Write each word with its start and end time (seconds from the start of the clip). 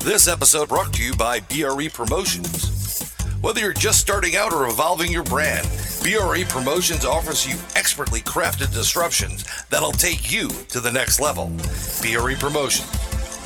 This 0.00 0.28
episode 0.28 0.68
brought 0.68 0.92
to 0.94 1.02
you 1.02 1.14
by 1.14 1.40
BRE 1.40 1.88
Promotions. 1.92 3.10
Whether 3.40 3.60
you're 3.60 3.72
just 3.72 4.00
starting 4.00 4.36
out 4.36 4.52
or 4.52 4.66
evolving 4.68 5.10
your 5.10 5.22
brand, 5.22 5.66
BRE 6.02 6.44
Promotions 6.48 7.04
offers 7.04 7.46
you 7.46 7.56
expertly 7.74 8.20
crafted 8.20 8.72
disruptions 8.72 9.44
that'll 9.70 9.92
take 9.92 10.32
you 10.32 10.48
to 10.68 10.80
the 10.80 10.92
next 10.92 11.20
level. 11.20 11.48
BRE 12.02 12.34
Promotions, 12.38 12.90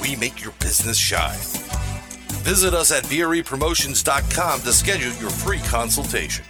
we 0.02 0.16
make 0.16 0.42
your 0.42 0.52
business 0.60 0.98
shine. 0.98 1.38
Visit 2.42 2.74
us 2.74 2.90
at 2.90 3.04
BREPromotions.com 3.04 4.60
to 4.60 4.72
schedule 4.72 5.12
your 5.20 5.30
free 5.30 5.60
consultation. 5.60 6.44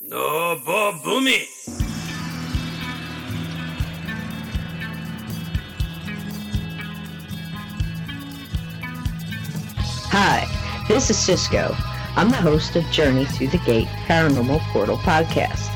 No 0.00 0.56
Boomy. 0.64 1.57
Hi, 10.20 10.48
this 10.88 11.10
is 11.10 11.16
Cisco. 11.16 11.76
I'm 12.16 12.28
the 12.30 12.34
host 12.34 12.74
of 12.74 12.82
Journey 12.86 13.24
Through 13.24 13.48
the 13.48 13.58
Gate 13.58 13.86
Paranormal 14.08 14.58
Portal 14.72 14.96
podcast. 14.96 15.68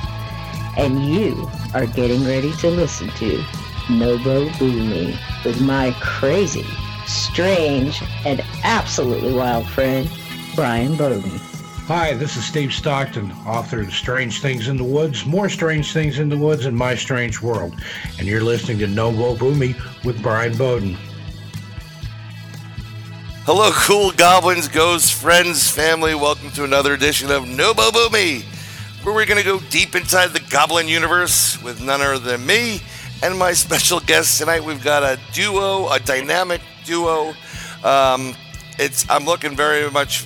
And 0.76 1.06
you 1.06 1.48
are 1.74 1.86
getting 1.86 2.24
ready 2.24 2.50
to 2.54 2.68
listen 2.68 3.08
to 3.10 3.44
Nobo 3.88 4.48
Boomy 4.48 5.16
with 5.44 5.60
my 5.60 5.96
crazy, 6.00 6.66
strange, 7.06 8.02
and 8.26 8.42
absolutely 8.64 9.32
wild 9.32 9.68
friend, 9.68 10.10
Brian 10.56 10.96
Bowden. 10.96 11.38
Hi, 11.86 12.14
this 12.14 12.36
is 12.36 12.44
Steve 12.44 12.72
Stockton, 12.72 13.30
author 13.46 13.82
of 13.82 13.92
Strange 13.92 14.42
Things 14.42 14.66
in 14.66 14.76
the 14.76 14.82
Woods, 14.82 15.24
More 15.24 15.48
Strange 15.48 15.92
Things 15.92 16.18
in 16.18 16.28
the 16.28 16.36
Woods, 16.36 16.66
and 16.66 16.76
My 16.76 16.96
Strange 16.96 17.40
World. 17.40 17.76
And 18.18 18.26
you're 18.26 18.42
listening 18.42 18.80
to 18.80 18.88
Nobo 18.88 19.36
Boomy 19.36 19.76
with 20.04 20.20
Brian 20.20 20.56
Bowden. 20.56 20.98
Hello, 23.44 23.72
cool 23.72 24.12
goblins, 24.12 24.68
ghosts, 24.68 25.10
friends, 25.10 25.68
family. 25.68 26.14
Welcome 26.14 26.52
to 26.52 26.62
another 26.62 26.94
edition 26.94 27.28
of 27.32 27.48
Nobo 27.48 28.08
Me, 28.10 28.44
where 29.02 29.12
we're 29.12 29.26
going 29.26 29.42
to 29.42 29.44
go 29.44 29.58
deep 29.68 29.96
inside 29.96 30.28
the 30.28 30.38
goblin 30.48 30.86
universe 30.86 31.60
with 31.60 31.82
none 31.82 32.00
other 32.00 32.20
than 32.20 32.46
me 32.46 32.80
and 33.20 33.36
my 33.36 33.52
special 33.52 33.98
guest 33.98 34.38
tonight. 34.38 34.62
We've 34.62 34.84
got 34.84 35.02
a 35.02 35.18
duo, 35.32 35.88
a 35.88 35.98
dynamic 35.98 36.60
duo. 36.84 37.34
Um, 37.82 38.36
it's 38.78 39.10
I'm 39.10 39.24
looking 39.24 39.56
very 39.56 39.90
much 39.90 40.24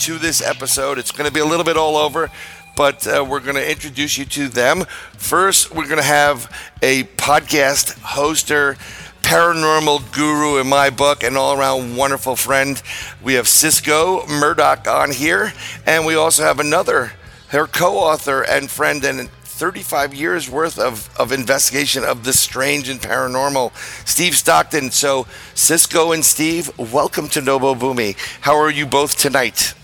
to 0.00 0.16
this 0.16 0.40
episode. 0.40 0.96
It's 0.98 1.12
going 1.12 1.28
to 1.28 1.34
be 1.34 1.40
a 1.40 1.46
little 1.46 1.66
bit 1.66 1.76
all 1.76 1.98
over, 1.98 2.30
but 2.78 3.06
uh, 3.06 3.22
we're 3.28 3.40
going 3.40 3.56
to 3.56 3.70
introduce 3.70 4.16
you 4.16 4.24
to 4.24 4.48
them. 4.48 4.84
First, 5.18 5.70
we're 5.70 5.84
going 5.84 5.98
to 5.98 6.02
have 6.02 6.50
a 6.80 7.04
podcast 7.04 7.98
hoster, 7.98 8.78
paranormal 9.24 10.12
guru 10.12 10.60
in 10.60 10.66
my 10.66 10.90
book, 10.90 11.24
and 11.24 11.34
all 11.34 11.58
around 11.58 11.96
wonderful 11.96 12.36
friend. 12.36 12.82
We 13.22 13.34
have 13.34 13.48
Cisco 13.48 14.26
Murdoch 14.26 14.86
on 14.86 15.12
here, 15.12 15.54
and 15.86 16.04
we 16.04 16.14
also 16.14 16.42
have 16.42 16.60
another, 16.60 17.12
her 17.48 17.66
co 17.66 17.96
author 17.96 18.42
and 18.42 18.70
friend, 18.70 19.02
and 19.02 19.30
35 19.30 20.12
years 20.12 20.50
worth 20.50 20.78
of, 20.78 21.08
of 21.18 21.32
investigation 21.32 22.04
of 22.04 22.24
the 22.24 22.34
strange 22.34 22.90
and 22.90 23.00
paranormal, 23.00 23.74
Steve 24.06 24.36
Stockton. 24.36 24.90
So, 24.90 25.26
Cisco 25.54 26.12
and 26.12 26.22
Steve, 26.22 26.70
welcome 26.76 27.28
to 27.30 27.40
Nobo 27.40 27.74
Boomy. 27.74 28.16
How 28.42 28.56
are 28.56 28.70
you 28.70 28.84
both 28.84 29.16
tonight? 29.16 29.74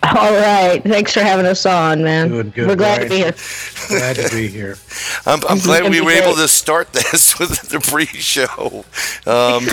All 0.16 0.32
right. 0.32 0.80
Thanks 0.84 1.12
for 1.12 1.20
having 1.20 1.44
us 1.44 1.66
on, 1.66 2.02
man. 2.04 2.28
Good, 2.28 2.54
good, 2.54 2.68
We're 2.68 2.76
glad 2.76 3.08
Brian. 3.08 3.08
to 3.08 3.08
be 3.10 3.16
here. 3.16 3.34
Glad 3.88 4.16
to 4.16 4.28
be 4.36 4.48
here. 4.48 4.76
I'm, 5.24 5.40
I'm 5.48 5.58
glad 5.60 5.84
we 5.84 5.90
be 5.90 6.00
were 6.02 6.10
able 6.10 6.34
to 6.34 6.46
start 6.46 6.92
this 6.92 7.38
with 7.38 7.62
the 7.70 7.80
pre-show. 7.80 8.84
Um, 9.26 9.64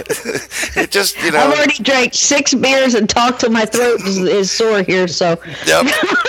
it 0.81 0.89
just, 0.89 1.21
you 1.21 1.31
know, 1.31 1.39
I've 1.39 1.53
already 1.53 1.83
drank 1.83 2.13
six 2.13 2.53
beers 2.53 2.93
and 2.95 3.09
talked 3.09 3.41
till 3.41 3.49
my 3.51 3.65
throat 3.65 3.99
is, 4.01 4.17
is 4.19 4.49
sore 4.51 4.83
here. 4.83 5.07
So, 5.09 5.37
yep, 5.65 5.83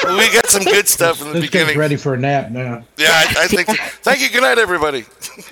we 0.04 0.32
got 0.32 0.46
some 0.46 0.64
good 0.64 0.88
stuff 0.88 1.20
in 1.22 1.28
the 1.28 1.34
This 1.34 1.42
beginning. 1.44 1.78
ready 1.78 1.94
for 1.96 2.14
a 2.14 2.18
nap 2.18 2.50
now. 2.50 2.82
Yeah, 2.96 3.08
I, 3.10 3.34
I 3.44 3.46
think. 3.46 3.68
Thank 4.02 4.20
you. 4.20 4.30
Good 4.30 4.42
night, 4.42 4.58
everybody. 4.58 5.04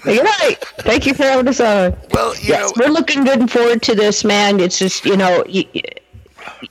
good 0.03 0.25
night. 0.25 0.57
Thank 0.81 1.07
you 1.07 1.15
for 1.15 1.23
having 1.23 1.47
us 1.47 1.61
on. 1.61 1.97
Well, 2.11 2.35
you 2.37 2.49
Yes, 2.49 2.77
know, 2.77 2.85
we're 2.87 2.93
looking 2.93 3.23
good 3.25 3.39
and 3.41 3.51
forward 3.51 3.81
to 3.83 3.95
this, 3.95 4.25
man. 4.25 4.59
It's 4.59 4.79
just 4.79 5.05
you 5.05 5.17
know, 5.17 5.45
you, 5.47 5.65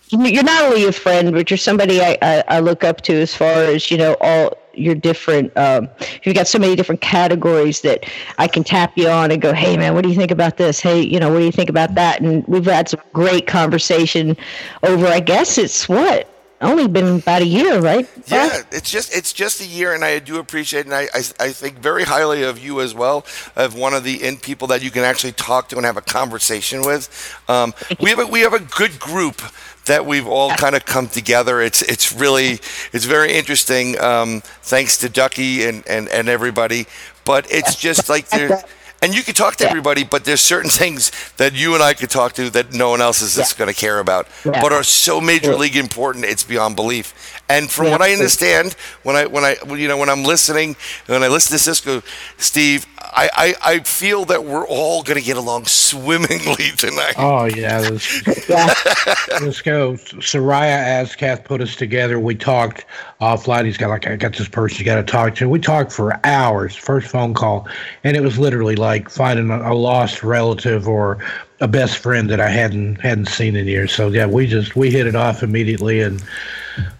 you're 0.09 0.43
not 0.43 0.63
only 0.65 0.85
a 0.85 0.91
friend, 0.91 1.31
but 1.31 1.49
you're 1.49 1.57
somebody 1.57 2.01
I, 2.01 2.17
I, 2.21 2.43
I 2.47 2.59
look 2.59 2.83
up 2.83 3.01
to 3.01 3.13
as 3.13 3.35
far 3.35 3.63
as 3.63 3.89
you 3.91 3.97
know 3.97 4.15
all 4.21 4.57
your 4.73 4.95
different. 4.95 5.55
Um, 5.57 5.89
you've 6.23 6.35
got 6.35 6.47
so 6.47 6.59
many 6.59 6.75
different 6.75 7.01
categories 7.01 7.81
that 7.81 8.05
I 8.37 8.47
can 8.47 8.63
tap 8.63 8.97
you 8.97 9.07
on 9.07 9.31
and 9.31 9.41
go, 9.41 9.53
hey 9.53 9.77
man, 9.77 9.93
what 9.93 10.03
do 10.03 10.09
you 10.09 10.15
think 10.15 10.31
about 10.31 10.57
this? 10.57 10.79
Hey, 10.79 11.01
you 11.01 11.19
know, 11.19 11.31
what 11.31 11.39
do 11.39 11.45
you 11.45 11.51
think 11.51 11.69
about 11.69 11.95
that? 11.95 12.21
And 12.21 12.45
we've 12.47 12.65
had 12.65 12.89
some 12.89 13.01
great 13.13 13.47
conversation 13.47 14.35
over. 14.83 15.07
I 15.07 15.19
guess 15.19 15.57
it's 15.57 15.87
what 15.87 16.29
only 16.63 16.87
been 16.87 17.19
about 17.19 17.41
a 17.41 17.45
year, 17.45 17.79
right? 17.79 18.09
yeah, 18.27 18.61
it's 18.71 18.89
just 18.89 19.15
it's 19.15 19.33
just 19.33 19.61
a 19.61 19.65
year, 19.65 19.93
and 19.93 20.03
I 20.03 20.19
do 20.19 20.39
appreciate, 20.39 20.85
and 20.85 20.93
I, 20.93 21.07
I 21.13 21.23
I 21.39 21.51
think 21.51 21.79
very 21.79 22.03
highly 22.03 22.43
of 22.43 22.57
you 22.57 22.81
as 22.81 22.93
well, 22.93 23.25
of 23.55 23.75
one 23.75 23.93
of 23.93 24.03
the 24.03 24.23
in 24.23 24.37
people 24.37 24.67
that 24.69 24.81
you 24.81 24.89
can 24.89 25.03
actually 25.03 25.33
talk 25.33 25.69
to 25.69 25.77
and 25.77 25.85
have 25.85 25.97
a 25.97 26.01
conversation 26.01 26.81
with. 26.81 27.37
Um, 27.47 27.73
we 27.99 28.09
have 28.09 28.19
a 28.19 28.25
we 28.25 28.41
have 28.41 28.53
a 28.53 28.59
good 28.59 28.99
group 28.99 29.41
that 29.85 30.05
we've 30.05 30.27
all 30.27 30.51
kind 30.51 30.75
of 30.75 30.85
come 30.85 31.07
together. 31.07 31.61
It's 31.61 31.81
it's 31.81 32.13
really 32.13 32.59
it's 32.93 33.05
very 33.05 33.33
interesting. 33.33 33.99
Um, 33.99 34.41
thanks 34.61 34.97
to 34.99 35.09
Ducky 35.09 35.65
and 35.65 35.85
and 35.87 36.07
and 36.09 36.29
everybody, 36.29 36.85
but 37.25 37.51
it's 37.51 37.75
just 37.75 38.09
like 38.09 38.29
there. 38.29 38.63
And 39.01 39.13
you 39.13 39.21
can 39.21 39.33
talk 39.33 39.57
to 39.57 39.67
everybody, 39.69 40.05
but 40.05 40.23
there's 40.23 40.39
certain 40.39 40.69
things 40.69 41.11
that 41.35 41.51
you 41.51 41.73
and 41.73 41.83
I 41.83 41.93
could 41.93 42.09
talk 42.09 42.31
to 42.35 42.49
that 42.51 42.71
no 42.71 42.89
one 42.89 43.01
else 43.01 43.21
is 43.21 43.35
just 43.35 43.57
going 43.57 43.67
to 43.67 43.75
care 43.77 43.99
about, 43.99 44.27
Yeah. 44.45 44.61
but 44.61 44.71
are 44.71 44.81
so 44.81 45.19
major 45.19 45.55
league 45.57 45.75
important. 45.75 46.23
It's 46.23 46.45
beyond 46.45 46.77
belief. 46.77 47.42
And 47.53 47.69
from 47.69 47.91
what 47.91 48.01
I 48.01 48.11
understand, 48.13 48.73
when 49.03 49.15
I 49.15 49.27
when 49.27 49.43
I 49.43 49.55
when, 49.65 49.79
you 49.79 49.87
know 49.87 49.97
when 49.97 50.09
I'm 50.09 50.23
listening, 50.23 50.75
when 51.05 51.21
I 51.21 51.27
listen 51.27 51.55
to 51.55 51.63
Cisco, 51.63 52.01
Steve, 52.37 52.87
I 52.99 53.29
I, 53.63 53.73
I 53.73 53.79
feel 53.81 54.25
that 54.25 54.43
we're 54.43 54.65
all 54.65 55.03
going 55.03 55.19
to 55.19 55.23
get 55.23 55.37
along 55.37 55.65
swimmingly 55.65 56.71
tonight. 56.77 57.13
Oh, 57.17 57.45
yeah. 57.45 57.79
Let's, 57.79 58.49
Yeah. 58.49 58.73
let's 59.41 59.61
go. 59.61 59.93
Soraya 59.93 61.03
Azkath 61.03 61.45
put 61.45 61.61
us 61.61 61.75
together. 61.75 62.19
We 62.19 62.33
talked 62.33 62.85
offline. 63.21 63.65
He's 63.65 63.77
got, 63.77 63.89
like, 63.89 64.07
I 64.07 64.15
got 64.15 64.33
this 64.33 64.47
person 64.47 64.79
you 64.79 64.85
got 64.85 64.95
to 64.95 65.03
talk 65.03 65.35
to. 65.35 65.47
We 65.47 65.59
talked 65.59 65.91
for 65.91 66.19
hours, 66.25 66.75
first 66.75 67.07
phone 67.07 67.35
call. 67.35 67.67
And 68.03 68.17
it 68.17 68.21
was 68.21 68.39
literally 68.39 68.75
like 68.75 69.09
finding 69.09 69.51
a, 69.51 69.71
a 69.71 69.75
lost 69.75 70.23
relative 70.23 70.87
or 70.87 71.19
a 71.61 71.67
best 71.67 71.99
friend 71.99 72.29
that 72.31 72.39
I 72.39 72.49
hadn't 72.49 72.95
hadn't 73.01 73.27
seen 73.27 73.55
in 73.55 73.67
years. 73.67 73.93
So 73.93 74.09
yeah, 74.09 74.25
we 74.25 74.47
just 74.47 74.75
we 74.75 74.89
hit 74.89 75.05
it 75.07 75.15
off 75.15 75.43
immediately 75.43 76.01
and 76.01 76.21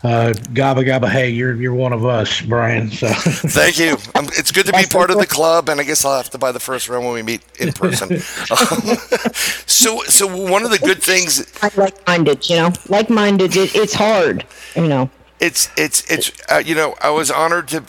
uh 0.04 0.34
gabba 0.54 0.86
gabba 0.86 1.10
hey 1.10 1.30
you're 1.30 1.56
you're 1.56 1.74
one 1.74 1.94
of 1.94 2.06
us 2.06 2.42
brian 2.42 2.92
so 2.92 3.08
Thank 3.54 3.80
you. 3.80 3.98
Um, 4.16 4.26
it's 4.38 4.52
good 4.52 4.66
to 4.68 4.74
be 4.74 4.86
part 4.86 5.12
of 5.12 5.18
the 5.18 5.26
club, 5.26 5.70
and 5.70 5.80
I 5.80 5.84
guess 5.84 6.06
I'll 6.06 6.18
have 6.18 6.30
to 6.32 6.38
buy 6.38 6.52
the 6.52 6.60
first 6.60 6.90
round 6.90 7.06
when 7.06 7.14
we 7.14 7.22
meet 7.22 7.42
in 7.60 7.72
person. 7.84 8.14
Um, 8.14 8.18
so, 9.66 10.02
so 10.04 10.28
one 10.52 10.64
of 10.64 10.72
the 10.72 10.80
good 10.80 11.02
things 11.02 11.46
like-minded, 11.78 12.50
you 12.50 12.56
know, 12.58 12.72
like-minded. 12.90 13.56
It, 13.56 13.76
it's 13.76 13.94
hard, 13.94 14.46
you 14.76 14.88
know. 14.88 15.10
it's 15.40 15.70
it's 15.78 16.10
it's 16.12 16.32
uh, 16.52 16.62
you 16.66 16.76
know 16.76 16.96
I 17.02 17.10
was 17.12 17.30
honored 17.32 17.68
to 17.70 17.82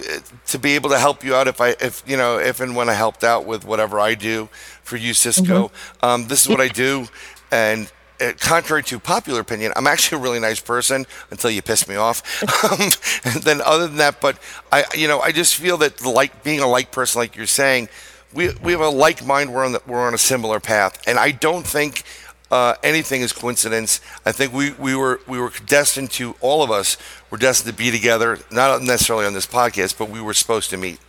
to 0.47 0.59
be 0.59 0.75
able 0.75 0.91
to 0.91 0.99
help 0.99 1.25
you 1.25 1.35
out 1.35 1.49
if 1.49 1.61
I 1.61 1.71
if 1.81 2.03
you 2.07 2.17
know 2.17 2.39
if 2.39 2.61
and 2.61 2.75
when 2.77 2.89
I 2.89 2.95
helped 2.95 3.25
out 3.25 3.47
with 3.47 3.65
whatever 3.65 3.99
I 4.01 4.15
do 4.15 4.49
for 4.83 4.97
you 4.97 5.15
Cisco. 5.15 5.71
Um, 6.03 6.29
this 6.29 6.43
is 6.43 6.49
what 6.49 6.61
I 6.61 6.69
do, 6.69 7.07
and. 7.51 7.91
Uh, 8.21 8.33
contrary 8.39 8.83
to 8.85 8.99
popular 9.01 9.41
opinion, 9.41 9.73
I'm 9.75 9.87
actually 9.87 10.19
a 10.19 10.23
really 10.23 10.39
nice 10.39 10.61
person 10.61 11.05
until 11.31 11.51
you 11.51 11.63
piss 11.63 11.89
me 11.89 11.97
off. 11.97 12.23
Um, 12.65 12.89
and 13.25 13.43
then, 13.43 13.61
other 13.61 13.87
than 13.87 13.99
that, 13.99 14.21
but 14.21 14.39
I, 14.73 14.85
you 14.95 15.07
know, 15.07 15.21
I 15.21 15.33
just 15.33 15.57
feel 15.57 15.77
that 15.79 16.05
like 16.05 16.43
being 16.43 16.61
a 16.61 16.67
like 16.67 16.91
person, 16.93 17.21
like 17.21 17.37
you're 17.37 17.47
saying, 17.47 17.89
we 18.33 18.55
we 18.63 18.73
have 18.73 18.81
a 18.81 18.89
like 18.89 19.25
mind. 19.25 19.53
We're 19.53 19.65
on 19.65 19.73
the, 19.73 19.83
we're 19.87 20.07
on 20.07 20.15
a 20.15 20.19
similar 20.19 20.61
path, 20.61 21.03
and 21.07 21.19
I 21.19 21.33
don't 21.33 21.67
think 21.67 22.05
uh, 22.51 22.75
anything 22.83 23.21
is 23.21 23.33
coincidence. 23.33 24.01
I 24.25 24.33
think 24.33 24.53
we, 24.53 24.73
we 24.73 24.95
were 24.95 25.21
we 25.27 25.39
were 25.39 25.53
destined 25.67 26.11
to 26.13 26.37
all 26.41 26.63
of 26.63 26.71
us 26.71 26.97
were 27.31 27.39
destined 27.39 27.77
to 27.77 27.77
be 27.77 27.91
together, 27.91 28.39
not 28.51 28.83
necessarily 28.83 29.27
on 29.27 29.35
this 29.35 29.47
podcast, 29.47 29.99
but 29.99 30.09
we 30.09 30.21
were 30.21 30.35
supposed 30.35 30.71
to 30.71 30.77
meet. 30.77 31.01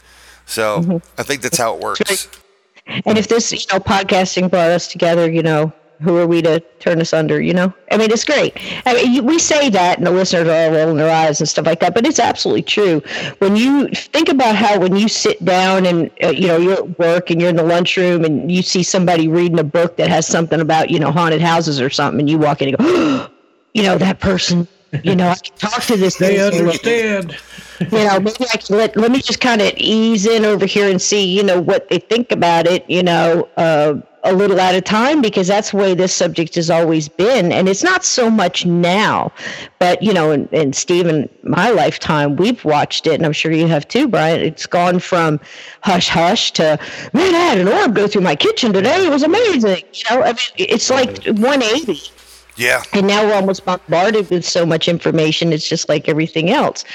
So 0.46 1.02
I 1.18 1.24
think 1.24 1.42
that's 1.42 1.58
how 1.58 1.76
it 1.76 1.82
works. 1.82 2.28
And 2.88 3.18
if 3.18 3.28
this, 3.28 3.52
you 3.52 3.60
know, 3.72 3.80
podcasting 3.80 4.50
brought 4.50 4.72
us 4.72 4.88
together, 4.88 5.30
you 5.32 5.42
know, 5.42 5.74
who 6.02 6.18
are 6.18 6.28
we 6.28 6.42
to 6.42 6.60
turn 6.80 7.02
us 7.02 7.14
under? 7.14 7.42
You 7.42 7.54
know, 7.54 7.74
I 7.92 7.98
mean, 7.98 8.12
it's 8.12 8.24
great. 8.24 8.58
I 8.86 8.94
mean, 8.94 9.14
you, 9.14 9.24
we 9.24 9.40
say 9.40 9.70
that, 9.70 9.98
and 9.98 10.06
the 10.06 10.12
listeners 10.12 10.48
are 10.48 10.52
all 10.52 10.72
rolling 10.72 10.98
their 10.98 11.14
eyes 11.14 11.40
and 11.40 11.48
stuff 11.48 11.66
like 11.66 11.80
that, 11.80 11.94
but 11.94 12.06
it's 12.06 12.20
absolutely 12.20 12.64
true. 12.64 13.02
When 13.40 13.56
you 13.56 13.88
think 13.90 14.30
about 14.30 14.56
how 14.56 14.80
when 14.80 14.96
you 14.96 15.08
sit 15.08 15.44
down 15.44 15.86
and 15.86 16.10
uh, 16.24 16.30
you 16.30 16.48
know 16.48 16.58
you're 16.58 16.74
at 16.74 17.00
work 17.00 17.30
and 17.30 17.40
you're 17.40 17.50
in 17.50 17.56
the 17.56 17.64
lunchroom 17.64 18.26
and 18.26 18.52
you 18.52 18.62
see 18.62 18.84
somebody 18.84 19.28
reading 19.28 19.60
a 19.60 19.64
book 19.64 19.98
that 19.98 20.10
has 20.10 20.28
something 20.28 20.62
about 20.62 20.90
you 20.90 21.00
know 21.00 21.12
haunted 21.12 21.42
houses 21.42 21.80
or 21.80 21.90
something, 21.90 22.20
and 22.20 22.30
you 22.30 22.38
walk 22.38 22.62
in 22.62 22.70
and 22.70 22.78
go, 22.78 23.30
you 23.74 23.84
know, 23.84 23.98
that 23.98 24.20
person. 24.20 24.68
You 25.04 25.14
know, 25.14 25.28
I 25.28 25.36
can 25.36 25.58
talk 25.58 25.84
to 25.84 25.98
this. 25.98 26.16
they 26.20 26.40
understand 26.40 27.36
you 27.80 27.88
know, 27.90 28.20
maybe 28.20 28.46
I 28.54 28.58
can 28.58 28.78
let 28.78 28.96
let 28.96 29.12
me 29.12 29.22
just 29.22 29.42
kind 29.42 29.62
of 29.62 29.74
ease 29.78 30.26
in 30.26 30.46
over 30.46 30.66
here 30.66 30.90
and 30.90 31.02
see, 31.02 31.26
you 31.26 31.44
know, 31.44 31.62
what 31.62 31.90
they 31.90 32.00
think 32.00 32.32
about 32.32 32.68
it, 32.68 32.90
you 32.90 33.04
know, 33.04 33.50
uh, 33.58 33.96
a 34.26 34.34
little 34.34 34.60
at 34.60 34.76
a 34.76 34.82
time 34.82 35.22
because 35.22 35.48
that's 35.48 35.72
the 35.72 35.78
way 35.78 35.94
this 35.94 36.14
subject 36.14 36.56
has 36.56 36.70
always 36.70 37.08
been, 37.08 37.52
and 37.52 37.70
it's 37.70 37.84
not 37.84 38.04
so 38.04 38.30
much 38.30 38.66
now, 38.66 39.32
but 39.80 40.02
you 40.02 40.14
know, 40.14 40.32
in, 40.32 40.48
in 40.48 40.74
Steve 40.74 41.08
and 41.08 41.30
my 41.44 41.70
lifetime, 41.70 42.36
we've 42.36 42.64
watched 42.66 43.08
it, 43.08 43.14
and 43.14 43.26
I'm 43.26 43.34
sure 43.34 43.52
you 43.52 43.68
have 43.68 43.88
too, 43.88 44.08
Brian. 44.08 44.42
It's 44.42 44.66
gone 44.66 45.00
from 45.00 45.40
hush 45.82 46.10
hush 46.10 46.52
to 46.54 46.80
man, 47.14 47.36
I 47.36 47.40
had 47.40 47.58
an 47.60 47.68
orb 47.68 47.96
go 47.96 48.08
through 48.08 48.22
my 48.22 48.36
kitchen 48.36 48.74
today. 48.74 49.06
It 49.06 49.10
was 49.10 49.24
amazing. 49.24 49.84
You 49.94 50.04
know, 50.10 50.24
I 50.24 50.34
mean, 50.34 50.38
it's 50.58 50.90
like 50.90 51.24
180 51.26 52.15
Yeah. 52.58 52.84
and 52.94 53.06
now 53.08 53.26
we're 53.26 53.34
almost 53.36 53.66
bombarded 53.66 54.30
with 54.30 54.46
so 54.46 54.66
much 54.66 54.88
information 54.88 55.52
it's 55.52 55.68
just 55.68 55.90
like 55.90 56.08
everything 56.08 56.50
else 56.52 56.86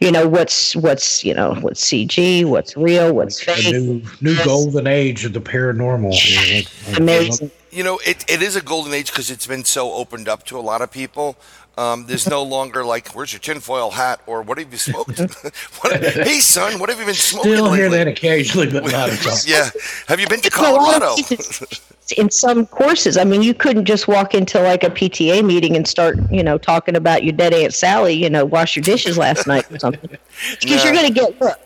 you 0.00 0.12
know 0.12 0.28
what's 0.28 0.76
what's 0.76 1.24
you 1.24 1.34
know 1.34 1.54
what's 1.56 1.82
cg 1.90 2.44
what's 2.44 2.76
real 2.76 3.12
what's 3.12 3.44
The 3.44 3.52
fake 3.52 3.72
new 3.72 4.02
new 4.20 4.32
Yes. 4.34 4.46
golden 4.46 4.86
age 4.86 5.24
of 5.24 5.32
the 5.32 5.40
paranormal. 5.40 6.12
you 6.14 6.36
know, 6.36 6.56
like- 6.56 6.98
amazing 6.98 7.50
You 7.70 7.84
know, 7.84 7.98
it, 8.06 8.24
it 8.30 8.40
is 8.42 8.56
a 8.56 8.62
golden 8.62 8.94
age 8.94 9.10
because 9.10 9.30
it's 9.30 9.46
been 9.46 9.62
so 9.64 9.92
opened 9.92 10.26
up 10.28 10.44
to 10.46 10.58
a 10.58 10.64
lot 10.70 10.80
of 10.80 10.90
people. 10.90 11.36
Um, 11.76 12.06
there's 12.06 12.26
no 12.26 12.42
longer 12.56 12.82
like, 12.82 13.08
where's 13.14 13.30
your 13.32 13.40
tinfoil 13.40 13.90
hat? 13.90 14.20
Or 14.26 14.40
what 14.42 14.56
have 14.58 14.72
you 14.72 14.78
smoked? 14.78 15.18
what, 15.80 16.02
hey, 16.02 16.40
son, 16.40 16.78
what 16.80 16.88
have 16.88 16.98
you 16.98 17.04
been 17.04 17.14
smoking 17.14 17.52
Still 17.52 17.72
hear 17.74 17.84
lately? 17.90 17.98
that 17.98 18.08
occasionally, 18.08 18.70
but 18.70 18.84
not 18.90 19.10
as 19.10 19.26
often. 19.26 19.50
Yeah. 19.52 19.68
Have 20.08 20.18
you 20.18 20.26
been 20.28 20.40
to 20.40 20.50
In 20.58 20.64
a 20.64 20.72
lot 20.72 21.02
of 21.02 21.12
Colorado? 21.12 21.22
In 22.12 22.30
some 22.30 22.66
courses. 22.66 23.16
I 23.16 23.24
mean 23.24 23.42
you 23.42 23.54
couldn't 23.54 23.84
just 23.84 24.08
walk 24.08 24.34
into 24.34 24.60
like 24.60 24.84
a 24.84 24.90
pta 24.90 25.44
meeting 25.44 25.76
and 25.76 25.86
start 25.86 26.18
you 26.30 26.42
know 26.42 26.58
talking 26.58 26.96
about 26.96 27.24
your 27.24 27.32
dead 27.32 27.52
aunt 27.52 27.74
sally 27.74 28.14
you 28.14 28.30
know 28.30 28.44
wash 28.44 28.76
your 28.76 28.82
dishes 28.82 29.18
last 29.18 29.46
night 29.46 29.70
or 29.70 29.78
something. 29.78 30.10
Because 30.60 30.84
you're 30.84 30.92
going 30.92 31.06
to 31.06 31.12
get 31.12 31.40
look 31.40 31.58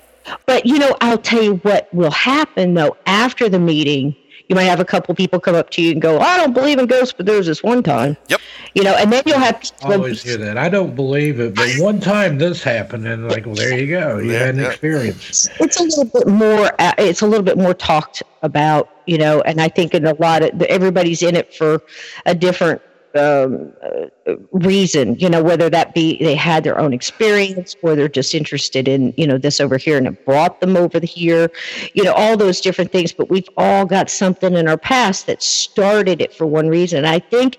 but 0.47 0.65
you 0.67 0.79
know 0.79 0.97
i'll 1.01 1.19
tell 1.19 1.43
you 1.43 1.57
what 1.57 1.93
will 1.93 2.11
happen 2.11 2.75
though 2.75 2.97
after 3.07 3.49
the 3.49 3.59
meeting 3.59 4.17
you 4.53 4.57
might 4.57 4.65
have 4.65 4.81
a 4.81 4.85
couple 4.85 5.15
people 5.15 5.41
come 5.41 5.55
up 5.55 5.71
to 5.71 5.81
you 5.81 5.93
and 5.93 6.03
go 6.03 6.19
i 6.21 6.37
don't 6.37 6.53
believe 6.53 6.79
in 6.79 6.85
ghosts 6.85 7.15
but 7.17 7.25
there 7.25 7.39
was 7.39 7.47
this 7.47 7.63
one 7.63 7.83
time 7.83 8.19
Yep. 8.29 8.41
you 8.75 8.83
know 8.83 8.95
and 8.99 9.11
then 9.11 9.23
you'll 9.25 9.39
have 9.39 9.57
I 9.57 9.61
people 9.61 9.93
always 9.95 10.23
hear 10.23 10.37
that. 10.37 10.59
I 10.59 10.69
don't 10.69 10.95
believe 10.95 11.41
it, 11.41 11.55
but 11.55 11.71
one 11.79 12.01
time 12.01 12.37
this 12.37 12.63
happened, 12.63 13.07
and 13.07 13.29
like, 13.31 13.47
well, 13.47 13.55
there 13.55 13.79
you 13.79 13.87
go. 13.87 14.19
You 14.19 14.33
Yeah, 14.33 14.39
had 14.41 14.55
an 14.57 14.61
yeah. 14.61 14.67
experience. 14.69 15.49
it's 15.59 15.81
a 15.81 15.85
little 15.85 16.05
bit 16.05 16.27
more 16.29 16.71
uh, 16.79 16.93
it's 16.99 17.23
a 17.23 17.27
little 17.27 17.43
bit 17.45 17.57
more 17.57 17.73
talked 17.73 18.23
about 18.43 18.91
you 19.07 19.17
know 19.17 19.41
and 19.43 19.59
i 19.61 19.69
think 19.69 19.95
in 19.95 20.05
a 20.07 20.15
lot 20.15 20.43
of 20.43 20.61
everybody's 20.63 21.23
in 21.23 21.35
it 21.35 21.55
for 21.55 21.81
a 22.27 22.35
different 22.35 22.83
um, 23.17 23.73
uh, 23.83 24.37
reason 24.53 25.19
you 25.19 25.29
know 25.29 25.43
whether 25.43 25.69
that 25.69 25.95
be 25.95 26.19
they 26.19 26.35
had 26.35 26.65
their 26.65 26.79
own 26.79 26.93
experience 26.93 27.77
or 27.83 27.95
they're 27.95 28.09
just 28.09 28.35
interested 28.35 28.89
in 28.89 29.13
you 29.17 29.27
know 29.27 29.39
this 29.39 29.61
over 29.61 29.77
here 29.77 29.97
and 29.97 30.07
it 30.07 30.25
brought 30.25 30.61
them 30.61 30.77
over 30.77 31.01
here 31.01 31.51
you 31.95 32.03
know 32.03 32.13
all 32.13 32.37
those 32.37 32.61
different 32.61 32.91
things 32.93 33.13
but 33.13 33.29
we've 33.29 33.49
all 33.57 33.85
got 33.85 34.11
something 34.11 34.55
in 34.55 34.69
our 34.69 34.79
past 34.79 35.27
that 35.27 35.43
started 35.43 36.21
it 36.21 36.33
for 36.33 36.47
one 36.47 36.69
reason 36.69 37.05
i 37.05 37.19
think 37.19 37.59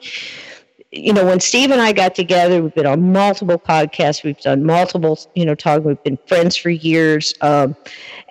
you 0.94 1.11
know, 1.11 1.25
when 1.25 1.39
Steve 1.39 1.71
and 1.71 1.81
I 1.81 1.91
got 1.91 2.13
together, 2.13 2.61
we've 2.61 2.73
been 2.75 2.85
on 2.85 3.11
multiple 3.11 3.57
podcasts, 3.57 4.23
we've 4.23 4.39
done 4.39 4.63
multiple, 4.63 5.19
you 5.33 5.44
know, 5.44 5.56
talk, 5.56 5.83
we've 5.83 6.01
been 6.03 6.19
friends 6.27 6.56
for 6.56 6.69
years. 6.69 7.33
Um, 7.41 7.75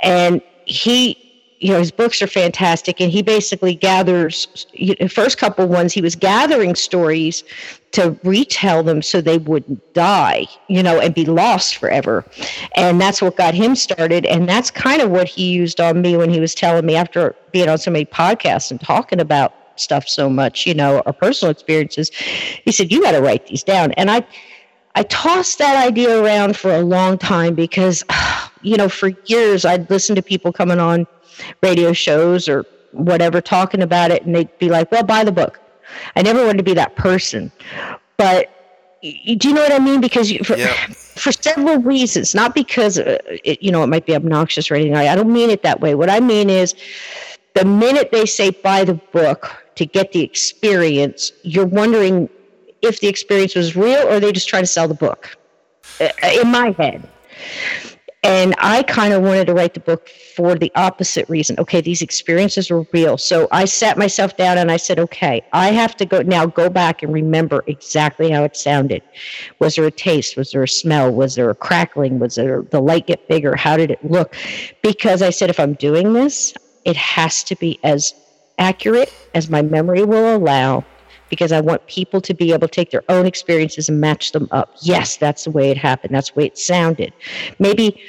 and 0.01 0.41
he, 0.65 1.22
you 1.63 1.73
know, 1.73 1.79
his 1.79 1.93
books 1.93 2.21
are 2.21 2.27
fantastic. 2.27 3.01
And 3.01 3.11
he 3.11 3.23
basically 3.23 3.77
gathers, 3.77 4.67
know, 4.99 5.07
first 5.07 5.39
couple 5.39 5.69
ones, 5.69 5.93
he 5.93 6.03
was 6.03 6.17
gathering 6.17 6.75
stories 6.75 7.45
to 7.93 8.19
retell 8.25 8.83
them 8.83 9.01
so 9.01 9.21
they 9.21 9.39
wouldn't 9.39 9.95
die, 9.95 10.49
you 10.67 10.83
know, 10.83 10.99
and 10.99 11.15
be 11.15 11.25
lost 11.25 11.77
forever. 11.77 12.25
And 12.75 13.01
that's 13.01 13.23
what 13.23 13.37
got 13.37 13.55
him 13.55 13.77
started. 13.77 14.27
And 14.27 14.49
that's 14.49 14.73
kind 14.73 15.01
of 15.01 15.11
what 15.11 15.29
he 15.29 15.53
used 15.53 15.81
on 15.81 16.03
me 16.03 16.17
when 16.17 16.31
he 16.31 16.41
was 16.41 16.53
telling 16.53 16.85
me 16.85 16.97
after 16.97 17.37
being 17.53 17.69
on 17.69 17.79
so 17.79 17.93
many 17.93 18.07
podcasts 18.07 18.73
and 18.73 18.81
talking 18.81 19.21
about 19.21 19.55
stuff 19.77 20.09
so 20.09 20.29
much, 20.29 20.67
you 20.67 20.75
know, 20.75 21.01
our 21.07 21.13
personal 21.13 21.53
experiences. 21.53 22.11
He 22.65 22.73
said, 22.73 22.91
You 22.91 23.03
got 23.03 23.13
to 23.13 23.23
write 23.23 23.47
these 23.47 23.63
down. 23.63 23.93
And 23.93 24.11
I, 24.11 24.27
I 24.97 25.05
tossed 25.05 25.59
that 25.59 25.87
idea 25.87 26.21
around 26.23 26.57
for 26.57 26.75
a 26.75 26.81
long 26.83 27.19
time 27.19 27.55
because, 27.55 28.03
you 28.63 28.77
know, 28.77 28.89
for 28.89 29.11
years 29.27 29.65
I'd 29.65 29.89
listen 29.91 30.17
to 30.17 30.23
people 30.23 30.53
coming 30.53 30.81
on 30.81 31.07
radio 31.63 31.93
shows 31.93 32.49
or 32.49 32.65
whatever 32.93 33.41
talking 33.41 33.83
about 33.83 34.11
it, 34.11 34.25
and 34.25 34.35
they'd 34.35 34.59
be 34.59 34.69
like, 34.69 34.91
Well, 34.93 35.03
buy 35.05 35.25
the 35.25 35.33
book. 35.33 35.59
I 36.17 36.23
never 36.23 36.45
wanted 36.45 36.59
to 36.59 36.65
be 36.65 36.75
that 36.75 36.97
person. 36.97 37.53
But 38.17 38.49
do 39.03 39.11
you 39.49 39.53
know 39.53 39.63
what 39.63 39.73
I 39.73 39.79
mean? 39.79 40.01
Because 40.01 40.31
you, 40.31 40.43
for, 40.45 40.57
Yeah. 40.57 40.73
for 40.93 41.33
several 41.33 41.79
reasons, 41.79 42.35
not 42.35 42.55
because, 42.55 42.99
uh, 42.99 43.19
it, 43.45 43.63
you 43.63 43.71
know, 43.73 43.83
it 43.83 43.89
might 43.89 44.07
be 44.07 44.15
obnoxious 44.15 44.71
or 44.71 44.75
anything. 44.75 44.95
I, 44.95 45.09
I 45.09 45.15
don't 45.17 45.33
mean 45.33 45.51
it 45.51 45.63
that 45.63 45.81
way. 45.81 45.95
What 45.95 46.09
I 46.09 46.21
mean 46.21 46.49
is, 46.49 46.75
the 47.55 47.65
minute 47.67 48.11
they 48.13 48.25
say 48.25 48.51
buy 48.51 48.85
the 48.85 48.95
book 48.95 49.55
to 49.75 49.85
get 49.85 50.13
the 50.13 50.23
experience, 50.23 51.33
you're 51.43 51.67
wondering 51.67 52.29
if 52.81 53.01
the 53.01 53.09
experience 53.09 53.55
was 53.55 53.77
real 53.77 54.09
or 54.09 54.21
they 54.21 54.33
just 54.33 54.49
trying 54.49 54.63
to 54.63 54.67
sell 54.69 54.89
the 54.89 54.95
book. 54.95 55.37
uh, 56.01 56.09
In 56.41 56.49
my 56.51 56.71
head. 56.73 57.07
And 58.25 58.55
I 58.59 58.85
kind 58.85 59.13
of 59.13 59.23
wanted 59.23 59.49
to 59.49 59.55
write 59.55 59.75
the 59.75 59.81
book 59.81 60.09
for 60.09 60.55
the 60.55 60.71
opposite 60.77 61.29
reason. 61.29 61.57
Okay, 61.59 61.81
these 61.81 62.03
experiences 62.03 62.71
were 62.71 62.87
real. 62.93 63.19
So 63.19 63.49
I 63.51 63.65
sat 63.65 63.99
myself 63.99 64.37
down 64.37 64.59
and 64.59 64.71
I 64.71 64.77
said, 64.77 65.01
okay, 65.01 65.43
I 65.53 65.73
have 65.73 65.97
to 65.97 66.07
go 66.07 66.23
now 66.23 66.47
go 66.47 66.71
back 66.71 67.03
and 67.03 67.13
remember 67.13 67.65
exactly 67.67 68.31
how 68.31 68.45
it 68.45 68.57
sounded. 68.57 69.03
Was 69.59 69.75
there 69.75 69.87
a 69.87 69.91
taste? 69.91 70.37
Was 70.37 70.53
there 70.53 70.63
a 70.63 70.69
smell? 70.69 71.13
Was 71.13 71.35
there 71.35 71.51
a 71.51 71.55
crackling? 71.55 72.21
Was 72.21 72.37
there 72.37 72.63
the 72.63 72.81
light 72.81 73.09
get 73.09 73.27
bigger? 73.27 73.57
How 73.57 73.77
did 73.77 73.91
it 73.91 74.05
look? 74.09 74.37
Because 74.83 75.21
I 75.21 75.31
said, 75.31 75.51
if 75.51 75.59
I'm 75.59 75.75
doing 75.75 76.13
this, 76.13 76.55
it 76.85 76.97
has 76.97 77.43
to 77.45 77.57
be 77.57 77.81
as 77.83 78.15
accurate 78.59 79.13
as 79.35 79.51
my 79.51 79.63
memory 79.63 80.05
will 80.05 80.37
allow 80.37 80.85
because 81.33 81.51
I 81.51 81.63
want 81.63 81.87
people 81.87 82.21
to 82.21 82.35
be 82.35 82.53
able 82.53 82.69
to 82.69 82.75
take 82.75 82.91
their 82.91 83.05
own 83.09 83.25
experiences 83.25 83.89
and 83.89 83.99
match 83.99 84.33
them 84.33 84.49
up. 84.51 84.75
Yes, 84.83 85.17
that's 85.17 85.45
the 85.45 85.51
way 85.51 85.71
it 85.71 85.79
happened. 85.79 86.15
That's 86.15 86.31
the 86.31 86.41
way 86.41 86.45
it 86.45 86.59
sounded. 86.59 87.11
Maybe 87.59 88.03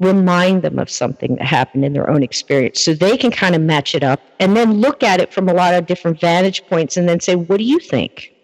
remind 0.00 0.60
them 0.60 0.78
of 0.78 0.90
something 0.90 1.36
that 1.36 1.46
happened 1.46 1.86
in 1.86 1.94
their 1.94 2.10
own 2.10 2.22
experience 2.22 2.84
so 2.84 2.92
they 2.92 3.16
can 3.16 3.30
kind 3.30 3.54
of 3.54 3.62
match 3.62 3.94
it 3.94 4.02
up 4.04 4.20
and 4.38 4.54
then 4.54 4.74
look 4.82 5.02
at 5.02 5.18
it 5.18 5.32
from 5.32 5.48
a 5.48 5.54
lot 5.54 5.72
of 5.72 5.86
different 5.86 6.20
vantage 6.20 6.62
points 6.66 6.98
and 6.98 7.08
then 7.08 7.20
say, 7.20 7.36
what 7.36 7.56
do 7.56 7.64
you 7.64 7.78
think 7.78 8.34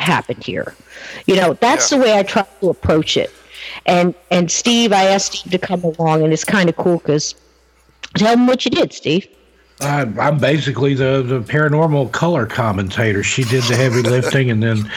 happened 0.00 0.42
here? 0.42 0.74
You 1.28 1.36
know, 1.36 1.54
that's 1.54 1.92
Yeah. 1.92 1.98
the 1.98 2.04
way 2.04 2.18
I 2.18 2.24
try 2.24 2.44
to 2.62 2.68
approach 2.68 3.16
it. 3.16 3.30
And 3.86 4.12
and 4.32 4.50
Steve, 4.50 4.92
I 4.92 5.04
asked 5.04 5.34
Steve 5.34 5.52
to 5.52 5.58
come 5.58 5.84
along, 5.84 6.24
and 6.24 6.32
it's 6.32 6.42
kind 6.42 6.68
of 6.68 6.76
cool 6.76 6.98
because 6.98 7.36
tell 8.16 8.34
them 8.34 8.48
what 8.48 8.64
you 8.64 8.72
did, 8.72 8.92
Steve. 8.92 9.28
I, 9.82 10.02
I'm 10.18 10.38
basically 10.38 10.94
the, 10.94 11.22
the 11.22 11.40
paranormal 11.40 12.12
color 12.12 12.46
commentator. 12.46 13.22
She 13.22 13.44
did 13.44 13.64
the 13.64 13.76
heavy 13.76 14.02
lifting, 14.02 14.50
and 14.50 14.62
then 14.62 14.90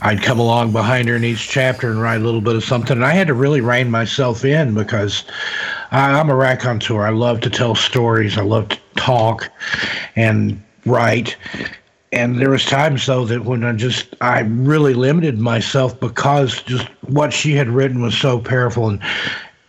I'd 0.00 0.22
come 0.22 0.38
along 0.38 0.72
behind 0.72 1.08
her 1.08 1.16
in 1.16 1.24
each 1.24 1.48
chapter 1.48 1.90
and 1.90 2.00
write 2.00 2.20
a 2.20 2.24
little 2.24 2.40
bit 2.40 2.56
of 2.56 2.64
something. 2.64 2.96
And 2.96 3.04
I 3.04 3.12
had 3.12 3.28
to 3.28 3.34
really 3.34 3.60
rein 3.60 3.90
myself 3.90 4.44
in 4.44 4.74
because 4.74 5.24
I, 5.90 6.18
I'm 6.18 6.30
a 6.30 6.34
raconteur. 6.34 7.06
I 7.06 7.10
love 7.10 7.40
to 7.40 7.50
tell 7.50 7.74
stories. 7.74 8.36
I 8.36 8.42
love 8.42 8.68
to 8.68 8.78
talk 8.96 9.50
and 10.16 10.62
write. 10.84 11.36
And 12.12 12.38
there 12.40 12.50
was 12.50 12.64
times 12.64 13.06
though 13.06 13.24
that 13.24 13.44
when 13.44 13.64
I 13.64 13.72
just 13.72 14.14
I 14.20 14.40
really 14.40 14.94
limited 14.94 15.38
myself 15.38 15.98
because 15.98 16.62
just 16.62 16.86
what 17.08 17.32
she 17.32 17.54
had 17.54 17.68
written 17.68 18.02
was 18.02 18.16
so 18.16 18.38
powerful 18.38 18.88
and 18.88 19.00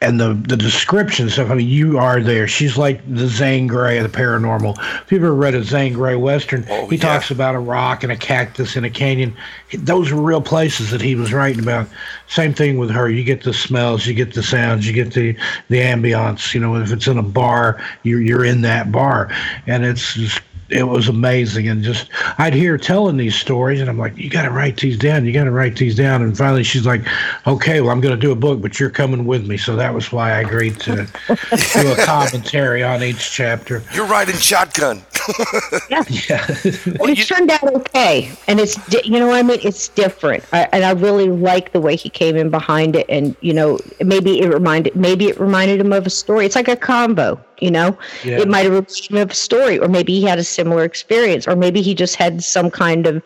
and 0.02 0.20
the 0.20 0.34
the 0.48 0.58
description 0.58 1.30
stuff. 1.30 1.50
I 1.50 1.56
mean, 1.56 1.68
you 1.68 1.98
are 1.98 2.22
there. 2.22 2.48
She's 2.48 2.78
like 2.78 3.02
the 3.14 3.28
Zane 3.28 3.66
Grey 3.68 3.98
of 3.98 4.12
the 4.12 4.16
paranormal. 4.18 4.78
If 5.04 5.12
you've 5.12 5.24
ever 5.24 5.34
read 5.34 5.56
a 5.56 5.64
Zane 5.64 5.94
Grey 5.94 6.16
western, 6.16 6.66
Oh, 6.70 6.88
he 6.88 6.98
yeah. 6.98 7.02
talks 7.04 7.32
about 7.32 7.56
a 7.56 7.60
rock 7.60 8.04
and 8.04 8.12
a 8.12 8.18
cactus 8.18 8.76
and 8.76 8.86
a 8.86 8.90
canyon. 8.90 9.36
Those 9.74 10.12
were 10.12 10.22
real 10.22 10.42
places 10.42 10.92
that 10.92 11.02
he 11.02 11.16
was 11.16 11.32
writing 11.34 11.62
about. 11.62 11.88
Same 12.28 12.54
thing 12.54 12.78
with 12.78 12.92
her. 12.92 13.10
You 13.10 13.24
get 13.24 13.44
the 13.44 13.54
smells, 13.54 14.06
you 14.06 14.14
get 14.14 14.34
the 14.34 14.44
sounds, 14.44 14.86
you 14.86 14.94
get 14.94 15.14
the 15.14 15.36
the 15.70 15.78
ambiance. 15.80 16.54
You 16.54 16.60
know, 16.60 16.76
if 16.76 16.92
it's 16.92 17.08
in 17.08 17.18
a 17.18 17.24
bar, 17.24 17.82
you're 18.04 18.22
you're 18.22 18.46
in 18.46 18.62
that 18.62 18.92
bar, 18.92 19.30
and 19.66 19.86
it's 19.86 20.14
just 20.14 20.42
it 20.70 20.84
was 20.84 21.08
amazing 21.10 21.68
and 21.68 21.84
just 21.84 22.10
i'd 22.40 22.54
hear 22.54 22.78
telling 22.78 23.18
these 23.18 23.36
stories 23.36 23.80
and 23.82 23.90
i'm 23.90 23.98
like 24.00 24.18
you 24.18 24.30
got 24.30 24.42
to 24.44 24.50
write 24.50 24.78
these 24.78 24.98
down 24.98 25.24
you 25.26 25.32
got 25.32 25.44
to 25.44 25.52
write 25.52 25.76
these 25.76 25.96
down 25.96 26.24
and 26.24 26.36
finally 26.38 26.64
she's 26.64 26.86
like 26.88 27.02
okay 27.46 27.82
well 27.82 27.92
i'm 27.92 28.02
going 28.02 28.16
to 28.16 28.20
do 28.20 28.32
a 28.32 28.36
book 28.36 28.62
but 28.62 28.80
you're 28.80 28.90
coming 28.90 29.26
with 29.26 29.46
me 29.48 29.58
so 29.58 29.76
that 29.76 29.94
was 29.94 30.12
why 30.12 30.32
i 30.32 30.40
agreed 30.42 30.80
to 30.80 30.96
do 31.28 31.92
a 31.92 31.96
commentary 32.06 32.84
on 32.84 33.04
each 33.04 33.32
chapter 33.32 33.84
You're 33.94 34.08
riding 34.08 34.36
shotgun. 34.36 35.04
yeah 35.90 36.04
But 36.08 37.10
it 37.10 37.18
you- 37.18 37.24
turned 37.26 37.50
out 37.52 37.64
okay, 37.64 38.32
and 38.48 38.60
it's 38.60 38.76
di- 38.88 39.02
you 39.04 39.20
know 39.20 39.28
what 39.28 39.38
I 39.38 39.44
mean. 39.44 39.60
It's 39.64 39.88
different, 39.90 40.44
I, 40.54 40.68
and 40.72 40.84
I 40.86 40.92
really 40.92 41.30
like 41.30 41.72
the 41.72 41.82
way 41.82 41.96
he 41.96 42.10
came 42.10 42.36
in 42.36 42.50
behind 42.52 42.96
it, 42.96 43.06
and 43.10 43.36
you 43.42 43.54
know 43.54 43.80
maybe 44.04 44.40
it 44.40 44.48
reminded 44.54 44.96
maybe 44.96 45.26
it 45.28 45.40
reminded 45.40 45.80
him 45.80 45.94
of 45.94 46.06
a 46.06 46.12
story. 46.12 46.46
It's 46.46 46.56
like 46.56 46.68
a 46.68 46.76
combo, 46.76 47.40
you 47.60 47.72
know. 47.72 47.98
Yeah. 48.24 48.40
It 48.40 48.48
might 48.48 48.66
have 48.66 48.74
reminded 48.74 49.10
him 49.10 49.18
of 49.18 49.32
a 49.32 49.36
story, 49.36 49.80
or 49.80 49.88
maybe 49.88 50.14
he 50.14 50.22
had 50.24 50.38
a 50.38 50.44
similar 50.56 50.84
experience, 50.84 51.48
or 51.48 51.56
maybe 51.56 51.82
he 51.82 51.94
just 51.94 52.16
had 52.16 52.44
some 52.44 52.72
kind 52.72 53.08
of 53.08 53.24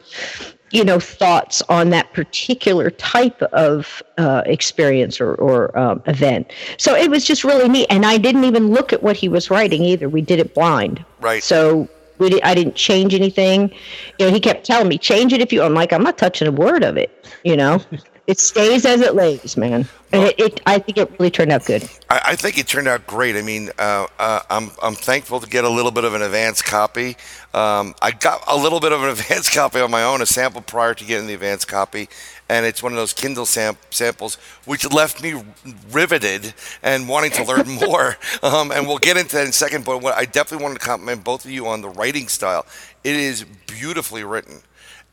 you 0.71 0.83
know 0.83 0.99
thoughts 0.99 1.61
on 1.63 1.89
that 1.89 2.13
particular 2.13 2.89
type 2.91 3.41
of 3.41 4.03
uh, 4.17 4.43
experience 4.45 5.19
or, 5.19 5.35
or 5.35 5.77
um, 5.77 6.01
event. 6.05 6.51
So 6.77 6.95
it 6.95 7.09
was 7.09 7.25
just 7.25 7.43
really 7.43 7.69
neat 7.69 7.87
and 7.89 8.05
i 8.05 8.17
didn't 8.17 8.43
even 8.43 8.69
look 8.69 8.93
at 8.93 9.01
what 9.01 9.15
he 9.15 9.29
was 9.29 9.49
writing 9.49 9.83
either. 9.83 10.09
We 10.09 10.21
did 10.21 10.39
it 10.39 10.53
blind. 10.53 11.03
Right. 11.19 11.43
so 11.43 11.87
we 12.17 12.29
did, 12.29 12.41
i 12.43 12.53
didn't 12.53 12.75
change 12.75 13.13
anything. 13.13 13.71
You 14.19 14.27
know 14.27 14.31
he 14.31 14.39
kept 14.39 14.65
telling 14.65 14.87
me 14.87 14.97
change 14.97 15.33
it 15.33 15.41
if 15.41 15.51
you 15.53 15.61
i'm 15.63 15.73
like 15.73 15.93
i'm 15.93 16.03
not 16.03 16.17
touching 16.17 16.47
a 16.47 16.51
word 16.51 16.83
of 16.83 16.97
it 16.97 17.09
you 17.43 17.55
know 17.55 17.81
it 18.29 18.39
stays 18.39 18.85
as 18.85 19.01
it 19.01 19.15
lays 19.15 19.57
man 19.57 19.87
and 20.13 20.23
it, 20.23 20.39
it 20.39 20.61
i 20.65 20.77
think 20.77 20.97
it 20.97 21.09
really 21.19 21.31
turned 21.31 21.51
out 21.51 21.65
good 21.65 21.83
I, 22.09 22.21
I 22.29 22.35
think 22.35 22.57
it 22.57 22.67
turned 22.67 22.87
out 22.87 23.05
great. 23.05 23.35
I 23.35 23.41
mean, 23.41 23.69
uh, 23.77 24.07
uh, 24.17 24.41
I'm 24.49 24.71
I'm 24.81 24.95
thankful 24.95 25.39
to 25.39 25.47
get 25.47 25.63
a 25.63 25.69
little 25.69 25.91
bit 25.91 26.03
of 26.03 26.13
an 26.13 26.21
advance 26.21 26.61
copy. 26.61 27.17
Um, 27.53 27.93
I 28.01 28.11
got 28.11 28.43
a 28.47 28.57
little 28.57 28.79
bit 28.79 28.91
of 28.91 29.03
an 29.03 29.09
advance 29.19 29.49
copy 29.49 29.79
on 29.79 29.91
my 29.91 30.03
own, 30.03 30.21
a 30.21 30.25
sample 30.25 30.61
prior 30.61 30.93
to 30.93 31.05
getting 31.05 31.27
the 31.27 31.33
advance 31.35 31.65
copy, 31.65 32.09
and 32.49 32.65
it's 32.65 32.81
one 32.81 32.91
of 32.91 32.97
those 32.97 33.13
Kindle 33.13 33.45
sam- 33.45 33.77
samples 33.91 34.35
which 34.65 34.91
left 34.91 35.21
me 35.21 35.43
riveted 35.91 36.53
and 36.81 37.07
wanting 37.07 37.31
to 37.31 37.43
learn 37.43 37.69
more. 37.87 38.17
Um, 38.41 38.71
and 38.71 38.87
we'll 38.87 38.97
get 38.97 39.17
into 39.17 39.35
that 39.35 39.43
in 39.43 39.49
a 39.49 39.53
second. 39.53 39.85
But 39.85 40.01
what 40.01 40.15
I 40.15 40.25
definitely 40.25 40.63
wanted 40.63 40.79
to 40.79 40.85
compliment 40.85 41.23
both 41.23 41.45
of 41.45 41.51
you 41.51 41.67
on 41.67 41.81
the 41.81 41.89
writing 41.89 42.27
style. 42.27 42.65
It 43.03 43.15
is 43.15 43.45
beautifully 43.67 44.23
written, 44.23 44.61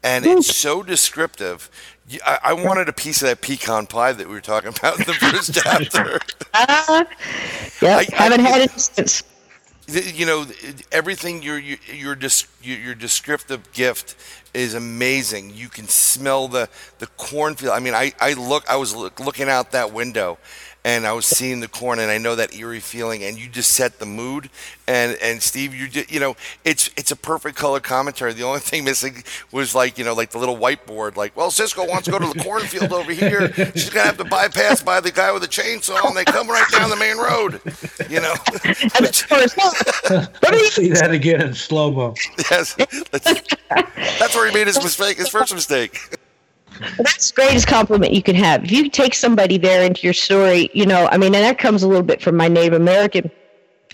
and 0.02 0.24
it's 0.26 0.56
so 0.56 0.82
descriptive. 0.82 1.70
Y- 2.10 2.18
I, 2.24 2.38
I 2.44 2.52
wanted 2.52 2.88
a 2.88 2.92
piece 2.92 3.22
of 3.22 3.28
that 3.28 3.40
pecan 3.40 3.86
pie 3.86 4.12
that 4.12 4.26
we 4.28 4.34
were 4.34 4.40
talking 4.40 4.70
about 4.76 4.98
in 5.00 5.06
the 5.06 5.14
first 5.14 5.54
chapter. 5.62 6.20
uh, 6.54 7.04
yeah 7.82 7.96
I- 7.98 8.06
I- 8.18 8.22
haven't 8.24 8.40
had 8.40 8.62
it 8.62 8.70
since. 8.80 9.22
you 9.88 10.26
know 10.26 10.44
everything 10.92 11.42
your 11.42 11.58
your 11.58 11.78
your, 11.92 12.16
your 12.62 12.78
your 12.78 12.94
descriptive 12.94 13.72
gift 13.72 14.16
is 14.54 14.74
amazing. 14.74 15.52
You 15.54 15.68
can 15.68 15.86
smell 15.88 16.48
the 16.48 16.68
the 16.98 17.06
cornfield. 17.16 17.72
I 17.72 17.80
mean 17.80 17.94
i 17.94 18.12
i 18.20 18.32
look 18.34 18.68
i 18.68 18.76
was 18.76 18.94
look, 18.96 19.20
looking 19.20 19.48
out 19.48 19.72
that 19.72 19.92
window 19.92 20.38
and 20.86 21.06
i 21.06 21.12
was 21.12 21.26
seeing 21.26 21.60
the 21.60 21.68
corn 21.68 21.98
and 21.98 22.10
i 22.10 22.16
know 22.16 22.34
that 22.34 22.54
eerie 22.54 22.80
feeling 22.80 23.22
and 23.22 23.38
you 23.38 23.48
just 23.48 23.72
set 23.72 23.98
the 23.98 24.06
mood 24.06 24.48
and 24.88 25.18
and 25.20 25.42
steve 25.42 25.74
you 25.74 25.88
did 25.88 26.10
you 26.10 26.18
know 26.20 26.34
it's 26.64 26.90
it's 26.96 27.10
a 27.10 27.16
perfect 27.16 27.56
color 27.56 27.80
commentary 27.80 28.32
the 28.32 28.42
only 28.42 28.60
thing 28.60 28.84
missing 28.84 29.22
was 29.52 29.74
like 29.74 29.98
you 29.98 30.04
know 30.04 30.14
like 30.14 30.30
the 30.30 30.38
little 30.38 30.56
whiteboard 30.56 31.16
like 31.16 31.36
well 31.36 31.50
cisco 31.50 31.86
wants 31.86 32.06
to 32.06 32.10
go 32.10 32.18
to 32.18 32.32
the 32.32 32.42
cornfield 32.42 32.92
over 32.92 33.12
here 33.12 33.52
she's 33.74 33.90
gonna 33.90 34.06
have 34.06 34.16
to 34.16 34.24
bypass 34.24 34.82
by 34.82 35.00
the 35.00 35.12
guy 35.12 35.30
with 35.32 35.42
the 35.42 35.48
chainsaw 35.48 36.02
and 36.06 36.16
they 36.16 36.24
come 36.24 36.48
right 36.48 36.70
down 36.70 36.88
the 36.88 36.96
main 36.96 37.18
road 37.18 37.60
you 38.08 38.20
know 38.20 38.34
And 38.94 39.06
of 39.06 39.28
course, 39.28 39.54
what 39.56 40.52
you 40.52 40.70
See 40.70 40.88
that 40.90 41.10
again 41.10 41.40
in 41.40 41.54
slow 41.54 41.90
mo. 41.90 42.14
Yes, 42.50 42.74
that's, 43.10 43.56
that's 43.68 44.34
where 44.34 44.48
he 44.48 44.54
made 44.54 44.66
his 44.66 44.82
mistake, 44.82 45.16
his 45.18 45.28
first 45.28 45.52
mistake. 45.54 45.98
That's 46.98 47.30
the 47.30 47.34
greatest 47.34 47.66
compliment 47.66 48.12
you 48.12 48.22
can 48.22 48.36
have. 48.36 48.64
If 48.64 48.72
you 48.72 48.88
take 48.88 49.14
somebody 49.14 49.58
there 49.58 49.82
into 49.82 50.02
your 50.02 50.14
story, 50.14 50.70
you 50.74 50.86
know, 50.86 51.08
I 51.10 51.16
mean, 51.16 51.34
and 51.34 51.44
that 51.44 51.58
comes 51.58 51.82
a 51.82 51.88
little 51.88 52.02
bit 52.02 52.20
from 52.22 52.36
my 52.36 52.48
Native 52.48 52.74
American 52.74 53.30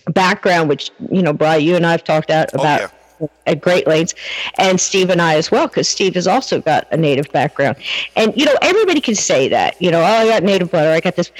background, 0.08 0.68
which, 0.68 0.90
you 1.10 1.22
know, 1.22 1.32
Brian, 1.32 1.62
you 1.62 1.76
and 1.76 1.86
I 1.86 1.92
have 1.92 2.04
talked 2.04 2.30
out 2.30 2.50
oh, 2.54 2.60
about 2.60 2.92
at 3.46 3.60
Great 3.60 3.86
Lakes, 3.86 4.14
and 4.58 4.80
Steve 4.80 5.10
and 5.10 5.22
I 5.22 5.36
as 5.36 5.50
well, 5.50 5.68
because 5.68 5.88
Steve 5.88 6.14
has 6.14 6.26
also 6.26 6.60
got 6.60 6.88
a 6.90 6.96
Native 6.96 7.30
background. 7.30 7.76
And, 8.16 8.36
you 8.36 8.44
know, 8.44 8.56
everybody 8.62 9.00
can 9.00 9.14
say 9.14 9.48
that, 9.48 9.80
you 9.80 9.90
know, 9.90 10.00
oh, 10.00 10.04
I 10.04 10.26
got 10.26 10.42
Native 10.42 10.70
blood 10.70 10.86
or 10.86 10.90
I 10.90 11.00
got 11.00 11.16
this. 11.16 11.30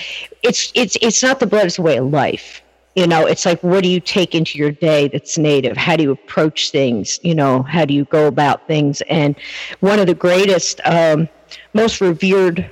It's, 0.43 0.71
it's, 0.75 0.97
it's 1.03 1.23
not 1.23 1.41
the 1.41 1.47
blood, 1.47 1.67
it's 1.67 1.77
the 1.77 1.83
way 1.83 1.97
of 1.97 2.11
life. 2.11 2.62
You 2.95 3.07
know, 3.07 3.27
it's 3.27 3.47
like, 3.47 3.63
what 3.63 3.83
do 3.83 3.89
you 3.89 4.01
take 4.01 4.35
into 4.35 4.59
your 4.59 4.71
day 4.71 5.09
that's 5.09 5.39
native? 5.39 5.77
How 5.77 5.97
do 5.97 6.03
you 6.03 6.11
approach 6.11 6.71
things? 6.71 7.19
You 7.23 7.35
know, 7.35 7.63
how 7.63 7.85
do 7.87 7.95
you 7.95 8.05
go 8.07 8.27
about 8.27 8.67
things? 8.67 9.01
And 9.09 9.35
one 9.81 9.99
of 9.99 10.07
the 10.07 10.15
greatest, 10.15 10.81
um, 10.85 11.29
most 11.73 12.01
revered 12.01 12.69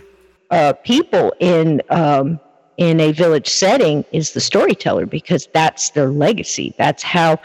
uh, 0.50 0.74
people 0.84 1.32
in 1.40 1.80
um, 1.90 2.40
in 2.76 2.98
a 2.98 3.12
village 3.12 3.46
setting 3.46 4.04
is 4.10 4.32
the 4.32 4.40
storyteller 4.40 5.04
because 5.04 5.48
that's 5.52 5.90
their 5.90 6.08
legacy. 6.08 6.74
That's 6.78 7.02
how, 7.02 7.38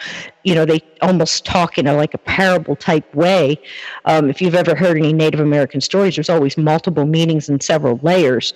you 0.45 0.55
know, 0.55 0.63
they 0.63 0.79
almost 1.01 1.45
talk 1.45 1.77
in 1.77 1.87
a 1.87 1.93
like 1.93 2.13
a 2.13 2.17
parable 2.17 2.77
type 2.77 3.13
way. 3.13 3.59
Um, 4.05 4.29
if 4.29 4.41
you've 4.41 4.55
ever 4.55 4.75
heard 4.75 4.97
any 4.97 5.11
Native 5.11 5.41
American 5.41 5.81
stories, 5.81 6.15
there's 6.15 6.29
always 6.29 6.57
multiple 6.57 7.05
meanings 7.05 7.49
and 7.49 7.61
several 7.61 7.99
layers, 8.01 8.53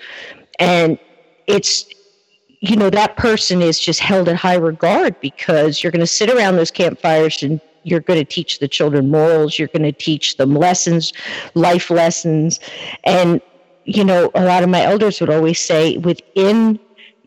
and 0.58 0.98
it's 1.48 1.86
you 2.62 2.76
know 2.76 2.90
that 2.90 3.16
person 3.16 3.62
is 3.62 3.80
just 3.80 4.00
held 4.00 4.28
in 4.28 4.36
high 4.36 4.56
regard 4.56 5.20
because 5.20 5.82
you're 5.82 5.92
going 5.92 6.00
to 6.02 6.08
sit 6.08 6.30
around 6.30 6.56
those 6.56 6.72
campfires 6.72 7.42
and 7.42 7.62
you're 7.84 8.02
going 8.02 8.20
to 8.20 8.26
teach 8.26 8.60
the 8.60 8.68
children 8.68 9.10
morals 9.10 9.58
you're 9.58 9.70
going 9.70 9.84
to 9.84 9.92
teach 9.92 10.38
them 10.38 10.56
lessons 10.56 11.14
life 11.56 11.90
lessons. 11.90 12.60
And 13.04 13.42
you 13.86 14.04
know 14.04 14.32
a 14.36 14.44
lot 14.44 14.64
of 14.64 14.70
my 14.70 14.84
elders 14.84 15.20
would 15.22 15.30
always 15.30 15.60
say 15.60 15.98
within 15.98 16.80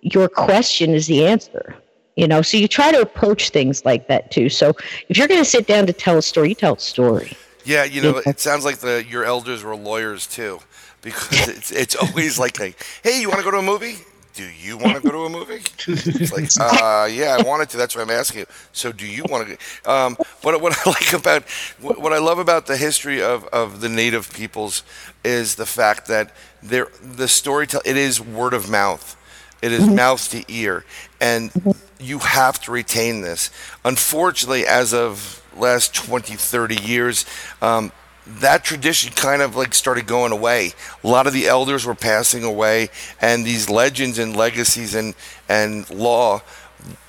your 0.02 0.28
question 0.28 0.94
is 0.94 1.06
the 1.06 1.26
answer 1.26 1.76
you 2.16 2.28
know? 2.28 2.42
So 2.42 2.56
you 2.56 2.68
try 2.68 2.92
to 2.92 3.00
approach 3.00 3.50
things 3.50 3.84
like 3.84 4.08
that 4.08 4.30
too. 4.30 4.48
So 4.48 4.74
if 5.08 5.16
you're 5.16 5.28
going 5.28 5.40
to 5.40 5.48
sit 5.48 5.66
down 5.66 5.86
to 5.86 5.92
tell 5.92 6.18
a 6.18 6.22
story 6.22 6.50
you 6.50 6.54
tell 6.54 6.74
a 6.74 6.78
story. 6.78 7.36
Yeah, 7.64 7.84
you 7.84 8.02
know, 8.02 8.20
it 8.26 8.40
sounds 8.40 8.64
like 8.64 8.78
the 8.78 9.04
your 9.08 9.24
elders 9.24 9.62
were 9.62 9.76
lawyers 9.76 10.26
too, 10.26 10.60
because 11.02 11.48
it's 11.48 11.70
it's 11.70 11.94
always 11.94 12.38
like, 12.38 12.58
like 12.58 12.84
hey, 13.02 13.20
you 13.20 13.28
want 13.28 13.38
to 13.38 13.44
go 13.44 13.52
to 13.52 13.58
a 13.58 13.62
movie? 13.62 13.98
Do 14.34 14.44
you 14.44 14.78
want 14.78 14.96
to 14.96 15.02
go 15.02 15.10
to 15.10 15.24
a 15.24 15.28
movie? 15.28 15.62
It's 15.86 16.32
like, 16.32 16.48
uh, 16.82 17.06
yeah, 17.06 17.36
I 17.38 17.42
wanted 17.42 17.68
to. 17.70 17.76
That's 17.76 17.94
why 17.94 18.02
I'm 18.02 18.10
asking 18.10 18.40
you. 18.40 18.46
So, 18.72 18.90
do 18.90 19.06
you 19.06 19.24
want 19.28 19.46
to? 19.46 19.58
Go? 19.84 19.92
Um, 19.92 20.16
what 20.40 20.60
what 20.60 20.72
I 20.74 20.90
like 20.90 21.12
about 21.12 21.42
what 21.80 22.00
what 22.00 22.12
I 22.12 22.18
love 22.18 22.38
about 22.38 22.66
the 22.66 22.76
history 22.76 23.22
of, 23.22 23.44
of 23.48 23.80
the 23.80 23.90
native 23.90 24.32
peoples 24.32 24.84
is 25.22 25.56
the 25.56 25.66
fact 25.66 26.06
that 26.06 26.34
they're 26.62 26.88
the 27.02 27.28
storytelling. 27.28 27.84
It 27.84 27.96
is 27.96 28.20
word 28.20 28.54
of 28.54 28.70
mouth. 28.70 29.16
It 29.60 29.70
is 29.70 29.86
mouth 29.86 30.28
to 30.30 30.44
ear, 30.48 30.84
and 31.20 31.52
you 32.00 32.18
have 32.18 32.60
to 32.62 32.72
retain 32.72 33.20
this. 33.20 33.50
Unfortunately, 33.84 34.66
as 34.66 34.92
of 34.92 35.40
last 35.56 35.94
20, 35.94 36.34
30 36.34 36.82
years, 36.82 37.26
um, 37.60 37.92
that 38.26 38.64
tradition 38.64 39.12
kind 39.12 39.42
of 39.42 39.56
like 39.56 39.74
started 39.74 40.06
going 40.06 40.32
away. 40.32 40.72
A 41.02 41.08
lot 41.08 41.26
of 41.26 41.32
the 41.32 41.46
elders 41.46 41.84
were 41.84 41.94
passing 41.94 42.44
away, 42.44 42.90
and 43.20 43.44
these 43.44 43.68
legends 43.68 44.18
and 44.18 44.36
legacies 44.36 44.94
and 44.94 45.14
and 45.48 45.88
law 45.90 46.42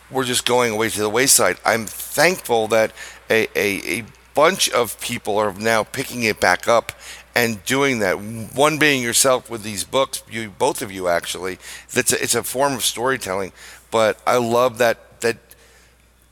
were 0.09 0.23
just 0.23 0.45
going 0.45 0.73
away 0.73 0.89
to 0.89 0.99
the 0.99 1.09
wayside. 1.09 1.57
I'm 1.65 1.85
thankful 1.85 2.67
that 2.69 2.91
a, 3.29 3.47
a, 3.55 3.99
a 3.99 4.03
bunch 4.33 4.69
of 4.69 4.99
people 5.01 5.37
are 5.37 5.53
now 5.53 5.83
picking 5.83 6.23
it 6.23 6.39
back 6.39 6.67
up 6.67 6.91
and 7.35 7.63
doing 7.65 7.99
that. 7.99 8.19
One 8.55 8.77
being 8.77 9.01
yourself 9.01 9.49
with 9.49 9.63
these 9.63 9.83
books, 9.83 10.23
you 10.29 10.49
both 10.49 10.81
of 10.81 10.91
you 10.91 11.07
actually. 11.07 11.57
That's 11.91 12.13
a, 12.13 12.21
it's 12.21 12.35
a 12.35 12.43
form 12.43 12.73
of 12.73 12.83
storytelling, 12.83 13.51
but 13.91 14.19
I 14.25 14.37
love 14.37 14.77
that 14.77 15.21
that 15.21 15.37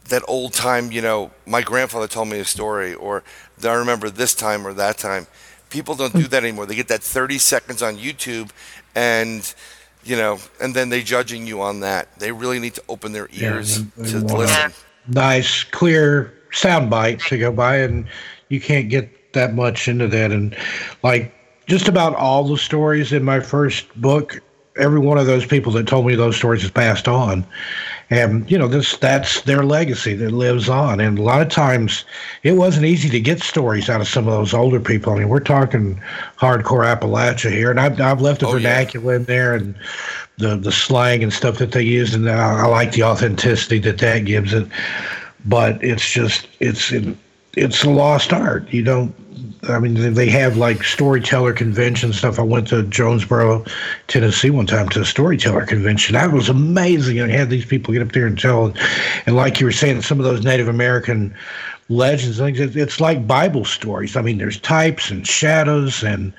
that 0.09 0.23
old 0.27 0.53
time. 0.53 0.91
You 0.91 1.01
know, 1.01 1.31
my 1.45 1.61
grandfather 1.61 2.07
told 2.07 2.29
me 2.29 2.39
a 2.39 2.45
story, 2.45 2.93
or 2.93 3.23
I 3.65 3.73
remember 3.73 4.09
this 4.09 4.33
time 4.35 4.65
or 4.65 4.73
that 4.73 4.97
time. 4.97 5.27
People 5.69 5.95
don't 5.95 6.13
do 6.13 6.27
that 6.27 6.43
anymore. 6.43 6.65
They 6.65 6.75
get 6.75 6.89
that 6.89 7.01
30 7.01 7.37
seconds 7.37 7.81
on 7.81 7.97
YouTube, 7.97 8.49
and 8.95 9.53
you 10.03 10.15
know, 10.17 10.39
and 10.59 10.73
then 10.75 10.89
they 10.89 11.01
judging 11.03 11.45
you 11.47 11.61
on 11.61 11.79
that. 11.81 12.07
They 12.19 12.31
really 12.31 12.59
need 12.59 12.73
to 12.75 12.83
open 12.89 13.11
their 13.13 13.29
Yeah, 13.31 13.53
ears 13.55 13.77
and- 13.77 13.91
to 14.07 14.19
listen. 14.19 14.73
nice, 15.07 15.63
clear 15.63 16.33
sound 16.51 16.89
bite 16.89 17.19
to 17.27 17.37
go 17.37 17.51
by, 17.51 17.77
and 17.77 18.05
you 18.49 18.59
can't 18.59 18.89
get 18.89 19.33
that 19.33 19.53
much 19.53 19.87
into 19.87 20.07
that. 20.09 20.31
And 20.31 20.55
like 21.03 21.33
just 21.67 21.87
about 21.87 22.15
all 22.15 22.43
the 22.47 22.57
stories 22.57 23.13
in 23.13 23.23
my 23.23 23.39
first 23.39 23.85
book, 24.01 24.41
every 24.77 24.99
one 24.99 25.17
of 25.17 25.25
those 25.25 25.45
people 25.45 25.71
that 25.73 25.87
told 25.87 26.05
me 26.05 26.15
those 26.15 26.37
stories 26.37 26.61
has 26.61 26.71
passed 26.71 27.07
on. 27.07 27.45
And 28.09 28.49
you 28.51 28.57
know, 28.57 28.67
this 28.67 28.97
that's 28.97 29.41
their 29.41 29.63
legacy 29.63 30.15
that 30.15 30.31
lives 30.31 30.67
on. 30.67 30.99
And 30.99 31.17
a 31.17 31.21
lot 31.21 31.41
of 31.41 31.47
times 31.49 32.03
it 32.43 32.53
wasn't 32.53 32.85
easy 32.85 33.09
to 33.09 33.19
get 33.21 33.41
stories 33.41 33.89
out 33.89 34.01
of 34.01 34.07
some 34.07 34.27
of 34.27 34.33
those 34.33 34.53
older 34.53 34.81
people. 34.81 35.13
I 35.13 35.19
mean, 35.19 35.29
we're 35.29 35.39
talking 35.39 36.01
hardcore 36.37 36.85
Appalachia 36.85 37.51
here, 37.51 37.71
and 37.71 37.79
I've 37.79 37.99
I've 38.01 38.21
left 38.21 38.41
the 38.41 38.47
Oh, 38.47 38.55
yeah. 38.55 38.59
vernacular 38.59 39.15
in 39.15 39.23
there 39.25 39.55
and 39.55 39.75
the 40.37 40.57
the 40.57 40.71
slang 40.73 41.23
and 41.23 41.31
stuff 41.31 41.57
that 41.59 41.71
they 41.71 41.83
use, 41.83 42.13
and 42.13 42.29
I, 42.29 42.63
I 42.63 42.67
like 42.67 42.91
the 42.91 43.03
authenticity 43.03 43.79
that 43.79 43.99
that 43.99 44.25
gives 44.25 44.53
it. 44.53 44.67
But 45.45 45.81
it's 45.83 46.09
just 46.09 46.47
it's 46.59 46.91
it's 47.55 47.83
a 47.83 47.89
lost 47.89 48.33
art. 48.33 48.67
You 48.73 48.83
don't. 48.83 49.15
I 49.69 49.79
mean, 49.79 50.13
they 50.13 50.29
have 50.29 50.57
like 50.57 50.83
storyteller 50.83 51.53
convention 51.53 52.13
stuff. 52.13 52.39
I 52.39 52.43
went 52.43 52.67
to 52.69 52.83
Jonesborough, 52.83 53.69
Tennessee 54.07 54.49
one 54.49 54.65
time 54.65 54.89
to 54.89 55.01
a 55.01 55.05
storyteller 55.05 55.65
convention. 55.65 56.13
That 56.13 56.31
was 56.31 56.49
amazing. 56.49 57.19
And 57.19 57.31
had 57.31 57.49
these 57.49 57.65
people 57.65 57.93
get 57.93 58.01
up 58.01 58.11
there 58.11 58.25
and 58.25 58.39
tell, 58.39 58.73
and 59.25 59.35
like 59.35 59.59
you 59.59 59.67
were 59.67 59.71
saying, 59.71 60.01
some 60.01 60.19
of 60.19 60.25
those 60.25 60.43
Native 60.43 60.67
American 60.67 61.35
legends, 61.91 62.37
things. 62.37 62.59
it- 62.59 62.75
It's 62.75 62.99
like 62.99 63.27
Bible 63.27 63.65
stories. 63.65 64.15
I 64.15 64.21
mean, 64.21 64.37
there's 64.37 64.59
types 64.59 65.11
and 65.11 65.25
shadows 65.27 66.03
and 66.03 66.33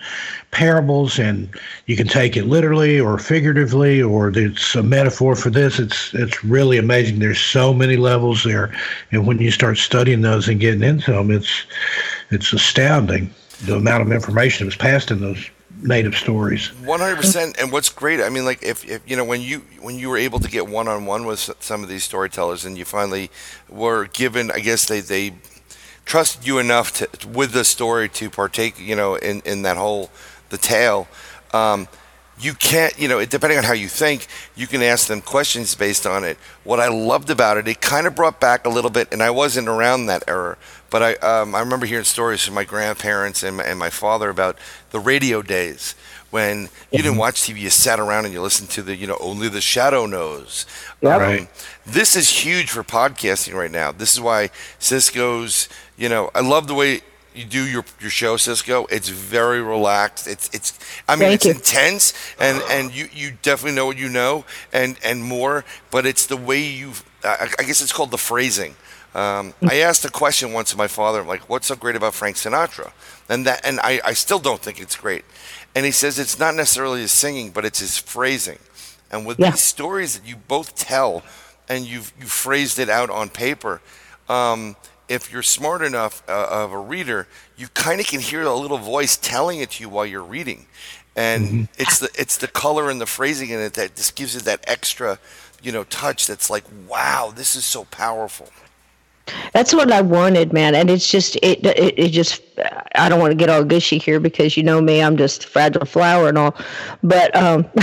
parables, 0.51 1.19
and 1.19 1.49
you 1.87 1.97
can 1.97 2.07
take 2.09 2.37
it 2.37 2.47
literally 2.47 2.99
or 3.01 3.19
figuratively, 3.19 4.03
or 4.03 4.31
it's 4.35 4.75
a 4.75 4.83
metaphor 4.83 5.35
for 5.37 5.51
this. 5.51 5.79
It's 5.79 6.13
it's 6.15 6.43
really 6.45 6.79
amazing. 6.79 7.19
There's 7.19 7.41
so 7.41 7.73
many 7.73 7.97
levels 7.97 8.45
there, 8.45 8.71
and 9.13 9.27
when 9.27 9.39
you 9.39 9.51
start 9.51 9.79
studying 9.79 10.23
those 10.23 10.49
and 10.49 10.59
getting 10.61 10.83
into 10.83 11.13
them, 11.13 11.31
it's 11.31 11.65
it's 12.31 12.53
astounding. 12.53 13.31
the 13.67 13.77
amount 13.77 14.03
of 14.03 14.11
information 14.11 14.65
that 14.65 14.71
was 14.71 14.75
passed 14.77 15.13
in 15.13 15.21
those 15.21 15.49
native 15.83 16.17
stories. 16.17 16.69
One 16.85 17.01
hundred 17.01 17.17
percent. 17.17 17.59
And 17.61 17.73
what's 17.73 17.89
great, 17.89 18.21
I 18.21 18.29
mean, 18.29 18.45
like 18.45 18.63
if, 18.63 18.85
if 18.89 19.03
you 19.07 19.17
know 19.17 19.25
when 19.25 19.41
you 19.41 19.61
when 19.81 19.99
you 19.99 20.09
were 20.09 20.17
able 20.17 20.41
to 20.41 20.49
get 20.49 20.69
one 20.69 20.89
on 20.89 21.07
one 21.07 21.27
with 21.27 21.51
some 21.61 21.83
of 21.83 21.89
these 21.89 22.05
storytellers, 22.05 22.65
and 22.65 22.79
you 22.79 22.85
finally 22.85 23.31
were 23.69 24.07
given, 24.07 24.51
I 24.51 24.61
guess 24.61 24.87
they 24.87 25.01
they 25.01 25.35
trusted 26.05 26.47
you 26.47 26.59
enough 26.59 26.93
to 26.95 27.29
with 27.29 27.53
the 27.53 27.65
story 27.65 28.09
to 28.09 28.31
partake, 28.31 28.79
you 28.81 28.97
know, 28.97 29.17
in 29.17 29.43
in 29.45 29.63
that 29.63 29.77
whole 29.77 30.11
the 30.49 30.59
tale. 30.59 31.09
Um, 31.53 31.89
you 32.39 32.55
can't, 32.55 32.99
you 32.99 33.09
know, 33.09 33.25
depending 33.25 33.59
on 33.59 33.65
how 33.65 33.75
you 33.75 33.89
think, 33.89 34.27
you 34.57 34.67
can 34.67 34.83
ask 34.83 35.07
them 35.07 35.21
questions 35.21 35.75
based 35.75 36.07
on 36.07 36.25
it. 36.25 36.39
What 36.65 36.81
I 36.81 36.89
loved 36.89 37.31
about 37.31 37.57
it, 37.57 37.69
it 37.69 37.81
kind 37.81 38.07
of 38.07 38.15
brought 38.15 38.41
back 38.41 38.67
a 38.67 38.71
little 38.71 38.91
bit, 38.91 39.13
and 39.13 39.23
I 39.23 39.31
wasn't 39.31 39.69
around 39.69 40.07
that 40.07 40.25
era, 40.27 40.57
but 40.93 41.03
I, 41.03 41.15
um, 41.15 41.55
I 41.55 41.61
remember 41.61 41.87
hearing 41.87 42.05
stories 42.05 42.45
from 42.45 42.55
my 42.55 42.65
grandparents 42.65 43.43
and 43.43 43.57
my, 43.57 43.65
and 43.65 43.79
my 43.79 43.89
father 43.89 44.29
about 44.29 44.59
the 44.91 45.01
radio 45.01 45.41
days 45.41 45.95
when 46.29 46.69
you 46.91 46.99
didn't 46.99 47.13
mm-hmm. 47.13 47.19
watch 47.19 47.43
TV, 47.43 47.61
you 47.61 47.71
sat 47.71 47.99
around 47.99 48.27
and 48.27 48.35
you 48.35 48.43
listened 48.43 48.69
to 48.71 48.83
the, 48.83 48.95
you 48.95 49.07
know, 49.07 49.17
only 49.19 49.49
the 49.49 49.63
shadow 49.63 50.05
knows. 50.05 50.67
Yep. 51.01 51.13
Um, 51.15 51.21
right. 51.21 51.69
This 51.87 52.15
is 52.15 52.29
huge 52.29 52.71
for 52.71 52.83
podcasting 52.83 53.55
right 53.55 53.71
now. 53.71 53.91
This 53.91 54.13
is 54.13 54.21
why 54.21 54.51
Cisco's, 54.79 55.69
you 55.97 56.11
know, 56.11 56.31
I 56.35 56.41
love 56.41 56.69
the 56.69 56.75
way 56.75 57.01
you 57.35 57.47
do 57.47 57.67
your 57.67 57.85
your 57.99 58.11
show, 58.11 58.37
Cisco. 58.37 58.87
It's 58.91 59.09
very 59.09 59.63
relaxed. 59.63 60.27
It's 60.27 60.51
it's 60.53 60.79
I 61.09 61.17
mean 61.17 61.29
Thank 61.29 61.35
it's 61.37 61.45
you. 61.47 61.53
intense 61.53 62.13
and 62.39 62.63
and 62.69 62.95
you 62.95 63.09
you 63.13 63.33
definitely 63.41 63.77
know 63.77 63.87
what 63.87 63.97
you 63.97 64.11
know 64.11 64.45
and 64.73 64.99
and 65.03 65.25
more. 65.25 65.65
But 65.91 66.05
it's 66.05 66.27
the 66.27 66.37
way 66.37 66.63
you 66.63 66.93
I, 67.25 67.49
I 67.59 67.63
guess 67.63 67.81
it's 67.81 67.93
called 67.93 68.11
the 68.11 68.19
phrasing. 68.19 68.75
Um, 69.15 69.53
I 69.63 69.81
asked 69.81 70.05
a 70.07 70.11
question 70.11 70.53
once 70.53 70.71
to 70.71 70.79
my 70.79 70.89
father, 70.89 71.21
I'm 71.21 71.27
like, 71.27 71.49
"What's 71.49 71.67
so 71.67 71.77
great 71.77 71.97
about 71.97 72.15
Frank 72.15 72.37
Sinatra?" 72.37 72.93
And 73.29 73.47
that 73.47 73.65
and 73.65 73.79
I 73.81 74.01
I 74.05 74.15
still 74.15 74.39
don't 74.39 74.61
think 74.61 74.81
it's 74.81 74.97
great. 74.97 75.25
And 75.75 75.85
he 75.85 75.93
says 75.93 76.19
it's 76.19 76.39
not 76.39 76.55
necessarily 76.55 77.03
his 77.03 77.13
singing, 77.13 77.51
but 77.51 77.65
it's 77.65 77.81
his 77.81 77.99
phrasing. 77.99 78.59
And 79.11 79.27
with 79.27 79.39
yeah. 79.39 79.51
these 79.51 79.61
stories 79.61 80.19
that 80.19 80.27
you 80.27 80.37
both 80.37 80.75
tell, 80.75 81.23
and 81.69 81.85
you've 81.85 82.13
you 82.19 82.27
phrased 82.27 82.79
it 82.79 82.89
out 82.89 83.11
on 83.11 83.29
paper. 83.29 83.83
Um, 84.29 84.77
if 85.09 85.31
you're 85.31 85.43
smart 85.43 85.83
enough 85.83 86.23
uh, 86.27 86.47
of 86.51 86.73
a 86.73 86.79
reader, 86.79 87.29
you 87.57 87.69
kind 87.69 88.01
of 88.01 88.07
can 88.07 88.21
hear 88.21 88.43
a 88.43 88.55
little 88.55 88.79
voice 88.79 89.17
telling 89.17 89.61
it 89.61 89.73
to 89.73 89.83
you 89.83 89.91
while 89.91 90.07
you're 90.07 90.23
reading, 90.23 90.67
and 91.15 91.47
mm-hmm. 91.47 91.65
it's 91.79 91.99
the 91.99 92.09
it's 92.15 92.39
the 92.39 92.49
color 92.49 92.89
and 92.89 92.99
the 92.99 93.07
phrasing 93.07 93.51
in 93.51 93.61
it 93.61 93.75
that 93.75 93.95
just 93.95 94.17
gives 94.17 94.35
it 94.35 94.45
that 94.45 94.65
extra, 94.67 95.19
you 95.63 95.71
know, 95.71 95.85
touch. 95.85 96.27
That's 96.27 96.49
like, 96.49 96.65
wow, 96.89 97.31
this 97.35 97.55
is 97.55 97.67
so 97.67 97.85
powerful. 97.85 98.49
That's 99.53 99.73
what 99.73 99.93
I 99.93 100.01
wanted, 100.01 100.53
man, 100.53 100.75
and 100.75 100.91
it's 100.91 101.11
just 101.11 101.37
it, 101.37 101.65
it 101.65 101.99
it 101.99 102.09
just 102.11 102.43
I 102.95 103.09
don't 103.09 103.21
want 103.21 103.31
to 103.31 103.37
get 103.37 103.49
all 103.49 103.63
gushy 103.65 103.99
here 103.99 104.19
because 104.19 104.57
you 104.57 104.63
know 104.63 104.81
me, 104.81 105.03
I'm 105.03 105.17
just 105.17 105.47
fragile 105.47 105.85
flower 105.85 106.29
and 106.29 106.39
all, 106.39 106.57
but 107.03 107.35
um, 107.37 107.65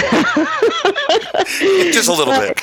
just 1.94 2.10
a 2.10 2.14
little 2.14 2.34
bit. 2.34 2.62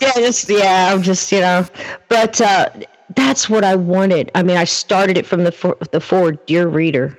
yeah, 0.00 0.12
just 0.14 0.48
yeah, 0.48 0.92
I'm 0.92 1.02
just 1.02 1.30
you 1.30 1.40
know, 1.40 1.64
but 2.08 2.40
uh, 2.40 2.68
that's 3.14 3.48
what 3.48 3.64
I 3.64 3.76
wanted. 3.76 4.30
I 4.34 4.42
mean, 4.42 4.56
I 4.56 4.64
started 4.64 5.16
it 5.16 5.26
from 5.26 5.44
the 5.44 5.52
for, 5.52 5.76
the 5.92 6.00
forward, 6.00 6.44
dear 6.46 6.66
reader. 6.68 7.16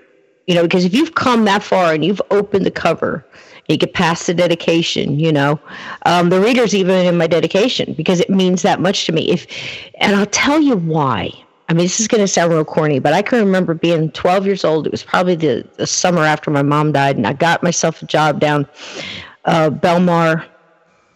You 0.47 0.55
know, 0.55 0.63
because 0.63 0.83
if 0.83 0.93
you've 0.93 1.15
come 1.15 1.45
that 1.45 1.63
far 1.63 1.93
and 1.93 2.03
you've 2.03 2.21
opened 2.31 2.65
the 2.65 2.71
cover, 2.71 3.25
you 3.67 3.77
get 3.77 3.93
past 3.93 4.27
the 4.27 4.33
dedication. 4.33 5.19
You 5.19 5.31
know, 5.31 5.59
um, 6.05 6.29
the 6.29 6.39
reader's 6.41 6.75
even 6.75 7.05
in 7.05 7.17
my 7.17 7.27
dedication 7.27 7.93
because 7.93 8.19
it 8.19 8.29
means 8.29 8.61
that 8.61 8.79
much 8.79 9.05
to 9.05 9.11
me. 9.11 9.29
If, 9.29 9.47
and 9.99 10.15
I'll 10.15 10.25
tell 10.25 10.59
you 10.59 10.75
why. 10.75 11.31
I 11.69 11.73
mean, 11.73 11.85
this 11.85 12.01
is 12.01 12.07
going 12.09 12.19
to 12.19 12.27
sound 12.27 12.51
real 12.51 12.65
corny, 12.65 12.99
but 12.99 13.13
I 13.13 13.21
can 13.21 13.39
remember 13.39 13.73
being 13.73 14.11
12 14.11 14.45
years 14.45 14.65
old. 14.65 14.85
It 14.85 14.91
was 14.91 15.03
probably 15.03 15.35
the, 15.35 15.65
the 15.77 15.87
summer 15.87 16.23
after 16.23 16.51
my 16.51 16.63
mom 16.63 16.91
died, 16.91 17.15
and 17.15 17.25
I 17.25 17.31
got 17.31 17.63
myself 17.63 18.01
a 18.01 18.05
job 18.05 18.41
down 18.41 18.67
uh, 19.45 19.69
Belmar 19.69 20.45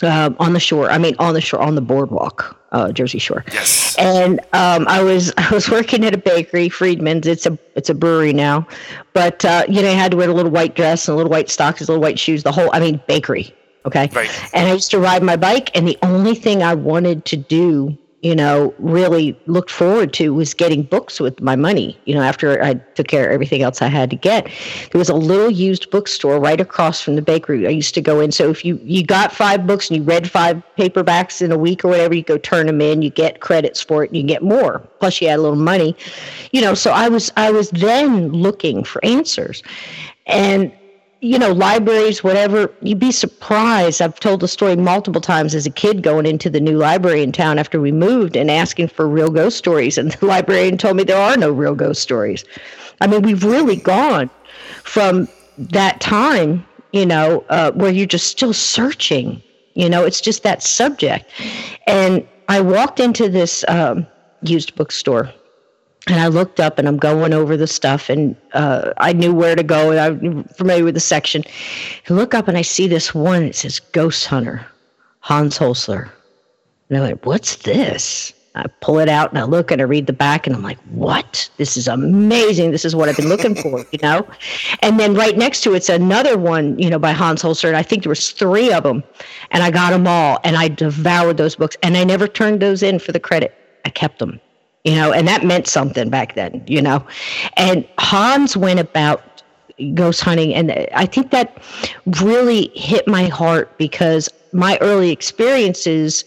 uh, 0.02 0.32
on 0.40 0.54
the 0.54 0.60
shore. 0.62 0.90
I 0.90 0.98
mean, 0.98 1.14
on 1.20 1.34
the 1.34 1.42
shore, 1.42 1.62
on 1.62 1.76
the 1.76 1.82
boardwalk 1.82 2.58
uh, 2.76 2.92
Jersey 2.92 3.20
Shore. 3.20 3.44
Yes. 3.54 3.96
And 3.98 4.40
um, 4.54 4.86
I 4.88 5.02
was 5.02 5.34
I 5.38 5.50
was 5.52 5.70
working 5.70 6.06
at 6.06 6.14
a 6.14 6.18
bakery, 6.18 6.70
Friedman's. 6.70 7.26
It's 7.26 7.46
a 7.46 7.58
it's 7.76 7.90
a 7.90 7.96
brewery 7.96 8.34
now, 8.34 8.68
but 9.14 9.44
uh, 9.46 9.66
you 9.68 9.82
know, 9.82 9.90
I 9.90 9.94
had 9.94 10.12
to 10.12 10.18
wear 10.18 10.30
a 10.30 10.34
little 10.34 10.52
white 10.52 10.76
dress 10.76 11.08
and 11.08 11.14
a 11.14 11.18
little 11.18 11.32
white 11.32 11.50
stockings, 11.50 11.90
a 11.90 11.94
little 11.94 12.04
white 12.04 12.20
shoes. 12.20 12.44
The 12.44 12.52
whole 12.52 12.70
I 12.74 12.80
mean, 12.80 13.02
bakery. 13.08 13.56
Okay. 13.86 14.10
Right. 14.14 14.30
And 14.54 14.68
I 14.68 14.74
used 14.74 14.92
to 14.92 15.00
ride 15.00 15.24
my 15.24 15.36
bike, 15.36 15.72
and 15.76 15.88
the 15.88 15.98
only 16.02 16.36
thing 16.36 16.64
I 16.64 16.74
wanted 16.74 17.24
to 17.26 17.38
do 17.38 17.98
you 18.22 18.36
know, 18.36 18.74
really 18.80 19.40
looked 19.46 19.70
forward 19.70 20.12
to 20.14 20.34
was 20.34 20.54
getting 20.54 20.82
books 20.82 21.20
with 21.20 21.40
my 21.42 21.56
money. 21.56 22.00
You 22.06 22.16
know, 22.16 22.22
after 22.22 22.62
I 22.64 22.74
took 22.96 23.08
care 23.08 23.28
of 23.28 23.32
everything 23.32 23.62
else 23.62 23.82
I 23.82 23.88
had 23.88 24.10
to 24.10 24.16
get, 24.16 24.46
there 24.92 25.00
was 25.00 25.10
a 25.10 25.16
little 25.16 25.52
used 25.52 25.92
bookstore 25.92 26.40
right 26.40 26.60
across 26.60 27.02
from 27.02 27.16
the 27.16 27.22
bakery. 27.22 27.68
I 27.68 27.70
used 27.70 27.94
to 27.94 28.02
go 28.02 28.20
in. 28.20 28.32
So 28.32 28.50
if 28.50 28.66
you 28.66 28.80
you 28.84 29.06
got 29.06 29.32
five 29.32 29.68
books 29.68 29.90
and 29.90 29.98
you 29.98 30.04
read 30.04 30.30
five 30.30 30.62
paperbacks 30.78 31.42
in 31.42 31.52
a 31.52 31.58
week 31.58 31.86
or 31.86 31.90
whatever, 31.90 32.16
you 32.16 32.24
go 32.24 32.38
turn 32.38 32.66
them 32.66 32.82
in. 32.82 33.02
You 33.02 33.12
get 33.12 33.42
credits 33.42 33.82
for 33.82 34.04
it, 34.04 34.10
and 34.10 34.18
you 34.18 34.24
get 34.24 34.42
more. 34.42 34.80
Plus, 35.00 35.22
you 35.22 35.28
had 35.28 35.40
a 35.40 35.42
little 35.42 35.56
money. 35.56 35.96
You 36.52 36.62
know, 36.62 36.74
so 36.74 36.92
I 36.92 37.10
was 37.10 37.32
I 37.38 37.52
was 37.52 37.70
then 37.72 38.30
looking 38.32 38.84
for 38.84 39.04
answers, 39.06 39.62
and 40.26 40.72
you 41.26 41.40
know, 41.40 41.52
libraries, 41.52 42.24
whatever, 42.24 42.72
you'd 42.82 43.00
be 43.00 43.12
surprised. 43.12 44.00
I've 44.00 44.20
told 44.20 44.42
the 44.42 44.48
story 44.48 44.76
multiple 44.76 45.20
times 45.20 45.56
as 45.56 45.66
a 45.66 45.72
kid 45.72 46.04
going 46.04 46.28
into 46.28 46.52
the 46.52 46.60
new 46.60 46.78
library 46.78 47.24
in 47.24 47.32
town 47.32 47.58
after 47.58 47.82
we 47.82 47.92
moved 47.92 48.36
and 48.36 48.52
asking 48.52 48.90
for 48.90 49.10
real 49.10 49.32
ghost 49.32 49.58
stories. 49.58 49.98
And 49.98 50.12
the 50.20 50.28
librarian 50.28 50.78
told 50.78 50.98
me 50.98 51.04
there 51.04 51.18
are 51.18 51.36
no 51.36 51.50
real 51.50 51.74
ghost 51.74 52.04
stories. 52.04 52.46
I 53.02 53.08
mean, 53.08 53.24
we've 53.24 53.44
really 53.44 53.76
gone 53.76 54.30
from 54.84 55.28
that 55.58 56.00
time, 56.00 56.64
you 56.92 57.08
know, 57.08 57.44
uh, 57.50 57.72
where 57.72 57.92
you're 57.92 58.06
just 58.06 58.28
still 58.28 58.54
searching. 58.54 59.42
You 59.74 59.90
know, 59.90 60.06
it's 60.06 60.22
just 60.22 60.44
that 60.44 60.62
subject. 60.62 61.28
And 61.88 62.26
I 62.50 62.62
walked 62.62 63.00
into 63.00 63.30
this 63.30 63.66
um, 63.68 64.06
used 64.44 64.76
bookstore 64.76 65.34
and 66.08 66.20
I 66.20 66.28
looked 66.28 66.60
up 66.60 66.78
and 66.78 66.88
I'm 66.88 66.98
going 66.98 67.34
over 67.34 67.58
the 67.58 67.68
stuff 67.68 68.10
and 68.10 68.36
uh, 68.54 68.94
I 68.98 69.12
knew 69.12 69.34
where 69.34 69.56
to 69.56 69.64
go 69.64 69.90
and 69.92 70.00
I'm 70.00 70.44
familiar 70.44 70.84
with 70.84 70.94
the 70.94 71.00
section. 71.00 71.44
I 72.10 72.14
look 72.14 72.36
up 72.36 72.48
and 72.48 72.58
I 72.58 72.62
see 72.62 72.88
this 72.88 73.16
one. 73.16 73.44
It 73.44 73.56
says 73.56 73.80
Ghost 73.80 74.28
Hunter, 74.28 74.66
Hans 75.22 75.58
Holzer. 75.58 76.10
And 76.90 76.98
I'm 77.00 77.04
like, 77.04 77.26
what's 77.26 77.56
this? 77.58 78.34
I 78.54 78.68
pull 78.82 79.00
it 79.00 79.10
out 79.10 79.32
and 79.32 79.40
I 79.40 79.44
look 79.44 79.72
and 79.72 79.82
I 79.82 79.86
read 79.86 80.06
the 80.06 80.14
back 80.14 80.46
and 80.46 80.56
I'm 80.56 80.62
like, 80.62 80.80
what? 80.92 81.50
This 81.58 81.76
is 81.76 81.88
amazing. 81.88 82.72
This 82.72 82.86
is 82.86 82.96
what 82.96 83.10
I've 83.10 83.18
been 83.18 83.28
looking 83.28 83.56
for, 83.56 83.80
you 83.92 84.00
know? 84.02 84.28
And 84.82 85.00
then 85.00 85.16
right 85.16 85.36
next 85.36 85.62
to 85.62 85.74
it's 85.74 85.90
another 85.90 86.38
one, 86.38 86.78
you 86.78 86.90
know, 86.90 87.00
by 87.00 87.12
Hans 87.14 87.42
Holzer. 87.42 87.68
And 87.68 87.76
I 87.76 87.84
think 87.84 88.04
there 88.04 88.12
was 88.12 88.30
three 88.30 88.72
of 88.72 88.84
them 88.84 89.04
and 89.50 89.64
I 89.64 89.72
got 89.72 89.90
them 89.90 90.08
all 90.08 90.40
and 90.44 90.56
I 90.56 90.68
devoured 90.68 91.38
those 91.38 91.56
books 91.56 91.76
and 91.82 91.98
I 91.98 92.04
never 92.04 92.28
turned 92.28 92.62
those 92.62 92.84
in 92.84 93.00
for 93.00 93.12
the 93.12 93.20
credit. 93.20 93.56
I 93.84 93.90
kept 93.90 94.20
them 94.20 94.40
you 94.86 94.96
know, 94.96 95.12
and 95.12 95.28
that 95.28 95.44
meant 95.44 95.68
something 95.68 96.10
back 96.10 96.36
then, 96.36 96.64
you 96.68 96.82
know. 96.82 97.06
And 97.58 97.86
Hans 97.98 98.56
went 98.56 98.80
about 98.80 99.42
ghost 99.96 100.22
hunting, 100.22 100.54
and 100.54 100.88
I 100.94 101.08
think 101.08 101.32
that 101.32 101.58
really 102.22 102.72
hit 102.76 103.08
my 103.08 103.26
heart 103.26 103.76
because 103.80 104.30
my 104.54 104.78
early 104.82 105.12
experiences, 105.12 106.24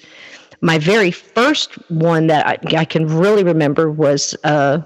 my 0.60 0.76
very 0.76 1.12
first 1.12 1.74
one 1.88 2.26
that 2.26 2.46
I, 2.46 2.76
I 2.76 2.84
can 2.84 3.06
really 3.06 3.44
remember 3.44 3.90
was 3.92 4.36
uh, 4.42 4.82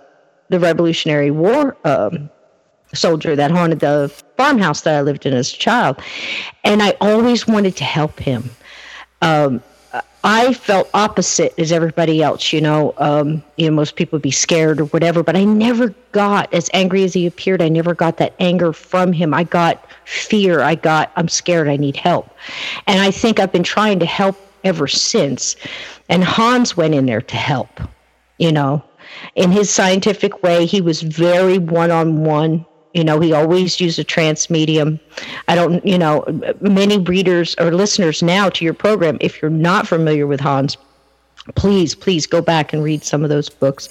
the 0.50 0.60
Revolutionary 0.60 1.30
War 1.30 1.76
um, 1.84 2.28
soldier 2.92 3.34
that 3.34 3.50
haunted 3.50 3.80
the 3.80 4.12
farmhouse 4.36 4.82
that 4.82 4.96
I 4.96 5.00
lived 5.00 5.24
in 5.24 5.32
as 5.32 5.54
a 5.54 5.56
child, 5.56 5.98
and 6.62 6.82
I 6.82 6.94
always 7.00 7.48
wanted 7.48 7.74
to 7.78 7.84
help 7.84 8.20
him. 8.20 8.50
Um, 9.22 9.62
I 10.24 10.54
felt 10.54 10.88
opposite 10.94 11.52
as 11.58 11.72
everybody 11.72 12.22
else. 12.22 12.52
You 12.52 12.60
know, 12.60 12.94
um, 12.98 13.42
you 13.56 13.68
know, 13.68 13.74
most 13.74 13.96
people 13.96 14.16
would 14.16 14.22
be 14.22 14.30
scared 14.30 14.80
or 14.80 14.84
whatever, 14.86 15.22
but 15.22 15.36
I 15.36 15.44
never 15.44 15.88
got 16.12 16.52
as 16.54 16.70
angry 16.72 17.04
as 17.04 17.12
he 17.12 17.26
appeared. 17.26 17.60
I 17.60 17.68
never 17.68 17.94
got 17.94 18.18
that 18.18 18.34
anger 18.38 18.72
from 18.72 19.12
him. 19.12 19.34
I 19.34 19.44
got 19.44 19.84
fear. 20.04 20.60
I 20.60 20.76
got, 20.76 21.10
I'm 21.16 21.28
scared. 21.28 21.68
I 21.68 21.76
need 21.76 21.96
help, 21.96 22.30
and 22.86 23.00
I 23.00 23.10
think 23.10 23.40
I've 23.40 23.52
been 23.52 23.62
trying 23.64 23.98
to 23.98 24.06
help 24.06 24.36
ever 24.64 24.86
since. 24.86 25.56
And 26.08 26.22
Hans 26.22 26.76
went 26.76 26.94
in 26.94 27.06
there 27.06 27.22
to 27.22 27.36
help. 27.36 27.80
You 28.38 28.52
know, 28.52 28.82
in 29.34 29.50
his 29.50 29.70
scientific 29.70 30.42
way, 30.42 30.66
he 30.66 30.80
was 30.80 31.02
very 31.02 31.58
one-on-one 31.58 32.64
you 32.94 33.04
know, 33.04 33.20
he 33.20 33.32
always 33.32 33.80
used 33.80 33.98
a 33.98 34.04
trance 34.04 34.50
medium. 34.50 35.00
I 35.48 35.54
don't, 35.54 35.84
you 35.86 35.98
know, 35.98 36.24
many 36.60 36.98
readers 36.98 37.54
or 37.58 37.72
listeners 37.72 38.22
now 38.22 38.48
to 38.50 38.64
your 38.64 38.74
program, 38.74 39.18
if 39.20 39.40
you're 39.40 39.50
not 39.50 39.88
familiar 39.88 40.26
with 40.26 40.40
Hans, 40.40 40.76
please, 41.54 41.94
please 41.94 42.26
go 42.26 42.40
back 42.40 42.72
and 42.72 42.84
read 42.84 43.02
some 43.02 43.24
of 43.24 43.30
those 43.30 43.48
books. 43.48 43.88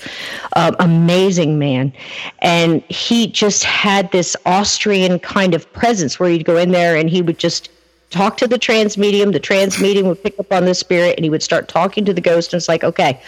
Uh, 0.55 0.73
amazing 0.79 1.59
man. 1.59 1.91
And 2.39 2.81
he 2.83 3.27
just 3.27 3.63
had 3.63 4.11
this 4.11 4.35
Austrian 4.45 5.19
kind 5.19 5.53
of 5.53 5.71
presence 5.73 6.19
where 6.19 6.29
you'd 6.29 6.45
go 6.45 6.57
in 6.57 6.71
there 6.71 6.95
and 6.95 7.09
he 7.09 7.21
would 7.21 7.39
just 7.39 7.69
talk 8.09 8.37
to 8.37 8.47
the 8.47 8.57
trance 8.57 8.97
medium. 8.97 9.31
The 9.31 9.39
trance 9.39 9.79
medium 9.79 10.07
would 10.07 10.21
pick 10.21 10.39
up 10.39 10.51
on 10.51 10.65
the 10.65 10.75
spirit 10.75 11.15
and 11.17 11.25
he 11.25 11.29
would 11.29 11.43
start 11.43 11.67
talking 11.67 12.05
to 12.05 12.13
the 12.13 12.21
ghost. 12.21 12.53
And 12.53 12.59
it's 12.59 12.67
like, 12.67 12.83
okay, 12.83 13.21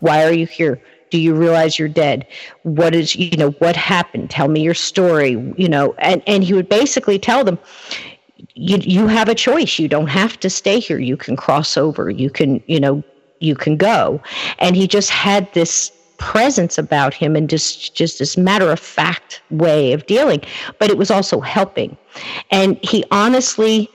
why 0.00 0.24
are 0.24 0.32
you 0.32 0.46
here? 0.46 0.80
Do 1.10 1.18
you 1.18 1.34
realize 1.34 1.78
you're 1.78 1.88
dead? 1.88 2.26
What 2.62 2.94
is 2.94 3.16
you 3.16 3.36
know 3.36 3.50
what 3.52 3.76
happened? 3.76 4.30
Tell 4.30 4.48
me 4.48 4.62
your 4.62 4.74
story 4.74 5.30
you 5.56 5.68
know 5.68 5.94
and 5.98 6.22
and 6.26 6.44
he 6.44 6.54
would 6.54 6.68
basically 6.68 7.18
tell 7.18 7.44
them 7.44 7.58
you 8.54 8.78
you 8.78 9.06
have 9.06 9.28
a 9.28 9.34
choice. 9.34 9.78
You 9.78 9.88
don't 9.88 10.08
have 10.08 10.38
to 10.40 10.50
stay 10.50 10.78
here. 10.80 10.98
You 10.98 11.16
can 11.16 11.36
cross 11.36 11.76
over. 11.76 12.10
You 12.10 12.30
can 12.30 12.62
you 12.66 12.80
know 12.80 13.02
you 13.40 13.54
can 13.54 13.76
go. 13.76 14.20
And 14.58 14.76
he 14.76 14.86
just 14.86 15.10
had 15.10 15.52
this 15.54 15.92
presence 16.18 16.78
about 16.78 17.14
him 17.14 17.36
and 17.36 17.48
just 17.48 17.94
just 17.94 18.18
this 18.18 18.36
matter 18.36 18.70
of 18.72 18.80
fact 18.80 19.40
way 19.50 19.92
of 19.92 20.04
dealing 20.06 20.42
but 20.80 20.90
it 20.90 20.98
was 20.98 21.10
also 21.10 21.40
helping. 21.40 21.96
And 22.50 22.76
he 22.82 23.04
honestly 23.12 23.88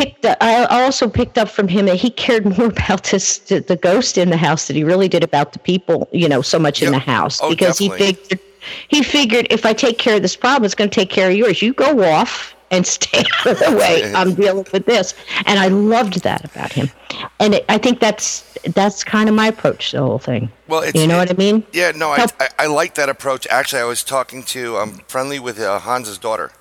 picked 0.00 0.24
up, 0.24 0.38
I 0.40 0.64
also 0.82 1.08
picked 1.08 1.36
up 1.36 1.48
from 1.48 1.68
him 1.68 1.86
that 1.86 1.96
he 1.96 2.10
cared 2.10 2.44
more 2.58 2.68
about 2.68 3.04
this 3.04 3.38
the 3.38 3.78
ghost 3.80 4.18
in 4.18 4.30
the 4.30 4.36
house 4.36 4.66
than 4.66 4.76
he 4.76 4.84
really 4.84 5.08
did 5.08 5.22
about 5.22 5.52
the 5.52 5.58
people, 5.58 6.08
you 6.12 6.28
know, 6.28 6.42
so 6.42 6.58
much 6.58 6.80
yep. 6.80 6.88
in 6.88 6.92
the 6.92 6.98
house 6.98 7.40
oh, 7.42 7.50
because 7.50 7.78
definitely. 7.78 8.06
he 8.06 8.12
figured 8.12 8.40
he 8.88 9.02
figured 9.02 9.46
if 9.50 9.64
I 9.64 9.72
take 9.72 9.98
care 9.98 10.16
of 10.16 10.22
this 10.22 10.36
problem, 10.36 10.64
it's 10.64 10.74
going 10.74 10.90
to 10.90 10.94
take 10.94 11.10
care 11.10 11.30
of 11.30 11.36
yours. 11.36 11.62
You 11.62 11.72
go 11.72 12.04
off 12.04 12.54
and 12.70 12.86
stay 12.96 13.24
out 13.38 13.46
of 13.46 13.58
the 13.58 13.76
way. 13.76 14.12
I'm 14.14 14.34
dealing 14.34 14.66
with 14.72 14.86
this, 14.86 15.14
and 15.46 15.58
I 15.58 15.68
loved 15.68 16.22
that 16.22 16.44
about 16.44 16.72
him. 16.72 16.90
And 17.38 17.54
it, 17.54 17.64
I 17.68 17.78
think 17.78 18.00
that's 18.00 18.46
that's 18.74 19.02
kind 19.04 19.28
of 19.28 19.34
my 19.34 19.48
approach 19.48 19.90
to 19.90 19.96
the 19.96 20.02
whole 20.02 20.18
thing. 20.18 20.50
Well, 20.68 20.84
you 20.94 21.06
know 21.06 21.16
it, 21.16 21.28
what 21.28 21.30
I 21.30 21.34
mean? 21.34 21.64
Yeah, 21.72 21.92
no, 21.94 22.10
I, 22.10 22.26
I, 22.38 22.48
I 22.60 22.66
like 22.66 22.94
that 22.94 23.08
approach. 23.08 23.46
Actually, 23.48 23.82
I 23.82 23.86
was 23.86 24.04
talking 24.04 24.42
to 24.44 24.76
I'm 24.76 24.92
friendly 25.08 25.38
with 25.38 25.58
uh, 25.58 25.78
Hans's 25.80 26.18
daughter 26.18 26.52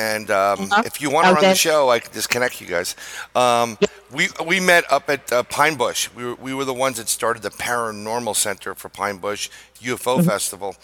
and 0.00 0.30
um, 0.30 0.60
uh-huh. 0.60 0.82
if 0.86 1.02
you 1.02 1.10
want 1.10 1.26
to 1.26 1.36
on 1.36 1.42
the 1.42 1.54
show, 1.54 1.90
I 1.90 1.98
can 1.98 2.12
just 2.12 2.30
connect 2.30 2.60
you 2.60 2.66
guys. 2.66 2.96
Um, 3.34 3.76
we 4.10 4.28
we 4.46 4.58
met 4.58 4.90
up 4.90 5.10
at 5.10 5.30
uh, 5.30 5.42
Pine 5.42 5.76
Bush. 5.76 6.08
We 6.16 6.24
were, 6.24 6.34
we 6.36 6.54
were 6.54 6.64
the 6.64 6.74
ones 6.74 6.96
that 6.96 7.08
started 7.08 7.42
the 7.42 7.50
Paranormal 7.50 8.34
Center 8.34 8.74
for 8.74 8.88
Pine 8.88 9.18
Bush 9.18 9.50
UFO 9.80 10.16
mm-hmm. 10.16 10.26
Festival, 10.26 10.74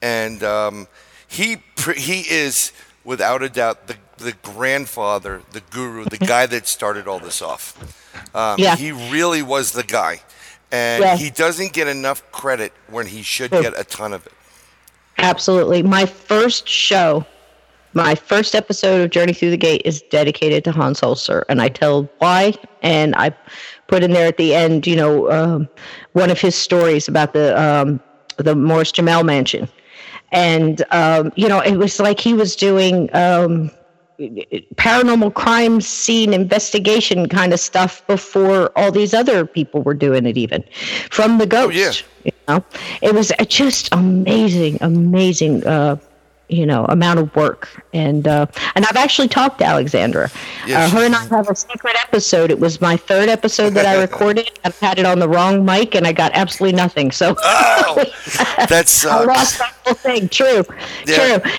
and 0.00 0.44
um, 0.44 0.86
he 1.26 1.62
he 1.96 2.20
is 2.20 2.72
without 3.04 3.42
a 3.42 3.48
doubt 3.48 3.88
the 3.88 3.96
the 4.18 4.34
grandfather, 4.42 5.42
the 5.50 5.62
guru, 5.72 6.04
the 6.04 6.18
guy 6.18 6.46
that 6.46 6.68
started 6.68 7.08
all 7.08 7.18
this 7.18 7.42
off. 7.42 7.76
Um, 8.36 8.56
yeah. 8.58 8.76
He 8.76 8.92
really 8.92 9.42
was 9.42 9.72
the 9.72 9.82
guy, 9.82 10.22
and 10.70 11.02
yes. 11.02 11.20
he 11.20 11.30
doesn't 11.30 11.72
get 11.72 11.88
enough 11.88 12.30
credit 12.30 12.72
when 12.88 13.08
he 13.08 13.22
should 13.22 13.50
get 13.50 13.76
a 13.76 13.82
ton 13.82 14.12
of 14.12 14.26
it. 14.26 14.32
Absolutely, 15.18 15.82
my 15.82 16.06
first 16.06 16.68
show 16.68 17.26
my 17.92 18.14
first 18.14 18.54
episode 18.54 19.02
of 19.02 19.10
Journey 19.10 19.32
Through 19.32 19.50
the 19.50 19.56
Gate 19.56 19.82
is 19.84 20.02
dedicated 20.10 20.64
to 20.64 20.72
Hans 20.72 21.00
Holzer, 21.00 21.44
and 21.48 21.60
I 21.60 21.68
tell 21.68 22.08
why, 22.18 22.54
and 22.82 23.14
I 23.16 23.34
put 23.88 24.02
in 24.02 24.12
there 24.12 24.28
at 24.28 24.36
the 24.36 24.54
end, 24.54 24.86
you 24.86 24.96
know, 24.96 25.30
um, 25.30 25.68
one 26.12 26.30
of 26.30 26.40
his 26.40 26.54
stories 26.54 27.08
about 27.08 27.32
the 27.32 27.60
um, 27.60 28.00
the 28.36 28.54
Morris 28.54 28.92
Jumel 28.92 29.24
mansion, 29.24 29.68
and 30.32 30.84
um, 30.90 31.32
you 31.36 31.48
know, 31.48 31.60
it 31.60 31.76
was 31.76 31.98
like 31.98 32.20
he 32.20 32.32
was 32.32 32.54
doing 32.54 33.14
um, 33.14 33.70
paranormal 34.76 35.34
crime 35.34 35.80
scene 35.80 36.32
investigation 36.32 37.28
kind 37.28 37.52
of 37.52 37.60
stuff 37.60 38.06
before 38.06 38.70
all 38.76 38.92
these 38.92 39.14
other 39.14 39.46
people 39.46 39.82
were 39.82 39.94
doing 39.94 40.26
it, 40.26 40.36
even 40.36 40.62
from 41.10 41.38
the 41.38 41.46
ghost. 41.46 41.76
Oh, 41.76 41.80
yeah. 41.80 41.92
You 42.24 42.32
know, 42.48 42.64
it 43.00 43.14
was 43.14 43.32
just 43.48 43.88
amazing, 43.92 44.78
amazing. 44.80 45.66
Uh, 45.66 45.96
you 46.50 46.66
know 46.66 46.84
amount 46.86 47.18
of 47.18 47.34
work 47.36 47.68
and 47.92 48.26
uh, 48.26 48.46
and 48.74 48.84
I've 48.86 48.96
actually 48.96 49.28
talked 49.28 49.58
to 49.58 49.64
Alexandra. 49.64 50.30
Yes. 50.66 50.92
Uh, 50.92 50.96
her 50.96 51.04
and 51.04 51.14
I 51.14 51.24
have 51.26 51.48
a 51.48 51.54
secret 51.54 51.96
episode. 52.02 52.50
It 52.50 52.58
was 52.58 52.80
my 52.80 52.96
third 52.96 53.28
episode 53.28 53.70
that 53.70 53.86
I 53.86 54.00
recorded. 54.00 54.50
I've 54.64 54.78
had 54.78 54.98
it 54.98 55.06
on 55.06 55.18
the 55.18 55.28
wrong 55.28 55.64
mic 55.64 55.94
and 55.94 56.06
I 56.06 56.12
got 56.12 56.32
absolutely 56.34 56.76
nothing. 56.76 57.10
So 57.12 57.36
oh, 57.42 58.04
that's 58.68 59.06
I 59.06 59.24
lost 59.24 59.58
that 59.58 59.74
whole 59.84 59.94
thing. 59.94 60.28
True, 60.28 60.64
yeah. 61.06 61.38
true. 61.38 61.52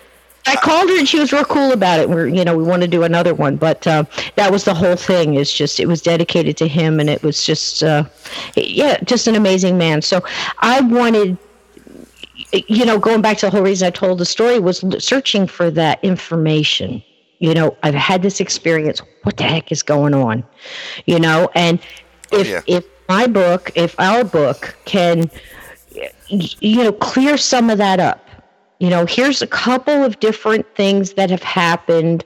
I 0.47 0.55
called 0.55 0.89
her 0.89 0.97
and 0.97 1.07
she 1.07 1.19
was 1.19 1.31
real 1.31 1.45
cool 1.45 1.71
about 1.71 1.99
it. 1.99 2.09
We're, 2.09 2.27
you 2.27 2.43
know, 2.43 2.57
we 2.57 2.63
want 2.63 2.81
to 2.81 2.87
do 2.87 3.03
another 3.03 3.33
one, 3.33 3.57
but 3.57 3.85
uh, 3.85 4.05
that 4.35 4.51
was 4.51 4.63
the 4.63 4.73
whole 4.73 4.95
thing. 4.95 5.35
Is 5.35 5.53
just 5.53 5.79
it 5.79 5.87
was 5.87 6.01
dedicated 6.01 6.57
to 6.57 6.67
him, 6.67 6.99
and 6.99 7.09
it 7.09 7.21
was 7.21 7.45
just, 7.45 7.83
uh, 7.83 8.05
yeah, 8.55 8.97
just 9.03 9.27
an 9.27 9.35
amazing 9.35 9.77
man. 9.77 10.01
So 10.01 10.23
I 10.59 10.81
wanted 10.81 11.37
you 12.53 12.85
know, 12.85 12.99
going 12.99 13.21
back 13.21 13.37
to 13.37 13.45
the 13.45 13.49
whole 13.51 13.61
reason 13.61 13.87
I 13.87 13.91
told 13.91 14.17
the 14.19 14.25
story 14.25 14.59
was 14.59 14.83
searching 14.99 15.47
for 15.47 15.71
that 15.71 16.03
information. 16.03 17.03
You 17.39 17.53
know, 17.53 17.75
I've 17.83 17.95
had 17.95 18.21
this 18.21 18.39
experience. 18.39 19.01
What 19.23 19.37
the 19.37 19.43
heck 19.43 19.71
is 19.71 19.81
going 19.81 20.13
on? 20.13 20.43
You 21.05 21.19
know, 21.19 21.49
and 21.55 21.79
oh, 22.31 22.39
if 22.39 22.47
yeah. 22.47 22.61
if 22.67 22.85
my 23.09 23.27
book, 23.27 23.71
if 23.75 23.99
our 23.99 24.23
book 24.23 24.75
can, 24.85 25.29
you 26.27 26.83
know, 26.83 26.91
clear 26.91 27.37
some 27.37 27.69
of 27.69 27.77
that 27.77 27.99
up. 27.99 28.27
You 28.79 28.89
know, 28.89 29.05
here's 29.05 29.41
a 29.41 29.47
couple 29.47 30.03
of 30.03 30.19
different 30.19 30.65
things 30.75 31.13
that 31.13 31.29
have 31.29 31.43
happened 31.43 32.23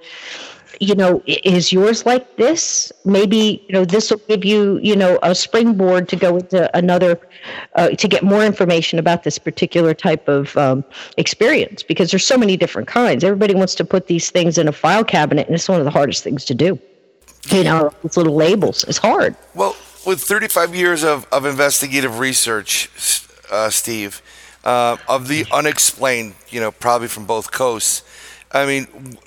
you 0.80 0.96
know, 0.96 1.22
is 1.26 1.72
yours 1.72 2.06
like 2.06 2.38
this? 2.38 2.92
Maybe, 3.04 3.64
you 3.68 3.74
know, 3.74 3.86
this 3.86 4.12
will 4.12 4.22
give 4.28 4.44
you, 4.44 4.80
you 4.82 4.96
know, 4.96 5.20
a 5.24 5.36
springboard 5.36 6.10
to 6.10 6.16
go 6.16 6.38
into 6.38 6.76
another, 6.76 7.20
uh, 7.76 7.90
to 7.90 8.08
get 8.08 8.24
more 8.24 8.44
information 8.44 9.00
about 9.00 9.24
this 9.24 9.38
particular 9.38 9.94
type 9.94 10.28
of 10.28 10.56
um, 10.58 10.84
experience 11.18 11.84
because 11.84 12.12
there's 12.12 12.26
so 12.26 12.38
many 12.38 12.58
different 12.58 12.88
kinds. 12.88 13.24
Everybody 13.24 13.56
wants 13.56 13.76
to 13.76 13.86
put 13.86 14.08
these 14.08 14.30
things 14.30 14.58
in 14.58 14.68
a 14.68 14.72
file 14.72 15.04
cabinet, 15.04 15.48
and 15.48 15.56
it's 15.56 15.70
one 15.70 15.80
of 15.80 15.86
the 15.86 15.92
hardest 15.92 16.24
things 16.24 16.46
to 16.46 16.56
do. 16.56 16.80
You 17.50 17.64
know, 17.64 17.92
these 18.02 18.18
little 18.18 18.36
labels. 18.36 18.84
It's 18.86 18.98
hard. 18.98 19.36
Well, 19.54 19.76
with 20.06 20.22
35 20.22 20.76
years 20.76 21.04
of, 21.04 21.28
of 21.32 21.46
investigative 21.46 22.20
research, 22.20 22.90
uh, 23.52 23.70
Steve, 23.70 24.22
uh, 24.64 24.98
of 25.08 25.28
the 25.28 25.46
unexplained, 25.52 26.34
you 26.50 26.60
know, 26.60 26.72
probably 26.72 27.08
from 27.08 27.26
both 27.26 27.52
coasts, 27.52 28.04
I 28.52 28.66
mean, 28.66 29.18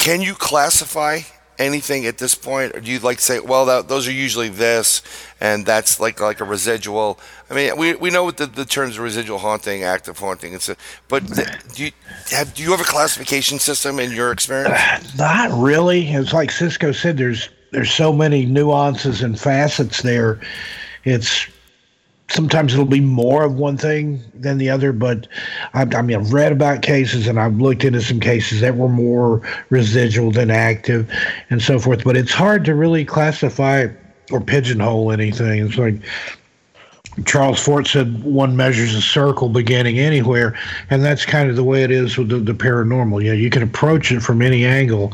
can 0.00 0.22
you 0.22 0.34
classify 0.34 1.20
anything 1.58 2.06
at 2.06 2.16
this 2.16 2.34
point, 2.34 2.74
or 2.74 2.80
do 2.80 2.90
you 2.90 2.98
like 3.00 3.18
to 3.18 3.22
say, 3.22 3.38
well, 3.38 3.66
that, 3.66 3.86
those 3.86 4.08
are 4.08 4.12
usually 4.12 4.48
this, 4.48 5.02
and 5.40 5.66
that's 5.66 6.00
like 6.00 6.18
like 6.18 6.40
a 6.40 6.44
residual? 6.44 7.20
I 7.50 7.54
mean, 7.54 7.76
we, 7.76 7.94
we 7.94 8.10
know 8.10 8.24
what 8.24 8.38
the, 8.38 8.46
the 8.46 8.64
terms 8.64 8.98
residual 8.98 9.38
haunting, 9.38 9.82
active 9.84 10.18
haunting, 10.18 10.54
it's 10.54 10.70
a, 10.70 10.76
but 11.08 11.26
do 11.74 11.84
you 11.84 11.92
have 12.30 12.54
do 12.54 12.62
you 12.62 12.70
have 12.70 12.80
a 12.80 12.84
classification 12.84 13.58
system 13.58 14.00
in 14.00 14.10
your 14.10 14.32
experience? 14.32 14.74
Uh, 14.74 15.00
not 15.16 15.50
really. 15.52 16.08
It's 16.08 16.32
like 16.32 16.50
Cisco 16.50 16.92
said. 16.92 17.18
There's 17.18 17.50
there's 17.70 17.92
so 17.92 18.12
many 18.12 18.46
nuances 18.46 19.22
and 19.22 19.38
facets 19.38 20.00
there. 20.00 20.40
It's 21.04 21.46
sometimes 22.30 22.72
it'll 22.72 22.84
be 22.84 23.00
more 23.00 23.44
of 23.44 23.54
one 23.54 23.76
thing 23.76 24.22
than 24.34 24.58
the 24.58 24.70
other. 24.70 24.92
But 24.92 25.26
I, 25.74 25.82
I, 25.82 26.02
mean, 26.02 26.16
I've 26.16 26.32
read 26.32 26.52
about 26.52 26.82
cases 26.82 27.26
and 27.26 27.38
I've 27.38 27.60
looked 27.60 27.84
into 27.84 28.00
some 28.00 28.20
cases 28.20 28.60
that 28.60 28.76
were 28.76 28.88
more 28.88 29.42
residual 29.68 30.30
than 30.30 30.50
active 30.50 31.10
and 31.50 31.60
so 31.60 31.78
forth. 31.78 32.04
But 32.04 32.16
it's 32.16 32.32
hard 32.32 32.64
to 32.66 32.74
really 32.74 33.04
classify 33.04 33.88
or 34.30 34.40
pigeonhole 34.40 35.10
anything. 35.10 35.66
It's 35.66 35.76
like 35.76 35.96
Charles 37.24 37.60
Fort 37.60 37.86
said 37.86 38.22
one 38.22 38.56
measures 38.56 38.94
a 38.94 39.02
circle 39.02 39.48
beginning 39.48 39.98
anywhere, 39.98 40.56
and 40.88 41.02
that's 41.04 41.26
kind 41.26 41.50
of 41.50 41.56
the 41.56 41.64
way 41.64 41.82
it 41.82 41.90
is 41.90 42.16
with 42.16 42.28
the, 42.28 42.38
the 42.38 42.54
paranormal. 42.54 43.22
You 43.22 43.30
know, 43.30 43.36
you 43.36 43.50
can 43.50 43.62
approach 43.62 44.12
it 44.12 44.20
from 44.20 44.40
any 44.40 44.64
angle 44.64 45.12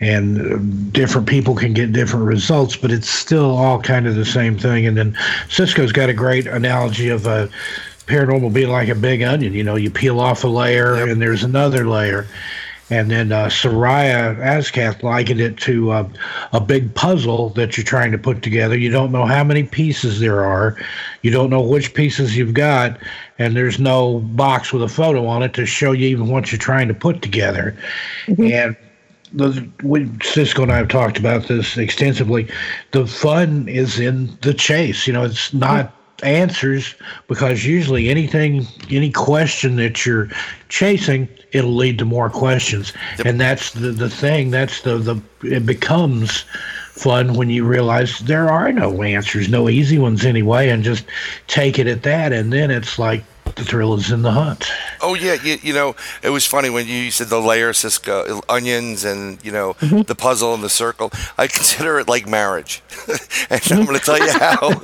and 0.00 0.92
different 0.92 1.26
people 1.26 1.54
can 1.54 1.72
get 1.74 1.92
different 1.92 2.24
results, 2.26 2.76
but 2.76 2.90
it's 2.90 3.08
still 3.08 3.56
all 3.56 3.80
kind 3.80 4.06
of 4.06 4.14
the 4.14 4.24
same 4.24 4.56
thing. 4.56 4.86
And 4.86 4.96
then 4.96 5.16
Cisco's 5.48 5.92
got 5.92 6.08
a 6.08 6.14
great 6.14 6.46
analogy 6.46 7.08
of 7.08 7.26
a 7.26 7.48
paranormal 8.06 8.52
being 8.52 8.70
like 8.70 8.88
a 8.88 8.94
big 8.94 9.22
onion. 9.22 9.52
You 9.52 9.64
know, 9.64 9.76
you 9.76 9.90
peel 9.90 10.20
off 10.20 10.44
a 10.44 10.48
layer 10.48 10.96
yep. 10.96 11.08
and 11.08 11.20
there's 11.20 11.42
another 11.42 11.86
layer. 11.86 12.26
And 12.90 13.10
then 13.10 13.32
uh, 13.32 13.46
Soraya 13.46 14.38
Azkath 14.38 15.02
likened 15.02 15.40
it 15.40 15.58
to 15.58 15.90
uh, 15.90 16.08
a 16.52 16.60
big 16.60 16.94
puzzle 16.94 17.50
that 17.50 17.76
you're 17.76 17.84
trying 17.84 18.12
to 18.12 18.18
put 18.18 18.42
together. 18.42 18.78
You 18.78 18.90
don't 18.90 19.12
know 19.12 19.26
how 19.26 19.44
many 19.44 19.64
pieces 19.64 20.20
there 20.20 20.42
are. 20.42 20.74
You 21.20 21.30
don't 21.30 21.50
know 21.50 21.60
which 21.60 21.92
pieces 21.92 22.34
you've 22.34 22.54
got. 22.54 22.98
And 23.38 23.54
there's 23.54 23.78
no 23.78 24.20
box 24.20 24.72
with 24.72 24.82
a 24.82 24.88
photo 24.88 25.26
on 25.26 25.42
it 25.42 25.52
to 25.54 25.66
show 25.66 25.92
you 25.92 26.08
even 26.08 26.28
what 26.28 26.50
you're 26.50 26.58
trying 26.58 26.88
to 26.88 26.94
put 26.94 27.20
together. 27.20 27.76
Mm-hmm. 28.26 28.44
And 28.44 28.76
the 29.32 29.68
we, 29.82 30.10
Cisco 30.22 30.62
and 30.62 30.72
I 30.72 30.76
have 30.76 30.88
talked 30.88 31.18
about 31.18 31.48
this 31.48 31.76
extensively. 31.76 32.48
The 32.92 33.06
fun 33.06 33.68
is 33.68 33.98
in 33.98 34.36
the 34.42 34.54
chase. 34.54 35.06
You 35.06 35.12
know, 35.12 35.24
it's 35.24 35.52
not 35.52 35.94
answers 36.22 36.94
because 37.28 37.64
usually 37.64 38.08
anything, 38.08 38.66
any 38.90 39.10
question 39.10 39.76
that 39.76 40.04
you're 40.04 40.28
chasing, 40.68 41.28
it'll 41.52 41.74
lead 41.74 41.98
to 41.98 42.04
more 42.04 42.30
questions, 42.30 42.92
and 43.24 43.40
that's 43.40 43.72
the 43.72 43.90
the 43.90 44.10
thing. 44.10 44.50
That's 44.50 44.82
the 44.82 44.98
the 44.98 45.20
it 45.42 45.64
becomes 45.66 46.44
fun 46.98 47.34
when 47.34 47.48
you 47.48 47.64
realize 47.64 48.18
there 48.20 48.50
are 48.50 48.72
no 48.72 49.02
answers, 49.02 49.48
no 49.48 49.68
easy 49.68 49.98
ones 49.98 50.24
anyway, 50.24 50.68
and 50.68 50.82
just 50.82 51.04
take 51.46 51.78
it 51.78 51.86
at 51.86 52.02
that. 52.02 52.32
And 52.32 52.52
then 52.52 52.70
it's 52.70 52.98
like 52.98 53.22
the 53.54 53.64
thrill 53.64 53.94
is 53.94 54.10
in 54.10 54.22
the 54.22 54.30
hunt. 54.30 54.66
Oh 55.00 55.14
yeah, 55.14 55.34
you, 55.34 55.58
you 55.62 55.72
know 55.72 55.96
it 56.22 56.30
was 56.30 56.46
funny 56.46 56.70
when 56.70 56.86
you 56.86 57.10
said 57.10 57.28
the 57.28 57.40
layer 57.40 57.72
Cisco 57.72 58.40
onions 58.48 59.04
and 59.04 59.44
you 59.44 59.52
know 59.52 59.74
mm-hmm. 59.74 60.02
the 60.02 60.14
puzzle 60.14 60.54
and 60.54 60.62
the 60.62 60.68
circle. 60.68 61.10
I 61.36 61.46
consider 61.58 61.98
it 61.98 62.08
like 62.08 62.26
marriage, 62.26 62.82
and 63.50 63.60
I'm 63.72 63.84
going 63.84 63.98
to 63.98 64.04
tell 64.04 64.18
you 64.18 64.32
how. 64.32 64.80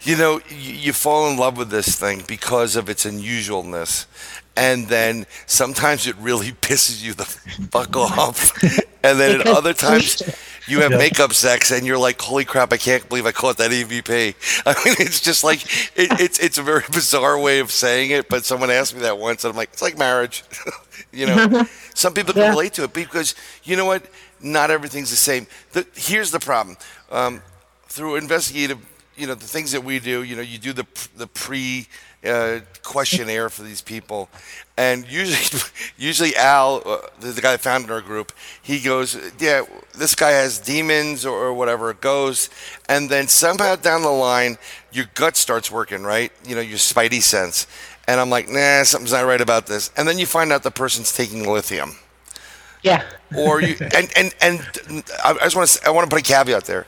you 0.02 0.16
know, 0.16 0.40
you, 0.48 0.72
you 0.74 0.92
fall 0.92 1.30
in 1.30 1.36
love 1.36 1.56
with 1.56 1.70
this 1.70 1.96
thing 1.96 2.22
because 2.26 2.76
of 2.76 2.88
its 2.88 3.04
unusualness. 3.04 4.06
And 4.56 4.88
then 4.88 5.26
sometimes 5.46 6.06
it 6.06 6.16
really 6.16 6.50
pisses 6.52 7.02
you 7.02 7.14
the 7.14 7.24
fuck 7.24 7.96
off. 7.96 8.62
And 9.02 9.18
then 9.18 9.40
at 9.40 9.46
other 9.46 9.72
times 9.72 10.20
you 10.70 10.80
have 10.80 10.92
Yeah. 10.92 10.98
makeup 10.98 11.32
sex 11.34 11.70
and 11.70 11.86
you're 11.86 11.98
like, 11.98 12.20
holy 12.20 12.44
crap, 12.44 12.72
I 12.72 12.76
can't 12.76 13.06
believe 13.08 13.26
I 13.26 13.32
caught 13.32 13.56
that 13.58 13.70
EVP. 13.70 14.34
I 14.66 14.84
mean, 14.84 14.94
it's 14.98 15.20
just 15.20 15.42
like, 15.44 15.62
it, 15.96 16.20
it's, 16.20 16.38
it's 16.38 16.58
a 16.58 16.62
very 16.62 16.84
bizarre 16.92 17.38
way 17.38 17.58
of 17.60 17.70
saying 17.70 18.10
it. 18.10 18.28
But 18.28 18.44
someone 18.44 18.70
asked 18.70 18.94
me 18.94 19.00
that 19.02 19.18
once 19.18 19.44
and 19.44 19.50
I'm 19.52 19.56
like, 19.56 19.70
it's 19.72 19.82
like 19.82 19.98
marriage. 19.98 20.44
you 21.12 21.26
know, 21.26 21.64
some 21.94 22.14
people 22.14 22.32
can 22.32 22.42
Yeah. 22.42 22.50
relate 22.50 22.74
to 22.74 22.84
it 22.84 22.92
because 22.92 23.34
you 23.64 23.76
know 23.76 23.84
what? 23.86 24.02
Not 24.40 24.70
everything's 24.70 25.10
the 25.10 25.16
same. 25.16 25.46
The, 25.72 25.86
here's 25.94 26.30
the 26.30 26.40
problem. 26.40 26.76
Um, 27.10 27.42
through 27.88 28.16
investigative, 28.16 28.78
you 29.16 29.26
know, 29.26 29.34
the 29.34 29.46
things 29.46 29.72
that 29.72 29.84
we 29.84 29.98
do, 29.98 30.22
you 30.22 30.36
know, 30.36 30.42
you 30.42 30.56
do 30.58 30.72
the 30.72 30.86
the 31.16 31.26
pre 31.26 31.88
uh, 32.26 32.60
questionnaire 32.82 33.48
for 33.48 33.62
these 33.62 33.80
people, 33.80 34.28
and 34.76 35.06
usually, 35.10 35.60
usually 35.98 36.36
Al, 36.36 36.82
uh, 36.86 36.98
the, 37.20 37.28
the 37.28 37.40
guy 37.40 37.52
that 37.52 37.60
founded 37.60 37.90
our 37.90 38.00
group, 38.00 38.32
he 38.60 38.80
goes, 38.80 39.16
yeah, 39.38 39.62
this 39.96 40.14
guy 40.14 40.30
has 40.30 40.58
demons 40.58 41.24
or, 41.24 41.36
or 41.38 41.54
whatever 41.54 41.90
it 41.90 42.00
goes, 42.00 42.50
and 42.88 43.08
then 43.08 43.26
somehow 43.28 43.76
down 43.76 44.02
the 44.02 44.08
line, 44.10 44.58
your 44.92 45.06
gut 45.14 45.36
starts 45.36 45.70
working, 45.70 46.02
right? 46.02 46.32
You 46.44 46.54
know, 46.54 46.60
your 46.60 46.78
spidey 46.78 47.22
sense, 47.22 47.66
and 48.06 48.20
I'm 48.20 48.30
like, 48.30 48.48
nah, 48.48 48.82
something's 48.82 49.12
not 49.12 49.24
right 49.24 49.40
about 49.40 49.66
this, 49.66 49.90
and 49.96 50.06
then 50.08 50.18
you 50.18 50.26
find 50.26 50.52
out 50.52 50.62
the 50.62 50.70
person's 50.70 51.12
taking 51.14 51.48
lithium 51.50 51.96
Yeah. 52.82 53.02
or 53.36 53.60
you 53.62 53.76
and 53.94 54.10
and 54.16 54.34
and 54.40 54.60
I 55.24 55.30
I 55.32 55.44
just 55.44 55.56
want 55.56 55.68
to 55.68 55.86
I 55.86 55.90
want 55.90 56.08
to 56.10 56.14
put 56.14 56.20
a 56.20 56.24
caveat 56.32 56.64
there. 56.64 56.86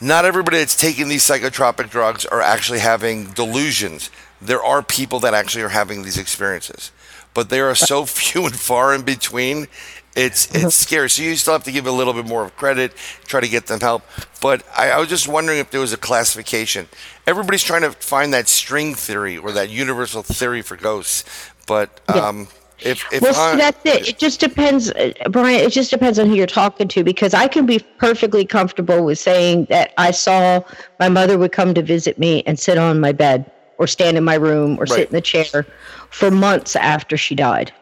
Not 0.00 0.24
everybody 0.24 0.58
that's 0.58 0.76
taking 0.76 1.08
these 1.08 1.22
psychotropic 1.22 1.90
drugs 1.90 2.24
are 2.24 2.40
actually 2.40 2.78
having 2.78 3.32
delusions. 3.32 4.10
There 4.40 4.62
are 4.62 4.82
people 4.82 5.20
that 5.20 5.34
actually 5.34 5.62
are 5.64 5.68
having 5.70 6.02
these 6.02 6.18
experiences, 6.18 6.92
but 7.34 7.50
there 7.50 7.68
are 7.70 7.74
so 7.74 8.04
few 8.20 8.46
and 8.46 8.56
far 8.58 8.94
in 8.94 9.02
between. 9.02 9.68
It's 10.16 10.52
it's 10.54 10.74
scary. 10.74 11.08
So 11.08 11.22
you 11.22 11.36
still 11.36 11.52
have 11.52 11.62
to 11.64 11.72
give 11.72 11.86
a 11.86 11.92
little 11.92 12.12
bit 12.12 12.26
more 12.26 12.44
of 12.44 12.56
credit, 12.56 12.92
try 13.26 13.40
to 13.40 13.48
get 13.48 13.66
them 13.66 13.78
help. 13.80 14.02
But 14.40 14.64
I, 14.76 14.90
I 14.90 14.98
was 14.98 15.08
just 15.08 15.28
wondering 15.28 15.58
if 15.60 15.70
there 15.70 15.80
was 15.80 15.92
a 15.92 15.96
classification. 15.96 16.88
Everybody's 17.28 17.62
trying 17.62 17.82
to 17.82 17.92
find 17.92 18.32
that 18.34 18.48
string 18.48 18.94
theory 18.96 19.38
or 19.38 19.52
that 19.52 19.70
universal 19.70 20.22
theory 20.24 20.62
for 20.62 20.76
ghosts, 20.76 21.22
but 21.68 22.00
Yeah. 22.08 22.26
um, 22.26 22.48
if 22.80 23.04
if 23.12 23.22
Well, 23.22 23.36
I- 23.38 23.52
see, 23.52 23.58
that's 23.58 23.86
it. 23.86 24.08
It 24.08 24.18
just 24.18 24.40
depends, 24.40 24.90
uh, 24.90 25.12
Brian. 25.30 25.60
It 25.60 25.70
just 25.70 25.90
depends 25.92 26.18
on 26.18 26.26
who 26.28 26.34
you're 26.34 26.46
talking 26.48 26.88
to 26.88 27.04
because 27.04 27.32
I 27.32 27.46
can 27.46 27.64
be 27.64 27.78
perfectly 27.98 28.44
comfortable 28.44 29.04
with 29.04 29.18
saying 29.20 29.66
that 29.66 29.92
I 29.96 30.10
saw 30.10 30.60
my 30.98 31.08
mother 31.08 31.38
would 31.38 31.52
come 31.52 31.72
to 31.74 31.82
visit 31.82 32.18
me 32.18 32.42
and 32.46 32.58
sit 32.58 32.78
on 32.78 32.98
my 32.98 33.12
bed 33.12 33.48
or 33.80 33.86
stand 33.86 34.16
in 34.18 34.22
my 34.22 34.34
room 34.34 34.76
or 34.78 34.82
Right. 34.82 34.90
sit 34.90 35.08
in 35.08 35.14
the 35.14 35.20
chair 35.22 35.66
for 36.10 36.30
months 36.30 36.76
after 36.76 37.16
she 37.16 37.34
died. 37.34 37.72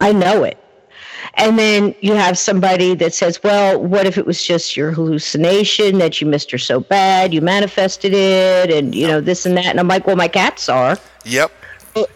I 0.00 0.10
know 0.12 0.42
it. 0.42 0.56
And 1.34 1.58
then 1.58 1.94
you 2.00 2.14
have 2.14 2.38
somebody 2.38 2.94
that 2.94 3.12
says, 3.12 3.42
well, 3.42 3.80
what 3.80 4.06
if 4.06 4.16
it 4.16 4.24
was 4.24 4.42
just 4.42 4.76
your 4.76 4.90
hallucination 4.90 5.98
that 5.98 6.20
you 6.20 6.26
missed 6.26 6.50
her 6.50 6.58
so 6.58 6.80
bad, 6.80 7.34
you 7.34 7.40
manifested 7.40 8.14
it, 8.14 8.70
and, 8.70 8.94
you 8.94 9.06
know, 9.06 9.20
this 9.20 9.44
and 9.44 9.56
that. 9.56 9.66
And 9.66 9.78
I'm 9.78 9.88
like, 9.88 10.06
well, 10.06 10.16
my 10.16 10.28
cats 10.28 10.68
are 10.68 10.96
yep, 11.24 11.52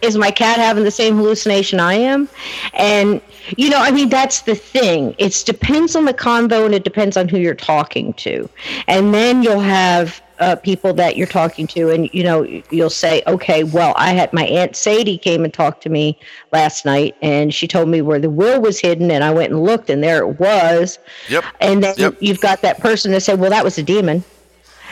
is 0.02 0.16
my 0.16 0.30
cat 0.30 0.58
having 0.58 0.84
the 0.84 0.90
same 0.90 1.16
hallucination 1.16 1.80
I 1.80 1.94
am? 1.94 2.28
And 2.74 3.20
you 3.56 3.70
know, 3.70 3.78
I 3.78 3.90
mean, 3.90 4.08
that's 4.10 4.42
the 4.42 4.54
thing. 4.54 5.14
It 5.18 5.42
depends 5.46 5.96
on 5.96 6.04
the 6.04 6.14
convo, 6.14 6.66
and 6.66 6.74
it 6.74 6.84
depends 6.84 7.16
on 7.16 7.28
who 7.28 7.38
you're 7.38 7.54
talking 7.54 8.12
to. 8.14 8.48
And 8.86 9.14
then 9.14 9.42
you'll 9.42 9.60
have 9.60 10.20
uh, 10.40 10.57
people 10.57 10.92
that 10.94 11.16
you're 11.16 11.27
talking 11.27 11.66
to, 11.68 11.90
and 11.90 12.09
you 12.12 12.22
know, 12.22 12.42
you'll 12.70 12.90
say, 12.90 13.22
okay, 13.27 13.64
well, 13.64 13.92
I 13.96 14.12
had 14.12 14.33
my 14.33 14.44
aunt 14.44 14.77
Sadie 14.77 15.18
came 15.18 15.44
and 15.44 15.53
talked 15.53 15.83
to 15.83 15.88
me 15.88 16.18
last 16.53 16.85
night, 16.85 17.16
and 17.22 17.53
she 17.53 17.66
told 17.66 17.88
me 17.88 18.03
where 18.03 18.18
the 18.20 18.31
will 18.31 18.61
was 18.61 18.79
hidden, 18.79 19.11
and 19.11 19.24
I 19.24 19.31
went 19.33 19.53
and 19.53 19.62
looked, 19.62 19.90
and 19.90 20.03
there 20.03 20.18
it 20.18 20.38
was. 20.38 20.98
Yep. 21.29 21.44
And 21.61 21.83
then 21.83 21.94
Yep. 21.96 22.16
you've 22.20 22.40
got 22.40 22.62
that 22.62 22.81
person 22.81 23.12
that 23.12 23.20
said, 23.22 23.38
well, 23.40 23.51
that 23.51 23.64
was 23.64 23.79
a 23.79 23.83
demon. 23.83 24.24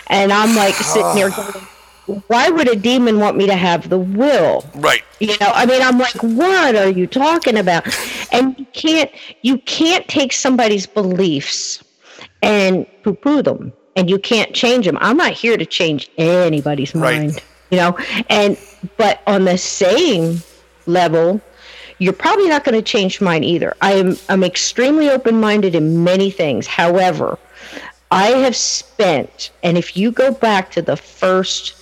And 0.08 0.32
I'm 0.32 0.54
like 0.54 0.74
sitting 0.74 1.14
there 1.14 1.30
going, 1.36 1.68
why 2.28 2.48
would 2.50 2.68
a 2.68 2.76
demon 2.76 3.18
want 3.18 3.36
me 3.36 3.46
to 3.46 3.54
have 3.56 3.88
the 3.88 3.98
will? 3.98 4.68
right. 4.76 5.02
You 5.18 5.36
know, 5.40 5.50
I 5.54 5.66
mean, 5.66 5.82
I'm 5.82 5.98
like, 5.98 6.14
what 6.22 6.76
are 6.76 6.90
you 6.90 7.06
talking 7.06 7.56
about? 7.56 7.86
And 8.32 8.54
you 8.58 8.66
can't, 8.72 9.10
you 9.42 9.58
can't 9.58 10.06
take 10.08 10.32
somebody's 10.32 10.86
beliefs 10.86 11.82
and 12.42 12.86
poo-poo 13.02 13.42
them, 13.42 13.72
and 13.96 14.08
you 14.08 14.18
can't 14.18 14.54
change 14.54 14.86
them. 14.86 14.98
I'm 15.00 15.16
not 15.16 15.32
here 15.32 15.56
to 15.56 15.66
change 15.66 16.10
anybody's 16.18 16.94
Right. 16.94 17.18
mind, 17.18 17.42
you 17.70 17.78
know. 17.78 17.98
And 18.28 18.56
but 18.96 19.20
on 19.26 19.44
the 19.44 19.58
same 19.58 20.42
level, 20.86 21.40
you're 21.98 22.12
probably 22.12 22.48
not 22.48 22.62
going 22.62 22.74
to 22.76 22.82
change 22.82 23.20
mine 23.20 23.42
either. 23.42 23.74
I 23.80 23.94
am, 23.94 24.16
I'm 24.28 24.44
extremely 24.44 25.08
open-minded 25.10 25.74
in 25.74 26.04
many 26.04 26.30
things. 26.30 26.66
However, 26.66 27.38
I 28.10 28.26
have 28.26 28.54
spent, 28.54 29.50
and 29.62 29.76
if 29.78 29.96
you 29.96 30.12
go 30.12 30.30
back 30.30 30.70
to 30.72 30.82
the 30.82 30.96
first 30.96 31.74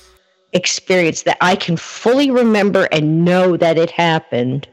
experience 0.52 1.22
that 1.22 1.36
I 1.40 1.56
can 1.56 1.76
fully 1.76 2.30
remember 2.30 2.88
and 2.92 3.24
know 3.24 3.56
that 3.56 3.76
it 3.76 3.90
happened, 3.90 4.68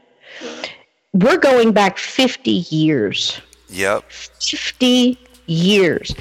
we're 1.12 1.38
going 1.38 1.72
back 1.72 1.98
50 1.98 2.50
years. 2.70 3.40
Yep. 3.68 4.04
50 4.10 5.18
years. 5.46 6.14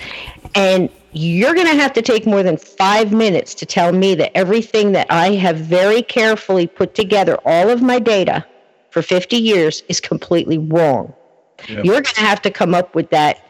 And 0.56 0.90
you're 1.14 1.54
going 1.54 1.68
to 1.68 1.76
have 1.76 1.94
to 1.94 2.02
take 2.02 2.26
more 2.26 2.44
than 2.44 2.58
five 2.58 3.12
minutes 3.12 3.54
to 3.56 3.66
tell 3.66 3.92
me 3.92 4.16
that 4.16 4.36
everything 4.36 4.94
that 4.94 5.08
I 5.10 5.32
have 5.36 5.58
very 5.58 6.02
carefully 6.02 6.68
put 6.68 6.96
together, 6.96 7.38
all 7.46 7.70
of 7.70 7.82
my 7.82 8.00
data 8.00 8.46
for 8.92 9.02
50 9.02 9.36
years, 9.38 9.84
is 9.90 10.00
completely 10.00 10.58
wrong. 10.58 11.14
You're 11.68 11.84
going 12.02 12.04
to 12.06 12.22
have 12.22 12.42
to 12.44 12.52
come 12.52 12.74
up 12.74 12.96
with 12.96 13.10
that 13.12 13.46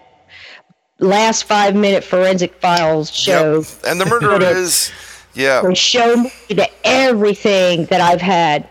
last 0.99 1.45
five 1.45 1.75
minute 1.75 2.03
forensic 2.03 2.53
files 2.55 3.09
show 3.09 3.59
Yep. 3.59 3.65
And 3.87 4.01
the 4.01 4.05
murder 4.05 4.27
But 4.27 4.43
it- 4.43 4.57
is, 4.57 4.91
yeah, 5.33 5.71
show 5.73 6.17
me 6.17 6.31
that 6.49 6.71
everything 6.83 7.85
that 7.85 8.01
I've 8.01 8.21
had, 8.21 8.69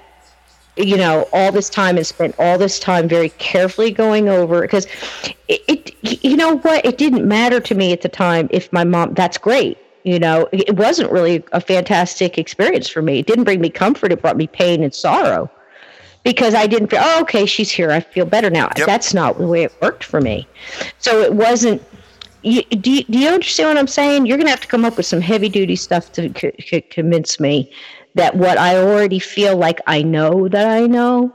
you 0.80 0.96
know, 0.96 1.28
all 1.32 1.52
this 1.52 1.68
time 1.70 1.96
and 1.96 2.06
spent 2.06 2.34
all 2.38 2.58
this 2.58 2.78
time 2.78 3.08
very 3.08 3.30
carefully 3.30 3.90
going 3.90 4.28
over 4.28 4.60
because 4.62 4.86
it, 5.48 5.62
it, 6.02 6.24
you 6.24 6.36
know 6.36 6.58
what, 6.58 6.84
it 6.84 6.98
didn't 6.98 7.26
matter 7.26 7.60
to 7.60 7.74
me 7.74 7.92
at 7.92 8.02
the 8.02 8.08
time 8.08 8.48
if 8.50 8.72
my 8.72 8.84
mom. 8.84 9.14
That's 9.14 9.38
great. 9.38 9.78
You 10.04 10.18
know, 10.18 10.48
it 10.50 10.76
wasn't 10.76 11.12
really 11.12 11.44
a 11.52 11.60
fantastic 11.60 12.38
experience 12.38 12.88
for 12.88 13.02
me. 13.02 13.18
It 13.18 13.26
didn't 13.26 13.44
bring 13.44 13.60
me 13.60 13.68
comfort. 13.68 14.12
It 14.12 14.22
brought 14.22 14.36
me 14.36 14.46
pain 14.46 14.82
and 14.82 14.94
sorrow 14.94 15.50
because 16.22 16.54
I 16.54 16.66
didn't 16.66 16.88
feel, 16.88 17.00
oh, 17.02 17.20
okay, 17.22 17.44
she's 17.46 17.70
here. 17.70 17.90
I 17.90 18.00
feel 18.00 18.24
better 18.24 18.50
now. 18.50 18.70
Yep. 18.76 18.86
That's 18.86 19.12
not 19.12 19.38
the 19.38 19.46
way 19.46 19.62
it 19.64 19.74
worked 19.82 20.04
for 20.04 20.20
me. 20.20 20.48
So 20.98 21.20
it 21.20 21.34
wasn't. 21.34 21.82
You, 22.42 22.62
do, 22.62 22.90
you, 22.90 23.04
do 23.04 23.18
you 23.18 23.28
understand 23.28 23.68
what 23.68 23.76
I'm 23.76 23.86
saying? 23.86 24.24
You're 24.24 24.38
going 24.38 24.46
to 24.46 24.50
have 24.50 24.62
to 24.62 24.66
come 24.66 24.86
up 24.86 24.96
with 24.96 25.04
some 25.04 25.20
heavy 25.20 25.50
duty 25.50 25.76
stuff 25.76 26.10
to 26.12 26.32
c- 26.34 26.54
c- 26.58 26.80
convince 26.80 27.38
me 27.38 27.70
that 28.14 28.36
what 28.36 28.58
I 28.58 28.76
already 28.76 29.18
feel 29.18 29.56
like 29.56 29.80
I 29.86 30.02
know 30.02 30.48
that 30.48 30.66
I 30.66 30.86
know 30.86 31.32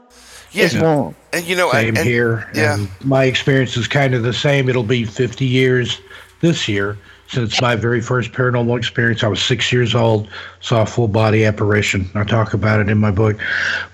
is 0.54 0.76
wrong. 0.78 1.14
and 1.32 1.44
you 1.46 1.56
know, 1.56 1.68
I- 1.70 1.82
Same 1.84 1.96
and- 1.96 2.06
here. 2.06 2.46
Yeah, 2.54 2.74
And 2.74 2.88
my 3.04 3.24
experience 3.24 3.76
is 3.76 3.86
kind 3.88 4.14
of 4.14 4.22
the 4.22 4.32
same. 4.32 4.68
It'll 4.68 4.82
be 4.82 5.04
50 5.04 5.44
years 5.44 6.00
this 6.40 6.68
year 6.68 6.96
since 7.28 7.60
my 7.60 7.74
very 7.76 8.00
first 8.00 8.32
paranormal 8.32 8.78
experience. 8.78 9.24
I 9.24 9.28
was 9.28 9.42
six 9.42 9.72
years 9.72 9.94
old, 9.94 10.28
saw 10.60 10.82
a 10.82 10.86
full 10.86 11.08
body 11.08 11.44
apparition. 11.44 12.08
I 12.14 12.24
talk 12.24 12.54
about 12.54 12.80
it 12.80 12.88
in 12.88 12.98
my 12.98 13.10
book. 13.10 13.36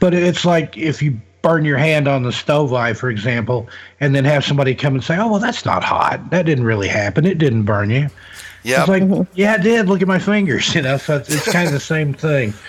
But 0.01 0.13
it's 0.15 0.45
like 0.45 0.77
if 0.77 1.03
you 1.03 1.19
burn 1.41 1.65
your 1.65 1.79
hand 1.79 2.07
on 2.07 2.23
the 2.23 2.31
stove 2.31 2.73
eye, 2.73 2.93
for 2.93 3.11
example, 3.11 3.69
and 4.01 4.15
then 4.15 4.25
have 4.25 4.45
somebody 4.45 4.75
come 4.77 4.95
and 4.95 5.03
say, 5.03 5.17
oh, 5.19 5.29
well, 5.29 5.41
that's 5.41 5.65
not 5.65 5.83
hot. 5.83 6.31
That 6.31 6.47
didn't 6.47 6.65
really 6.65 6.87
happen. 6.89 7.27
It 7.27 7.39
didn't 7.39 7.63
burn 7.65 7.91
you. 7.91 8.09
Yeah. 8.63 8.81
It's 8.81 8.89
like, 8.89 9.27
yeah, 9.35 9.55
it 9.57 9.63
did. 9.63 9.89
Look 9.89 10.03
at 10.03 10.09
my 10.09 10.19
fingers. 10.19 10.75
You 10.75 10.83
know, 10.83 10.97
so 10.97 11.17
it's, 11.17 11.29
it's 11.31 11.51
kind 11.53 11.67
of 11.67 11.73
the 11.73 11.81
same 11.81 12.15
thing. 12.15 12.55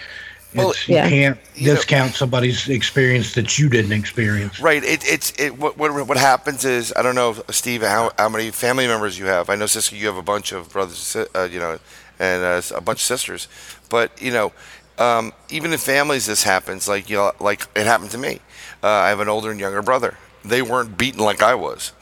Well, 0.56 0.70
It's, 0.70 0.88
you 0.88 0.94
Yeah. 0.98 1.10
can't 1.10 1.40
you 1.56 1.70
know- 1.70 1.74
discount 1.78 2.14
somebody's 2.14 2.70
experience 2.70 3.34
that 3.34 3.58
you 3.58 3.70
didn't 3.70 3.94
experience. 3.94 4.60
Right. 4.60 4.84
It, 4.84 5.04
it's 5.04 5.34
it. 5.40 5.58
What, 5.58 5.80
what 5.80 6.08
what 6.08 6.16
happens 6.18 6.64
is 6.64 6.94
I 6.96 7.02
don't 7.02 7.16
know, 7.16 7.42
Steve, 7.50 7.82
how 7.82 8.12
how 8.20 8.30
many 8.30 8.52
family 8.52 8.86
members 8.86 9.18
you 9.18 9.26
have. 9.26 9.50
I 9.50 9.56
know, 9.56 9.66
Cisco, 9.66 9.96
you 9.96 10.06
have 10.06 10.16
a 10.18 10.22
bunch 10.22 10.52
of 10.52 10.70
brothers, 10.72 11.16
and 11.16 11.26
si- 11.28 11.32
uh, 11.40 11.46
you 11.46 11.58
know, 11.60 11.80
and 12.20 12.44
uh, 12.44 12.62
a 12.76 12.82
bunch 12.82 13.00
of 13.00 13.02
sisters. 13.06 13.48
But 13.90 14.22
you 14.22 14.32
know, 14.32 14.52
um, 15.00 15.34
even 15.50 15.74
in 15.74 15.80
families, 15.80 16.28
this 16.28 16.44
happens. 16.44 16.88
Like 16.88 17.10
you 17.10 17.18
know, 17.18 17.32
like 17.40 17.66
it 17.76 17.88
happened 17.88 18.12
to 18.12 18.20
me. 18.20 18.40
Uh, 18.84 18.90
I 18.90 19.10
have 19.10 19.22
an 19.22 19.30
older 19.30 19.50
and 19.50 19.60
younger 19.60 19.82
brother. 19.82 20.20
They 20.46 20.62
weren't 20.62 20.98
beaten 20.98 21.22
like 21.22 21.42
I 21.42 21.56
was. 21.56 21.94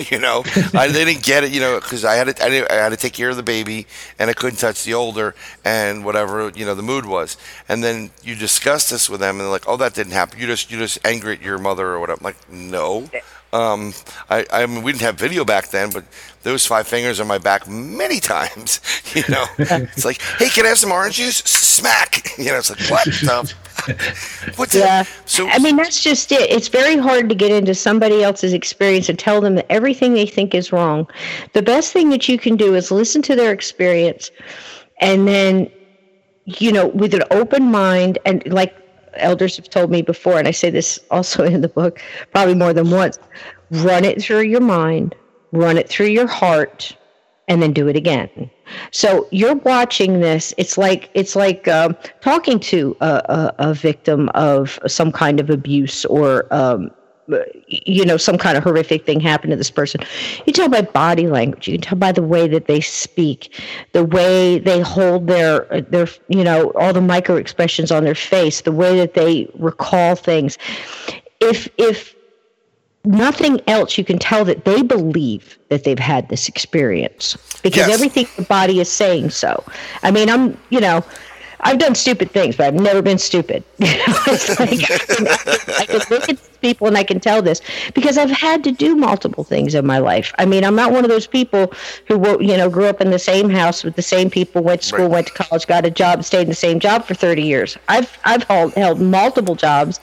you 0.10 0.18
know, 0.18 0.42
I, 0.74 0.88
they 0.88 1.04
didn't 1.04 1.22
get 1.22 1.44
it. 1.44 1.52
You 1.52 1.60
know, 1.60 1.80
because 1.80 2.04
I 2.04 2.14
had 2.14 2.36
to 2.36 2.44
I, 2.44 2.66
I 2.70 2.82
had 2.82 2.90
to 2.90 2.96
take 2.96 3.14
care 3.14 3.30
of 3.30 3.36
the 3.36 3.42
baby, 3.42 3.86
and 4.18 4.28
I 4.28 4.34
couldn't 4.34 4.58
touch 4.58 4.84
the 4.84 4.94
older, 4.94 5.34
and 5.64 6.04
whatever 6.04 6.50
you 6.54 6.66
know 6.66 6.74
the 6.74 6.82
mood 6.82 7.06
was. 7.06 7.36
And 7.68 7.82
then 7.82 8.10
you 8.22 8.34
discuss 8.34 8.90
this 8.90 9.08
with 9.08 9.20
them, 9.20 9.36
and 9.36 9.40
they're 9.40 9.48
like, 9.48 9.68
"Oh, 9.68 9.76
that 9.78 9.94
didn't 9.94 10.12
happen. 10.12 10.38
You 10.38 10.46
just 10.46 10.70
you 10.70 10.78
just 10.78 10.98
angry 11.04 11.34
at 11.34 11.42
your 11.42 11.58
mother 11.58 11.86
or 11.86 12.00
whatever." 12.00 12.18
I'm 12.20 12.24
like, 12.24 12.50
no, 12.50 13.08
Um, 13.52 13.94
I, 14.28 14.44
I 14.52 14.66
mean, 14.66 14.82
we 14.82 14.92
didn't 14.92 15.02
have 15.02 15.16
video 15.16 15.44
back 15.44 15.68
then, 15.68 15.90
but 15.90 16.04
those 16.42 16.66
five 16.66 16.86
fingers 16.86 17.20
on 17.20 17.26
my 17.26 17.38
back 17.38 17.68
many 17.68 18.20
times. 18.34 18.80
You 19.14 19.22
know, 19.28 19.44
it's 19.58 20.04
like, 20.04 20.20
hey, 20.38 20.48
can 20.48 20.66
I 20.66 20.70
have 20.70 20.78
some 20.78 20.92
orange 20.92 21.16
juice? 21.16 21.38
Smack. 21.38 22.32
You 22.38 22.50
know, 22.52 22.58
it's 22.58 22.70
like 22.70 22.90
what 22.90 23.04
the. 23.06 23.54
What's 24.56 24.74
Yeah. 24.74 25.04
So 25.24 25.48
I 25.48 25.58
mean, 25.58 25.76
that's 25.76 26.02
just 26.02 26.30
it. 26.32 26.50
It's 26.50 26.68
very 26.68 26.98
hard 26.98 27.30
to 27.30 27.34
get 27.34 27.50
into 27.50 27.74
somebody 27.74 28.22
else's 28.22 28.52
experience 28.52 29.08
and 29.08 29.18
tell 29.18 29.40
them 29.40 29.54
that 29.54 29.66
everything 29.70 30.12
they 30.12 30.26
think 30.26 30.54
is 30.54 30.70
wrong. 30.70 31.08
The 31.54 31.62
best 31.62 31.92
thing 31.92 32.10
that 32.10 32.28
you 32.28 32.38
can 32.38 32.56
do 32.56 32.74
is 32.74 32.90
listen 32.90 33.22
to 33.22 33.36
their 33.36 33.52
experience 33.52 34.30
and 35.00 35.26
then, 35.26 35.70
you 36.44 36.72
know, 36.72 36.88
with 36.88 37.14
an 37.14 37.22
open 37.30 37.70
mind 37.70 38.18
and 38.26 38.46
like 38.52 38.74
elders 39.18 39.56
have 39.56 39.68
told 39.68 39.90
me 39.90 40.02
before, 40.02 40.38
and 40.38 40.48
I 40.48 40.52
say 40.52 40.70
this 40.70 40.98
also 41.10 41.44
in 41.44 41.60
the 41.60 41.68
book 41.68 42.00
probably 42.32 42.54
more 42.54 42.72
than 42.72 42.90
once 42.90 43.18
run 43.70 44.04
it 44.04 44.22
through 44.22 44.42
your 44.42 44.60
mind, 44.60 45.14
run 45.52 45.76
it 45.76 45.88
through 45.88 46.06
your 46.06 46.26
heart, 46.26 46.96
and 47.48 47.62
then 47.62 47.72
do 47.72 47.88
it 47.88 47.96
again. 47.96 48.50
So 48.90 49.28
you're 49.30 49.54
watching 49.56 50.20
this. 50.20 50.52
It's 50.56 50.76
like 50.76 51.10
it's 51.14 51.36
like 51.36 51.68
um, 51.68 51.96
talking 52.20 52.58
to 52.60 52.96
a, 53.00 53.06
a, 53.06 53.54
a 53.70 53.74
victim 53.74 54.28
of 54.30 54.78
some 54.86 55.12
kind 55.12 55.38
of 55.38 55.50
abuse 55.50 56.04
or 56.06 56.52
um, 56.52 56.90
you 57.66 58.04
know 58.04 58.16
some 58.16 58.38
kind 58.38 58.56
of 58.56 58.64
horrific 58.64 59.04
thing 59.04 59.20
happened 59.20 59.50
to 59.50 59.56
this 59.56 59.70
person. 59.70 60.00
You 60.46 60.52
tell 60.52 60.68
by 60.68 60.82
body 60.82 61.26
language. 61.28 61.68
You 61.68 61.74
can 61.74 61.82
tell 61.82 61.98
by 61.98 62.12
the 62.12 62.22
way 62.22 62.48
that 62.48 62.66
they 62.66 62.80
speak, 62.80 63.60
the 63.92 64.04
way 64.04 64.58
they 64.58 64.80
hold 64.80 65.26
their 65.26 65.60
their 65.90 66.08
you 66.28 66.44
know 66.44 66.70
all 66.72 66.92
the 66.92 67.00
micro 67.00 67.36
expressions 67.36 67.90
on 67.90 68.04
their 68.04 68.14
face, 68.14 68.60
the 68.60 68.72
way 68.72 68.96
that 68.98 69.14
they 69.14 69.48
recall 69.54 70.14
things. 70.14 70.58
If 71.40 71.68
if 71.78 72.14
nothing 73.04 73.60
else, 73.68 73.96
you 73.96 74.04
can 74.04 74.18
tell 74.18 74.44
that 74.44 74.64
they 74.64 74.82
believe 74.82 75.58
that 75.68 75.84
they've 75.84 75.98
had 75.98 76.28
this 76.28 76.48
experience 76.48 77.36
because 77.62 77.86
Yes. 77.86 77.94
everything 77.94 78.26
the 78.36 78.42
body 78.42 78.80
is 78.80 78.90
saying 78.90 79.30
so. 79.30 79.62
I 80.02 80.10
mean, 80.10 80.28
I'm, 80.28 80.56
you 80.70 80.80
know, 80.80 81.04
I've 81.60 81.78
done 81.78 81.94
stupid 81.94 82.30
things, 82.30 82.56
but 82.56 82.66
I've 82.66 82.74
never 82.74 83.02
been 83.02 83.18
stupid. 83.18 83.64
it's 83.78 84.58
like 84.60 84.70
I 84.90 84.98
can, 84.98 85.28
I 85.78 85.86
can 85.86 86.00
look 86.10 86.28
at 86.28 86.38
these 86.38 86.58
people 86.60 86.86
and 86.86 86.96
I 86.96 87.02
can 87.04 87.20
tell 87.20 87.42
this 87.42 87.60
because 87.94 88.18
I've 88.18 88.30
had 88.30 88.62
to 88.64 88.72
do 88.72 88.94
multiple 88.96 89.44
things 89.44 89.74
in 89.74 89.86
my 89.86 89.98
life. 89.98 90.32
I 90.38 90.46
mean, 90.46 90.64
I'm 90.64 90.74
not 90.76 90.92
one 90.92 91.04
of 91.04 91.10
those 91.10 91.26
people 91.26 91.72
who, 92.06 92.42
you 92.42 92.56
know, 92.56 92.68
grew 92.68 92.86
up 92.86 93.00
in 93.00 93.10
the 93.10 93.18
same 93.18 93.48
house 93.50 93.84
with 93.84 93.96
the 93.96 94.02
same 94.02 94.30
people, 94.30 94.62
went 94.62 94.82
to 94.82 94.86
school, 94.88 95.06
Right. 95.06 95.10
went 95.10 95.26
to 95.28 95.32
college, 95.34 95.66
got 95.66 95.84
a 95.86 95.90
job, 95.90 96.24
stayed 96.24 96.42
in 96.42 96.48
the 96.48 96.54
same 96.54 96.78
job 96.80 97.04
for 97.04 97.14
30 97.14 97.42
years. 97.42 97.76
I've 97.88 98.18
I've 98.24 98.42
held, 98.44 98.74
held 98.74 99.00
multiple 99.00 99.54
jobs, 99.54 100.00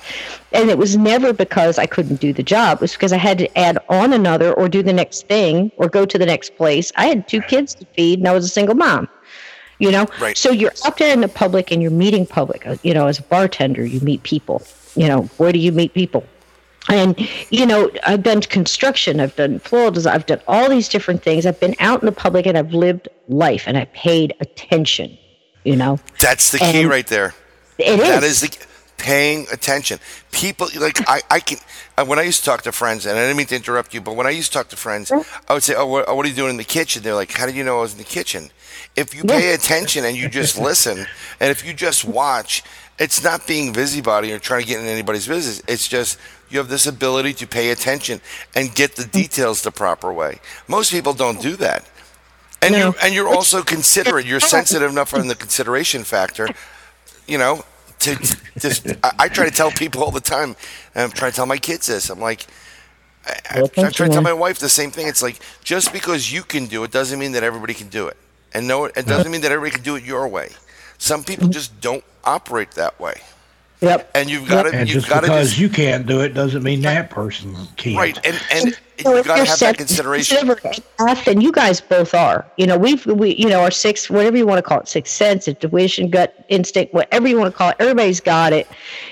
and 0.51 0.69
it 0.69 0.77
was 0.77 0.97
never 0.97 1.33
because 1.33 1.77
I 1.77 1.85
couldn't 1.85 2.19
do 2.19 2.33
the 2.33 2.43
job. 2.43 2.77
It 2.77 2.81
was 2.81 2.93
because 2.93 3.13
I 3.13 3.17
had 3.17 3.37
to 3.39 3.57
add 3.57 3.77
on 3.89 4.13
another 4.13 4.53
or 4.53 4.69
do 4.69 4.83
the 4.83 4.93
next 4.93 5.27
thing 5.27 5.71
or 5.77 5.87
go 5.89 6.05
to 6.05 6.17
the 6.17 6.25
next 6.25 6.55
place. 6.55 6.91
I 6.95 7.07
had 7.07 7.27
two 7.27 7.41
kids 7.41 7.73
to 7.75 7.85
feed, 7.95 8.19
and 8.19 8.27
I 8.27 8.33
was 8.33 8.45
a 8.45 8.49
single 8.49 8.75
mom. 8.75 9.07
You 9.83 9.91
know, 9.91 10.05
Right. 10.19 10.37
so 10.37 10.49
you're 10.49 10.71
out 10.85 10.97
there 10.97 11.13
in 11.13 11.21
the 11.21 11.27
public 11.27 11.69
and 11.71 11.81
you're 11.81 11.91
meeting 12.05 12.25
public. 12.25 12.65
Uh, 12.65 12.77
You 12.83 12.93
know, 12.93 13.07
as 13.07 13.19
a 13.19 13.23
bartender, 13.23 13.85
you 13.85 13.99
meet 13.99 14.23
people. 14.23 14.61
You 14.95 15.07
know, 15.07 15.21
where 15.37 15.51
do 15.51 15.59
you 15.59 15.71
meet 15.71 15.93
people? 15.93 16.23
And 16.89 17.09
you 17.49 17.65
know, 17.65 17.89
I've 18.05 18.23
done 18.23 18.41
construction, 18.41 19.19
I've 19.19 19.35
done 19.35 19.59
floral 19.59 19.91
design, 19.91 20.13
I've 20.15 20.25
done 20.25 20.41
all 20.47 20.67
these 20.69 20.87
different 20.89 21.23
things. 21.23 21.45
I've 21.45 21.59
been 21.59 21.75
out 21.79 22.01
in 22.01 22.05
the 22.05 22.11
public 22.25 22.45
and 22.45 22.57
I've 22.57 22.73
lived 22.73 23.07
life 23.27 23.63
and 23.67 23.77
I 23.77 23.85
paid 24.07 24.33
attention. 24.45 25.17
You 25.63 25.75
know, 25.77 25.99
that's 26.19 26.51
the 26.51 26.59
key 26.59 26.85
right 26.85 27.07
there. 27.07 27.33
it 27.77 27.99
is. 27.99 28.07
That 28.07 28.23
is 28.23 28.41
the 28.41 28.49
paying 28.97 29.47
attention. 29.51 29.99
People 30.31 30.67
like 30.79 30.97
I, 31.09 31.21
I 31.31 31.39
can 31.39 31.57
uh, 31.97 32.05
when 32.05 32.19
I 32.19 32.23
used 32.23 32.39
to 32.43 32.45
talk 32.51 32.61
to 32.63 32.71
friends, 32.71 33.05
and 33.05 33.17
I 33.17 33.21
didn't 33.21 33.37
mean 33.37 33.47
to 33.47 33.55
interrupt 33.55 33.93
you, 33.93 34.01
but 34.01 34.15
when 34.17 34.27
I 34.27 34.31
used 34.31 34.51
to 34.51 34.57
talk 34.59 34.67
to 34.69 34.77
friends, 34.77 35.09
I 35.11 35.53
would 35.53 35.63
say, 35.63 35.75
"Oh, 35.75 35.85
what, 35.93 36.13
what 36.15 36.25
are 36.25 36.29
you 36.29 36.35
doing 36.35 36.51
in 36.51 36.57
the 36.57 36.71
kitchen?" 36.77 37.01
They're 37.03 37.15
like, 37.23 37.31
"How 37.31 37.45
did 37.45 37.55
you 37.55 37.63
know 37.63 37.77
I 37.79 37.81
was 37.81 37.93
in 37.93 37.99
the 37.99 38.11
kitchen?" 38.17 38.51
If 38.95 39.15
you 39.15 39.23
pay 39.23 39.53
attention 39.53 40.05
and 40.05 40.15
you 40.15 40.29
just 40.29 40.57
listen, 40.69 41.05
and 41.39 41.51
if 41.51 41.65
you 41.65 41.73
just 41.73 42.05
watch, 42.05 42.63
it's 42.99 43.23
not 43.23 43.47
being 43.47 43.73
busybody 43.73 44.31
or 44.31 44.39
trying 44.39 44.61
to 44.61 44.67
get 44.67 44.79
in 44.79 44.85
anybody's 44.87 45.27
business. 45.27 45.61
It's 45.67 45.87
just 45.87 46.19
you 46.49 46.59
have 46.59 46.69
this 46.69 46.85
ability 46.85 47.33
to 47.33 47.47
pay 47.47 47.71
attention 47.71 48.21
and 48.55 48.73
get 48.75 48.95
the 48.95 49.05
details 49.05 49.63
the 49.63 49.71
proper 49.71 50.13
way. 50.13 50.39
Most 50.67 50.91
people 50.91 51.13
don't 51.13 51.41
do 51.41 51.55
that. 51.57 51.89
And 52.61 52.73
No. 52.73 52.77
you 52.89 52.95
and 53.03 53.13
you're 53.13 53.27
also 53.27 53.63
considerate. 53.63 54.25
You're 54.25 54.39
sensitive 54.39 54.91
enough 54.91 55.13
on 55.13 55.27
the 55.27 55.35
consideration 55.35 56.03
factor. 56.03 56.47
You 57.27 57.37
know, 57.39 57.65
to, 57.99 58.15
to 58.15 58.37
just 58.59 58.87
I, 59.03 59.11
I 59.19 59.27
try 59.29 59.45
to 59.45 59.51
tell 59.51 59.71
people 59.71 60.03
all 60.03 60.11
the 60.11 60.21
time. 60.21 60.55
And 60.93 61.05
I'm 61.05 61.11
trying 61.11 61.31
to 61.31 61.35
tell 61.35 61.45
my 61.47 61.57
kids 61.57 61.87
this. 61.87 62.09
I'm 62.09 62.19
like, 62.19 62.45
I, 63.25 63.39
I, 63.49 63.59
I 63.61 63.89
try 63.89 64.07
to 64.07 64.13
tell 64.13 64.21
my 64.21 64.33
wife 64.33 64.59
the 64.59 64.69
same 64.69 64.91
thing. 64.91 65.07
It's 65.07 65.23
like 65.23 65.39
just 65.63 65.91
because 65.91 66.31
you 66.31 66.43
can 66.43 66.67
do 66.67 66.83
it 66.83 66.91
doesn't 66.91 67.17
mean 67.19 67.31
that 67.33 67.43
everybody 67.43 67.73
can 67.73 67.87
do 67.87 68.07
it, 68.07 68.17
and 68.53 68.67
no, 68.67 68.85
it 68.85 69.05
doesn't 69.05 69.31
mean 69.31 69.41
that 69.41 69.51
everybody 69.51 69.75
can 69.75 69.83
do 69.83 69.95
it 69.95 70.03
your 70.03 70.27
way. 70.27 70.49
Some 70.97 71.23
people 71.23 71.47
just 71.49 71.79
don't 71.81 72.03
operate 72.23 72.71
that 72.71 72.99
way, 72.99 73.15
yep. 73.81 74.09
and 74.15 74.29
you've 74.29 74.47
got 74.47 74.63
to 74.63 74.69
And 74.73 74.87
you've 74.89 75.03
just 75.03 75.09
got 75.09 75.21
to 75.21 75.27
because 75.27 75.49
just 75.49 75.59
you 75.59 75.69
can't 75.69 76.05
do 76.07 76.21
it 76.21 76.29
doesn't 76.33 76.63
mean 76.63 76.81
that 76.81 77.09
person 77.09 77.55
can't. 77.77 77.97
right, 77.97 78.17
and 78.25 78.39
and 78.51 78.79
So 79.03 79.15
you've 79.15 79.19
if 79.19 79.25
got 79.25 79.33
to 79.33 79.39
you're 79.39 79.45
have 79.47 79.57
sen- 79.57 79.71
that 79.71 79.77
consideration. 79.77 80.37
sensitive 80.37 80.83
enough, 80.99 81.27
and 81.27 81.43
you 81.43 81.51
guys 81.51 81.81
both 81.81 82.13
are. 82.13 82.45
You 82.57 82.67
know, 82.67 82.77
we've 82.77 83.05
we 83.07 83.35
you 83.35 83.49
know 83.49 83.61
our 83.61 83.71
six 83.71 84.09
whatever 84.09 84.37
you 84.37 84.45
want 84.47 84.59
to 84.59 84.61
call 84.61 84.79
it, 84.79 84.87
sixth 84.87 85.13
sense, 85.13 85.47
intuition, 85.47 86.09
gut 86.09 86.45
instinct, 86.49 86.93
whatever 86.93 87.27
you 87.27 87.37
want 87.37 87.51
to 87.51 87.57
call 87.57 87.71
it. 87.71 87.75
Everybody's 87.79 88.21
got 88.21 88.53
it. 88.53 88.67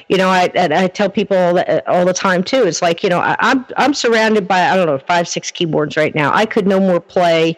You 0.07 0.17
know, 0.17 0.29
I 0.29 0.51
and 0.55 0.73
I 0.73 0.87
tell 0.87 1.09
people 1.09 1.35
all 1.35 1.55
the, 1.55 1.89
all 1.91 2.05
the 2.05 2.13
time 2.13 2.43
too. 2.43 2.63
It's 2.63 2.81
like 2.81 3.03
you 3.03 3.09
know, 3.09 3.19
I, 3.19 3.35
I'm 3.39 3.65
I'm 3.75 3.93
surrounded 3.93 4.47
by 4.47 4.69
I 4.69 4.77
don't 4.77 4.85
know 4.85 4.99
five 4.99 5.27
six 5.27 5.51
keyboards 5.51 5.97
right 5.97 6.15
now. 6.15 6.31
I 6.33 6.45
could 6.45 6.67
no 6.67 6.79
more 6.79 7.01
play, 7.01 7.57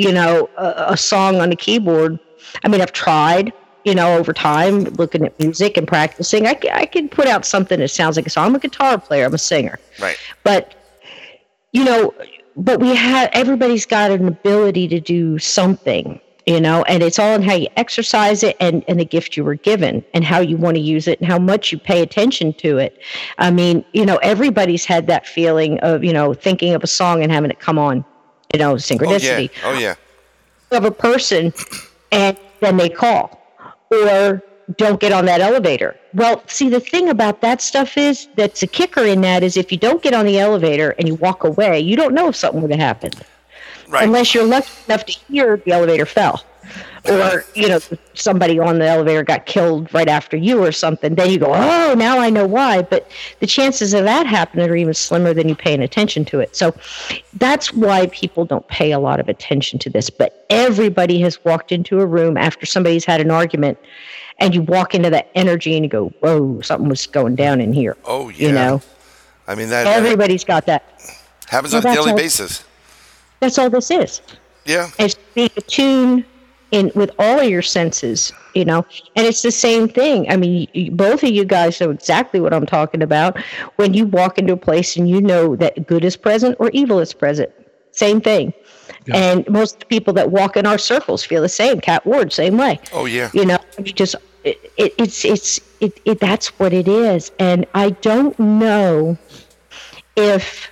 you 0.00 0.12
know, 0.12 0.48
a, 0.56 0.92
a 0.94 0.96
song 0.96 1.40
on 1.40 1.52
a 1.52 1.56
keyboard. 1.56 2.18
I 2.64 2.68
mean, 2.68 2.80
I've 2.80 2.92
tried. 2.92 3.52
You 3.84 3.94
know, 3.94 4.18
over 4.18 4.34
time, 4.34 4.84
looking 5.00 5.24
at 5.24 5.38
music 5.40 5.78
and 5.78 5.88
practicing, 5.88 6.46
I, 6.46 6.54
I 6.72 6.84
can 6.84 7.08
put 7.08 7.26
out 7.26 7.46
something 7.46 7.80
that 7.80 7.88
sounds 7.88 8.14
like 8.16 8.26
a 8.26 8.30
song. 8.30 8.46
I'm 8.48 8.54
a 8.54 8.58
guitar 8.58 8.98
player. 9.00 9.24
I'm 9.24 9.32
a 9.32 9.38
singer 9.38 9.78
Right. 9.98 10.18
but 10.44 10.74
you 11.72 11.84
know 11.84 12.12
but 12.56 12.80
we 12.80 12.94
have 12.94 13.30
everybody's 13.32 13.86
got 13.86 14.10
an 14.10 14.26
ability 14.28 14.86
to 14.88 15.00
do 15.00 15.38
something 15.38 16.20
you 16.46 16.60
know 16.60 16.82
and 16.88 17.02
it's 17.02 17.18
all 17.18 17.34
in 17.34 17.42
how 17.42 17.54
you 17.54 17.68
exercise 17.76 18.42
it 18.42 18.56
and 18.60 18.84
and 18.88 18.98
the 19.00 19.04
gift 19.04 19.36
you 19.36 19.44
were 19.44 19.54
given 19.54 20.04
and 20.14 20.24
how 20.24 20.40
you 20.40 20.56
want 20.56 20.74
to 20.76 20.80
use 20.82 21.06
it 21.06 21.18
and 21.20 21.28
how 21.28 21.38
much 21.38 21.70
you 21.72 21.78
pay 21.78 22.02
attention 22.02 22.52
to 22.54 22.76
it 22.78 22.98
i 23.38 23.50
mean 23.50 23.84
you 23.92 24.04
know 24.04 24.16
everybody's 24.16 24.84
had 24.84 25.06
that 25.06 25.26
feeling 25.26 25.78
of 25.80 26.02
you 26.02 26.12
know 26.12 26.34
thinking 26.34 26.74
of 26.74 26.82
a 26.82 26.88
song 26.88 27.22
and 27.22 27.30
having 27.32 27.50
it 27.50 27.60
come 27.60 27.78
on 27.78 28.04
you 28.52 28.58
know 28.58 28.70
Oh 28.70 28.74
yeah. 28.74 28.78
synchronicity 28.78 29.50
Oh 29.64 29.78
yeah. 29.78 29.94
of 30.70 30.84
a 30.84 30.90
person 30.90 31.52
and 32.12 32.36
then 32.60 32.76
they 32.76 32.88
call 32.88 33.40
or 33.90 34.42
don't 34.76 35.00
get 35.00 35.10
on 35.12 35.24
that 35.24 35.40
elevator. 35.40 35.96
Well, 36.14 36.44
see, 36.46 36.68
the 36.68 36.78
thing 36.78 37.08
about 37.08 37.40
that 37.40 37.60
stuff 37.60 37.96
is 37.98 38.28
that's 38.36 38.62
a 38.62 38.68
kicker 38.68 39.04
in 39.04 39.20
that 39.22 39.42
is 39.42 39.56
if 39.56 39.72
you 39.72 39.78
don't 39.78 40.00
get 40.00 40.14
on 40.14 40.26
the 40.26 40.38
elevator 40.38 40.90
and 40.98 41.08
you 41.08 41.16
walk 41.16 41.42
away, 41.42 41.80
you 41.80 41.96
don't 41.96 42.14
know 42.14 42.28
if 42.28 42.36
something 42.36 42.62
would 42.62 42.70
have 42.70 42.78
happened 42.80 43.16
Right. 43.88 44.04
unless 44.04 44.32
you're 44.32 44.44
lucky 44.44 44.70
enough 44.86 45.04
to 45.06 45.12
hear 45.12 45.56
the 45.56 45.72
elevator 45.72 46.06
fell. 46.06 46.44
Or, 47.08 47.44
you 47.54 47.68
know, 47.68 47.80
somebody 48.14 48.58
on 48.58 48.78
the 48.78 48.86
elevator 48.86 49.22
got 49.22 49.46
killed 49.46 49.92
right 49.94 50.08
after 50.08 50.36
you 50.36 50.62
or 50.62 50.70
something. 50.70 51.14
Then 51.14 51.30
you 51.30 51.38
go, 51.38 51.52
oh, 51.54 51.94
now 51.96 52.18
I 52.18 52.28
know 52.28 52.46
why. 52.46 52.82
But 52.82 53.10
the 53.38 53.46
chances 53.46 53.94
of 53.94 54.04
that 54.04 54.26
happening 54.26 54.68
are 54.68 54.76
even 54.76 54.92
slimmer 54.92 55.32
than 55.32 55.48
you 55.48 55.54
paying 55.54 55.80
attention 55.82 56.24
to 56.26 56.40
it. 56.40 56.54
So 56.54 56.74
that's 57.34 57.72
why 57.72 58.08
people 58.08 58.44
don't 58.44 58.66
pay 58.68 58.92
a 58.92 58.98
lot 58.98 59.18
of 59.18 59.28
attention 59.28 59.78
to 59.80 59.90
this. 59.90 60.10
But 60.10 60.44
everybody 60.50 61.20
has 61.20 61.42
walked 61.44 61.72
into 61.72 62.00
a 62.00 62.06
room 62.06 62.36
after 62.36 62.66
somebody's 62.66 63.04
had 63.04 63.20
an 63.20 63.30
argument 63.30 63.78
and 64.38 64.54
you 64.54 64.62
walk 64.62 64.94
into 64.94 65.10
that 65.10 65.30
energy 65.34 65.76
and 65.76 65.84
you 65.84 65.90
go, 65.90 66.08
whoa, 66.20 66.60
something 66.62 66.88
was 66.88 67.06
going 67.06 67.36
down 67.36 67.60
in 67.60 67.72
here. 67.72 67.96
Oh 68.04 68.30
yeah. 68.30 68.48
You 68.48 68.52
know, 68.52 68.82
I 69.46 69.54
mean 69.54 69.68
that, 69.68 69.86
everybody's 69.86 70.44
got 70.44 70.66
that. 70.66 70.82
happens 71.48 71.72
well, 71.72 71.86
on 71.86 71.92
a 71.92 71.94
daily 71.94 72.10
all- 72.12 72.16
basis. 72.16 72.64
That's 73.40 73.58
all 73.58 73.70
this 73.70 73.90
is. 73.90 74.20
Yeah. 74.66 74.90
It's 74.98 75.14
being 75.34 75.50
attuned 75.56 76.24
in 76.70 76.90
with 76.94 77.10
all 77.18 77.40
of 77.40 77.48
your 77.48 77.62
senses, 77.62 78.32
you 78.54 78.64
know. 78.64 78.86
And 79.16 79.26
it's 79.26 79.42
the 79.42 79.50
same 79.50 79.88
thing. 79.88 80.30
I 80.30 80.36
mean, 80.36 80.68
you, 80.72 80.90
both 80.90 81.22
of 81.22 81.30
you 81.30 81.44
guys 81.44 81.80
know 81.80 81.90
exactly 81.90 82.40
what 82.40 82.52
I'm 82.52 82.66
talking 82.66 83.02
about. 83.02 83.38
When 83.76 83.94
you 83.94 84.06
walk 84.06 84.38
into 84.38 84.52
a 84.52 84.56
place 84.56 84.96
and 84.96 85.08
you 85.08 85.20
know 85.20 85.56
that 85.56 85.86
good 85.86 86.04
is 86.04 86.16
present 86.16 86.56
or 86.58 86.70
evil 86.72 86.98
is 87.00 87.12
present, 87.12 87.50
same 87.92 88.20
thing. 88.20 88.52
And 89.12 89.48
most 89.48 89.88
people 89.88 90.12
that 90.14 90.30
walk 90.30 90.56
in 90.56 90.66
our 90.66 90.78
circles 90.78 91.24
feel 91.24 91.42
the 91.42 91.48
same. 91.48 91.80
Cat 91.80 92.06
Ward, 92.06 92.32
same 92.32 92.56
way. 92.56 92.78
Oh 92.92 93.06
yeah. 93.06 93.30
You 93.32 93.44
know, 93.44 93.58
you 93.78 93.92
just 93.92 94.14
it, 94.44 94.72
it, 94.76 94.94
it's 94.98 95.24
it's 95.24 95.60
it, 95.80 96.00
it 96.04 96.20
that's 96.20 96.58
what 96.58 96.72
it 96.72 96.86
is. 96.86 97.32
And 97.38 97.66
I 97.74 97.90
don't 97.90 98.38
know 98.38 99.18
if 100.16 100.70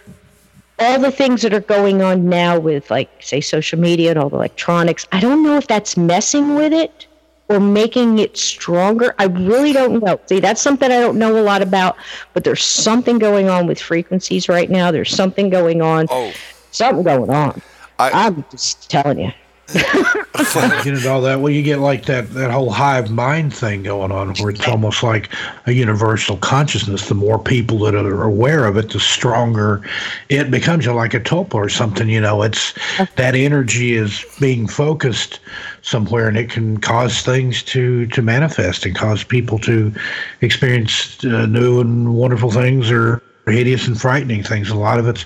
all 0.79 0.99
the 0.99 1.11
things 1.11 1.43
that 1.43 1.53
are 1.53 1.61
going 1.61 2.03
on 2.03 2.29
now 2.29 2.59
with 2.59 2.91
like 2.91 3.11
say 3.21 3.41
social 3.41 3.79
media 3.79 4.11
and 4.11 4.19
all 4.19 4.29
the 4.29 4.37
electronics, 4.37 5.07
I 5.13 5.21
don't 5.21 5.43
know 5.43 5.57
if 5.57 5.67
that's 5.67 5.97
messing 5.97 6.55
with 6.55 6.73
it 6.73 7.07
or 7.49 7.61
making 7.61 8.19
it 8.19 8.37
stronger. 8.37 9.15
I 9.19 9.25
really 9.25 9.73
don't 9.73 10.03
know. 10.03 10.21
See, 10.27 10.41
that's 10.41 10.61
something 10.61 10.91
I 10.91 11.01
don't 11.01 11.19
know 11.19 11.39
a 11.39 11.43
lot 11.43 11.63
about, 11.63 11.97
but 12.35 12.45
there's 12.45 12.63
something 12.63 13.19
going 13.19 13.49
on 13.49 13.67
with 13.67 13.81
frequencies 13.81 14.49
right 14.49 14.71
now. 14.71 14.91
There's 14.91 15.15
something 15.15 15.51
going 15.51 15.83
on. 15.83 16.07
Oh. 16.11 16.33
Something 16.71 17.03
going 17.03 17.31
on. 17.31 17.61
I- 17.99 18.27
I'm 18.27 18.45
just 18.51 18.91
telling 18.91 19.19
you. 19.19 19.33
Get 19.75 20.87
into 20.87 21.11
all 21.11 21.21
that. 21.21 21.41
Well, 21.41 21.53
you 21.53 21.63
get 21.63 21.79
like 21.79 22.07
that 22.07 22.31
that 22.31 22.51
whole 22.51 22.71
hive 22.71 23.11
mind 23.11 23.55
thing 23.55 23.83
going 23.83 24.11
on, 24.11 24.35
where 24.37 24.51
it's 24.51 24.67
almost 24.67 25.03
like 25.03 25.31
a 25.67 25.73
universal 25.73 26.39
consciousness. 26.39 27.09
The 27.09 27.15
more 27.15 27.39
people 27.39 27.79
that 27.81 27.95
are 27.95 28.23
aware 28.23 28.65
of 28.65 28.77
it, 28.77 28.91
the 28.91 29.01
stronger 29.01 29.83
it 30.31 30.51
becomes. 30.51 30.87
You 30.87 30.93
know, 30.93 30.97
like 30.97 31.15
a 31.15 31.21
tulpa 31.21 31.55
or 31.55 31.69
something. 31.69 32.09
You 32.09 32.21
know, 32.21 32.43
it's 32.43 32.73
that 33.17 33.35
energy 33.35 33.95
is 33.95 34.25
being 34.41 34.67
focused 34.67 35.41
somewhere, 35.83 36.29
and 36.29 36.39
it 36.39 36.51
can 36.51 36.79
cause 36.79 37.21
things 37.21 37.63
to 37.65 38.07
to 38.07 38.23
manifest 38.23 38.87
and 38.87 38.97
cause 38.97 39.23
people 39.23 39.59
to 39.61 39.93
experience 40.41 41.23
uh, 41.25 41.45
new 41.47 41.81
and 41.81 42.15
wonderful 42.15 42.51
things 42.51 42.91
or 42.91 43.23
hideous 43.51 43.87
and 43.87 44.01
frightening 44.01 44.43
things. 44.43 44.71
A 44.71 44.77
lot 44.77 44.99
of 44.99 45.09
it's 45.09 45.23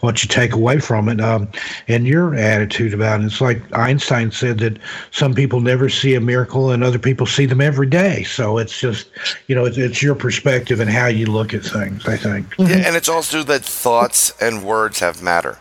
what 0.00 0.22
you 0.22 0.28
take 0.28 0.52
away 0.52 0.80
from 0.80 1.08
it, 1.08 1.20
um, 1.20 1.48
and 1.88 2.06
your 2.06 2.34
attitude 2.34 2.94
about 2.94 3.20
it. 3.20 3.26
It's 3.26 3.40
like 3.40 3.60
Einstein 3.76 4.30
said 4.30 4.58
that 4.58 4.78
some 5.10 5.34
people 5.34 5.60
never 5.60 5.88
see 5.88 6.14
a 6.14 6.20
miracle, 6.20 6.70
and 6.70 6.82
other 6.84 6.98
people 6.98 7.26
see 7.26 7.46
them 7.46 7.60
every 7.60 7.86
day. 7.86 8.22
So 8.24 8.58
it's 8.58 8.78
just, 8.78 9.08
you 9.46 9.54
know, 9.54 9.64
it's, 9.64 9.78
it's 9.78 10.02
your 10.02 10.14
perspective 10.14 10.80
and 10.80 10.90
how 10.90 11.06
you 11.06 11.26
look 11.26 11.54
at 11.54 11.62
things. 11.62 12.06
I 12.06 12.16
think. 12.16 12.54
Yeah, 12.58 12.82
and 12.86 12.96
it's 12.96 13.08
also 13.08 13.42
that 13.44 13.64
thoughts 13.64 14.32
and 14.40 14.64
words 14.64 15.00
have 15.00 15.22
matter. 15.22 15.58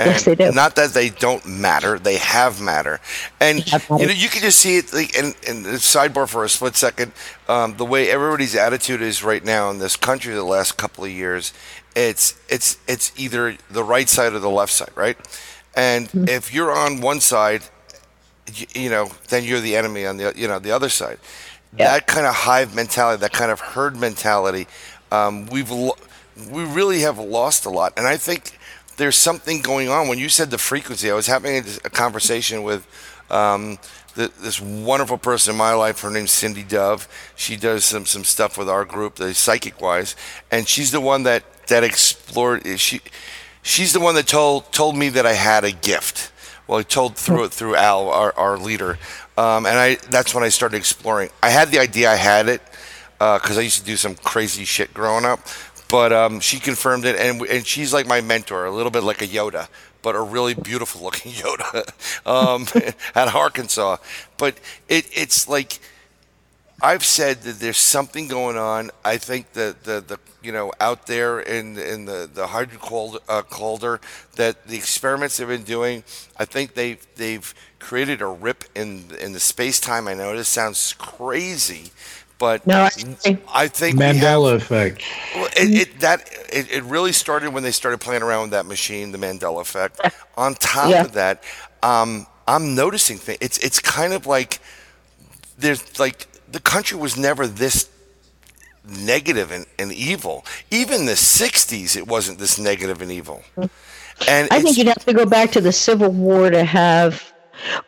And 0.00 0.10
Yes, 0.12 0.24
they 0.24 0.34
do. 0.34 0.52
Not 0.52 0.76
that 0.76 0.94
they 0.94 1.10
don't 1.10 1.46
matter; 1.46 1.98
they 1.98 2.16
have 2.18 2.60
matter. 2.60 3.00
And 3.40 3.60
have 3.68 3.88
matter. 3.90 4.02
you 4.02 4.06
know, 4.08 4.14
you 4.14 4.28
can 4.30 4.42
just 4.42 4.58
see 4.58 4.78
it. 4.78 4.92
Like, 4.92 5.14
and, 5.16 5.36
and 5.46 5.66
sidebar 5.78 6.28
for 6.28 6.44
a 6.44 6.48
split 6.48 6.76
second, 6.76 7.12
um, 7.48 7.76
the 7.76 7.84
way 7.86 8.10
everybody's 8.10 8.56
attitude 8.56 9.02
is 9.02 9.22
right 9.22 9.44
now 9.44 9.70
in 9.70 9.78
this 9.78 9.96
country, 9.96 10.34
the 10.34 10.44
last 10.44 10.78
couple 10.78 11.04
of 11.04 11.10
years, 11.10 11.52
it's 11.94 12.34
it's 12.48 12.78
it's 12.88 13.12
either 13.18 13.56
the 13.70 13.84
right 13.84 14.08
side 14.08 14.32
or 14.32 14.40
the 14.40 14.50
left 14.50 14.72
side, 14.72 14.90
right? 14.96 15.18
And 15.76 16.08
Mm-hmm. 16.08 16.28
if 16.28 16.52
you're 16.54 16.72
on 16.72 17.00
one 17.02 17.20
side, 17.20 17.62
you, 18.54 18.66
you 18.74 18.90
know, 18.90 19.10
then 19.28 19.44
you're 19.44 19.60
the 19.60 19.76
enemy 19.76 20.06
on 20.06 20.16
the 20.16 20.32
you 20.36 20.48
know 20.48 20.58
the 20.58 20.72
other 20.72 20.88
side. 20.88 21.18
Yeah. 21.76 21.92
That 21.92 22.06
kind 22.06 22.26
of 22.26 22.34
hive 22.34 22.74
mentality, 22.74 23.20
that 23.20 23.32
kind 23.32 23.50
of 23.52 23.60
herd 23.60 23.96
mentality, 23.96 24.66
um, 25.12 25.46
we've 25.46 25.70
lo- 25.70 25.96
we 26.50 26.64
really 26.64 27.00
have 27.00 27.18
lost 27.18 27.66
a 27.66 27.70
lot. 27.70 27.92
And 27.96 28.06
I 28.06 28.16
think 28.16 28.58
there's 29.00 29.16
something 29.16 29.62
going 29.62 29.88
on. 29.88 30.08
When 30.08 30.18
you 30.18 30.28
said 30.28 30.50
the 30.50 30.58
frequency, 30.58 31.10
I 31.10 31.14
was 31.14 31.26
having 31.26 31.64
a, 31.84 31.90
conversation 31.90 32.62
with 32.62 32.86
um, 33.30 33.78
th- 34.14 34.32
this 34.42 34.60
wonderful 34.60 35.16
person 35.16 35.52
in 35.52 35.58
my 35.58 35.72
life. 35.72 36.02
Her 36.02 36.10
name's 36.10 36.32
Cindy 36.32 36.62
Dove. 36.62 37.08
She 37.34 37.56
does 37.56 37.84
some 37.84 38.04
some 38.04 38.24
stuff 38.24 38.58
with 38.58 38.68
our 38.68 38.84
group, 38.84 39.14
the 39.14 39.32
Psychic 39.32 39.80
Wise, 39.80 40.16
and 40.50 40.68
she's 40.68 40.90
the 40.90 41.00
one 41.00 41.22
that 41.22 41.44
that 41.68 41.82
explored. 41.82 42.66
She 42.78 43.00
she's 43.62 43.94
the 43.94 44.00
one 44.00 44.14
that 44.16 44.26
told 44.26 44.70
told 44.70 44.96
me 44.96 45.08
that 45.08 45.24
I 45.24 45.32
had 45.32 45.64
a 45.64 45.72
gift. 45.72 46.30
Well, 46.66 46.78
I 46.78 46.82
told 46.82 47.16
through 47.16 47.44
it 47.44 47.52
through 47.52 47.76
Al, 47.76 48.10
our, 48.10 48.32
our 48.36 48.58
leader, 48.58 48.98
um, 49.38 49.64
and 49.64 49.78
I 49.78 49.94
that's 50.10 50.34
when 50.34 50.44
I 50.44 50.50
started 50.50 50.76
exploring. 50.76 51.30
I 51.42 51.48
had 51.48 51.70
the 51.70 51.78
idea 51.78 52.12
I 52.12 52.16
had 52.16 52.48
it 52.48 52.60
because 53.18 53.58
I 53.58 53.62
used 53.62 53.78
to 53.80 53.84
do 53.84 53.96
some 53.96 54.14
crazy 54.14 54.64
shit 54.64 54.94
growing 54.94 55.24
up, 55.24 55.40
but 55.90 56.12
um, 56.12 56.40
she 56.40 56.58
confirmed 56.58 57.04
it, 57.04 57.16
and 57.16 57.42
and 57.42 57.66
she's 57.66 57.92
like 57.92 58.06
my 58.06 58.20
mentor, 58.20 58.64
a 58.64 58.70
little 58.70 58.90
bit 58.92 59.02
like 59.02 59.22
a 59.22 59.26
Yoda, 59.26 59.68
but 60.02 60.14
a 60.14 60.20
really 60.20 60.54
beautiful 60.54 61.02
looking 61.02 61.32
Yoda 61.44 62.26
um, 62.26 62.66
at 63.14 63.34
Arkansas. 63.34 63.96
But 64.36 64.56
it 64.88 65.06
it's 65.12 65.48
like 65.48 65.80
I've 66.82 67.04
said 67.04 67.42
that 67.42 67.60
there's 67.60 67.76
something 67.76 68.28
going 68.28 68.56
on. 68.56 68.90
I 69.04 69.18
think 69.18 69.52
that 69.52 69.84
the, 69.84 70.00
the 70.00 70.18
you 70.42 70.52
know 70.52 70.72
out 70.80 71.06
there 71.06 71.40
in 71.40 71.76
in 71.78 72.06
the 72.06 72.28
the 72.32 72.46
hydrocold 72.46 73.18
uh, 73.28 73.42
colder 73.42 74.00
that 74.36 74.66
the 74.66 74.76
experiments 74.76 75.36
they've 75.36 75.48
been 75.48 75.62
doing. 75.62 76.04
I 76.38 76.46
think 76.46 76.74
they 76.74 76.98
they've 77.16 77.52
created 77.78 78.22
a 78.22 78.26
rip 78.26 78.64
in 78.74 79.04
in 79.20 79.32
the 79.32 79.40
space 79.40 79.78
time. 79.80 80.08
I 80.08 80.14
know 80.14 80.34
this 80.34 80.48
sounds 80.48 80.94
crazy, 80.94 81.90
but 82.40 82.66
No, 82.66 82.80
I. 82.80 83.38
I 83.54 83.68
think 83.68 83.96
we 84.00 84.04
have- 84.06 84.16
Mandela 84.16 84.56
effect. 84.56 85.02
well, 85.36 85.46
it, 85.56 85.70
it 85.82 86.00
that 86.00 86.28
it, 86.52 86.68
it 86.72 86.82
really 86.82 87.12
started 87.12 87.52
when 87.52 87.62
they 87.62 87.70
started 87.70 88.00
playing 88.00 88.22
around 88.22 88.40
with 88.42 88.50
that 88.50 88.66
machine, 88.66 89.12
the 89.12 89.18
Mandela 89.18 89.60
effect. 89.60 90.00
On 90.36 90.54
top 90.54 90.90
Yeah. 90.90 91.02
of 91.04 91.12
that, 91.12 91.44
um, 91.84 92.26
I'm 92.48 92.74
noticing 92.74 93.18
things. 93.18 93.38
It's 93.40 93.58
it's 93.58 93.78
kind 93.78 94.12
of 94.12 94.26
like 94.26 94.58
there's 95.58 96.00
like 96.00 96.26
the 96.50 96.58
country 96.60 96.98
was 96.98 97.16
never 97.16 97.46
this 97.46 97.88
negative 98.88 99.52
and, 99.52 99.66
and 99.78 99.92
evil. 99.92 100.44
Even 100.70 101.04
the 101.06 101.12
'60s, 101.12 101.96
it 101.96 102.08
wasn't 102.08 102.38
this 102.38 102.58
negative 102.58 103.02
and 103.02 103.12
evil. 103.12 103.42
And 104.28 104.48
I 104.50 104.60
think 104.60 104.76
you'd 104.76 104.88
have 104.88 105.04
to 105.04 105.12
go 105.12 105.24
back 105.26 105.52
to 105.52 105.60
the 105.60 105.72
Civil 105.72 106.10
War 106.10 106.50
to 106.50 106.64
have. 106.64 107.32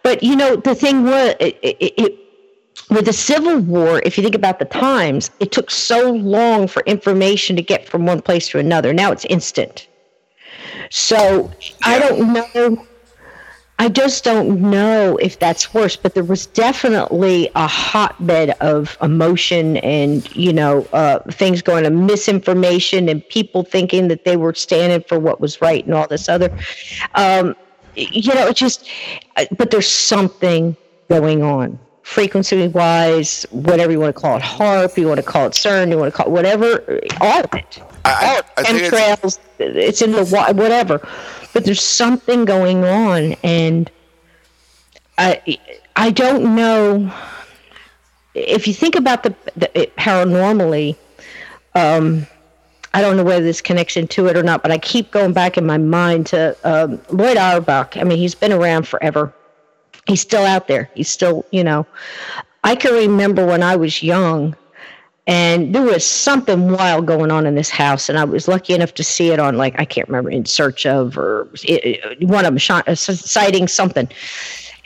But 0.03 0.23
you 0.23 0.37
know, 0.37 0.57
the 0.57 0.75
thing 0.75 1.05
was, 1.05 1.35
it, 1.41 1.59
it, 1.63 1.77
it, 1.99 2.19
with 2.91 3.07
the 3.07 3.13
Civil 3.13 3.59
War, 3.59 4.01
if 4.05 4.17
you 4.17 4.23
think 4.23 4.35
about 4.35 4.59
the 4.59 4.65
times, 4.65 5.31
it 5.41 5.53
took 5.53 5.71
so 5.71 6.11
long 6.13 6.69
for 6.69 6.83
information 6.83 7.57
to 7.57 7.63
get 7.63 7.89
from 7.89 8.07
one 8.07 8.21
place 8.21 8.49
to 8.49 8.59
another. 8.59 8.93
Now 8.93 9.13
it's 9.13 9.25
instant. 9.27 9.89
So 10.91 11.51
I 11.83 11.99
don't 11.99 12.33
know. 12.33 12.87
I 13.79 13.89
just 13.89 14.23
don't 14.23 14.61
know 14.61 15.17
if 15.17 15.39
that's 15.39 15.75
worse, 15.75 15.97
but 15.97 16.15
there 16.15 16.23
was 16.23 16.47
definitely 16.47 17.51
a 17.57 17.67
hotbed 17.67 18.51
of 18.61 18.97
emotion 19.03 19.79
and, 19.79 20.35
you 20.37 20.53
know, 20.53 20.87
uh, 20.93 21.19
things 21.31 21.63
going 21.63 21.85
to 21.85 21.91
misinformation 21.91 23.09
and 23.09 23.27
people 23.29 23.65
thinking 23.65 24.09
that 24.09 24.25
they 24.25 24.37
were 24.37 24.55
standing 24.55 25.03
for 25.09 25.19
what 25.19 25.41
was 25.41 25.61
right 25.61 25.85
and 25.85 25.95
all 25.95 26.07
this 26.07 26.29
other. 26.29 26.57
Um, 27.15 27.57
you 27.97 28.33
know, 28.35 28.47
it 28.47 28.57
just, 28.57 28.89
uh, 29.37 29.47
but 29.57 29.71
there's 29.71 29.89
something 29.89 30.77
going 31.09 31.43
on. 31.43 31.79
Frequency 32.03 32.69
wise, 32.69 33.47
whatever 33.51 33.93
you 33.93 34.01
want 34.01 34.15
to 34.15 34.21
call 34.21 34.37
it, 34.37 34.43
HAARP, 34.43 34.97
you 34.97 35.07
want 35.09 35.19
to 35.19 35.23
call 35.23 35.47
it 35.47 35.53
CERN, 35.53 35.91
you 35.91 35.99
want 35.99 36.13
to 36.13 36.17
call 36.17 36.27
it 36.27 36.33
whatever, 36.33 37.01
all 37.21 37.41
of 37.41 37.55
it. 37.55 37.81
I- 38.05 38.11
I- 38.11 38.37
all 38.37 38.43
I 38.59 38.63
think 38.65 38.93
it's- 38.93 39.39
it's 39.59 40.03
in 40.03 40.13
the 40.13 40.25
whatever 40.25 41.01
but 41.53 41.65
there's 41.65 41.81
something 41.81 42.45
going 42.45 42.85
on 42.85 43.35
and 43.45 43.91
i 45.19 45.41
i 45.97 46.11
don't 46.11 46.55
know 46.57 47.13
if 48.35 48.67
you 48.67 48.75
think 48.75 48.97
about 48.97 49.23
the, 49.23 49.35
the 49.57 49.83
it, 49.83 49.97
paranormally 49.97 50.97
um 51.75 52.27
I 52.95 53.01
don't 53.01 53.17
know 53.17 53.25
whether 53.25 53.43
this 53.43 53.63
connection 53.63 54.07
to 54.09 54.27
it 54.27 54.37
or 54.37 54.43
not, 54.43 54.61
but 54.61 54.71
I 54.71 54.77
keep 54.77 55.13
going 55.13 55.33
back 55.33 55.57
in 55.57 55.65
my 55.65 55.79
mind 55.79 56.27
to 56.27 56.55
um, 56.63 57.01
Lloyd 57.09 57.39
Auerbach. 57.39 57.97
I 57.97 58.05
mean, 58.05 58.19
he's 58.19 58.35
been 58.35 58.53
around 58.53 58.87
forever. 58.87 59.33
He's 60.07 60.21
still 60.21 60.45
out 60.45 60.69
there. 60.69 60.91
He's 60.95 61.09
still, 61.09 61.45
you 61.51 61.65
know. 61.65 61.87
I 62.65 62.75
can 62.77 62.93
remember 62.93 63.47
when 63.47 63.63
I 63.63 63.77
was 63.77 64.03
young, 64.03 64.57
and 65.27 65.75
there 65.75 65.83
was 65.83 66.05
something 66.05 66.73
wild 66.73 67.07
going 67.07 67.31
on 67.31 67.47
in 67.47 67.55
this 67.55 67.71
house 67.71 68.09
and 68.09 68.19
i 68.19 68.25
was 68.25 68.49
lucky 68.49 68.75
enough 68.75 68.95
to 68.95 69.05
see 69.05 69.31
it 69.31 69.39
on 69.39 69.57
like 69.57 69.79
i 69.79 69.85
can't 69.85 70.09
remember 70.09 70.31
in 70.31 70.45
search 70.45 70.85
of 70.85 71.17
or 71.17 71.49
it, 71.63 72.23
one 72.27 72.41
of 72.45 72.53
them 72.53 72.59
shot, 72.59 72.87
uh, 72.89 72.95
citing 72.95 73.69
something 73.69 74.09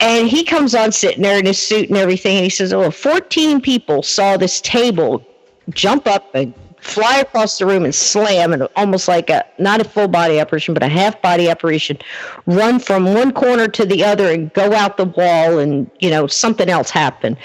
and 0.00 0.28
he 0.28 0.44
comes 0.44 0.74
on 0.74 0.92
sitting 0.92 1.22
there 1.22 1.38
in 1.38 1.46
his 1.46 1.60
suit 1.60 1.88
and 1.88 1.96
everything 1.96 2.36
and 2.36 2.44
he 2.44 2.50
says 2.50 2.72
oh 2.72 2.90
14 2.90 3.60
people 3.60 4.02
saw 4.02 4.36
this 4.36 4.60
table 4.60 5.26
jump 5.70 6.06
up 6.06 6.34
and 6.34 6.52
fly 6.86 7.18
across 7.18 7.58
the 7.58 7.66
room 7.66 7.84
and 7.84 7.94
slam 7.94 8.52
and 8.52 8.68
almost 8.76 9.08
like 9.08 9.28
a 9.28 9.44
not 9.58 9.80
a 9.80 9.84
full 9.84 10.08
body 10.08 10.38
apparition 10.38 10.72
but 10.72 10.82
a 10.82 10.88
half 10.88 11.20
body 11.20 11.48
apparition 11.48 11.98
run 12.46 12.78
from 12.78 13.12
one 13.12 13.32
corner 13.32 13.66
to 13.68 13.84
the 13.84 14.04
other 14.04 14.30
and 14.30 14.52
go 14.52 14.72
out 14.72 14.96
the 14.96 15.04
wall 15.04 15.58
and 15.58 15.90
you 15.98 16.08
know 16.10 16.26
something 16.26 16.68
else 16.68 16.90
happened. 16.90 17.36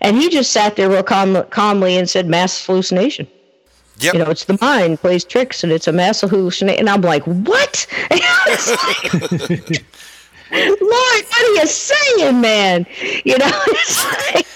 And 0.00 0.16
he 0.16 0.28
just 0.28 0.52
sat 0.52 0.76
there 0.76 0.88
real 0.88 1.02
calm, 1.02 1.42
calmly 1.50 1.96
and 1.96 2.08
said 2.08 2.26
mass 2.26 2.64
hallucination. 2.64 3.26
Yep. 3.98 4.14
you 4.14 4.20
know 4.20 4.30
it's 4.30 4.44
the 4.44 4.56
mind 4.62 4.98
plays 4.98 5.24
tricks 5.24 5.62
and 5.62 5.72
it's 5.72 5.86
a 5.86 5.92
mass 5.92 6.22
hallucination. 6.22 6.78
And 6.78 6.88
i'm 6.88 7.02
like 7.02 7.22
what 7.24 7.86
And 10.50 10.60
I 10.62 10.70
was 10.70 10.80
like, 10.80 10.80
Lord, 10.80 11.24
what 11.28 11.42
are 11.42 11.62
you 11.62 11.66
saying, 11.66 12.40
man? 12.40 12.86
You 13.24 13.38
know, 13.38 13.50
it's 13.66 14.04
like, 14.34 14.46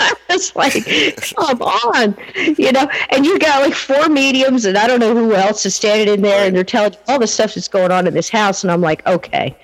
I 0.00 0.14
was 0.28 0.54
like, 0.56 1.34
come 1.36 1.62
on, 1.62 2.16
you 2.58 2.72
know, 2.72 2.88
and 3.10 3.24
you 3.24 3.38
got 3.38 3.62
like 3.62 3.74
four 3.74 4.08
mediums, 4.08 4.64
and 4.64 4.76
I 4.76 4.86
don't 4.86 5.00
know 5.00 5.14
who 5.14 5.34
else 5.34 5.64
is 5.66 5.74
standing 5.74 6.12
in 6.14 6.22
there, 6.22 6.46
and 6.46 6.54
they're 6.56 6.64
telling 6.64 6.92
you 6.92 6.98
all 7.08 7.18
the 7.18 7.26
stuff 7.26 7.54
that's 7.54 7.68
going 7.68 7.90
on 7.90 8.06
in 8.06 8.14
this 8.14 8.28
house, 8.28 8.62
and 8.64 8.70
I'm 8.70 8.80
like, 8.80 9.06
okay, 9.06 9.56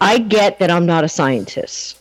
I 0.00 0.18
get 0.18 0.58
that 0.58 0.70
I'm 0.70 0.86
not 0.86 1.04
a 1.04 1.08
scientist. 1.08 1.98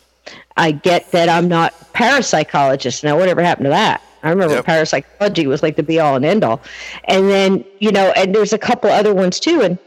I 0.58 0.72
get 0.72 1.12
that 1.12 1.30
I'm 1.30 1.48
not 1.48 1.74
parapsychologist. 1.94 3.04
Now, 3.04 3.18
whatever 3.18 3.42
happened 3.42 3.66
to 3.66 3.70
that? 3.72 4.02
I 4.22 4.30
remember 4.30 4.56
Yep. 4.56 4.66
parapsychology 4.66 5.48
was 5.48 5.62
like 5.64 5.76
the 5.76 5.84
be 5.84 6.00
all 6.00 6.16
and 6.16 6.24
end 6.24 6.44
all, 6.44 6.62
and 7.06 7.30
then 7.30 7.66
you 7.80 7.92
know, 7.92 8.14
and 8.16 8.34
there's 8.34 8.54
a 8.54 8.58
couple 8.58 8.90
other 8.90 9.14
ones 9.14 9.40
too, 9.40 9.62
and 9.62 9.78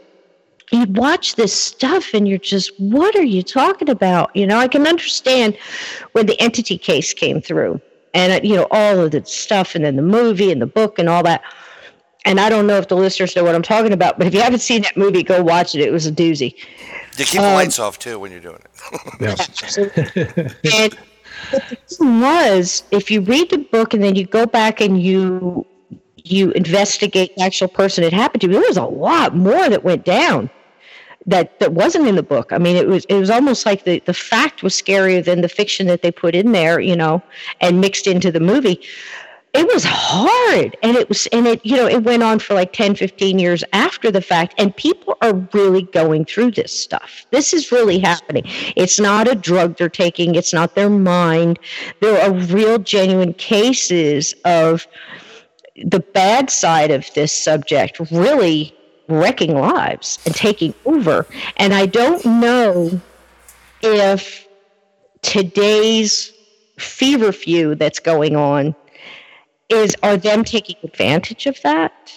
you 0.71 0.85
watch 0.89 1.35
this 1.35 1.53
stuff 1.53 2.13
and 2.13 2.27
you're 2.27 2.37
just, 2.37 2.71
what 2.79 3.15
are 3.15 3.23
you 3.23 3.41
talking 3.41 3.89
about? 3.89 4.35
You 4.35 4.45
know, 4.45 4.57
I 4.57 4.67
can 4.67 4.85
understand 4.85 5.57
when 6.11 6.25
the 6.25 6.39
entity 6.41 6.77
case 6.77 7.13
came 7.13 7.41
through 7.41 7.79
and, 8.13 8.33
uh, 8.33 8.39
you 8.43 8.55
know, 8.55 8.67
all 8.71 8.99
of 8.99 9.11
the 9.11 9.23
stuff 9.25 9.75
and 9.75 9.85
then 9.85 9.95
the 9.95 10.01
movie 10.01 10.51
and 10.51 10.61
the 10.61 10.67
book 10.67 10.99
and 10.99 11.07
all 11.07 11.23
that. 11.23 11.41
And 12.25 12.41
I 12.41 12.49
don't 12.49 12.67
know 12.67 12.77
if 12.77 12.89
the 12.89 12.97
listeners 12.97 13.35
know 13.35 13.43
what 13.45 13.55
I'm 13.55 13.61
talking 13.61 13.93
about, 13.93 14.17
but 14.17 14.27
if 14.27 14.33
you 14.33 14.41
haven't 14.41 14.59
seen 14.59 14.81
that 14.81 14.97
movie, 14.97 15.23
go 15.23 15.41
watch 15.41 15.73
it. 15.73 15.81
It 15.81 15.93
was 15.93 16.05
a 16.05 16.11
doozy. 16.11 16.53
You 17.17 17.25
keep 17.25 17.39
the 17.39 17.47
um, 17.47 17.53
lights 17.53 17.79
off 17.79 17.97
too 17.97 18.19
when 18.19 18.31
you're 18.31 18.41
doing 18.41 18.59
it. 18.59 19.21
yeah. 20.65 20.73
and 20.75 20.97
the 21.51 21.77
thing 21.87 22.19
was, 22.19 22.83
if 22.91 23.09
you 23.09 23.21
read 23.21 23.49
the 23.49 23.59
book 23.59 23.93
and 23.93 24.03
then 24.03 24.15
you 24.15 24.25
go 24.25 24.45
back 24.45 24.81
and 24.81 25.01
you 25.01 25.65
you 26.15 26.51
investigate 26.51 27.33
the 27.37 27.43
actual 27.43 27.69
person 27.69 28.03
it 28.03 28.11
happened 28.11 28.41
to, 28.41 28.49
there 28.49 28.59
was 28.59 28.75
a 28.75 28.83
lot 28.83 29.33
more 29.33 29.69
that 29.69 29.85
went 29.85 30.03
down 30.03 30.49
that 31.27 31.59
that 31.59 31.73
wasn't 31.73 32.07
in 32.07 32.15
the 32.15 32.23
book. 32.23 32.51
I 32.51 32.57
mean, 32.57 32.75
it 32.77 32.87
was 32.87 33.05
it 33.05 33.19
was 33.19 33.29
almost 33.29 33.65
like 33.65 33.83
the 33.83 34.01
the 34.05 34.13
fact 34.13 34.63
was 34.63 34.73
scarier 34.73 35.23
than 35.23 35.41
the 35.41 35.49
fiction 35.49 35.85
that 35.87 36.01
they 36.01 36.11
put 36.11 36.33
in 36.33 36.53
there, 36.53 36.79
you 36.79 36.95
know, 36.95 37.21
and 37.61 37.81
mixed 37.81 38.07
into 38.07 38.31
the 38.31 38.39
movie. 38.39 38.81
It 39.53 39.65
was 39.73 39.83
hard 39.83 40.77
and 40.83 40.95
it 40.95 41.09
was 41.09 41.27
and 41.27 41.47
it 41.47 41.65
you 41.65 41.75
know, 41.75 41.87
it 41.87 42.03
went 42.03 42.23
on 42.23 42.39
for 42.39 42.53
like 42.53 42.73
10 42.73 42.95
15 42.95 43.39
years 43.39 43.63
after 43.73 44.11
the 44.11 44.21
fact 44.21 44.53
and 44.57 44.75
people 44.75 45.17
are 45.21 45.33
really 45.53 45.83
going 45.83 46.25
through 46.25 46.51
this 46.51 46.77
stuff. 46.77 47.25
This 47.31 47.53
is 47.53 47.71
really 47.71 47.99
happening. 47.99 48.43
It's 48.75 48.99
not 48.99 49.27
a 49.27 49.35
drug 49.35 49.77
they're 49.77 49.89
taking, 49.89 50.35
it's 50.35 50.53
not 50.53 50.75
their 50.75 50.89
mind. 50.89 51.59
There 52.01 52.21
are 52.21 52.33
real 52.33 52.77
genuine 52.77 53.33
cases 53.33 54.35
of 54.45 54.87
the 55.75 55.99
bad 55.99 56.49
side 56.49 56.91
of 56.91 57.11
this 57.15 57.33
subject 57.33 57.99
really 58.11 58.76
wrecking 59.07 59.55
lives 59.55 60.19
and 60.25 60.35
taking 60.35 60.73
over. 60.85 61.25
And 61.57 61.73
I 61.73 61.85
don't 61.85 62.23
know 62.25 62.99
if 63.81 64.47
today's 65.21 66.33
feverfew 66.77 67.75
that's 67.75 67.99
going 67.99 68.35
on 68.35 68.75
is 69.69 69.95
are 70.03 70.17
them 70.17 70.43
taking 70.43 70.75
advantage 70.83 71.45
of 71.45 71.59
that 71.63 72.13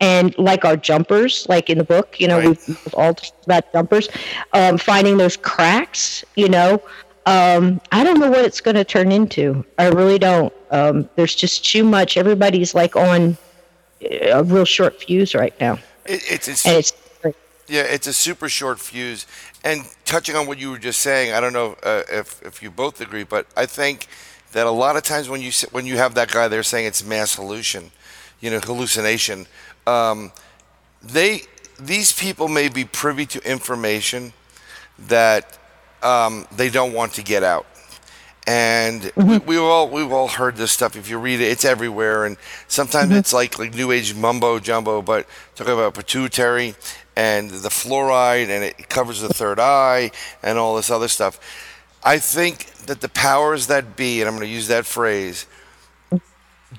and 0.00 0.36
like 0.38 0.64
our 0.64 0.76
jumpers 0.76 1.46
like 1.48 1.68
in 1.68 1.76
the 1.76 1.84
book 1.84 2.18
you 2.18 2.26
know 2.26 2.38
right. 2.38 2.58
we've, 2.66 2.94
all 2.94 3.12
talked 3.12 3.44
about 3.44 3.70
jumpers 3.72 4.08
um, 4.54 4.78
finding 4.78 5.18
those 5.18 5.36
cracks 5.36 6.24
you 6.36 6.48
know 6.48 6.82
um, 7.28 7.78
I 7.92 8.04
don't 8.04 8.18
know 8.20 8.30
what 8.30 8.46
it's 8.46 8.62
going 8.62 8.76
to 8.76 8.84
turn 8.84 9.12
into. 9.12 9.62
I 9.78 9.88
really 9.88 10.18
don't. 10.18 10.50
Um, 10.70 11.10
there's 11.14 11.34
just 11.34 11.62
too 11.62 11.84
much. 11.84 12.16
Everybody's 12.16 12.74
like 12.74 12.96
on 12.96 13.36
a 14.00 14.42
real 14.42 14.64
short 14.64 15.02
fuse 15.02 15.34
right 15.34 15.52
now. 15.60 15.78
It, 16.08 16.22
it's, 16.30 16.48
it's, 16.48 16.66
it's 16.66 16.92
yeah, 17.68 17.82
it's 17.82 18.06
a 18.06 18.14
super 18.14 18.48
short 18.48 18.80
fuse. 18.80 19.26
And 19.64 19.82
touching 20.04 20.36
on 20.36 20.46
what 20.46 20.58
you 20.58 20.70
were 20.70 20.78
just 20.78 21.00
saying, 21.00 21.32
I 21.32 21.40
don't 21.40 21.52
know 21.54 21.76
uh, 21.82 22.02
if 22.10 22.42
if 22.42 22.62
you 22.62 22.70
both 22.70 23.00
agree, 23.00 23.24
but 23.24 23.46
I 23.56 23.66
think 23.66 24.08
that 24.52 24.66
a 24.66 24.70
lot 24.70 24.96
of 24.96 25.04
times 25.04 25.28
when 25.28 25.42
you 25.42 25.52
when 25.72 25.86
you 25.86 25.96
have 25.98 26.14
that 26.14 26.30
guy 26.32 26.48
there 26.48 26.62
saying 26.64 26.86
it's 26.86 27.04
mass 27.04 27.34
hallucination, 27.36 27.92
you 28.40 28.50
know, 28.50 28.60
hallucination, 28.60 29.46
um, 29.86 30.32
they 31.02 31.42
these 31.80 32.12
people 32.12 32.48
may 32.48 32.68
be 32.68 32.84
privy 32.84 33.26
to 33.26 33.50
information 33.50 34.32
that 35.08 35.58
um, 36.02 36.46
they 36.56 36.70
don't 36.70 36.92
want 36.92 37.14
to 37.14 37.22
get 37.22 37.44
out. 37.44 37.66
And 38.48 39.02
mm-hmm. 39.02 39.28
we, 39.28 39.38
we've 39.38 39.60
all 39.60 39.90
we've 39.90 40.10
all 40.10 40.26
heard 40.26 40.56
this 40.56 40.72
stuff. 40.72 40.96
If 40.96 41.10
you 41.10 41.18
read 41.18 41.42
it, 41.42 41.48
it's 41.52 41.66
everywhere. 41.66 42.24
And 42.24 42.38
sometimes 42.66 43.10
mm-hmm. 43.10 43.18
it's 43.18 43.34
like 43.34 43.58
like 43.58 43.74
new 43.74 43.92
age 43.92 44.14
mumbo 44.14 44.58
jumbo. 44.58 45.02
But 45.02 45.26
talking 45.54 45.74
about 45.74 45.92
pituitary 45.92 46.74
and 47.14 47.50
the 47.50 47.68
fluoride, 47.68 48.48
and 48.48 48.64
it 48.64 48.88
covers 48.88 49.20
the 49.20 49.28
third 49.28 49.60
eye, 49.60 50.12
and 50.42 50.56
all 50.56 50.76
this 50.76 50.90
other 50.90 51.08
stuff. 51.08 51.38
I 52.02 52.18
think 52.18 52.64
that 52.86 53.02
the 53.02 53.10
powers 53.10 53.66
that 53.66 53.96
be, 53.96 54.22
and 54.22 54.28
I'm 54.28 54.36
going 54.36 54.48
to 54.48 54.54
use 54.54 54.68
that 54.68 54.86
phrase, 54.86 55.46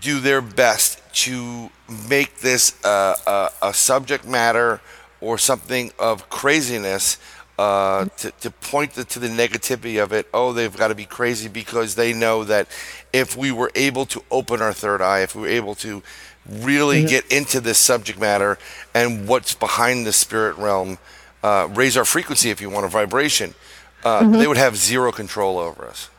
do 0.02 0.20
their 0.20 0.42
best 0.42 1.02
to 1.26 1.70
make 2.10 2.40
this 2.40 2.84
uh, 2.84 3.16
a, 3.62 3.68
a 3.68 3.74
subject 3.76 4.26
matter 4.26 4.82
or 5.22 5.38
something 5.38 5.92
of 6.00 6.30
craziness 6.30 7.18
uh, 7.60 8.06
to, 8.16 8.32
to 8.40 8.50
point 8.50 8.94
the, 8.94 9.04
to 9.04 9.20
the 9.20 9.28
negativity 9.28 10.02
of 10.02 10.14
it. 10.14 10.26
Oh, 10.34 10.54
they've 10.54 10.78
got 10.78 10.88
to 10.88 10.96
be 10.96 11.04
crazy 11.04 11.50
because 11.50 11.96
they 11.96 12.14
know 12.14 12.46
that 12.46 12.70
if 13.12 13.36
we 13.36 13.52
were 13.52 13.70
able 13.76 14.06
to 14.06 14.24
open 14.32 14.62
our 14.62 14.72
third 14.72 15.02
eye, 15.02 15.24
if 15.24 15.36
we 15.36 15.42
were 15.42 15.50
able 15.50 15.76
to 15.76 16.02
really 16.50 17.00
mm-hmm. 17.00 17.10
get 17.10 17.30
into 17.30 17.60
this 17.60 17.78
subject 17.78 18.18
matter 18.18 18.58
and 18.96 19.28
what's 19.28 19.54
behind 19.56 20.08
the 20.08 20.14
spirit 20.14 20.56
realm, 20.56 21.00
uh, 21.44 21.68
raise 21.74 21.98
our 21.98 22.06
frequency 22.06 22.50
if 22.50 22.62
you 22.62 22.70
want 22.70 22.86
a 22.86 22.90
vibration, 22.90 23.54
uh, 24.06 24.22
mm-hmm. 24.22 24.32
they 24.40 24.48
would 24.48 24.56
have 24.56 24.78
zero 24.78 25.12
control 25.12 25.58
over 25.58 25.86
us. 25.86 26.10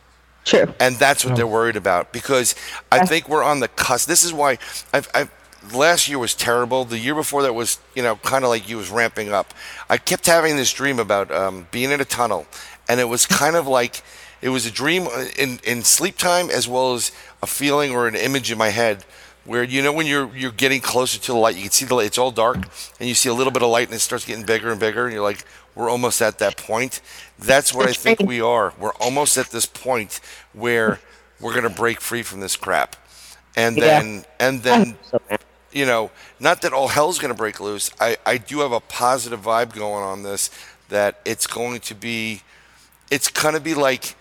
True. 0.44 0.74
And 0.78 0.96
that's 0.96 1.24
what 1.24 1.36
they're 1.36 1.46
worried 1.46 1.76
about 1.76 2.12
because 2.12 2.54
I 2.92 3.06
think 3.06 3.30
we're 3.30 3.42
on 3.42 3.60
the 3.60 3.68
cusp. 3.68 4.06
This 4.06 4.24
is 4.24 4.34
why 4.34 4.58
I've, 4.92 5.08
I've 5.14 5.30
last 5.72 6.08
year 6.08 6.18
was 6.18 6.34
terrible. 6.34 6.84
The 6.84 6.98
year 6.98 7.14
before 7.14 7.42
that 7.42 7.54
was, 7.54 7.78
you 7.94 8.02
know, 8.02 8.16
kind 8.16 8.44
of 8.44 8.50
like 8.50 8.68
you 8.68 8.76
was 8.76 8.90
ramping 8.90 9.32
up. 9.32 9.54
I 9.88 9.96
kept 9.96 10.26
having 10.26 10.56
this 10.56 10.72
dream 10.72 10.98
about 10.98 11.30
um, 11.30 11.66
being 11.70 11.90
in 11.90 12.00
a 12.00 12.04
tunnel, 12.04 12.46
and 12.88 13.00
it 13.00 13.08
was 13.08 13.26
kind 13.26 13.56
of 13.56 13.66
like 13.66 14.02
it 14.42 14.48
was 14.50 14.66
a 14.66 14.70
dream 14.70 15.06
in 15.38 15.60
in 15.64 15.82
sleep 15.82 16.16
time 16.16 16.50
as 16.50 16.68
well 16.68 16.94
as 16.94 17.12
a 17.42 17.46
feeling 17.46 17.92
or 17.92 18.08
an 18.08 18.14
image 18.14 18.50
in 18.50 18.58
my 18.58 18.68
head 18.68 19.04
where 19.44 19.62
you 19.62 19.82
know 19.82 19.92
when 19.92 20.06
you're 20.06 20.34
you're 20.36 20.52
getting 20.52 20.80
closer 20.80 21.18
to 21.18 21.32
the 21.32 21.38
light, 21.38 21.56
you 21.56 21.62
can 21.62 21.70
see 21.70 21.84
the 21.84 21.94
light. 21.94 22.06
It's 22.06 22.18
all 22.18 22.30
dark, 22.30 22.56
and 22.98 23.08
you 23.08 23.14
see 23.14 23.28
a 23.28 23.34
little 23.34 23.52
bit 23.52 23.62
of 23.62 23.70
light, 23.70 23.88
and 23.88 23.94
it 23.94 24.00
starts 24.00 24.24
getting 24.24 24.44
bigger 24.44 24.70
and 24.70 24.80
bigger, 24.80 25.04
and 25.04 25.12
you're 25.12 25.22
like, 25.22 25.44
we're 25.74 25.90
almost 25.90 26.20
at 26.20 26.38
that 26.38 26.56
point. 26.56 27.00
That's 27.38 27.72
what 27.72 27.88
I 27.88 27.92
think 27.92 28.20
we 28.20 28.40
are. 28.40 28.74
We're 28.78 28.94
almost 28.94 29.38
at 29.38 29.50
this 29.50 29.66
point 29.66 30.20
where 30.52 31.00
we're 31.40 31.54
gonna 31.54 31.70
break 31.70 32.00
free 32.00 32.22
from 32.22 32.40
this 32.40 32.56
crap 32.56 32.96
and 33.56 33.76
then 33.76 34.14
yeah. 34.14 34.22
and 34.40 34.62
then 34.62 34.96
you 35.72 35.86
know, 35.86 36.10
not 36.38 36.62
that 36.62 36.72
all 36.72 36.88
hell's 36.88 37.18
going 37.18 37.32
to 37.32 37.36
break 37.36 37.60
loose. 37.60 37.90
I, 38.00 38.16
I 38.26 38.38
do 38.38 38.60
have 38.60 38.72
a 38.72 38.80
positive 38.80 39.40
vibe 39.40 39.74
going 39.74 40.04
on 40.04 40.22
this 40.22 40.50
that 40.88 41.20
it's 41.24 41.46
going 41.46 41.80
to 41.80 41.94
be, 41.94 42.42
it's 43.10 43.28
going 43.28 43.54
to 43.54 43.60
be 43.60 43.74
like 43.74 44.16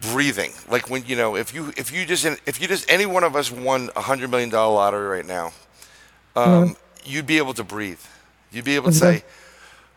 breathing. 0.00 0.52
Like 0.68 0.90
when, 0.90 1.04
you 1.06 1.16
know, 1.16 1.36
if 1.36 1.54
you, 1.54 1.72
if 1.76 1.92
you 1.92 2.04
just, 2.04 2.24
if 2.24 2.60
you 2.60 2.66
just, 2.66 2.90
any 2.90 3.06
one 3.06 3.24
of 3.24 3.36
us 3.36 3.50
won 3.50 3.90
a 3.94 4.00
hundred 4.00 4.30
million 4.30 4.50
dollar 4.50 4.74
lottery 4.74 5.06
right 5.06 5.26
now, 5.26 5.52
um, 6.36 6.44
mm-hmm. 6.44 6.72
you'd 7.04 7.26
be 7.26 7.38
able 7.38 7.54
to 7.54 7.64
breathe. 7.64 8.00
You'd 8.50 8.64
be 8.64 8.76
able 8.76 8.90
to 8.90 8.98
mm-hmm. 8.98 9.18
say, 9.18 9.24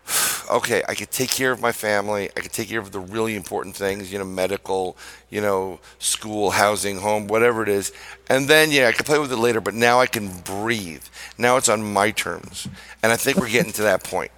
okay, 0.52 0.84
I 0.88 0.96
could 0.96 1.12
take 1.12 1.30
care 1.30 1.52
of 1.52 1.62
my 1.62 1.72
family. 1.72 2.30
I 2.36 2.42
could 2.42 2.52
take 2.52 2.70
care 2.70 2.80
of 2.80 2.92
the 2.92 3.00
really 3.00 3.36
important 3.36 3.76
things, 3.76 4.12
you 4.12 4.20
know, 4.20 4.26
medical, 4.26 4.98
you 5.30 5.42
know, 5.42 5.80
school, 6.00 6.52
housing, 6.52 6.98
home, 6.98 7.28
whatever 7.28 7.64
it 7.64 7.70
is. 7.70 7.92
And 8.30 8.48
then, 8.48 8.72
yeah, 8.72 8.88
I 8.88 8.92
could 8.92 9.06
play 9.06 9.20
with 9.20 9.32
it 9.32 9.38
later, 9.38 9.62
but 9.62 9.74
now 9.74 10.00
I 10.00 10.08
can 10.08 10.30
breathe. 10.42 11.04
Now 11.38 11.58
it's 11.58 11.70
on 11.70 11.94
my 11.94 12.12
terms. 12.12 12.68
And 13.02 13.12
I 13.12 13.16
think 13.16 13.38
we're 13.38 13.50
getting 13.50 13.74
to 13.74 13.84
that 13.84 14.04
point. 14.04 14.32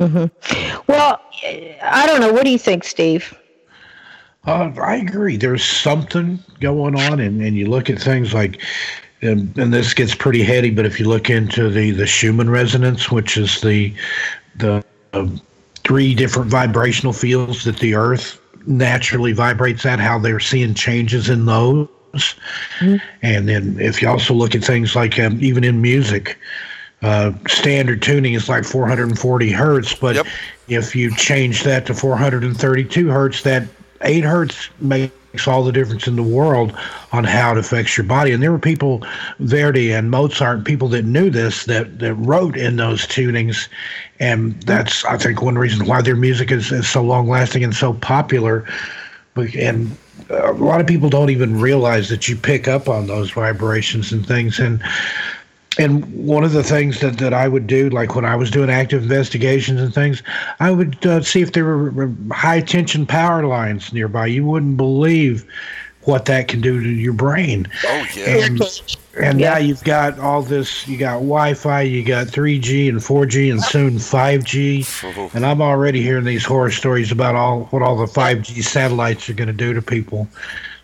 Mm-hmm. 0.00 0.82
Well, 0.88 1.20
I 1.82 2.06
don't 2.06 2.20
know. 2.20 2.32
What 2.32 2.44
do 2.44 2.50
you 2.50 2.58
think, 2.58 2.84
Steve? 2.84 3.36
Uh, 4.46 4.70
I 4.82 4.96
agree. 4.96 5.36
There's 5.36 5.64
something 5.64 6.42
going 6.60 6.96
on, 6.96 7.20
and, 7.20 7.40
and 7.40 7.56
you 7.56 7.66
look 7.66 7.88
at 7.88 7.98
things 7.98 8.34
like, 8.34 8.60
and, 9.22 9.56
and 9.56 9.72
this 9.72 9.94
gets 9.94 10.14
pretty 10.14 10.42
heady, 10.42 10.70
but 10.70 10.84
if 10.84 11.00
you 11.00 11.08
look 11.08 11.30
into 11.30 11.70
the, 11.70 11.92
the 11.92 12.06
Schumann 12.06 12.50
resonance, 12.50 13.10
which 13.10 13.38
is 13.38 13.62
the 13.62 13.94
the 14.56 14.84
uh, 15.12 15.28
three 15.84 16.14
different 16.14 16.50
vibrational 16.50 17.12
fields 17.12 17.64
that 17.64 17.78
the 17.78 17.94
Earth 17.94 18.40
naturally 18.66 19.32
vibrates 19.32 19.84
at, 19.84 20.00
how 20.00 20.18
they're 20.18 20.40
seeing 20.40 20.74
changes 20.74 21.28
in 21.28 21.44
those. 21.44 21.88
Mm-hmm. 22.14 22.96
And 23.22 23.48
then 23.48 23.78
if 23.78 24.00
you 24.00 24.08
also 24.08 24.34
look 24.34 24.54
at 24.54 24.64
things 24.64 24.96
like 24.96 25.18
um, 25.18 25.38
even 25.42 25.64
in 25.64 25.82
music, 25.82 26.38
uh, 27.02 27.32
standard 27.48 28.00
tuning 28.00 28.34
is 28.34 28.48
like 28.48 28.64
440 28.64 29.50
hertz, 29.52 29.94
but 29.94 30.16
yep. 30.16 30.26
if 30.68 30.96
you 30.96 31.14
change 31.16 31.62
that 31.64 31.84
to 31.86 31.94
432 31.94 33.08
hertz, 33.08 33.42
that 33.42 33.68
8 34.00 34.24
hertz 34.24 34.70
makes 34.80 35.14
all 35.46 35.64
the 35.64 35.72
difference 35.72 36.06
in 36.06 36.16
the 36.16 36.22
world 36.22 36.72
on 37.12 37.24
how 37.24 37.52
it 37.52 37.58
affects 37.58 37.96
your 37.96 38.06
body. 38.06 38.32
And 38.32 38.42
there 38.42 38.52
were 38.52 38.58
people, 38.58 39.04
Verdi 39.40 39.92
and 39.92 40.10
Mozart, 40.10 40.64
people 40.64 40.88
that 40.88 41.04
knew 41.04 41.30
this 41.30 41.64
that, 41.64 41.98
that 41.98 42.14
wrote 42.14 42.56
in 42.56 42.76
those 42.76 43.06
tunings. 43.06 43.68
And 44.20 44.60
that's, 44.62 45.04
I 45.04 45.18
think, 45.18 45.42
one 45.42 45.58
reason 45.58 45.86
why 45.86 46.02
their 46.02 46.16
music 46.16 46.50
is, 46.50 46.70
is 46.72 46.88
so 46.88 47.02
long 47.02 47.28
lasting 47.28 47.64
and 47.64 47.74
so 47.74 47.94
popular. 47.94 48.66
And 49.36 49.96
uh, 50.30 50.52
a 50.52 50.54
lot 50.54 50.80
of 50.80 50.86
people 50.86 51.10
don't 51.10 51.30
even 51.30 51.60
realize 51.60 52.08
that 52.08 52.28
you 52.28 52.36
pick 52.36 52.68
up 52.68 52.88
on 52.88 53.06
those 53.08 53.30
vibrations 53.30 54.12
and 54.12 54.26
things. 54.26 54.58
And 54.58 54.82
and 55.78 56.04
one 56.14 56.44
of 56.44 56.52
the 56.52 56.62
things 56.62 57.00
that, 57.00 57.18
that 57.18 57.32
I 57.34 57.48
would 57.48 57.66
do, 57.66 57.88
like 57.90 58.14
when 58.14 58.24
I 58.24 58.36
was 58.36 58.50
doing 58.50 58.70
active 58.70 59.02
investigations 59.02 59.80
and 59.80 59.92
things, 59.92 60.22
I 60.60 60.70
would 60.70 61.04
uh, 61.06 61.22
see 61.22 61.42
if 61.42 61.52
there 61.52 61.64
were 61.64 62.12
high 62.32 62.60
tension 62.60 63.06
power 63.06 63.44
lines 63.46 63.92
nearby. 63.92 64.26
You 64.26 64.44
wouldn't 64.44 64.76
believe 64.76 65.44
what 66.02 66.26
that 66.26 66.48
can 66.48 66.60
do 66.60 66.80
to 66.82 66.88
your 66.88 67.14
brain. 67.14 67.66
Oh 67.86 68.06
yeah. 68.14 68.44
And, 68.44 68.60
and 69.16 69.40
Yeah. 69.40 69.52
now 69.54 69.58
you've 69.58 69.84
got 69.84 70.18
all 70.18 70.42
this. 70.42 70.86
You 70.86 70.98
got 70.98 71.14
Wi-Fi, 71.14 71.80
you 71.82 72.04
got 72.04 72.26
3G 72.28 72.88
and 72.88 72.98
4G, 72.98 73.50
and 73.50 73.62
soon 73.62 73.94
5G. 73.94 74.86
And 75.34 75.44
I'm 75.44 75.60
already 75.62 76.02
hearing 76.02 76.24
these 76.24 76.44
horror 76.44 76.70
stories 76.70 77.10
about 77.10 77.34
all 77.34 77.64
what 77.70 77.82
all 77.82 77.96
the 77.96 78.06
5G 78.06 78.62
satellites 78.62 79.28
are 79.28 79.34
going 79.34 79.48
to 79.48 79.52
do 79.54 79.72
to 79.74 79.82
people. 79.82 80.28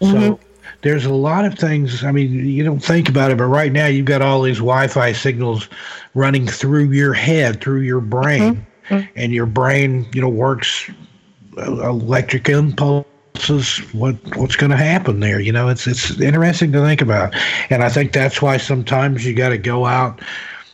So 0.01 0.41
there's 0.83 1.05
a 1.05 1.13
lot 1.13 1.45
of 1.45 1.59
things. 1.59 2.05
I 2.05 2.13
mean, 2.13 2.47
you 2.47 2.65
don't 2.65 2.81
think 2.81 3.09
about 3.09 3.31
it, 3.31 3.39
but 3.39 3.47
right 3.47 3.73
now 3.73 3.87
you've 3.87 4.07
got 4.07 4.23
all 4.23 4.43
these 4.43 4.59
Wi-Fi 4.59 5.13
signals 5.13 5.69
running 6.15 6.47
through 6.47 6.91
your 6.91 7.13
head, 7.13 7.61
through 7.61 7.81
your 7.81 8.01
brain, 8.01 8.67
and 9.17 9.33
your 9.33 9.47
brain, 9.47 10.07
you 10.13 10.21
know, 10.21 10.29
works 10.29 10.91
uh, 11.59 11.89
electric 11.89 12.49
impulses. 12.49 13.79
What 13.93 14.17
what's 14.37 14.57
going 14.57 14.71
to 14.71 14.77
happen 14.77 15.21
there? 15.21 15.41
You 15.41 15.53
know, 15.53 15.69
it's 15.69 15.87
it's 15.87 16.21
interesting 16.21 16.73
to 16.73 16.81
think 16.81 17.01
about, 17.01 17.35
and 17.71 17.83
I 17.83 17.89
think 17.89 18.13
that's 18.13 18.43
why 18.43 18.57
sometimes 18.57 19.25
you 19.25 19.35
got 19.35 19.51
to 19.51 19.59
go 19.59 19.87
out. 19.87 20.21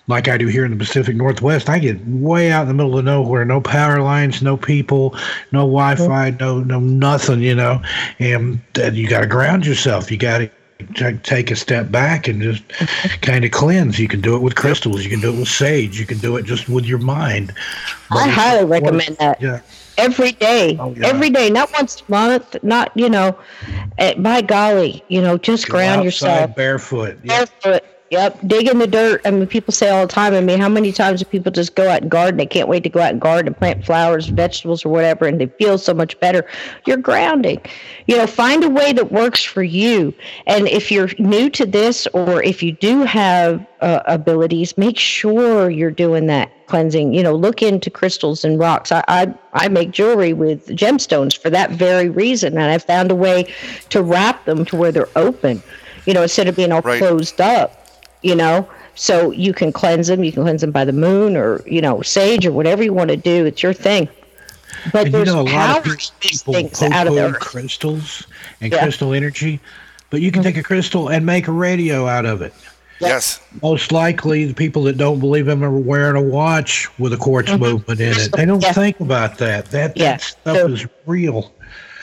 Like 0.08 0.28
I 0.28 0.36
do 0.38 0.46
here 0.46 0.64
in 0.64 0.70
the 0.70 0.76
Pacific 0.76 1.16
Northwest, 1.16 1.68
I 1.68 1.78
get 1.80 1.98
way 2.06 2.52
out 2.52 2.62
in 2.62 2.68
the 2.68 2.74
middle 2.74 2.96
of 2.98 3.04
nowhere, 3.04 3.44
no 3.44 3.60
power 3.60 4.00
lines, 4.00 4.40
no 4.40 4.56
people, 4.56 5.16
no 5.50 5.60
Wi-Fi, 5.60 6.30
no 6.38 6.60
no 6.60 6.78
nothing, 6.78 7.40
you 7.40 7.54
know, 7.56 7.82
and 8.20 8.60
then 8.74 8.94
you 8.94 9.08
got 9.08 9.22
to 9.22 9.26
ground 9.26 9.66
yourself. 9.66 10.10
You 10.10 10.16
got 10.16 10.38
to 10.94 11.18
take 11.24 11.50
a 11.50 11.56
step 11.56 11.90
back 11.90 12.28
and 12.28 12.40
just 12.40 12.62
kind 13.22 13.44
of 13.44 13.50
cleanse. 13.50 13.98
You 13.98 14.06
can 14.06 14.20
do 14.20 14.36
it 14.36 14.42
with 14.42 14.54
crystals. 14.54 15.02
You 15.02 15.10
can 15.10 15.20
do 15.20 15.32
it 15.34 15.38
with 15.38 15.48
sage. 15.48 15.98
You 15.98 16.06
can 16.06 16.18
do 16.18 16.36
it 16.36 16.44
just 16.44 16.68
with 16.68 16.84
your 16.84 16.98
mind. 16.98 17.52
But 18.10 18.18
I 18.18 18.28
highly 18.28 18.64
recommend 18.64 19.16
that. 19.16 19.40
Yeah. 19.42 19.60
every 19.98 20.32
day, 20.32 20.76
Oh, 20.78 20.94
yeah. 20.96 21.06
every 21.08 21.30
day, 21.30 21.50
not 21.50 21.72
once 21.72 22.02
a 22.06 22.10
month, 22.10 22.56
not 22.62 22.92
you 22.94 23.08
know, 23.10 23.36
eh, 23.98 24.14
by 24.18 24.40
golly, 24.42 25.02
you 25.08 25.20
know, 25.20 25.36
just 25.38 25.66
Go 25.66 25.72
ground 25.72 26.00
outside 26.00 26.04
yourself. 26.04 26.54
barefoot. 26.56 27.18
Yeah. 27.24 27.46
Barefoot. 27.62 27.84
Yep, 28.10 28.38
dig 28.46 28.68
in 28.68 28.78
the 28.78 28.86
dirt. 28.86 29.20
I 29.24 29.32
mean, 29.32 29.46
people 29.48 29.72
say 29.72 29.90
all 29.90 30.06
the 30.06 30.12
time. 30.12 30.32
I 30.32 30.40
mean, 30.40 30.60
how 30.60 30.68
many 30.68 30.92
times 30.92 31.20
do 31.20 31.24
people 31.24 31.50
just 31.50 31.74
go 31.74 31.88
out 31.88 32.02
and 32.02 32.10
garden? 32.10 32.36
They 32.36 32.46
can't 32.46 32.68
wait 32.68 32.84
to 32.84 32.88
go 32.88 33.00
out 33.00 33.10
and 33.10 33.20
garden 33.20 33.48
and 33.48 33.56
plant 33.56 33.84
flowers, 33.84 34.28
vegetables, 34.28 34.84
or 34.84 34.90
whatever, 34.90 35.26
and 35.26 35.40
they 35.40 35.46
feel 35.46 35.76
so 35.76 35.92
much 35.92 36.18
better. 36.20 36.44
You're 36.86 36.98
grounding. 36.98 37.60
You 38.06 38.16
know, 38.16 38.26
find 38.28 38.62
a 38.62 38.70
way 38.70 38.92
that 38.92 39.10
works 39.10 39.42
for 39.42 39.64
you. 39.64 40.14
And 40.46 40.68
if 40.68 40.92
you're 40.92 41.08
new 41.18 41.50
to 41.50 41.66
this, 41.66 42.06
or 42.12 42.42
if 42.44 42.62
you 42.62 42.72
do 42.72 43.02
have 43.02 43.66
uh, 43.80 44.00
abilities, 44.06 44.78
make 44.78 44.98
sure 44.98 45.68
you're 45.68 45.90
doing 45.90 46.26
that 46.26 46.50
cleansing. 46.68 47.12
You 47.12 47.24
know, 47.24 47.34
look 47.34 47.60
into 47.60 47.90
crystals 47.90 48.44
and 48.44 48.58
rocks. 48.58 48.92
I, 48.92 49.02
I 49.08 49.34
I 49.52 49.68
make 49.68 49.90
jewelry 49.90 50.32
with 50.32 50.66
gemstones 50.68 51.36
for 51.36 51.50
that 51.50 51.72
very 51.72 52.08
reason, 52.08 52.52
and 52.56 52.70
I 52.70 52.78
found 52.78 53.10
a 53.10 53.16
way 53.16 53.52
to 53.90 54.02
wrap 54.02 54.44
them 54.44 54.64
to 54.66 54.76
where 54.76 54.92
they're 54.92 55.18
open. 55.18 55.62
You 56.06 56.14
know, 56.14 56.22
instead 56.22 56.46
of 56.46 56.54
being 56.54 56.70
all 56.70 56.82
Right. 56.82 56.98
closed 56.98 57.40
up 57.40 57.82
you 58.22 58.34
know 58.34 58.68
so 58.94 59.30
you 59.30 59.52
can 59.52 59.72
cleanse 59.72 60.06
them 60.08 60.24
you 60.24 60.32
can 60.32 60.42
cleanse 60.42 60.60
them 60.60 60.70
by 60.70 60.84
the 60.84 60.92
moon 60.92 61.36
or 61.36 61.62
you 61.66 61.80
know 61.80 62.02
sage 62.02 62.46
or 62.46 62.52
whatever 62.52 62.82
you 62.82 62.92
want 62.92 63.10
to 63.10 63.16
do 63.16 63.46
it's 63.46 63.62
your 63.62 63.72
thing 63.72 64.08
but 64.92 65.06
And 65.06 65.06
you 65.06 65.12
there's 65.12 65.34
know, 65.34 65.40
a 65.40 65.42
lot 65.42 65.52
power 65.52 65.78
of 65.80 65.86
in 65.86 65.92
these 65.92 66.10
people 66.20 66.54
things 66.54 66.82
out 66.82 67.06
of 67.06 67.14
the 67.14 67.32
crystals 67.40 68.26
and 68.60 68.72
Yeah. 68.72 68.82
crystal 68.82 69.12
energy, 69.12 69.60
but 70.10 70.20
you 70.20 70.30
can 70.30 70.42
mm-hmm. 70.42 70.48
take 70.48 70.56
a 70.58 70.62
crystal 70.62 71.08
and 71.08 71.24
make 71.26 71.48
a 71.48 71.52
radio 71.52 72.06
out 72.06 72.24
of 72.24 72.42
it. 72.42 72.52
Yes. 73.00 73.40
Most 73.62 73.92
likely, 73.92 74.46
the 74.46 74.54
people 74.54 74.82
that 74.84 74.96
don't 74.96 75.20
believe 75.20 75.46
them 75.46 75.62
are 75.62 75.70
wearing 75.70 76.16
a 76.16 76.26
watch 76.26 76.88
with 76.98 77.12
a 77.12 77.16
quartz 77.16 77.50
mm-hmm. 77.50 77.62
movement 77.62 78.00
in 78.00 78.12
it. 78.12 78.32
They 78.32 78.46
don't 78.46 78.62
Yeah. 78.62 78.72
think 78.72 79.00
about 79.00 79.38
that. 79.38 79.66
That, 79.70 79.96
Yeah. 79.96 80.16
stuff 80.16 80.56
So- 80.56 80.68
is 80.68 80.86
real. 81.04 81.52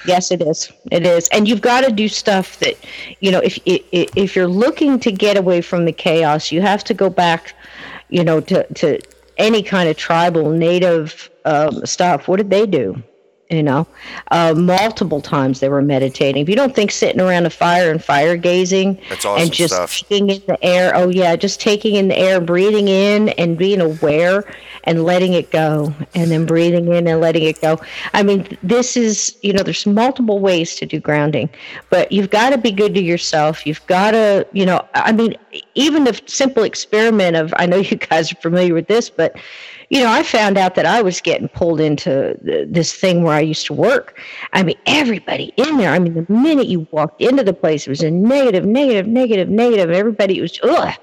Yes 0.05 0.31
it 0.31 0.41
is. 0.41 0.71
It 0.91 1.05
is. 1.05 1.27
And 1.29 1.47
you've 1.47 1.61
got 1.61 1.81
to 1.81 1.91
do 1.91 2.07
stuff 2.07 2.59
that 2.59 2.75
you 3.19 3.31
know 3.31 3.39
if 3.39 3.59
if 3.65 4.35
you're 4.35 4.47
looking 4.47 4.99
to 4.99 5.11
get 5.11 5.37
away 5.37 5.61
from 5.61 5.85
the 5.85 5.93
chaos 5.93 6.51
you 6.51 6.61
have 6.61 6.83
to 6.85 6.93
go 6.93 7.09
back 7.09 7.55
you 8.09 8.23
know 8.23 8.39
to 8.41 8.65
to 8.73 8.99
any 9.37 9.63
kind 9.63 9.89
of 9.89 9.97
tribal 9.97 10.51
native 10.51 11.29
um, 11.45 11.85
stuff. 11.85 12.27
What 12.27 12.37
did 12.37 12.49
they 12.49 12.65
do? 12.65 13.01
You 13.49 13.61
know? 13.61 13.87
Uh, 14.31 14.53
multiple 14.55 15.21
times 15.21 15.59
they 15.59 15.69
were 15.69 15.81
meditating. 15.81 16.41
If 16.41 16.49
you 16.49 16.55
don't 16.55 16.75
think 16.75 16.91
sitting 16.91 17.21
around 17.21 17.45
a 17.45 17.49
fire 17.49 17.91
and 17.91 18.03
fire 18.03 18.35
gazing 18.35 18.99
awesome 19.11 19.37
and 19.37 19.51
just 19.51 19.73
stuff. 19.73 19.99
taking 19.99 20.29
in 20.29 20.41
the 20.47 20.63
air 20.63 20.95
oh 20.95 21.09
yeah 21.09 21.35
just 21.35 21.61
taking 21.61 21.95
in 21.95 22.07
the 22.07 22.17
air 22.17 22.41
breathing 22.41 22.87
in 22.87 23.29
and 23.29 23.57
being 23.57 23.81
aware 23.81 24.43
and 24.85 25.03
letting 25.03 25.33
it 25.33 25.51
go 25.51 25.93
and 26.15 26.31
then 26.31 26.45
breathing 26.45 26.91
in 26.91 27.07
and 27.07 27.19
letting 27.21 27.43
it 27.43 27.59
go 27.61 27.79
i 28.13 28.23
mean 28.23 28.57
this 28.63 28.97
is 28.97 29.37
you 29.41 29.53
know 29.53 29.63
there's 29.63 29.85
multiple 29.85 30.39
ways 30.39 30.75
to 30.75 30.85
do 30.85 30.99
grounding 30.99 31.49
but 31.89 32.11
you've 32.11 32.29
got 32.29 32.49
to 32.49 32.57
be 32.57 32.71
good 32.71 32.93
to 32.93 33.01
yourself 33.01 33.65
you've 33.65 33.85
got 33.87 34.11
to 34.11 34.45
you 34.51 34.65
know 34.65 34.85
i 34.93 35.11
mean 35.11 35.35
even 35.75 36.03
the 36.03 36.19
simple 36.25 36.63
experiment 36.63 37.35
of 37.35 37.53
i 37.57 37.65
know 37.65 37.77
you 37.77 37.97
guys 37.97 38.31
are 38.31 38.37
familiar 38.37 38.73
with 38.73 38.87
this 38.87 39.09
but 39.09 39.35
you 39.93 39.99
know, 39.99 40.09
I 40.09 40.23
found 40.23 40.57
out 40.57 40.73
that 40.73 40.87
I 40.87 41.03
was 41.03 41.21
getting 41.21 41.47
pulled 41.47 41.79
into 41.79 42.35
th- 42.43 42.67
this 42.67 42.93
thing 42.93 43.21
where 43.21 43.35
I 43.35 43.41
used 43.41 43.67
to 43.67 43.73
work. 43.73 44.19
I 44.51 44.63
mean, 44.63 44.75
everybody 44.87 45.53
in 45.55 45.77
there. 45.77 45.91
I 45.91 45.99
mean, 45.99 46.15
the 46.15 46.25
minute 46.33 46.65
you 46.65 46.87
walked 46.89 47.21
into 47.21 47.43
the 47.43 47.53
place, 47.53 47.85
it 47.85 47.91
was 47.91 48.01
a 48.01 48.09
negative, 48.09 48.65
negative, 48.65 49.05
negative, 49.05 49.49
negative. 49.49 49.91
Everybody 49.91 50.41
was 50.41 50.59
ugh. 50.63 50.95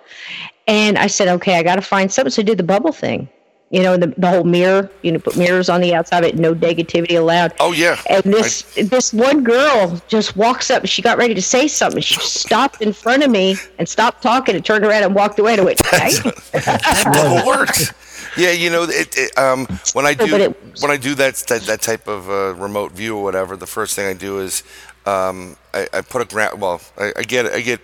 And 0.67 0.99
I 0.99 1.07
said, 1.07 1.29
okay, 1.29 1.57
I 1.57 1.63
got 1.63 1.77
to 1.77 1.83
find 1.83 2.11
something. 2.11 2.33
So 2.33 2.43
I 2.43 2.45
did 2.45 2.59
the 2.59 2.65
bubble 2.65 2.91
thing. 2.91 3.29
You 3.71 3.85
know, 3.85 3.97
the, 3.97 4.09
the 4.19 4.29
whole 4.29 4.43
mirror. 4.43 4.91
You 5.03 5.13
know, 5.13 5.21
put 5.21 5.37
mirrors 5.37 5.69
on 5.69 5.81
the 5.81 5.95
outside 5.95 6.25
of 6.25 6.31
it. 6.31 6.37
No 6.39 6.55
negativity 6.55 7.17
allowed. 7.17 7.55
Oh 7.61 7.71
yeah. 7.71 8.01
And 8.09 8.25
this 8.25 8.63
this 8.75 9.13
one 9.13 9.45
girl 9.45 10.01
just 10.09 10.37
walks 10.37 10.71
up. 10.71 10.85
She 10.87 11.03
got 11.03 11.19
ready 11.19 11.35
to 11.35 11.43
say 11.43 11.69
something. 11.69 12.03
She 12.03 12.19
stopped 12.21 12.83
in 12.83 12.93
front 12.93 13.23
of 13.23 13.31
me 13.31 13.57
and 13.79 13.89
stopped 13.89 14.23
talking 14.23 14.57
and 14.57 14.65
turned 14.65 14.85
around 14.85 15.05
and 15.05 15.15
walked 15.15 15.39
away. 15.39 15.53
And 15.53 15.61
I 15.61 15.65
went, 15.65 15.87
"Hey." 15.87 16.11
that 16.53 17.45
works. 17.47 17.93
Yeah, 18.37 18.51
you 18.53 18.71
know, 18.71 18.85
it, 18.85 19.17
it, 19.17 19.39
um, 19.39 19.67
when 19.93 20.07
I 20.07 20.15
do 20.15 20.35
it- 20.37 20.57
when 20.81 20.91
I 20.91 20.97
do 20.97 21.15
that 21.17 21.37
that, 21.49 21.63
that 21.63 21.81
type 21.81 22.09
of 22.09 22.29
uh, 22.29 22.55
remote 22.55 22.93
view 22.93 23.17
or 23.17 23.23
whatever, 23.23 23.57
the 23.57 23.67
first 23.67 23.95
thing 23.95 24.07
I 24.07 24.15
do 24.15 24.41
is 24.41 24.63
um, 25.07 25.57
I, 25.75 25.89
I 25.93 26.01
put 26.01 26.23
a 26.23 26.25
ground. 26.25 26.61
Well, 26.61 26.81
I, 26.99 27.13
I 27.17 27.23
get 27.23 27.47
I 27.47 27.61
get 27.61 27.81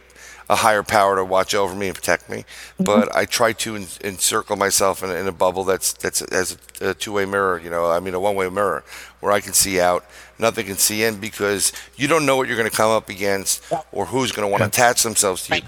a 0.49 0.57
higher 0.57 0.83
power 0.83 1.17
to 1.17 1.25
watch 1.25 1.55
over 1.55 1.75
me 1.75 1.89
and 1.89 1.95
protect 1.95 2.29
me, 2.31 2.45
but 2.79 3.15
I 3.17 3.25
try 3.25 3.53
to 3.53 3.77
en- 3.77 3.87
encircle 4.05 4.57
myself 4.57 5.03
in, 5.03 5.11
in 5.11 5.27
a 5.27 5.33
bubble 5.33 5.65
that's 5.65 5.93
that's 5.95 6.23
as 6.23 6.57
a, 6.81 6.91
a 6.91 6.95
two 6.95 7.13
way 7.13 7.25
mirror. 7.25 7.61
You 7.63 7.71
know, 7.71 7.91
I 7.91 8.01
mean 8.01 8.15
a 8.15 8.21
one 8.21 8.37
way 8.37 8.49
mirror 8.49 8.85
where 9.21 9.33
I 9.33 9.41
can 9.41 9.53
see 9.55 9.81
out, 9.81 10.05
nothing 10.39 10.67
can 10.67 10.77
see 10.77 11.03
in 11.03 11.19
because 11.19 11.73
you 11.97 12.07
don't 12.07 12.27
know 12.27 12.37
what 12.37 12.47
you're 12.49 12.57
going 12.57 12.71
to 12.71 12.77
come 12.77 12.91
up 12.91 13.09
against 13.09 13.65
or 13.93 14.07
who's 14.07 14.31
going 14.33 14.47
to 14.47 14.51
want 14.51 14.63
to 14.63 14.69
attach 14.69 15.03
themselves 15.03 15.47
to 15.47 15.57
you. 15.57 15.63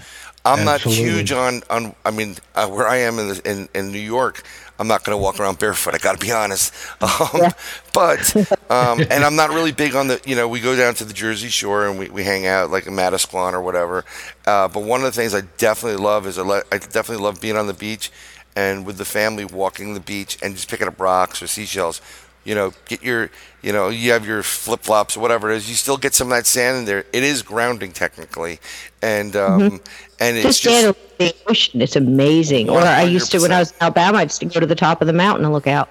I'm 0.45 0.63
not 0.63 0.81
huge 0.81 1.31
on 1.33 1.61
on. 1.69 1.93
I 2.05 2.11
mean, 2.11 2.37
uh, 2.55 2.67
where 2.67 2.87
I 2.87 2.97
am 2.97 3.19
in, 3.19 3.27
the, 3.27 3.41
in 3.49 3.69
in 3.75 3.91
New 3.91 3.99
York, 3.99 4.43
I'm 4.79 4.87
not 4.87 5.03
going 5.03 5.17
to 5.17 5.21
walk 5.21 5.39
around 5.39 5.59
barefoot. 5.59 5.93
I 5.93 5.97
got 5.97 6.19
to 6.19 6.25
be 6.25 6.31
honest. 6.31 6.73
Um, 7.01 7.51
But 7.93 8.35
um, 8.71 9.01
and 9.11 9.23
I'm 9.25 9.35
not 9.35 9.49
really 9.49 9.71
big 9.73 9.95
on 9.95 10.07
the. 10.07 10.21
You 10.25 10.35
know, 10.35 10.47
we 10.47 10.61
go 10.61 10.75
down 10.75 10.93
to 10.95 11.05
the 11.05 11.13
Jersey 11.13 11.49
Shore 11.49 11.87
and 11.87 11.99
we, 11.99 12.09
we 12.09 12.23
hang 12.23 12.47
out 12.47 12.71
like 12.71 12.87
in 12.87 12.93
Manasquan 12.93 13.53
or 13.53 13.61
whatever. 13.61 14.05
Uh, 14.47 14.67
but 14.67 14.83
one 14.83 15.01
of 15.01 15.05
the 15.05 15.11
things 15.11 15.35
I 15.35 15.41
definitely 15.57 16.01
love 16.03 16.25
is 16.25 16.37
I, 16.37 16.43
le- 16.43 16.63
I 16.71 16.77
definitely 16.77 17.23
love 17.23 17.41
being 17.41 17.57
on 17.57 17.67
the 17.67 17.73
beach 17.73 18.11
and 18.55 18.85
with 18.85 18.97
the 18.97 19.05
family 19.05 19.45
walking 19.45 19.93
the 19.93 19.99
beach 19.99 20.37
and 20.41 20.55
just 20.55 20.69
picking 20.69 20.87
up 20.87 20.99
rocks 20.99 21.41
or 21.41 21.47
seashells. 21.47 22.01
You 22.45 22.55
know, 22.55 22.73
get 22.85 23.03
your, 23.03 23.29
you 23.61 23.71
know, 23.71 23.89
you 23.89 24.11
have 24.11 24.25
your 24.25 24.43
flip 24.43 24.81
flops 24.81 25.15
or 25.17 25.19
whatever 25.21 25.49
it 25.51 25.57
is. 25.57 25.69
You 25.69 25.75
still 25.75 25.97
get 25.97 26.13
some 26.13 26.27
of 26.27 26.37
that 26.37 26.45
sand 26.45 26.77
in 26.79 26.85
there. 26.85 27.05
It 27.13 27.23
is 27.23 27.41
grounding 27.41 27.91
technically, 27.91 28.59
and 29.01 29.35
um, 29.35 29.79
and 30.19 30.37
it's 30.37 30.59
just 30.59 30.61
just 30.61 30.79
stand 30.79 30.87
over 30.87 30.99
the 31.19 31.33
ocean. 31.47 31.81
It's 31.81 31.95
amazing. 31.95 32.69
Or 32.69 32.81
I 32.81 33.03
used 33.03 33.31
to 33.31 33.39
when 33.39 33.51
I 33.51 33.59
was 33.59 33.71
in 33.71 33.77
Alabama. 33.81 34.19
I 34.19 34.23
used 34.23 34.39
to 34.39 34.45
go 34.45 34.59
to 34.59 34.65
the 34.65 34.75
top 34.75 35.01
of 35.01 35.07
the 35.07 35.13
mountain 35.13 35.45
and 35.45 35.53
look 35.53 35.67
out. 35.67 35.89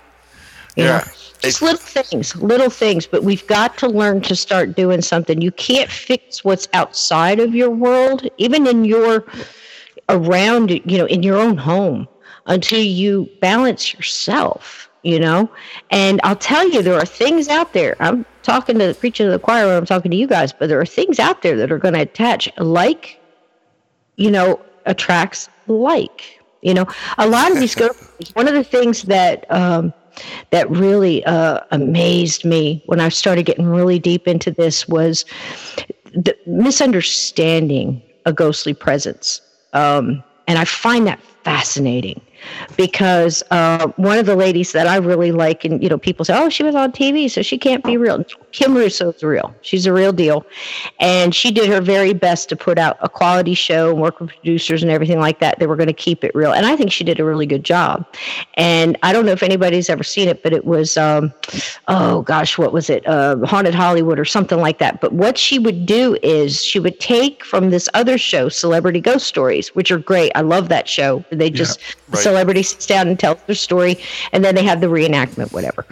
You 0.76 0.84
Yeah. 0.84 0.98
know, 0.98 1.02
just 1.40 1.60
little 1.62 1.78
things, 1.78 2.34
little 2.36 2.70
things. 2.70 3.06
But 3.06 3.24
we've 3.24 3.46
got 3.46 3.76
to 3.78 3.88
learn 3.88 4.20
to 4.22 4.36
start 4.36 4.76
doing 4.76 5.00
something. 5.02 5.40
You 5.40 5.50
can't 5.52 5.90
fix 5.90 6.44
what's 6.44 6.68
outside 6.72 7.40
of 7.40 7.54
your 7.54 7.70
world, 7.70 8.26
even 8.38 8.66
in 8.66 8.84
your 8.84 9.24
around. 10.08 10.70
You 10.70 10.98
know, 10.98 11.06
in 11.06 11.22
your 11.22 11.36
own 11.36 11.56
home, 11.56 12.08
until 12.46 12.80
you 12.82 13.28
balance 13.40 13.92
yourself. 13.94 14.87
You 15.04 15.20
know, 15.20 15.50
and 15.90 16.20
I'll 16.24 16.36
tell 16.36 16.68
you, 16.68 16.82
there 16.82 16.98
are 16.98 17.06
things 17.06 17.48
out 17.48 17.72
there. 17.72 17.96
I'm 18.00 18.26
talking 18.42 18.78
to 18.80 18.94
preaching 18.94 19.26
to 19.26 19.30
the 19.30 19.38
choir 19.38 19.66
when 19.66 19.76
I'm 19.76 19.86
talking 19.86 20.10
to 20.10 20.16
you 20.16 20.26
guys, 20.26 20.52
but 20.52 20.68
there 20.68 20.80
are 20.80 20.86
things 20.86 21.20
out 21.20 21.42
there 21.42 21.56
that 21.56 21.70
are 21.70 21.78
going 21.78 21.94
to 21.94 22.00
attach 22.00 22.50
like 22.58 23.18
you 24.18 24.30
know, 24.30 24.60
attracts 24.84 25.48
like. 25.66 26.34
You 26.60 26.74
know, 26.74 26.86
a 27.16 27.26
lot 27.26 27.52
of 27.52 27.60
these 27.60 27.74
go. 27.74 27.90
One 28.34 28.48
of 28.48 28.54
the 28.54 28.64
things 28.64 29.04
that 29.04 29.50
um, 29.50 29.94
that 30.50 30.68
really 30.68 31.24
uh, 31.24 31.60
amazed 31.70 32.44
me 32.44 32.82
when 32.86 33.00
I 33.00 33.08
started 33.08 33.44
getting 33.44 33.66
really 33.66 34.00
deep 34.00 34.26
into 34.26 34.50
this 34.50 34.86
was 34.88 35.24
the 36.12 36.36
misunderstanding 36.46 38.02
a 38.26 38.32
ghostly 38.32 38.74
presence, 38.74 39.40
um, 39.72 40.22
and 40.48 40.58
I 40.58 40.64
find 40.64 41.06
that 41.06 41.22
fascinating. 41.44 42.20
Because 42.76 43.42
uh, 43.50 43.88
one 43.96 44.18
of 44.18 44.26
the 44.26 44.36
ladies 44.36 44.72
that 44.72 44.86
I 44.86 44.96
really 44.96 45.32
like, 45.32 45.64
and 45.64 45.82
you 45.82 45.88
know, 45.88 45.98
people 45.98 46.24
say, 46.24 46.36
"Oh, 46.36 46.48
she 46.48 46.62
was 46.62 46.74
on 46.74 46.92
TV, 46.92 47.30
so 47.30 47.42
she 47.42 47.58
can't 47.58 47.84
be 47.84 47.96
real." 47.96 48.24
Kim 48.52 48.74
Russo 48.74 49.12
is 49.12 49.22
real; 49.22 49.54
she's 49.62 49.86
a 49.86 49.92
real 49.92 50.12
deal, 50.12 50.44
and 51.00 51.34
she 51.34 51.50
did 51.50 51.68
her 51.68 51.80
very 51.80 52.14
best 52.14 52.48
to 52.50 52.56
put 52.56 52.78
out 52.78 52.96
a 53.00 53.08
quality 53.08 53.54
show 53.54 53.90
and 53.90 54.00
work 54.00 54.20
with 54.20 54.30
producers 54.30 54.82
and 54.82 54.90
everything 54.90 55.20
like 55.20 55.40
that. 55.40 55.58
They 55.58 55.66
were 55.66 55.76
going 55.76 55.88
to 55.88 55.92
keep 55.92 56.24
it 56.24 56.34
real, 56.34 56.52
and 56.52 56.66
I 56.66 56.76
think 56.76 56.92
she 56.92 57.04
did 57.04 57.20
a 57.20 57.24
really 57.24 57.46
good 57.46 57.64
job. 57.64 58.06
And 58.54 58.96
I 59.02 59.12
don't 59.12 59.26
know 59.26 59.32
if 59.32 59.42
anybody's 59.42 59.88
ever 59.88 60.04
seen 60.04 60.28
it, 60.28 60.42
but 60.42 60.52
it 60.52 60.64
was, 60.64 60.96
um, 60.96 61.32
oh 61.88 62.22
gosh, 62.22 62.58
what 62.58 62.72
was 62.72 62.90
it? 62.90 63.06
Uh, 63.06 63.36
Haunted 63.44 63.74
Hollywood 63.74 64.18
or 64.18 64.24
something 64.24 64.58
like 64.58 64.78
that. 64.78 65.00
But 65.00 65.12
what 65.12 65.38
she 65.38 65.58
would 65.58 65.86
do 65.86 66.16
is 66.22 66.62
she 66.64 66.78
would 66.78 66.98
take 67.00 67.44
from 67.44 67.70
this 67.70 67.88
other 67.94 68.18
show, 68.18 68.48
Celebrity 68.48 69.00
Ghost 69.00 69.26
Stories, 69.26 69.68
which 69.74 69.90
are 69.90 69.98
great. 69.98 70.32
I 70.34 70.42
love 70.42 70.68
that 70.68 70.88
show. 70.88 71.24
They 71.30 71.50
just 71.50 71.80
yeah, 71.80 71.86
right. 72.10 72.22
Celebrity 72.28 72.62
sits 72.62 72.86
down 72.86 73.08
and 73.08 73.18
tells 73.18 73.40
their 73.42 73.54
story, 73.54 73.98
and 74.32 74.44
then 74.44 74.54
they 74.54 74.64
have 74.64 74.80
the 74.80 74.86
reenactment, 74.86 75.52
whatever. 75.52 75.86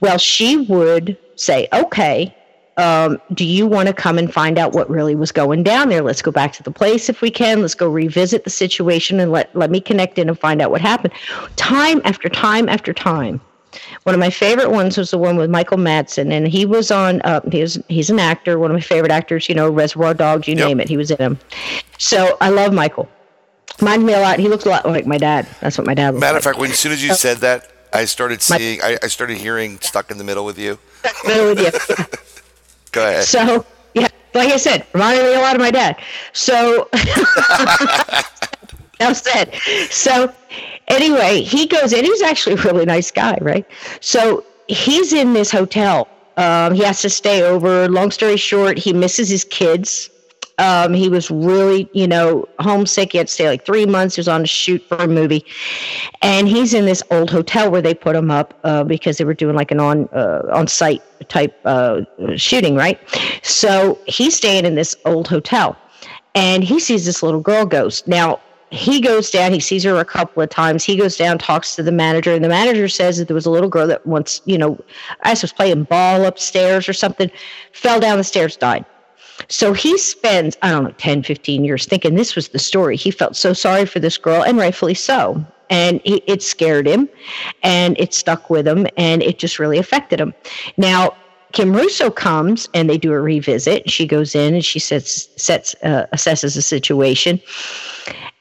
Well, 0.00 0.18
she 0.18 0.56
would 0.56 1.16
say, 1.36 1.68
okay, 1.72 2.34
um, 2.76 3.20
do 3.34 3.44
you 3.44 3.66
want 3.66 3.88
to 3.88 3.94
come 3.94 4.16
and 4.16 4.32
find 4.32 4.58
out 4.58 4.72
what 4.72 4.88
really 4.88 5.14
was 5.14 5.32
going 5.32 5.62
down 5.62 5.90
there? 5.90 6.02
Let's 6.02 6.22
go 6.22 6.30
back 6.30 6.52
to 6.54 6.62
the 6.62 6.70
place 6.70 7.10
if 7.10 7.20
we 7.20 7.30
can. 7.30 7.60
Let's 7.60 7.74
go 7.74 7.88
revisit 7.90 8.44
the 8.44 8.50
situation 8.50 9.20
and 9.20 9.30
let, 9.30 9.54
let 9.54 9.70
me 9.70 9.80
connect 9.80 10.18
in 10.18 10.28
and 10.30 10.38
find 10.38 10.62
out 10.62 10.70
what 10.70 10.80
happened. 10.80 11.12
Time 11.56 12.00
after 12.04 12.30
time 12.30 12.68
after 12.68 12.94
time. 12.94 13.40
One 14.04 14.14
of 14.14 14.18
my 14.18 14.30
favorite 14.30 14.70
ones 14.70 14.96
was 14.96 15.10
the 15.10 15.18
one 15.18 15.36
with 15.36 15.50
Michael 15.50 15.76
Madsen, 15.76 16.32
and 16.32 16.48
he 16.48 16.66
was 16.66 16.90
on. 16.90 17.20
Uh, 17.22 17.40
he 17.52 17.60
was 17.60 17.78
he's 17.88 18.10
an 18.10 18.18
actor, 18.18 18.58
one 18.58 18.72
of 18.72 18.74
my 18.74 18.80
favorite 18.80 19.12
actors. 19.12 19.48
You 19.48 19.54
know, 19.54 19.70
Reservoir 19.70 20.12
Dogs, 20.12 20.48
you 20.48 20.56
yep. 20.56 20.66
name 20.66 20.80
it, 20.80 20.88
he 20.88 20.96
was 20.96 21.12
in 21.12 21.18
him. 21.18 21.38
So 21.96 22.36
I 22.40 22.48
love 22.48 22.72
Michael. 22.72 23.08
Reminds 23.78 24.04
me 24.04 24.12
a 24.12 24.20
lot. 24.20 24.38
He 24.38 24.48
looked 24.48 24.66
a 24.66 24.68
lot 24.68 24.86
like 24.86 25.06
my 25.06 25.18
dad. 25.18 25.46
That's 25.60 25.78
what 25.78 25.86
my 25.86 25.94
dad. 25.94 26.14
Matter 26.14 26.38
of 26.38 26.44
fact, 26.44 26.58
when 26.58 26.70
as 26.70 26.78
soon 26.78 26.92
as 26.92 27.02
you 27.02 27.14
said 27.14 27.38
that, 27.38 27.70
I 27.92 28.04
started 28.04 28.42
seeing. 28.42 28.82
I, 28.82 28.98
I 29.02 29.06
started 29.08 29.38
hearing 29.38 29.78
"Stuck 29.80 30.10
in 30.10 30.18
the 30.18 30.24
Middle 30.24 30.44
with 30.44 30.58
You." 30.58 30.78
Stuck 31.00 31.24
in 31.24 31.30
the 31.30 31.36
Middle 31.36 31.64
with 31.64 31.98
You. 31.98 32.04
Go 32.92 33.06
ahead. 33.06 33.24
So 33.24 33.64
yeah, 33.94 34.08
like 34.34 34.52
I 34.52 34.56
said, 34.56 34.86
reminded 34.92 35.24
me 35.24 35.34
a 35.34 35.40
lot 35.40 35.54
of 35.54 35.60
my 35.60 35.70
dad. 35.70 36.00
So 36.32 36.88
now 39.00 39.12
said. 39.12 39.54
So 39.90 40.32
anyway, 40.88 41.42
he 41.42 41.66
goes 41.66 41.92
in. 41.92 42.04
He's 42.04 42.22
actually 42.22 42.56
a 42.56 42.62
really 42.62 42.84
nice 42.84 43.10
guy, 43.10 43.38
right? 43.40 43.66
So 44.00 44.44
he's 44.68 45.12
in 45.12 45.32
this 45.32 45.50
hotel. 45.50 46.08
Um, 46.36 46.74
he 46.74 46.82
has 46.84 47.02
to 47.02 47.10
stay 47.10 47.42
over. 47.42 47.88
Long 47.88 48.10
story 48.10 48.36
short, 48.36 48.78
he 48.78 48.92
misses 48.92 49.28
his 49.28 49.44
kids 49.44 50.10
um, 50.60 50.92
he 50.92 51.08
was 51.08 51.30
really, 51.30 51.88
you 51.94 52.06
know, 52.06 52.46
homesick. 52.58 53.12
He 53.12 53.18
had 53.18 53.28
to 53.28 53.32
stay 53.32 53.48
like 53.48 53.64
three 53.64 53.86
months. 53.86 54.16
He 54.16 54.20
was 54.20 54.28
on 54.28 54.42
a 54.42 54.46
shoot 54.46 54.82
for 54.86 54.98
a 54.98 55.08
movie, 55.08 55.44
and 56.20 56.46
he's 56.46 56.74
in 56.74 56.84
this 56.84 57.02
old 57.10 57.30
hotel 57.30 57.70
where 57.70 57.80
they 57.80 57.94
put 57.94 58.14
him 58.14 58.30
up 58.30 58.58
uh, 58.62 58.84
because 58.84 59.16
they 59.16 59.24
were 59.24 59.34
doing 59.34 59.56
like 59.56 59.70
an 59.70 59.80
on 59.80 60.06
uh, 60.12 60.42
on 60.52 60.68
site 60.68 61.02
type 61.28 61.58
uh, 61.64 62.02
shooting, 62.36 62.76
right? 62.76 63.00
So 63.42 63.98
he's 64.06 64.36
staying 64.36 64.66
in 64.66 64.74
this 64.74 64.94
old 65.06 65.28
hotel, 65.28 65.76
and 66.34 66.62
he 66.62 66.78
sees 66.78 67.06
this 67.06 67.22
little 67.22 67.40
girl 67.40 67.64
ghost. 67.64 68.06
Now 68.06 68.38
he 68.72 69.00
goes 69.00 69.30
down 69.30 69.52
he 69.52 69.58
sees 69.58 69.82
her 69.82 69.96
a 69.96 70.04
couple 70.04 70.40
of 70.40 70.48
times 70.48 70.84
he 70.84 70.94
goes 70.94 71.16
down 71.16 71.36
talks 71.38 71.74
to 71.74 71.82
the 71.82 71.90
manager 71.90 72.32
and 72.32 72.44
the 72.44 72.48
manager 72.48 72.86
says 72.86 73.18
that 73.18 73.26
there 73.26 73.34
was 73.34 73.44
a 73.44 73.50
little 73.50 73.68
girl 73.68 73.84
that 73.84 74.06
once 74.06 74.40
you 74.44 74.56
know 74.56 74.78
i 75.22 75.30
was 75.30 75.52
playing 75.52 75.82
ball 75.82 76.24
upstairs 76.24 76.88
or 76.88 76.92
something 76.92 77.28
fell 77.72 77.98
down 77.98 78.16
the 78.16 78.22
stairs 78.22 78.56
died 78.56 78.84
so 79.48 79.72
he 79.72 79.96
spends, 79.98 80.56
I 80.62 80.70
don't 80.70 80.84
know, 80.84 80.94
10, 80.98 81.22
15 81.22 81.64
years 81.64 81.86
thinking 81.86 82.14
this 82.14 82.34
was 82.34 82.48
the 82.48 82.58
story. 82.58 82.96
He 82.96 83.10
felt 83.10 83.36
so 83.36 83.52
sorry 83.52 83.86
for 83.86 84.00
this 84.00 84.18
girl, 84.18 84.42
and 84.42 84.58
rightfully 84.58 84.94
so. 84.94 85.44
And 85.68 86.00
it, 86.04 86.22
it 86.26 86.42
scared 86.42 86.86
him, 86.86 87.08
and 87.62 87.98
it 87.98 88.12
stuck 88.12 88.50
with 88.50 88.66
him, 88.66 88.86
and 88.96 89.22
it 89.22 89.38
just 89.38 89.58
really 89.58 89.78
affected 89.78 90.20
him. 90.20 90.34
Now, 90.76 91.16
Kim 91.52 91.74
Russo 91.74 92.10
comes 92.10 92.68
and 92.74 92.88
they 92.88 92.98
do 92.98 93.12
a 93.12 93.20
revisit. 93.20 93.90
She 93.90 94.06
goes 94.06 94.36
in 94.36 94.54
and 94.54 94.64
she 94.64 94.78
sets, 94.78 95.28
sets 95.36 95.74
uh, 95.82 96.06
assesses 96.12 96.54
the 96.54 96.62
situation, 96.62 97.40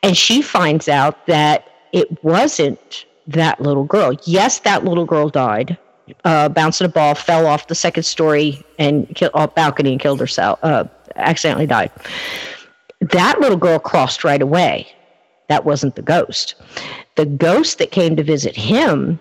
and 0.04 0.16
she 0.16 0.42
finds 0.42 0.88
out 0.88 1.26
that 1.26 1.68
it 1.92 2.24
wasn't 2.24 3.06
that 3.28 3.62
little 3.62 3.84
girl. 3.84 4.18
Yes, 4.26 4.60
that 4.60 4.86
little 4.86 5.06
girl 5.06 5.30
died, 5.30 5.78
uh, 6.26 6.50
bouncing 6.50 6.86
a 6.86 6.90
ball, 6.90 7.16
fell 7.16 7.46
off 7.46 7.68
the 7.68 7.76
second 7.76 8.04
story 8.04 8.64
and 8.78 9.08
kill, 9.16 9.32
off 9.34 9.56
balcony 9.56 9.92
and 9.92 10.02
killed 10.02 10.20
herself. 10.20 10.60
Uh, 10.64 10.86
accidentally 11.16 11.68
died. 11.68 11.92
That 13.02 13.40
little 13.40 13.58
girl 13.58 13.80
crossed 13.80 14.24
right 14.24 14.42
away. 14.42 14.88
That 15.48 15.66
wasn't 15.66 15.96
the 15.96 16.02
ghost. 16.02 16.56
The 17.16 17.26
ghost 17.26 17.80
that 17.80 17.92
came 17.92 18.16
to 18.16 18.24
visit 18.24 18.56
him 18.56 19.20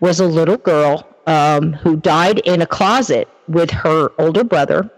was 0.00 0.18
a 0.18 0.26
little 0.26 0.56
girl 0.56 1.06
um, 1.26 1.72
who 1.74 1.96
died 1.96 2.40
in 2.40 2.62
a 2.62 2.66
closet 2.66 3.28
with 3.48 3.70
her 3.70 4.10
older 4.18 4.44
brother, 4.44 4.90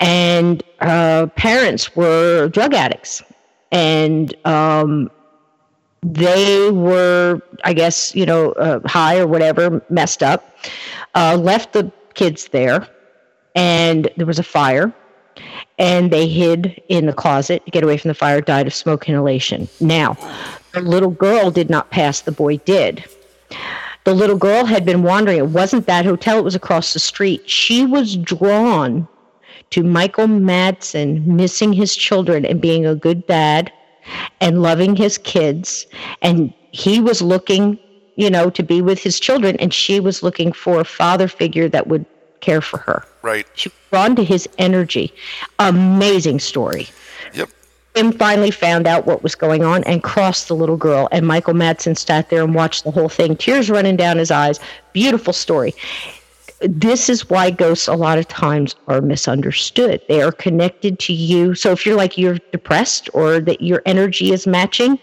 and 0.00 0.62
her 0.80 1.26
parents 1.36 1.94
were 1.96 2.48
drug 2.48 2.72
addicts. 2.72 3.22
And 3.72 4.34
um, 4.46 5.10
they 6.02 6.70
were, 6.70 7.40
I 7.64 7.72
guess, 7.72 8.14
you 8.14 8.26
know, 8.26 8.52
uh, 8.52 8.80
high 8.86 9.18
or 9.18 9.26
whatever, 9.26 9.82
messed 9.90 10.22
up, 10.22 10.56
uh, 11.14 11.36
left 11.36 11.72
the 11.72 11.90
kids 12.14 12.48
there, 12.48 12.88
and 13.54 14.08
there 14.16 14.26
was 14.26 14.38
a 14.38 14.44
fire, 14.44 14.92
and 15.78 16.10
they 16.10 16.28
hid 16.28 16.80
in 16.88 17.06
the 17.06 17.12
closet 17.12 17.64
to 17.64 17.70
get 17.70 17.84
away 17.84 17.96
from 17.98 18.08
the 18.08 18.14
fire, 18.14 18.40
died 18.40 18.66
of 18.66 18.74
smoke 18.74 19.08
inhalation. 19.08 19.68
Now, 19.80 20.16
the 20.72 20.80
little 20.80 21.10
girl 21.10 21.50
did 21.50 21.70
not 21.70 21.90
pass, 21.90 22.20
the 22.20 22.32
boy 22.32 22.58
did. 22.58 23.04
The 24.04 24.14
little 24.14 24.36
girl 24.36 24.64
had 24.64 24.84
been 24.84 25.02
wandering. 25.02 25.38
It 25.38 25.48
wasn't 25.48 25.86
that 25.86 26.04
hotel, 26.04 26.38
it 26.38 26.44
was 26.44 26.54
across 26.54 26.92
the 26.92 27.00
street. 27.00 27.48
She 27.50 27.84
was 27.84 28.16
drawn 28.16 29.08
to 29.70 29.82
Michael 29.82 30.28
Madsen 30.28 31.26
missing 31.26 31.72
his 31.72 31.96
children 31.96 32.44
and 32.46 32.60
being 32.60 32.86
a 32.86 32.94
good 32.94 33.26
dad 33.26 33.72
and 34.40 34.62
loving 34.62 34.96
his 34.96 35.18
kids. 35.18 35.86
And 36.22 36.52
he 36.72 37.00
was 37.00 37.22
looking, 37.22 37.78
you 38.16 38.30
know, 38.30 38.50
to 38.50 38.62
be 38.62 38.82
with 38.82 38.98
his 38.98 39.20
children, 39.20 39.56
and 39.56 39.72
she 39.72 40.00
was 40.00 40.22
looking 40.22 40.52
for 40.52 40.80
a 40.80 40.84
father 40.84 41.28
figure 41.28 41.68
that 41.68 41.86
would 41.86 42.04
care 42.40 42.60
for 42.60 42.78
her. 42.78 43.04
Right. 43.22 43.46
She 43.54 43.70
drawn 43.90 44.16
to 44.16 44.24
his 44.24 44.48
energy. 44.58 45.12
Amazing 45.58 46.40
story. 46.40 46.88
Yep. 47.34 47.50
Kim 47.94 48.12
finally 48.12 48.50
found 48.50 48.86
out 48.86 49.06
what 49.06 49.22
was 49.22 49.34
going 49.34 49.64
on 49.64 49.82
and 49.84 50.02
crossed 50.02 50.48
the 50.48 50.54
little 50.54 50.76
girl. 50.76 51.08
And 51.12 51.26
Michael 51.26 51.54
Madsen 51.54 51.96
sat 51.96 52.28
there 52.28 52.44
and 52.44 52.54
watched 52.54 52.84
the 52.84 52.90
whole 52.90 53.08
thing, 53.08 53.36
tears 53.36 53.70
running 53.70 53.96
down 53.96 54.18
his 54.18 54.30
eyes. 54.30 54.60
Beautiful 54.92 55.32
story 55.32 55.74
this 56.60 57.08
is 57.08 57.28
why 57.28 57.50
ghosts 57.50 57.86
a 57.88 57.94
lot 57.94 58.18
of 58.18 58.26
times 58.28 58.74
are 58.88 59.00
misunderstood. 59.00 60.00
They 60.08 60.22
are 60.22 60.32
connected 60.32 60.98
to 61.00 61.12
you. 61.12 61.54
So 61.54 61.72
if 61.72 61.84
you're 61.84 61.96
like 61.96 62.16
you're 62.16 62.38
depressed 62.52 63.10
or 63.12 63.40
that 63.40 63.60
your 63.60 63.82
energy 63.84 64.32
is 64.32 64.46
matching, 64.46 64.98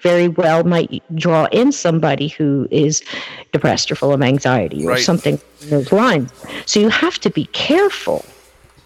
very 0.00 0.28
well 0.28 0.64
might 0.64 1.02
draw 1.14 1.46
in 1.46 1.72
somebody 1.72 2.28
who 2.28 2.68
is 2.70 3.02
depressed 3.52 3.90
or 3.90 3.94
full 3.94 4.12
of 4.12 4.22
anxiety 4.22 4.86
or 4.86 4.90
right. 4.90 5.02
something 5.02 5.40
in 5.62 5.70
those 5.70 5.92
lines. 5.92 6.32
So 6.66 6.80
you 6.80 6.88
have 6.88 7.18
to 7.20 7.30
be 7.30 7.46
careful. 7.46 8.24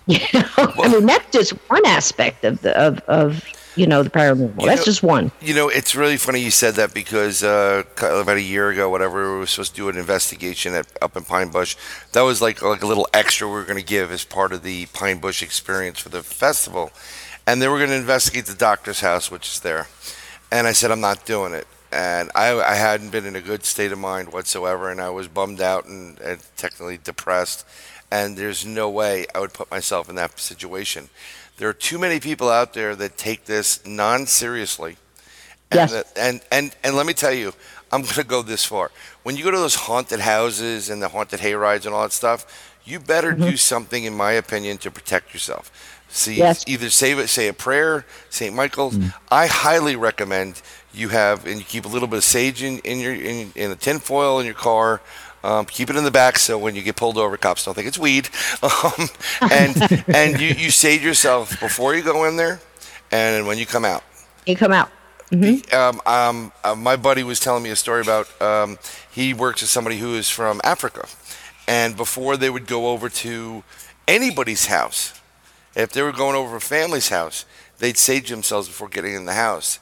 You 0.09 0.19
know, 0.35 0.45
well, 0.59 0.75
I 0.83 0.89
mean 0.89 1.07
that's 1.07 1.31
just 1.31 1.53
one 1.71 1.87
aspect 1.87 2.45
of 2.45 2.61
the 2.63 2.77
of 2.77 2.99
of 3.07 3.45
you 3.77 3.87
know 3.87 4.03
the 4.03 4.11
paranormal. 4.11 4.65
That's 4.65 4.81
know, 4.81 4.85
just 4.85 5.03
one. 5.03 5.33
You 5.41 5.55
know, 5.55 5.69
it's 5.69 5.95
really 5.95 6.17
funny 6.17 6.41
you 6.41 6.51
said 6.51 6.75
that 6.75 6.95
because 6.95 7.43
uh, 7.43 7.85
about 7.97 8.37
a 8.37 8.43
year 8.43 8.71
ago, 8.71 8.89
whatever, 8.89 9.33
we 9.33 9.39
were 9.41 9.47
supposed 9.47 9.73
to 9.73 9.77
do 9.77 9.89
an 9.89 9.97
investigation 9.97 10.75
at, 10.75 10.87
up 11.01 11.17
in 11.17 11.25
Pine 11.25 11.49
Bush. 11.49 11.77
That 12.13 12.23
was 12.23 12.43
like 12.43 12.63
like 12.63 12.83
a 12.83 12.87
little 12.87 13.09
extra 13.13 13.47
we 13.47 13.55
were 13.55 13.65
going 13.65 13.79
to 13.79 13.85
give 13.85 14.11
as 14.11 14.25
part 14.25 14.53
of 14.53 14.63
the 14.63 14.87
Pine 14.87 15.19
Bush 15.19 15.43
experience 15.43 15.99
for 15.99 16.09
the 16.09 16.23
festival, 16.23 16.91
and 17.47 17.61
they 17.61 17.69
were 17.69 17.79
going 17.79 17.91
to 17.91 17.97
investigate 17.97 18.47
the 18.47 18.55
doctor's 18.55 19.01
house, 19.01 19.31
which 19.31 19.49
is 19.49 19.61
there. 19.61 19.89
And 20.51 20.67
I 20.67 20.73
said, 20.73 20.91
I'm 20.91 21.01
not 21.01 21.25
doing 21.25 21.55
it. 21.55 21.67
And 21.91 22.31
I, 22.35 22.59
I 22.59 22.75
hadn't 22.75 23.11
been 23.11 23.27
in 23.27 23.37
a 23.37 23.41
good 23.41 23.65
state 23.65 23.93
of 23.93 23.99
mind 23.99 24.33
whatsoever, 24.33 24.91
and 24.91 25.01
I 25.01 25.11
was 25.11 25.29
bummed 25.29 25.61
out 25.61 25.87
and, 25.87 26.19
and 26.21 26.41
technically 26.57 26.99
depressed. 27.03 27.67
And 28.11 28.37
there's 28.37 28.65
no 28.65 28.91
way 28.91 29.27
I 29.35 29.41
would 29.41 29.53
put 29.53 29.71
myself 29.71 30.09
in 30.09 30.15
that 30.17 30.39
situation. 30.39 31.09
There 31.63 31.69
are 31.69 31.73
too 31.73 31.97
many 31.97 32.19
people 32.19 32.49
out 32.49 32.75
there 32.75 32.97
that 32.97 33.17
take 33.17 33.45
this 33.45 33.87
non 33.87 34.27
seriously. 34.27 34.97
And, 35.71 35.91
yes. 35.93 36.13
and, 36.17 36.41
and, 36.51 36.75
and 36.83 36.97
let 36.97 37.07
me 37.07 37.13
tell 37.13 37.33
you, 37.33 37.53
I'm 37.93 38.03
going 38.03 38.15
to 38.15 38.25
go 38.25 38.43
this 38.43 38.65
far. 38.65 38.91
When 39.23 39.37
you 39.37 39.45
go 39.45 39.53
to 39.53 39.59
those 39.59 39.77
haunted 39.77 40.19
houses 40.19 40.91
and 40.91 41.01
the 41.01 41.07
haunted 41.07 41.39
hayrides 41.39 41.87
and 41.87 41.95
all 41.95 42.03
that 42.03 42.11
stuff, 42.11 42.75
you 42.85 42.99
better 42.99 43.31
mm-hmm. 43.31 43.51
do 43.51 43.57
something, 43.57 44.03
in 44.03 44.13
my 44.13 44.33
opinion, 44.33 44.79
to 44.79 44.91
protect 44.91 45.33
yourself. 45.33 45.71
See, 46.09 46.35
yes. 46.35 46.65
either 46.67 46.91
say 46.91 47.27
say 47.27 47.47
a 47.47 47.53
prayer, 47.53 48.07
St. 48.29 48.53
Michael's. 48.53 48.97
Mm. 48.97 49.15
I 49.31 49.47
highly 49.47 49.95
recommend 49.95 50.61
you 50.93 51.11
have 51.11 51.47
and 51.47 51.59
you 51.59 51.65
keep 51.65 51.85
a 51.85 51.89
little 51.89 52.09
bit 52.09 52.17
of 52.17 52.25
sage 52.25 52.65
in, 52.65 52.81
in 52.81 52.99
your 52.99 53.15
in, 53.15 53.53
in 53.55 53.71
a 53.71 53.77
tinfoil 53.77 54.41
in 54.41 54.47
your 54.47 54.57
car 54.57 55.01
um, 55.45 55.67
keep 55.67 55.91
it 55.91 55.97
in 55.97 56.05
the 56.05 56.11
back 56.11 56.39
so 56.39 56.59
when 56.59 56.75
you 56.75 56.83
get 56.83 56.97
pulled 56.97 57.19
over, 57.19 57.37
cops 57.37 57.65
don't 57.65 57.75
think 57.75 57.89
it's 57.89 57.99
weed. 57.99 58.29
Um, 58.63 59.09
and 59.51 60.05
and 60.09 60.41
you, 60.41 60.49
you 60.49 60.71
say 60.71 60.99
to 60.99 61.05
yourself 61.05 61.59
before 61.61 61.95
you 61.95 62.03
go 62.03 62.25
in 62.25 62.37
there 62.37 62.61
and 63.11 63.47
when 63.47 63.59
you 63.59 63.67
come 63.67 63.85
out. 63.85 64.03
You 64.47 64.57
come 64.57 64.73
out. 64.73 64.91
The, 65.31 65.65
um, 65.73 66.01
um, 66.05 66.53
uh, 66.63 66.75
my 66.75 66.97
buddy 66.97 67.23
was 67.23 67.41
telling 67.41 67.63
me 67.63 67.71
a 67.71 67.77
story 67.77 68.03
about 68.03 68.29
um, 68.43 68.79
he 69.11 69.33
works 69.33 69.63
with 69.63 69.71
somebody 69.71 69.99
who 69.99 70.15
is 70.15 70.29
from 70.29 70.61
Africa, 70.63 71.09
and 71.67 71.97
before 71.97 72.37
they 72.37 72.51
would 72.51 72.67
go 72.67 72.91
over 72.91 73.09
to 73.09 73.65
anybody's 74.07 74.67
house, 74.67 75.19
if 75.75 75.91
they 75.93 76.03
were 76.03 76.13
going 76.13 76.37
over 76.37 76.57
a 76.57 76.61
family's 76.61 77.09
house, 77.09 77.47
they'd 77.79 77.97
sage 77.97 78.29
themselves 78.29 78.69
before 78.69 78.89
getting 78.89 79.15
in 79.15 79.25
the 79.25 79.33
house. 79.33 79.79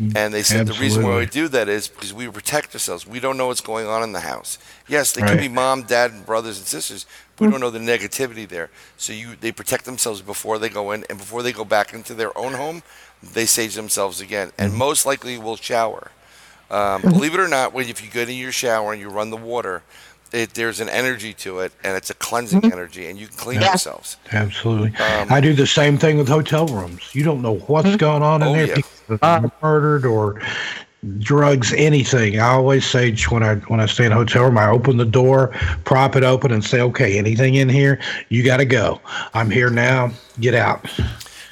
Mm-hmm. 0.00 0.16
And 0.16 0.32
they 0.32 0.44
said 0.44 0.66
the 0.66 0.74
reason 0.74 1.02
why 1.02 1.18
we 1.18 1.26
do 1.26 1.48
that 1.48 1.68
is 1.68 1.88
because 1.88 2.14
we 2.14 2.28
protect 2.28 2.72
ourselves. 2.74 3.06
We 3.06 3.18
don't 3.18 3.36
know 3.36 3.48
what's 3.48 3.60
going 3.60 3.88
on 3.88 4.04
in 4.04 4.12
the 4.12 4.20
house. 4.20 4.58
Yes, 4.86 5.12
they 5.12 5.22
could 5.22 5.38
be 5.40 5.48
mom, 5.48 5.82
dad, 5.82 6.12
and 6.12 6.24
brothers 6.24 6.58
and 6.58 6.66
sisters. 6.66 7.04
We 7.38 7.46
hmm. 7.46 7.52
don't 7.52 7.60
know 7.60 7.70
the 7.70 7.80
negativity 7.80 8.48
there. 8.48 8.70
So 8.96 9.12
you 9.12 9.34
they 9.40 9.50
protect 9.50 9.84
themselves 9.86 10.22
before 10.22 10.58
they 10.58 10.68
go 10.68 10.92
in, 10.92 11.04
and 11.10 11.18
before 11.18 11.42
they 11.42 11.52
go 11.52 11.64
back 11.64 11.92
into 11.92 12.14
their 12.14 12.36
own 12.38 12.54
home, 12.54 12.82
they 13.22 13.46
sage 13.46 13.74
themselves 13.74 14.20
again, 14.20 14.52
and 14.56 14.70
mm-hmm. 14.70 14.78
most 14.78 15.04
likely 15.04 15.36
will 15.36 15.56
shower. 15.56 16.12
Um, 16.70 17.00
believe 17.00 17.34
it 17.34 17.40
or 17.40 17.48
not, 17.48 17.72
when 17.72 17.88
if 17.88 18.04
you 18.04 18.10
go 18.10 18.20
into 18.20 18.34
your 18.34 18.52
shower 18.52 18.92
and 18.92 19.00
you 19.00 19.08
run 19.08 19.30
the 19.30 19.36
water, 19.36 19.82
it, 20.32 20.54
there's 20.54 20.80
an 20.80 20.88
energy 20.88 21.32
to 21.34 21.60
it, 21.60 21.72
and 21.84 21.96
it's 21.96 22.10
a 22.10 22.14
cleansing 22.14 22.60
mm-hmm. 22.60 22.72
energy, 22.72 23.06
and 23.06 23.18
you 23.18 23.26
can 23.26 23.36
clean 23.36 23.60
Yeah. 23.60 23.68
yourselves. 23.68 24.16
Absolutely. 24.32 24.88
Um, 24.96 25.28
I 25.30 25.40
do 25.40 25.54
the 25.54 25.66
same 25.66 25.98
thing 25.98 26.18
with 26.18 26.28
hotel 26.28 26.66
rooms. 26.66 27.10
You 27.12 27.24
don't 27.24 27.42
know 27.42 27.56
what's 27.66 27.88
mm-hmm. 27.88 27.96
going 27.96 28.22
on 28.22 28.42
in 28.42 28.48
Oh, 28.48 28.52
there. 28.52 28.66
yeah. 28.66 28.74
People 28.76 28.90
have 29.08 29.20
been 29.20 29.28
uh-huh. 29.28 29.48
murdered 29.62 30.06
or 30.06 30.40
drugs, 31.18 31.72
anything. 31.74 32.40
I 32.40 32.48
always 32.48 32.84
say 32.84 33.14
when 33.28 33.42
I 33.42 33.56
when 33.56 33.80
I 33.80 33.86
stay 33.86 34.06
in 34.06 34.12
a 34.12 34.16
hotel 34.16 34.44
room, 34.44 34.58
I 34.58 34.68
open 34.68 34.96
the 34.96 35.04
door, 35.04 35.48
prop 35.84 36.16
it 36.16 36.24
open, 36.24 36.50
and 36.52 36.64
say, 36.64 36.80
"Okay, 36.80 37.18
anything 37.18 37.54
in 37.54 37.68
here, 37.68 38.00
you 38.28 38.42
got 38.42 38.58
to 38.58 38.64
go. 38.64 39.00
I'm 39.34 39.50
here 39.50 39.70
now. 39.70 40.10
Get 40.40 40.54
out." 40.54 40.86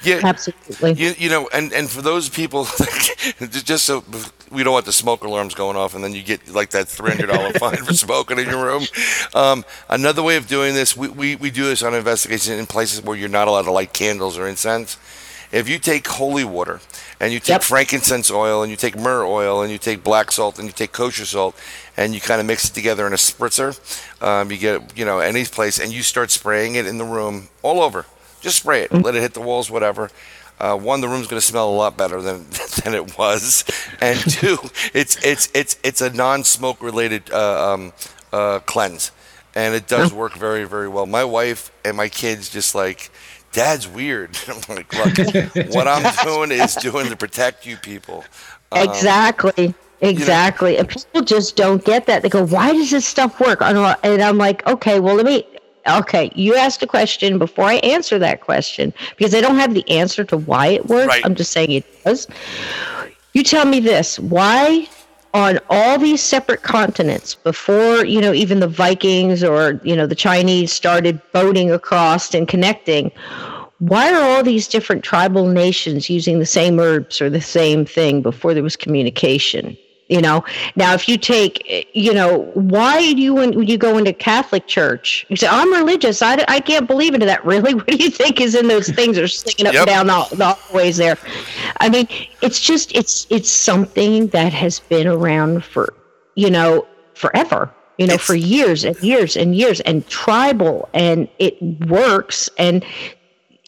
Yeah, 0.07 0.21
Absolutely. 0.23 0.93
You, 0.93 1.13
you 1.17 1.29
know, 1.29 1.49
and, 1.53 1.73
and 1.73 1.89
for 1.89 2.01
those 2.01 2.29
people, 2.29 2.65
just 3.51 3.85
so 3.85 4.03
we 4.51 4.63
don't 4.63 4.73
want 4.73 4.85
the 4.85 4.93
smoke 4.93 5.23
alarms 5.23 5.53
going 5.55 5.77
off, 5.77 5.95
and 5.95 6.03
then 6.03 6.13
you 6.13 6.23
get 6.23 6.49
like 6.49 6.69
that 6.71 6.87
three 6.87 7.11
hundred 7.11 7.27
dollar 7.27 7.51
fine 7.59 7.77
for 7.77 7.93
smoking 7.93 8.39
in 8.39 8.47
your 8.49 8.63
room. 8.65 8.83
Um, 9.33 9.65
another 9.89 10.23
way 10.23 10.37
of 10.37 10.47
doing 10.47 10.73
this, 10.73 10.95
we, 10.97 11.09
we, 11.09 11.35
we 11.35 11.51
do 11.51 11.65
this 11.65 11.83
on 11.83 11.93
investigation 11.93 12.53
in 12.59 12.65
places 12.65 13.01
where 13.03 13.17
you're 13.17 13.29
not 13.29 13.47
allowed 13.47 13.63
to 13.63 13.71
light 13.71 13.93
candles 13.93 14.37
or 14.37 14.47
incense. 14.47 14.97
If 15.51 15.69
you 15.69 15.79
take 15.79 16.07
holy 16.07 16.43
water 16.43 16.81
and 17.21 17.31
you 17.31 17.39
take 17.39 17.49
Yep. 17.49 17.63
frankincense 17.63 18.29
oil 18.29 18.63
and 18.63 18.69
you 18.69 18.75
take 18.75 18.97
myrrh 18.97 19.25
oil 19.25 19.61
and 19.61 19.71
you 19.71 19.77
take 19.77 20.03
black 20.03 20.31
salt 20.31 20.59
and 20.59 20.67
you 20.67 20.73
take 20.73 20.91
kosher 20.91 21.25
salt 21.25 21.55
and 21.95 22.13
you 22.13 22.19
kind 22.19 22.41
of 22.41 22.47
mix 22.47 22.69
it 22.69 22.73
together 22.73 23.07
in 23.07 23.13
a 23.13 23.17
spritzer, 23.17 23.71
um, 24.21 24.51
you 24.51 24.57
get 24.57 24.97
you 24.97 25.05
know 25.05 25.19
any 25.19 25.45
place 25.45 25.79
and 25.79 25.93
you 25.93 26.03
start 26.03 26.31
spraying 26.31 26.75
it 26.75 26.85
in 26.85 26.97
the 26.97 27.05
room 27.05 27.47
all 27.63 27.81
over. 27.81 28.05
Just 28.41 28.57
spray 28.59 28.83
it, 28.83 28.91
let 28.93 29.15
it 29.15 29.21
hit 29.21 29.33
the 29.33 29.41
walls, 29.41 29.69
whatever. 29.69 30.09
Uh, 30.59 30.75
one, 30.75 31.01
the 31.01 31.07
room's 31.07 31.27
going 31.27 31.39
to 31.39 31.45
smell 31.45 31.69
a 31.69 31.75
lot 31.75 31.97
better 31.97 32.21
than 32.21 32.45
than 32.83 32.93
it 32.93 33.17
was, 33.17 33.63
and 34.01 34.19
two, 34.29 34.57
it's 34.93 35.23
it's 35.23 35.49
it's 35.53 35.77
it's 35.83 36.01
a 36.01 36.09
non-smoke 36.11 36.81
related 36.81 37.31
uh, 37.31 37.73
um, 37.73 37.93
uh, 38.33 38.59
cleanse, 38.59 39.11
and 39.55 39.75
it 39.75 39.87
does 39.87 40.11
work 40.13 40.33
very 40.33 40.63
very 40.65 40.87
well. 40.87 41.05
My 41.05 41.23
wife 41.23 41.71
and 41.85 41.95
my 41.95 42.09
kids 42.09 42.49
just 42.49 42.73
like, 42.73 43.11
Dad's 43.51 43.87
weird. 43.87 44.37
I'm 44.47 44.75
like, 44.75 44.93
look, 44.93 45.73
what 45.73 45.87
I'm 45.87 46.13
doing 46.23 46.51
is 46.51 46.75
doing 46.75 47.09
to 47.09 47.15
protect 47.15 47.65
you 47.65 47.77
people. 47.77 48.25
Um, 48.71 48.87
Exactly. 48.87 49.73
Exactly. 50.01 50.77
and 50.77 50.87
people 50.87 51.23
just 51.23 51.55
don't 51.55 51.83
get 51.83 52.05
that. 52.05 52.21
They 52.21 52.29
go, 52.29 52.45
why 52.45 52.71
does 52.73 52.91
this 52.91 53.05
stuff 53.05 53.39
work? 53.39 53.61
And 53.61 54.21
I'm 54.21 54.37
like, 54.37 54.65
okay, 54.67 54.99
well, 54.99 55.15
let 55.15 55.25
me. 55.25 55.47
Okay, 55.87 56.31
you 56.35 56.55
asked 56.55 56.83
a 56.83 56.87
question 56.87 57.37
before 57.37 57.65
I 57.65 57.75
answer 57.75 58.19
that 58.19 58.41
question 58.41 58.93
because 59.15 59.33
I 59.33 59.41
don't 59.41 59.57
have 59.57 59.73
the 59.73 59.89
answer 59.89 60.23
to 60.25 60.37
why 60.37 60.67
it 60.67 60.87
works. 60.87 61.07
Right. 61.07 61.25
I'm 61.25 61.35
just 61.35 61.51
saying 61.51 61.71
it 61.71 62.03
does. 62.03 62.27
You 63.33 63.43
tell 63.43 63.65
me 63.65 63.79
this 63.79 64.19
why 64.19 64.87
on 65.33 65.59
all 65.69 65.99
these 65.99 66.21
separate 66.21 66.63
continents 66.63 67.35
before 67.35 68.05
you 68.05 68.19
know 68.19 68.33
even 68.33 68.59
the 68.59 68.67
vikings 68.67 69.43
or 69.43 69.79
you 69.83 69.95
know 69.95 70.07
the 70.07 70.15
chinese 70.15 70.71
started 70.71 71.21
boating 71.33 71.69
across 71.69 72.33
and 72.33 72.47
connecting 72.47 73.11
why 73.79 74.11
are 74.11 74.23
all 74.23 74.41
these 74.41 74.67
different 74.67 75.03
tribal 75.03 75.47
nations 75.47 76.09
using 76.09 76.39
the 76.39 76.45
same 76.45 76.79
herbs 76.79 77.21
or 77.21 77.29
the 77.29 77.41
same 77.41 77.85
thing 77.85 78.21
before 78.21 78.53
there 78.53 78.63
was 78.63 78.75
communication 78.75 79.77
you 80.09 80.21
know? 80.21 80.43
Now 80.75 80.93
if 80.93 81.07
you 81.09 81.17
take 81.17 81.89
you 81.93 82.13
know 82.13 82.43
why 82.53 83.13
do 83.13 83.21
you 83.21 83.33
when, 83.33 83.53
you 83.63 83.77
go 83.77 83.97
into 83.97 84.13
catholic 84.13 84.67
church? 84.67 85.25
You 85.29 85.35
say 85.35 85.47
i'm 85.47 85.71
religious. 85.73 86.21
I, 86.21 86.43
I 86.47 86.59
can't 86.59 86.87
believe 86.87 87.13
into 87.13 87.25
that. 87.25 87.45
Really? 87.47 87.73
What 87.75 87.87
do 87.87 87.95
you 87.97 88.09
think 88.09 88.41
is 88.41 88.55
in 88.55 88.67
those 88.67 88.89
things 88.89 89.17
are 89.17 89.27
sticking 89.27 89.67
up 89.67 89.73
Yep. 89.73 89.87
and 89.87 89.87
down 89.87 90.07
the, 90.07 90.35
the 90.35 90.45
hallways 90.53 90.97
there? 90.97 91.17
I 91.79 91.89
mean 91.89 92.07
it's 92.41 92.59
just 92.59 92.93
it's 92.95 93.27
it's 93.29 93.49
something 93.49 94.27
that 94.27 94.53
has 94.53 94.79
been 94.79 95.07
around 95.07 95.63
for 95.63 95.93
you 96.35 96.49
know 96.49 96.87
forever 97.13 97.71
you 97.97 98.05
know 98.07 98.13
It's- 98.15 98.27
for 98.27 98.35
years 98.35 98.83
and 98.83 98.95
years 99.01 99.35
and 99.37 99.55
years 99.55 99.79
and 99.81 100.07
tribal 100.07 100.89
and 100.93 101.27
it 101.39 101.61
works 101.87 102.49
and 102.57 102.83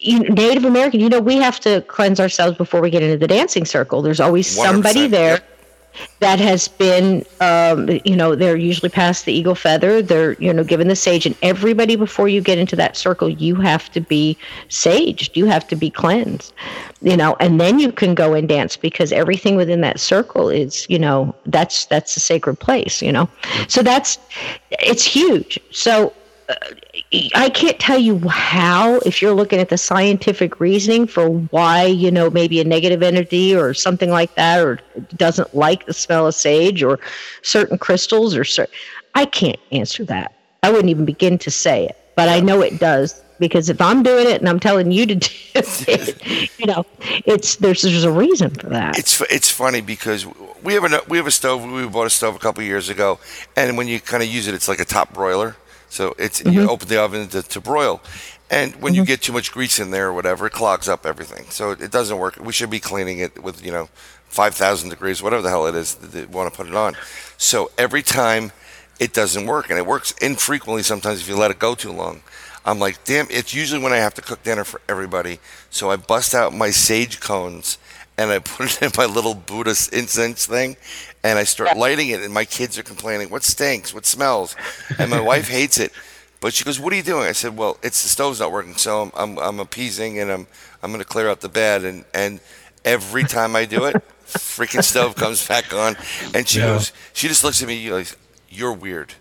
Native 0.02 0.64
American, 0.64 1.00
you 1.00 1.10
know, 1.10 1.20
we 1.20 1.36
have 1.36 1.60
to 1.60 1.82
cleanse 1.82 2.20
ourselves 2.20 2.56
before 2.56 2.80
we 2.80 2.88
get 2.88 3.02
into 3.02 3.18
the 3.18 3.26
dancing 3.28 3.66
circle. 3.66 4.00
There's 4.00 4.18
always 4.18 4.46
somebody 4.46 5.06
there 5.08 5.32
yep. 5.34 5.49
That 6.20 6.38
has 6.38 6.68
been, 6.68 7.24
um, 7.40 7.88
you 8.04 8.16
know, 8.16 8.34
they're 8.34 8.56
usually 8.56 8.88
past 8.88 9.24
the 9.24 9.32
eagle 9.32 9.54
feather. 9.54 10.02
They're, 10.02 10.32
you 10.34 10.52
know, 10.52 10.64
given 10.64 10.88
the 10.88 10.96
sage. 10.96 11.26
And 11.26 11.36
everybody 11.42 11.96
before 11.96 12.28
you 12.28 12.40
get 12.40 12.58
into 12.58 12.76
that 12.76 12.96
circle, 12.96 13.28
you 13.28 13.54
have 13.56 13.90
to 13.92 14.00
be 14.00 14.36
saged. 14.68 15.36
You 15.36 15.46
have 15.46 15.66
to 15.68 15.76
be 15.76 15.90
cleansed, 15.90 16.52
you 17.00 17.16
know, 17.16 17.36
and 17.40 17.60
then 17.60 17.78
you 17.78 17.92
can 17.92 18.14
go 18.14 18.34
and 18.34 18.48
dance 18.48 18.76
because 18.76 19.12
everything 19.12 19.56
within 19.56 19.80
that 19.80 20.00
circle 20.00 20.48
is, 20.48 20.86
you 20.88 20.98
know, 20.98 21.34
that's 21.46 21.86
that's 21.86 22.16
a 22.16 22.20
sacred 22.20 22.58
place, 22.58 23.02
you 23.02 23.12
know. 23.12 23.28
So 23.68 23.82
that's 23.82 24.18
it's 24.70 25.04
huge. 25.04 25.58
So 25.70 26.12
I 27.34 27.50
can't 27.50 27.78
tell 27.80 27.98
you 27.98 28.20
how, 28.28 28.98
if 28.98 29.20
you're 29.20 29.34
looking 29.34 29.58
at 29.58 29.68
the 29.68 29.78
scientific 29.78 30.60
reasoning 30.60 31.08
for 31.08 31.28
why, 31.28 31.86
you 31.86 32.08
know, 32.08 32.30
maybe 32.30 32.60
a 32.60 32.64
negative 32.64 33.02
entity 33.02 33.54
or 33.54 33.74
something 33.74 34.10
like 34.10 34.32
that, 34.36 34.64
or 34.64 34.78
doesn't 35.16 35.52
like 35.52 35.86
the 35.86 35.92
smell 35.92 36.28
of 36.28 36.36
sage 36.36 36.84
or 36.84 37.00
certain 37.42 37.78
crystals 37.78 38.36
or 38.36 38.44
certain. 38.44 38.72
I 39.16 39.24
can't 39.24 39.58
answer 39.72 40.04
that. 40.04 40.34
I 40.62 40.70
wouldn't 40.70 40.88
even 40.88 41.04
begin 41.04 41.36
to 41.38 41.50
say 41.50 41.86
it, 41.86 41.96
but 42.14 42.28
I 42.28 42.38
know 42.38 42.60
it 42.60 42.78
does 42.78 43.20
because 43.40 43.68
if 43.68 43.80
I'm 43.80 44.04
doing 44.04 44.28
it 44.28 44.38
and 44.40 44.48
I'm 44.48 44.60
telling 44.60 44.92
you 44.92 45.04
to 45.06 45.14
do 45.16 45.34
it, 45.56 46.58
you 46.60 46.66
know, 46.66 46.86
it's 47.26 47.56
there's 47.56 47.82
there's 47.82 48.04
a 48.04 48.12
reason 48.12 48.50
for 48.50 48.68
that. 48.68 48.96
It's 48.96 49.20
it's 49.22 49.50
funny 49.50 49.80
because 49.80 50.26
we 50.62 50.74
have 50.74 50.84
a 50.84 51.00
we 51.08 51.16
have 51.16 51.26
a 51.26 51.32
stove. 51.32 51.68
We 51.68 51.88
bought 51.88 52.06
a 52.06 52.10
stove 52.10 52.36
a 52.36 52.38
couple 52.38 52.62
years 52.62 52.88
ago, 52.88 53.18
and 53.56 53.76
when 53.76 53.88
you 53.88 53.98
kind 53.98 54.22
of 54.22 54.28
use 54.28 54.46
it, 54.46 54.54
it's 54.54 54.68
like 54.68 54.78
a 54.78 54.84
top 54.84 55.12
broiler. 55.12 55.56
So 55.90 56.14
it's 56.18 56.40
you 56.40 56.52
mm-hmm. 56.52 56.70
open 56.70 56.88
the 56.88 57.02
oven 57.02 57.28
to, 57.28 57.42
to 57.42 57.60
broil, 57.60 58.00
and 58.48 58.74
when 58.76 58.94
you 58.94 59.02
mm-hmm. 59.02 59.08
get 59.08 59.22
too 59.22 59.32
much 59.32 59.52
grease 59.52 59.78
in 59.78 59.90
there 59.90 60.08
or 60.08 60.12
whatever, 60.12 60.46
it 60.46 60.52
clogs 60.52 60.88
up 60.88 61.04
everything. 61.04 61.46
So 61.50 61.72
it 61.72 61.90
doesn't 61.90 62.16
work. 62.16 62.36
We 62.36 62.52
should 62.52 62.70
be 62.70 62.80
cleaning 62.80 63.18
it 63.18 63.42
with 63.42 63.64
you 63.64 63.72
know 63.72 63.88
five 64.28 64.54
thousand 64.54 64.90
degrees, 64.90 65.22
whatever 65.22 65.42
the 65.42 65.50
hell 65.50 65.66
it 65.66 65.74
is 65.74 65.96
that 65.96 66.12
they 66.12 66.24
want 66.24 66.50
to 66.50 66.56
put 66.56 66.68
it 66.68 66.74
on. 66.74 66.96
So 67.36 67.70
every 67.76 68.02
time 68.02 68.52
it 69.00 69.12
doesn't 69.12 69.46
work, 69.46 69.68
and 69.68 69.78
it 69.78 69.86
works 69.86 70.12
infrequently 70.22 70.82
sometimes 70.82 71.20
if 71.20 71.28
you 71.28 71.36
let 71.36 71.50
it 71.50 71.58
go 71.58 71.74
too 71.74 71.92
long. 71.92 72.22
I'm 72.64 72.78
like, 72.78 73.04
damn, 73.04 73.26
it's 73.30 73.54
usually 73.54 73.82
when 73.82 73.92
I 73.92 73.96
have 73.96 74.12
to 74.14 74.22
cook 74.22 74.42
dinner 74.42 74.64
for 74.64 74.82
everybody. 74.86 75.40
So 75.70 75.90
I 75.90 75.96
bust 75.96 76.34
out 76.34 76.52
my 76.52 76.70
sage 76.70 77.18
cones 77.18 77.78
and 78.18 78.30
I 78.30 78.38
put 78.44 78.82
it 78.82 78.82
in 78.82 78.90
my 78.96 79.06
little 79.06 79.34
Buddhist 79.34 79.92
incense 79.92 80.46
thing 80.46 80.76
and 81.22 81.38
I 81.38 81.44
start 81.44 81.76
lighting 81.76 82.08
it 82.08 82.20
and 82.22 82.32
my 82.32 82.44
kids 82.44 82.78
are 82.78 82.82
complaining, 82.82 83.28
what 83.30 83.42
stinks, 83.42 83.92
what 83.92 84.06
smells? 84.06 84.56
And 84.98 85.10
my 85.10 85.20
wife 85.20 85.48
hates 85.58 85.78
it. 85.78 85.92
But 86.40 86.54
she 86.54 86.64
goes, 86.64 86.80
"What 86.80 86.92
are 86.94 86.96
you 86.96 87.02
doing?" 87.02 87.24
I 87.24 87.32
said, 87.32 87.54
"Well, 87.58 87.76
it's 87.82 88.02
the 88.02 88.08
stove's 88.08 88.40
not 88.40 88.50
working, 88.50 88.74
so 88.74 89.02
I'm 89.02 89.12
I'm, 89.14 89.38
I'm 89.38 89.60
appeasing 89.60 90.18
and 90.18 90.30
I'm 90.32 90.46
I'm 90.82 90.90
going 90.90 91.02
to 91.02 91.08
clear 91.08 91.28
out 91.28 91.42
the 91.42 91.50
bed." 91.50 91.84
And 91.84 92.04
and 92.14 92.40
every 92.82 93.24
time 93.24 93.54
I 93.54 93.66
do 93.66 93.84
it, 93.84 93.96
freaking 94.26 94.82
stove 94.82 95.16
comes 95.16 95.46
back 95.46 95.74
on, 95.74 95.96
and 96.34 96.48
she 96.48 96.60
Yeah. 96.60 96.68
goes, 96.68 96.92
she 97.12 97.28
just 97.28 97.44
looks 97.44 97.60
at 97.60 97.68
me 97.68 97.92
like, 97.92 98.16
"You're 98.48 98.72
weird." 98.72 99.12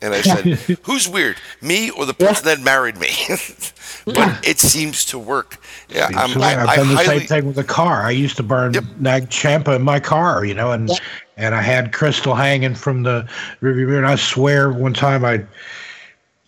And 0.00 0.14
I 0.14 0.20
said, 0.22 0.44
"Who's 0.82 1.08
weird, 1.08 1.36
me 1.60 1.90
or 1.90 2.06
the 2.06 2.14
person 2.14 2.46
that 2.46 2.60
married 2.60 2.96
me?" 2.98 3.08
but 4.04 4.46
it 4.46 4.58
seems 4.58 5.04
to 5.06 5.18
work. 5.18 5.58
Yeah, 5.88 6.08
I'm, 6.16 6.30
So 6.30 6.40
I, 6.40 6.62
I've 6.62 6.68
I 6.68 6.76
done 6.76 6.88
the 6.88 6.94
highly, 6.96 7.18
same 7.18 7.26
thing 7.28 7.46
with 7.46 7.56
the 7.56 7.64
car. 7.64 8.02
I 8.02 8.10
used 8.10 8.36
to 8.36 8.42
burn 8.42 8.74
Yep. 8.74 8.84
Nag 8.98 9.30
Champa 9.30 9.72
in 9.74 9.82
my 9.82 10.00
car, 10.00 10.44
you 10.44 10.54
know, 10.54 10.72
and 10.72 10.90
and 11.36 11.54
I 11.54 11.62
had 11.62 11.92
crystal 11.92 12.34
hanging 12.34 12.74
from 12.74 13.02
the 13.02 13.28
rearview 13.62 13.86
mirror. 13.86 13.98
And 13.98 14.06
I 14.06 14.16
swear, 14.16 14.72
one 14.72 14.92
time 14.94 15.24
I, 15.24 15.44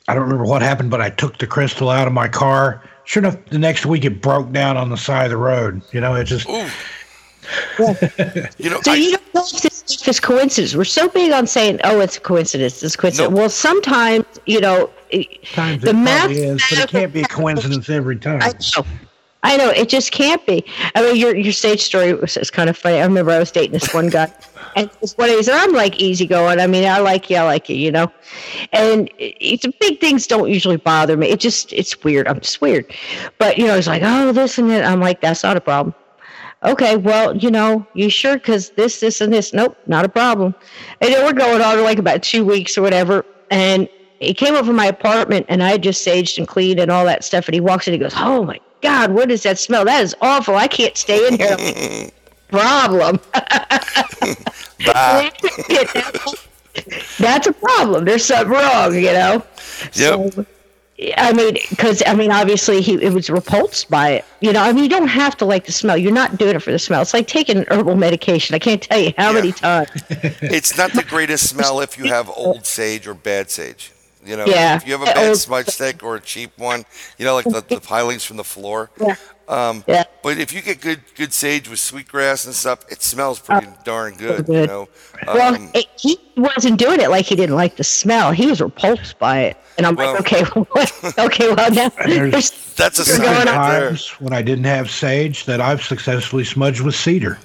I 0.08 0.14
don't 0.14 0.24
remember 0.24 0.44
what 0.44 0.62
happened, 0.62 0.90
but 0.90 1.00
I 1.00 1.10
took 1.10 1.38
the 1.38 1.46
crystal 1.46 1.90
out 1.90 2.06
of 2.06 2.12
my 2.12 2.28
car. 2.28 2.82
Sure 3.04 3.22
enough, 3.22 3.36
the 3.46 3.58
next 3.58 3.86
week 3.86 4.04
it 4.04 4.20
broke 4.20 4.52
down 4.52 4.76
on 4.76 4.88
the 4.90 4.96
side 4.96 5.24
of 5.24 5.30
the 5.30 5.36
road. 5.36 5.82
You 5.92 6.00
know, 6.00 6.14
it 6.14 6.24
just 6.24 6.48
Ooh. 6.48 6.66
you 8.58 8.70
know, 8.70 8.80
So 8.82 8.92
I, 8.92 8.96
you 8.96 9.10
don't 9.12 9.34
know 9.34 9.44
if 9.52 9.69
this 9.90 9.98
stuff 9.98 10.08
is 10.08 10.20
coincidence. 10.20 10.74
We're 10.74 10.84
so 10.84 11.08
big 11.08 11.32
on 11.32 11.46
saying, 11.46 11.80
"Oh, 11.84 12.00
it's 12.00 12.16
a 12.16 12.20
coincidence. 12.20 12.82
It's 12.82 12.94
a 12.94 12.98
coincidence." 12.98 13.30
No. 13.30 13.36
Well, 13.36 13.48
sometimes 13.50 14.24
you 14.46 14.60
know, 14.60 14.90
it- 15.10 15.42
the 15.54 15.90
it 15.90 15.96
math. 15.96 16.30
is, 16.30 16.62
but 16.70 16.78
it 16.78 16.88
can't 16.88 17.12
be 17.12 17.22
a 17.22 17.28
coincidence 17.28 17.88
every 17.90 18.16
time. 18.16 18.42
I 18.42 18.52
know. 18.76 18.84
I 19.42 19.56
know 19.56 19.70
it 19.70 19.88
just 19.88 20.12
can't 20.12 20.44
be. 20.46 20.64
I 20.94 21.02
mean, 21.02 21.16
your 21.16 21.34
your 21.34 21.52
stage 21.52 21.80
story 21.80 22.12
was, 22.12 22.36
was 22.36 22.50
kind 22.50 22.68
of 22.68 22.76
funny. 22.76 22.98
I 23.00 23.04
remember 23.04 23.30
I 23.30 23.38
was 23.38 23.50
dating 23.50 23.72
this 23.72 23.94
one 23.94 24.08
guy, 24.08 24.30
and 24.76 24.90
this 25.00 25.14
one 25.16 25.30
he 25.30 25.42
said, 25.42 25.54
"I'm 25.56 25.72
like 25.72 25.98
easygoing. 25.98 26.60
I 26.60 26.66
mean, 26.66 26.84
I 26.86 26.98
like 26.98 27.30
you, 27.30 27.36
I 27.36 27.42
like 27.44 27.68
you, 27.70 27.76
you 27.76 27.90
know." 27.90 28.12
And 28.72 29.08
it, 29.18 29.34
it's 29.40 29.66
big 29.80 29.98
things 29.98 30.26
don't 30.26 30.50
usually 30.50 30.76
bother 30.76 31.16
me. 31.16 31.28
It 31.28 31.40
just 31.40 31.72
it's 31.72 32.02
weird. 32.04 32.28
I'm 32.28 32.40
just 32.40 32.60
weird, 32.60 32.92
but 33.38 33.56
you 33.56 33.66
know, 33.66 33.76
he's 33.76 33.88
like, 33.88 34.02
"Oh, 34.04 34.30
this 34.32 34.58
and 34.58 34.68
that." 34.70 34.84
I'm 34.84 35.00
like, 35.00 35.22
"That's 35.22 35.42
not 35.42 35.56
a 35.56 35.60
problem." 35.60 35.94
Okay, 36.62 36.96
well, 36.96 37.36
you 37.36 37.50
know, 37.50 37.86
you 37.94 38.10
sure? 38.10 38.34
Because 38.34 38.70
this, 38.70 39.00
this, 39.00 39.20
and 39.20 39.32
this. 39.32 39.52
Nope, 39.52 39.76
not 39.86 40.04
a 40.04 40.08
problem. 40.08 40.54
And 41.00 41.12
then 41.12 41.24
we're 41.24 41.32
going 41.32 41.62
on 41.62 41.82
like 41.82 41.98
about 41.98 42.22
two 42.22 42.44
weeks 42.44 42.76
or 42.76 42.82
whatever, 42.82 43.24
and 43.50 43.88
he 44.18 44.34
came 44.34 44.54
over 44.54 44.72
my 44.72 44.86
apartment, 44.86 45.46
and 45.48 45.62
I 45.62 45.70
had 45.70 45.82
just 45.82 46.06
saged 46.06 46.36
and 46.36 46.46
cleaned 46.46 46.78
and 46.78 46.90
all 46.90 47.04
that 47.06 47.24
stuff. 47.24 47.46
And 47.46 47.54
he 47.54 47.60
walks 47.60 47.86
in, 47.86 47.94
he 47.94 47.98
goes, 47.98 48.12
"Oh 48.14 48.44
my 48.44 48.60
God, 48.82 49.12
what 49.12 49.30
is 49.30 49.42
that 49.44 49.58
smell? 49.58 49.84
That 49.84 50.02
is 50.02 50.14
awful. 50.20 50.56
I 50.56 50.68
can't 50.68 50.96
stay 50.96 51.26
in 51.26 51.38
here. 51.38 52.10
problem. 52.48 53.20
That's 57.18 57.46
a 57.46 57.52
problem. 57.52 58.04
There's 58.04 58.24
something 58.24 58.52
wrong, 58.52 58.94
you 58.94 59.12
know? 59.12 59.42
Yep. 59.92 60.34
So, 60.34 60.46
I 61.16 61.32
mean, 61.32 61.54
because 61.70 62.02
I 62.06 62.14
mean, 62.14 62.30
obviously 62.30 62.80
he 62.82 62.94
it 63.02 63.12
was 63.12 63.30
repulsed 63.30 63.88
by 63.88 64.10
it. 64.10 64.24
You 64.40 64.52
know, 64.52 64.62
I 64.62 64.72
mean, 64.72 64.84
you 64.84 64.90
don't 64.90 65.08
have 65.08 65.36
to 65.38 65.44
like 65.44 65.64
the 65.66 65.72
smell. 65.72 65.96
You're 65.96 66.12
not 66.12 66.36
doing 66.38 66.56
it 66.56 66.60
for 66.62 66.72
the 66.72 66.78
smell. 66.78 67.00
It's 67.02 67.14
like 67.14 67.26
taking 67.26 67.56
an 67.58 67.64
herbal 67.70 67.96
medication. 67.96 68.54
I 68.54 68.58
can't 68.58 68.82
tell 68.82 68.98
you 69.00 69.12
how 69.16 69.28
Yeah. 69.28 69.32
many 69.32 69.52
times. 69.52 69.88
It's 70.42 70.76
not 70.76 70.92
the 70.92 71.02
greatest 71.04 71.48
smell 71.48 71.80
if 71.80 71.96
you 71.96 72.04
have 72.04 72.28
old 72.30 72.66
sage 72.66 73.06
or 73.06 73.14
bad 73.14 73.50
sage. 73.50 73.92
You 74.26 74.36
know, 74.36 74.44
Yeah. 74.46 74.76
if 74.76 74.86
you 74.86 74.92
have 74.92 75.02
a 75.02 75.06
bad 75.06 75.36
smudge 75.36 75.68
stick 75.68 76.02
or 76.02 76.16
a 76.16 76.20
cheap 76.20 76.50
one, 76.58 76.84
you 77.16 77.24
know, 77.24 77.34
like 77.34 77.46
the, 77.46 77.64
the 77.66 77.80
pilings 77.80 78.22
from 78.24 78.36
the 78.36 78.44
floor. 78.44 78.90
Yeah. 79.00 79.16
Um, 79.50 79.84
Yeah. 79.86 80.04
But 80.22 80.38
if 80.38 80.52
you 80.52 80.62
get 80.62 80.80
good 80.80 81.00
good 81.16 81.32
sage 81.32 81.68
with 81.68 81.80
sweetgrass 81.80 82.44
and 82.44 82.54
stuff, 82.54 82.80
it 82.88 83.02
smells 83.02 83.40
pretty 83.40 83.66
darn 83.84 84.14
good. 84.14 84.46
You 84.48 84.54
Oh, 84.54 84.60
good. 84.60 84.68
know. 84.68 84.88
Well, 85.26 85.54
Um, 85.56 85.70
it, 85.74 85.86
he 85.98 86.18
wasn't 86.36 86.78
doing 86.78 87.00
it 87.00 87.10
like 87.10 87.26
he 87.26 87.34
didn't 87.34 87.56
like 87.56 87.76
the 87.76 87.84
smell. 87.84 88.30
He 88.32 88.46
was 88.46 88.60
repulsed 88.60 89.18
by 89.18 89.40
it, 89.40 89.56
and 89.76 89.86
I'm 89.86 89.96
Well- 89.96 90.12
like, 90.12 90.20
okay, 90.20 90.44
well, 90.54 90.66
what? 90.72 91.18
okay, 91.18 91.48
well 91.52 91.70
now 91.72 91.88
There's- 92.06 92.30
there's 92.32 92.50
that's 92.76 92.98
a 93.00 93.04
You're 93.04 93.16
sign 93.16 93.24
going 93.44 93.56
right 93.56 93.70
there. 93.72 93.88
times 93.88 94.08
when 94.20 94.32
I 94.32 94.40
didn't 94.42 94.64
have 94.64 94.90
sage 94.90 95.44
that 95.46 95.60
I've 95.60 95.82
successfully 95.82 96.44
smudged 96.44 96.80
with 96.82 96.94
cedar. 96.94 97.38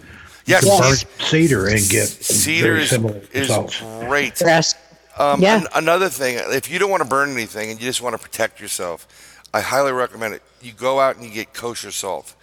Yes, 0.45 0.64
Burn 0.64 1.26
cedar 1.28 1.66
and 1.68 1.89
get 1.89 2.08
cedar 2.08 2.68
very 2.74 2.84
is, 2.84 2.89
similar 2.91 3.18
is 3.34 3.49
results. 3.49 3.82
great. 4.01 4.38
stress. 4.38 4.76
Um, 5.18 5.41
Yeah. 5.41 5.56
an- 5.62 5.68
another 5.74 6.10
thing, 6.10 6.38
if 6.49 6.70
you 6.70 6.78
don't 6.78 6.91
want 6.91 7.01
to 7.01 7.10
burn 7.10 7.32
anything 7.32 7.72
and 7.72 7.80
you 7.80 7.88
just 7.88 8.01
want 8.01 8.14
to 8.16 8.22
protect 8.22 8.60
yourself, 8.62 9.08
I 9.56 9.62
highly 9.62 9.93
recommend 9.93 10.34
it. 10.34 10.41
You 10.62 10.74
go 10.74 10.99
out 10.99 11.16
and 11.16 11.24
you 11.24 11.32
get 11.32 11.53
kosher 11.53 11.91
salt. 11.91 12.36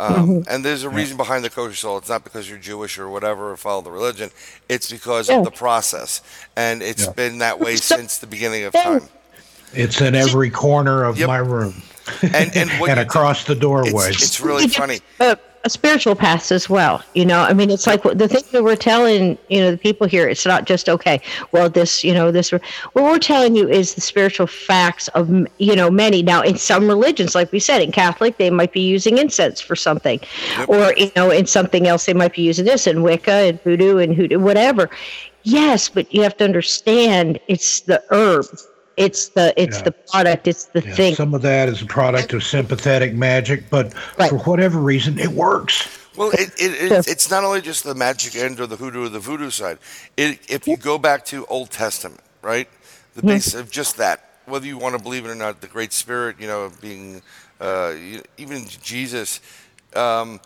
Um, 0.00 0.14
Mm-hmm. 0.14 0.50
And 0.50 0.64
there's 0.64 0.82
a 0.82 0.90
reason 0.90 1.16
behind 1.16 1.44
the 1.44 1.48
kosher 1.50 1.76
salt. 1.76 2.02
It's 2.02 2.10
not 2.10 2.24
because 2.24 2.50
you're 2.50 2.58
Jewish 2.58 2.98
or 2.98 3.08
whatever 3.08 3.52
or 3.52 3.56
follow 3.56 3.82
the 3.82 3.90
religion. 3.92 4.30
It's 4.68 4.90
because 4.90 5.28
Yeah. 5.28 5.38
of 5.38 5.44
the 5.44 5.50
process, 5.52 6.20
and 6.56 6.82
it's 6.82 7.04
Yeah. 7.06 7.12
been 7.12 7.38
that 7.38 7.60
way 7.60 7.76
So- 7.76 7.96
since 7.96 8.18
the 8.18 8.26
beginning 8.26 8.64
of 8.64 8.72
time. 8.72 9.08
It's 9.72 10.00
in 10.00 10.14
every 10.16 10.50
corner 10.50 11.04
of 11.04 11.18
Yep. 11.18 11.28
my 11.28 11.38
room 11.38 11.82
And 12.22 12.34
and 12.34 12.56
and 12.56 12.70
you- 12.80 12.86
across 13.00 13.44
the 13.44 13.54
doorway. 13.54 14.08
it's, 14.10 14.22
it's 14.22 14.40
really 14.40 14.66
funny. 14.68 15.00
A, 15.64 15.70
spiritual 15.70 16.14
path 16.14 16.50
as 16.52 16.68
well. 16.68 17.02
You 17.14 17.24
know, 17.24 17.40
I 17.40 17.52
mean, 17.52 17.70
it's 17.70 17.86
like 17.86 18.02
the 18.02 18.28
thing 18.28 18.42
that 18.52 18.62
we're 18.62 18.76
telling, 18.76 19.38
you 19.48 19.60
know, 19.60 19.70
the 19.70 19.78
people 19.78 20.06
here, 20.06 20.28
it's 20.28 20.46
not 20.46 20.64
just, 20.64 20.88
okay, 20.88 21.20
well, 21.52 21.68
this, 21.68 22.02
you 22.02 22.14
know, 22.14 22.30
this, 22.30 22.50
what 22.50 22.62
we're 22.94 23.18
telling 23.18 23.56
you 23.56 23.68
is 23.68 23.94
the 23.94 24.00
spiritual 24.00 24.46
facts 24.46 25.08
of, 25.08 25.28
you 25.58 25.76
know, 25.76 25.90
many. 25.90 26.22
Now, 26.22 26.42
in 26.42 26.56
some 26.56 26.88
religions, 26.88 27.34
like 27.34 27.52
we 27.52 27.60
said, 27.60 27.82
in 27.82 27.92
Catholic, 27.92 28.36
they 28.36 28.50
might 28.50 28.72
be 28.72 28.80
using 28.80 29.18
incense 29.18 29.60
for 29.60 29.76
something, 29.76 30.20
or, 30.68 30.94
you 30.96 31.10
know, 31.16 31.30
in 31.30 31.46
something 31.46 31.86
else, 31.86 32.06
they 32.06 32.14
might 32.14 32.32
be 32.32 32.42
using 32.42 32.64
this, 32.64 32.86
in 32.86 33.02
Wicca 33.02 33.32
and 33.32 33.62
Voodoo 33.62 33.98
and 33.98 34.14
Hoodoo, 34.14 34.38
whatever. 34.38 34.90
Yes, 35.42 35.88
but 35.88 36.12
you 36.12 36.22
have 36.22 36.36
to 36.38 36.44
understand 36.44 37.38
it's 37.46 37.80
the 37.80 38.02
herb. 38.10 38.46
It's 38.96 39.28
the 39.28 39.52
it's 39.60 39.78
Yeah. 39.78 39.82
the 39.84 39.92
product. 39.92 40.48
It's 40.48 40.64
the 40.64 40.82
Yeah, 40.82 40.94
thing. 40.94 41.14
Some 41.14 41.34
of 41.34 41.42
that 41.42 41.68
is 41.68 41.82
a 41.82 41.86
product 41.86 42.32
of 42.32 42.42
sympathetic 42.42 43.14
magic, 43.14 43.68
but 43.70 43.92
Right. 44.18 44.30
for 44.30 44.38
whatever 44.38 44.78
reason, 44.78 45.18
it 45.18 45.30
works. 45.32 45.86
Well, 46.16 46.30
it, 46.30 46.50
it, 46.58 46.92
it, 46.92 47.06
it's 47.08 47.30
not 47.30 47.44
only 47.44 47.60
just 47.60 47.84
the 47.84 47.94
magic 47.94 48.36
end 48.36 48.58
or 48.58 48.66
the 48.66 48.76
hoodoo 48.76 49.04
or 49.04 49.08
the 49.10 49.18
voodoo 49.18 49.50
side. 49.50 49.76
It, 50.16 50.38
if 50.48 50.66
you 50.66 50.78
go 50.78 50.96
back 50.96 51.26
to 51.26 51.44
Old 51.46 51.70
Testament, 51.70 52.22
right, 52.40 52.68
the 53.14 53.22
base 53.22 53.52
of 53.52 53.70
just 53.70 53.98
that, 53.98 54.24
whether 54.46 54.66
you 54.66 54.78
want 54.78 54.96
to 54.96 55.02
believe 55.02 55.26
it 55.26 55.28
or 55.28 55.34
not, 55.34 55.60
the 55.60 55.66
Great 55.66 55.92
Spirit, 55.92 56.36
you 56.40 56.46
know, 56.46 56.72
being 56.80 57.20
uh, 57.60 57.92
even 58.38 58.64
Jesus, 58.82 59.40
um, 59.94 60.40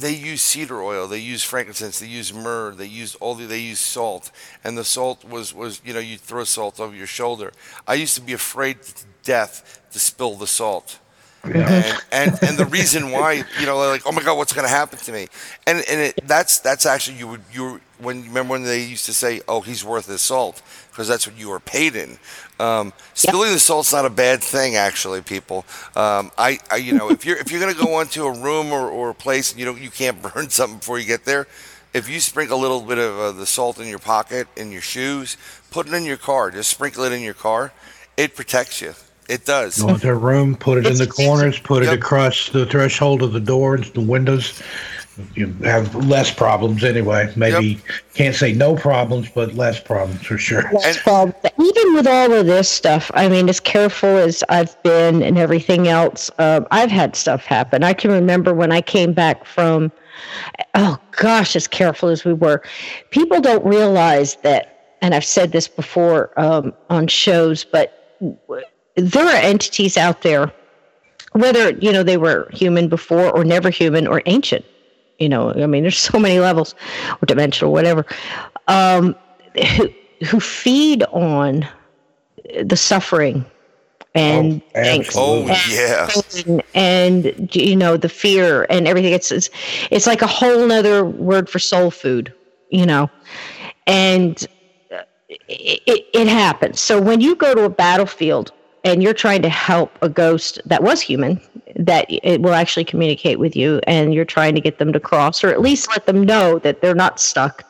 they 0.00 0.14
use 0.14 0.42
cedar 0.42 0.82
oil, 0.82 1.06
they 1.06 1.18
use 1.18 1.42
frankincense, 1.42 1.98
they 1.98 2.06
use 2.06 2.32
myrrh, 2.32 2.72
they 2.74 2.86
use 2.86 3.14
all 3.16 3.34
the, 3.34 3.46
they 3.46 3.60
use 3.60 3.80
salt, 3.80 4.30
and 4.64 4.76
the 4.76 4.84
salt 4.84 5.24
was 5.24 5.54
was 5.54 5.80
you 5.84 5.92
know 5.92 6.00
you 6.00 6.18
throw 6.18 6.44
salt 6.44 6.80
over 6.80 6.94
your 6.94 7.06
shoulder. 7.06 7.52
I 7.86 7.94
used 7.94 8.14
to 8.14 8.20
be 8.20 8.32
afraid 8.32 8.82
to 8.82 9.04
death 9.22 9.80
to 9.92 9.98
spill 9.98 10.34
the 10.34 10.46
salt 10.46 10.98
and, 11.44 12.02
and 12.12 12.38
and 12.42 12.58
the 12.58 12.66
reason 12.66 13.10
why 13.10 13.44
you 13.60 13.66
know 13.66 13.78
like 13.78 14.02
oh 14.06 14.12
my 14.12 14.22
god 14.22 14.36
what's 14.36 14.52
going 14.52 14.66
to 14.66 14.70
happen 14.70 14.98
to 14.98 15.12
me? 15.12 15.28
And 15.66 15.84
and 15.90 16.00
it, 16.00 16.20
that's 16.24 16.58
that's 16.58 16.86
actually 16.86 17.18
you 17.18 17.28
would 17.28 17.42
you 17.52 17.80
when 17.98 18.22
remember 18.24 18.52
when 18.52 18.62
they 18.62 18.84
used 18.84 19.06
to 19.06 19.14
say 19.14 19.40
oh 19.48 19.60
he's 19.60 19.84
worth 19.84 20.06
his 20.06 20.22
salt? 20.22 20.62
Because 20.90 21.08
that's 21.08 21.26
what 21.26 21.38
you 21.38 21.48
were 21.48 21.60
paid 21.60 21.94
in. 21.94 22.18
Um, 22.58 22.92
spilling 23.14 23.52
the 23.52 23.60
salt's 23.60 23.92
not 23.92 24.04
a 24.04 24.10
bad 24.10 24.42
thing 24.42 24.74
actually 24.74 25.22
people. 25.22 25.64
Um, 25.94 26.32
I, 26.36 26.58
I 26.70 26.76
you 26.76 26.92
know 26.92 27.10
if 27.10 27.24
you're 27.24 27.36
if 27.36 27.50
you're 27.50 27.60
going 27.60 27.74
to 27.74 27.80
go 27.80 28.00
into 28.00 28.24
a 28.24 28.32
room 28.32 28.72
or, 28.72 28.88
or 28.88 29.10
a 29.10 29.14
place 29.14 29.52
and 29.52 29.60
you 29.60 29.66
don't 29.66 29.80
you 29.80 29.90
can't 29.90 30.20
burn 30.34 30.50
something 30.50 30.78
before 30.78 30.98
you 30.98 31.06
get 31.06 31.24
there 31.24 31.46
if 31.94 32.06
you 32.08 32.20
sprinkle 32.20 32.58
a 32.58 32.60
little 32.60 32.82
bit 32.82 32.98
of 32.98 33.18
uh, 33.18 33.32
the 33.32 33.46
salt 33.46 33.80
in 33.80 33.88
your 33.88 33.98
pocket 33.98 34.46
in 34.56 34.70
your 34.70 34.82
shoes 34.82 35.36
put 35.70 35.86
it 35.86 35.92
in 35.92 36.04
your 36.04 36.16
car. 36.16 36.50
Just 36.50 36.70
sprinkle 36.70 37.04
it 37.04 37.12
in 37.12 37.22
your 37.22 37.34
car. 37.34 37.72
It 38.16 38.34
protects 38.34 38.80
you 38.80 38.94
it 39.28 39.44
does 39.44 39.80
Go 39.80 39.88
into 39.90 40.10
a 40.10 40.14
room, 40.14 40.56
put 40.56 40.78
it 40.78 40.86
in 40.86 40.96
the 40.96 41.06
corners, 41.06 41.58
put 41.58 41.82
it 41.82 41.92
across 41.92 42.48
the 42.48 42.66
threshold 42.66 43.22
of 43.22 43.32
the 43.32 43.40
doors, 43.40 43.90
the 43.92 44.00
windows. 44.00 44.62
You 45.34 45.52
have 45.64 45.94
less 46.06 46.32
problems 46.32 46.84
anyway. 46.84 47.32
Maybe 47.34 47.80
can't 48.14 48.36
say 48.36 48.52
no 48.52 48.76
problems, 48.76 49.28
but 49.28 49.54
less 49.54 49.80
problems 49.80 50.22
for 50.22 50.38
sure. 50.38 50.62
That's 50.72 50.86
And- 50.86 50.96
problem. 50.98 51.34
Even 51.58 51.94
with 51.94 52.06
all 52.06 52.32
of 52.32 52.46
this 52.46 52.68
stuff, 52.68 53.10
I 53.14 53.28
mean, 53.28 53.48
as 53.48 53.58
careful 53.58 54.16
as 54.16 54.44
I've 54.48 54.80
been 54.84 55.22
and 55.22 55.36
everything 55.36 55.88
else, 55.88 56.30
um, 56.38 56.66
I've 56.70 56.90
had 56.90 57.16
stuff 57.16 57.44
happen. 57.44 57.82
I 57.82 57.94
can 57.94 58.12
remember 58.12 58.54
when 58.54 58.70
I 58.70 58.80
came 58.80 59.12
back 59.12 59.44
from, 59.44 59.90
oh 60.76 60.98
gosh, 61.16 61.56
as 61.56 61.66
careful 61.66 62.08
as 62.10 62.24
we 62.24 62.32
were, 62.32 62.62
people 63.10 63.40
don't 63.40 63.64
realize 63.66 64.36
that, 64.42 64.96
and 65.02 65.14
I've 65.16 65.24
said 65.24 65.50
this 65.50 65.66
before 65.66 66.30
um, 66.36 66.72
on 66.90 67.08
shows, 67.08 67.64
but 67.64 68.14
w- 68.20 68.64
there 68.98 69.26
are 69.26 69.36
entities 69.36 69.96
out 69.96 70.22
there, 70.22 70.52
whether 71.32 71.70
you 71.70 71.92
know 71.92 72.02
they 72.02 72.16
were 72.16 72.48
human 72.52 72.88
before 72.88 73.30
or 73.30 73.44
never 73.44 73.70
human 73.70 74.06
or 74.06 74.22
ancient. 74.26 74.64
You 75.18 75.28
know, 75.28 75.50
I 75.52 75.66
mean, 75.66 75.82
there's 75.82 75.98
so 76.12 76.18
many 76.18 76.38
levels, 76.40 76.74
or 77.22 77.26
dimensional, 77.26 77.72
whatever. 77.72 78.06
Um, 78.68 79.14
who 79.76 79.88
who 80.26 80.40
feed 80.40 81.02
on 81.12 81.66
the 82.64 82.76
suffering 82.76 83.44
and 84.14 84.62
Oh, 84.74 84.78
angst 84.80 85.12
oh 85.16 85.46
absolutely. 85.48 86.54
yeah 86.54 86.60
and, 86.74 87.32
and 87.34 87.54
you 87.54 87.76
know 87.76 87.96
the 87.96 88.08
fear 88.08 88.66
and 88.70 88.88
everything 88.88 89.12
it's, 89.12 89.30
it's 89.30 89.50
it's 89.90 90.06
like 90.06 90.22
a 90.22 90.26
whole 90.26 90.66
nother 90.66 91.04
word 91.04 91.48
for 91.48 91.58
soul 91.58 91.90
food 91.90 92.32
you 92.70 92.86
know 92.86 93.10
and 93.86 94.46
uh, 94.92 95.02
it, 95.28 95.82
it, 95.86 96.06
it 96.14 96.26
happens 96.28 96.80
so 96.80 97.00
when 97.00 97.20
you 97.20 97.36
go 97.36 97.54
to 97.54 97.64
a 97.64 97.68
battlefield 97.70 98.52
and 98.88 99.02
you're 99.02 99.14
trying 99.14 99.42
to 99.42 99.48
help 99.48 99.96
a 100.02 100.08
ghost 100.08 100.60
that 100.64 100.82
was 100.82 101.00
human 101.00 101.40
that 101.76 102.06
it 102.08 102.40
will 102.40 102.54
actually 102.54 102.84
communicate 102.84 103.38
with 103.38 103.54
you 103.54 103.80
and 103.86 104.14
you're 104.14 104.24
trying 104.24 104.54
to 104.54 104.60
get 104.60 104.78
them 104.78 104.92
to 104.92 104.98
cross 104.98 105.44
or 105.44 105.48
at 105.48 105.60
least 105.60 105.88
let 105.90 106.06
them 106.06 106.22
know 106.22 106.58
that 106.58 106.80
they're 106.80 106.94
not 106.94 107.20
stuck 107.20 107.64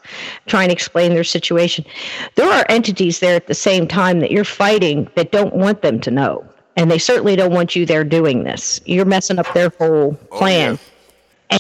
trying 0.47 0.69
to 0.69 0.73
explain 0.73 1.13
their 1.13 1.25
situation. 1.25 1.85
There 2.37 2.49
are 2.49 2.65
entities 2.69 3.19
there 3.19 3.35
at 3.35 3.49
the 3.49 3.55
same 3.55 3.89
time 3.89 4.21
that 4.21 4.31
you're 4.31 4.45
fighting 4.45 5.11
that 5.17 5.33
don't 5.33 5.55
want 5.55 5.83
them 5.83 6.01
to 6.01 6.11
know 6.11 6.49
and 6.77 6.89
they 6.89 6.99
certainly 6.99 7.35
don't 7.35 7.53
want 7.53 7.75
you 7.75 7.85
there 7.85 8.05
doing 8.05 8.45
this. 8.45 8.81
You're 8.87 9.05
messing 9.05 9.41
up 9.41 9.53
their 9.53 9.71
whole 9.71 10.17
oh, 10.31 10.37
plan. 10.37 10.79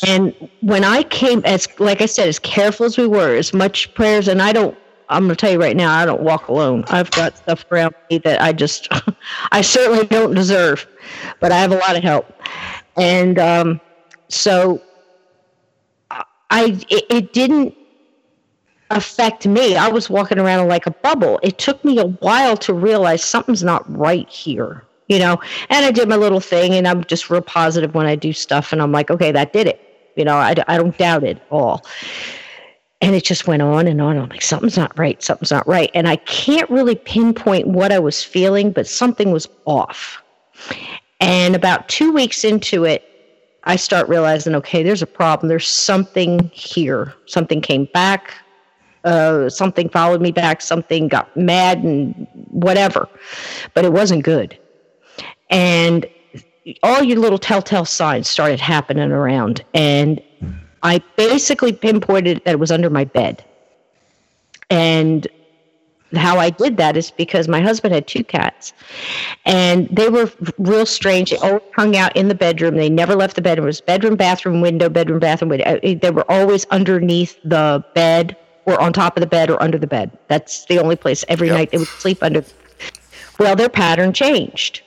And 0.04 0.32
when 0.60 0.84
I 0.84 1.02
came, 1.02 1.42
as 1.44 1.66
like 1.80 2.00
I 2.00 2.06
said, 2.06 2.28
as 2.28 2.38
careful 2.38 2.86
as 2.86 2.96
we 2.96 3.08
were, 3.08 3.34
as 3.34 3.52
much 3.52 3.92
prayers, 3.94 4.28
and 4.28 4.40
I 4.40 4.52
don't. 4.52 4.78
I'm 5.10 5.24
going 5.24 5.36
to 5.36 5.40
tell 5.40 5.52
you 5.52 5.60
right 5.60 5.76
now, 5.76 5.92
I 5.94 6.04
don't 6.04 6.22
walk 6.22 6.48
alone. 6.48 6.84
I've 6.88 7.10
got 7.12 7.36
stuff 7.38 7.64
around 7.70 7.94
me 8.10 8.18
that 8.18 8.40
I 8.42 8.52
just, 8.52 8.88
I 9.52 9.60
certainly 9.62 10.06
don't 10.06 10.34
deserve, 10.34 10.86
but 11.40 11.52
I 11.52 11.58
have 11.58 11.72
a 11.72 11.76
lot 11.76 11.96
of 11.96 12.02
help, 12.02 12.26
and 12.96 13.38
um, 13.38 13.80
so 14.28 14.82
I, 16.50 16.78
it, 16.90 17.04
it 17.10 17.32
didn't 17.32 17.74
affect 18.90 19.46
me. 19.46 19.76
I 19.76 19.88
was 19.88 20.08
walking 20.10 20.38
around 20.38 20.68
like 20.68 20.86
a 20.86 20.90
bubble. 20.90 21.38
It 21.42 21.58
took 21.58 21.84
me 21.84 21.98
a 21.98 22.06
while 22.06 22.56
to 22.58 22.72
realize 22.74 23.22
something's 23.24 23.62
not 23.62 23.84
right 23.94 24.28
here. 24.28 24.84
you 25.08 25.18
know. 25.18 25.40
And 25.70 25.84
I 25.84 25.90
did 25.90 26.08
my 26.08 26.16
little 26.16 26.40
thing, 26.40 26.74
and 26.74 26.86
I'm 26.86 27.04
just 27.04 27.30
real 27.30 27.40
positive 27.42 27.94
when 27.94 28.06
I 28.06 28.14
do 28.14 28.32
stuff, 28.32 28.72
and 28.72 28.80
I'm 28.80 28.92
like, 28.92 29.10
okay, 29.10 29.32
that 29.32 29.52
did 29.52 29.66
it. 29.66 29.80
You 30.16 30.24
know, 30.24 30.36
I, 30.36 30.54
I 30.68 30.76
don't 30.76 30.96
doubt 30.98 31.24
it 31.24 31.42
all. 31.50 31.84
And 33.00 33.14
it 33.14 33.24
just 33.24 33.46
went 33.46 33.62
on 33.62 33.86
and 33.86 34.00
on. 34.00 34.18
I'm 34.18 34.28
like, 34.28 34.42
something's 34.42 34.76
not 34.76 34.98
right. 34.98 35.22
Something's 35.22 35.52
not 35.52 35.66
right. 35.68 35.90
And 35.94 36.08
I 36.08 36.16
can't 36.16 36.68
really 36.68 36.96
pinpoint 36.96 37.68
what 37.68 37.92
I 37.92 37.98
was 38.00 38.24
feeling, 38.24 38.72
but 38.72 38.88
something 38.88 39.30
was 39.30 39.48
off. 39.66 40.22
And 41.20 41.54
about 41.54 41.88
two 41.88 42.12
weeks 42.12 42.44
into 42.44 42.84
it, 42.84 43.04
I 43.64 43.76
start 43.76 44.08
realizing, 44.08 44.54
okay, 44.56 44.82
there's 44.82 45.02
a 45.02 45.06
problem. 45.06 45.48
There's 45.48 45.68
something 45.68 46.50
here. 46.52 47.14
Something 47.26 47.60
came 47.60 47.86
back. 47.92 48.34
Uh, 49.04 49.48
something 49.48 49.88
followed 49.88 50.20
me 50.20 50.32
back. 50.32 50.60
Something 50.60 51.06
got 51.06 51.36
mad 51.36 51.84
and 51.84 52.26
whatever. 52.50 53.08
But 53.74 53.84
it 53.84 53.92
wasn't 53.92 54.24
good. 54.24 54.58
And 55.50 56.06
all 56.82 57.02
your 57.02 57.18
little 57.18 57.38
telltale 57.38 57.84
signs 57.84 58.28
started 58.28 58.60
happening 58.60 59.12
around. 59.12 59.64
And 59.74 60.20
I 60.82 61.02
basically 61.16 61.72
pinpointed 61.72 62.42
that 62.44 62.52
it 62.52 62.58
was 62.58 62.70
under 62.70 62.90
my 62.90 63.04
bed. 63.04 63.44
And 64.70 65.26
how 66.14 66.38
I 66.38 66.50
did 66.50 66.76
that 66.78 66.96
is 66.96 67.10
because 67.10 67.48
my 67.48 67.60
husband 67.60 67.94
had 67.94 68.06
two 68.06 68.24
cats, 68.24 68.72
and 69.44 69.88
they 69.90 70.08
were 70.08 70.30
real 70.58 70.86
strange. 70.86 71.30
They 71.30 71.36
always 71.38 71.62
hung 71.74 71.96
out 71.96 72.16
in 72.16 72.28
the 72.28 72.34
bedroom. 72.34 72.76
They 72.76 72.88
never 72.88 73.14
left 73.14 73.36
the 73.36 73.42
bedroom. 73.42 73.66
It 73.66 73.68
was 73.68 73.80
bedroom, 73.80 74.16
bathroom, 74.16 74.60
window, 74.60 74.88
bedroom, 74.88 75.18
bathroom, 75.18 75.50
window. 75.50 75.64
Uh, 75.66 75.94
they 76.00 76.10
were 76.10 76.30
always 76.30 76.64
underneath 76.66 77.38
the 77.44 77.84
bed, 77.94 78.36
or 78.64 78.80
on 78.80 78.92
top 78.92 79.16
of 79.16 79.20
the 79.20 79.26
bed, 79.26 79.50
or 79.50 79.62
under 79.62 79.78
the 79.78 79.86
bed. 79.86 80.16
That's 80.28 80.64
the 80.66 80.78
only 80.78 80.96
place 80.96 81.24
every 81.28 81.48
yep. 81.48 81.56
night 81.56 81.70
they 81.72 81.78
would 81.78 81.88
sleep 81.88 82.22
under. 82.22 82.44
Well, 83.38 83.54
their 83.54 83.68
pattern 83.68 84.12
changed, 84.12 84.82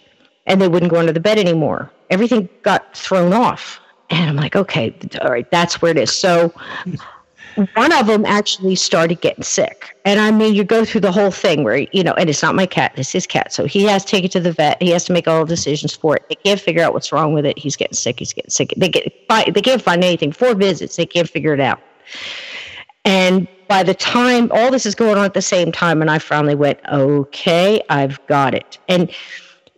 and 0.47 0.61
they 0.61 0.67
wouldn't 0.67 0.91
go 0.91 0.99
under 0.99 1.13
the 1.13 1.19
bed 1.19 1.37
anymore. 1.37 1.91
Everything 2.09 2.49
got 2.63 2.95
thrown 2.95 3.31
off, 3.31 3.79
and 4.11 4.29
I'm 4.29 4.35
like, 4.35 4.55
okay, 4.55 4.93
all 5.21 5.31
right, 5.31 5.49
that's 5.49 5.81
where 5.81 5.91
it 5.91 5.97
is. 5.97 6.11
So 6.11 6.53
one 7.75 7.91
of 7.93 8.07
them 8.07 8.25
actually 8.25 8.75
started 8.75 9.21
getting 9.21 9.43
sick. 9.43 9.95
And 10.05 10.19
I 10.19 10.31
mean, 10.31 10.53
you 10.53 10.63
go 10.63 10.85
through 10.85 11.01
the 11.01 11.11
whole 11.11 11.31
thing 11.31 11.63
where, 11.63 11.77
you 11.91 12.03
know, 12.03 12.13
and 12.13 12.29
it's 12.29 12.41
not 12.41 12.55
my 12.55 12.65
cat, 12.65 12.93
it's 12.95 13.11
his 13.11 13.25
cat. 13.25 13.51
So 13.53 13.65
he 13.65 13.83
has 13.83 14.05
to 14.05 14.11
take 14.11 14.23
it 14.23 14.31
to 14.31 14.39
the 14.39 14.51
vet. 14.51 14.81
He 14.81 14.89
has 14.91 15.05
to 15.05 15.13
make 15.13 15.27
all 15.27 15.45
the 15.45 15.55
decisions 15.55 15.95
for 15.95 16.15
it. 16.15 16.25
They 16.29 16.35
can't 16.35 16.59
figure 16.59 16.83
out 16.83 16.93
what's 16.93 17.11
wrong 17.11 17.33
with 17.33 17.45
it. 17.45 17.57
He's 17.57 17.75
getting 17.75 17.95
sick. 17.95 18.19
He's 18.19 18.33
getting 18.33 18.51
sick. 18.51 18.73
They, 18.77 18.89
get, 18.89 19.11
they 19.29 19.61
can't 19.61 19.81
find 19.81 20.03
anything. 20.03 20.31
Four 20.31 20.55
visits, 20.55 20.95
they 20.95 21.05
can't 21.05 21.29
figure 21.29 21.53
it 21.53 21.59
out. 21.59 21.79
And 23.05 23.47
by 23.67 23.83
the 23.83 23.93
time 23.93 24.51
all 24.53 24.71
this 24.71 24.85
is 24.85 24.95
going 24.95 25.17
on 25.17 25.25
at 25.25 25.33
the 25.33 25.41
same 25.41 25.71
time, 25.71 26.01
and 26.01 26.11
I 26.11 26.19
finally 26.19 26.55
went, 26.55 26.79
okay, 26.91 27.81
I've 27.89 28.25
got 28.27 28.53
it. 28.53 28.77
And 28.87 29.11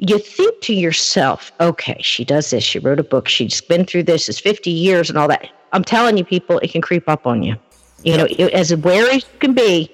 you 0.06 0.20
think 0.20 0.62
to 0.62 0.74
yourself, 0.74 1.52
okay, 1.62 1.98
she 2.02 2.26
does 2.26 2.50
this. 2.50 2.64
She 2.64 2.80
wrote 2.80 3.00
a 3.00 3.04
book. 3.04 3.28
She's 3.28 3.62
been 3.62 3.86
through 3.86 4.04
this. 4.04 4.28
It's 4.28 4.40
50 4.40 4.70
years 4.70 5.10
and 5.10 5.18
all 5.18 5.28
that. 5.30 5.50
I'm 5.72 5.84
telling 5.84 6.18
you, 6.18 6.26
people, 6.26 6.60
it 6.60 6.72
can 6.72 6.82
creep 6.82 7.08
up 7.08 7.26
on 7.26 7.42
you. 7.42 7.56
You 8.04 8.18
know, 8.18 8.26
as 8.26 8.72
aware 8.72 9.10
as 9.10 9.24
you 9.24 9.40
can 9.40 9.54
be, 9.54 9.90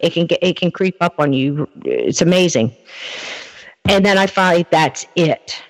it 0.00 0.12
can 0.12 0.26
get 0.26 0.40
it 0.42 0.56
can 0.56 0.72
creep 0.72 0.96
up 1.00 1.14
on 1.18 1.32
you. 1.32 1.68
It's 1.84 2.20
amazing. 2.20 2.74
And 3.88 4.04
then 4.04 4.18
I 4.18 4.26
find 4.26 4.66
that's 4.70 5.06
it. 5.14 5.62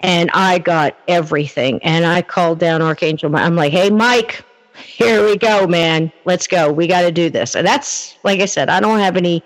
And 0.00 0.30
I 0.32 0.58
got 0.58 0.96
everything. 1.08 1.82
And 1.82 2.04
I 2.04 2.20
called 2.22 2.58
down 2.58 2.82
Archangel. 2.82 3.34
I'm 3.36 3.56
like, 3.56 3.72
hey, 3.72 3.88
Mike, 3.88 4.44
here 4.74 5.24
we 5.24 5.36
go, 5.36 5.66
man. 5.66 6.12
Let's 6.26 6.46
go. 6.46 6.70
We 6.70 6.86
got 6.86 7.02
to 7.02 7.12
do 7.12 7.30
this. 7.30 7.54
And 7.54 7.66
that's, 7.66 8.16
like 8.22 8.40
I 8.40 8.46
said, 8.46 8.68
I 8.68 8.80
don't 8.80 8.98
have 8.98 9.16
any 9.16 9.42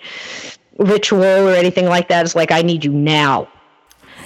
ritual 0.79 1.23
or 1.23 1.53
anything 1.53 1.87
like 1.87 2.09
that. 2.09 2.25
It's 2.25 2.35
like, 2.35 2.51
I 2.51 2.63
need 2.63 2.85
you 2.85 2.93
now. 2.93 3.49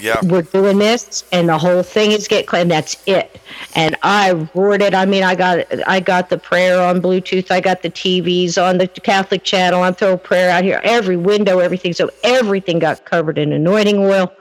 Yeah. 0.01 0.21
We're 0.23 0.43
doing 0.43 0.79
this, 0.79 1.25
and 1.33 1.49
the 1.49 1.59
whole 1.59 1.83
thing 1.83 2.13
is 2.13 2.29
get 2.29 2.47
clean. 2.47 2.69
That's 2.69 2.97
it. 3.07 3.41
And 3.75 3.97
I 4.03 4.33
roared 4.55 4.83
it. 4.83 4.95
I 4.95 5.07
mean, 5.07 5.23
I 5.23 5.35
got 5.35 5.67
I 5.89 6.01
got 6.01 6.31
the 6.31 6.39
prayer 6.39 6.83
on 6.83 7.01
Bluetooth. 7.01 7.51
I 7.51 7.61
got 7.61 7.83
the 7.83 7.91
TVs 7.91 8.63
on 8.63 8.79
the 8.79 8.89
Catholic 8.89 9.45
channel. 9.45 9.83
I'm 9.83 9.95
throwing 9.95 10.19
prayer 10.19 10.51
out 10.51 10.65
here. 10.65 10.81
Every 10.85 11.17
window, 11.17 11.59
everything. 11.59 11.93
So 11.93 12.11
everything 12.23 12.79
got 12.79 13.05
covered 13.05 13.39
in 13.39 13.53
anointing 13.53 13.99
oil, 13.99 14.33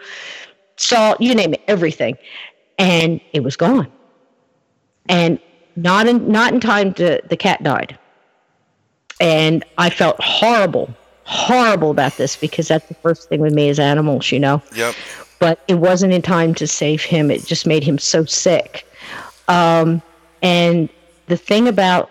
salt, 0.77 1.19
you 1.21 1.33
name 1.33 1.53
it, 1.53 1.61
everything. 1.67 2.17
And 2.77 3.19
it 3.33 3.43
was 3.43 3.55
gone. 3.55 3.91
And 5.09 5.39
not 5.75 6.07
in 6.07 6.31
not 6.31 6.53
in 6.53 6.59
time 6.59 6.93
to 6.95 7.21
the 7.29 7.37
cat 7.37 7.63
died. 7.63 7.97
And 9.19 9.63
I 9.77 9.89
felt 9.89 10.21
horrible 10.21 10.93
horrible 11.27 11.91
about 11.91 12.15
this 12.15 12.37
because 12.37 12.69
that's 12.69 12.87
the 12.87 12.93
first 12.93 13.27
thing 13.27 13.41
with 13.41 13.53
me 13.53 13.67
is 13.67 13.79
animals, 13.79 14.31
you 14.31 14.39
know. 14.39 14.61
Yep 14.73 14.95
but 15.39 15.63
it 15.67 15.75
wasn't 15.75 16.13
in 16.13 16.21
time 16.21 16.53
to 16.55 16.67
save 16.67 17.03
him. 17.03 17.29
It 17.31 17.45
just 17.45 17.65
made 17.65 17.83
him 17.83 17.97
so 17.97 18.25
sick. 18.25 18.87
Um, 19.47 20.01
and 20.41 20.89
the 21.27 21.37
thing 21.37 21.67
about 21.67 22.09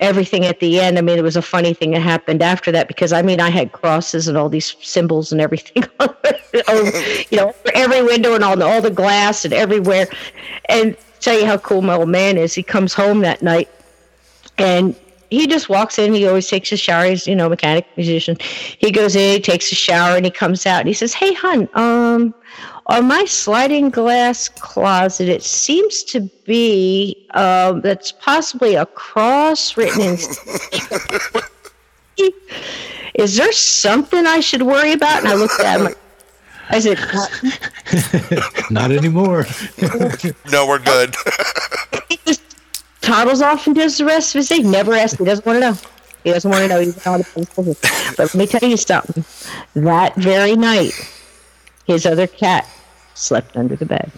everything 0.00 0.44
at 0.44 0.60
the 0.60 0.80
end, 0.80 0.98
I 0.98 1.00
mean, 1.02 1.18
it 1.18 1.22
was 1.22 1.36
a 1.36 1.42
funny 1.42 1.74
thing 1.74 1.90
that 1.92 2.00
happened 2.00 2.42
after 2.42 2.72
that 2.72 2.88
because 2.88 3.12
I 3.12 3.22
mean, 3.22 3.40
I 3.40 3.50
had 3.50 3.72
crosses 3.72 4.28
and 4.28 4.36
all 4.36 4.48
these 4.48 4.76
symbols 4.82 5.32
and 5.32 5.40
everything, 5.40 5.84
you 7.30 7.36
know, 7.36 7.54
every 7.74 8.02
window 8.02 8.34
and 8.34 8.44
all, 8.44 8.62
all 8.62 8.80
the 8.80 8.90
glass 8.90 9.44
and 9.44 9.54
everywhere. 9.54 10.06
And 10.68 10.96
tell 11.20 11.38
you 11.38 11.46
how 11.46 11.58
cool 11.58 11.82
my 11.82 11.94
old 11.94 12.08
man 12.08 12.36
is. 12.36 12.54
He 12.54 12.62
comes 12.62 12.94
home 12.94 13.20
that 13.20 13.42
night 13.42 13.68
and 14.58 14.94
he 15.30 15.46
just 15.46 15.68
walks 15.68 15.98
in. 15.98 16.12
He 16.12 16.26
always 16.26 16.48
takes 16.48 16.72
a 16.72 16.76
shower. 16.76 17.06
He's, 17.06 17.26
you 17.26 17.36
know, 17.36 17.48
mechanic, 17.48 17.86
musician. 17.96 18.36
He 18.40 18.90
goes 18.90 19.14
in, 19.16 19.34
he 19.34 19.40
takes 19.40 19.70
a 19.72 19.76
shower, 19.76 20.16
and 20.16 20.24
he 20.24 20.30
comes 20.30 20.66
out 20.66 20.80
and 20.80 20.88
he 20.88 20.94
says, 20.94 21.14
Hey, 21.14 21.32
hun, 21.32 21.68
um, 21.74 22.34
on 22.86 23.06
my 23.06 23.24
sliding 23.24 23.90
glass 23.90 24.48
closet, 24.48 25.28
it 25.28 25.44
seems 25.44 26.02
to 26.04 26.20
be 26.44 27.28
um, 27.34 27.80
that's 27.82 28.10
possibly 28.10 28.74
a 28.74 28.86
cross 28.86 29.76
written 29.76 30.00
in. 30.00 30.18
Is 33.14 33.36
there 33.36 33.52
something 33.52 34.26
I 34.26 34.40
should 34.40 34.62
worry 34.62 34.92
about? 34.92 35.20
And 35.20 35.28
I 35.28 35.34
looked 35.34 35.60
at 35.60 35.80
him. 35.80 35.94
I 36.70 36.80
said, 36.80 36.98
Not, 38.70 38.70
Not 38.70 38.92
anymore. 38.92 39.46
no, 40.50 40.66
we're 40.66 40.78
good 40.78 41.14
toddles 43.00 43.42
off 43.42 43.66
and 43.66 43.76
does 43.76 43.98
the 43.98 44.04
rest 44.04 44.34
of 44.34 44.40
his 44.40 44.48
day. 44.48 44.60
Never 44.60 44.94
asks. 44.94 45.18
He 45.18 45.24
doesn't 45.24 45.46
want 45.46 45.56
to 45.56 45.60
know. 45.60 45.78
He 46.24 46.30
doesn't 46.30 46.50
want 46.50 46.62
to 46.62 46.68
know. 46.68 46.80
He's 46.80 47.04
not 47.06 47.20
But 47.34 48.18
let 48.18 48.34
me 48.34 48.46
tell 48.46 48.68
you 48.68 48.76
something. 48.76 49.24
That 49.74 50.14
very 50.16 50.54
night, 50.54 50.92
his 51.86 52.04
other 52.04 52.26
cat 52.26 52.68
slept 53.14 53.56
under 53.56 53.76
the 53.76 53.86
bed. 53.86 54.12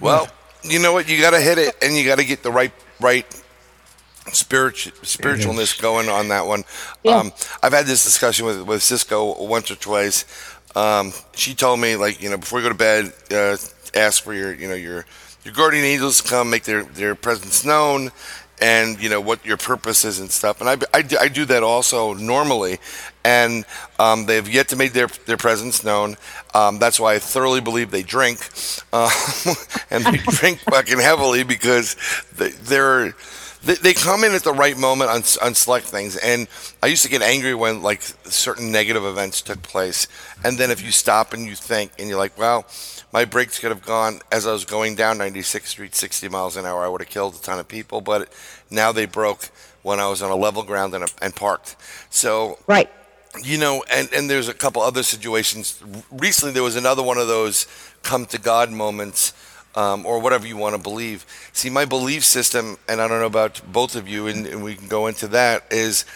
Well, 0.00 0.28
you 0.62 0.78
know 0.78 0.92
what? 0.92 1.08
You 1.08 1.20
got 1.20 1.30
to 1.30 1.40
hit 1.40 1.58
it, 1.58 1.76
and 1.82 1.94
you 1.94 2.04
got 2.04 2.18
to 2.18 2.24
get 2.24 2.42
the 2.42 2.50
right 2.50 2.72
right 3.00 3.26
spiritual 4.32 4.92
spiritualness 5.02 5.80
going 5.80 6.08
on 6.08 6.28
that 6.28 6.46
one. 6.46 6.64
Yeah. 7.02 7.18
Um, 7.18 7.32
I've 7.62 7.72
had 7.72 7.86
this 7.86 8.04
discussion 8.04 8.46
with 8.46 8.62
with 8.62 8.82
Cisco 8.82 9.44
once 9.44 9.70
or 9.70 9.76
twice. 9.76 10.24
Um, 10.74 11.12
she 11.34 11.54
told 11.54 11.80
me 11.80 11.96
like 11.96 12.22
you 12.22 12.30
know 12.30 12.36
before 12.36 12.60
you 12.60 12.64
go 12.64 12.68
to 12.70 12.74
bed, 12.74 13.12
uh, 13.30 13.56
ask 13.94 14.22
for 14.22 14.34
your 14.34 14.52
you 14.54 14.68
know 14.68 14.74
your 14.74 15.04
your 15.46 15.54
guardian 15.54 15.84
angels 15.84 16.20
come 16.20 16.50
make 16.50 16.64
their, 16.64 16.82
their 16.82 17.14
presence 17.14 17.64
known 17.64 18.10
and 18.60 19.00
you 19.00 19.08
know 19.08 19.20
what 19.20 19.46
your 19.46 19.56
purpose 19.56 20.04
is 20.04 20.18
and 20.18 20.28
stuff. 20.28 20.60
And 20.60 20.68
I, 20.68 20.74
I, 20.92 21.04
I 21.20 21.28
do 21.28 21.44
that 21.44 21.62
also 21.62 22.14
normally. 22.14 22.78
And 23.24 23.64
um, 24.00 24.26
they've 24.26 24.48
yet 24.48 24.68
to 24.68 24.76
make 24.76 24.92
their, 24.92 25.06
their 25.06 25.36
presence 25.36 25.84
known. 25.84 26.16
Um, 26.52 26.80
that's 26.80 26.98
why 26.98 27.14
i 27.14 27.18
thoroughly 27.20 27.60
believe 27.60 27.92
they 27.92 28.02
drink. 28.02 28.40
Uh, 28.92 29.08
and 29.90 30.04
they 30.04 30.16
drink 30.30 30.58
fucking 30.60 30.98
heavily 30.98 31.44
because 31.44 31.94
they, 32.36 32.48
they're 32.48 33.14
they, 33.62 33.74
they 33.74 33.94
come 33.94 34.24
in 34.24 34.32
at 34.32 34.42
the 34.42 34.52
right 34.52 34.76
moment 34.76 35.10
on, 35.10 35.22
on 35.42 35.54
select 35.54 35.86
things. 35.86 36.16
And 36.16 36.48
i 36.82 36.88
used 36.88 37.04
to 37.04 37.08
get 37.08 37.22
angry 37.22 37.54
when 37.54 37.82
like 37.82 38.02
certain 38.02 38.72
negative 38.72 39.04
events 39.04 39.42
took 39.42 39.62
place. 39.62 40.08
And 40.42 40.58
then 40.58 40.72
if 40.72 40.84
you 40.84 40.90
stop 40.90 41.32
and 41.32 41.46
you 41.46 41.54
think 41.54 41.92
and 42.00 42.08
you're 42.08 42.18
like 42.18 42.36
well 42.36 42.66
my 43.12 43.24
brakes 43.24 43.58
could 43.58 43.70
have 43.70 43.84
gone 43.84 44.20
as 44.30 44.46
I 44.46 44.52
was 44.52 44.64
going 44.64 44.94
down 44.94 45.18
96th 45.18 45.66
Street 45.66 45.94
60 45.94 46.28
miles 46.28 46.56
an 46.56 46.66
hour. 46.66 46.84
I 46.84 46.88
would 46.88 47.00
have 47.00 47.08
killed 47.08 47.34
a 47.34 47.38
ton 47.38 47.58
of 47.58 47.68
people, 47.68 48.00
but 48.00 48.32
now 48.70 48.92
they 48.92 49.06
broke 49.06 49.50
when 49.82 50.00
I 50.00 50.08
was 50.08 50.20
on 50.22 50.30
a 50.30 50.36
level 50.36 50.62
ground 50.62 50.94
and, 50.94 51.10
and 51.22 51.34
parked. 51.34 51.76
So 52.10 52.58
right, 52.66 52.90
you 53.42 53.58
know, 53.58 53.84
and 53.90 54.08
and 54.12 54.28
there's 54.28 54.48
a 54.48 54.54
couple 54.54 54.82
other 54.82 55.02
situations. 55.02 55.82
Recently, 56.10 56.52
there 56.52 56.62
was 56.62 56.76
another 56.76 57.02
one 57.02 57.18
of 57.18 57.28
those 57.28 57.66
come 58.02 58.26
to 58.26 58.38
God 58.38 58.70
moments. 58.70 59.32
Um, 59.74 60.06
or 60.06 60.20
whatever 60.20 60.46
you 60.46 60.56
want 60.56 60.74
to 60.74 60.80
believe. 60.80 61.26
See, 61.52 61.68
my 61.68 61.84
belief 61.84 62.24
system, 62.24 62.78
and 62.88 62.98
I 62.98 63.06
don't 63.08 63.20
know 63.20 63.26
about 63.26 63.60
both 63.70 63.94
of 63.94 64.08
you, 64.08 64.26
and, 64.26 64.46
and 64.46 64.64
we 64.64 64.74
can 64.74 64.88
go 64.88 65.06
into 65.06 65.28
that, 65.28 65.64
is 65.70 66.06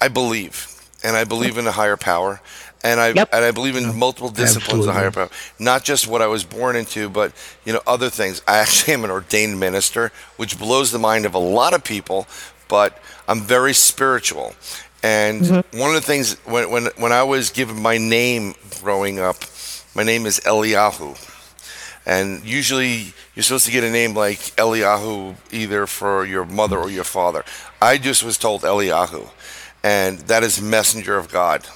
I 0.00 0.06
believe, 0.06 0.68
and 1.02 1.16
I 1.16 1.24
believe 1.24 1.58
in 1.58 1.66
a 1.66 1.72
higher 1.72 1.96
power 1.96 2.40
and 2.84 3.00
I 3.00 3.08
yep. 3.08 3.30
and 3.32 3.44
I 3.44 3.50
believe 3.50 3.74
in 3.74 3.98
multiple 3.98 4.28
disciplines 4.28 4.86
Absolutely. 4.86 4.90
of 4.90 4.94
higher 4.94 5.10
power, 5.10 5.30
not 5.58 5.82
just 5.82 6.06
what 6.06 6.22
I 6.22 6.28
was 6.28 6.44
born 6.44 6.76
into, 6.76 7.08
but 7.08 7.32
you 7.64 7.72
know 7.72 7.80
other 7.86 8.10
things. 8.10 8.42
I 8.46 8.58
actually 8.58 8.94
am 8.94 9.04
an 9.04 9.10
ordained 9.10 9.58
minister, 9.58 10.12
which 10.36 10.58
blows 10.58 10.92
the 10.92 10.98
mind 10.98 11.24
of 11.24 11.34
a 11.34 11.38
lot 11.38 11.72
of 11.74 11.82
people, 11.82 12.28
but 12.68 13.02
I'm 13.26 13.40
very 13.40 13.72
spiritual. 13.72 14.54
And 15.02 15.42
mm-hmm. 15.42 15.78
one 15.78 15.90
of 15.90 15.96
the 15.96 16.06
things 16.06 16.34
when 16.44 16.70
when 16.70 16.86
when 16.98 17.12
I 17.12 17.24
was 17.24 17.50
given 17.50 17.80
my 17.80 17.98
name 17.98 18.54
growing 18.82 19.18
up, 19.18 19.36
My 19.94 20.02
name 20.02 20.26
is 20.26 20.40
Eliyahu. 20.40 21.16
And 22.06 22.44
usually 22.44 23.14
you're 23.34 23.42
supposed 23.42 23.64
to 23.64 23.72
get 23.72 23.82
a 23.82 23.90
name 23.90 24.14
like 24.14 24.38
Eliyahu 24.56 25.36
either 25.52 25.86
for 25.86 26.26
your 26.26 26.44
mother 26.44 26.78
or 26.78 26.90
your 26.90 27.04
father. 27.04 27.44
I 27.80 27.96
just 27.96 28.22
was 28.22 28.36
told 28.36 28.62
Eliyahu, 28.62 29.30
and 29.82 30.18
that 30.28 30.42
is 30.42 30.60
messenger 30.60 31.16
of 31.16 31.30
God. 31.32 31.66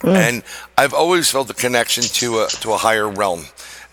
Mm. 0.00 0.14
And 0.14 0.42
I've 0.76 0.92
always 0.92 1.30
felt 1.30 1.48
a 1.50 1.54
connection 1.54 2.04
to 2.04 2.40
a 2.40 2.48
to 2.48 2.72
a 2.72 2.76
higher 2.76 3.08
realm, 3.08 3.44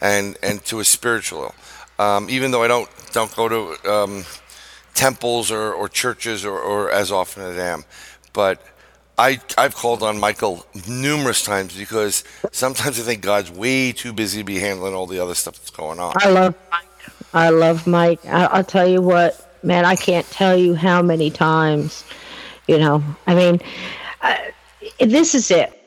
and 0.01 0.37
and 0.43 0.63
to 0.65 0.79
a 0.79 0.83
spiritual. 0.83 1.55
Um, 1.99 2.29
even 2.29 2.51
though 2.51 2.63
I 2.63 2.67
don't 2.67 2.89
don't 3.13 3.33
go 3.35 3.47
to 3.47 3.91
um, 3.91 4.25
temples 4.93 5.51
or, 5.51 5.73
or 5.73 5.87
churches 5.87 6.43
or, 6.43 6.59
or 6.59 6.91
as 6.91 7.11
often 7.11 7.43
as 7.43 7.57
I 7.57 7.67
am, 7.67 7.85
but 8.33 8.61
I 9.17 9.39
I've 9.57 9.75
called 9.75 10.03
on 10.03 10.19
Michael 10.19 10.65
numerous 10.87 11.43
times 11.43 11.77
because 11.77 12.23
sometimes 12.51 12.99
I 12.99 13.03
think 13.03 13.21
God's 13.21 13.51
way 13.51 13.91
too 13.91 14.13
busy 14.13 14.39
to 14.39 14.43
be 14.43 14.59
handling 14.59 14.93
all 14.93 15.07
the 15.07 15.19
other 15.19 15.35
stuff 15.35 15.55
that's 15.55 15.69
going 15.69 15.99
on. 15.99 16.13
I 16.17 16.29
love 16.29 16.55
Mike. 16.71 16.87
I 17.33 17.49
love 17.49 17.87
Mike. 17.87 18.25
I, 18.25 18.57
will 18.57 18.63
tell 18.63 18.87
you 18.87 19.01
what, 19.01 19.57
man. 19.63 19.85
I 19.85 19.95
can't 19.95 20.29
tell 20.31 20.57
you 20.57 20.75
how 20.75 21.01
many 21.01 21.29
times. 21.29 22.03
You 22.67 22.77
know, 22.77 23.03
I 23.27 23.35
mean, 23.35 23.61
uh, 24.21 24.37
this 24.99 25.35
is 25.35 25.51
it. 25.51 25.82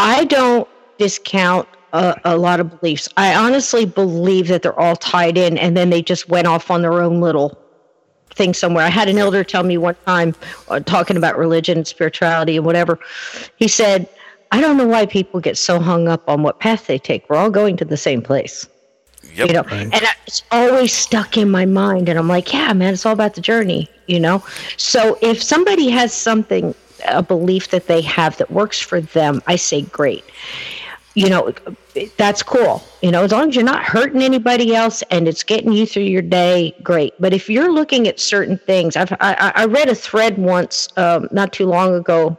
I 0.00 0.24
don't 0.24 0.66
discount 0.96 1.68
a, 1.92 2.18
a, 2.24 2.36
lot 2.38 2.58
of 2.58 2.80
beliefs. 2.80 3.08
I 3.18 3.34
honestly 3.34 3.84
believe 3.84 4.48
that 4.48 4.62
they're 4.62 4.78
all 4.78 4.96
tied 4.96 5.36
in, 5.36 5.58
and 5.58 5.76
then 5.76 5.90
they 5.90 6.00
just 6.00 6.28
went 6.28 6.46
off 6.46 6.70
on 6.70 6.80
their 6.80 7.02
own 7.02 7.20
little 7.20 7.58
thing 8.34 8.54
somewhere. 8.54 8.84
I 8.84 8.88
had 8.88 9.10
an 9.10 9.18
elder 9.18 9.44
tell 9.44 9.62
me 9.62 9.76
one 9.76 9.96
time, 10.06 10.34
uh, 10.68 10.80
talking 10.80 11.18
about 11.18 11.36
religion 11.36 11.76
and 11.76 11.86
spirituality 11.86 12.56
and 12.56 12.64
whatever. 12.64 12.98
He 13.56 13.68
said, 13.68 14.08
"I 14.52 14.60
don't 14.62 14.78
know 14.78 14.86
why 14.86 15.04
people 15.04 15.38
get 15.38 15.58
so 15.58 15.78
hung 15.78 16.08
up 16.08 16.26
on 16.28 16.42
what 16.42 16.60
path 16.60 16.86
they 16.86 16.98
take. 16.98 17.28
We're 17.28 17.36
all 17.36 17.50
going 17.50 17.76
to 17.78 17.84
the 17.84 17.98
same 17.98 18.22
place." 18.22 18.66
Yep, 19.34 19.48
you 19.48 19.52
know, 19.52 19.62
right. 19.64 19.88
and 19.92 20.02
it's 20.26 20.42
always 20.50 20.94
stuck 20.94 21.36
in 21.36 21.50
my 21.50 21.66
mind, 21.66 22.08
and 22.08 22.18
I'm 22.18 22.28
like, 22.28 22.54
"Yeah, 22.54 22.72
man, 22.72 22.94
it's 22.94 23.04
all 23.04 23.12
about 23.12 23.34
the 23.34 23.42
journey." 23.42 23.88
You 24.06 24.20
know, 24.20 24.42
so 24.78 25.18
if 25.20 25.42
somebody 25.42 25.90
has 25.90 26.14
something, 26.14 26.74
a 27.06 27.22
belief 27.22 27.68
that 27.68 27.86
they 27.86 28.00
have 28.02 28.36
that 28.38 28.50
works 28.50 28.80
for 28.80 29.00
them, 29.00 29.42
I 29.46 29.56
say, 29.56 29.82
"Great." 29.82 30.24
you 31.14 31.28
know, 31.28 31.52
that's 32.16 32.42
cool. 32.42 32.82
You 33.02 33.10
know, 33.10 33.24
as 33.24 33.32
long 33.32 33.48
as 33.48 33.56
you're 33.56 33.64
not 33.64 33.82
hurting 33.82 34.22
anybody 34.22 34.74
else 34.74 35.02
and 35.10 35.26
it's 35.26 35.42
getting 35.42 35.72
you 35.72 35.84
through 35.84 36.04
your 36.04 36.22
day, 36.22 36.74
great. 36.82 37.14
But 37.18 37.32
if 37.32 37.50
you're 37.50 37.72
looking 37.72 38.06
at 38.06 38.20
certain 38.20 38.58
things, 38.58 38.96
I've, 38.96 39.12
I, 39.20 39.52
I 39.54 39.64
read 39.64 39.88
a 39.88 39.94
thread 39.94 40.38
once, 40.38 40.88
um, 40.96 41.28
not 41.32 41.52
too 41.52 41.66
long 41.66 41.94
ago, 41.94 42.38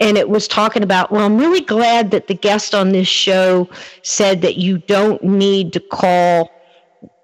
and 0.00 0.16
it 0.16 0.28
was 0.28 0.48
talking 0.48 0.82
about, 0.82 1.10
well, 1.10 1.26
I'm 1.26 1.36
really 1.36 1.60
glad 1.60 2.10
that 2.12 2.28
the 2.28 2.34
guest 2.34 2.74
on 2.74 2.92
this 2.92 3.08
show 3.08 3.68
said 4.02 4.40
that 4.42 4.56
you 4.56 4.78
don't 4.78 5.22
need 5.22 5.72
to 5.74 5.80
call, 5.80 6.50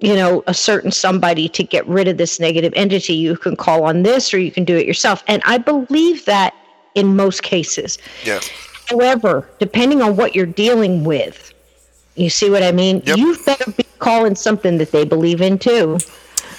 you 0.00 0.14
know, 0.14 0.42
a 0.46 0.54
certain 0.54 0.90
somebody 0.90 1.48
to 1.48 1.64
get 1.64 1.86
rid 1.86 2.08
of 2.08 2.16
this 2.16 2.38
negative 2.38 2.72
entity. 2.76 3.14
You 3.14 3.36
can 3.36 3.56
call 3.56 3.84
on 3.84 4.02
this 4.02 4.32
or 4.34 4.38
you 4.38 4.50
can 4.50 4.64
do 4.64 4.76
it 4.76 4.86
yourself. 4.86 5.24
And 5.26 5.42
I 5.44 5.58
believe 5.58 6.24
that 6.26 6.54
in 6.94 7.16
most 7.16 7.42
cases. 7.42 7.98
Yeah. 8.24 8.40
However, 8.86 9.48
depending 9.58 10.02
on 10.02 10.16
what 10.16 10.34
you're 10.34 10.46
dealing 10.46 11.04
with, 11.04 11.52
you 12.16 12.30
see 12.30 12.50
what 12.50 12.62
I 12.62 12.70
mean? 12.70 13.02
Yep. 13.04 13.16
You 13.16 13.36
better 13.44 13.70
be 13.72 13.84
calling 13.98 14.34
something 14.34 14.78
that 14.78 14.92
they 14.92 15.04
believe 15.04 15.40
in 15.40 15.58
too. 15.58 15.98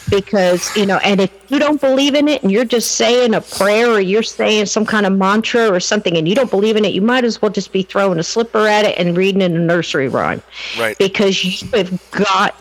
Because, 0.10 0.76
you 0.76 0.86
know, 0.86 0.98
and 0.98 1.20
if 1.20 1.32
you 1.50 1.58
don't 1.58 1.82
believe 1.82 2.14
in 2.14 2.28
it 2.28 2.44
and 2.44 2.52
you're 2.52 2.64
just 2.66 2.92
saying 2.92 3.34
a 3.34 3.42
prayer 3.42 3.90
or 3.90 4.00
you're 4.00 4.22
saying 4.22 4.68
some 4.68 4.86
kind 4.86 5.06
of 5.06 5.14
mantra 5.14 5.68
or 5.68 5.80
something 5.80 6.16
and 6.16 6.28
you 6.28 6.36
don't 6.36 6.52
believe 6.52 6.76
in 6.76 6.86
it, 6.86 6.94
you 6.94 7.02
might 7.02 7.24
as 7.24 7.42
well 7.42 7.52
just 7.52 7.72
be 7.72 7.82
throwing 7.82 8.20
a 8.20 8.24
slipper 8.24 8.68
at 8.68 8.86
it 8.86 9.00
and 9.00 9.18
reading 9.18 9.42
in 9.42 9.56
a 9.56 9.60
nursery 9.60 10.08
rhyme. 10.08 10.44
Right. 10.78 10.96
Because 11.00 11.44
you 11.44 11.68
have 11.72 12.12
got 12.12 12.56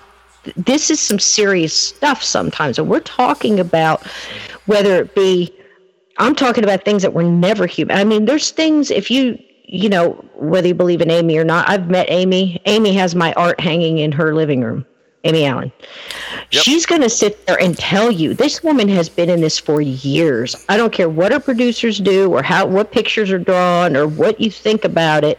this 0.57 0.91
is 0.91 1.01
some 1.01 1.19
serious 1.19 1.77
stuff 1.77 2.23
sometimes. 2.23 2.79
And 2.79 2.89
we're 2.89 3.01
talking 3.01 3.61
about 3.61 4.07
whether 4.67 4.97
it 4.97 5.15
be 5.15 5.53
I'm 6.19 6.35
talking 6.35 6.63
about 6.63 6.85
things 6.85 7.03
that 7.03 7.13
were 7.13 7.25
never 7.25 7.67
human. 7.67 7.97
I 7.97 8.05
mean, 8.05 8.27
there's 8.27 8.51
things 8.51 8.91
if 8.91 9.11
you 9.11 9.39
you 9.67 9.89
know, 9.89 10.13
whether 10.35 10.69
you 10.69 10.75
believe 10.75 11.01
in 11.01 11.11
Amy 11.11 11.37
or 11.37 11.45
not, 11.45 11.69
I've 11.69 11.89
met 11.89 12.07
Amy. 12.11 12.61
Amy 12.67 12.93
has 12.95 13.15
my 13.15 13.33
art 13.33 13.59
hanging 13.61 13.99
in 13.99 14.13
her 14.13 14.35
living 14.35 14.61
room. 14.61 14.87
Amy 15.25 15.47
Allan. 15.47 15.73
Yep. 16.51 16.63
She's 16.63 16.85
going 16.85 17.01
to 17.01 17.09
sit 17.09 17.47
there 17.47 17.61
and 17.61 17.77
tell 17.77 18.11
you 18.11 18.35
this 18.35 18.63
woman 18.63 18.89
has 18.91 19.09
been 19.09 19.31
in 19.31 19.41
this 19.41 19.59
for 19.59 19.81
years. 19.81 20.55
I 20.69 20.77
don't 20.77 20.93
care 20.93 21.09
what 21.09 21.33
her 21.33 21.41
producers 21.41 21.99
do 21.99 22.31
or 22.31 22.43
how 22.43 22.67
what 22.67 22.93
pictures 22.93 23.31
are 23.31 23.39
drawn 23.39 23.97
or 23.97 24.07
what 24.07 24.39
you 24.39 24.51
think 24.51 24.85
about 24.85 25.25
it. 25.25 25.39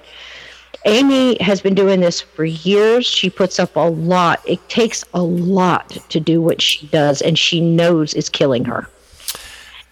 Amy 0.85 1.41
has 1.41 1.61
been 1.61 1.73
doing 1.73 1.99
this 1.99 2.21
for 2.21 2.45
years. 2.45 3.05
She 3.05 3.29
puts 3.29 3.59
up 3.59 3.75
a 3.75 3.79
lot. 3.79 4.39
It 4.45 4.67
takes 4.69 5.03
a 5.13 5.21
lot 5.21 5.89
to 6.09 6.19
do 6.19 6.41
what 6.41 6.61
she 6.61 6.87
does, 6.87 7.21
and 7.21 7.37
she 7.37 7.59
knows 7.59 8.13
it's 8.13 8.29
killing 8.29 8.65
her. 8.65 8.87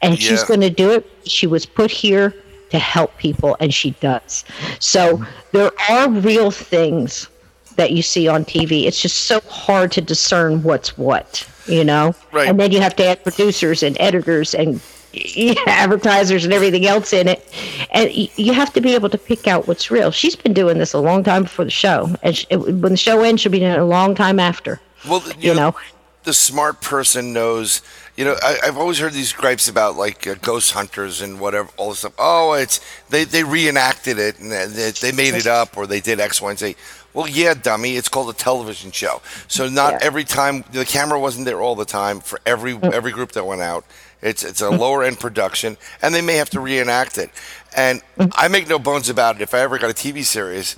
And 0.02 0.14
yeah. 0.14 0.30
she's 0.30 0.44
going 0.44 0.62
to 0.62 0.70
do 0.70 0.92
it. 0.92 1.10
She 1.26 1.48
was 1.48 1.66
put 1.66 1.90
here 1.90 2.36
to 2.70 2.80
help 2.80 3.18
people, 3.18 3.58
and 3.60 3.74
she 3.74 3.92
does. 4.02 4.46
So 4.80 5.24
there 5.52 5.72
are 5.90 6.10
real 6.10 6.52
things 6.52 7.28
that 7.76 7.92
you 7.92 8.04
see 8.04 8.28
on 8.28 8.46
TV. 8.46 8.86
It's 8.86 9.02
just 9.02 9.26
so 9.26 9.40
hard 9.42 9.92
to 9.94 10.02
discern 10.02 10.62
what's 10.62 10.98
what, 10.98 11.48
you 11.68 11.84
know? 11.84 12.14
Right. 12.32 12.48
And 12.48 12.60
then 12.60 12.72
you 12.72 12.82
have 12.82 12.96
to 12.98 13.06
add 13.06 13.24
producers 13.24 13.82
and 13.82 13.98
editors 14.00 14.54
and 14.54 14.80
advertisers 15.68 16.44
and 16.44 16.54
everything 16.54 16.86
else 16.86 17.14
in 17.14 17.28
it. 17.28 17.48
And 17.92 18.12
you 18.14 18.54
have 18.54 18.74
to 18.74 18.82
be 18.82 18.94
able 18.96 19.10
to 19.10 19.18
pick 19.18 19.48
out 19.48 19.68
what's 19.68 19.92
real. 19.92 20.12
She's 20.12 20.36
been 20.36 20.54
doing 20.54 20.78
this 20.78 20.94
a 20.94 21.00
long 21.00 21.24
time 21.24 21.44
before 21.44 21.66
the 21.66 21.72
show. 21.72 22.16
And 22.24 22.36
she, 22.36 22.56
when 22.56 22.82
the 22.82 22.98
show 22.98 23.22
ends, 23.22 23.42
she'll 23.42 23.52
be 23.52 23.60
doing 23.60 23.72
it 23.72 23.80
a 23.80 23.86
long 23.86 24.16
time 24.16 24.40
after. 24.40 24.80
Well, 25.08 25.22
you, 25.28 25.50
you 25.50 25.54
know, 25.54 25.72
know, 25.72 25.76
the 26.24 26.34
smart 26.34 26.82
person 26.82 27.34
knows 27.34 27.82
you 28.16 28.26
know, 28.26 28.36
I, 28.44 28.60
have 28.66 28.78
always 28.78 29.00
heard 29.00 29.14
these 29.14 29.34
gripes 29.34 29.68
about 29.68 29.96
like 29.96 30.28
uh, 30.28 30.36
ghost 30.36 30.72
hunters 30.72 31.22
and 31.22 31.40
whatever, 31.40 31.70
all 31.78 31.90
this 31.90 32.00
stuff. 32.00 32.14
Oh, 32.20 32.54
it's 32.54 32.80
they 33.10 33.24
they 33.24 33.44
reenacted 33.44 34.20
it 34.20 34.40
and 34.40 34.52
they, 34.52 34.92
they 34.92 35.12
made 35.12 35.34
it 35.34 35.48
up 35.48 35.78
or 35.78 35.88
they 35.88 36.00
did 36.00 36.20
X, 36.20 36.42
Y, 36.42 36.50
and 36.50 36.60
Z. 36.60 36.76
Well, 37.14 37.28
yeah, 37.28 37.54
dummy. 37.56 37.96
It's 37.96 38.10
called 38.10 38.30
a 38.30 38.38
television 38.38 38.92
show, 38.92 39.22
so 39.48 39.68
not 39.68 39.94
yeah. 39.94 40.00
every 40.02 40.24
time 40.24 40.64
the 40.72 40.86
camera 40.86 41.20
wasn't 41.20 41.46
there 41.46 41.62
all 41.62 41.76
the 41.76 41.86
time 41.86 42.20
for 42.20 42.40
every 42.46 42.74
mm. 42.74 42.92
every 42.92 43.12
group 43.12 43.32
that 43.32 43.46
went 43.46 43.62
out. 43.62 43.84
It's 44.24 44.44
it's 44.44 44.62
a 44.62 44.70
lower 44.84 45.04
end 45.04 45.20
production, 45.20 45.78
and 46.02 46.16
they 46.16 46.22
may 46.22 46.36
have 46.36 46.50
to 46.52 46.60
reenact 46.60 47.18
it. 47.18 47.30
And. 47.76 48.02
I 48.36 48.48
make 48.48 48.70
no 48.70 48.80
bones 48.80 49.10
about 49.10 49.38
it. 49.38 49.42
If 49.42 49.54
I 49.54 49.60
ever 49.60 49.78
got 49.78 49.90
a 49.90 49.94
TV 49.94 50.24
series, 50.24 50.78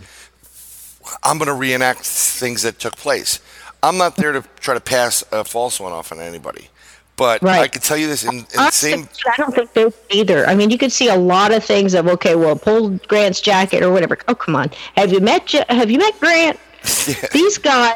I'm 1.23 1.37
going 1.37 1.47
to 1.47 1.53
reenact 1.53 2.05
things 2.05 2.63
that 2.63 2.79
took 2.79 2.95
place. 2.95 3.39
I'm 3.83 3.97
not 3.97 4.15
there 4.15 4.31
to 4.31 4.43
try 4.59 4.73
to 4.73 4.79
pass 4.79 5.23
a 5.31 5.43
false 5.43 5.79
one 5.79 5.91
off 5.91 6.11
on 6.11 6.19
anybody. 6.19 6.69
But 7.17 7.41
right. 7.41 7.61
I 7.61 7.67
can 7.67 7.81
tell 7.81 7.95
you 7.95 8.07
this 8.07 8.25
in, 8.25 8.39
in 8.39 8.45
the 8.53 8.71
same. 8.71 9.07
I 9.25 9.37
don't 9.37 9.55
think 9.55 9.71
they 9.73 9.89
either. 10.09 10.45
I 10.47 10.55
mean, 10.55 10.69
you 10.69 10.77
could 10.77 10.91
see 10.91 11.07
a 11.07 11.15
lot 11.15 11.53
of 11.53 11.63
things 11.63 11.93
of 11.93 12.07
okay, 12.07 12.35
well, 12.35 12.57
pull 12.57 12.89
Grant's 13.07 13.39
jacket 13.39 13.83
or 13.83 13.91
whatever. 13.91 14.17
Oh, 14.27 14.35
come 14.35 14.55
on, 14.55 14.69
have 14.97 15.13
you 15.13 15.21
met 15.21 15.49
Have 15.69 15.89
you 15.89 15.97
met 15.97 16.19
Grant? 16.19 16.59
yeah. 17.07 17.15
These 17.31 17.57
guys, 17.57 17.95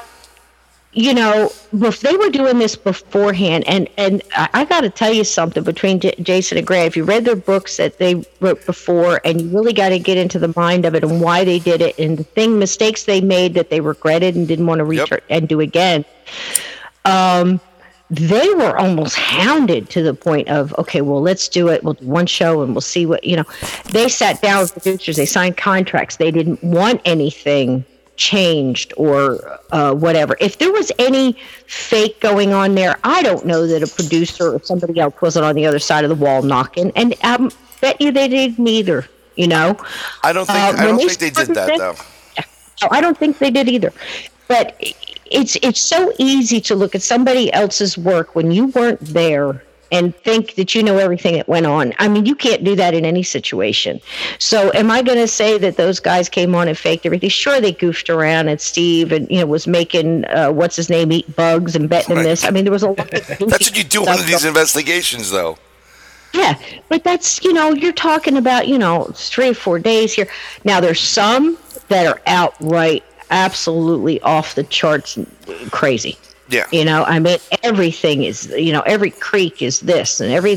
you 0.94 1.14
know, 1.14 1.52
if 1.72 2.02
they 2.02 2.18
were 2.18 2.30
doing 2.30 2.58
this 2.58 2.76
beforehand, 2.76 3.64
and 3.68 3.88
and 3.98 4.24
I, 4.36 4.50
I 4.54 4.66
got 4.66 4.82
to 4.82 4.90
tell 4.90 5.14
you 5.14 5.24
something 5.24 5.64
between 5.64 6.00
J- 6.00 6.16
Jason 6.22 6.58
and 6.58 6.66
Gray. 6.66 6.86
If 6.86 6.98
you 6.98 7.04
read 7.04 7.26
their 7.26 7.36
books 7.36 7.78
that 7.78 8.00
they 8.00 8.26
wrote 8.40 8.66
before, 8.66 9.22
and 9.24 9.42
you 9.42 9.50
really 9.50 9.74
got 9.74 9.90
to 9.90 10.00
get 10.00 10.18
into 10.18 10.40
the 10.40 10.52
mind 10.56 10.86
of 10.86 10.96
it 10.96 11.04
and 11.04 11.22
why 11.22 11.44
they 11.44 11.60
did 11.60 11.82
it, 11.82 11.98
and 12.00 12.18
the 12.18 12.24
thing 12.24 12.58
mistakes 12.58 13.04
they 13.04 13.22
made 13.22 13.54
that 13.54 13.70
they 13.70 13.82
regretted 13.82 14.36
and 14.36 14.48
didn't 14.48 14.66
want 14.66 14.80
to 14.80 14.86
return 14.86 15.20
yep. 15.22 15.24
and 15.30 15.48
do 15.48 15.60
again. 15.60 16.06
Um 17.06 17.62
they 18.12 18.50
were 18.56 18.76
almost 18.76 19.16
hounded 19.16 19.88
to 19.92 20.02
the 20.02 20.16
point 20.16 20.48
of 20.48 20.74
okay 20.80 21.02
well 21.02 21.22
let's 21.22 21.48
do 21.48 21.68
it 21.68 21.84
we'll 21.84 21.94
do 21.94 22.08
one 22.08 22.26
show 22.26 22.64
and 22.64 22.74
we'll 22.74 22.82
see 22.82 23.06
what 23.06 23.24
you 23.24 23.36
know 23.36 23.44
they 23.92 24.10
sat 24.10 24.42
down 24.42 24.62
with 24.62 24.74
producers 24.74 25.16
they 25.16 25.28
signed 25.28 25.58
contracts 25.58 26.18
they 26.18 26.32
didn't 26.32 26.64
want 26.64 27.00
anything 27.06 27.86
changed 28.20 28.94
or 28.98 29.60
uh, 29.72 29.94
whatever. 29.94 30.36
If 30.40 30.60
there 30.60 30.72
was 30.72 30.92
any 31.00 31.38
fake 31.66 32.20
going 32.20 32.52
on 32.54 32.76
there 32.76 33.00
i 33.04 33.24
don't 33.24 33.46
know 33.46 33.66
that 33.66 33.82
a 33.82 33.88
producer 33.88 34.56
or 34.56 34.62
somebody 34.62 35.00
else 35.00 35.20
wasn't 35.22 35.46
on 35.46 35.56
the 35.56 35.66
other 35.66 35.80
side 35.80 36.04
of 36.04 36.10
the 36.10 36.16
wall 36.16 36.42
knocking. 36.42 36.92
And 36.96 37.16
i 37.24 37.36
um, 37.36 37.52
bet 37.82 38.00
you 38.02 38.12
they 38.12 38.28
didn't 38.28 38.68
either 38.68 39.08
you 39.36 39.48
know? 39.48 39.78
I 40.24 40.34
don't 40.34 40.46
think 40.46 40.60
uh, 40.60 40.82
i 40.82 40.86
don't 40.86 40.98
they 40.98 41.08
think 41.08 41.20
they 41.20 41.46
did 41.46 41.56
that 41.56 41.78
though. 41.78 41.96
I 42.92 43.02
don't 43.02 43.18
think 43.18 43.40
they 43.40 43.52
did 43.52 43.68
either. 43.68 43.92
But 44.48 44.76
it's 45.26 45.58
it's 45.62 45.82
so 45.82 46.14
easy 46.18 46.60
to 46.62 46.76
look 46.76 46.96
at 46.96 47.02
somebody 47.02 47.52
else's 47.54 47.98
work 47.98 48.36
when 48.36 48.52
you 48.52 48.68
weren't 48.68 49.00
there 49.02 49.64
and 49.92 50.16
think 50.16 50.56
that 50.56 50.76
you 50.76 50.84
know 50.84 50.98
everything 50.98 51.36
that 51.36 51.48
went 51.48 51.66
on. 51.66 51.94
I 52.00 52.08
mean, 52.08 52.26
you 52.26 52.36
can't 52.36 52.64
do 52.64 52.76
that 52.76 52.94
in 52.94 53.06
any 53.06 53.24
situation. 53.24 54.00
So, 54.38 54.72
am 54.74 54.92
I 54.92 55.02
going 55.02 55.18
to 55.18 55.28
say 55.28 55.58
that 55.58 55.78
those 55.78 56.00
guys 56.00 56.30
came 56.30 56.56
on 56.56 56.68
and 56.68 56.78
faked 56.78 57.06
everything? 57.06 57.30
Sure, 57.30 57.60
they 57.60 57.72
goofed 57.72 58.10
around, 58.10 58.48
and 58.48 58.60
Steve 58.60 59.12
and 59.12 59.30
you 59.30 59.40
know 59.40 59.46
was 59.46 59.68
making 59.68 60.26
uh, 60.26 60.52
what's 60.52 60.76
his 60.76 60.90
name 60.90 61.12
eat 61.12 61.36
bugs 61.36 61.76
and 61.76 61.90
betting 61.90 62.18
right. 62.18 62.24
this. 62.24 62.44
I 62.44 62.52
mean, 62.52 62.66
there 62.66 62.72
was 62.72 62.84
a 62.84 62.90
lot. 62.90 63.10
that's 63.12 63.40
what 63.40 63.78
you 63.78 63.84
do 63.84 64.08
on 64.08 64.26
these 64.26 64.46
investigations, 64.46 65.32
though. 65.32 65.58
Yeah, 66.34 66.60
but 66.90 67.04
that's 67.04 67.44
you 67.44 67.54
know 67.54 67.74
you're 67.74 67.92
talking 67.92 68.38
about 68.38 68.68
you 68.68 68.78
know 68.78 69.12
three 69.16 69.50
or 69.50 69.54
four 69.54 69.80
days 69.80 70.14
here. 70.14 70.28
Now 70.64 70.80
there's 70.80 71.02
some 71.02 71.58
that 71.88 72.06
are 72.06 72.22
outright, 72.28 73.04
absolutely 73.32 74.22
off 74.22 74.56
the 74.56 74.64
charts, 74.64 75.18
crazy. 75.72 76.18
Yeah. 76.50 76.66
You 76.72 76.84
know, 76.84 77.04
I 77.04 77.20
mean, 77.20 77.38
everything 77.64 78.24
is, 78.24 78.48
you 78.58 78.74
know, 78.74 78.82
every 78.82 79.12
creak 79.12 79.62
is 79.62 79.82
this, 79.82 80.20
and 80.20 80.32
every, 80.32 80.54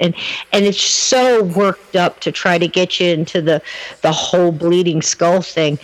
and 0.00 0.14
and 0.52 0.64
it's 0.64 0.80
so 0.80 1.42
worked 1.42 1.96
up 1.96 2.20
to 2.20 2.32
try 2.32 2.56
to 2.58 2.66
get 2.66 2.98
you 2.98 3.08
into 3.08 3.42
the 3.42 3.60
the 4.02 4.12
whole 4.12 4.52
bleeding 4.52 5.02
skull 5.02 5.42
thing, 5.42 5.78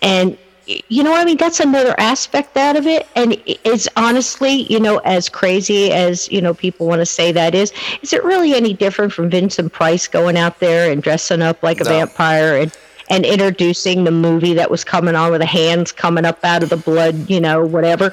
and 0.00 0.36
you 0.66 1.02
know, 1.04 1.14
I 1.14 1.24
mean, 1.24 1.36
that's 1.36 1.60
another 1.60 1.94
aspect 1.98 2.56
out 2.56 2.76
of 2.76 2.86
it, 2.86 3.06
and 3.14 3.40
it's 3.46 3.88
honestly, 3.96 4.62
you 4.70 4.80
know, 4.80 4.98
as 4.98 5.28
crazy 5.28 5.92
as 5.92 6.30
you 6.30 6.40
know 6.42 6.52
people 6.52 6.86
want 6.86 7.00
to 7.00 7.06
say 7.06 7.32
that 7.32 7.54
is, 7.54 7.72
is 8.02 8.12
it 8.12 8.22
really 8.24 8.52
any 8.52 8.74
different 8.74 9.12
from 9.12 9.30
Vincent 9.30 9.72
Price 9.72 10.08
going 10.08 10.36
out 10.36 10.58
there 10.58 10.90
and 10.90 11.02
dressing 11.02 11.40
up 11.40 11.62
like 11.62 11.80
a 11.80 11.84
No. 11.84 11.90
vampire 11.90 12.58
and 12.58 12.76
and 13.08 13.24
introducing 13.24 14.04
the 14.04 14.10
movie 14.10 14.54
that 14.54 14.70
was 14.70 14.84
coming 14.84 15.14
on 15.14 15.30
with 15.30 15.40
the 15.40 15.46
hands 15.46 15.92
coming 15.92 16.24
up 16.24 16.44
out 16.44 16.62
of 16.62 16.70
the 16.70 16.76
blood, 16.76 17.28
you 17.30 17.40
know, 17.40 17.64
whatever. 17.64 18.06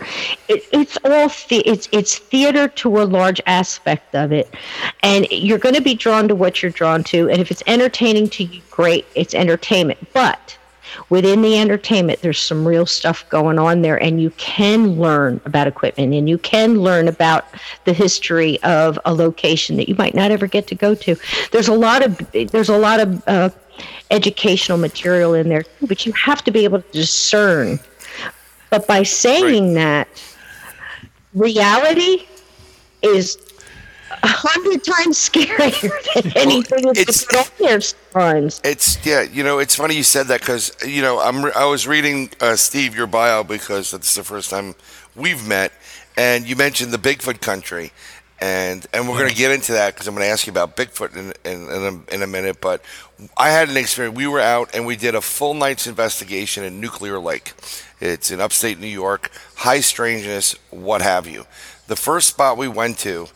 It, 0.47 0.63
it's 0.71 0.97
all 1.03 1.29
the, 1.49 1.61
it's 1.65 1.89
it's 1.91 2.17
theater 2.17 2.67
to 2.67 3.01
a 3.01 3.03
large 3.03 3.41
aspect 3.45 4.15
of 4.15 4.31
it, 4.31 4.53
and 5.01 5.27
you're 5.31 5.57
going 5.57 5.75
to 5.75 5.81
be 5.81 5.95
drawn 5.95 6.27
to 6.27 6.35
what 6.35 6.61
you're 6.61 6.71
drawn 6.71 7.03
to, 7.05 7.29
and 7.29 7.41
if 7.41 7.51
it's 7.51 7.63
entertaining 7.67 8.29
to 8.29 8.43
you, 8.43 8.61
great, 8.69 9.05
it's 9.15 9.33
entertainment. 9.33 9.99
But 10.13 10.57
within 11.09 11.41
the 11.41 11.57
entertainment, 11.57 12.21
there's 12.21 12.39
some 12.39 12.67
real 12.67 12.85
stuff 12.85 13.27
going 13.29 13.57
on 13.59 13.81
there, 13.81 14.01
and 14.01 14.21
you 14.21 14.29
can 14.31 14.99
learn 14.99 15.41
about 15.45 15.67
equipment, 15.67 16.13
and 16.13 16.29
you 16.29 16.37
can 16.37 16.79
learn 16.79 17.07
about 17.07 17.45
the 17.85 17.93
history 17.93 18.61
of 18.63 18.99
a 19.05 19.13
location 19.13 19.77
that 19.77 19.89
you 19.89 19.95
might 19.95 20.15
not 20.15 20.31
ever 20.31 20.47
get 20.47 20.67
to 20.67 20.75
go 20.75 20.95
to. 20.95 21.15
There's 21.51 21.67
a 21.67 21.73
lot 21.73 22.03
of 22.03 22.31
there's 22.31 22.69
a 22.69 22.77
lot 22.77 22.99
of 22.99 23.27
uh, 23.27 23.49
educational 24.11 24.77
material 24.77 25.33
in 25.33 25.49
there, 25.49 25.63
too, 25.63 25.87
but 25.87 26.05
you 26.05 26.11
have 26.13 26.43
to 26.43 26.51
be 26.51 26.63
able 26.63 26.81
to 26.81 26.91
discern. 26.91 27.79
But 28.69 28.87
by 28.87 29.03
saying 29.03 29.73
that, 29.75 30.07
reality 31.33 32.25
is 33.01 33.37
a 34.23 34.27
hundred 34.27 34.83
times 34.83 35.17
scarier 35.17 35.91
than 36.21 36.31
anything 36.37 36.85
that's 36.85 36.99
it's- 36.99 37.25
put 37.25 37.37
on 37.37 37.67
there 37.67 37.81
sometimes. 37.81 38.61
It's 38.63 39.03
yeah, 39.05 39.21
you 39.21 39.43
know, 39.43 39.59
it's 39.59 39.75
funny 39.75 39.95
you 39.95 40.03
said 40.03 40.27
that 40.27 40.39
because 40.39 40.71
you 40.85 41.01
know 41.01 41.19
I'm 41.19 41.45
I 41.55 41.65
was 41.65 41.87
reading 41.87 42.29
uh, 42.39 42.55
Steve 42.55 42.95
your 42.95 43.07
bio 43.07 43.43
because 43.43 43.91
that's 43.91 44.15
the 44.15 44.23
first 44.23 44.49
time 44.49 44.75
we've 45.15 45.45
met, 45.47 45.73
and 46.17 46.47
you 46.47 46.55
mentioned 46.55 46.91
the 46.91 46.97
Bigfoot 46.97 47.41
country, 47.41 47.91
and 48.39 48.85
and 48.93 49.07
we're 49.07 49.17
going 49.17 49.29
to 49.29 49.35
get 49.35 49.51
into 49.51 49.73
that 49.73 49.93
because 49.93 50.07
I'm 50.07 50.15
going 50.15 50.25
to 50.25 50.31
ask 50.31 50.47
you 50.47 50.51
about 50.51 50.77
Bigfoot 50.77 51.15
in 51.15 51.33
in, 51.43 51.69
in, 51.69 52.03
a, 52.09 52.15
in 52.15 52.21
a 52.21 52.27
minute. 52.27 52.61
But 52.61 52.81
I 53.37 53.49
had 53.49 53.69
an 53.69 53.77
experience. 53.77 54.15
We 54.15 54.27
were 54.27 54.39
out 54.39 54.71
and 54.73 54.85
we 54.85 54.95
did 54.95 55.15
a 55.15 55.21
full 55.21 55.53
night's 55.53 55.87
investigation 55.87 56.63
in 56.63 56.79
Nuclear 56.79 57.19
Lake. 57.19 57.53
It's 57.99 58.31
in 58.31 58.41
upstate 58.41 58.79
New 58.79 58.87
York, 58.87 59.31
high 59.55 59.79
strangeness, 59.79 60.55
what 60.69 61.01
have 61.01 61.27
you. 61.27 61.45
The 61.87 61.95
first 61.95 62.29
spot 62.29 62.57
we 62.57 62.67
went 62.67 62.97
to 62.99 63.27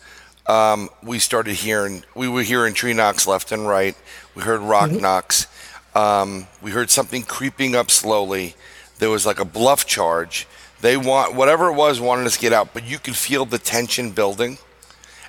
um, 0.47 0.89
we 1.03 1.19
started 1.19 1.55
hearing 1.55 2.03
we 2.15 2.27
were 2.27 2.41
hearing 2.41 2.73
tree 2.73 2.93
knocks 2.93 3.27
left 3.27 3.51
and 3.51 3.67
right. 3.67 3.95
We 4.35 4.43
heard 4.43 4.61
rock 4.61 4.91
knocks. 4.91 5.47
Um, 5.93 6.47
we 6.61 6.71
heard 6.71 6.89
something 6.89 7.23
creeping 7.23 7.75
up 7.75 7.91
slowly. 7.91 8.55
There 8.99 9.09
was 9.09 9.25
like 9.25 9.39
a 9.39 9.45
bluff 9.45 9.85
charge. 9.85 10.47
They 10.81 10.95
want 10.95 11.35
whatever 11.35 11.69
it 11.69 11.73
was 11.73 11.99
wanted 11.99 12.27
us 12.27 12.35
to 12.35 12.41
get 12.41 12.53
out, 12.53 12.73
but 12.73 12.85
you 12.85 12.99
could 12.99 13.15
feel 13.15 13.45
the 13.45 13.57
tension 13.57 14.11
building. 14.11 14.57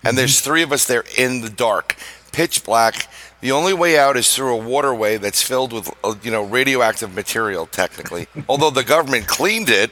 And 0.04 0.16
there's 0.16 0.40
three 0.40 0.62
of 0.62 0.72
us 0.72 0.84
there 0.86 1.04
in 1.16 1.40
the 1.40 1.50
dark, 1.50 1.96
pitch 2.30 2.64
black. 2.64 3.08
The 3.40 3.52
only 3.52 3.72
way 3.72 3.98
out 3.98 4.16
is 4.16 4.34
through 4.34 4.54
a 4.54 4.56
waterway 4.56 5.16
that's 5.16 5.42
filled 5.42 5.72
with 5.72 5.90
uh, 6.02 6.14
you 6.22 6.30
know 6.30 6.42
radioactive 6.44 7.14
material. 7.14 7.66
Technically, 7.66 8.26
although 8.48 8.70
the 8.70 8.84
government 8.84 9.26
cleaned 9.28 9.68
it. 9.70 9.90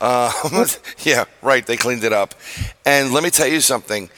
Uh, 0.00 0.30
yeah, 1.04 1.24
right. 1.42 1.66
They 1.66 1.76
cleaned 1.76 2.04
it 2.04 2.12
up. 2.12 2.34
And 2.84 3.12
let 3.12 3.22
me 3.24 3.30
tell 3.30 3.46
you 3.46 3.60
something. 3.60 4.10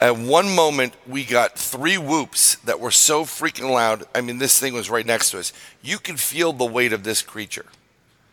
At 0.00 0.16
one 0.18 0.54
moment, 0.54 0.94
we 1.06 1.24
got 1.24 1.56
three 1.56 1.96
whoops 1.96 2.56
that 2.64 2.80
were 2.80 2.90
so 2.90 3.24
freaking 3.24 3.70
loud. 3.70 4.04
I 4.14 4.20
mean, 4.20 4.38
this 4.38 4.58
thing 4.58 4.74
was 4.74 4.90
right 4.90 5.06
next 5.06 5.30
to 5.30 5.38
us. 5.38 5.52
You 5.80 5.98
could 5.98 6.18
feel 6.18 6.52
the 6.52 6.64
weight 6.66 6.92
of 6.92 7.04
this 7.04 7.22
creature 7.22 7.66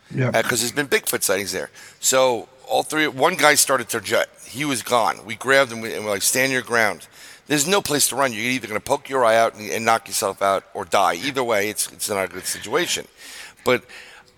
Yeah. 0.10 0.32
because 0.32 0.62
there's 0.62 0.72
been 0.72 0.88
Bigfoot 0.88 1.22
sightings 1.22 1.52
there. 1.52 1.70
So 2.00 2.50
all 2.68 2.82
three, 2.82 3.08
one 3.08 3.36
guy 3.36 3.54
started 3.54 3.88
to 3.90 4.02
jet. 4.02 4.30
He 4.48 4.66
was 4.66 4.82
gone. 4.82 5.24
We 5.26 5.36
grabbed 5.36 5.72
him 5.72 5.84
and 5.84 6.04
we're 6.06 6.10
like, 6.10 6.24
stand 6.24 6.52
your 6.52 6.64
ground. 6.64 7.08
There's 7.50 7.66
no 7.66 7.82
place 7.82 8.08
to 8.10 8.16
run. 8.16 8.32
You're 8.32 8.44
either 8.44 8.68
going 8.68 8.80
to 8.80 8.86
poke 8.86 9.10
your 9.10 9.26
eye 9.26 9.36
out 9.36 9.56
and, 9.56 9.72
and 9.72 9.84
knock 9.84 10.08
yourself 10.08 10.44
out 10.44 10.66
or 10.76 10.86
die. 10.86 11.16
Either 11.16 11.44
way, 11.44 11.68
it's 11.72 11.92
it's 11.92 12.08
not 12.08 12.26
a 12.26 12.28
good 12.28 12.46
situation. 12.46 13.08
But 13.66 13.84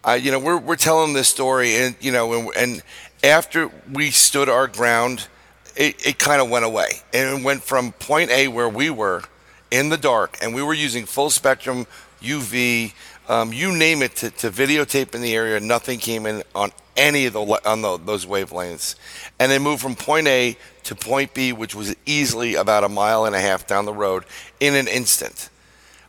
uh, 0.06 0.14
you 0.14 0.32
know, 0.32 0.40
we're 0.40 0.58
we're 0.58 0.78
telling 0.78 1.12
this 1.12 1.28
story, 1.28 1.76
and 1.76 1.98
you 2.00 2.14
know, 2.14 2.32
and, 2.32 2.50
and 2.56 2.84
after 3.22 3.70
we 3.92 4.12
stood 4.12 4.48
our 4.48 4.66
ground, 4.66 5.28
it, 5.76 6.08
it 6.08 6.20
kind 6.20 6.42
of 6.42 6.50
went 6.50 6.64
away, 6.64 7.02
and 7.14 7.38
it 7.38 7.44
went 7.44 7.64
from 7.64 7.92
point 7.92 8.32
A 8.32 8.48
where 8.48 8.70
we 8.70 8.90
were 8.90 9.24
in 9.72 9.90
the 9.90 9.98
dark, 9.98 10.38
and 10.42 10.56
we 10.56 10.64
were 10.64 10.74
using 10.74 11.06
full 11.06 11.30
spectrum 11.30 11.88
UV, 12.22 12.94
um, 13.28 13.52
you 13.52 13.76
name 13.76 14.02
it, 14.04 14.16
to, 14.16 14.30
to 14.30 14.50
videotape 14.50 15.14
in 15.14 15.22
the 15.22 15.36
area. 15.36 15.60
Nothing 15.60 16.00
came 16.00 16.26
in 16.26 16.44
on 16.56 16.72
any 16.96 17.26
of 17.26 17.34
the 17.34 17.42
on 17.42 17.82
the, 17.82 17.98
those 17.98 18.26
wavelengths, 18.26 18.96
and 19.38 19.52
then 19.52 19.62
moved 19.64 19.82
from 19.82 19.96
point 19.96 20.28
A 20.28 20.56
to 20.84 20.96
point 20.96 21.34
B, 21.34 21.54
which 21.54 21.76
was 21.76 21.96
easily 22.06 22.56
about 22.56 22.84
a 22.84 22.90
mile 22.90 23.26
and 23.26 23.36
a 23.36 23.40
half 23.40 23.68
down 23.68 23.86
the 23.86 23.94
road 23.94 24.24
in 24.60 24.76
an 24.76 24.88
instant. 24.88 25.50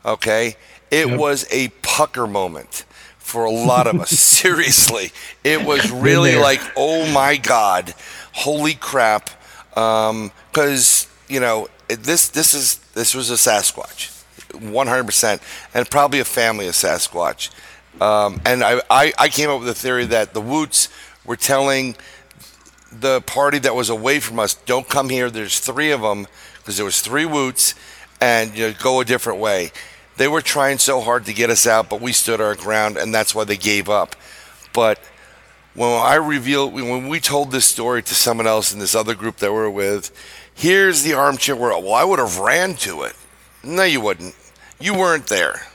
Okay, 0.05 0.57
it 0.90 1.09
Yep. 1.09 1.19
was 1.19 1.47
a 1.51 1.69
pucker 1.82 2.27
moment 2.27 2.85
for 3.19 3.44
a 3.44 3.51
lot 3.51 3.86
of 3.86 4.01
us. 4.01 4.11
Seriously, 4.19 5.12
it 5.44 5.65
was 5.65 5.90
really 5.90 6.36
like, 6.36 6.61
oh 6.77 7.11
my 7.12 7.36
god, 7.36 7.94
holy 8.32 8.74
crap! 8.74 9.31
Because 9.70 11.07
you 11.28 11.40
know 11.40 11.69
this 11.89 12.28
this 12.28 12.53
is 12.55 12.77
this 12.94 13.15
was 13.15 13.31
a 13.31 13.35
Sasquatch, 13.35 14.11
100 14.61 15.05
percent, 15.05 15.43
and 15.74 15.89
probably 15.90 16.20
a 16.20 16.24
family 16.24 16.66
of 16.69 16.74
Sasquatch. 16.74 17.51
Um, 18.01 18.40
and 18.44 18.65
I, 18.65 18.81
I 18.90 19.12
I 19.19 19.28
came 19.28 19.51
up 19.51 19.61
with 19.61 19.69
a 19.69 19.74
theory 19.74 20.07
that 20.07 20.35
the 20.35 20.40
Woots 20.40 20.89
were 21.24 21.36
telling 21.36 21.94
the 23.01 23.20
party 23.23 23.59
that 23.60 23.74
was 23.74 23.89
away 23.89 24.20
from 24.20 24.39
us, 24.39 24.55
don't 24.55 24.89
come 24.89 25.09
here. 25.09 25.31
There's 25.31 25.59
three 25.59 25.90
of 25.90 26.02
them 26.02 26.27
because 26.59 26.77
there 26.77 26.85
was 26.85 27.01
three 27.01 27.24
Woots, 27.24 27.74
and 28.20 28.56
you 28.56 28.69
know, 28.69 28.74
go 28.81 29.01
a 29.01 29.05
different 29.05 29.40
way. 29.40 29.73
They 30.16 30.28
were 30.28 30.43
trying 30.43 30.78
so 30.78 31.01
hard 31.01 31.24
to 31.27 31.32
get 31.32 31.51
us 31.51 31.66
out, 31.66 31.89
but 31.89 32.01
we 32.01 32.12
stood 32.12 32.40
our 32.40 32.55
ground, 32.55 32.97
and 32.97 33.14
that's 33.14 33.35
why 33.35 33.44
they 33.44 33.56
gave 33.56 33.89
up. 33.89 34.14
But 34.73 35.01
when 35.74 35.90
I 35.90 36.14
revealed, 36.16 36.74
when 36.74 37.09
we 37.09 37.19
told 37.19 37.51
this 37.51 37.64
story 37.64 38.02
to 38.02 38.14
someone 38.14 38.47
else 38.47 38.73
in 38.73 38.78
this 38.78 38.94
other 38.94 39.14
group 39.14 39.39
that 39.39 39.52
we're 39.52 39.70
with, 39.70 40.12
here's 40.55 41.02
the 41.02 41.14
armchair 41.14 41.56
world. 41.56 41.82
Well, 41.85 41.94
I 41.94 42.05
would 42.05 42.19
have 42.19 42.39
ran 42.39 42.74
to 42.77 43.02
it. 43.02 43.16
No, 43.64 43.85
you 43.85 44.01
wouldn't. 44.01 44.35
You 44.78 44.94
weren't 44.94 45.28
there. 45.28 45.66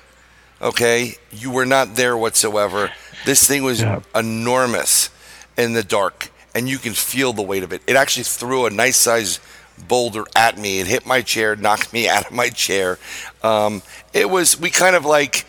Okay, 0.62 1.16
you 1.32 1.52
were 1.52 1.66
not 1.66 1.96
there 1.96 2.16
whatsoever. 2.16 2.92
This 3.26 3.48
thing 3.48 3.64
was 3.64 3.82
Yeah. 3.82 4.02
enormous 4.16 5.10
in 5.58 5.74
the 5.74 5.84
dark, 5.84 6.30
and 6.56 6.68
you 6.68 6.78
can 6.78 6.94
feel 6.94 7.34
the 7.34 7.42
weight 7.42 7.64
of 7.64 7.74
it. 7.74 7.82
It 7.88 7.96
actually 7.96 8.24
threw 8.24 8.66
a 8.66 8.70
nice 8.70 8.98
size 8.98 9.40
boulder 9.88 10.24
at 10.36 10.58
me. 10.58 10.80
It 10.80 10.88
hit 10.88 11.06
my 11.06 11.22
chair, 11.22 11.56
knocked 11.56 11.94
me 11.94 12.10
out 12.10 12.28
of 12.28 12.32
my 12.32 12.50
chair. 12.50 13.00
Um, 13.44 13.82
it 14.14 14.30
was 14.30 14.60
we 14.60 14.70
kind 14.70 14.96
of 14.96 15.06
like 15.06 15.46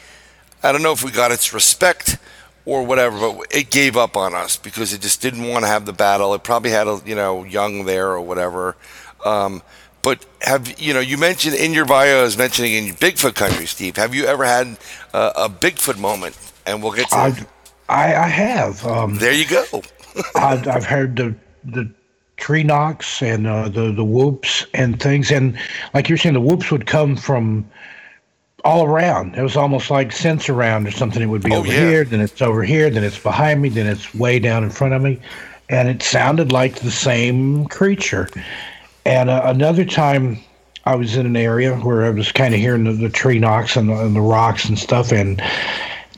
I 0.63 0.73
don't 0.73 0.83
know 0.83 0.93
if 0.93 1.05
we 1.05 1.11
got 1.11 1.33
its 1.33 1.53
respect 1.53 2.19
or 2.65 2.85
whatever, 2.85 3.19
but 3.19 3.47
it 3.51 3.71
gave 3.71 3.97
up 3.97 4.17
on 4.17 4.35
us 4.35 4.57
because 4.57 4.93
it 4.93 5.01
just 5.01 5.23
didn't 5.23 5.49
want 5.49 5.65
to 5.65 5.69
have 5.69 5.87
the 5.87 5.93
battle. 5.93 6.35
It 6.35 6.43
probably 6.43 6.71
had 6.71 6.87
a 6.87 7.01
you 7.05 7.15
know 7.15 7.45
young 7.45 7.85
there 7.85 8.09
or 8.09 8.21
whatever. 8.21 8.77
Um, 9.25 9.63
but 10.03 10.25
have 10.43 10.81
you 10.81 10.95
know 10.95 11.01
you 11.01 11.17
mentioned 11.17 11.57
in 11.57 11.73
your 11.73 11.87
bio 11.87 12.25
as 12.25 12.37
mentioning 12.37 12.75
in 12.75 12.95
Bigfoot 12.95 13.35
country, 13.35 13.67
Steve? 13.67 13.97
Have 13.97 14.15
you 14.15 14.27
ever 14.27 14.45
had 14.45 14.79
uh, 15.13 15.33
a 15.37 15.49
Bigfoot 15.49 15.99
moment? 15.99 16.37
And 16.67 16.83
we'll 16.83 16.93
get 16.93 17.09
to 17.09 17.17
I, 17.17 17.47
I, 17.89 18.15
I 18.15 18.29
have. 18.29 18.85
Um, 18.87 19.17
there. 19.17 19.33
You 19.33 19.47
go. 19.47 19.83
I've, 20.35 20.67
I've 20.69 20.85
heard 20.85 21.17
the 21.17 21.35
the 21.65 21.91
tree 22.37 22.63
knocks 22.63 23.23
and 23.23 23.47
uh, 23.47 23.69
the 23.69 23.93
the 23.93 24.05
whoops 24.05 24.67
and 24.75 25.01
things, 25.01 25.31
and 25.31 25.59
like 25.95 26.09
you're 26.09 26.19
saying, 26.19 26.35
the 26.35 26.41
whoops 26.41 26.71
would 26.71 26.87
come 26.87 27.17
from 27.17 27.69
all 28.65 28.85
around. 28.85 29.37
It 29.37 29.43
was 29.43 29.57
almost 29.57 29.91
like 29.91 30.11
Sensurround 30.11 30.87
or 30.87 30.91
something. 30.91 31.23
It 31.23 31.27
would 31.27 31.43
be 31.43 31.53
Oh, 31.53 31.59
over 31.59 31.69
yeah. 31.69 31.89
here, 31.89 32.05
then 32.05 32.21
it's 32.21 32.43
over 32.43 32.63
here, 32.63 32.91
then 32.91 33.05
it's 33.05 33.19
behind 33.19 33.63
me, 33.63 33.69
then 33.69 33.87
it's 33.87 34.15
way 34.15 34.39
down 34.39 34.65
in 34.65 34.71
front 34.71 34.95
of 34.95 35.03
me, 35.03 35.21
and 35.69 35.89
it 35.89 36.03
sounded 36.03 36.51
like 36.53 36.81
the 36.81 36.91
same 36.91 37.67
creature. 37.67 38.29
And 39.07 39.31
uh, 39.31 39.43
another 39.45 39.85
time, 39.85 40.39
I 40.85 40.97
was 40.97 41.17
in 41.17 41.25
an 41.27 41.37
area 41.37 41.77
where 41.77 42.05
I 42.05 42.11
was 42.11 42.33
kind 42.33 42.53
of 42.55 42.61
hearing 42.61 42.85
the, 42.85 42.93
the 42.93 43.09
tree 43.11 43.39
knocks 43.39 43.77
and 43.77 43.89
the, 43.91 43.95
and 43.95 44.17
the 44.17 44.21
rocks 44.21 44.69
and 44.69 44.79
stuff, 44.79 45.13
and 45.13 45.41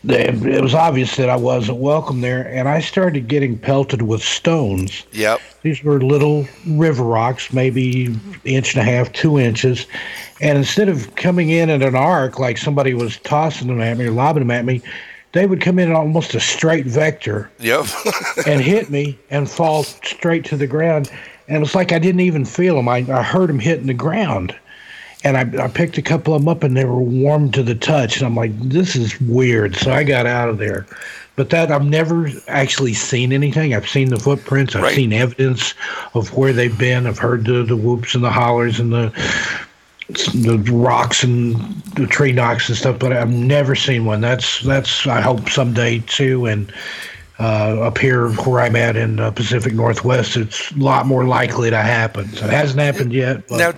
it 0.04 0.62
was 0.62 0.74
obvious 0.74 1.16
that 1.16 1.28
I 1.28 1.36
wasn't 1.36 1.78
welcome 1.78 2.20
there. 2.20 2.46
And 2.48 2.68
I 2.68 2.80
started 2.80 3.28
getting 3.28 3.58
pelted 3.58 4.02
with 4.02 4.22
stones. 4.22 5.04
Yep. 5.12 5.40
These 5.62 5.84
were 5.84 6.00
little 6.00 6.46
river 6.66 7.04
rocks, 7.04 7.52
maybe 7.52 8.16
inch 8.44 8.74
and 8.74 8.80
a 8.80 8.90
half, 8.90 9.12
two 9.12 9.38
inches. 9.38 9.86
And 10.40 10.56
instead 10.56 10.88
of 10.88 11.14
coming 11.16 11.50
in 11.50 11.68
at 11.68 11.82
an 11.82 11.94
arc 11.94 12.38
like 12.38 12.56
somebody 12.56 12.94
was 12.94 13.18
tossing 13.18 13.68
them 13.68 13.80
at 13.80 13.98
me 13.98 14.06
or 14.06 14.10
lobbing 14.10 14.42
them 14.42 14.50
at 14.50 14.64
me, 14.64 14.80
they 15.32 15.46
would 15.46 15.60
come 15.60 15.78
in 15.78 15.92
almost 15.92 16.34
a 16.34 16.40
straight 16.40 16.86
vector 16.86 17.50
Yep. 17.60 17.86
and 18.46 18.60
hit 18.60 18.90
me 18.90 19.18
and 19.30 19.48
fall 19.50 19.84
straight 19.84 20.44
to 20.46 20.56
the 20.56 20.66
ground. 20.66 21.10
And 21.46 21.58
it 21.58 21.60
was 21.60 21.74
like 21.74 21.92
I 21.92 21.98
didn't 21.98 22.20
even 22.22 22.44
feel 22.44 22.76
them. 22.76 22.88
I, 22.88 23.04
I 23.08 23.22
heard 23.22 23.48
them 23.48 23.58
hitting 23.58 23.86
the 23.86 23.94
ground. 23.94 24.56
And 25.22 25.36
I, 25.36 25.64
I 25.64 25.68
picked 25.68 25.98
a 25.98 26.02
couple 26.02 26.34
of 26.34 26.40
them 26.42 26.48
up 26.48 26.62
and 26.62 26.76
they 26.76 26.84
were 26.86 27.00
warm 27.00 27.50
to 27.52 27.62
the 27.62 27.74
touch. 27.74 28.16
And 28.16 28.26
I'm 28.26 28.34
like, 28.36 28.58
this 28.60 28.96
is 28.96 29.20
weird. 29.20 29.76
So 29.76 29.92
I 29.92 30.02
got 30.02 30.26
out 30.26 30.48
of 30.48 30.58
there. 30.58 30.86
But 31.36 31.50
that 31.50 31.70
I've 31.70 31.84
never 31.84 32.28
actually 32.48 32.94
seen 32.94 33.32
anything. 33.32 33.74
I've 33.74 33.88
seen 33.88 34.08
the 34.10 34.18
footprints. 34.18 34.74
I've 34.74 34.82
Right. 34.82 34.94
seen 34.94 35.12
evidence 35.12 35.74
of 36.14 36.34
where 36.36 36.52
they've 36.52 36.76
been. 36.76 37.06
I've 37.06 37.18
heard 37.18 37.44
the, 37.44 37.62
the 37.62 37.76
whoops 37.76 38.14
and 38.14 38.24
the 38.24 38.30
hollers 38.30 38.80
and 38.80 38.92
the 38.92 39.12
the 40.34 40.58
rocks 40.72 41.22
and 41.22 41.54
the 41.94 42.04
tree 42.06 42.32
knocks 42.32 42.68
and 42.68 42.76
stuff, 42.76 42.98
but 42.98 43.12
I've 43.12 43.30
never 43.30 43.76
seen 43.76 44.04
one. 44.06 44.20
That's 44.20 44.60
that's 44.62 45.06
I 45.06 45.20
hope 45.20 45.48
someday 45.48 46.00
too. 46.00 46.46
And 46.46 46.72
uh, 47.38 47.80
up 47.80 47.96
here 47.96 48.28
where 48.30 48.60
I'm 48.60 48.74
at 48.76 48.96
in 48.96 49.16
the 49.16 49.30
Pacific 49.30 49.72
Northwest, 49.72 50.36
it's 50.36 50.72
a 50.72 50.78
lot 50.78 51.06
more 51.06 51.24
likely 51.24 51.70
to 51.70 51.76
happen. 51.78 52.28
So 52.30 52.46
it 52.46 52.50
hasn't 52.50 52.80
happened 52.80 53.12
yet. 53.12 53.46
But 53.48 53.56
now, 53.58 53.72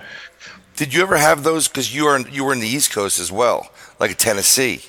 did 0.75 0.93
you 0.93 1.01
ever 1.01 1.17
have 1.17 1.43
those? 1.43 1.67
Because 1.67 1.93
you 1.95 2.05
are 2.07 2.19
you 2.19 2.43
were 2.43 2.53
in 2.53 2.59
the 2.59 2.67
East 2.67 2.91
Coast 2.91 3.19
as 3.19 3.31
well, 3.31 3.71
like 3.99 4.17
Tennessee. 4.17 4.81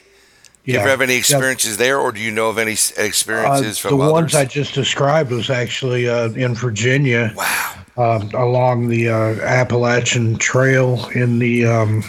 Do 0.65 0.73
you 0.73 0.79
ever 0.79 0.89
have 0.89 1.03
any 1.03 1.13
Yeah. 1.15 1.19
experiences 1.19 1.77
there, 1.77 1.99
or 1.99 2.11
do 2.11 2.21
you 2.21 2.31
know 2.31 2.49
of 2.49 2.57
any 2.57 2.73
s- 2.73 2.93
Uh, 2.99 3.03
experiences 3.03 3.83
the 3.83 3.91
from 3.91 3.99
ones 3.99 4.35
I 4.35 4.47
just 4.47 4.73
described 4.75 5.31
was 5.31 5.51
actually 5.51 6.09
uh, 6.09 6.29
in 6.31 6.55
Virginia. 6.55 7.33
wow. 7.37 7.75
um, 7.97 8.31
along 8.35 8.89
the 8.89 9.09
uh, 9.11 9.35
Appalachian 9.43 10.37
Trail 10.39 11.09
in 11.15 11.39
the 11.39 11.67
um, 11.67 12.03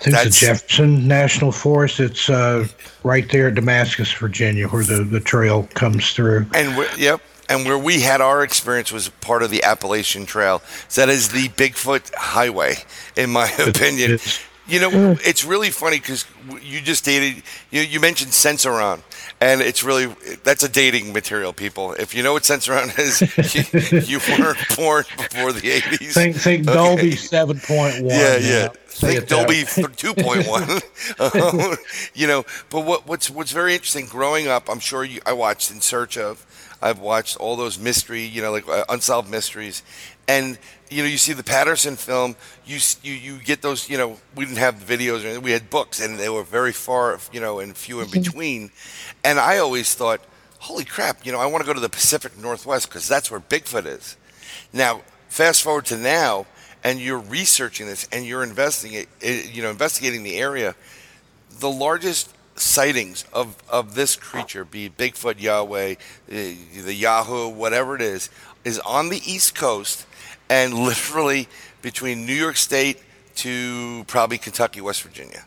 I 0.00 0.04
think 0.04 0.14
it's 0.16 0.22
That's- 0.24 0.40
the 0.40 0.46
Jefferson 0.46 1.06
National 1.08 1.52
Forest. 1.52 2.00
It's 2.00 2.30
uh, 2.30 2.66
right 3.02 3.28
there 3.30 3.48
at 3.48 3.54
Damascus, 3.54 4.10
Virginia, 4.12 4.68
where 4.68 4.84
the, 4.84 5.02
the 5.04 5.20
trail 5.20 5.68
comes 5.74 6.12
through. 6.12 6.46
And 6.54 6.86
yep, 6.96 7.20
and 7.48 7.64
where 7.64 7.78
we 7.78 8.00
had 8.00 8.20
our 8.20 8.42
experience 8.42 8.92
was 8.92 9.08
part 9.08 9.42
of 9.42 9.50
the 9.50 9.62
Appalachian 9.62 10.26
Trail. 10.26 10.62
So 10.88 11.02
that 11.02 11.08
is 11.08 11.30
the 11.30 11.48
Bigfoot 11.48 12.14
Highway, 12.14 12.76
in 13.16 13.30
my 13.30 13.50
opinion. 13.58 14.18
You 14.66 14.80
know, 14.80 15.16
it's 15.24 15.46
really 15.46 15.70
funny 15.70 15.98
because 15.98 16.26
you 16.60 16.82
just 16.82 17.02
dated. 17.02 17.42
You 17.70 17.80
you 17.80 18.00
mentioned 18.00 18.32
Sensurround, 18.32 19.00
and 19.40 19.62
it's 19.62 19.82
really 19.82 20.14
that's 20.44 20.62
a 20.62 20.68
dating 20.68 21.14
material. 21.14 21.54
People, 21.54 21.94
if 21.94 22.14
you 22.14 22.22
know 22.22 22.34
what 22.34 22.42
Sensurround 22.42 22.98
is, 22.98 23.22
you, 24.10 24.18
you 24.18 24.20
weren't 24.28 24.58
born 24.76 25.04
before 25.16 25.54
the 25.54 25.70
eighties. 25.70 26.12
Think 26.12 26.36
think 26.36 26.66
Dolby 26.66 27.16
seven 27.16 27.58
point 27.60 28.04
one. 28.04 28.10
Yeah, 28.14 28.36
yeah. 28.36 28.68
Think 28.88 29.26
Dolby 29.26 29.64
two 29.96 30.12
point 30.12 30.46
one. 30.46 30.68
You 32.12 32.26
know, 32.26 32.44
but 32.68 32.84
what, 32.84 33.06
what's 33.06 33.30
what's 33.30 33.52
very 33.52 33.72
interesting 33.72 34.04
growing 34.04 34.48
up, 34.48 34.68
I'm 34.68 34.80
sure 34.80 35.02
you, 35.02 35.22
I 35.24 35.32
watched 35.32 35.70
In 35.70 35.80
Search 35.80 36.18
of. 36.18 36.44
I've 36.80 37.00
watched 37.00 37.36
all 37.38 37.56
those 37.56 37.78
mystery, 37.78 38.22
you 38.24 38.40
know, 38.42 38.52
like 38.52 38.68
uh, 38.68 38.84
unsolved 38.88 39.30
mysteries, 39.30 39.82
and 40.28 40.58
you 40.90 41.02
know, 41.02 41.08
you 41.08 41.18
see 41.18 41.32
the 41.32 41.42
Patterson 41.44 41.96
film. 41.96 42.36
You 42.64 42.78
you 43.02 43.12
you 43.14 43.38
get 43.38 43.62
those. 43.62 43.90
You 43.90 43.98
know, 43.98 44.18
we 44.34 44.44
didn't 44.44 44.58
have 44.58 44.76
videos. 44.76 45.24
Or 45.24 45.40
we 45.40 45.50
had 45.50 45.70
books, 45.70 46.00
and 46.00 46.18
they 46.18 46.28
were 46.28 46.44
very 46.44 46.72
far, 46.72 47.18
you 47.32 47.40
know, 47.40 47.58
and 47.58 47.76
few 47.76 48.00
in 48.00 48.10
between. 48.12 48.70
And 49.24 49.38
I 49.40 49.58
always 49.58 49.94
thought, 49.94 50.20
holy 50.60 50.84
crap, 50.84 51.26
you 51.26 51.32
know, 51.32 51.40
I 51.40 51.46
want 51.46 51.62
to 51.62 51.66
go 51.66 51.74
to 51.74 51.80
the 51.80 51.88
Pacific 51.88 52.38
Northwest 52.38 52.88
because 52.88 53.08
that's 53.08 53.30
where 53.30 53.40
Bigfoot 53.40 53.86
is. 53.86 54.16
Now, 54.72 55.02
fast 55.28 55.62
forward 55.62 55.86
to 55.86 55.96
now, 55.96 56.46
and 56.84 57.00
you're 57.00 57.18
researching 57.18 57.86
this 57.86 58.08
and 58.12 58.24
you're 58.26 58.42
investing 58.44 58.92
it, 58.92 59.08
it- 59.20 59.52
you 59.54 59.62
know, 59.62 59.70
investigating 59.70 60.22
the 60.22 60.36
area. 60.36 60.74
The 61.60 61.70
largest 61.70 62.32
sightings 62.60 63.24
of, 63.32 63.56
of 63.68 63.94
this 63.94 64.16
creature, 64.16 64.64
be 64.64 64.86
it 64.86 64.96
Bigfoot, 64.96 65.34
Yowie, 65.34 65.98
eh, 66.30 66.54
the 66.82 66.94
Yahoo, 66.94 67.48
whatever 67.48 67.94
it 67.94 68.02
is, 68.02 68.30
is 68.64 68.78
on 68.80 69.08
the 69.08 69.20
East 69.24 69.54
Coast 69.54 70.06
and 70.50 70.74
literally 70.86 71.48
between 71.82 72.26
New 72.26 72.34
York 72.34 72.56
State 72.56 73.02
to 73.36 74.04
probably 74.08 74.38
Kentucky, 74.38 74.80
West 74.80 75.02
Virginia. 75.02 75.44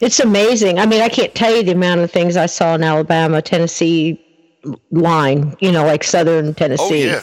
It's 0.00 0.20
amazing. 0.20 0.78
I 0.78 0.86
mean, 0.86 1.00
I 1.00 1.08
can't 1.08 1.34
tell 1.34 1.54
you 1.54 1.62
the 1.62 1.72
amount 1.72 2.00
of 2.00 2.10
things 2.10 2.36
I 2.36 2.46
saw 2.46 2.74
in 2.74 2.82
Alabama, 2.82 3.40
Tennessee 3.40 4.22
line, 4.90 5.56
you 5.60 5.72
know, 5.72 5.84
like 5.84 6.04
southern 6.04 6.54
Tennessee. 6.54 7.10
Oh, 7.10 7.14
yeah. 7.14 7.22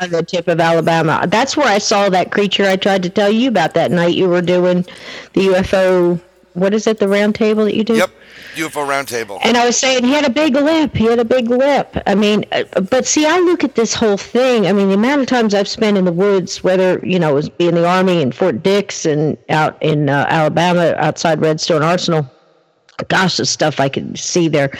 On 0.00 0.10
the 0.10 0.22
tip 0.22 0.46
of 0.46 0.60
Alabama. 0.60 1.24
That's 1.26 1.56
where 1.56 1.66
I 1.66 1.78
saw 1.78 2.08
that 2.08 2.30
creature 2.30 2.64
I 2.64 2.76
tried 2.76 3.02
to 3.02 3.10
tell 3.10 3.30
you 3.30 3.48
about 3.48 3.74
that 3.74 3.90
night 3.90 4.14
you 4.14 4.28
were 4.28 4.42
doing 4.42 4.84
the 5.32 5.48
UFO. 5.48 6.20
What 6.54 6.74
is 6.74 6.86
it, 6.86 6.98
the 6.98 7.08
round 7.08 7.34
table 7.34 7.64
that 7.64 7.74
you 7.74 7.84
do? 7.84 7.94
Yep. 7.94 8.10
UFO 8.58 8.86
Roundtable. 8.86 9.38
And 9.44 9.56
I 9.56 9.64
was 9.64 9.76
saying 9.76 10.04
he 10.04 10.12
had 10.12 10.24
a 10.24 10.30
big 10.30 10.54
lip. 10.54 10.94
He 10.94 11.04
had 11.04 11.18
a 11.18 11.24
big 11.24 11.48
lip. 11.48 11.96
I 12.06 12.14
mean, 12.14 12.44
uh, 12.50 12.64
but 12.80 13.06
see, 13.06 13.24
I 13.26 13.38
look 13.38 13.62
at 13.62 13.76
this 13.76 13.94
whole 13.94 14.16
thing. 14.16 14.66
I 14.66 14.72
mean, 14.72 14.88
the 14.88 14.94
amount 14.94 15.20
of 15.20 15.26
times 15.28 15.54
I've 15.54 15.68
spent 15.68 15.96
in 15.96 16.04
the 16.04 16.12
woods, 16.12 16.64
whether 16.64 16.98
you 17.04 17.18
know, 17.18 17.30
it 17.30 17.34
was 17.34 17.48
being 17.48 17.74
the 17.74 17.86
army 17.86 18.20
in 18.20 18.32
Fort 18.32 18.62
Dix 18.62 19.04
and 19.06 19.36
out 19.48 19.80
in 19.80 20.08
uh, 20.08 20.26
Alabama, 20.28 20.94
outside 20.98 21.40
Redstone 21.40 21.82
Arsenal. 21.82 22.28
Gosh, 23.06 23.36
the 23.36 23.46
stuff 23.46 23.78
I 23.78 23.88
could 23.88 24.18
see 24.18 24.48
there. 24.48 24.76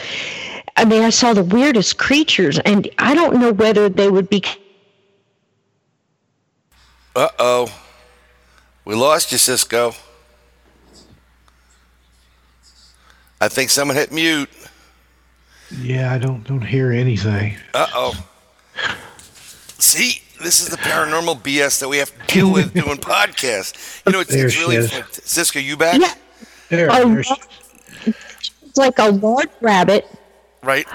I 0.75 0.85
mean, 0.85 1.03
I 1.03 1.09
saw 1.09 1.33
the 1.33 1.43
weirdest 1.43 1.97
creatures, 1.97 2.59
and 2.59 2.89
I 2.99 3.15
don't 3.15 3.39
know 3.39 3.53
whether 3.53 3.87
they 3.87 4.09
would 4.09 4.29
be. 4.29 4.43
Uh 7.15 7.29
oh. 7.39 7.73
We 8.83 8.95
lost 8.95 9.31
you, 9.31 9.37
Cisco. 9.37 9.93
I 13.41 13.47
think 13.47 13.69
someone 13.69 13.95
hit 13.97 14.11
mute. 14.11 14.49
Yeah, 15.81 16.11
I 16.13 16.17
don't 16.17 16.43
don't 16.45 16.61
hear 16.65 16.91
anything. 16.91 17.55
Uh 17.73 17.87
oh. 17.93 18.25
See, 19.77 20.21
this 20.41 20.59
is 20.61 20.67
the 20.69 20.77
paranormal 20.77 21.41
BS 21.41 21.79
that 21.79 21.87
we 21.87 21.97
have 21.97 22.11
to 22.27 22.33
deal 22.33 22.51
with 22.51 22.73
doing 22.73 22.97
podcasts. 22.97 24.01
You 24.05 24.11
know, 24.13 24.19
it's, 24.19 24.33
it's 24.33 24.57
really 24.57 24.75
is. 24.77 24.91
Cisco, 25.11 25.59
you 25.59 25.77
back? 25.77 25.99
Yeah, 26.01 26.13
There, 26.69 26.87
there 26.87 27.23
she- 27.23 27.35
it's 28.61 28.77
like 28.77 28.99
a 28.99 29.09
large 29.11 29.49
rabbit. 29.61 30.05
Right? 30.61 30.85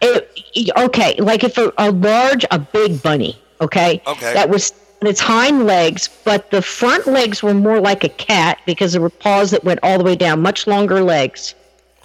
It, 0.00 0.30
okay, 0.76 1.14
like 1.20 1.44
if 1.44 1.56
a, 1.58 1.72
a 1.78 1.90
large, 1.92 2.44
a 2.50 2.58
big 2.58 3.02
bunny, 3.02 3.40
okay? 3.60 4.02
Okay. 4.06 4.32
That 4.34 4.48
was 4.50 4.72
on 5.02 5.08
its 5.08 5.20
hind 5.20 5.66
legs, 5.66 6.08
but 6.24 6.50
the 6.50 6.60
front 6.62 7.06
legs 7.06 7.42
were 7.42 7.54
more 7.54 7.80
like 7.80 8.04
a 8.04 8.08
cat 8.08 8.58
because 8.66 8.92
there 8.92 9.00
were 9.00 9.10
paws 9.10 9.50
that 9.52 9.64
went 9.64 9.80
all 9.82 9.96
the 9.98 10.04
way 10.04 10.16
down, 10.16 10.40
much 10.42 10.66
longer 10.66 11.02
legs. 11.02 11.54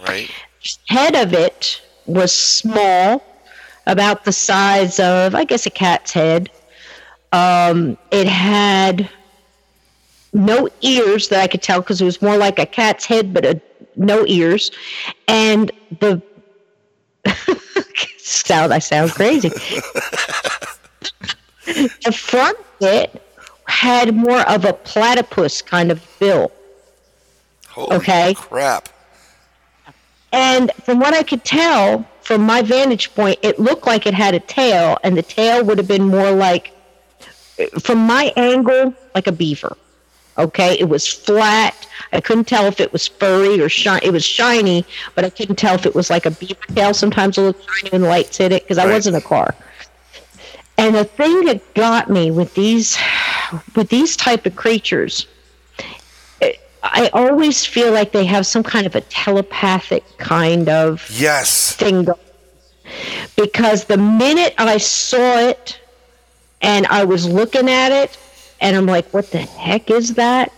Right? 0.03 0.29
Head 0.87 1.15
of 1.15 1.33
it 1.33 1.81
was 2.05 2.35
small, 2.35 3.23
about 3.85 4.25
the 4.25 4.31
size 4.31 4.99
of, 4.99 5.35
I 5.35 5.43
guess, 5.43 5.65
a 5.65 5.69
cat's 5.69 6.11
head. 6.11 6.49
Um, 7.31 7.97
it 8.11 8.27
had 8.27 9.09
no 10.33 10.69
ears 10.81 11.29
that 11.29 11.41
I 11.41 11.47
could 11.47 11.61
tell 11.61 11.81
because 11.81 12.01
it 12.01 12.05
was 12.05 12.21
more 12.21 12.37
like 12.37 12.59
a 12.59 12.65
cat's 12.65 13.05
head, 13.05 13.33
but 13.33 13.45
a, 13.45 13.61
no 13.95 14.25
ears. 14.25 14.71
And 15.27 15.71
the 15.99 16.21
sound 18.17 18.73
I 18.73 18.79
sound 18.79 19.11
crazy. 19.11 19.49
the 21.65 22.15
front 22.15 22.57
bit 22.79 23.21
had 23.67 24.15
more 24.15 24.41
of 24.49 24.65
a 24.65 24.73
platypus 24.73 25.61
kind 25.61 25.91
of 25.91 26.05
bill. 26.19 26.51
Holy 27.69 27.95
Okay. 27.97 28.33
crap. 28.35 28.89
And 30.33 30.71
from 30.83 30.99
what 30.99 31.13
I 31.13 31.23
could 31.23 31.45
tell, 31.45 32.05
from 32.21 32.41
my 32.41 32.61
vantage 32.63 33.13
point, 33.13 33.39
it 33.43 33.59
looked 33.59 33.85
like 33.85 34.05
it 34.07 34.15
had 34.15 34.33
a 34.33 34.39
tail, 34.39 34.97
and 35.03 35.15
the 35.15 35.21
tail 35.21 35.63
would 35.63 35.77
have 35.77 35.87
been 35.87 36.07
more 36.07 36.31
like, 36.31 36.73
from 37.79 37.99
my 37.99 38.33
angle, 38.35 38.93
like 39.13 39.27
a 39.27 39.31
beaver. 39.31 39.77
Okay, 40.35 40.75
it 40.79 40.89
was 40.89 41.07
flat. 41.07 41.85
I 42.11 42.19
couldn't 42.19 42.45
tell 42.45 42.65
if 42.65 42.79
it 42.79 42.91
was 42.91 43.07
furry 43.07 43.61
or 43.61 43.69
shiny. 43.69 44.07
It 44.07 44.11
was 44.11 44.25
shiny, 44.25 44.83
but 45.13 45.23
I 45.23 45.29
couldn't 45.29 45.57
tell 45.57 45.75
if 45.75 45.85
it 45.85 45.93
was 45.93 46.09
like 46.09 46.25
a 46.25 46.31
beaver 46.31 46.59
tail. 46.75 46.95
Sometimes 46.95 47.37
it 47.37 47.41
looked 47.43 47.63
shiny 47.69 47.91
when 47.91 48.01
the 48.01 48.07
lights 48.07 48.37
hit 48.37 48.51
it 48.51 48.63
because 48.63 48.79
I 48.79 48.85
Right. 48.85 48.93
wasn't 48.93 49.17
a 49.17 49.21
car. 49.21 49.53
And 50.79 50.95
the 50.95 51.03
thing 51.05 51.45
that 51.45 51.75
got 51.75 52.09
me 52.09 52.31
with 52.31 52.55
these, 52.55 52.97
with 53.75 53.89
these 53.89 54.17
type 54.17 54.47
of 54.47 54.55
creatures, 54.55 55.27
I 56.83 57.09
always 57.13 57.65
feel 57.65 57.93
like 57.93 58.11
they 58.11 58.25
have 58.25 58.45
some 58.45 58.61
kind 58.61 58.85
of 58.85 58.95
a 58.95 59.01
telepathic 59.01 60.03
kind 60.17 60.67
of 60.67 61.09
Yes. 61.11 61.73
thing 61.75 62.03
going. 62.03 62.19
Because 63.37 63.85
the 63.85 63.97
minute 63.97 64.53
I 64.57 64.77
saw 64.77 65.39
it 65.39 65.79
and 66.61 66.85
I 66.87 67.05
was 67.05 67.25
looking 67.25 67.69
at 67.69 67.91
it 67.91 68.17
and 68.59 68.75
I'm 68.75 68.85
like, 68.85 69.11
what 69.13 69.31
the 69.31 69.39
heck 69.39 69.89
is 69.89 70.15
that? 70.15 70.51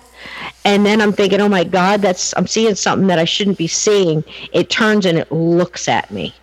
And 0.66 0.84
then 0.84 1.00
I'm 1.00 1.14
thinking, 1.14 1.40
oh 1.42 1.48
my 1.48 1.64
God, 1.64 2.02
that's 2.02 2.34
I'm 2.36 2.48
seeing 2.48 2.74
something 2.74 3.08
that 3.08 3.20
I 3.20 3.26
shouldn't 3.26 3.60
be 3.60 3.68
seeing. 3.68 4.24
It 4.52 4.72
turns 4.72 5.06
and 5.06 5.20
it 5.20 5.32
looks 5.32 5.88
at 5.88 6.10
me. 6.10 6.34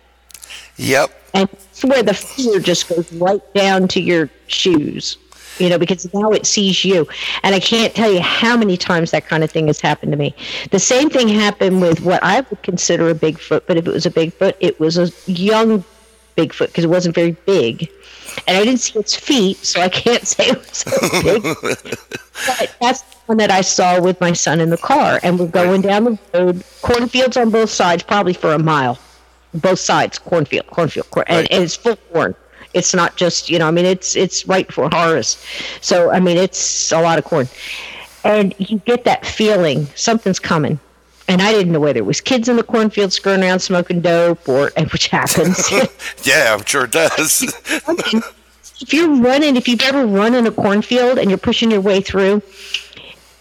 Yep. 0.77 1.11
And 1.33 1.49
that's 1.49 1.83
where 1.83 2.03
the 2.03 2.13
fear 2.13 2.59
just 2.59 2.87
goes 2.87 3.11
right 3.13 3.41
down 3.53 3.89
to 3.89 4.01
your 4.01 4.29
shoes. 4.47 5.17
You 5.59 5.69
know, 5.69 5.77
because 5.77 6.11
now 6.13 6.31
it 6.31 6.45
sees 6.45 6.83
you. 6.83 7.07
And 7.43 7.53
I 7.55 7.59
can't 7.59 7.93
tell 7.93 8.11
you 8.11 8.21
how 8.21 8.57
many 8.57 8.77
times 8.77 9.11
that 9.11 9.27
kind 9.27 9.43
of 9.43 9.51
thing 9.51 9.67
has 9.67 9.79
happened 9.79 10.11
to 10.11 10.17
me. 10.17 10.35
The 10.71 10.79
same 10.79 11.09
thing 11.09 11.27
happened 11.27 11.81
with 11.81 12.01
what 12.01 12.23
I 12.23 12.41
would 12.41 12.61
consider 12.63 13.09
a 13.09 13.15
Bigfoot, 13.15 13.63
but 13.67 13.77
if 13.77 13.87
it 13.87 13.91
was 13.91 14.05
a 14.05 14.11
Bigfoot, 14.11 14.55
it 14.59 14.79
was 14.79 14.97
a 14.97 15.11
young 15.31 15.83
Bigfoot 16.37 16.67
because 16.67 16.83
it 16.83 16.89
wasn't 16.89 17.15
very 17.15 17.31
big. 17.31 17.89
And 18.47 18.57
I 18.57 18.65
didn't 18.65 18.79
see 18.79 18.99
its 18.99 19.15
feet, 19.15 19.57
so 19.57 19.79
I 19.79 19.89
can't 19.89 20.27
say 20.27 20.47
it 20.47 20.57
was 20.57 20.77
so 20.77 21.21
big. 21.21 21.43
but 22.47 22.75
that's 22.81 23.01
the 23.01 23.17
one 23.27 23.37
that 23.37 23.51
I 23.51 23.61
saw 23.61 24.01
with 24.01 24.19
my 24.19 24.33
son 24.33 24.59
in 24.59 24.69
the 24.69 24.77
car. 24.77 25.19
And 25.23 25.39
we're 25.39 25.47
going 25.47 25.81
down 25.81 26.05
the 26.05 26.19
road, 26.33 26.63
cornfields 26.81 27.37
on 27.37 27.51
both 27.51 27.69
sides, 27.69 28.03
probably 28.03 28.33
for 28.33 28.53
a 28.53 28.59
mile. 28.59 28.97
Both 29.53 29.79
sides, 29.79 30.17
cornfield, 30.17 30.65
cornfield, 30.67 31.11
corn, 31.11 31.25
and, 31.29 31.51
and 31.51 31.63
it's 31.63 31.75
full 31.75 31.95
corn. 32.11 32.35
It's 32.73 32.93
not 32.93 33.15
just, 33.15 33.49
you 33.49 33.59
know, 33.59 33.67
I 33.67 33.71
mean, 33.71 33.85
it's 33.85 34.15
it's 34.15 34.47
right 34.47 34.65
before 34.67 34.89
harvest. 34.91 35.39
So, 35.81 36.11
I 36.11 36.19
mean, 36.19 36.37
it's 36.37 36.91
a 36.91 37.01
lot 37.01 37.17
of 37.19 37.25
corn. 37.25 37.47
And 38.23 38.53
you 38.57 38.79
get 38.79 39.03
that 39.03 39.25
feeling 39.25 39.85
something's 39.95 40.39
coming. 40.39 40.79
And 41.27 41.41
I 41.41 41.51
didn't 41.51 41.71
know 41.71 41.79
whether 41.79 41.99
it 41.99 42.05
was 42.05 42.19
kids 42.19 42.49
in 42.49 42.57
the 42.57 42.63
cornfield 42.63 43.13
screwing 43.13 43.41
around 43.43 43.59
smoking 43.59 44.01
dope 44.01 44.47
or, 44.49 44.71
which 44.91 45.07
happens. 45.07 45.69
Yeah, 46.23 46.53
I'm 46.57 46.63
sure 46.65 46.85
it 46.85 46.91
does. 46.91 47.41
if 48.81 48.93
you're 48.93 49.15
running, 49.21 49.55
if 49.55 49.67
you've 49.67 49.81
ever 49.81 50.05
run 50.05 50.33
in 50.35 50.47
a 50.47 50.51
cornfield 50.51 51.17
and 51.19 51.29
you're 51.29 51.37
pushing 51.37 51.69
your 51.71 51.81
way 51.81 52.01
through, 52.01 52.41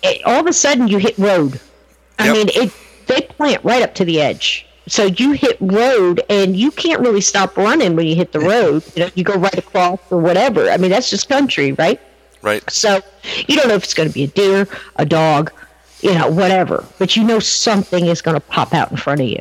it, 0.03 0.23
all 0.25 0.41
of 0.41 0.47
a 0.47 0.53
sudden 0.53 0.89
you 0.89 0.99
hit 0.99 1.17
road. 1.19 1.61
I 2.19 2.27
Yep. 2.27 2.35
mean, 2.35 2.49
it 2.55 2.73
they 3.07 3.21
plant 3.23 3.65
right 3.65 3.83
up 3.83 3.95
to 3.97 4.05
the 4.05 4.21
edge. 4.21 4.67
So 4.89 5.05
you 5.05 5.33
hit 5.33 5.57
road 5.61 6.23
and 6.29 6.57
you 6.57 6.71
can't 6.71 7.01
really 7.01 7.21
stop 7.21 7.57
running 7.57 7.95
when 7.95 8.07
you 8.07 8.15
hit 8.15 8.33
the 8.33 8.41
road. 8.41 8.83
You 8.97 9.05
know, 9.05 9.11
you 9.15 9.25
go 9.25 9.35
right 9.35 9.57
across 9.57 10.01
or 10.11 10.19
whatever. 10.19 10.69
I 10.71 10.77
mean, 10.77 10.91
that's 10.91 11.11
just 11.11 11.29
country, 11.29 11.73
right? 11.73 12.01
right. 12.43 12.69
So 12.71 13.01
you 13.47 13.57
don't 13.57 13.69
know 13.69 13.75
if 13.75 13.85
it's 13.85 13.95
going 13.95 14.09
to 14.09 14.15
be 14.15 14.25
a 14.25 14.29
deer, 14.29 14.69
a 14.97 15.07
dog, 15.07 15.53
you 16.01 16.15
know, 16.15 16.29
whatever, 16.29 16.85
but 16.99 17.17
you 17.17 17.25
know 17.25 17.39
something 17.39 18.07
is 18.07 18.21
going 18.21 18.35
to 18.35 18.41
pop 18.41 18.75
out 18.75 18.91
in 18.91 18.97
front 18.97 19.21
of 19.21 19.29
you. 19.29 19.41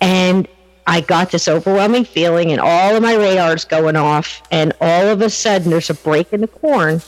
And 0.00 0.46
I 0.86 1.00
got 1.02 1.30
this 1.30 1.46
overwhelming 1.46 2.04
feeling, 2.04 2.50
and 2.50 2.60
all 2.60 2.96
of 2.96 3.02
my 3.02 3.14
radars 3.14 3.64
going 3.64 3.96
off, 3.96 4.42
and 4.50 4.72
all 4.80 5.06
of 5.08 5.20
a 5.20 5.30
sudden 5.30 5.70
there's 5.70 5.90
a 5.90 5.94
break 5.94 6.32
in 6.32 6.40
the 6.40 6.48
corn. 6.48 7.02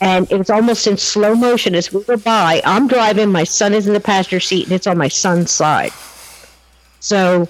And 0.00 0.30
it 0.30 0.38
was 0.38 0.48
almost 0.48 0.86
in 0.86 0.96
slow 0.96 1.34
motion 1.34 1.74
as 1.74 1.92
we 1.92 2.02
were 2.04 2.16
by. 2.16 2.62
I'm 2.64 2.86
driving, 2.86 3.32
my 3.32 3.44
son 3.44 3.74
is 3.74 3.86
in 3.86 3.94
the 3.94 4.00
passenger 4.00 4.40
seat, 4.40 4.64
and 4.64 4.72
it's 4.72 4.86
on 4.86 4.96
my 4.96 5.08
son's 5.08 5.50
side. 5.50 5.92
So 7.08 7.48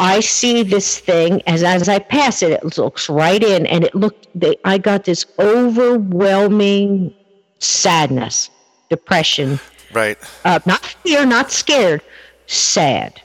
I 0.00 0.18
see 0.18 0.64
this 0.64 0.98
thing 0.98 1.42
as 1.46 1.62
as 1.62 1.88
I 1.88 2.00
pass 2.00 2.42
it, 2.42 2.50
it 2.50 2.76
looks 2.76 3.08
right 3.08 3.40
in, 3.40 3.64
and 3.66 3.84
it 3.84 3.94
looked. 3.94 4.26
They, 4.34 4.56
I 4.64 4.78
got 4.78 5.04
this 5.04 5.24
overwhelming 5.38 7.14
sadness, 7.60 8.50
depression, 8.88 9.60
Right. 9.92 10.18
uh, 10.44 10.58
not 10.66 10.84
fear, 10.84 11.24
not 11.24 11.52
scared, 11.52 12.02
sad, 12.48 13.22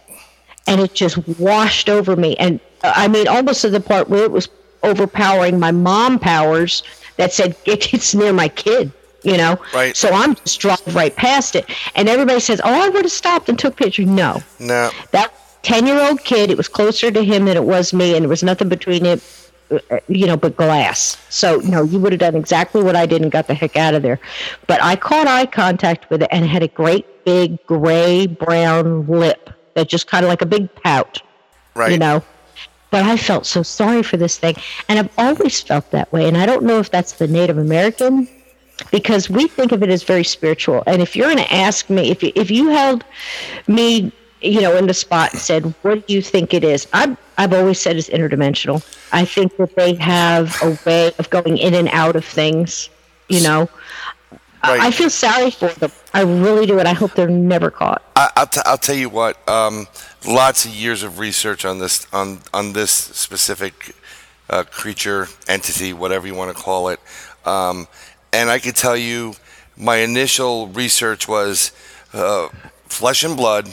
and 0.68 0.80
it 0.82 0.94
just 0.94 1.18
washed 1.40 1.90
over 1.90 2.16
me. 2.16 2.36
And 2.38 2.60
uh, 2.84 2.94
I 2.96 3.08
mean, 3.08 3.28
almost 3.28 3.62
to 3.62 3.72
the 3.72 3.80
part 3.80 4.08
where 4.08 4.24
it 4.24 4.32
was 4.32 4.48
overpowering 4.84 5.60
my 5.60 5.72
mom 5.72 6.20
powers 6.20 6.84
that 7.18 7.34
said 7.34 7.56
it, 7.66 7.92
it's 7.92 8.14
near 8.14 8.34
my 8.34 8.50
kid. 8.50 8.92
You 9.24 9.38
know, 9.38 9.58
Right. 9.74 9.98
So 9.98 10.10
I'm 10.14 10.36
just 10.36 10.60
driving 10.60 10.94
right 10.94 11.16
past 11.16 11.56
it, 11.56 11.66
and 11.96 12.08
everybody 12.08 12.40
says, 12.40 12.62
"Oh, 12.64 12.72
I 12.86 12.90
would 12.90 13.06
have 13.06 13.12
stopped 13.12 13.50
and 13.50 13.58
took 13.58 13.76
pictures." 13.78 14.06
No, 14.06 14.44
No. 14.60 14.92
that 15.10 15.34
10 15.66 15.88
year 15.88 16.00
old 16.00 16.24
kid, 16.24 16.52
it 16.52 16.58
was 16.58 16.68
closer 16.68 17.10
to 17.12 17.24
him 17.24 17.46
than 17.46 17.58
it 17.58 17.64
was 17.64 17.92
me, 17.92 18.16
and 18.16 18.24
there 18.24 18.30
was 18.30 18.44
nothing 18.44 18.70
between 18.70 19.04
it, 19.06 19.22
uh, 19.72 19.98
you 20.08 20.28
know, 20.28 20.38
but 20.38 20.56
glass. 20.56 21.18
So, 21.30 21.58
no, 21.62 21.82
you 21.84 22.00
would 22.00 22.12
have 22.14 22.20
done 22.20 22.36
exactly 22.36 22.84
what 22.84 22.96
I 22.96 23.08
did 23.08 23.24
and 23.24 23.32
got 23.32 23.48
the 23.48 23.56
heck 23.56 23.76
out 23.76 23.96
of 23.96 24.04
there. 24.04 24.20
But 24.68 24.82
I 24.84 24.96
caught 24.96 25.26
eye 25.28 25.48
contact 25.48 26.08
with 26.12 26.22
it 26.22 26.30
and 26.32 26.46
it 26.46 26.50
had 26.50 26.62
a 26.62 26.68
great 26.68 27.26
big 27.26 27.66
gray 27.66 28.28
brown 28.28 29.08
lip 29.08 29.50
that 29.74 29.90
just 29.90 30.06
kind 30.06 30.24
of 30.24 30.30
like 30.30 30.44
a 30.44 30.46
big 30.46 30.74
pout, 30.76 31.22
Right. 31.74 31.92
you 31.92 31.98
know. 31.98 32.24
But 32.92 33.04
I 33.04 33.18
felt 33.18 33.48
so 33.48 33.64
sorry 33.64 34.04
for 34.04 34.18
this 34.18 34.38
thing. 34.38 34.56
And 34.88 35.00
I've 35.00 35.10
always 35.18 35.60
felt 35.62 35.90
that 35.92 36.14
way. 36.14 36.28
And 36.28 36.38
I 36.38 36.46
don't 36.46 36.64
know 36.64 36.78
if 36.80 36.92
that's 36.92 37.14
the 37.14 37.28
Native 37.28 37.58
American 37.58 38.28
because 38.92 39.32
we 39.32 39.48
think 39.48 39.72
of 39.72 39.82
it 39.82 39.90
as 39.90 40.04
very 40.04 40.24
spiritual. 40.24 40.84
And 40.86 41.02
if 41.02 41.16
you're 41.16 41.28
going 41.28 41.44
to 41.44 41.54
ask 41.54 41.90
me, 41.90 42.12
if 42.12 42.22
you, 42.22 42.32
if 42.36 42.52
you 42.52 42.70
held 42.70 43.04
me, 43.68 44.12
you 44.46 44.62
know, 44.62 44.78
in 44.78 44.88
the 44.88 44.94
spot 44.94 45.34
and 45.34 45.42
said, 45.42 45.74
"What 45.82 46.08
do 46.08 46.14
you 46.14 46.22
think 46.22 46.54
it 46.54 46.64
is?" 46.64 46.88
I've 46.94 47.18
I've 47.38 47.54
always 47.54 47.80
said 47.80 47.98
it's 47.98 48.10
interdimensional. 48.10 48.86
I 49.12 49.26
think 49.26 49.58
that 49.58 49.76
they 49.76 49.96
have 49.96 50.56
a 50.62 50.78
way 50.86 51.12
of 51.20 51.30
going 51.30 51.58
in 51.58 51.74
and 51.74 51.90
out 51.90 52.16
of 52.16 52.26
things. 52.26 52.90
You 53.28 53.42
know, 53.42 53.70
I, 54.64 54.88
I 54.88 54.92
feel 54.92 55.10
sorry 55.10 55.52
for 55.52 55.70
them. 55.70 55.92
I 56.14 56.22
really 56.22 56.66
do, 56.66 56.80
and 56.80 56.88
I 56.88 56.94
hope 56.94 57.14
they're 57.14 57.28
never 57.28 57.70
caught. 57.72 58.04
I, 58.16 58.30
I'll, 58.36 58.48
t- 58.48 58.62
I'll 58.66 58.78
tell 58.78 58.96
you 58.96 59.10
what. 59.10 59.48
Um, 59.50 59.88
lots 60.28 60.66
of 60.66 60.72
years 60.72 61.04
of 61.04 61.20
research 61.20 61.66
on 61.66 61.80
this 61.80 62.08
on 62.14 62.40
on 62.54 62.74
this 62.74 62.92
specific 62.92 63.96
uh, 64.50 64.64
creature, 64.64 65.28
entity, 65.48 65.94
whatever 65.94 66.28
you 66.28 66.36
want 66.36 66.56
to 66.56 66.62
call 66.62 66.90
it. 66.90 67.00
Um, 67.46 67.88
and 68.34 68.50
I 68.50 68.60
could 68.60 68.76
tell 68.76 68.98
you, 68.98 69.36
my 69.78 69.98
initial 69.98 70.68
research 70.68 71.28
was 71.28 71.72
uh, 72.14 72.50
flesh 72.88 73.24
and 73.24 73.36
blood, 73.36 73.70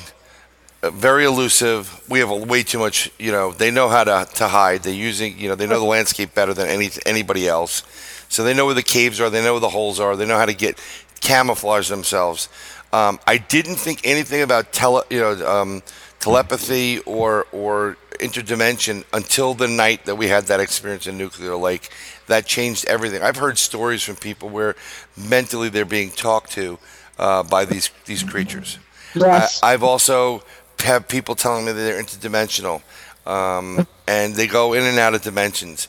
very 0.90 1.24
elusive. 1.24 2.02
We 2.09 2.18
have 2.18 2.30
a, 2.30 2.36
way 2.36 2.62
too 2.62 2.78
much. 2.78 3.10
You 3.18 3.32
know, 3.32 3.52
they 3.52 3.70
know 3.70 3.88
how 3.88 4.04
to, 4.04 4.28
to 4.34 4.48
hide. 4.48 4.82
They 4.82 4.92
using 4.92 5.38
you 5.38 5.48
know 5.48 5.54
they 5.54 5.66
know 5.66 5.78
the 5.78 5.86
landscape 5.86 6.34
better 6.34 6.54
than 6.54 6.68
any 6.68 6.90
anybody 7.06 7.48
else. 7.48 7.82
So 8.28 8.44
they 8.44 8.54
know 8.54 8.66
where 8.66 8.74
the 8.74 8.82
caves 8.82 9.20
are. 9.20 9.30
They 9.30 9.42
know 9.42 9.52
where 9.52 9.60
the 9.60 9.68
holes 9.68 10.00
are. 10.00 10.16
They 10.16 10.26
know 10.26 10.38
how 10.38 10.46
to 10.46 10.54
get 10.54 10.80
camouflage 11.20 11.88
themselves. 11.88 12.48
Um, 12.92 13.20
I 13.26 13.38
didn't 13.38 13.76
think 13.76 14.00
anything 14.04 14.42
about 14.42 14.72
tele, 14.72 15.02
you 15.09 15.20
know, 15.20 15.46
um, 15.46 15.82
telepathy 16.18 16.98
or 17.00 17.46
or 17.52 17.96
interdimension 18.20 19.04
until 19.12 19.54
the 19.54 19.68
night 19.68 20.04
that 20.06 20.16
we 20.16 20.28
had 20.28 20.44
that 20.44 20.60
experience 20.60 21.06
in 21.06 21.16
Nuclear 21.16 21.56
Lake. 21.56 21.90
That 22.26 22.46
changed 22.46 22.86
everything. 22.86 23.22
I've 23.22 23.36
heard 23.36 23.59
stories 23.59 24.02
from 24.02 24.16
people 24.16 24.48
where 24.48 24.74
mentally 25.16 25.68
they're 25.68 25.84
being 25.84 26.10
talked 26.10 26.52
to 26.52 26.78
uh, 27.18 27.42
by 27.44 27.64
these 27.64 27.90
these 28.06 28.22
creatures. 28.22 28.78
Yes. 29.14 29.60
I, 29.62 29.72
I've 29.72 29.82
also 29.82 30.42
have 30.82 31.09
people 31.09 31.34
telling 31.34 31.64
me 31.64 31.72
that 31.72 31.80
they're 31.80 32.02
interdimensional, 32.02 32.82
um, 33.26 33.86
and 34.06 34.34
they 34.34 34.46
go 34.46 34.72
in 34.72 34.84
and 34.84 34.98
out 34.98 35.14
of 35.14 35.22
dimensions. 35.22 35.88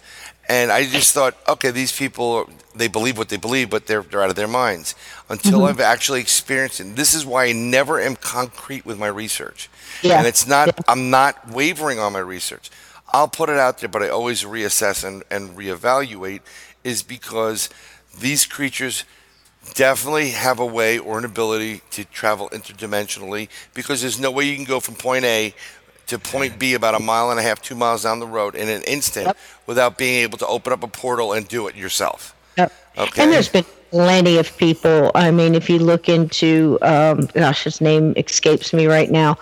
And 0.50 0.72
I 0.72 0.86
just 0.86 1.14
thought, 1.14 1.38
okay, 1.48 1.72
these 1.72 1.98
people 1.98 2.50
they 2.76 2.88
believe 2.88 3.18
what 3.18 3.30
they 3.30 3.38
believe, 3.38 3.70
but 3.70 3.88
they're 3.88 4.02
they're 4.02 4.24
out 4.24 4.30
of 4.30 4.36
their 4.36 4.48
minds. 4.48 4.96
Until 5.30 5.66
I've 5.66 5.80
actually 5.80 6.22
experienced 6.22 6.80
it. 6.80 6.88
and 6.88 6.96
This 6.96 7.14
is 7.14 7.26
why 7.26 7.46
I 7.46 7.52
never 7.54 8.00
am 8.00 8.16
concrete 8.16 8.86
with 8.86 9.00
my 9.00 9.08
research. 9.08 9.70
Yeah. 10.02 10.18
And 10.18 10.28
it's 10.28 10.48
not 10.48 10.80
I'm 10.88 11.10
not 11.10 11.50
wavering 11.50 12.00
on 12.00 12.14
my 12.14 12.20
research. 12.20 12.70
I'll 13.12 13.28
put 13.28 13.50
it 13.50 13.58
out 13.58 13.78
there, 13.78 13.90
but 13.90 14.02
I 14.02 14.10
always 14.10 14.44
reassess 14.44 15.04
and, 15.04 15.24
and 15.30 15.56
reevaluate 15.56 16.42
is 16.84 17.04
because 17.04 17.70
these 18.20 18.46
creatures 18.46 19.06
definitely 19.74 20.30
have 20.32 20.60
a 20.60 20.66
way 20.66 20.98
or 21.00 21.18
an 21.18 21.26
ability 21.26 21.82
to 21.92 22.06
travel 22.06 22.50
interdimensionally 22.50 23.50
because 23.74 24.02
there's 24.02 24.20
no 24.20 24.30
way 24.32 24.46
you 24.46 24.56
can 24.56 24.66
go 24.66 24.80
from 24.80 24.96
point 24.96 25.26
A 25.26 25.54
to 26.08 26.20
point 26.20 26.60
B 26.60 26.74
about 26.74 26.96
a 26.96 27.00
mile 27.00 27.32
and 27.32 27.40
a 27.40 27.44
half, 27.44 27.62
two 27.62 27.76
miles 27.76 28.04
down 28.04 28.20
the 28.20 28.28
road 28.28 28.56
in 28.56 28.68
an 28.70 28.84
instant 28.84 29.28
Yep. 29.28 29.38
without 29.68 29.98
being 29.98 30.22
able 30.22 30.38
to 30.38 30.48
open 30.48 30.74
up 30.74 30.84
a 30.84 30.88
portal 30.88 31.34
and 31.34 31.48
do 31.48 31.68
it 31.68 31.76
yourself. 31.76 32.36
Yep. 32.58 32.74
Okay. 32.98 33.24
And 33.24 33.32
there's 33.32 33.50
been 33.50 33.66
plenty 33.90 34.38
of 34.38 34.56
people. 34.58 35.12
I 35.16 35.32
mean, 35.32 35.56
if 35.56 35.70
you 35.70 35.80
look 35.80 36.10
into, 36.10 36.78
um, 36.82 37.28
gosh, 37.34 37.64
his 37.64 37.80
name 37.80 38.14
escapes 38.18 38.74
me 38.74 38.86
right 38.88 39.10
now. 39.10 39.38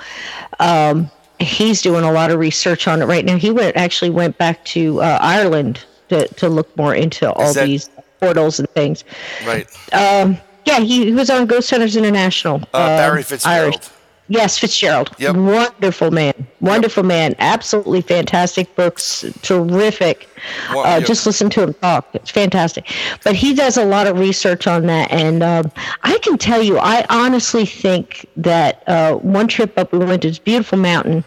Um, 0.59 1.09
he's 1.39 1.81
doing 1.81 2.03
a 2.03 2.11
lot 2.11 2.29
of 2.31 2.39
research 2.39 2.87
on 2.87 3.01
it 3.01 3.05
right 3.05 3.25
now. 3.25 3.37
He 3.37 3.49
went 3.49 3.75
actually 3.75 4.11
went 4.11 4.37
back 4.37 4.63
to 4.65 5.01
uh, 5.01 5.17
Ireland 5.19 5.83
to, 6.09 6.27
to 6.27 6.47
look 6.47 6.75
more 6.77 6.93
into 6.93 7.31
all 7.33 7.53
that- 7.53 7.65
these 7.65 7.89
portals 8.21 8.59
and 8.59 8.69
things. 8.69 9.03
Right. 9.45 9.67
Um, 9.91 10.37
yeah, 10.65 10.79
he, 10.79 11.05
he 11.05 11.11
was 11.11 11.29
on 11.29 11.47
Ghost 11.47 11.69
Hunters 11.69 11.97
International. 11.97 12.61
Uh, 12.73 12.97
Barry 12.97 13.19
um, 13.19 13.23
Fitzgerald. 13.23 13.73
Irish. 13.75 13.89
Yes, 14.31 14.57
Fitzgerald. 14.57 15.13
Yep. 15.17 15.35
Wonderful 15.35 16.09
man. 16.09 16.47
Wonderful 16.61 17.03
man. 17.03 17.35
Absolutely 17.39 17.99
fantastic 17.99 18.73
books. 18.77 19.25
Terrific. 19.41 20.29
Well, 20.69 20.85
uh, 20.85 20.99
yeah. 20.99 21.05
Just 21.05 21.25
listen 21.25 21.49
to 21.49 21.63
him 21.63 21.73
talk. 21.73 22.07
It's 22.13 22.31
fantastic. 22.31 22.89
But 23.25 23.35
he 23.35 23.53
does 23.53 23.75
a 23.75 23.83
lot 23.83 24.07
of 24.07 24.17
research 24.17 24.67
on 24.67 24.85
that. 24.85 25.11
And 25.11 25.43
um, 25.43 25.69
I 26.03 26.17
can 26.19 26.37
tell 26.37 26.63
you, 26.63 26.77
I 26.77 27.05
honestly 27.09 27.65
think 27.65 28.25
that 28.37 28.87
uh, 28.87 29.15
one 29.15 29.49
trip 29.49 29.77
up, 29.77 29.91
we 29.91 29.99
went 29.99 30.21
to 30.21 30.29
this 30.29 30.39
beautiful 30.39 30.77
mountain. 30.77 31.25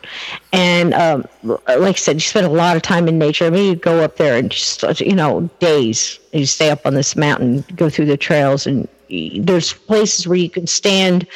And 0.55 0.94
um, 0.94 1.26
like 1.43 1.68
I 1.68 1.93
said, 1.93 2.16
you 2.16 2.20
spend 2.20 2.47
a 2.47 2.51
lot 2.51 2.74
of 2.74 2.81
time 2.81 3.06
in 3.06 3.18
nature. 3.18 3.44
I 3.44 3.51
mean, 3.51 3.66
you 3.66 3.76
go 3.76 4.01
up 4.01 4.16
there 4.16 4.39
and 4.39 4.51
just, 4.51 4.82
you 5.02 5.14
know, 5.14 5.51
days. 5.59 6.18
You 6.32 6.47
stay 6.47 6.70
up 6.70 6.86
on 6.86 6.94
this 6.94 7.16
mountain, 7.16 7.66
go 7.76 7.90
through 7.90 8.06
the 8.06 8.16
trails, 8.16 8.66
and 8.66 8.89
there's 9.10 9.74
places 9.74 10.26
where 10.26 10.39
you 10.39 10.48
can 10.48 10.66
stand 10.66 11.26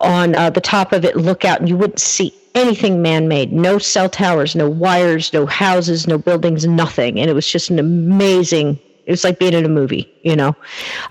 on 0.00 0.34
uh, 0.34 0.50
the 0.50 0.60
top 0.60 0.92
of 0.92 1.04
it 1.04 1.16
and 1.16 1.24
look 1.24 1.44
out, 1.44 1.60
and 1.60 1.68
you 1.68 1.76
wouldn't 1.76 2.00
see 2.00 2.32
anything 2.54 3.02
man-made. 3.02 3.52
No 3.52 3.78
cell 3.78 4.08
towers, 4.08 4.54
no 4.54 4.68
wires, 4.68 5.32
no 5.32 5.46
houses, 5.46 6.06
no 6.06 6.18
buildings, 6.18 6.66
nothing. 6.66 7.18
And 7.20 7.30
it 7.30 7.34
was 7.34 7.46
just 7.46 7.70
an 7.70 7.78
amazing 7.78 8.78
It 9.08 9.12
was 9.12 9.24
like 9.24 9.38
being 9.38 9.54
in 9.54 9.64
a 9.64 9.70
movie, 9.70 10.06
you 10.22 10.36
know. 10.36 10.54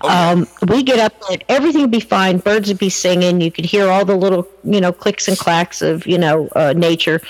Um, 0.02 0.46
we 0.68 0.84
get 0.84 1.00
up 1.00 1.14
and 1.28 1.42
everything 1.48 1.80
would 1.80 1.90
be 1.90 1.98
fine. 1.98 2.38
Birds 2.38 2.68
would 2.68 2.78
be 2.78 2.90
singing. 2.90 3.40
You 3.40 3.50
could 3.50 3.64
hear 3.64 3.88
all 3.88 4.04
the 4.04 4.14
little, 4.14 4.46
you 4.62 4.80
know, 4.80 4.92
clicks 4.92 5.26
and 5.26 5.36
clacks 5.36 5.82
of, 5.82 6.06
you 6.06 6.16
know, 6.16 6.46
uh, 6.54 6.74
nature. 6.76 7.20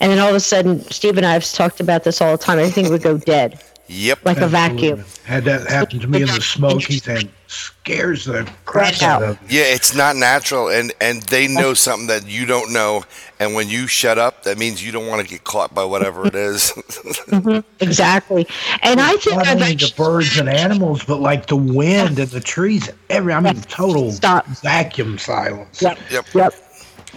And 0.00 0.12
then 0.12 0.18
all 0.18 0.28
of 0.28 0.34
a 0.34 0.40
sudden, 0.40 0.80
Steve 0.90 1.16
and 1.16 1.24
I 1.24 1.32
have 1.32 1.50
talked 1.50 1.80
about 1.80 2.04
this 2.04 2.20
all 2.20 2.32
the 2.36 2.44
time. 2.44 2.58
Everything 2.58 2.90
would 2.90 3.02
go 3.02 3.16
dead, 3.16 3.62
Yep. 3.88 4.24
like 4.24 4.36
a 4.38 4.48
vacuum. 4.48 5.04
Had 5.24 5.44
that 5.44 5.66
happen 5.68 5.98
to 6.00 6.06
me 6.06 6.20
in 6.22 6.28
the 6.28 6.40
Smokies 6.40 7.02
thing. 7.02 7.30
scares 7.46 8.26
the 8.26 8.50
crap 8.66 9.00
out 9.02 9.22
of 9.22 9.40
me. 9.42 9.48
Yeah, 9.50 9.62
it's 9.64 9.94
not 9.94 10.14
natural, 10.16 10.68
and 10.68 10.92
and 11.00 11.22
they 11.24 11.48
know 11.48 11.72
something 11.74 12.06
that 12.08 12.26
you 12.26 12.44
don't 12.46 12.72
know. 12.72 13.04
And 13.40 13.54
when 13.54 13.68
you 13.68 13.86
shut 13.86 14.18
up, 14.18 14.42
that 14.42 14.58
means 14.58 14.84
you 14.84 14.92
don't 14.92 15.06
want 15.06 15.22
to 15.22 15.28
get 15.28 15.44
caught 15.44 15.74
by 15.74 15.84
whatever 15.84 16.26
it 16.26 16.34
is. 16.34 16.72
Mm-hmm. 17.28 17.60
Exactly. 17.84 18.46
And 18.82 19.00
I 19.00 19.16
think 19.16 19.36
Not 19.36 19.46
I've 19.48 19.60
only 19.62 19.74
the 19.74 19.92
birds 19.96 20.38
and 20.38 20.48
animals, 20.48 21.04
but 21.04 21.20
like 21.20 21.46
the 21.46 21.56
wind 21.56 22.18
and 22.18 22.28
the 22.30 22.40
trees. 22.40 22.88
Every, 23.10 23.32
I 23.34 23.40
mean, 23.40 23.60
total 23.62 24.10
Stop. 24.12 24.46
vacuum 24.46 25.18
silence. 25.18 25.82
yep, 25.82 25.98
Yep. 26.10 26.26
yep, 26.34 26.54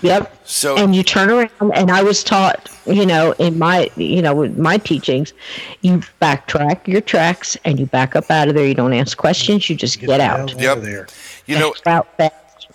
yep. 0.02 0.36
so 0.46 0.78
and 0.78 0.96
you 0.96 1.04
turn 1.04 1.30
around 1.30 1.72
and 1.74 1.92
i 1.92 2.02
was 2.04 2.24
taught 2.24 2.70
you 2.86 3.06
know 3.06 3.32
in 3.34 3.58
my 3.58 3.90
you 3.96 4.22
know 4.22 4.34
with 4.36 4.58
my 4.58 4.78
teachings 4.78 5.34
you 5.82 5.98
backtrack 6.22 6.88
your 6.88 7.02
tracks 7.02 7.58
and 7.66 7.80
you 7.80 7.86
back 7.86 8.16
up 8.16 8.30
out 8.32 8.48
of 8.48 8.56
there 8.56 8.68
you 8.68 8.74
don't 8.74 8.94
ask 8.94 9.18
questions 9.18 9.70
you 9.70 9.76
just 9.76 10.00
get, 10.00 10.08
the 10.08 10.22
out 10.22 10.50
hell 10.50 10.60
Yep. 10.62 10.78
there. 10.80 11.08
you 11.46 11.58
know 11.60 11.68
Next 11.70 11.86
route 11.86 12.08
fast. 12.18 12.68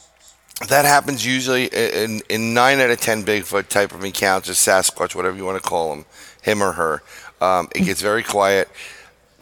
that 0.68 0.84
happens 0.84 1.24
usually 1.26 1.66
in 1.66 2.22
in 2.28 2.54
nine 2.54 2.80
out 2.80 2.90
of 2.90 3.00
ten 3.00 3.22
Bigfoot 3.24 3.68
type 3.68 3.92
of 3.92 4.02
encounters, 4.04 4.56
Sasquatch, 4.56 5.14
whatever 5.14 5.36
you 5.36 5.44
want 5.44 5.62
to 5.62 5.68
call 5.68 5.92
him, 5.92 6.04
him 6.42 6.62
or 6.62 6.72
her. 6.72 7.02
Um, 7.42 7.68
it 7.74 7.84
gets 7.84 8.00
very 8.00 8.22
quiet. 8.22 8.68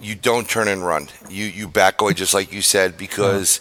You 0.00 0.16
don't 0.16 0.48
turn 0.48 0.66
and 0.66 0.84
run. 0.84 1.08
You 1.30 1.44
you 1.44 1.68
back 1.68 2.00
away 2.00 2.14
just 2.14 2.34
like 2.34 2.52
you 2.52 2.62
said 2.62 2.98
because 2.98 3.60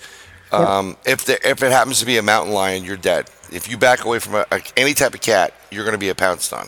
um, 0.51 0.97
if 1.05 1.25
the, 1.25 1.35
if 1.47 1.61
it 1.61 1.71
happens 1.71 1.99
to 1.99 2.05
be 2.07 2.17
a 2.17 2.23
mountain 2.23 2.53
lion, 2.53 2.83
you're 2.83 2.97
dead. 2.97 3.29
If 3.53 3.69
you 3.69 3.77
back 3.77 4.03
away 4.03 4.19
from 4.19 4.35
a, 4.35 4.45
a, 4.51 4.61
any 4.75 4.93
type 4.93 5.13
of 5.13 5.21
cat, 5.21 5.53
you're 5.71 5.84
going 5.84 5.93
to 5.93 5.99
be 5.99 6.09
a 6.09 6.15
pounced 6.15 6.53
on 6.53 6.67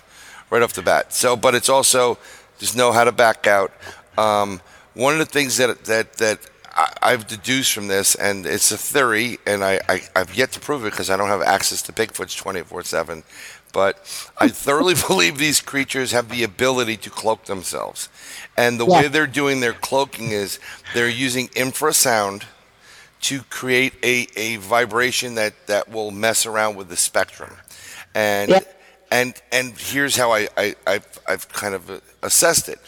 right 0.49 0.61
off 0.61 0.73
the 0.73 0.81
bat. 0.81 1.11
So, 1.11 1.35
but 1.35 1.55
it's 1.55 1.69
also 1.69 2.17
just 2.59 2.75
know 2.75 2.91
how 2.91 3.03
to 3.03 3.11
back 3.11 3.47
out. 3.47 3.71
Um, 4.17 4.61
one 4.93 5.13
of 5.13 5.19
the 5.19 5.25
things 5.25 5.57
that 5.57 5.85
that 5.85 6.13
that 6.13 6.39
I, 6.75 6.93
I've 7.01 7.27
deduced 7.27 7.73
from 7.73 7.87
this, 7.87 8.15
and 8.15 8.45
it's 8.45 8.71
a 8.71 8.77
theory, 8.77 9.39
and 9.45 9.63
I, 9.63 9.79
I 9.89 10.01
I've 10.15 10.35
yet 10.35 10.51
to 10.53 10.59
prove 10.59 10.85
it 10.85 10.91
because 10.91 11.09
I 11.09 11.17
don't 11.17 11.29
have 11.29 11.41
access 11.41 11.81
to 11.83 11.93
Bigfoot's 11.93 12.35
24/7. 12.41 13.23
But 13.73 13.97
I 14.37 14.47
thoroughly 14.47 14.95
believe 15.07 15.37
these 15.37 15.59
creatures 15.59 16.11
have 16.13 16.29
the 16.29 16.43
ability 16.43 16.97
to 16.97 17.09
cloak 17.09 17.45
themselves, 17.45 18.09
and 18.55 18.79
the 18.79 18.85
way 18.85 19.07
they're 19.07 19.27
doing 19.27 19.59
their 19.59 19.73
cloaking 19.73 20.31
is 20.31 20.59
they're 20.93 21.09
using 21.09 21.49
infrasound 21.49 22.43
to 23.29 23.41
create 23.49 23.93
a, 24.03 24.27
a 24.35 24.57
vibration 24.57 25.35
that, 25.35 25.53
that 25.67 25.89
will 25.89 26.11
mess 26.11 26.45
around 26.45 26.75
with 26.77 26.89
the 26.89 26.97
spectrum. 26.97 27.53
And 28.13 28.49
Yeah. 28.51 28.59
and 29.11 29.33
and 29.51 29.73
here's 29.77 30.15
how 30.17 30.31
I, 30.31 30.47
I, 30.57 30.75
I've, 30.87 31.19
I've 31.27 31.47
kind 31.49 31.73
of 31.75 31.89
uh, 31.89 31.99
assessed 32.21 32.69
it. 32.69 32.79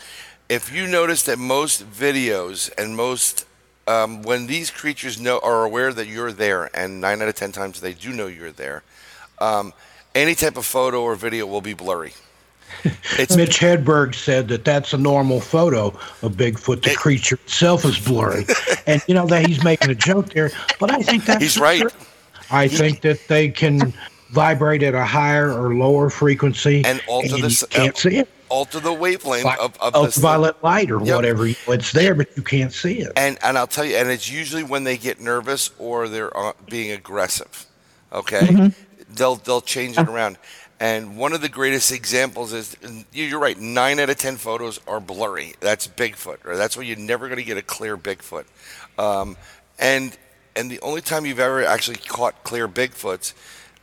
If 0.49 0.71
you 0.73 0.87
notice 0.87 1.23
that 1.23 1.37
most 1.39 1.83
videos 1.89 2.71
and 2.77 2.95
most 2.95 3.45
um, 3.87 4.21
when 4.23 4.47
these 4.47 4.69
creatures 4.71 5.17
know 5.17 5.39
are 5.43 5.63
aware 5.63 5.93
that 5.93 6.07
you're 6.07 6.33
there, 6.33 6.69
and 6.73 7.01
nine 7.01 7.21
out 7.21 7.29
of 7.29 7.35
ten 7.35 7.51
times 7.51 7.79
they 7.79 7.93
do 7.93 8.09
know 8.11 8.27
you're 8.27 8.51
there, 8.51 8.83
um, 9.39 9.73
any 10.13 10.35
type 10.35 10.57
of 10.57 10.65
photo 10.65 11.01
or 11.01 11.15
video 11.15 11.45
will 11.45 11.61
be 11.61 11.73
blurry. 11.73 12.13
It's 13.17 13.35
Mitch 13.35 13.59
Hedberg 13.59 14.13
said 14.15 14.47
that 14.49 14.63
that's 14.63 14.93
a 14.93 14.97
normal 14.97 15.39
photo 15.41 15.87
of 16.21 16.33
Bigfoot. 16.33 16.83
The 16.83 16.91
It- 16.91 16.97
creature 16.97 17.35
itself 17.35 17.83
is 17.85 17.97
blurry, 17.99 18.45
and 18.85 19.01
you 19.07 19.13
know 19.15 19.25
that 19.27 19.45
he's 19.47 19.63
making 19.63 19.89
a 19.89 19.95
joke 19.95 20.33
there. 20.33 20.51
But 20.79 20.91
I 20.91 21.01
think 21.01 21.25
that's 21.25 21.41
He's 21.41 21.55
the 21.55 21.61
right. 21.61 21.83
I 22.51 22.67
think 22.67 23.01
that 23.01 23.27
they 23.27 23.49
can 23.49 23.93
vibrate 24.31 24.83
at 24.83 24.93
a 24.93 25.03
higher 25.03 25.51
or 25.51 25.73
lower 25.75 26.09
frequency, 26.09 26.83
And 26.85 27.01
alter 27.07 27.29
the 27.37 27.49
you 27.49 27.67
can't 27.69 27.97
see 27.97 28.17
it. 28.17 28.29
alter 28.49 28.79
the 28.79 28.93
wavelength 28.93 29.43
Like 29.45 29.59
of, 29.59 29.75
of 29.81 29.93
the 29.93 29.99
ultraviolet 29.99 30.63
light 30.63 30.89
or 30.91 31.01
Yep. 31.03 31.15
whatever. 31.15 31.47
It's 31.67 31.91
there, 31.91 32.15
but 32.15 32.27
you 32.37 32.43
can't 32.43 32.71
see 32.71 32.99
it. 32.99 33.11
And 33.17 33.37
and 33.43 33.57
I'll 33.57 33.67
tell 33.67 33.85
you, 33.85 33.95
and 33.97 34.09
it's 34.09 34.29
usually 34.31 34.63
when 34.63 34.83
they 34.85 34.97
get 34.97 35.19
nervous 35.19 35.71
or 35.79 36.07
they're 36.07 36.35
uh, 36.37 36.53
being 36.69 36.91
aggressive. 36.91 37.65
Okay, 38.13 38.39
Mm-hmm. 38.47 39.13
they'll 39.15 39.35
they'll 39.35 39.61
change 39.61 39.97
it 39.97 40.07
around. 40.07 40.37
And 40.79 41.17
one 41.17 41.33
of 41.33 41.41
the 41.41 41.49
greatest 41.49 41.91
examples 41.91 42.53
is 42.53 42.77
you're 43.11 43.39
right. 43.39 43.59
Nine 43.59 43.99
out 43.99 44.09
of 44.09 44.17
ten 44.17 44.37
photos 44.37 44.79
are 44.87 44.99
blurry. 44.99 45.55
That's 45.59 45.87
Bigfoot, 45.87 46.45
or 46.45 46.55
that's 46.55 46.77
why 46.77 46.83
you're 46.83 46.97
never 46.97 47.27
going 47.27 47.39
to 47.39 47.43
get 47.43 47.57
a 47.57 47.63
clear 47.63 47.97
Bigfoot. 47.97 48.45
Um, 48.99 49.37
and 49.79 50.15
and 50.55 50.69
the 50.69 50.79
only 50.81 51.01
time 51.01 51.25
you've 51.25 51.39
ever 51.39 51.63
actually 51.63 51.97
caught 51.97 52.43
clear 52.43 52.67
Bigfoots, 52.67 53.33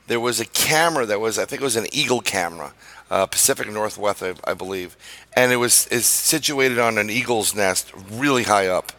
there 0.07 0.21
was 0.21 0.39
a 0.39 0.47
camera 0.47 1.05
that 1.07 1.21
was 1.21 1.39
I 1.39 1.47
think 1.47 1.63
it 1.63 1.65
was 1.65 1.77
an 1.77 1.87
Eagle 1.93 2.21
camera, 2.21 2.73
uh, 3.11 3.27
Pacific 3.27 3.69
Northwest, 3.69 4.23
I, 4.23 4.35
I 4.45 4.55
believe, 4.55 4.97
and 5.37 5.51
it 5.51 5.57
was 5.57 5.89
is 5.89 6.07
situated 6.07 6.79
on 6.79 6.97
an 6.99 7.11
eagle's 7.11 7.57
nest, 7.57 7.93
really 8.13 8.45
high 8.45 8.69
up 8.69 8.93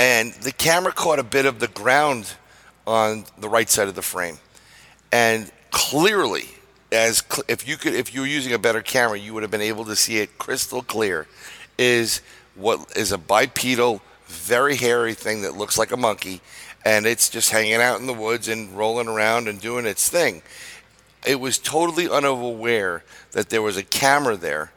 and 0.00 0.32
the 0.32 0.52
camera 0.52 0.92
caught 0.92 1.18
a 1.18 1.22
bit 1.22 1.44
of 1.44 1.60
the 1.60 1.68
ground 1.68 2.32
on 2.86 3.26
the 3.38 3.50
right 3.50 3.68
side 3.68 3.86
of 3.86 3.94
the 3.94 4.02
frame 4.02 4.38
and 5.12 5.50
clearly 5.70 6.48
as 6.92 7.22
cl- 7.28 7.44
if 7.48 7.66
you 7.68 7.76
could 7.76 7.94
if 7.94 8.14
you 8.14 8.20
were 8.20 8.26
using 8.26 8.52
a 8.52 8.58
better 8.58 8.82
camera 8.82 9.18
you 9.18 9.32
would 9.32 9.42
have 9.42 9.50
been 9.50 9.60
able 9.60 9.84
to 9.84 9.96
see 9.96 10.18
it 10.18 10.38
crystal 10.38 10.82
clear 10.82 11.26
is 11.78 12.20
what 12.54 12.80
is 12.96 13.12
a 13.12 13.18
bipedal 13.18 14.02
very 14.26 14.76
hairy 14.76 15.14
thing 15.14 15.42
that 15.42 15.56
looks 15.56 15.76
like 15.76 15.90
a 15.92 15.96
monkey 15.96 16.40
and 16.84 17.06
it's 17.06 17.28
just 17.28 17.50
hanging 17.50 17.74
out 17.74 18.00
in 18.00 18.06
the 18.06 18.14
woods 18.14 18.48
and 18.48 18.76
rolling 18.76 19.08
around 19.08 19.48
and 19.48 19.60
doing 19.60 19.86
its 19.86 20.08
thing. 20.08 20.42
It 21.26 21.38
was 21.38 21.58
totally 21.58 22.08
unaware 22.08 23.04
that 23.32 23.50
there 23.50 23.62
was 23.62 23.76
a 23.76 23.82
camera 23.82 24.36
there 24.36 24.72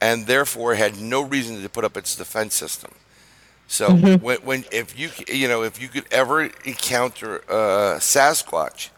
and 0.00 0.26
therefore 0.26 0.74
had 0.74 0.98
no 0.98 1.22
reason 1.22 1.62
to 1.62 1.68
put 1.68 1.84
up 1.84 1.96
its 1.96 2.16
defense 2.16 2.54
system. 2.54 2.92
So 3.68 3.88
mm-hmm. 3.88 4.24
when, 4.24 4.38
when 4.38 4.64
if 4.70 4.98
you 4.98 5.10
you 5.28 5.48
know 5.48 5.62
if 5.62 5.80
you 5.80 5.88
could 5.88 6.04
ever 6.10 6.42
encounter 6.42 7.38
a 7.48 7.98
Sasquatch, 7.98 8.90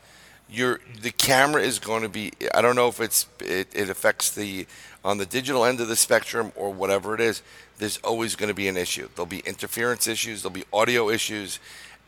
your 0.55 0.81
the 1.02 1.10
camera 1.10 1.62
is 1.62 1.78
going 1.78 2.02
to 2.02 2.09
be 2.09 2.32
I 2.55 2.62
don't 2.62 2.76
know 2.76 2.89
if 2.89 3.01
it's 3.01 3.26
it, 3.40 3.68
it 3.74 3.90
affects 3.90 4.31
the 4.31 4.66
on 5.05 5.18
the 5.18 5.26
digital 5.26 5.64
end 5.64 5.81
of 5.81 5.89
the 5.89 5.97
spectrum 5.97 6.52
or 6.56 6.72
whatever 6.72 7.14
it 7.14 7.20
is. 7.20 7.43
There's 7.78 7.98
always 7.98 8.36
going 8.36 8.48
to 8.48 8.55
be 8.55 8.68
an 8.68 8.76
issue. 8.76 9.09
There'll 9.14 9.26
be 9.26 9.40
interference 9.40 10.06
issues. 10.06 10.43
There'll 10.43 10.55
be 10.55 10.64
audio 10.72 11.10
issues. 11.10 11.59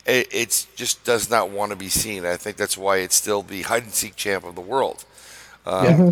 It 0.05 0.27
it's 0.31 0.65
just 0.75 1.03
does 1.03 1.29
not 1.29 1.49
want 1.49 1.71
to 1.71 1.75
be 1.75 1.89
seen. 1.89 2.25
I 2.25 2.37
think 2.37 2.57
that's 2.57 2.77
why 2.77 2.97
it's 2.97 3.15
still 3.15 3.41
the 3.41 3.63
hide 3.63 3.83
and 3.83 3.93
seek 3.93 4.15
champ 4.15 4.45
of 4.45 4.55
the 4.55 4.61
world 4.61 5.05
um, 5.67 5.85
yeah. 5.85 5.91
Mm-hmm. 5.91 6.09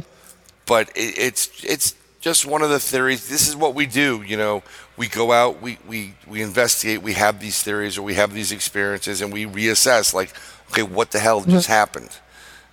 but 0.65 0.89
it, 0.89 1.17
it's 1.17 1.63
it's 1.63 1.95
just 2.19 2.45
one 2.45 2.61
of 2.61 2.69
the 2.69 2.79
theories. 2.79 3.29
This 3.29 3.47
is 3.47 3.55
what 3.55 3.75
we 3.75 3.85
do. 3.85 4.23
You 4.25 4.37
know, 4.37 4.63
we 4.97 5.07
go 5.07 5.31
out, 5.31 5.61
we 5.61 5.77
we 5.87 6.15
we 6.27 6.41
investigate, 6.41 7.01
we 7.01 7.13
have 7.13 7.39
these 7.39 7.63
theories 7.63 7.97
or 7.97 8.01
we 8.01 8.15
have 8.15 8.33
these 8.33 8.51
experiences, 8.51 9.21
and 9.21 9.31
we 9.31 9.45
reassess. 9.45 10.13
Like, 10.13 10.33
okay, 10.71 10.83
what 10.83 11.11
the 11.11 11.19
hell 11.19 11.43
just 11.43 11.67
mm-hmm. 11.67 11.73
happened? 11.73 12.17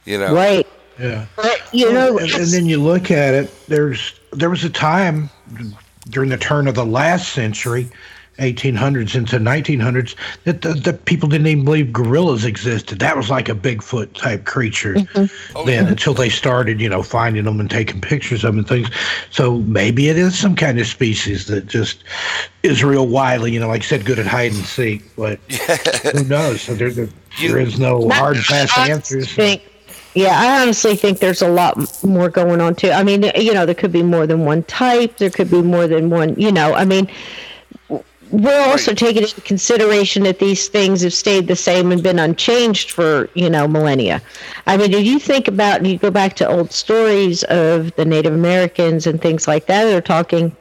You 0.04 0.18
know, 0.18 0.34
right 0.34 0.66
yeah. 0.98 1.26
but 1.36 1.62
you 1.72 1.92
know 1.92 2.18
and, 2.18 2.30
and 2.30 2.46
then 2.46 2.66
you 2.66 2.80
look 2.80 3.10
at 3.10 3.34
it. 3.34 3.66
There's 3.66 4.18
there 4.32 4.50
was 4.50 4.64
a 4.64 4.70
time 4.70 5.30
during 6.08 6.30
the 6.30 6.36
turn 6.36 6.66
of 6.66 6.74
the 6.74 6.84
last 6.84 7.32
century, 7.32 7.88
1800s 8.38 9.14
into 9.14 9.38
1900s, 9.38 10.16
that 10.44 10.62
the, 10.62 10.72
the 10.74 10.92
people 10.92 11.28
didn't 11.28 11.46
even 11.46 11.64
believe 11.64 11.92
gorillas 11.92 12.44
existed. 12.44 12.98
That 12.98 13.16
was 13.16 13.30
like 13.30 13.48
a 13.48 13.54
Bigfoot 13.54 14.14
type 14.14 14.44
creature 14.44 14.94
mm-hmm. 14.94 15.56
oh, 15.56 15.64
then, 15.64 15.86
until 15.86 16.14
they 16.14 16.28
started, 16.28 16.80
you 16.80 16.88
know, 16.88 17.02
finding 17.02 17.44
them 17.44 17.60
and 17.60 17.70
taking 17.70 18.00
pictures 18.00 18.42
of 18.42 18.54
them 18.54 18.58
and 18.58 18.68
things. 18.68 18.88
So 19.30 19.58
maybe 19.58 20.08
it 20.08 20.18
is 20.18 20.36
some 20.36 20.56
kind 20.56 20.80
of 20.80 20.86
species 20.86 21.46
that 21.46 21.66
just 21.66 22.02
is 22.62 22.82
real 22.82 23.06
wily. 23.06 23.52
You 23.52 23.60
know, 23.60 23.68
like 23.68 23.82
I 23.82 23.86
said, 23.86 24.04
good 24.04 24.18
at 24.18 24.26
hide 24.26 24.52
and 24.52 24.64
seek. 24.64 25.14
But 25.14 25.38
who 26.12 26.24
knows? 26.24 26.62
So 26.62 26.74
there, 26.74 26.90
there, 26.90 27.08
there 27.40 27.58
is 27.58 27.78
no 27.78 28.08
hard 28.08 28.36
and 28.36 28.44
fast 28.44 28.76
answers. 28.76 29.32
think, 29.32 29.62
yeah, 30.14 30.38
I 30.38 30.62
honestly 30.62 30.96
think 30.96 31.18
there's 31.18 31.42
a 31.42 31.48
lot 31.48 32.04
more 32.04 32.28
going 32.28 32.60
on 32.60 32.74
too. 32.74 32.90
I 32.90 33.02
mean, 33.02 33.30
you 33.36 33.54
know, 33.54 33.66
there 33.66 33.74
could 33.74 33.92
be 33.92 34.02
more 34.02 34.26
than 34.26 34.44
one 34.44 34.62
type. 34.64 35.16
There 35.16 35.30
could 35.30 35.50
be 35.50 35.62
more 35.62 35.86
than 35.86 36.10
one. 36.10 36.34
You 36.34 36.52
know, 36.52 36.74
I 36.74 36.84
mean, 36.84 37.08
we're 38.30 38.60
also 38.68 38.94
taking 38.94 39.22
into 39.22 39.40
consideration 39.42 40.22
that 40.24 40.38
these 40.38 40.68
things 40.68 41.02
have 41.02 41.12
stayed 41.12 41.48
the 41.48 41.56
same 41.56 41.92
and 41.92 42.02
been 42.02 42.18
unchanged 42.18 42.90
for 42.90 43.28
you 43.34 43.48
know 43.48 43.66
millennia. 43.66 44.22
I 44.66 44.76
mean, 44.76 44.92
if 44.92 45.04
you 45.04 45.18
think 45.18 45.48
about 45.48 45.78
and 45.78 45.86
you 45.86 45.98
go 45.98 46.10
back 46.10 46.34
to 46.36 46.48
old 46.48 46.72
stories 46.72 47.42
of 47.44 47.94
the 47.96 48.04
Native 48.04 48.34
Americans 48.34 49.06
and 49.06 49.20
things 49.20 49.48
like 49.48 49.66
that, 49.66 49.84
they're 49.84 50.00
talking 50.00 50.54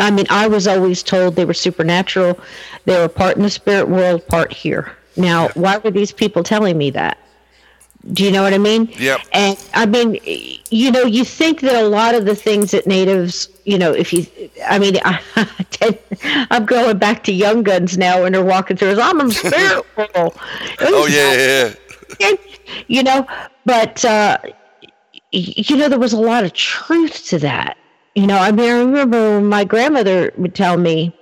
I 0.00 0.10
mean, 0.10 0.26
I 0.30 0.48
was 0.48 0.66
always 0.66 1.02
told 1.02 1.36
they 1.36 1.44
were 1.44 1.54
supernatural. 1.54 2.40
They 2.86 2.98
were 2.98 3.08
part 3.08 3.36
in 3.36 3.42
the 3.42 3.50
spirit 3.50 3.88
world, 3.88 4.26
part 4.26 4.50
here. 4.50 4.96
Now, 5.16 5.48
why 5.50 5.76
were 5.76 5.90
these 5.90 6.10
people 6.10 6.42
telling 6.42 6.78
me 6.78 6.90
that? 6.90 7.18
Do 8.12 8.24
you 8.24 8.30
know 8.30 8.42
what 8.42 8.54
I 8.54 8.58
mean? 8.58 8.88
Yep. 8.98 9.20
And 9.32 9.66
I 9.74 9.84
mean, 9.84 10.18
you 10.70 10.90
know, 10.90 11.02
you 11.02 11.22
think 11.22 11.60
that 11.60 11.74
a 11.74 11.86
lot 11.86 12.14
of 12.14 12.24
the 12.24 12.34
things 12.34 12.70
that 12.70 12.86
natives, 12.86 13.48
you 13.64 13.76
know, 13.76 13.92
if 13.92 14.12
you, 14.12 14.26
I 14.66 14.78
mean, 14.78 14.98
I, 15.04 15.20
am 16.50 16.64
going 16.64 16.96
back 16.96 17.24
to 17.24 17.32
Young 17.32 17.62
Guns 17.62 17.98
now, 17.98 18.24
and 18.24 18.34
they're 18.34 18.44
walking 18.44 18.78
through. 18.78 18.98
I'm 19.00 19.30
spiritual. 19.30 19.84
oh 20.80 21.06
yeah, 21.10 21.34
yeah, 21.34 21.74
yeah. 22.20 22.36
You 22.88 23.02
know, 23.02 23.26
but 23.66 24.02
uh, 24.04 24.38
you 25.30 25.76
know, 25.76 25.90
there 25.90 25.98
was 25.98 26.14
a 26.14 26.20
lot 26.20 26.44
of 26.44 26.54
truth 26.54 27.26
to 27.26 27.38
that. 27.40 27.76
You 28.14 28.26
know, 28.26 28.38
I 28.38 28.50
mean, 28.50 28.70
I 28.70 28.78
remember 28.78 29.40
my 29.42 29.64
grandmother 29.64 30.32
would 30.38 30.54
tell 30.54 30.78
me, 30.78 31.14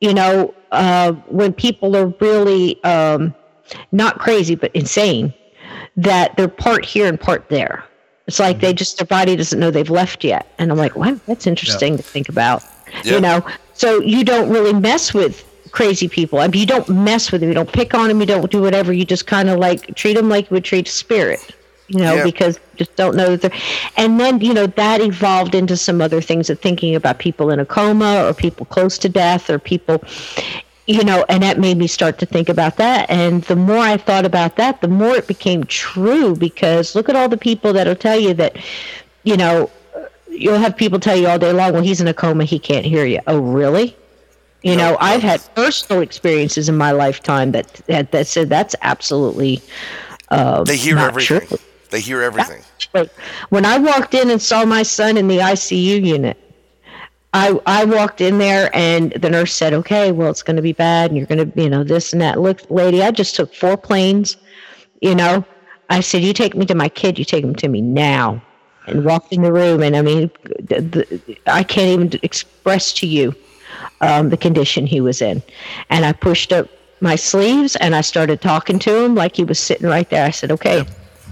you 0.00 0.14
know, 0.14 0.54
uh, 0.72 1.12
when 1.28 1.52
people 1.52 1.94
are 1.94 2.06
really 2.20 2.82
um, 2.84 3.34
not 3.92 4.18
crazy 4.18 4.54
but 4.54 4.74
insane 4.74 5.34
that 6.02 6.36
they're 6.36 6.48
part 6.48 6.84
here 6.84 7.06
and 7.06 7.20
part 7.20 7.48
there. 7.48 7.84
It's 8.26 8.38
like 8.38 8.56
mm-hmm. 8.56 8.66
they 8.66 8.74
just 8.74 8.98
their 8.98 9.06
body 9.06 9.36
doesn't 9.36 9.58
know 9.58 9.70
they've 9.70 9.90
left 9.90 10.24
yet. 10.24 10.52
And 10.58 10.70
I'm 10.70 10.78
like, 10.78 10.96
wow, 10.96 11.18
that's 11.26 11.46
interesting 11.46 11.94
yeah. 11.94 11.96
to 11.98 12.02
think 12.02 12.28
about. 12.28 12.64
Yeah. 13.04 13.14
You 13.14 13.20
know, 13.20 13.46
so 13.74 14.00
you 14.00 14.24
don't 14.24 14.50
really 14.50 14.72
mess 14.72 15.14
with 15.14 15.44
crazy 15.72 16.08
people. 16.08 16.38
I 16.38 16.48
mean, 16.48 16.60
you 16.60 16.66
don't 16.66 16.88
mess 16.88 17.30
with 17.30 17.40
them. 17.40 17.50
You 17.50 17.54
don't 17.54 17.72
pick 17.72 17.94
on 17.94 18.08
them. 18.08 18.20
You 18.20 18.26
don't 18.26 18.50
do 18.50 18.60
whatever. 18.60 18.92
You 18.92 19.04
just 19.04 19.26
kind 19.26 19.48
of 19.48 19.58
like 19.58 19.94
treat 19.94 20.14
them 20.14 20.28
like 20.28 20.50
you 20.50 20.54
would 20.54 20.64
treat 20.64 20.88
a 20.88 20.90
spirit. 20.90 21.54
You 21.88 21.98
know, 21.98 22.16
yeah. 22.16 22.24
because 22.24 22.60
just 22.76 22.94
don't 22.94 23.16
know 23.16 23.34
that 23.34 23.42
they're. 23.42 23.60
And 23.96 24.20
then 24.20 24.40
you 24.40 24.54
know 24.54 24.68
that 24.68 25.00
evolved 25.00 25.56
into 25.56 25.76
some 25.76 26.00
other 26.00 26.20
things 26.20 26.48
of 26.48 26.60
thinking 26.60 26.94
about 26.94 27.18
people 27.18 27.50
in 27.50 27.58
a 27.58 27.66
coma 27.66 28.24
or 28.24 28.32
people 28.32 28.64
close 28.64 28.96
to 28.98 29.08
death 29.08 29.50
or 29.50 29.58
people 29.58 30.00
you 30.90 31.04
know, 31.04 31.24
and 31.28 31.40
that 31.44 31.56
made 31.56 31.76
me 31.76 31.86
start 31.86 32.18
to 32.18 32.26
think 32.26 32.48
about 32.48 32.76
that. 32.78 33.08
And 33.08 33.44
the 33.44 33.54
more 33.54 33.78
I 33.78 33.96
thought 33.96 34.26
about 34.26 34.56
that, 34.56 34.80
the 34.80 34.88
more 34.88 35.14
it 35.14 35.28
became 35.28 35.62
true 35.64 36.34
because 36.34 36.96
look 36.96 37.08
at 37.08 37.14
all 37.14 37.28
the 37.28 37.36
people 37.36 37.72
that'll 37.72 37.94
tell 37.94 38.18
you 38.18 38.34
that, 38.34 38.56
you 39.22 39.36
know, 39.36 39.70
you'll 40.28 40.58
have 40.58 40.76
people 40.76 40.98
tell 40.98 41.16
you 41.16 41.28
all 41.28 41.38
day 41.38 41.52
long, 41.52 41.74
well, 41.74 41.82
he's 41.82 42.00
in 42.00 42.08
a 42.08 42.14
coma, 42.14 42.42
he 42.42 42.58
can't 42.58 42.84
hear 42.84 43.06
you. 43.06 43.20
Oh, 43.28 43.38
really? 43.38 43.96
You 44.62 44.74
know, 44.74 44.96
I've 44.98 45.22
had 45.22 45.40
personal 45.54 46.02
experiences 46.02 46.68
in 46.68 46.76
my 46.76 46.90
lifetime 46.90 47.52
that 47.52 47.72
that, 47.86 48.10
that 48.10 48.26
said 48.26 48.48
that's 48.48 48.74
absolutely. 48.82 49.62
Uh, 50.28 50.64
they 50.64 50.76
hear 50.76 50.98
everything. 50.98 51.46
True. 51.46 51.58
They 51.90 52.00
hear 52.00 52.20
everything. 52.20 52.62
When 53.50 53.64
I 53.64 53.78
walked 53.78 54.12
in 54.14 54.28
and 54.28 54.42
saw 54.42 54.64
my 54.64 54.82
son 54.82 55.16
in 55.16 55.28
the 55.28 55.38
ICU 55.38 56.04
unit, 56.04 56.36
I 57.32 57.58
I 57.66 57.84
walked 57.84 58.20
in 58.20 58.38
there 58.38 58.70
and 58.74 59.12
the 59.12 59.30
nurse 59.30 59.52
said, 59.52 59.72
"Okay, 59.72 60.12
well 60.12 60.30
it's 60.30 60.42
going 60.42 60.56
to 60.56 60.62
be 60.62 60.72
bad 60.72 61.10
and 61.10 61.16
you're 61.16 61.26
going 61.26 61.50
to, 61.50 61.62
you 61.62 61.70
know, 61.70 61.84
this 61.84 62.12
and 62.12 62.20
that." 62.22 62.40
Look, 62.40 62.68
lady, 62.70 63.02
I 63.02 63.10
just 63.10 63.36
took 63.36 63.54
four 63.54 63.76
planes, 63.76 64.36
you 65.00 65.14
know. 65.14 65.44
I 65.88 66.00
said, 66.00 66.22
"You 66.22 66.32
take 66.32 66.56
me 66.56 66.66
to 66.66 66.74
my 66.74 66.88
kid, 66.88 67.18
you 67.18 67.24
take 67.24 67.44
him 67.44 67.54
to 67.56 67.68
me 67.68 67.80
now." 67.80 68.42
And 68.86 69.04
walked 69.04 69.32
in 69.32 69.42
the 69.42 69.52
room 69.52 69.82
and 69.82 69.94
I 69.94 70.02
mean, 70.02 70.30
the, 70.58 70.80
the, 70.80 71.36
I 71.46 71.62
can't 71.62 72.00
even 72.00 72.20
express 72.22 72.92
to 72.94 73.06
you 73.06 73.34
um, 74.00 74.30
the 74.30 74.36
condition 74.36 74.86
he 74.86 75.00
was 75.00 75.22
in. 75.22 75.42
And 75.90 76.04
I 76.04 76.12
pushed 76.12 76.50
up 76.52 76.66
my 77.00 77.14
sleeves 77.14 77.76
and 77.76 77.94
I 77.94 78.00
started 78.00 78.40
talking 78.40 78.78
to 78.80 79.04
him 79.04 79.14
like 79.14 79.36
he 79.36 79.44
was 79.44 79.60
sitting 79.60 79.86
right 79.86 80.08
there. 80.08 80.24
I 80.24 80.30
said, 80.30 80.50
"Okay, 80.50 80.84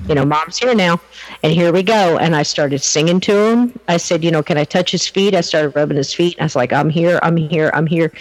you 0.06 0.14
know, 0.14 0.24
mom's 0.24 0.58
here 0.58 0.74
now. 0.74 1.00
And 1.42 1.52
here 1.52 1.72
we 1.72 1.82
go. 1.82 2.18
And 2.18 2.34
I 2.34 2.42
started 2.42 2.82
singing 2.82 3.20
to 3.20 3.36
him. 3.36 3.78
I 3.88 3.96
said, 3.96 4.24
you 4.24 4.30
know, 4.30 4.42
can 4.42 4.56
I 4.56 4.64
touch 4.64 4.90
his 4.90 5.06
feet? 5.06 5.34
I 5.34 5.40
started 5.40 5.70
rubbing 5.76 5.96
his 5.96 6.14
feet. 6.14 6.36
I 6.40 6.44
was 6.44 6.56
like, 6.56 6.72
I'm 6.72 6.90
here, 6.90 7.18
I'm 7.22 7.36
here, 7.36 7.70
I'm 7.74 7.86
here. 7.86 8.12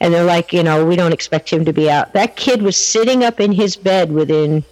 And 0.00 0.12
they're 0.12 0.24
like, 0.24 0.52
you 0.52 0.62
know, 0.62 0.84
we 0.84 0.96
don't 0.96 1.12
expect 1.12 1.50
him 1.50 1.64
to 1.64 1.72
be 1.72 1.90
out. 1.90 2.12
That 2.12 2.36
kid 2.36 2.62
was 2.62 2.76
sitting 2.76 3.24
up 3.24 3.40
in 3.40 3.52
his 3.52 3.76
bed 3.76 4.12
within 4.12 4.64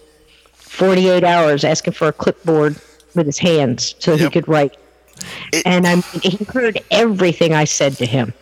48 0.53 1.23
hours 1.23 1.63
asking 1.63 1.93
for 1.93 2.07
a 2.07 2.13
clipboard 2.13 2.75
with 3.15 3.25
his 3.25 3.37
hands 3.37 3.95
so 3.99 4.11
yep. 4.11 4.19
he 4.19 4.29
could 4.29 4.47
write. 4.47 4.77
It, 5.51 5.65
and 5.65 5.87
I 5.87 5.95
mean, 5.95 6.03
he 6.21 6.43
heard 6.45 6.79
everything 6.91 7.53
I 7.53 7.63
said 7.63 7.93
to 7.93 8.05
him. 8.05 8.33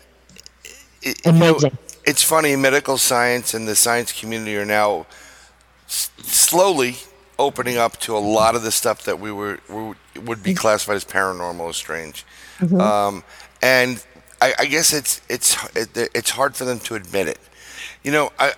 It, 1.02 1.24
Amazing. 1.24 1.72
Know, 1.72 1.78
it's 2.04 2.22
funny, 2.22 2.54
medical 2.56 2.98
science 2.98 3.54
and 3.54 3.66
the 3.66 3.74
science 3.74 4.12
community 4.12 4.56
are 4.56 4.64
now 4.64 5.06
s- 5.86 6.10
slowly 6.18 6.96
opening 7.38 7.76
up 7.76 7.98
to 7.98 8.16
a 8.16 8.18
lot 8.18 8.54
of 8.54 8.62
the 8.62 8.72
stuff 8.72 9.04
that 9.04 9.18
we 9.18 9.30
were, 9.30 9.58
we 9.68 10.20
would 10.20 10.42
be 10.42 10.54
classified 10.54 10.96
as 10.96 11.04
paranormal 11.04 11.60
or 11.60 11.72
strange. 11.72 12.24
Mm-hmm. 12.58 12.80
Um, 12.80 13.24
and 13.62 14.04
I, 14.40 14.54
I, 14.58 14.66
guess 14.66 14.92
it's 14.92 15.20
it's 15.28 15.56
it, 15.76 16.10
it's 16.14 16.30
hard 16.30 16.56
for 16.56 16.64
them 16.64 16.78
to 16.80 16.94
admit 16.94 17.28
it. 17.28 17.38
You 18.02 18.12
know, 18.12 18.32
I 18.38 18.52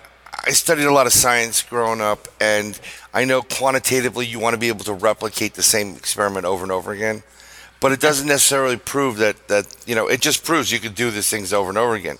I 0.45 0.51
studied 0.51 0.85
a 0.85 0.93
lot 0.93 1.07
of 1.07 1.13
science 1.13 1.63
growing 1.63 2.01
up, 2.01 2.27
and 2.39 2.79
I 3.13 3.25
know 3.25 3.41
quantitatively 3.41 4.25
you 4.25 4.39
want 4.39 4.53
to 4.53 4.59
be 4.59 4.67
able 4.67 4.85
to 4.85 4.93
replicate 4.93 5.53
the 5.53 5.63
same 5.63 5.95
experiment 5.95 6.45
over 6.45 6.63
and 6.63 6.71
over 6.71 6.91
again, 6.91 7.23
but 7.79 7.91
it 7.91 7.99
doesn't 7.99 8.27
necessarily 8.27 8.77
prove 8.77 9.17
that 9.17 9.47
that 9.47 9.75
you 9.85 9.95
know 9.95 10.07
it 10.07 10.21
just 10.21 10.43
proves 10.43 10.71
you 10.71 10.79
could 10.79 10.95
do 10.95 11.11
these 11.11 11.29
things 11.29 11.53
over 11.53 11.69
and 11.69 11.77
over 11.77 11.95
again. 11.95 12.17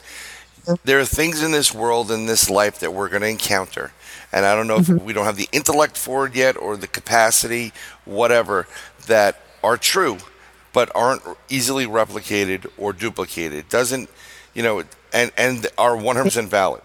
Mm-hmm. 0.63 0.73
There 0.83 0.99
are 0.99 1.05
things 1.05 1.41
in 1.41 1.51
this 1.51 1.73
world 1.73 2.11
in 2.11 2.25
this 2.25 2.49
life 2.49 2.79
that 2.79 2.93
we're 2.93 3.09
going 3.09 3.21
to 3.21 3.29
encounter 3.29 3.91
and 4.31 4.45
I 4.45 4.55
don't 4.55 4.67
know 4.67 4.77
mm-hmm. 4.77 4.97
if 4.97 5.03
we 5.03 5.13
don't 5.13 5.25
have 5.25 5.37
the 5.37 5.49
intellect 5.51 5.97
for 5.97 6.27
it 6.27 6.35
yet 6.35 6.57
or 6.57 6.77
the 6.77 6.87
capacity, 6.87 7.73
whatever, 8.05 8.67
that 9.07 9.41
are 9.63 9.77
true, 9.77 10.17
but 10.73 10.91
aren't 10.95 11.21
easily 11.49 11.85
replicated 11.85 12.67
or 12.77 12.93
duplicated. 12.93 13.69
Doesn't, 13.69 14.09
you 14.53 14.63
know, 14.63 14.83
and, 15.13 15.31
and 15.37 15.67
are 15.77 15.95
100% 15.95 16.47
valid. 16.47 16.83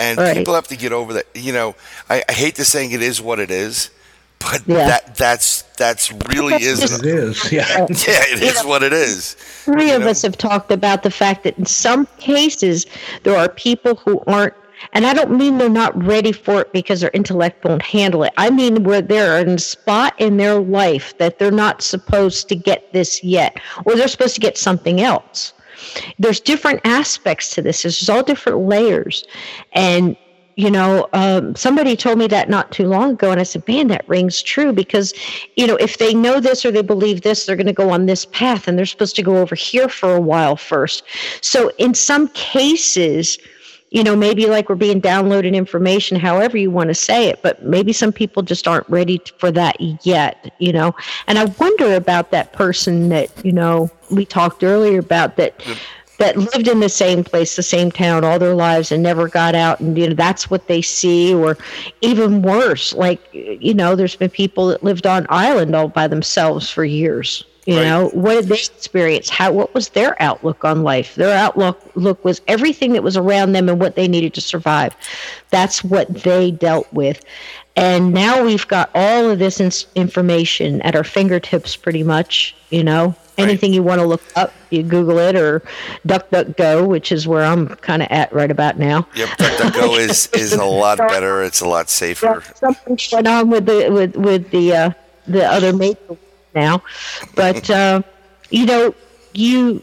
And 0.00 0.18
right. 0.18 0.36
people 0.36 0.54
have 0.54 0.68
to 0.68 0.76
get 0.76 0.92
over 0.92 1.12
that. 1.14 1.26
You 1.34 1.52
know, 1.52 1.74
I, 2.08 2.22
I, 2.28 2.32
hate 2.32 2.54
to 2.56 2.64
saying 2.64 2.92
it 2.92 3.02
is 3.02 3.20
what 3.20 3.40
it 3.40 3.50
is, 3.50 3.90
but 4.38 4.62
yeah. 4.66 4.86
that 4.86 5.16
that's 5.16 5.62
that's 5.76 6.12
really 6.28 6.54
is 6.54 7.00
it 7.00 7.04
is 7.04 7.50
yeah 7.50 7.66
yeah 7.78 7.86
it 7.88 8.42
is 8.42 8.64
what 8.64 8.82
it 8.82 8.92
is 8.92 9.34
three 9.34 9.90
of 9.90 10.02
know? 10.02 10.08
us 10.08 10.22
have 10.22 10.36
talked 10.36 10.70
about 10.70 11.02
the 11.02 11.10
fact 11.10 11.44
that 11.44 11.58
in 11.58 11.66
some 11.66 12.06
cases 12.18 12.86
there 13.22 13.36
are 13.36 13.48
people 13.48 13.96
who 13.96 14.22
aren't 14.26 14.54
and 14.92 15.06
I 15.06 15.14
don't 15.14 15.36
mean 15.36 15.58
they're 15.58 15.68
not 15.68 16.00
ready 16.02 16.32
for 16.32 16.60
it 16.60 16.72
because 16.72 17.00
their 17.00 17.10
intellect 17.14 17.64
won't 17.64 17.82
handle 17.82 18.22
it. 18.24 18.32
I 18.36 18.50
mean 18.50 18.84
where 18.84 19.02
they're 19.02 19.38
in 19.38 19.50
a 19.50 19.58
spot 19.58 20.14
in 20.18 20.36
their 20.36 20.60
life 20.60 21.16
that 21.18 21.38
they're 21.38 21.50
not 21.50 21.82
supposed 21.82 22.48
to 22.48 22.56
get 22.56 22.92
this 22.92 23.22
yet, 23.22 23.60
or 23.84 23.94
they're 23.94 24.08
supposed 24.08 24.34
to 24.34 24.40
get 24.40 24.58
something 24.58 25.00
else. 25.00 25.52
There's 26.18 26.40
different 26.40 26.80
aspects 26.84 27.54
to 27.54 27.62
this. 27.62 27.82
There's 27.82 28.08
all 28.08 28.22
different 28.22 28.60
layers. 28.60 29.24
And 29.72 30.16
you 30.58 30.72
know, 30.72 31.08
um, 31.12 31.54
somebody 31.54 31.94
told 31.94 32.18
me 32.18 32.26
that 32.26 32.48
not 32.50 32.72
too 32.72 32.88
long 32.88 33.12
ago, 33.12 33.30
and 33.30 33.38
I 33.38 33.44
said, 33.44 33.66
man, 33.68 33.86
that 33.88 34.06
rings 34.08 34.42
true 34.42 34.72
because, 34.72 35.14
you 35.54 35.68
know, 35.68 35.76
if 35.76 35.98
they 35.98 36.12
know 36.12 36.40
this 36.40 36.66
or 36.66 36.72
they 36.72 36.82
believe 36.82 37.20
this, 37.20 37.46
they're 37.46 37.54
going 37.54 37.68
to 37.68 37.72
go 37.72 37.90
on 37.90 38.06
this 38.06 38.24
path 38.24 38.66
and 38.66 38.76
they're 38.76 38.84
supposed 38.84 39.14
to 39.14 39.22
go 39.22 39.36
over 39.36 39.54
here 39.54 39.88
for 39.88 40.16
a 40.16 40.20
while 40.20 40.56
first. 40.56 41.04
So, 41.42 41.70
in 41.78 41.94
some 41.94 42.26
cases, 42.30 43.38
you 43.90 44.04
know, 44.04 44.14
maybe 44.14 44.46
like 44.46 44.68
we're 44.68 44.74
being 44.74 45.00
downloaded 45.00 45.54
information, 45.54 46.18
however 46.18 46.58
you 46.58 46.70
want 46.70 46.88
to 46.88 46.94
say 46.94 47.28
it, 47.28 47.40
but 47.42 47.62
maybe 47.64 47.92
some 47.92 48.12
people 48.12 48.42
just 48.42 48.68
aren't 48.68 48.88
ready 48.88 49.20
for 49.38 49.50
that 49.52 49.76
yet, 50.04 50.52
you 50.58 50.72
know. 50.72 50.94
And 51.26 51.38
I 51.38 51.46
wonder 51.58 51.94
about 51.94 52.30
that 52.32 52.52
person 52.52 53.08
that, 53.08 53.30
you 53.44 53.52
know, 53.52 53.90
we 54.10 54.24
talked 54.24 54.62
earlier 54.62 54.98
about 54.98 55.36
that 55.36 55.62
that 56.18 56.36
lived 56.36 56.66
in 56.66 56.80
the 56.80 56.88
same 56.88 57.22
place, 57.22 57.54
the 57.54 57.62
same 57.62 57.92
town 57.92 58.24
all 58.24 58.40
their 58.40 58.54
lives 58.54 58.90
and 58.90 59.02
never 59.02 59.28
got 59.28 59.54
out 59.54 59.78
and 59.78 59.96
you 59.96 60.08
know 60.08 60.14
that's 60.14 60.50
what 60.50 60.66
they 60.66 60.82
see 60.82 61.32
or 61.32 61.56
even 62.00 62.42
worse, 62.42 62.92
like 62.92 63.20
you 63.32 63.72
know, 63.72 63.94
there's 63.94 64.16
been 64.16 64.30
people 64.30 64.66
that 64.66 64.82
lived 64.82 65.06
on 65.06 65.26
island 65.30 65.74
all 65.74 65.88
by 65.88 66.08
themselves 66.08 66.68
for 66.68 66.84
years 66.84 67.44
you 67.68 67.76
right. 67.76 67.84
know, 67.84 68.08
what 68.14 68.32
did 68.32 68.46
they 68.46 68.54
experience? 68.54 69.28
How 69.28 69.52
what 69.52 69.74
was 69.74 69.90
their 69.90 70.20
outlook 70.22 70.64
on 70.64 70.84
life? 70.84 71.14
Their 71.16 71.36
outlook 71.36 71.78
look 71.96 72.24
was 72.24 72.40
everything 72.48 72.94
that 72.94 73.02
was 73.02 73.14
around 73.14 73.52
them 73.52 73.68
and 73.68 73.78
what 73.78 73.94
they 73.94 74.08
needed 74.08 74.32
to 74.34 74.40
survive. 74.40 74.96
That's 75.50 75.84
what 75.84 76.22
they 76.22 76.50
dealt 76.50 76.90
with. 76.94 77.22
And 77.76 78.14
now 78.14 78.42
we've 78.42 78.66
got 78.66 78.88
all 78.94 79.30
of 79.30 79.38
this 79.38 79.60
in- 79.60 80.00
information 80.00 80.80
at 80.80 80.96
our 80.96 81.04
fingertips 81.04 81.76
pretty 81.76 82.02
much, 82.02 82.56
you 82.70 82.82
know. 82.82 83.14
Anything 83.36 83.72
right. 83.72 83.74
you 83.74 83.82
want 83.82 84.00
to 84.00 84.06
look 84.06 84.22
up, 84.34 84.54
you 84.70 84.82
Google 84.82 85.18
it 85.18 85.36
or 85.36 85.62
DuckDuckGo, 86.06 86.88
which 86.88 87.12
is 87.12 87.28
where 87.28 87.44
I'm 87.44 87.68
kind 87.68 88.00
of 88.00 88.08
at 88.10 88.32
right 88.32 88.50
about 88.50 88.78
now. 88.78 89.06
Yep, 89.14 89.28
DuckDuckGo 89.28 89.98
is, 90.08 90.28
is 90.32 90.54
a 90.54 90.64
lot 90.64 90.96
better. 90.96 91.42
It's 91.42 91.60
a 91.60 91.68
lot 91.68 91.90
safer. 91.90 92.26
Yeah, 92.26 92.54
something 92.54 92.98
going 93.10 93.26
on 93.26 93.50
with 93.50 93.66
the 93.66 93.90
with 93.90 94.16
with 94.16 94.50
the 94.52 94.72
uh, 94.72 94.90
the 95.26 95.44
other 95.44 95.74
major 95.74 96.16
now. 96.54 96.82
But, 97.34 97.68
uh, 97.70 98.02
you 98.50 98.66
know, 98.66 98.94
you, 99.34 99.82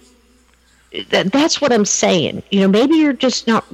that, 1.10 1.32
that's 1.32 1.62
what 1.62 1.72
I'm 1.72 1.86
saying. 1.86 2.44
You 2.52 2.62
know, 2.62 2.68
maybe 2.68 2.96
you're 2.96 3.14
just 3.14 3.48
not 3.48 3.66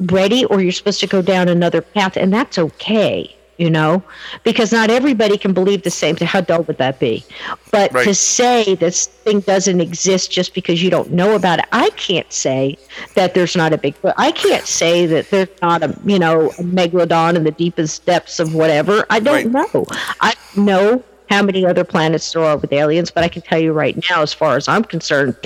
ready 0.00 0.44
or 0.46 0.60
you're 0.60 0.72
supposed 0.72 1.00
to 1.00 1.06
go 1.06 1.22
down 1.22 1.48
another 1.48 1.80
path, 1.82 2.16
and 2.16 2.32
that's 2.32 2.58
okay. 2.58 3.34
you 3.58 3.68
know, 3.70 4.02
because 4.44 4.70
not 4.72 4.88
everybody 4.88 5.36
can 5.36 5.52
believe 5.52 5.82
the 5.82 5.90
same 5.90 6.14
thing. 6.14 6.28
How 6.28 6.40
dull 6.40 6.62
would 6.62 6.78
that 6.78 7.00
be? 7.00 7.26
But 7.72 7.92
Right. 7.92 8.04
to 8.04 8.14
say 8.14 8.76
this 8.76 9.06
thing 9.06 9.40
doesn't 9.40 9.80
exist 9.80 10.30
just 10.30 10.54
because 10.54 10.80
you 10.82 10.90
don't 10.90 11.10
know 11.10 11.34
about 11.34 11.58
it, 11.58 11.64
I 11.72 11.90
can't 11.90 12.32
say 12.32 12.78
that 13.14 13.34
there's 13.34 13.56
not 13.56 13.72
a 13.72 13.78
Bigfoot. 13.78 14.14
I 14.16 14.30
can't 14.30 14.66
say 14.66 15.06
that 15.06 15.30
there's 15.30 15.48
not 15.60 15.82
a, 15.82 15.96
you 16.04 16.18
know, 16.20 16.50
a 16.58 16.62
megalodon 16.62 17.34
in 17.34 17.42
the 17.42 17.50
deepest 17.50 18.06
depths 18.06 18.38
of 18.38 18.54
whatever. 18.54 19.04
I 19.10 19.18
don't 19.18 19.50
know. 19.50 19.86
I 20.20 20.34
know 20.54 21.04
how 21.28 21.42
many 21.42 21.64
other 21.66 21.84
planets 21.84 22.32
there 22.32 22.42
are 22.42 22.56
with 22.56 22.72
aliens, 22.72 23.10
but 23.10 23.22
I 23.24 23.28
can 23.28 23.42
tell 23.42 23.58
you 23.58 23.72
right 23.72 23.96
now, 24.10 24.22
as 24.22 24.32
far 24.32 24.56
as 24.56 24.66
I'm 24.68 24.84
concerned, 24.84 25.36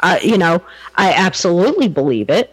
uh, 0.00 0.18
you 0.22 0.36
know, 0.36 0.60
I 0.96 1.12
absolutely 1.12 1.88
believe 1.88 2.28
it. 2.30 2.50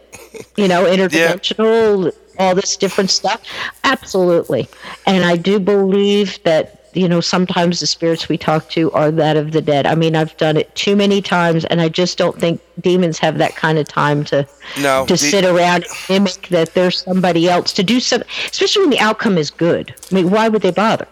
You 0.56 0.68
know, 0.68 0.84
interdimensional, 0.96 2.14
all 2.40 2.56
this 2.56 2.78
different 2.78 3.10
stuff. 3.10 3.42
Absolutely. 3.84 4.68
And 5.06 5.24
I 5.26 5.36
do 5.36 5.60
believe 5.60 6.42
that, 6.44 6.80
you 6.94 7.08
know, 7.10 7.22
sometimes 7.22 7.80
the 7.80 7.88
spirits 7.88 8.30
we 8.30 8.38
talk 8.38 8.70
to 8.70 8.92
are 8.92 9.10
that 9.12 9.36
of 9.36 9.52
the 9.52 9.62
dead. 9.62 9.88
I 9.88 9.96
mean, 9.96 10.16
I've 10.16 10.36
done 10.38 10.58
it 10.58 10.74
too 10.76 10.96
many 10.96 11.24
times, 11.24 11.66
and 11.66 11.82
I 11.82 11.90
just 11.90 12.20
don't 12.20 12.40
think 12.40 12.62
demons 12.82 13.18
have 13.18 13.40
that 13.40 13.56
kind 13.56 13.80
of 13.80 13.88
time 13.88 14.24
to 14.26 14.48
No, 14.80 15.06
to 15.08 15.14
the- 15.14 15.18
sit 15.18 15.44
around 15.44 15.86
and 15.86 16.24
mimic 16.26 16.50
that 16.50 16.76
there's 16.76 17.02
somebody 17.04 17.50
else 17.50 17.74
to 17.74 17.84
do 17.84 18.00
something, 18.00 18.28
especially 18.46 18.84
when 18.84 18.90
the 18.92 19.00
outcome 19.00 19.40
is 19.40 19.50
good. 19.50 19.96
I 20.12 20.16
mean, 20.16 20.30
why 20.30 20.50
would 20.50 20.62
they 20.62 20.72
bother? 20.72 21.08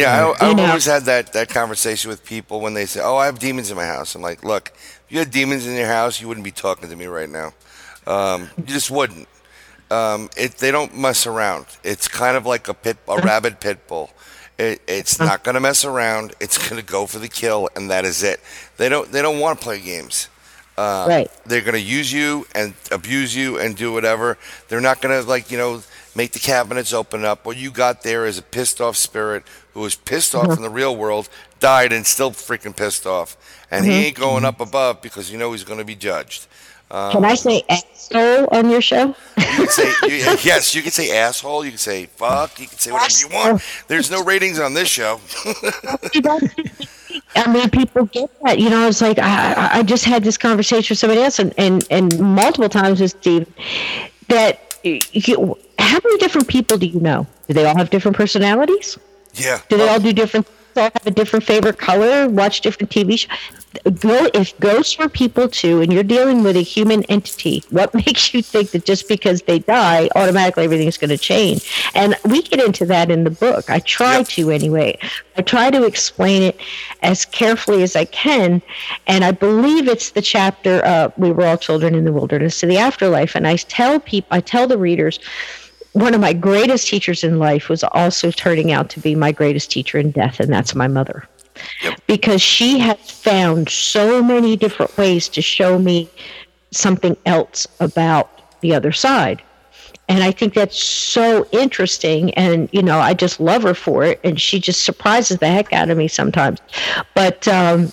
Yeah, 0.00 0.32
I, 0.40 0.50
I've 0.50 0.56
know. 0.56 0.64
always 0.66 0.86
had 0.86 1.04
that, 1.04 1.32
that 1.32 1.48
conversation 1.48 2.08
with 2.10 2.24
people 2.24 2.60
when 2.60 2.74
they 2.74 2.86
say, 2.86 3.00
"Oh, 3.02 3.16
I 3.16 3.26
have 3.26 3.38
demons 3.38 3.70
in 3.70 3.76
my 3.76 3.86
house." 3.86 4.14
I'm 4.14 4.22
like, 4.22 4.44
"Look, 4.44 4.72
if 4.76 5.04
you 5.08 5.18
had 5.18 5.30
demons 5.30 5.66
in 5.66 5.74
your 5.76 5.86
house, 5.86 6.20
you 6.20 6.28
wouldn't 6.28 6.44
be 6.44 6.50
talking 6.50 6.88
to 6.88 6.96
me 6.96 7.06
right 7.06 7.28
now. 7.28 7.52
Um, 8.06 8.48
you 8.56 8.64
just 8.64 8.90
wouldn't. 8.90 9.28
Um, 9.90 10.30
it, 10.36 10.52
they 10.58 10.70
don't 10.70 10.96
mess 10.96 11.26
around. 11.26 11.66
It's 11.82 12.06
kind 12.08 12.36
of 12.36 12.46
like 12.46 12.68
a 12.68 12.74
pit, 12.74 12.96
a 13.08 13.18
rabid 13.18 13.60
pit 13.60 13.86
bull. 13.88 14.10
It, 14.58 14.80
it's 14.86 15.18
not 15.18 15.42
going 15.42 15.54
to 15.54 15.60
mess 15.60 15.84
around. 15.84 16.34
It's 16.40 16.58
going 16.68 16.80
to 16.80 16.86
go 16.86 17.06
for 17.06 17.18
the 17.18 17.28
kill, 17.28 17.68
and 17.74 17.90
that 17.90 18.04
is 18.04 18.22
it. 18.22 18.40
They 18.76 18.88
don't 18.88 19.10
they 19.10 19.22
don't 19.22 19.40
want 19.40 19.58
to 19.58 19.64
play 19.64 19.80
games. 19.80 20.28
Uh, 20.78 21.06
Right. 21.08 21.30
They're 21.44 21.60
going 21.60 21.74
to 21.74 21.80
use 21.80 22.12
you 22.12 22.46
and 22.54 22.74
abuse 22.90 23.34
you 23.34 23.58
and 23.58 23.76
do 23.76 23.92
whatever. 23.92 24.38
They're 24.68 24.80
not 24.80 25.00
going 25.02 25.20
to 25.20 25.28
like 25.28 25.50
you 25.50 25.58
know 25.58 25.82
make 26.14 26.32
the 26.32 26.38
cabinets 26.38 26.92
open 26.92 27.24
up. 27.24 27.44
What 27.44 27.56
you 27.56 27.70
got 27.70 28.02
there 28.02 28.26
is 28.26 28.38
a 28.38 28.42
pissed 28.42 28.80
off 28.80 28.96
spirit 28.96 29.42
who 29.74 29.80
was 29.80 29.94
pissed 29.94 30.34
off 30.34 30.56
in 30.56 30.62
the 30.62 30.70
real 30.70 30.96
world, 30.96 31.28
died 31.58 31.92
and 31.92 32.06
still 32.06 32.30
freaking 32.30 32.76
pissed 32.76 33.06
off, 33.06 33.36
and 33.70 33.84
he 33.84 33.90
mm-hmm. 33.90 34.00
ain't 34.06 34.16
going 34.16 34.44
up 34.44 34.60
above 34.60 35.02
because 35.02 35.30
you 35.30 35.38
know 35.38 35.52
he's 35.52 35.64
going 35.64 35.78
to 35.78 35.84
be 35.84 35.94
judged. 35.94 36.46
Um, 36.90 37.12
can 37.12 37.24
I 37.24 37.34
say 37.34 37.62
asshole 37.68 38.48
on 38.50 38.68
your 38.68 38.80
show? 38.80 39.14
You 39.38 39.44
can 39.44 39.68
say 39.68 39.92
you, 40.02 40.08
yes, 40.42 40.74
you 40.74 40.82
can 40.82 40.90
say 40.90 41.16
asshole, 41.16 41.64
you 41.64 41.70
can 41.70 41.78
say 41.78 42.06
fuck, 42.06 42.58
you 42.58 42.66
can 42.66 42.78
say 42.78 42.90
whatever 42.90 43.14
you 43.16 43.28
want. 43.28 43.62
There's 43.86 44.10
no 44.10 44.24
ratings 44.24 44.58
on 44.58 44.74
this 44.74 44.88
show. 44.88 45.20
I 47.36 47.52
mean, 47.52 47.70
people 47.70 48.06
get 48.06 48.28
that. 48.42 48.58
You 48.58 48.70
know, 48.70 48.82
I 48.82 48.86
was 48.86 49.00
like, 49.00 49.20
I, 49.20 49.52
I- 49.52 49.78
I 49.78 49.82
just 49.84 50.04
had 50.04 50.24
this 50.24 50.36
conversation 50.36 50.94
with 50.94 50.98
somebody 50.98 51.22
else, 51.22 51.38
and, 51.38 51.54
and, 51.56 51.86
and 51.90 52.18
multiple 52.18 52.68
times 52.68 53.00
with 53.00 53.12
Steve, 53.12 53.46
that 54.26 54.76
you, 54.82 55.56
how 55.78 55.98
many 56.04 56.18
different 56.18 56.48
people 56.48 56.76
do 56.76 56.86
you 56.86 57.00
know? 57.00 57.26
Do 57.46 57.54
they 57.54 57.64
all 57.66 57.76
have 57.76 57.90
different 57.90 58.16
personalities? 58.16 58.98
Yeah. 59.34 59.60
Do 59.68 59.76
they 59.76 59.88
all 59.88 60.00
do 60.00 60.12
different? 60.12 60.46
All 60.76 60.84
have 60.84 61.04
a 61.06 61.10
different 61.10 61.44
favorite 61.44 61.78
color? 61.78 62.28
Watch 62.28 62.60
different 62.60 62.90
TV 62.90 63.18
shows? 63.18 63.28
Go 64.00 64.28
if 64.34 64.58
ghosts 64.60 64.98
were 64.98 65.08
people 65.08 65.48
too, 65.48 65.80
and 65.80 65.92
you're 65.92 66.04
dealing 66.04 66.42
with 66.44 66.56
a 66.56 66.60
human 66.62 67.02
entity. 67.04 67.62
What 67.70 67.92
makes 68.06 68.32
you 68.32 68.40
think 68.40 68.70
that 68.70 68.84
just 68.84 69.08
because 69.08 69.42
they 69.42 69.58
die, 69.60 70.08
automatically 70.14 70.64
everything's 70.64 70.96
going 70.96 71.10
to 71.10 71.18
change? 71.18 71.90
And 71.94 72.14
we 72.24 72.42
get 72.42 72.62
into 72.64 72.86
that 72.86 73.10
in 73.10 73.24
the 73.24 73.30
book. 73.30 73.68
I 73.68 73.80
try 73.80 74.18
Yep. 74.18 74.28
to 74.28 74.50
anyway. 74.50 74.96
I 75.36 75.42
try 75.42 75.70
to 75.70 75.84
explain 75.84 76.42
it 76.42 76.60
as 77.02 77.24
carefully 77.24 77.82
as 77.82 77.96
I 77.96 78.04
can, 78.04 78.62
and 79.08 79.24
I 79.24 79.32
believe 79.32 79.88
it's 79.88 80.10
the 80.10 80.22
chapter 80.22 80.84
uh, 80.84 81.10
"We 81.16 81.32
Were 81.32 81.46
All 81.46 81.58
Children 81.58 81.94
in 81.96 82.04
the 82.04 82.12
Wilderness 82.12 82.60
to 82.60 82.66
the 82.66 82.78
Afterlife." 82.78 83.34
And 83.34 83.46
I 83.46 83.56
tell 83.56 83.98
people, 84.00 84.28
I 84.30 84.40
tell 84.40 84.66
the 84.68 84.78
readers 84.78 85.18
one 85.92 86.14
of 86.14 86.20
my 86.20 86.32
greatest 86.32 86.88
teachers 86.88 87.24
in 87.24 87.38
life 87.38 87.68
was 87.68 87.82
also 87.82 88.30
turning 88.30 88.72
out 88.72 88.90
to 88.90 89.00
be 89.00 89.14
my 89.14 89.32
greatest 89.32 89.70
teacher 89.70 89.98
in 89.98 90.10
death, 90.12 90.40
and 90.40 90.52
that's 90.52 90.74
my 90.74 90.88
mother. 90.88 91.28
Because 92.06 92.40
she 92.40 92.78
has 92.78 93.10
found 93.10 93.68
so 93.68 94.22
many 94.22 94.56
different 94.56 94.96
ways 94.96 95.28
to 95.28 95.42
show 95.42 95.78
me 95.78 96.08
something 96.70 97.16
else 97.26 97.66
about 97.80 98.60
the 98.60 98.74
other 98.74 98.92
side. 98.92 99.42
And 100.08 100.24
I 100.24 100.32
think 100.32 100.54
that's 100.54 100.82
so 100.82 101.46
interesting. 101.52 102.34
And, 102.34 102.68
you 102.72 102.82
know, 102.82 102.98
I 102.98 103.14
just 103.14 103.38
love 103.38 103.62
her 103.62 103.74
for 103.74 104.04
it. 104.04 104.20
And 104.24 104.40
she 104.40 104.58
just 104.58 104.84
surprises 104.84 105.38
the 105.38 105.46
heck 105.46 105.72
out 105.72 105.88
of 105.88 105.98
me 105.98 106.08
sometimes. 106.08 106.58
But, 107.14 107.46
um, 107.46 107.92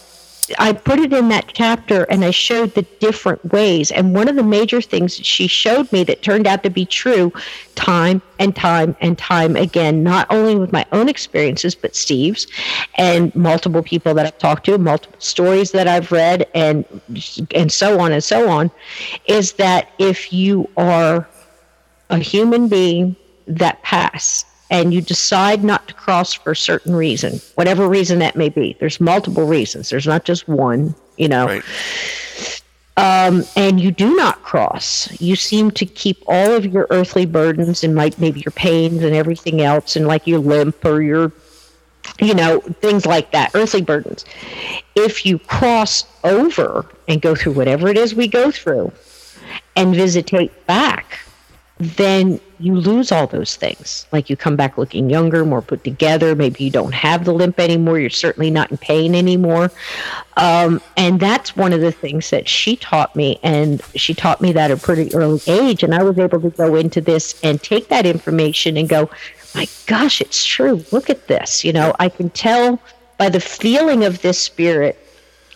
I 0.60 0.74
put 0.74 1.00
it 1.00 1.14
in 1.14 1.30
that 1.30 1.52
chapter 1.54 2.04
and 2.04 2.24
I 2.24 2.32
showed 2.32 2.74
the 2.74 2.84
different 3.00 3.44
ways. 3.52 3.92
And 3.92 4.14
one 4.14 4.28
of 4.28 4.36
the 4.36 4.44
major 4.44 4.82
things 4.82 5.18
that 5.18 5.26
she 5.26 5.48
showed 5.48 5.92
me 5.92 6.04
that 6.06 6.22
turned 6.22 6.48
out 6.48 6.64
to 6.64 6.70
be 6.70 6.86
true 6.86 7.34
time 7.76 8.22
and 8.40 8.56
time 8.56 8.96
and 9.02 9.18
time 9.18 9.56
again, 9.56 10.04
not 10.04 10.28
only 10.30 10.56
with 10.56 10.72
my 10.72 10.86
own 10.92 11.10
experiences, 11.10 11.76
but 11.76 11.96
Steve's 11.96 12.48
and 12.96 13.34
multiple 13.36 13.84
people 13.84 14.14
that 14.14 14.26
I've 14.26 14.38
talked 14.38 14.66
to, 14.66 14.78
multiple 14.78 15.20
stories 15.20 15.72
that 15.72 15.88
I've 15.88 16.12
read, 16.12 16.48
and 16.54 16.86
and 17.54 17.72
so 17.72 18.00
on 18.00 18.12
and 18.12 18.24
so 18.24 18.50
on, 18.50 18.72
is 19.26 19.54
that 19.54 19.92
if 20.00 20.32
you 20.32 20.70
are 20.78 21.28
a 22.10 22.20
human 22.20 22.68
being 22.68 23.16
that 23.48 23.82
passed 23.84 24.46
and 24.70 24.94
you 24.94 25.02
decide 25.02 25.64
not 25.64 25.88
to 25.88 25.94
cross 25.94 26.34
for 26.34 26.52
a 26.52 26.56
certain 26.56 26.96
reason, 26.96 27.40
whatever 27.56 27.88
reason 27.88 28.20
that 28.20 28.36
may 28.36 28.50
be, 28.50 28.76
there's 28.80 29.00
multiple 29.00 29.46
reasons. 29.46 29.90
There's 29.90 30.08
not 30.08 30.26
just 30.26 30.48
one, 30.48 30.94
you 31.18 31.28
know. 31.28 31.46
Right. 31.46 31.64
Um, 32.98 33.44
and 33.56 33.80
you 33.80 33.92
do 33.92 34.16
not 34.16 34.42
cross. 34.42 35.10
You 35.22 35.36
seem 35.36 35.70
to 35.72 35.86
keep 35.86 36.24
all 36.28 36.54
of 36.54 36.66
your 36.66 36.88
earthly 36.90 37.28
burdens 37.28 37.84
and 37.84 37.94
might 37.94 38.20
maybe 38.20 38.40
your 38.40 38.52
pains 38.52 39.04
and 39.04 39.16
everything 39.16 39.62
else, 39.62 39.96
and 39.96 40.08
like 40.08 40.26
your 40.26 40.40
limp 40.40 40.84
or 40.84 41.02
your, 41.02 41.32
you 42.20 42.34
know, 42.34 42.60
things 42.60 43.06
like 43.06 43.32
that, 43.32 43.52
earthly 43.54 43.82
burdens. 43.82 44.26
If 44.96 45.26
you 45.28 45.38
cross 45.38 46.06
over 46.24 46.88
and 47.08 47.22
go 47.22 47.36
through 47.36 47.54
whatever 47.54 47.88
it 47.88 47.98
is 47.98 48.16
we 48.16 48.28
go 48.28 48.50
through, 48.50 48.92
and 49.76 49.96
visitate 49.96 50.66
back, 50.66 51.20
then 51.80 52.40
you 52.60 52.76
lose 52.76 53.12
all 53.12 53.28
those 53.28 53.56
things. 53.56 54.08
Like 54.12 54.30
you 54.30 54.36
come 54.36 54.56
back 54.56 54.78
looking 54.78 55.10
younger, 55.10 55.46
more 55.46 55.62
put 55.62 55.84
together. 55.84 56.36
Maybe 56.36 56.64
you 56.64 56.72
don't 56.72 56.94
have 56.94 57.26
the 57.26 57.34
limp 57.34 57.60
anymore. 57.60 58.00
You're 58.00 58.10
certainly 58.10 58.50
not 58.50 58.72
in 58.72 58.78
pain 58.78 59.14
anymore. 59.14 59.72
Um, 60.38 60.82
and 60.96 61.20
that's 61.20 61.56
one 61.56 61.72
of 61.74 61.82
the 61.82 61.92
things 61.92 62.32
that 62.32 62.48
she 62.48 62.76
taught 62.76 63.16
me. 63.16 63.40
And 63.44 63.82
she 63.96 64.16
taught 64.16 64.42
me 64.42 64.52
that 64.54 64.72
at 64.72 64.78
a 64.78 64.82
pretty 64.82 65.14
early 65.14 65.42
age. 65.46 65.84
And 65.84 65.94
I 65.94 66.02
was 66.02 66.18
able 66.18 66.42
to 66.42 66.50
go 66.50 66.76
into 66.76 67.00
this 67.00 67.40
and 67.44 67.62
take 67.62 67.90
that 67.90 68.08
information 68.08 68.76
and 68.76 68.90
go, 68.90 69.10
my 69.54 69.68
gosh, 69.86 70.20
it's 70.20 70.44
true. 70.44 70.84
Look 70.92 71.12
at 71.12 71.28
this. 71.28 71.64
You 71.64 71.74
know, 71.74 71.96
I 72.00 72.10
can 72.10 72.32
tell 72.32 72.82
by 73.20 73.30
the 73.30 73.40
feeling 73.40 74.04
of 74.04 74.22
this 74.22 74.40
spirit 74.40 75.00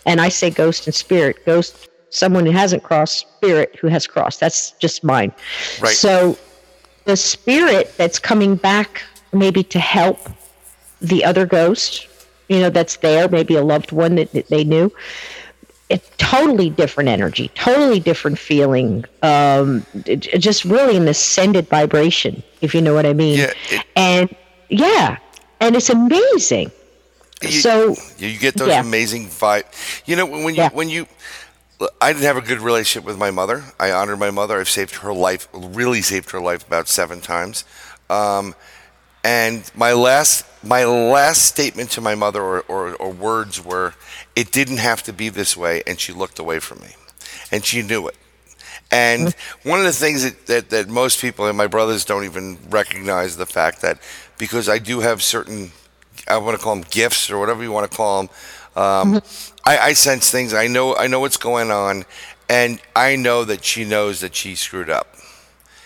and 0.06 0.20
I 0.20 0.28
say 0.28 0.50
ghost 0.50 0.86
and 0.86 0.94
spirit. 0.94 1.44
Ghost, 1.44 1.88
someone 2.12 2.46
who 2.46 2.52
hasn't 2.52 2.82
crossed, 2.82 3.26
spirit 3.36 3.76
who 3.80 3.88
has 3.88 4.06
crossed. 4.06 4.38
That's 4.38 4.72
just 4.72 5.02
mine. 5.02 5.32
Right. 5.80 5.94
So 5.94 6.38
the 7.04 7.16
spirit 7.16 7.92
that's 7.96 8.18
coming 8.18 8.54
back, 8.56 9.02
maybe 9.32 9.62
to 9.64 9.80
help 9.80 10.18
the 11.00 11.24
other 11.24 11.46
ghost, 11.46 12.06
you 12.48 12.60
know, 12.60 12.70
that's 12.70 12.96
there, 12.98 13.28
maybe 13.28 13.56
a 13.56 13.62
loved 13.62 13.92
one 13.92 14.14
that, 14.16 14.32
that 14.32 14.48
they 14.48 14.62
knew. 14.62 14.92
It's 15.88 16.08
totally 16.16 16.70
different 16.70 17.08
energy, 17.08 17.48
totally 17.54 18.00
different 18.00 18.38
feeling. 18.38 19.04
Um, 19.22 19.84
it, 20.06 20.26
it 20.32 20.38
just 20.38 20.64
really 20.64 20.96
an 20.96 21.08
ascended 21.08 21.68
vibration, 21.68 22.42
if 22.60 22.74
you 22.74 22.80
know 22.80 22.94
what 22.94 23.04
I 23.04 23.12
mean. 23.12 23.38
Yeah, 23.38 23.52
it- 23.70 23.86
and 23.96 24.34
yeah, 24.70 25.18
and 25.60 25.76
it's 25.76 25.90
amazing. 25.90 26.70
You- 27.42 27.50
so 27.50 27.96
you, 28.18 28.28
you 28.28 28.38
get 28.38 28.54
those 28.54 28.68
yeah. 28.68 28.80
amazing 28.80 29.26
vibe. 29.26 29.64
You 30.06 30.16
know 30.16 30.24
when 30.26 30.54
you 30.54 30.62
Yeah. 30.62 30.70
when 30.72 30.88
you. 30.88 31.06
I 32.00 32.12
didn't 32.12 32.24
have 32.24 32.36
a 32.36 32.42
good 32.42 32.60
relationship 32.60 33.06
with 33.06 33.18
my 33.18 33.30
mother. 33.30 33.64
I 33.78 33.92
honored 33.92 34.18
my 34.18 34.30
mother. 34.30 34.58
I've 34.58 34.68
saved 34.68 34.96
her 34.96 35.12
life, 35.12 35.48
really 35.52 36.02
saved 36.02 36.30
her 36.32 36.40
life 36.40 36.66
about 36.66 36.88
seven 36.88 37.20
times. 37.20 37.64
Um, 38.10 38.54
and 39.24 39.70
my 39.74 39.92
last 39.92 40.44
my 40.64 40.84
last 40.84 41.42
statement 41.42 41.90
to 41.90 42.00
my 42.00 42.14
mother 42.14 42.40
or, 42.40 42.60
or, 42.62 42.94
or 42.94 43.10
words 43.10 43.64
were, 43.64 43.94
"It 44.36 44.52
didn't 44.52 44.78
have 44.78 45.02
to 45.04 45.12
be 45.12 45.28
this 45.28 45.56
way," 45.56 45.82
and 45.86 45.98
she 45.98 46.12
looked 46.12 46.38
away 46.38 46.58
from 46.58 46.80
me, 46.80 46.94
and 47.50 47.64
she 47.64 47.82
knew 47.82 48.08
it. 48.08 48.16
And 48.90 49.34
one 49.62 49.78
of 49.78 49.86
the 49.86 49.92
things 49.92 50.22
that, 50.22 50.46
that, 50.46 50.70
that 50.70 50.88
most 50.88 51.20
people 51.20 51.46
and 51.46 51.56
my 51.56 51.66
brothers 51.66 52.04
don't 52.04 52.24
even 52.24 52.58
recognize 52.68 53.38
the 53.38 53.46
fact 53.46 53.80
that 53.80 53.98
because 54.36 54.68
I 54.68 54.78
do 54.78 55.00
have 55.00 55.22
certain, 55.22 55.72
I 56.28 56.36
want 56.36 56.58
to 56.58 56.62
call 56.62 56.74
them 56.74 56.84
gifts 56.90 57.30
or 57.30 57.38
whatever 57.38 57.62
you 57.62 57.72
want 57.72 57.90
to 57.90 57.96
call 57.96 58.20
them, 58.20 58.30
um, 58.76 59.20
I, 59.64 59.78
I 59.78 59.92
sense 59.92 60.30
things. 60.30 60.54
I 60.54 60.66
know 60.66 60.96
I 60.96 61.06
know 61.06 61.20
what's 61.20 61.36
going 61.36 61.70
on, 61.70 62.04
and 62.48 62.80
I 62.94 63.16
know 63.16 63.44
that 63.44 63.64
she 63.64 63.84
knows 63.84 64.20
that 64.20 64.34
she 64.34 64.54
screwed 64.54 64.90
up. 64.90 65.14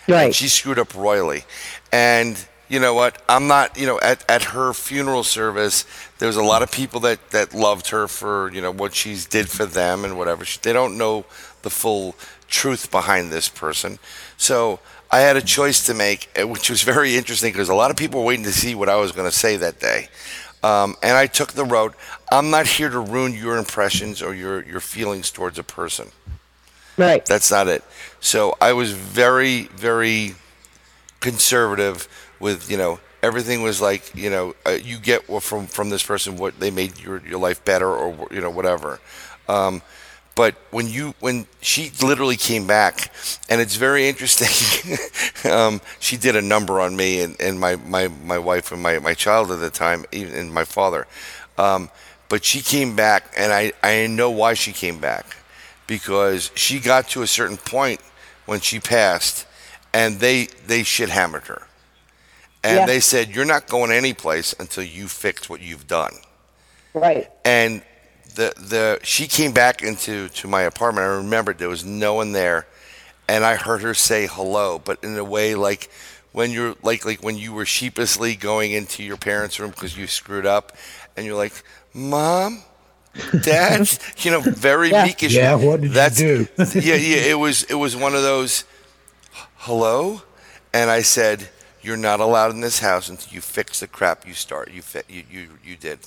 right. 0.09 0.25
And 0.25 0.35
she 0.35 0.49
screwed 0.49 0.79
up 0.79 0.95
royally. 0.95 1.45
And 1.93 2.45
you 2.69 2.81
know 2.81 2.95
what? 2.95 3.23
I'm 3.29 3.47
not, 3.47 3.79
you 3.79 3.87
know, 3.87 4.01
at, 4.01 4.29
at 4.29 4.43
her 4.45 4.73
funeral 4.73 5.23
service, 5.23 5.85
there 6.19 6.27
was 6.27 6.37
a 6.37 6.43
lot 6.43 6.63
of 6.63 6.73
people 6.73 7.01
that, 7.01 7.31
that 7.31 7.55
loved 7.55 7.91
her 7.91 8.09
for, 8.09 8.51
you 8.53 8.61
know, 8.61 8.73
what 8.73 8.95
she's 8.95 9.27
did 9.27 9.49
for 9.49 9.65
them 9.65 10.05
and 10.05 10.19
whatever. 10.19 10.45
She, 10.45 10.59
they 10.61 10.73
don't 10.73 10.99
know 10.99 11.25
the 11.63 11.71
full 11.71 12.17
truth 12.49 12.91
behind 12.91 13.31
this 13.31 13.49
person. 13.49 13.99
So 14.37 14.81
I 15.11 15.21
had 15.21 15.37
a 15.37 15.43
choice 15.43 15.87
to 15.87 15.95
make, 15.95 16.29
eh, 16.35 16.43
which 16.43 16.69
was 16.69 16.83
very 16.83 17.17
interesting 17.17 17.53
because 17.53 17.69
a 17.69 17.75
lot 17.75 17.91
of 17.91 17.97
people 17.97 18.21
were 18.21 18.27
waiting 18.27 18.45
to 18.45 18.53
see 18.53 18.75
what 18.75 18.89
I 18.89 18.97
was 18.97 19.13
going 19.13 19.29
to 19.31 19.37
say 19.37 19.57
that 19.57 19.79
day. 19.79 20.09
Um, 20.63 20.97
and 21.03 21.17
I 21.17 21.27
took 21.27 21.53
the 21.53 21.65
road. 21.65 21.93
I'm 22.33 22.51
not 22.51 22.67
here 22.67 22.89
to 22.89 22.99
ruin 22.99 23.35
your 23.35 23.57
impressions 23.57 24.23
or 24.23 24.35
your, 24.35 24.65
your 24.65 24.81
feelings 24.81 25.31
towards 25.31 25.59
a 25.59 25.63
person. 25.63 26.09
Right. 26.97 27.25
That's 27.25 27.51
not 27.51 27.69
it. 27.69 27.85
So 28.21 28.57
I 28.61 28.73
was 28.73 28.93
very, 28.93 29.65
very 29.65 30.35
conservative 31.21 32.09
with, 32.41 32.71
you 32.71 32.77
know, 32.77 33.01
everything 33.23 33.63
was 33.63 33.81
like, 33.81 34.15
you 34.15 34.31
know, 34.31 34.55
uh, 34.65 34.71
you 34.71 34.99
get 34.99 35.25
from 35.43 35.67
from 35.67 35.91
this 35.91 36.03
person 36.03 36.37
what 36.37 36.59
they 36.59 36.71
made 36.71 36.99
your, 36.99 37.21
your 37.27 37.39
life 37.39 37.65
better 37.65 37.89
or, 37.89 38.29
you 38.31 38.41
know, 38.41 38.51
whatever. 38.51 39.01
Um, 39.49 39.83
but 40.37 40.55
when 40.71 40.87
you 40.89 41.15
when 41.19 41.47
she 41.61 41.91
literally 42.01 42.37
came 42.37 42.67
back 42.69 43.11
and 43.49 43.61
it's 43.61 43.75
very 43.75 44.09
interesting 44.09 44.47
um, 45.51 45.81
she 45.99 46.17
did 46.17 46.37
a 46.37 46.43
number 46.43 46.81
on 46.81 46.95
me 46.95 47.23
and, 47.23 47.35
and 47.41 47.59
my, 47.59 47.75
my, 47.77 48.07
my 48.25 48.39
wife 48.39 48.71
and 48.71 48.81
my, 48.81 49.01
my 49.01 49.15
child 49.15 49.51
at 49.51 49.59
the 49.59 49.71
time 49.71 50.05
even 50.13 50.33
and 50.35 50.53
my 50.55 50.63
father 50.65 51.09
um, 51.59 51.91
but 52.29 52.45
she 52.45 52.61
came 52.61 52.95
back 52.95 53.33
and 53.37 53.53
I, 53.53 53.73
I 53.83 54.07
know 54.07 54.31
why 54.31 54.55
she 54.55 54.73
came 54.73 54.99
back 55.01 55.37
because 55.89 56.53
she 56.55 56.79
got 56.79 57.09
to 57.11 57.23
a 57.23 57.27
certain 57.27 57.57
point 57.57 58.01
when 58.45 58.61
she 58.61 58.79
passed 58.79 59.47
and 59.93 60.21
they 60.21 60.47
they 60.67 60.83
shit 60.85 61.09
hammered 61.09 61.45
her 61.45 61.63
and 62.63 62.81
Yeah. 62.81 62.87
they 62.87 63.01
said 63.01 63.35
you're 63.35 63.45
not 63.47 63.67
going 63.69 63.91
anyplace 63.91 64.55
until 64.61 64.85
you 64.85 65.09
fix 65.09 65.49
what 65.49 65.61
you've 65.61 65.87
done 65.87 66.13
Right. 66.95 67.31
and 67.45 67.83
the 68.37 68.53
the 68.57 69.01
she 69.03 69.27
came 69.27 69.53
back 69.53 69.83
into 69.83 70.29
to 70.29 70.49
my 70.49 70.63
apartment. 70.63 71.05
I 71.07 71.11
remembered 71.17 71.59
there 71.59 71.69
was 71.69 71.85
no 71.85 72.15
one 72.15 72.33
there, 72.33 72.67
and 73.29 73.45
I 73.45 73.57
heard 73.57 73.83
her 73.83 73.95
say 73.95 74.27
hello, 74.31 74.79
but 74.79 75.03
in 75.03 75.17
a 75.19 75.25
way 75.25 75.55
like 75.55 75.91
when 76.33 76.51
you're 76.53 76.75
like 76.83 77.05
like 77.05 77.23
when 77.23 77.37
you 77.37 77.53
were 77.53 77.67
sheepishly 77.67 78.37
going 78.37 78.73
into 78.73 79.03
your 79.03 79.17
parents' 79.17 79.59
room 79.59 79.71
because 79.71 79.97
you 79.97 80.07
screwed 80.07 80.47
up, 80.47 80.77
and 81.17 81.27
you're 81.27 81.37
like, 81.37 81.55
"Mom, 81.95 82.63
Dad," 83.43 83.89
you 84.19 84.31
know, 84.31 84.41
very 84.41 84.91
Yeah. 84.91 85.07
meekish. 85.09 85.33
Yeah, 85.33 85.55
what 85.57 85.81
did 85.81 85.95
you 85.95 86.11
do? 86.11 86.49
yeah, 86.81 86.95
yeah. 86.95 87.31
It 87.33 87.39
was 87.39 87.65
it 87.65 87.75
was 87.75 87.97
one 87.97 88.15
of 88.15 88.23
those, 88.23 88.65
hello, 89.57 90.23
and 90.75 90.91
I 90.91 91.03
said, 91.03 91.49
"You're 91.83 91.97
not 91.97 92.21
allowed 92.21 92.51
in 92.53 92.61
this 92.61 92.81
house 92.81 93.09
until 93.09 93.33
you 93.35 93.41
fix 93.41 93.81
the 93.81 93.87
crap 93.89 94.27
you 94.27 94.35
start. 94.35 94.71
You 94.71 94.83
fi- 94.83 95.09
you 95.09 95.23
you 95.31 95.49
you 95.65 95.77
did." 95.77 95.99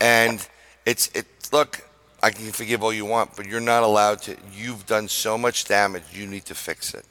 and 0.00 0.46
it's 0.86 1.08
it 1.14 1.26
look 1.52 1.82
i 2.22 2.30
can 2.30 2.50
forgive 2.52 2.82
all 2.82 2.92
you 2.92 3.04
want 3.04 3.34
but 3.36 3.46
you're 3.46 3.60
not 3.60 3.82
allowed 3.82 4.20
to 4.20 4.36
you've 4.52 4.86
done 4.86 5.08
so 5.08 5.36
much 5.38 5.64
damage 5.66 6.02
you 6.12 6.26
need 6.26 6.44
to 6.44 6.54
fix 6.54 6.94
it. 6.94 7.04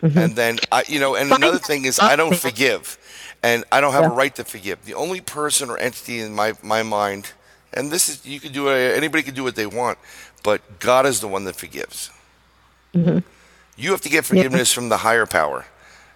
Mm-hmm. 0.00 0.18
And 0.18 0.36
then 0.36 0.58
i 0.70 0.84
you 0.88 0.98
know 0.98 1.14
and 1.14 1.30
another 1.30 1.58
thing 1.58 1.84
is 1.84 1.98
i 2.00 2.16
don't 2.16 2.36
forgive 2.36 2.98
and 3.42 3.64
i 3.70 3.80
don't 3.80 3.92
have 3.92 4.04
a 4.04 4.14
right 4.14 4.34
to 4.36 4.44
forgive. 4.44 4.84
The 4.84 4.94
only 4.94 5.20
person 5.20 5.70
or 5.70 5.78
entity 5.78 6.20
in 6.20 6.34
my 6.34 6.54
my 6.62 6.82
mind 6.82 7.32
and 7.72 7.90
this 7.90 8.08
is 8.08 8.26
you 8.26 8.40
can 8.40 8.52
do 8.52 8.68
it 8.68 8.96
anybody 8.96 9.22
can 9.22 9.34
do 9.34 9.44
what 9.44 9.54
they 9.54 9.66
want 9.66 9.98
but 10.42 10.80
god 10.80 11.06
is 11.06 11.20
the 11.20 11.28
one 11.28 11.44
that 11.44 11.56
forgives. 11.56 12.10
Mm-hmm. 12.94 13.18
You 13.76 13.90
have 13.92 14.02
to 14.02 14.08
get 14.08 14.24
forgiveness 14.24 14.72
from 14.72 14.88
the 14.90 14.98
higher 14.98 15.24
power. 15.24 15.64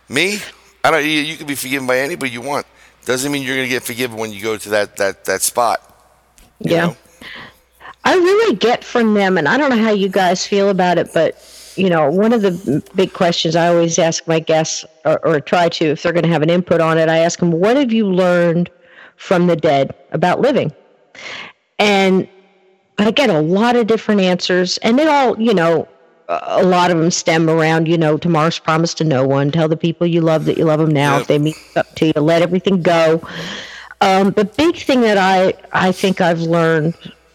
Me? 0.09 0.39
I 0.85 0.91
don't 0.91 1.05
you, 1.05 1.11
you 1.11 1.37
can 1.37 1.47
be 1.47 1.55
forgiven 1.55 1.87
by 1.87 1.99
anybody 1.99 2.31
you 2.31 2.41
want. 2.41 2.66
Doesn't 3.05 3.33
mean 3.33 3.43
you're 3.43 3.57
going 3.57 3.66
to 3.66 3.74
get 3.74 3.83
forgiven 3.83 4.19
when 4.19 4.33
you 4.33 4.43
go 4.43 4.57
to 4.57 4.69
that 4.70 4.97
that 4.99 5.24
that 5.24 5.43
spot 5.43 5.95
Yeah. 6.61 6.87
know? 6.87 6.97
I 8.05 8.15
really 8.15 8.57
get 8.57 8.85
from 8.85 9.15
them, 9.15 9.37
and 9.37 9.49
I 9.49 9.57
don't 9.57 9.70
know 9.70 9.83
how 9.83 9.91
you 9.91 10.09
guys 10.09 10.47
feel 10.47 10.69
about 10.70 10.97
it, 10.97 11.12
but 11.12 11.43
you 11.77 11.91
know, 11.91 12.11
one 12.11 12.33
of 12.33 12.41
the 12.43 12.83
big 12.95 13.12
questions 13.12 13.55
I 13.55 13.69
always 13.69 13.99
ask 13.99 14.27
my 14.27 14.41
guests, 14.41 14.85
or, 15.05 15.24
or 15.27 15.41
try 15.41 15.69
to, 15.69 15.85
if 15.87 16.03
they're 16.03 16.12
going 16.12 16.23
to 16.23 16.28
have 16.31 16.43
an 16.43 16.49
input 16.49 16.81
on 16.81 16.99
it, 16.99 17.09
I 17.09 17.19
ask 17.19 17.39
them, 17.39 17.51
"What 17.51 17.77
have 17.77 17.93
you 17.93 18.07
learned 18.07 18.70
from 19.16 19.47
the 19.47 19.57
dead 19.57 19.95
about 20.12 20.41
living?" 20.41 20.73
And 21.78 22.28
I 22.99 23.11
get 23.11 23.28
a 23.28 23.41
lot 23.41 23.77
of 23.77 23.87
different 23.87 24.20
answers, 24.20 24.78
and 24.78 24.99
they 24.99 25.07
all, 25.07 25.39
you 25.41 25.53
know, 25.53 25.89
a 26.28 26.41
a 26.47 26.65
lot 26.65 26.91
of 26.91 26.99
them 26.99 27.11
stem 27.11 27.51
around, 27.51 27.89
you 27.89 27.99
know, 27.99 28.16
tomorrow's 28.16 28.59
promise 28.59 28.95
to 28.95 29.05
no 29.05 29.27
one. 29.27 29.51
Tell 29.51 29.69
the 29.69 29.77
people 29.77 30.07
you 30.07 30.20
love 30.20 30.45
that 30.47 30.57
you 30.57 30.65
love 30.65 30.81
them 30.81 30.91
now. 30.91 31.15
Yep. 31.15 31.23
If 31.23 31.28
they 31.28 31.39
meet 31.39 31.57
up 31.77 31.95
to 31.97 32.07
you, 32.07 32.12
let 32.16 32.41
everything 32.41 32.83
go. 32.83 33.20
Um, 34.01 34.31
the 34.32 34.44
big 34.44 34.77
thing 34.77 35.01
that 35.02 35.18
I 35.18 35.55
I 35.73 35.93
think 35.93 36.20
I've 36.20 36.40
learned 36.40 36.94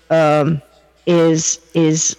um, 0.09 0.61
is 1.05 1.59
is 1.73 2.15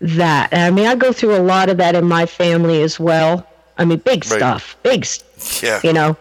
that. 0.00 0.52
And 0.52 0.62
I 0.62 0.70
mean, 0.70 0.86
I 0.86 0.94
go 0.94 1.12
through 1.12 1.36
a 1.36 1.42
lot 1.42 1.68
of 1.68 1.76
that 1.78 1.94
in 1.94 2.04
my 2.04 2.26
family 2.26 2.82
as 2.82 3.00
well. 3.00 3.46
I 3.78 3.84
mean, 3.84 3.98
big 3.98 4.24
Right. 4.26 4.36
stuff, 4.38 4.76
big, 4.82 5.06
Yeah. 5.62 5.80
you 5.82 5.92
know, 5.92 6.16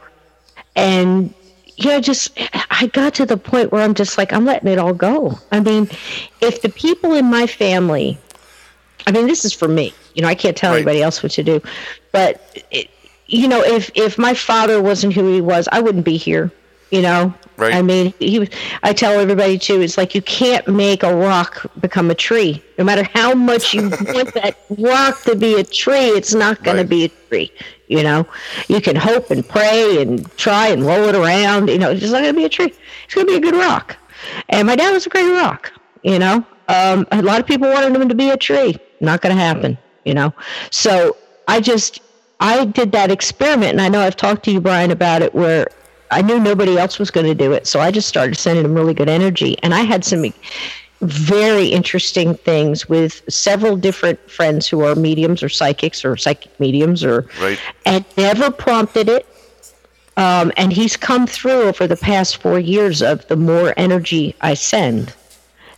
and 0.75 1.33
you 1.77 1.89
know, 1.91 1.99
just 2.01 2.31
I 2.71 2.87
got 2.87 3.13
to 3.15 3.25
the 3.25 3.37
point 3.37 3.71
where 3.71 3.81
I'm 3.81 3.93
just 3.93 4.17
like, 4.17 4.31
I'm 4.33 4.45
letting 4.45 4.69
it 4.69 4.79
all 4.79 4.93
go. 4.93 5.37
I 5.51 5.59
mean, 5.59 5.89
if 6.41 6.61
the 6.61 6.69
people 6.69 7.13
in 7.13 7.25
my 7.25 7.47
family, 7.47 8.17
I 9.07 9.11
mean, 9.11 9.27
this 9.27 9.45
is 9.45 9.53
for 9.53 9.67
me. 9.67 9.93
You 10.13 10.21
know, 10.21 10.27
I 10.29 10.35
can't 10.35 10.55
tell 10.55 10.71
Right. 10.71 10.77
anybody 10.77 11.01
else 11.03 11.21
what 11.21 11.33
to 11.33 11.43
do, 11.43 11.61
but 12.11 12.41
it, 12.71 12.89
you 13.27 13.47
know, 13.47 13.61
if 13.63 13.91
if 13.95 14.17
my 14.17 14.33
father 14.33 14.81
wasn't 14.81 15.13
who 15.13 15.33
he 15.33 15.41
was, 15.41 15.67
I 15.71 15.81
wouldn't 15.81 16.05
be 16.05 16.17
here. 16.17 16.51
You 16.91 17.01
know, 17.01 17.33
Right. 17.57 17.73
I 17.73 17.81
mean, 17.81 18.13
he 18.19 18.39
was. 18.39 18.49
I 18.83 18.91
tell 18.91 19.17
everybody 19.17 19.57
too. 19.57 19.79
It's 19.79 19.97
like 19.97 20.13
you 20.13 20.21
can't 20.21 20.67
make 20.67 21.03
a 21.03 21.15
rock 21.15 21.65
become 21.79 22.11
a 22.11 22.15
tree. 22.15 22.61
No 22.77 22.83
matter 22.83 23.03
how 23.13 23.33
much 23.33 23.73
you 23.73 23.83
want 23.89 24.33
that 24.33 24.57
rock 24.77 25.21
to 25.23 25.35
be 25.37 25.53
a 25.55 25.63
tree, 25.63 26.09
it's 26.09 26.33
not 26.33 26.61
going 26.63 26.75
Right. 26.77 26.83
to 26.83 26.89
be 26.89 27.05
a 27.05 27.09
tree. 27.29 27.51
You 27.87 28.03
know, 28.03 28.27
you 28.67 28.81
can 28.81 28.97
hope 28.97 29.31
and 29.31 29.47
pray 29.47 30.01
and 30.01 30.29
try 30.37 30.67
and 30.67 30.85
roll 30.85 31.03
it 31.07 31.15
around. 31.15 31.69
You 31.69 31.77
know, 31.79 31.91
it's 31.91 32.01
just 32.01 32.11
not 32.11 32.23
going 32.23 32.33
to 32.33 32.37
be 32.37 32.43
a 32.45 32.49
tree. 32.49 32.73
It's 33.05 33.13
going 33.15 33.25
to 33.27 33.31
be 33.31 33.37
a 33.37 33.51
good 33.51 33.57
rock. 33.57 33.95
And 34.49 34.67
my 34.67 34.75
dad 34.75 34.91
was 34.91 35.05
a 35.05 35.09
great 35.09 35.31
rock. 35.31 35.71
You 36.03 36.19
know, 36.19 36.45
um, 36.67 37.07
a 37.13 37.21
lot 37.21 37.39
of 37.39 37.45
people 37.47 37.69
wanted 37.69 37.95
him 37.95 38.09
to 38.09 38.15
be 38.15 38.31
a 38.31 38.37
tree. 38.37 38.75
Not 38.99 39.21
going 39.21 39.33
to 39.33 39.41
happen. 39.41 39.77
You 40.03 40.13
know, 40.13 40.33
so 40.71 41.15
I 41.47 41.61
just 41.61 42.01
I 42.41 42.65
did 42.65 42.91
that 42.91 43.11
experiment, 43.11 43.71
and 43.71 43.81
I 43.81 43.87
know 43.87 44.01
I've 44.01 44.17
talked 44.17 44.43
to 44.45 44.51
you, 44.51 44.59
Brian, 44.59 44.91
about 44.91 45.21
it, 45.21 45.33
where 45.33 45.69
I 46.11 46.21
knew 46.21 46.39
nobody 46.39 46.77
else 46.77 46.99
was 46.99 47.11
going 47.11 47.25
to 47.25 47.35
do 47.35 47.51
it, 47.51 47.67
so 47.67 47.79
I 47.79 47.91
just 47.91 48.07
started 48.07 48.35
sending 48.37 48.63
them 48.63 48.73
really 48.73 48.93
good 48.93 49.09
energy, 49.09 49.57
and 49.63 49.73
I 49.73 49.81
had 49.81 50.05
some 50.05 50.33
very 51.01 51.67
interesting 51.67 52.35
things 52.35 52.87
with 52.87 53.21
several 53.31 53.75
different 53.75 54.19
friends 54.31 54.67
who 54.67 54.81
are 54.85 54.95
mediums 54.95 55.43
or 55.43 55.49
psychics 55.49 56.05
or 56.05 56.15
psychic 56.15 56.57
mediums 56.59 57.03
or 57.03 57.27
Right. 57.41 57.59
and 57.85 58.05
never 58.17 58.49
prompted 58.49 59.09
it. 59.09 59.25
Um, 60.17 60.53
and 60.55 60.71
he's 60.71 60.95
come 60.95 61.27
through 61.27 61.63
over 61.63 61.87
the 61.87 61.97
past 61.97 62.37
four 62.37 62.57
years 62.57 63.01
of 63.01 63.27
the 63.27 63.35
more 63.35 63.73
energy 63.75 64.33
I 64.39 64.53
send, 64.53 65.13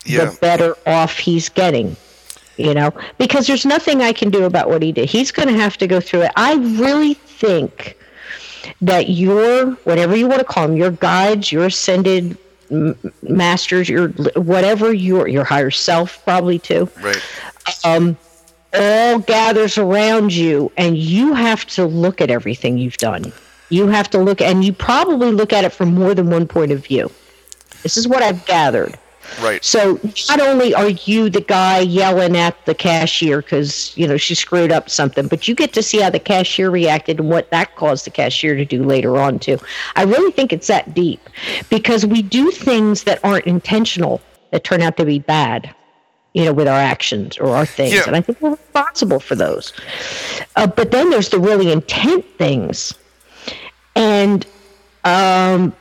Yeah. 0.06 0.26
the 0.26 0.38
better 0.40 0.78
off 0.86 1.18
he's 1.18 1.50
getting. 1.50 1.96
You 2.58 2.74
know, 2.74 2.92
because 3.20 3.46
there's 3.48 3.66
nothing 3.66 4.02
I 4.02 4.14
can 4.14 4.30
do 4.32 4.44
about 4.46 4.70
what 4.70 4.82
he 4.82 4.92
did. 4.92 5.10
He's 5.10 5.32
going 5.32 5.48
to 5.48 5.54
have 5.56 5.78
to 5.78 5.86
go 5.88 6.00
through 6.00 6.22
it. 6.24 6.32
I 6.36 6.56
really 6.56 7.14
think 7.16 7.97
that 8.82 9.10
your 9.10 9.72
whatever 9.84 10.16
you 10.16 10.28
want 10.28 10.40
to 10.40 10.46
call 10.46 10.68
them, 10.68 10.78
your 10.78 10.92
guides, 10.92 11.52
your 11.52 11.66
ascended 11.66 12.38
masters, 13.24 13.90
your 13.90 14.10
whatever 14.36 14.94
your 14.94 15.28
your 15.28 15.44
higher 15.44 15.72
self 15.72 16.24
probably 16.24 16.60
too, 16.60 16.90
Right. 17.02 17.22
Um, 17.84 18.18
all 18.74 19.20
gathers 19.20 19.78
around 19.78 20.34
you, 20.34 20.72
and 20.78 20.98
you 20.98 21.34
have 21.34 21.66
to 21.68 21.86
look 21.86 22.22
at 22.22 22.30
everything 22.30 22.78
you've 22.78 22.98
done. 22.98 23.32
You 23.70 23.88
have 23.88 24.10
to 24.12 24.18
look, 24.20 24.42
and 24.42 24.64
you 24.64 24.74
probably 24.74 25.32
look 25.32 25.52
at 25.52 25.66
it 25.66 25.72
from 25.72 25.94
more 25.94 26.14
than 26.14 26.30
one 26.30 26.48
point 26.48 26.72
of 26.72 26.86
view. 26.86 27.12
This 27.84 27.98
is 27.98 28.08
what 28.08 28.24
I've 28.24 28.46
gathered. 28.46 28.98
Right. 29.42 29.64
So 29.64 30.00
not 30.30 30.40
only 30.40 30.74
are 30.74 30.90
you 30.90 31.30
the 31.30 31.42
guy 31.42 31.80
yelling 31.80 32.36
at 32.36 32.56
the 32.66 32.74
cashier 32.74 33.42
because 33.42 33.96
you 33.98 34.08
know 34.08 34.18
she 34.18 34.34
screwed 34.36 34.72
up 34.72 34.90
something, 34.90 35.28
but 35.28 35.48
you 35.48 35.54
get 35.56 35.74
to 35.74 35.84
see 35.84 36.00
how 36.02 36.10
the 36.10 36.20
cashier 36.20 36.70
reacted 36.72 37.20
and 37.20 37.30
what 37.30 37.52
that 37.52 37.76
caused 37.76 38.06
the 38.06 38.10
cashier 38.10 38.56
to 38.56 38.66
do 38.66 38.84
later 38.84 39.18
on 39.18 39.38
too. 39.40 39.60
I 39.96 40.04
really 40.04 40.32
think 40.32 40.52
it's 40.54 40.68
that 40.68 40.94
deep 40.94 41.20
because 41.70 42.06
we 42.06 42.22
do 42.22 42.52
things 42.52 43.04
that 43.04 43.20
aren't 43.24 43.46
intentional 43.46 44.22
that 44.52 44.64
turn 44.64 44.82
out 44.82 44.98
to 44.98 45.06
be 45.06 45.20
bad, 45.20 45.74
you 46.34 46.46
know, 46.46 46.54
with 46.54 46.68
our 46.68 46.80
actions 46.80 47.38
or 47.38 47.56
our 47.56 47.66
things, 47.66 47.94
Yeah. 47.94 48.04
and 48.08 48.16
I 48.16 48.22
think 48.22 48.42
we're 48.42 48.52
responsible 48.52 49.20
for 49.20 49.36
those. 49.36 49.74
Uh, 50.56 50.68
but 50.68 50.92
then 50.92 51.10
there's 51.10 51.30
the 51.30 51.40
really 51.40 51.72
intent 51.72 52.26
things, 52.38 52.94
and 53.96 54.46
um, 55.04 55.74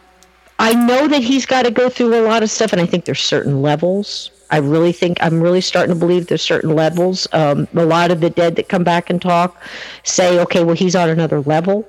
I 0.59 0.73
know 0.75 1.07
that 1.09 1.23
he's 1.23 1.45
got 1.47 1.65
to 1.65 1.71
go 1.71 1.89
through 1.89 2.15
a 2.19 2.23
lot 2.27 2.43
of 2.43 2.51
stuff, 2.51 2.73
and 2.73 2.81
I 2.81 2.87
think 2.87 3.05
there's 3.05 3.21
certain 3.21 3.61
levels. 3.63 4.31
I 4.51 4.59
really 4.59 4.93
think 4.93 5.19
I'm 5.21 5.41
really 5.43 5.61
starting 5.61 5.93
to 5.95 5.99
believe 5.99 6.29
there's 6.29 6.43
certain 6.43 6.75
levels. 6.75 7.27
Um, 7.33 7.67
a 7.75 7.85
lot 7.85 8.11
of 8.11 8.21
the 8.21 8.31
dead 8.31 8.57
that 8.57 8.69
come 8.69 8.85
back 8.85 9.11
and 9.11 9.21
talk 9.21 9.61
say, 10.05 10.39
okay, 10.41 10.63
well, 10.65 10.77
he's 10.77 10.95
on 10.97 11.09
another 11.11 11.41
level. 11.41 11.87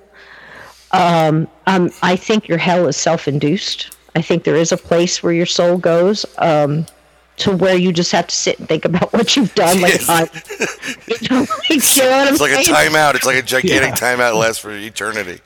Um, 0.92 1.48
um, 1.68 1.92
I 2.02 2.16
think 2.16 2.48
your 2.48 2.58
hell 2.58 2.88
is 2.88 2.98
self-induced. 2.98 3.96
I 4.16 4.22
think 4.22 4.44
there 4.44 4.56
is 4.56 4.72
a 4.72 4.78
place 4.78 5.22
where 5.22 5.34
your 5.34 5.46
soul 5.46 5.78
goes. 5.78 6.26
Um, 6.40 6.86
to 7.38 7.56
where 7.56 7.76
you 7.78 7.94
just 7.94 8.12
have 8.14 8.26
to 8.26 8.36
sit 8.36 8.58
and 8.58 8.68
think 8.68 8.84
about 8.84 9.14
what 9.14 9.36
you've 9.36 9.54
done. 9.54 9.80
Like, 9.80 9.94
Yes. 9.94 10.08
time. 10.08 10.28
you 11.08 11.18
know, 11.30 11.42
like, 11.70 11.70
you 11.70 12.02
know 12.02 12.10
what 12.10 12.28
I'm 12.28 12.34
It's 12.34 12.42
like 12.42 12.52
a 12.52 12.64
saying? 12.64 12.92
timeout. 12.92 13.14
It's 13.14 13.26
like 13.28 13.36
a 13.36 13.44
gigantic 13.44 13.90
Yeah. 14.02 14.16
timeout 14.16 14.34
lasts 14.40 14.58
for 14.60 14.72
eternity. 14.72 15.40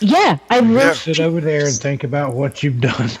Yeah, 0.00 0.38
I 0.48 0.60
really. 0.60 0.94
Sit 0.94 1.20
over 1.20 1.40
there 1.40 1.66
and 1.66 1.74
think 1.74 2.04
about 2.04 2.34
what 2.34 2.62
you've 2.62 2.80
done. 2.80 3.10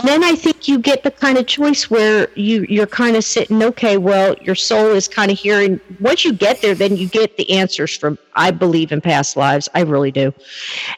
And 0.00 0.08
then 0.08 0.24
I 0.24 0.34
think 0.34 0.66
you 0.68 0.78
get 0.78 1.02
the 1.02 1.10
kind 1.10 1.36
of 1.36 1.46
choice 1.46 1.90
where 1.90 2.28
you 2.34 2.64
you're 2.68 2.86
kind 2.86 3.16
of 3.16 3.24
sitting. 3.24 3.62
Okay, 3.62 3.98
well, 3.98 4.34
your 4.40 4.54
soul 4.54 4.86
is 4.86 5.08
kind 5.08 5.30
of 5.30 5.38
here, 5.38 5.60
and 5.60 5.80
once 6.00 6.24
you 6.24 6.32
get 6.32 6.62
there, 6.62 6.74
then 6.74 6.96
you 6.96 7.08
get 7.08 7.36
the 7.36 7.50
answers 7.50 7.96
from. 7.96 8.18
I 8.36 8.52
believe 8.52 8.92
in 8.92 9.00
past 9.00 9.36
lives. 9.36 9.68
I 9.74 9.80
really 9.80 10.12
do. 10.12 10.32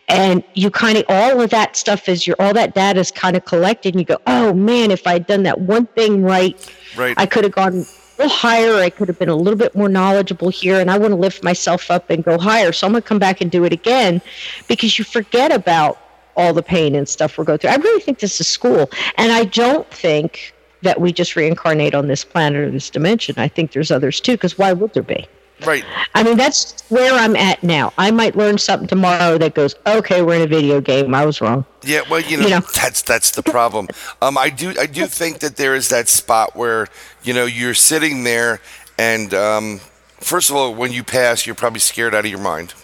And 0.09 0.44
you 0.55 0.70
kind 0.70 0.98
of 0.98 1.05
all 1.09 1.40
of 1.40 1.51
that 1.51 1.77
stuff 1.77 2.09
is 2.09 2.27
your 2.27 2.36
all 2.39 2.52
that 2.55 2.74
data 2.74 3.01
is 3.01 3.10
kind 3.10 3.36
of 3.36 3.44
collected, 3.44 3.94
and 3.94 4.01
you 4.01 4.06
go, 4.06 4.19
oh 4.27 4.52
man, 4.52 4.90
if 4.90 5.06
I'd 5.06 5.27
done 5.27 5.43
that 5.44 5.60
one 5.60 5.86
thing 5.86 6.23
right, 6.23 6.55
Right. 6.97 7.14
I 7.16 7.27
could 7.27 7.44
have 7.44 7.52
gone 7.52 7.81
a 7.81 7.85
little 8.18 8.32
higher. 8.36 8.74
I 8.74 8.90
could 8.90 9.09
have 9.09 9.18
been 9.18 9.28
a 9.28 9.36
little 9.36 9.59
bit 9.59 9.74
more 9.74 9.89
knowledgeable 9.89 10.48
here, 10.48 10.80
and 10.80 10.90
I 10.90 10.98
want 10.98 11.12
to 11.12 11.16
lift 11.16 11.43
myself 11.43 11.90
up 11.90 12.10
and 12.10 12.22
go 12.22 12.39
higher. 12.39 12.72
So 12.72 12.86
I'm 12.86 12.93
going 12.93 13.02
to 13.02 13.09
come 13.09 13.18
back 13.18 13.40
and 13.40 13.51
do 13.51 13.64
it 13.64 13.72
again 13.72 14.20
because 14.68 14.98
you 14.98 15.05
forget 15.05 15.52
about 15.52 15.98
all 16.36 16.52
the 16.52 16.62
pain 16.62 16.94
and 16.94 17.09
stuff 17.09 17.36
we're 17.36 17.44
going 17.44 17.59
through. 17.59 17.70
I 17.70 17.76
really 17.76 18.01
think 18.01 18.18
this 18.18 18.40
is 18.40 18.48
school, 18.48 18.90
and 19.16 19.32
I 19.32 19.44
don't 19.44 19.89
think 19.90 20.55
that 20.82 21.01
we 21.01 21.12
just 21.12 21.36
reincarnate 21.36 21.94
on 21.94 22.09
this 22.09 22.24
planet 22.24 22.60
or 22.60 22.70
this 22.70 22.90
dimension. 22.90 23.36
I 23.39 23.48
think 23.48 23.72
there's 23.72 23.90
others 23.90 24.20
too, 24.20 24.32
because 24.32 24.59
why 24.59 24.72
would 24.72 24.94
there 24.94 25.02
be? 25.02 25.26
Right. 25.66 25.84
I 26.14 26.22
mean, 26.22 26.36
that's 26.36 26.82
where 26.89 27.12
I'm 27.14 27.36
at 27.36 27.62
now. 27.62 27.93
I 27.98 28.10
might 28.10 28.36
learn 28.36 28.59
something 28.59 28.89
tomorrow 28.89 29.39
that 29.39 29.55
goes, 29.55 29.74
okay, 29.86 30.22
we're 30.22 30.36
in 30.36 30.43
a 30.43 30.47
video 30.47 30.80
game. 30.80 31.14
I 31.14 31.24
was 31.24 31.40
wrong. 31.40 31.64
Yeah, 31.82 32.02
well, 32.10 32.20
you 32.20 32.36
know, 32.36 32.44
You 32.44 32.51
know. 32.51 32.60
that's 32.74 33.02
that's 33.02 33.30
the 33.32 33.43
problem. 33.43 33.89
Um, 34.20 34.36
I 34.39 34.51
do 34.51 34.74
I 34.78 34.86
do 34.86 35.06
think 35.06 35.39
that 35.40 35.56
there 35.56 35.74
is 35.74 35.89
that 35.89 36.09
spot 36.09 36.56
where 36.56 36.89
you 37.22 37.34
know 37.34 37.44
you're 37.44 37.74
sitting 37.74 38.24
there, 38.24 38.60
and 38.98 39.32
um, 39.34 39.80
first 40.20 40.51
of 40.51 40.56
all, 40.56 40.74
when 40.74 40.93
you 40.93 41.02
pass, 41.05 41.47
you're 41.47 41.55
probably 41.55 41.80
scared 41.80 42.14
out 42.14 42.24
of 42.24 42.30
your 42.30 42.40
mind. 42.40 42.74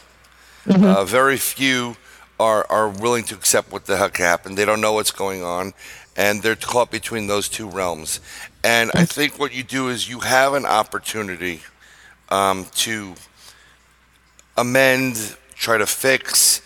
Uh, 0.68 1.04
very 1.04 1.36
few 1.38 1.96
are 2.38 2.66
are 2.68 2.88
willing 2.88 3.24
to 3.24 3.34
accept 3.34 3.72
what 3.72 3.86
the 3.86 3.96
heck 3.96 4.16
happened. 4.16 4.56
They 4.56 4.64
don't 4.64 4.80
know 4.80 4.92
what's 4.92 5.10
going 5.12 5.42
on, 5.42 5.72
and 6.16 6.42
they're 6.42 6.56
caught 6.56 6.90
between 6.90 7.26
those 7.26 7.48
two 7.48 7.68
realms. 7.68 8.20
And 8.64 8.90
I 8.94 9.04
think 9.04 9.38
what 9.38 9.54
you 9.54 9.62
do 9.62 9.88
is 9.88 10.08
you 10.08 10.20
have 10.20 10.54
an 10.54 10.66
opportunity 10.66 11.62
um, 12.28 12.66
to 12.76 13.14
amend, 14.56 15.36
try 15.54 15.78
to 15.78 15.86
fix, 15.86 16.62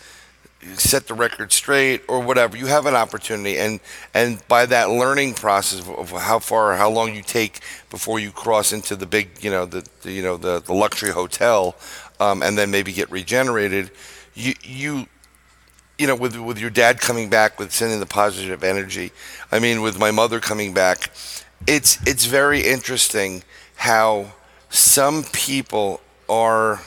set 0.75 1.07
the 1.07 1.13
record 1.13 1.51
straight 1.51 2.01
or 2.07 2.19
whatever. 2.19 2.57
You 2.57 2.67
have 2.67 2.85
an 2.85 2.95
opportunity 2.95 3.57
and 3.57 3.79
and 4.13 4.45
by 4.47 4.65
that 4.67 4.89
learning 4.89 5.33
process 5.33 5.87
of, 5.87 6.11
how 6.11 6.39
far 6.39 6.75
how 6.75 6.89
long 6.89 7.13
you 7.13 7.21
take 7.21 7.59
before 7.89 8.19
you 8.19 8.31
cross 8.31 8.71
into 8.71 8.95
the 8.95 9.05
big 9.05 9.43
you 9.43 9.49
know 9.49 9.65
the, 9.65 9.87
the 10.01 10.11
you 10.11 10.21
know 10.21 10.37
the, 10.37 10.61
the 10.61 10.73
luxury 10.73 11.11
hotel 11.11 11.75
um, 12.19 12.41
and 12.41 12.57
then 12.57 12.71
maybe 12.71 12.93
get 12.93 13.09
regenerated 13.11 13.91
you 14.33 14.53
you 14.63 15.05
you 15.97 16.07
know 16.07 16.15
with 16.15 16.37
with 16.37 16.59
your 16.59 16.69
dad 16.69 16.99
coming 16.99 17.29
back 17.29 17.59
with 17.59 17.71
sending 17.71 17.99
the 17.99 18.05
positive 18.05 18.63
energy 18.63 19.11
i 19.51 19.59
mean 19.59 19.81
with 19.81 19.99
my 19.99 20.11
mother 20.11 20.39
coming 20.39 20.73
back 20.73 21.11
it's 21.67 21.99
it's 22.07 22.25
very 22.25 22.61
interesting 22.61 23.43
how 23.75 24.31
some 24.73 25.23
people 25.23 26.01
are 26.27 26.81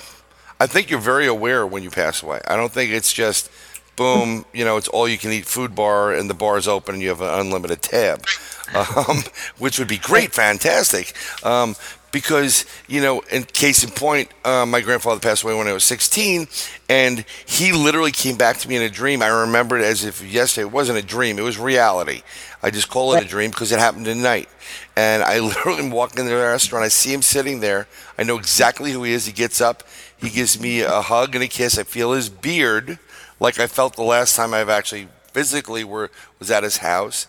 I 0.58 0.66
think 0.66 0.90
you're 0.90 1.00
very 1.00 1.26
aware 1.26 1.66
when 1.66 1.82
you 1.82 1.90
pass 1.90 2.22
away. 2.22 2.40
I 2.46 2.56
don't 2.56 2.72
think 2.72 2.90
it's 2.90 3.12
just 3.12 3.50
boom, 3.94 4.44
you 4.52 4.64
know, 4.64 4.76
it's 4.76 4.88
all 4.88 5.06
you 5.08 5.18
can 5.18 5.30
eat 5.30 5.46
food 5.46 5.74
bar 5.74 6.12
and 6.12 6.28
the 6.28 6.34
bar 6.34 6.58
is 6.58 6.66
open 6.66 6.94
and 6.94 7.02
you 7.02 7.10
have 7.10 7.20
an 7.20 7.28
unlimited 7.40 7.82
tab, 7.82 8.26
um, 8.74 9.18
which 9.58 9.78
would 9.78 9.88
be 9.88 9.98
great, 9.98 10.32
fantastic. 10.32 11.14
Um, 11.44 11.76
because, 12.16 12.64
you 12.88 13.02
know, 13.02 13.20
in 13.30 13.44
case 13.44 13.84
in 13.84 13.90
point, 13.90 14.30
uh, 14.42 14.64
my 14.64 14.80
grandfather 14.80 15.20
passed 15.20 15.42
away 15.42 15.54
when 15.54 15.66
I 15.66 15.74
was 15.74 15.84
16 15.84 16.48
and 16.88 17.26
he 17.44 17.72
literally 17.72 18.10
came 18.10 18.38
back 18.38 18.56
to 18.60 18.68
me 18.70 18.76
in 18.76 18.80
a 18.80 18.88
dream. 18.88 19.20
I 19.20 19.26
remember 19.26 19.76
it 19.76 19.84
as 19.84 20.02
if 20.02 20.24
yesterday, 20.24 20.66
it 20.66 20.72
wasn't 20.72 20.98
a 20.98 21.02
dream, 21.02 21.38
it 21.38 21.42
was 21.42 21.58
reality. 21.58 22.22
I 22.62 22.70
just 22.70 22.88
call 22.88 23.12
it 23.12 23.22
a 23.22 23.28
dream 23.28 23.50
because 23.50 23.70
it 23.70 23.78
happened 23.78 24.08
at 24.08 24.16
night. 24.16 24.48
And 24.96 25.22
I 25.22 25.40
literally 25.40 25.82
walk 25.82 26.12
walking 26.12 26.20
in 26.20 26.26
the 26.26 26.36
restaurant. 26.36 26.86
I 26.86 26.88
see 26.88 27.12
him 27.12 27.20
sitting 27.20 27.60
there. 27.60 27.86
I 28.16 28.22
know 28.22 28.38
exactly 28.38 28.92
who 28.92 29.02
he 29.02 29.12
is. 29.12 29.26
He 29.26 29.32
gets 29.32 29.60
up. 29.60 29.82
He 30.16 30.30
gives 30.30 30.58
me 30.58 30.80
a 30.80 31.02
hug 31.02 31.34
and 31.34 31.44
a 31.44 31.48
kiss. 31.48 31.76
I 31.76 31.82
feel 31.82 32.12
his 32.12 32.30
beard, 32.30 32.98
like 33.38 33.60
I 33.60 33.66
felt 33.66 33.94
the 33.94 34.04
last 34.04 34.36
time 34.36 34.54
I've 34.54 34.70
actually 34.70 35.08
physically 35.34 35.84
were 35.84 36.10
was 36.38 36.50
at 36.50 36.62
his 36.62 36.78
house. 36.78 37.26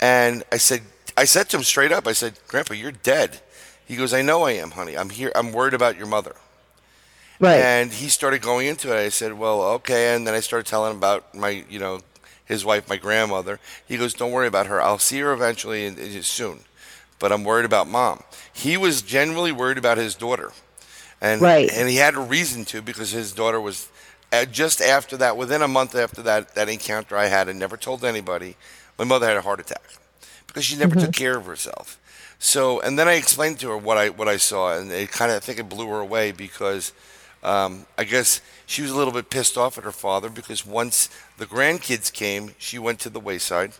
And 0.00 0.44
I 0.50 0.56
said, 0.56 0.80
I 1.14 1.24
said 1.26 1.50
to 1.50 1.58
him 1.58 1.62
straight 1.62 1.92
up. 1.92 2.06
I 2.06 2.12
said, 2.12 2.38
Grandpa, 2.48 2.72
you're 2.72 2.90
dead. 2.90 3.42
He 3.90 3.96
goes, 3.96 4.14
I 4.14 4.22
know 4.22 4.44
I 4.44 4.52
am, 4.52 4.70
honey. 4.70 4.96
I'm 4.96 5.10
here. 5.10 5.32
I'm 5.34 5.50
worried 5.50 5.74
about 5.74 5.96
your 5.98 6.06
mother. 6.06 6.36
Right. 7.40 7.58
And 7.60 7.90
he 7.90 8.08
started 8.08 8.40
going 8.40 8.68
into 8.68 8.94
it. 8.96 9.00
I 9.00 9.08
said, 9.08 9.32
"Well, 9.36 9.62
okay." 9.62 10.14
And 10.14 10.24
then 10.24 10.32
I 10.32 10.38
started 10.38 10.66
telling 10.66 10.92
him 10.92 10.98
about 10.98 11.34
my, 11.34 11.64
you 11.68 11.80
know, 11.80 12.00
his 12.44 12.64
wife, 12.64 12.88
my 12.88 12.98
grandmother. 12.98 13.58
He 13.84 13.96
goes, 13.96 14.14
"Don't 14.14 14.30
worry 14.30 14.46
about 14.46 14.68
her. 14.68 14.80
I'll 14.80 15.00
see 15.00 15.18
her 15.18 15.32
eventually 15.32 15.86
and, 15.86 15.98
and 15.98 16.24
soon, 16.24 16.60
but 17.18 17.32
I'm 17.32 17.42
worried 17.42 17.64
about 17.64 17.88
mom." 17.88 18.22
He 18.52 18.76
was 18.76 19.02
genuinely 19.02 19.50
worried 19.50 19.78
about 19.78 19.98
his 19.98 20.14
daughter, 20.14 20.52
and 21.20 21.42
Right. 21.42 21.68
and 21.72 21.88
he 21.88 21.96
had 21.96 22.14
a 22.14 22.20
reason 22.20 22.64
to 22.66 22.82
because 22.82 23.10
his 23.10 23.32
daughter 23.32 23.60
was 23.60 23.88
uh, 24.32 24.44
just 24.44 24.80
after 24.80 25.16
that, 25.16 25.36
within 25.36 25.62
a 25.62 25.68
month 25.68 25.96
after 25.96 26.22
that 26.22 26.54
that 26.54 26.68
encounter 26.68 27.16
I 27.16 27.26
had, 27.26 27.48
and 27.48 27.58
never 27.58 27.76
told 27.76 28.04
anybody. 28.04 28.56
My 28.98 29.04
mother 29.04 29.26
had 29.26 29.36
a 29.38 29.42
heart 29.42 29.58
attack 29.58 29.94
because 30.46 30.64
she 30.64 30.76
never 30.76 30.94
took 30.94 31.12
care 31.12 31.38
of 31.38 31.46
herself. 31.46 31.98
So, 32.42 32.80
and 32.80 32.98
then 32.98 33.06
I 33.06 33.12
explained 33.12 33.60
to 33.60 33.68
her 33.68 33.76
what 33.76 33.98
I 33.98 34.08
what 34.08 34.26
I 34.26 34.38
saw, 34.38 34.74
and 34.74 34.90
it 34.90 35.12
kind 35.12 35.30
of 35.30 35.36
I 35.36 35.40
think 35.40 35.58
it 35.58 35.68
blew 35.68 35.86
her 35.88 36.00
away 36.00 36.32
because 36.32 36.92
um, 37.42 37.84
I 37.98 38.04
guess 38.04 38.40
she 38.64 38.80
was 38.80 38.90
a 38.90 38.96
little 38.96 39.12
bit 39.12 39.28
pissed 39.28 39.58
off 39.58 39.76
at 39.76 39.84
her 39.84 39.92
father 39.92 40.30
because 40.30 40.64
once 40.64 41.10
the 41.36 41.44
grandkids 41.44 42.10
came, 42.10 42.54
she 42.56 42.78
went 42.78 42.98
to 43.00 43.10
the 43.10 43.20
wayside, 43.20 43.72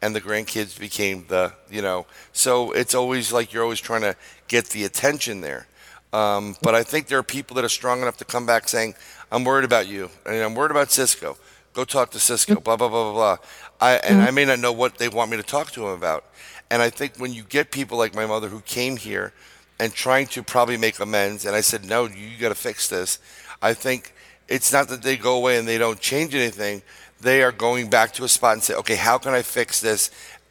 and 0.00 0.14
the 0.14 0.20
grandkids 0.20 0.78
became 0.78 1.26
the 1.26 1.54
you 1.68 1.82
know. 1.82 2.06
So 2.32 2.70
it's 2.70 2.94
always 2.94 3.32
like 3.32 3.52
you're 3.52 3.64
always 3.64 3.80
trying 3.80 4.02
to 4.02 4.14
get 4.46 4.66
the 4.66 4.84
attention 4.84 5.40
there. 5.40 5.66
Um, 6.12 6.54
but 6.62 6.76
I 6.76 6.84
think 6.84 7.08
there 7.08 7.18
are 7.18 7.24
people 7.24 7.56
that 7.56 7.64
are 7.64 7.68
strong 7.68 8.00
enough 8.00 8.16
to 8.18 8.24
come 8.24 8.46
back 8.46 8.68
saying, 8.68 8.94
"I'm 9.32 9.42
worried 9.42 9.64
about 9.64 9.88
you, 9.88 10.08
and 10.24 10.36
I'm 10.36 10.54
worried 10.54 10.70
about 10.70 10.92
Cisco. 10.92 11.36
Go 11.72 11.84
talk 11.84 12.12
to 12.12 12.20
Cisco." 12.20 12.60
Blah 12.60 12.76
blah 12.76 12.88
blah 12.88 13.12
blah 13.12 13.12
blah. 13.12 13.36
I, 13.80 13.94
and 13.96 14.22
I 14.22 14.30
may 14.30 14.44
not 14.44 14.60
know 14.60 14.72
what 14.72 14.98
they 14.98 15.08
want 15.08 15.32
me 15.32 15.36
to 15.36 15.42
talk 15.42 15.72
to 15.72 15.88
him 15.88 15.94
about. 15.94 16.24
And 16.70 16.82
I 16.82 16.90
think 16.90 17.16
when 17.16 17.32
you 17.32 17.42
get 17.42 17.70
people 17.70 17.98
like 17.98 18.14
my 18.14 18.26
mother 18.26 18.48
who 18.48 18.60
came 18.60 18.96
here 18.96 19.32
and 19.78 19.92
trying 19.92 20.26
to 20.28 20.42
probably 20.42 20.76
make 20.76 20.98
amends, 21.00 21.44
and 21.44 21.54
I 21.54 21.60
said, 21.60 21.84
no, 21.84 22.06
you 22.06 22.38
got 22.38 22.48
to 22.48 22.54
fix 22.54 22.88
this. 22.88 23.18
I 23.60 23.74
think 23.74 24.14
it's 24.48 24.72
not 24.72 24.88
that 24.88 25.02
they 25.02 25.16
go 25.16 25.36
away 25.36 25.58
and 25.58 25.66
they 25.66 25.78
don't 25.78 26.00
change 26.00 26.34
anything. 26.34 26.82
They 27.20 27.42
are 27.42 27.52
going 27.52 27.90
back 27.90 28.12
to 28.14 28.24
a 28.24 28.28
spot 28.28 28.54
and 28.54 28.62
say, 28.62 28.74
okay, 28.74 28.96
how 28.96 29.18
can 29.18 29.34
I 29.34 29.42
fix 29.42 29.80
this 29.80 30.10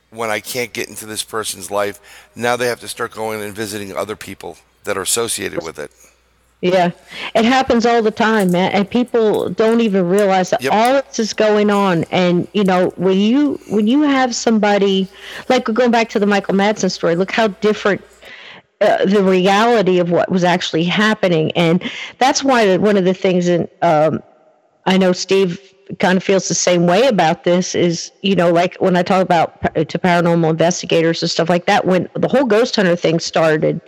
when 0.09 0.29
I 0.29 0.39
can't 0.39 0.73
get 0.73 0.89
into 0.89 1.05
this 1.05 1.23
person's 1.23 1.69
life? 1.69 2.29
Now 2.35 2.55
they 2.55 2.67
have 2.67 2.79
to 2.81 2.87
start 2.87 3.11
going 3.11 3.41
and 3.41 3.55
visiting 3.55 3.95
other 3.95 4.15
people 4.15 4.57
that 4.83 4.97
are 4.97 5.01
associated 5.01 5.63
with 5.63 5.79
it. 5.79 5.91
Yeah, 6.63 6.91
it 7.35 7.43
happens 7.43 7.85
all 7.85 8.01
the 8.01 8.09
time, 8.09 8.51
man, 8.51 8.71
and 8.71 8.89
people 8.89 9.49
don't 9.49 9.81
even 9.81 10.07
realize 10.07 10.49
that 10.51 10.61
Yep. 10.61 10.71
all 10.71 10.93
this 10.93 11.19
is 11.19 11.33
going 11.33 11.69
on. 11.69 12.05
And 12.05 12.47
you 12.53 12.63
know, 12.63 12.93
when 12.95 13.17
you 13.17 13.59
when 13.69 13.85
you 13.85 14.03
have 14.03 14.33
somebody 14.33 15.09
like 15.49 15.65
going 15.65 15.91
back 15.91 16.07
to 16.11 16.19
the 16.19 16.25
Michael 16.25 16.53
Madsen 16.55 16.89
story, 16.89 17.17
look 17.17 17.31
how 17.31 17.49
different 17.49 18.01
uh, 18.79 19.03
the 19.05 19.21
reality 19.21 19.99
of 19.99 20.09
what 20.09 20.31
was 20.31 20.45
actually 20.45 20.85
happening, 20.85 21.51
and 21.51 21.83
that's 22.17 22.45
why 22.45 22.77
one 22.77 22.95
of 22.95 23.03
the 23.03 23.13
things 23.13 23.49
in 23.49 23.67
um, 23.81 24.23
I 24.85 24.97
know 24.97 25.11
Steve 25.11 25.72
kind 25.99 26.17
of 26.17 26.23
feels 26.23 26.47
the 26.47 26.55
same 26.55 26.85
way 26.85 27.07
about 27.07 27.43
this 27.43 27.75
is, 27.75 28.11
you 28.21 28.35
know, 28.35 28.51
like 28.51 28.75
when 28.75 28.95
I 28.95 29.03
talk 29.03 29.21
about 29.21 29.61
to 29.75 29.99
paranormal 29.99 30.49
investigators 30.49 31.21
and 31.21 31.29
stuff 31.29 31.49
like 31.49 31.65
that, 31.65 31.85
when 31.85 32.09
the 32.15 32.27
whole 32.27 32.45
ghost 32.45 32.75
hunter 32.75 32.95
thing 32.95 33.19
started, 33.19 33.81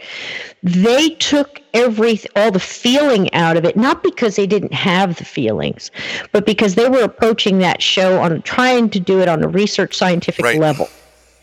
they 0.63 1.09
took 1.09 1.61
every 1.73 2.19
all 2.35 2.51
the 2.51 2.59
feeling 2.59 3.33
out 3.33 3.57
of 3.57 3.65
it, 3.65 3.75
not 3.75 4.03
because 4.03 4.35
they 4.35 4.47
didn't 4.47 4.73
have 4.73 5.17
the 5.17 5.25
feelings, 5.25 5.91
but 6.31 6.45
because 6.45 6.75
they 6.75 6.89
were 6.89 7.03
approaching 7.03 7.59
that 7.59 7.81
show 7.81 8.21
on 8.21 8.41
trying 8.41 8.89
to 8.89 8.99
do 8.99 9.19
it 9.21 9.27
on 9.27 9.43
a 9.43 9.47
research 9.47 9.95
scientific 9.95 10.45
Right. 10.45 10.59
level 10.59 10.89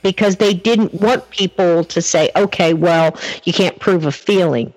because 0.03 0.37
they 0.37 0.55
didn't 0.55 0.95
want 0.95 1.29
people 1.31 1.85
to 1.85 2.03
say, 2.03 2.31
okay, 2.37 2.75
well, 2.75 3.17
you 3.45 3.53
can't 3.53 3.79
prove 3.79 4.07
a 4.07 4.13
feeling. 4.13 4.73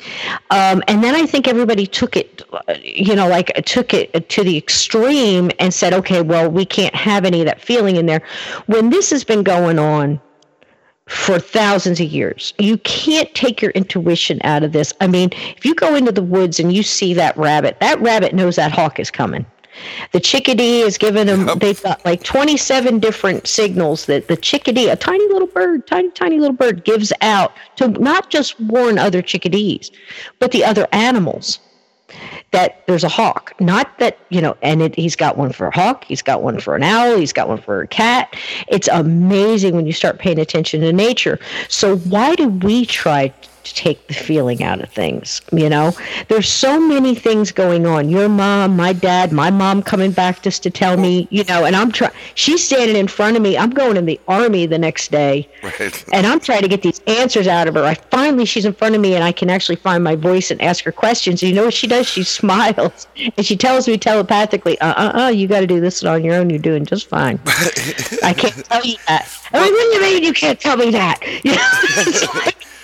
Um, 0.52 0.84
and 0.88 1.04
then 1.04 1.16
I 1.16 1.26
think 1.26 1.48
everybody 1.48 1.86
took 1.86 2.16
it, 2.16 2.44
you 2.82 3.16
know, 3.16 3.28
like 3.28 3.54
took 3.66 3.94
it 3.94 4.30
to 4.30 4.44
the 4.44 4.58
extreme 4.58 5.52
and 5.60 5.74
said, 5.74 5.94
okay, 5.94 6.22
well, 6.22 6.50
we 6.50 6.66
can't 6.66 6.96
have 6.96 7.26
any 7.26 7.42
of 7.42 7.46
that 7.46 7.62
feeling 7.62 7.96
in 7.96 8.06
there. 8.06 8.22
When 8.68 8.90
this 8.90 9.10
has 9.10 9.24
been 9.24 9.44
going 9.44 9.80
on 9.80 10.20
for 11.08 11.40
thousands 11.40 12.00
of 12.00 12.08
years, 12.08 12.54
you 12.58 12.78
can't 12.80 13.34
take 13.36 13.62
your 13.62 13.72
intuition 13.72 14.40
out 14.44 14.64
of 14.64 14.72
this. 14.72 14.92
I 15.02 15.08
mean, 15.08 15.30
if 15.56 15.64
you 15.64 15.76
go 15.76 15.96
into 15.96 16.12
the 16.12 16.24
woods 16.24 16.60
and 16.60 16.74
you 16.74 16.82
see 16.82 17.14
that 17.14 17.38
rabbit, 17.38 17.80
that 17.80 18.00
rabbit 18.02 18.34
knows 18.34 18.56
that 18.56 18.72
hawk 18.72 19.00
is 19.00 19.12
coming. 19.12 19.46
The 20.12 20.20
chickadee 20.20 20.82
is 20.82 20.98
giving 20.98 21.28
them, 21.28 21.48
yep. 21.48 21.60
they've 21.60 21.82
got 21.82 22.04
like 22.06 22.24
27 22.24 23.00
different 23.00 23.48
signals 23.48 24.06
that 24.06 24.28
the 24.28 24.38
chickadee, 24.38 24.90
a 24.90 24.96
tiny 24.96 25.28
little 25.28 25.48
bird, 25.48 25.88
tiny, 25.88 26.10
tiny 26.12 26.40
little 26.40 26.56
bird, 26.56 26.84
gives 26.84 27.12
out 27.22 27.54
to 27.78 27.88
not 27.88 28.30
just 28.30 28.60
warn 28.60 28.98
other 28.98 29.22
chickadees, 29.22 29.92
but 30.40 30.52
the 30.52 30.64
other 30.64 30.88
animals 30.92 31.60
that 32.52 32.86
there's 32.88 33.04
a 33.04 33.10
hawk. 33.10 33.54
Not 33.60 33.98
that, 34.00 34.18
you 34.30 34.42
know, 34.42 34.56
and 34.62 34.82
it, 34.82 34.96
he's 34.96 35.16
got 35.16 35.38
one 35.38 35.52
for 35.52 35.68
a 35.68 35.76
hawk, 35.76 36.06
he's 36.06 36.22
got 36.22 36.42
one 36.42 36.60
for 36.60 36.76
an 36.76 36.84
owl, 36.84 37.18
he's 37.18 37.34
got 37.34 37.50
one 37.50 37.62
for 37.62 37.82
a 37.82 37.88
cat. 37.88 38.36
It's 38.68 38.88
amazing 38.88 39.76
when 39.76 39.86
you 39.86 39.94
start 39.94 40.20
paying 40.20 40.40
attention 40.40 40.82
to 40.82 40.94
nature. 40.94 41.40
So, 41.68 41.98
why 41.98 42.36
do 42.36 42.48
we 42.48 42.86
try 42.86 43.34
to 43.66 43.74
take 43.74 44.08
the 44.08 44.14
feeling 44.14 44.64
out 44.64 44.82
of 44.82 44.90
things. 44.90 45.42
You 45.52 45.70
know, 45.70 45.92
there's 46.30 46.48
so 46.48 46.80
many 46.80 47.16
things 47.16 47.52
going 47.52 47.86
on. 47.86 48.10
Your 48.10 48.30
mom, 48.30 48.78
my 48.78 48.94
dad, 48.94 49.32
my 49.32 49.50
mom 49.50 49.84
coming 49.84 50.12
back 50.12 50.42
just 50.42 50.64
to 50.64 50.70
tell 50.70 50.98
me, 50.98 51.28
you 51.32 51.44
know, 51.46 51.66
and 51.66 51.76
I'm 51.76 51.92
trying. 51.92 52.14
She's 52.36 52.64
standing 52.64 52.96
in 52.96 53.08
front 53.08 53.36
of 53.36 53.44
me. 53.44 53.58
I'm 53.58 53.72
going 53.72 53.98
in 53.98 54.06
the 54.06 54.20
army 54.28 54.66
the 54.66 54.78
next 54.78 55.12
day, 55.12 55.50
right. 55.64 56.06
and 56.14 56.26
I'm 56.26 56.40
trying 56.40 56.62
to 56.62 56.68
get 56.68 56.82
these 56.82 57.02
answers 57.08 57.48
out 57.48 57.68
of 57.68 57.76
her. 57.76 57.84
I 57.84 57.96
finally 57.96 58.46
she's 58.46 58.66
in 58.66 58.74
front 58.74 58.96
of 58.96 59.02
me, 59.02 59.16
and 59.16 59.24
I 59.24 59.32
can 59.32 59.50
actually 59.50 59.78
find 59.78 60.04
my 60.04 60.16
voice 60.16 60.52
and 60.52 60.62
ask 60.62 60.84
her 60.86 60.92
questions. 60.92 61.42
And 61.42 61.50
you 61.50 61.56
know 61.56 61.66
what 61.66 61.74
she 61.74 61.88
does? 61.88 62.08
She 62.08 62.24
smiles 62.24 63.08
and 63.16 63.46
she 63.46 63.58
tells 63.58 63.88
me 63.88 63.98
telepathically, 63.98 64.80
"Uh, 64.80 64.94
uh, 64.94 65.24
uh, 65.24 65.30
you 65.30 65.48
got 65.48 65.62
to 65.62 65.68
do 65.68 65.82
this 65.82 66.04
on 66.04 66.24
your 66.24 66.36
own. 66.36 66.50
You're 66.50 66.60
doing 66.60 66.86
just 66.86 67.08
fine." 67.08 67.40
I 68.24 68.34
can't 68.34 68.64
tell 68.66 68.86
you 68.86 68.98
that. 69.08 69.28
I 69.52 69.64
mean, 69.64 69.74
what 69.74 69.92
do 69.92 69.96
you 69.96 70.02
mean 70.02 70.24
you 70.24 70.34
can't 70.34 70.60
tell 70.60 70.78
me 70.78 70.92
that? 70.92 71.20
You 71.46 71.56
know, 71.56 72.52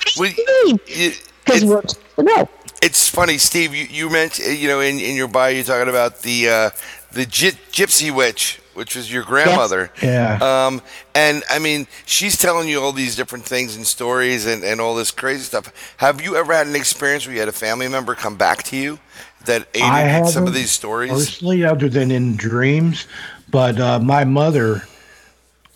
because 1.45 1.65
we're 1.65 1.83
no. 2.17 2.49
It's 2.81 3.07
funny, 3.07 3.37
Steve. 3.37 3.75
You, 3.75 3.85
you 3.85 4.09
mentioned, 4.09 4.57
you 4.57 4.67
know, 4.67 4.79
in, 4.79 4.99
in 4.99 5.15
your 5.15 5.27
bio, 5.27 5.49
you're 5.49 5.63
talking 5.63 5.89
about 5.89 6.21
the 6.21 6.49
uh, 6.49 6.69
the 7.11 7.25
gy- 7.25 7.59
gypsy 7.71 8.13
witch, 8.13 8.59
which 8.73 8.95
was 8.95 9.11
your 9.11 9.23
grandmother. 9.23 9.91
Yes. 10.01 10.39
Yeah. 10.41 10.65
Um, 10.65 10.81
and 11.13 11.43
I 11.49 11.59
mean, 11.59 11.87
she's 12.05 12.37
telling 12.37 12.67
you 12.67 12.81
all 12.81 12.91
these 12.91 13.15
different 13.15 13.45
things 13.45 13.75
and 13.75 13.85
stories 13.85 14.45
and, 14.47 14.63
and 14.63 14.81
all 14.81 14.95
this 14.95 15.11
crazy 15.11 15.43
stuff. 15.43 15.71
Have 15.97 16.21
you 16.21 16.35
ever 16.35 16.53
had 16.53 16.67
an 16.67 16.75
experience 16.75 17.25
where 17.25 17.33
you 17.33 17.39
had 17.39 17.49
a 17.49 17.53
family 17.53 17.87
member 17.87 18.15
come 18.15 18.35
back 18.35 18.63
to 18.63 18.77
you 18.77 18.99
that 19.45 19.67
aided 19.75 20.27
some 20.27 20.47
of 20.47 20.53
these 20.53 20.71
stories? 20.71 21.11
Personally, 21.11 21.63
other 21.63 21.89
than 21.89 22.09
in 22.09 22.35
dreams, 22.35 23.05
but 23.49 23.79
uh, 23.79 23.99
my 23.99 24.23
mother 24.23 24.83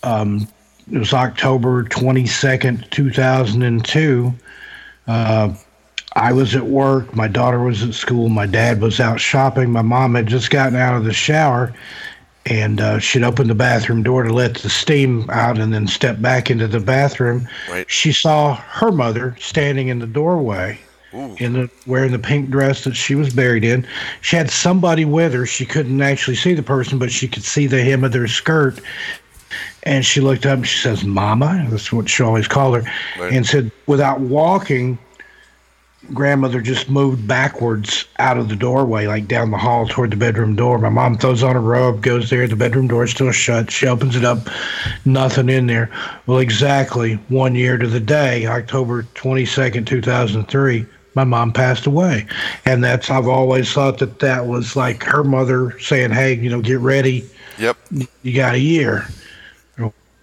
um, 0.01 0.47
it 0.91 0.97
was 0.97 1.13
October 1.13 1.83
22nd, 1.83 2.89
2002. 2.89 4.33
Uh, 5.07 5.53
I 6.15 6.31
was 6.31 6.55
at 6.55 6.65
work. 6.65 7.15
My 7.15 7.27
daughter 7.27 7.59
was 7.59 7.83
at 7.83 7.93
school. 7.93 8.29
My 8.29 8.45
dad 8.45 8.81
was 8.81 8.99
out 8.99 9.19
shopping. 9.19 9.71
My 9.71 9.81
mom 9.81 10.15
had 10.15 10.27
just 10.27 10.49
gotten 10.49 10.77
out 10.77 10.95
of 10.95 11.03
the 11.03 11.13
shower 11.13 11.73
and 12.45 12.79
uh, 12.79 12.99
she'd 12.99 13.23
opened 13.23 13.49
the 13.49 13.55
bathroom 13.55 14.03
door 14.03 14.23
to 14.23 14.31
let 14.31 14.55
the 14.55 14.69
steam 14.69 15.29
out 15.29 15.57
and 15.57 15.73
then 15.73 15.87
step 15.87 16.21
back 16.21 16.51
into 16.51 16.67
the 16.67 16.79
bathroom. 16.79 17.47
Right. 17.69 17.89
She 17.89 18.11
saw 18.11 18.55
her 18.55 18.91
mother 18.91 19.35
standing 19.39 19.87
in 19.87 19.99
the 19.99 20.07
doorway. 20.07 20.79
In 21.37 21.53
the 21.53 21.69
wearing 21.87 22.11
the 22.11 22.19
pink 22.19 22.49
dress 22.49 22.83
that 22.83 22.93
she 22.93 23.15
was 23.15 23.33
buried 23.33 23.63
in, 23.63 23.87
she 24.19 24.35
had 24.35 24.51
somebody 24.51 25.05
with 25.05 25.33
her. 25.33 25.45
She 25.45 25.65
couldn't 25.65 26.01
actually 26.01 26.35
see 26.35 26.53
the 26.53 26.61
person, 26.61 26.99
but 26.99 27.09
she 27.09 27.29
could 27.29 27.45
see 27.45 27.67
the 27.67 27.81
hem 27.81 28.03
of 28.03 28.11
their 28.11 28.27
skirt, 28.27 28.81
and 29.83 30.05
she 30.05 30.21
looked 30.21 30.45
up 30.45 30.57
and 30.57 30.67
she 30.67 30.79
says, 30.79 31.03
Mama, 31.03 31.67
that's 31.69 31.91
what 31.91 32.09
she 32.09 32.23
always 32.23 32.47
called 32.47 32.75
her, 32.75 32.91
right. 33.19 33.33
and 33.33 33.45
said, 33.45 33.71
without 33.87 34.19
walking, 34.19 34.97
grandmother 36.13 36.61
just 36.61 36.89
moved 36.89 37.27
backwards 37.27 38.05
out 38.19 38.37
of 38.37 38.49
the 38.49 38.55
doorway, 38.55 39.07
like 39.07 39.27
down 39.27 39.51
the 39.51 39.57
hall 39.57 39.87
toward 39.87 40.11
the 40.11 40.17
bedroom 40.17 40.55
door. 40.55 40.77
My 40.77 40.89
mom 40.89 41.17
throws 41.17 41.43
on 41.43 41.55
a 41.55 41.59
robe, 41.59 42.01
goes 42.01 42.29
there. 42.29 42.47
The 42.47 42.55
bedroom 42.55 42.87
door 42.87 43.03
is 43.03 43.11
still 43.11 43.31
shut. 43.31 43.71
She 43.71 43.87
opens 43.87 44.15
it 44.15 44.23
up, 44.23 44.47
nothing 45.05 45.49
in 45.49 45.67
there. 45.67 45.89
Well, 46.25 46.39
exactly 46.39 47.15
one 47.29 47.55
year 47.55 47.77
to 47.77 47.87
the 47.87 47.99
day, 47.99 48.45
October 48.45 49.03
22nd, 49.15 49.87
2003, 49.87 50.85
my 51.15 51.23
mom 51.23 51.53
passed 51.53 51.85
away. 51.85 52.27
And 52.65 52.83
that's, 52.83 53.09
I've 53.09 53.27
always 53.27 53.71
thought 53.71 53.99
that 53.99 54.19
that 54.19 54.47
was 54.47 54.75
like 54.75 55.03
her 55.03 55.23
mother 55.23 55.79
saying, 55.79 56.11
hey, 56.11 56.35
you 56.35 56.49
know, 56.49 56.61
get 56.61 56.79
ready. 56.79 57.27
Yep. 57.57 57.77
You 58.21 58.35
got 58.35 58.55
a 58.55 58.59
year 58.59 59.07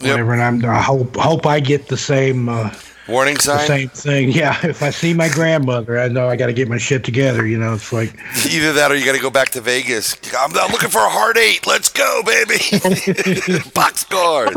whatever. 0.03 0.37
Yep. 0.37 0.43
And 0.53 0.65
I'm, 0.65 0.71
I 0.71 0.81
hope 0.81 1.17
hope 1.17 1.47
I 1.47 1.61
get 1.61 1.89
the 1.89 1.97
same 1.97 2.49
uh, 2.49 2.73
warning 3.09 3.37
sign. 3.39 3.67
same 3.67 3.89
thing. 3.89 4.33
Yeah. 4.33 4.59
If 4.65 4.83
I 4.83 4.91
see 4.91 5.15
my 5.15 5.29
grandmother, 5.29 5.99
I 5.99 6.09
know 6.09 6.29
I 6.29 6.37
got 6.37 6.47
to 6.47 6.53
get 6.53 6.69
my 6.69 6.79
shit 6.79 7.05
together. 7.05 7.47
You 7.47 7.59
know, 7.59 7.75
it's 7.75 7.93
like 7.93 8.15
either 8.51 8.73
that 8.73 8.91
or 8.91 8.97
you 8.97 9.05
got 9.05 9.15
to 9.15 9.21
go 9.21 9.31
back 9.31 9.51
to 9.51 9.61
Vegas. 9.61 10.17
I'm, 10.37 10.57
I'm, 10.57 10.71
looking 10.71 10.91
for 10.91 10.99
a 10.99 11.09
hard 11.09 11.37
eight. 11.37 11.67
Let's 11.67 11.91
go, 11.91 12.23
baby. 12.25 12.59
Box 13.75 14.05
card. 14.05 14.51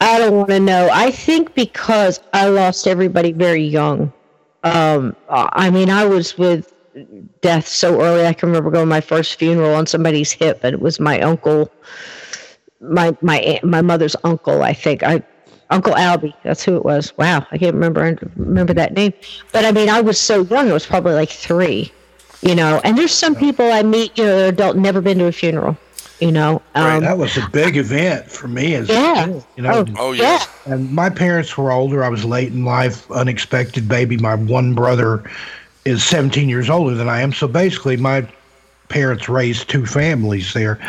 I 0.00 0.18
don't 0.18 0.36
want 0.36 0.50
to 0.50 0.60
know. 0.60 0.88
I 0.92 1.10
think 1.10 1.54
because 1.54 2.20
I 2.32 2.48
lost 2.48 2.86
everybody 2.86 3.32
very 3.32 3.62
young. 3.62 4.12
Um, 4.62 5.16
I 5.28 5.70
mean, 5.70 5.88
I 5.88 6.04
was 6.04 6.36
with 6.36 6.72
death 7.40 7.66
so 7.66 8.00
early. 8.00 8.26
I 8.26 8.32
can 8.32 8.48
remember 8.48 8.70
going 8.70 8.84
to 8.84 8.90
my 8.90 9.00
first 9.00 9.38
funeral 9.38 9.74
on 9.74 9.86
somebody's 9.86 10.32
hip, 10.32 10.60
and 10.62 10.74
it 10.74 10.80
was 10.80 11.00
my 11.00 11.20
uncle 11.20 11.70
my 12.80 13.16
my 13.20 13.60
my 13.62 13.82
mother's 13.82 14.16
uncle, 14.24 14.62
I 14.62 14.72
think. 14.72 15.02
I 15.02 15.22
Uncle 15.70 15.92
Albie, 15.92 16.34
that's 16.42 16.64
who 16.64 16.76
it 16.76 16.84
was. 16.84 17.16
Wow, 17.16 17.46
I 17.52 17.58
can't 17.58 17.74
remember 17.74 18.18
remember 18.36 18.74
that 18.74 18.92
name. 18.94 19.12
But 19.52 19.64
I 19.64 19.72
mean, 19.72 19.88
I 19.88 20.00
was 20.00 20.18
so 20.18 20.42
young; 20.42 20.68
it 20.68 20.72
was 20.72 20.86
probably 20.86 21.14
like 21.14 21.30
three, 21.30 21.92
you 22.42 22.54
know. 22.54 22.80
And 22.82 22.98
there's 22.98 23.12
some 23.12 23.36
people 23.36 23.70
I 23.70 23.82
meet, 23.82 24.18
you 24.18 24.24
know, 24.24 24.48
adult, 24.48 24.76
never 24.76 25.00
been 25.00 25.18
to 25.18 25.26
a 25.26 25.32
funeral, 25.32 25.76
you 26.18 26.32
know. 26.32 26.60
Um, 26.74 26.84
right, 26.84 27.00
that 27.00 27.18
was 27.18 27.36
a 27.36 27.48
big 27.50 27.76
event 27.76 28.28
for 28.28 28.48
me 28.48 28.74
as 28.74 28.88
yeah. 28.88 29.24
a 29.24 29.26
kid, 29.26 29.44
you 29.56 29.62
know. 29.62 29.84
Oh, 29.88 29.94
oh 29.98 30.12
yeah. 30.12 30.44
And 30.64 30.90
my 30.90 31.08
parents 31.08 31.56
were 31.56 31.70
older. 31.70 32.02
I 32.02 32.08
was 32.08 32.24
late 32.24 32.52
in 32.52 32.64
life, 32.64 33.08
unexpected 33.12 33.86
baby. 33.86 34.16
My 34.16 34.34
one 34.34 34.74
brother 34.74 35.22
is 35.84 36.04
17 36.04 36.48
years 36.48 36.68
older 36.68 36.94
than 36.94 37.08
I 37.08 37.20
am, 37.20 37.32
so 37.32 37.46
basically, 37.46 37.96
my 37.96 38.26
parents 38.88 39.28
raised 39.28 39.68
two 39.68 39.86
families 39.86 40.52
there, 40.52 40.80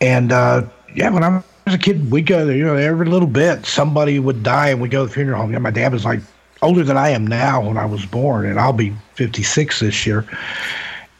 and. 0.00 0.32
uh 0.32 0.62
yeah, 0.96 1.10
when 1.10 1.22
I 1.22 1.42
was 1.66 1.74
a 1.74 1.78
kid, 1.78 2.10
we'd 2.10 2.26
go 2.26 2.46
there, 2.46 2.56
you 2.56 2.64
know, 2.64 2.74
every 2.74 3.06
little 3.06 3.28
bit 3.28 3.66
somebody 3.66 4.18
would 4.18 4.42
die 4.42 4.70
and 4.70 4.80
we'd 4.80 4.90
go 4.90 5.02
to 5.02 5.08
the 5.08 5.12
funeral 5.12 5.42
home. 5.42 5.52
Yeah, 5.52 5.58
my 5.58 5.70
dad 5.70 5.92
was 5.92 6.04
like 6.04 6.20
older 6.62 6.82
than 6.82 6.96
I 6.96 7.10
am 7.10 7.26
now 7.26 7.60
when 7.60 7.76
I 7.76 7.84
was 7.84 8.06
born, 8.06 8.46
and 8.46 8.58
I'll 8.58 8.72
be 8.72 8.94
56 9.14 9.80
this 9.80 10.06
year. 10.06 10.26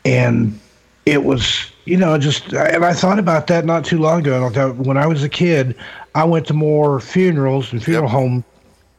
And 0.04 0.58
it 1.04 1.24
was, 1.24 1.70
you 1.84 1.96
know, 1.96 2.16
just, 2.16 2.52
and 2.52 2.84
I 2.84 2.94
thought 2.94 3.18
about 3.18 3.48
that 3.48 3.64
not 3.64 3.84
too 3.84 3.98
long 3.98 4.20
ago. 4.20 4.46
I 4.46 4.48
thought 4.48 4.76
when 4.76 4.96
I 4.96 5.06
was 5.06 5.22
a 5.22 5.28
kid, 5.28 5.76
I 6.14 6.24
went 6.24 6.46
to 6.46 6.54
more 6.54 7.00
funerals 7.00 7.70
and 7.72 7.82
funeral 7.82 8.06
yep. 8.06 8.12
home 8.12 8.44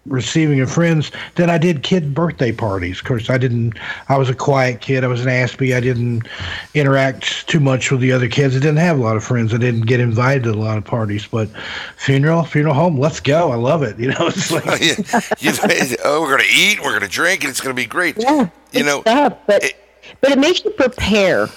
receiving 0.08 0.60
of 0.62 0.72
friends 0.72 1.12
than 1.36 1.50
I 1.50 1.58
did 1.58 1.84
kid 1.84 2.14
birthday 2.14 2.52
parties. 2.52 3.00
Of 3.00 3.06
course, 3.06 3.30
I 3.30 3.38
didn't. 3.38 3.78
I 4.10 4.18
was 4.18 4.30
a 4.30 4.36
quiet 4.36 4.82
kid. 4.82 5.04
I 5.04 5.08
was 5.08 5.22
an 5.22 5.28
Aspie. 5.28 5.76
I 5.76 5.80
didn't 5.80 6.28
interact 6.74 7.48
too 7.48 7.60
much 7.60 7.92
with 7.92 8.02
the 8.02 8.12
other 8.12 8.28
kids. 8.28 8.56
I 8.56 8.60
didn't 8.60 8.78
have 8.78 8.98
a 8.98 9.02
lot 9.02 9.16
of 9.16 9.24
friends. 9.24 9.54
I 9.54 9.58
didn't 9.58 9.82
get 9.82 10.00
invited 10.00 10.44
to 10.44 10.52
a 10.52 10.54
lot 10.54 10.78
of 10.78 10.86
parties. 10.86 11.28
But 11.28 11.50
funeral, 11.98 12.44
funeral 12.44 12.74
home, 12.74 13.00
let's 13.00 13.20
go. 13.20 13.52
I 13.52 13.56
love 13.56 13.84
it. 13.84 13.98
You 14.08 14.14
know, 14.14 14.28
it's 14.28 14.52
oh, 14.52 14.56
like 14.56 14.68
oh, 14.68 14.76
yeah. 14.80 15.96
oh, 16.06 16.22
we're 16.22 16.38
gonna 16.38 16.50
eat, 16.50 16.82
we're 16.82 16.94
gonna 16.94 17.10
drink, 17.10 17.44
and 17.44 17.50
it's 17.50 17.60
gonna 17.60 17.74
be 17.74 17.86
great. 17.86 18.16
Yeah, 18.18 18.48
you 18.72 18.84
know, 18.84 19.02
tough, 19.02 19.36
but 19.46 19.64
it, 19.64 19.76
but 20.22 20.32
it 20.32 20.40
makes 20.40 20.64
you 20.64 20.72
prepare 20.72 21.48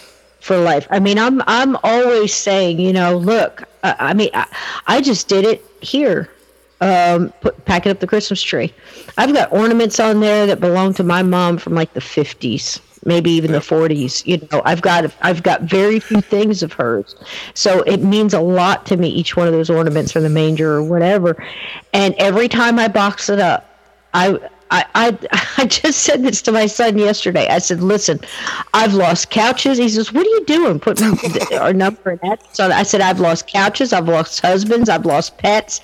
for 0.41 0.57
life. 0.57 0.89
I 0.91 0.99
mean, 0.99 1.17
I'm 1.17 1.43
I'm 1.47 1.77
always 1.85 2.35
saying, 2.35 2.81
you 2.81 2.93
know, 2.93 3.17
look, 3.17 3.69
I, 3.85 3.95
I 4.01 4.15
mean, 4.15 4.31
I, 4.35 4.47
I 4.89 5.01
just 5.01 5.29
did 5.29 5.45
it 5.45 5.65
here 5.81 6.29
um, 6.81 7.31
put, 7.41 7.65
packing 7.65 7.93
up 7.93 8.01
the 8.01 8.07
Christmas 8.07 8.43
tree. 8.43 8.73
I've 9.19 9.33
got 9.33 9.53
ornaments 9.53 10.01
on 10.01 10.21
there 10.21 10.47
that 10.47 10.61
belong 10.61 10.95
to 10.95 11.03
my 11.03 11.23
mom 11.23 11.59
from 11.59 11.75
like 11.75 11.93
the 11.93 12.01
50s, 12.01 12.81
maybe 13.05 13.31
even 13.31 13.53
the 13.53 13.59
40s. 13.59 14.27
You 14.27 14.47
know, 14.51 14.63
I've 14.65 14.83
got 14.83 15.13
I've 15.23 15.43
got 15.43 15.63
very 15.63 16.01
few 16.01 16.21
things 16.21 16.63
of 16.63 16.73
hers, 16.73 17.17
so 17.55 17.83
it 17.83 17.99
means 17.99 18.35
a 18.35 18.41
lot 18.41 18.87
to 18.87 18.97
me. 18.97 19.09
Each 19.09 19.37
one 19.37 19.47
of 19.47 19.53
those 19.53 19.71
ornaments 19.71 20.13
from 20.13 20.23
the 20.23 20.31
manger 20.31 20.73
or 20.73 20.83
whatever, 20.83 21.43
and 21.93 22.15
every 22.19 22.49
time 22.49 22.79
I 22.79 22.89
box 22.89 23.29
it 23.29 23.41
up, 23.41 23.67
I 24.15 24.39
I, 24.71 24.85
I, 24.95 25.19
I 25.59 25.67
just 25.67 26.03
said 26.03 26.23
this 26.23 26.43
to 26.43 26.53
my 26.53 26.67
son 26.67 26.99
yesterday. 26.99 27.49
I 27.49 27.59
said, 27.59 27.83
"Listen, 27.83 28.21
I've 28.75 28.95
lost 28.95 29.31
couches." 29.31 29.79
He 29.79 29.89
says, 29.89 30.13
"What 30.13 30.27
are 30.27 30.31
you 30.31 30.45
doing? 30.45 30.81
Putting 30.81 31.17
our 31.59 31.73
number 31.73 32.13
in 32.13 32.21
that?" 32.23 32.55
So 32.55 32.71
I 32.71 32.83
said, 32.83 33.01
"I've 33.01 33.21
lost 33.21 33.47
couches. 33.47 33.93
I've 33.93 34.09
lost 34.09 34.41
husbands. 34.41 34.89
I've 34.89 35.07
lost 35.07 35.39
pets. 35.39 35.81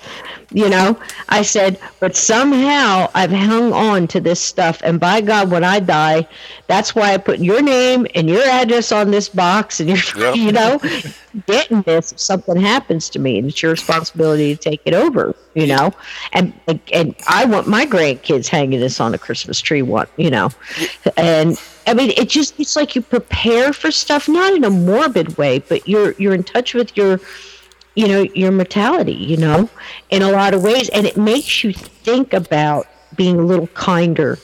You 0.51 0.69
know." 0.69 0.99
I 1.29 1.41
said, 1.41 1.79
"But 1.99 2.15
somehow 2.15 3.09
I've 3.13 3.31
hung 3.31 3.73
on 3.73 4.07
to 4.07 4.19
this 4.19 4.39
stuff, 4.39 4.81
and 4.83 4.99
by 4.99 5.21
God, 5.21 5.51
when 5.51 5.63
I 5.63 5.79
die, 5.79 6.27
that's 6.67 6.95
why 6.95 7.13
I 7.13 7.17
put 7.17 7.39
your 7.39 7.61
name 7.61 8.07
and 8.15 8.29
your 8.29 8.43
address 8.43 8.91
on 8.91 9.11
this 9.11 9.29
box, 9.29 9.79
and 9.79 9.89
your, 9.89 9.99
yep. 10.17 10.35
you 10.35 10.51
know." 10.51 10.79
Getting 11.45 11.81
this 11.83 12.11
if 12.11 12.19
something 12.19 12.57
happens 12.57 13.09
to 13.09 13.19
me 13.19 13.37
and 13.37 13.47
it's 13.47 13.61
your 13.61 13.71
responsibility 13.71 14.55
to 14.55 14.61
take 14.69 14.81
it 14.85 14.93
over 14.93 15.35
you 15.53 15.67
know? 15.67 15.91
And 16.33 16.53
and 16.93 17.15
i 17.27 17.45
want 17.45 17.67
my 17.67 17.85
grandkids 17.85 18.47
hanging 18.47 18.79
this 18.79 18.99
on 18.99 19.13
a 19.13 19.17
christmas 19.17 19.59
tree 19.59 19.81
one 19.81 20.07
you 20.17 20.29
know? 20.29 20.49
And 21.15 21.57
I 21.87 21.93
mean, 21.93 22.11
it 22.17 22.27
just 22.27 22.59
it's 22.59 22.75
like 22.75 22.95
you 22.95 23.01
prepare 23.01 23.71
for 23.71 23.91
stuff, 23.91 24.27
not 24.27 24.53
in 24.53 24.65
a 24.65 24.69
morbid 24.69 25.37
way, 25.37 25.59
but 25.59 25.87
you're 25.87 26.11
you're 26.17 26.33
in 26.33 26.43
touch 26.43 26.73
with 26.73 26.95
your 26.97 27.19
you 27.95 28.07
know 28.07 28.21
your 28.35 28.51
mortality 28.51 29.13
you 29.13 29.37
know 29.37 29.69
in 30.09 30.21
a 30.21 30.29
lot 30.29 30.53
of 30.53 30.61
ways. 30.61 30.89
And 30.89 31.07
it 31.07 31.15
makes 31.15 31.63
you 31.63 31.71
think 31.71 32.33
about 32.33 32.87
being 33.15 33.39
a 33.39 33.41
little 33.41 33.67
kinder 33.67 34.37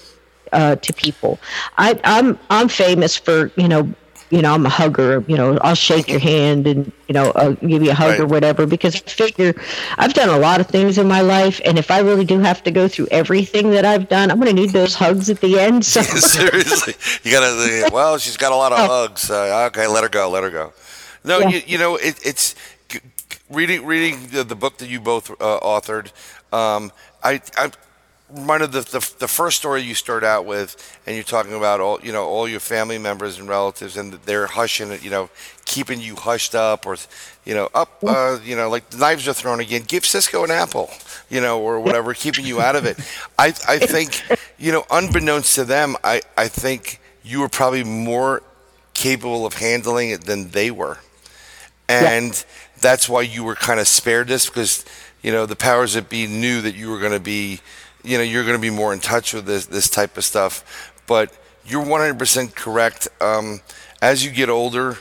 uh, 0.53 0.77
to 0.77 0.93
people. 0.93 1.37
I, 1.77 1.99
i'm 2.05 2.39
i'm 2.49 2.69
famous 2.69 3.17
for 3.17 3.51
you 3.57 3.67
know 3.67 3.93
you 4.35 4.41
know 4.43 4.51
i'm 4.55 4.65
a 4.65 4.69
hugger 4.81 5.23
you 5.31 5.37
know 5.39 5.57
i'll 5.65 5.75
shake 5.89 6.07
your 6.13 6.19
hand 6.33 6.61
and 6.71 6.79
you 7.07 7.13
know 7.17 7.31
I'll 7.35 7.53
give 7.71 7.81
you 7.85 7.91
a 7.91 7.93
hug 8.03 8.11
Right. 8.11 8.19
or 8.23 8.27
whatever 8.35 8.65
because 8.75 8.95
i 8.95 8.99
figure 9.23 9.53
i've 10.01 10.13
done 10.21 10.29
a 10.29 10.39
lot 10.47 10.57
of 10.59 10.67
things 10.75 10.97
in 10.97 11.07
my 11.07 11.21
life 11.21 11.57
and 11.65 11.77
if 11.83 11.89
i 11.91 11.99
really 12.09 12.25
do 12.33 12.39
have 12.49 12.63
to 12.67 12.71
go 12.79 12.87
through 12.87 13.07
everything 13.11 13.65
that 13.75 13.85
i've 13.91 14.07
done 14.17 14.25
i'm 14.31 14.39
going 14.41 14.53
to 14.55 14.59
need 14.61 14.71
those 14.71 14.95
hugs 14.95 15.29
at 15.29 15.39
the 15.45 15.59
end 15.59 15.85
so 15.85 16.01
Seriously, 16.37 16.95
you 17.23 17.29
gotta. 17.31 17.53
Well, 17.93 18.17
she's 18.17 18.37
got 18.37 18.51
a 18.51 18.55
lot 18.63 18.71
of 18.71 18.79
hugs. 18.95 19.29
Uh, 19.29 19.67
okay, 19.69 19.85
let 19.87 20.03
her 20.03 20.09
go. 20.09 20.29
Let 20.29 20.43
her 20.43 20.49
go. 20.49 20.73
No, 21.23 21.37
Oh. 21.37 21.39
Yeah. 21.41 21.49
you, 21.49 21.61
you 21.71 21.77
know 21.77 21.95
it, 21.97 22.15
it's 22.25 22.55
reading 23.49 23.85
reading 23.85 24.15
the, 24.31 24.43
the 24.43 24.55
book 24.55 24.77
that 24.79 24.89
you 24.89 24.99
both 24.99 25.29
uh, 25.31 25.59
authored. 25.73 26.07
Um, 26.51 26.91
I 27.23 27.41
I 27.57 27.71
reminded 28.33 28.71
the, 28.71 28.81
the 28.81 29.13
the 29.19 29.27
first 29.27 29.57
story 29.57 29.81
you 29.81 29.93
start 29.95 30.23
out 30.23 30.45
with, 30.45 30.99
and 31.05 31.15
you're 31.15 31.23
talking 31.23 31.53
about 31.53 31.79
all 31.79 31.99
you 32.01 32.11
know 32.11 32.25
all 32.25 32.47
your 32.47 32.59
family 32.59 32.97
members 32.97 33.39
and 33.39 33.47
relatives, 33.47 33.97
and 33.97 34.13
they're 34.25 34.47
hushing 34.47 34.91
it, 34.91 35.03
you 35.03 35.09
know, 35.09 35.29
keeping 35.65 36.01
you 36.01 36.15
hushed 36.15 36.55
up, 36.55 36.85
or 36.85 36.97
you 37.45 37.53
know, 37.53 37.69
up, 37.73 38.03
uh, 38.03 38.39
you 38.43 38.55
know, 38.55 38.69
like 38.69 38.89
the 38.89 38.97
knives 38.97 39.27
are 39.27 39.33
thrown 39.33 39.59
again. 39.59 39.83
Give 39.87 40.05
Cisco 40.05 40.43
an 40.43 40.51
apple, 40.51 40.89
you 41.29 41.41
know, 41.41 41.61
or 41.61 41.79
whatever, 41.79 42.13
keeping 42.13 42.45
you 42.45 42.61
out 42.61 42.75
of 42.75 42.85
it. 42.85 42.97
I 43.37 43.47
I 43.67 43.79
think 43.79 44.21
you 44.57 44.71
know, 44.71 44.85
unbeknownst 44.89 45.55
to 45.55 45.65
them, 45.65 45.95
I 46.03 46.21
I 46.37 46.47
think 46.47 46.99
you 47.23 47.39
were 47.39 47.49
probably 47.49 47.83
more 47.83 48.43
capable 48.93 49.45
of 49.45 49.55
handling 49.55 50.09
it 50.09 50.25
than 50.25 50.49
they 50.49 50.69
were 50.69 50.99
and 51.89 52.45
that's 52.79 53.07
why 53.09 53.21
you 53.21 53.43
were 53.43 53.55
kind 53.55 53.79
of 53.79 53.87
spared 53.87 54.27
this 54.27 54.47
because 54.47 54.85
you 55.21 55.31
know 55.31 55.45
the 55.45 55.55
powers 55.55 55.93
that 55.93 56.09
be 56.09 56.27
knew 56.27 56.61
that 56.61 56.75
you 56.75 56.89
were 56.89 56.99
going 56.99 57.11
to 57.11 57.19
be 57.19 57.59
you 58.03 58.17
know 58.17 58.23
you're 58.23 58.43
going 58.43 58.55
to 58.57 58.61
be 58.61 58.69
more 58.69 58.93
in 58.93 58.99
touch 58.99 59.33
with 59.33 59.45
this 59.45 59.65
this 59.65 59.89
type 59.89 60.17
of 60.17 60.23
stuff. 60.23 60.93
But 61.07 61.35
you're 61.65 61.83
100% 61.83 62.55
correct. 62.55 63.07
Um, 63.21 63.61
as 64.01 64.23
you 64.25 64.31
get 64.31 64.49
older 64.49 64.97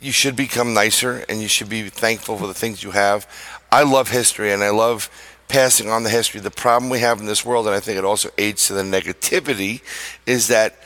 you 0.00 0.12
should 0.12 0.36
become 0.36 0.74
nicer 0.74 1.24
and 1.28 1.40
you 1.40 1.48
should 1.48 1.68
be 1.68 1.88
thankful 1.88 2.36
for 2.36 2.46
the 2.46 2.54
things 2.54 2.82
you 2.82 2.90
have. 2.90 3.26
I 3.72 3.82
love 3.82 4.10
history 4.10 4.52
and 4.52 4.62
i 4.62 4.70
love 4.70 5.10
passing 5.48 5.88
on 5.88 6.02
the 6.02 6.10
history. 6.10 6.40
The 6.40 6.50
problem 6.50 6.90
we 6.90 7.00
have 7.00 7.18
in 7.20 7.26
this 7.26 7.44
world 7.44 7.66
and 7.66 7.74
i 7.74 7.80
think 7.80 7.98
it 7.98 8.04
also 8.04 8.28
aids 8.38 8.66
to 8.66 8.74
the 8.74 8.82
negativity 8.82 9.80
is 10.26 10.48
that 10.48 10.76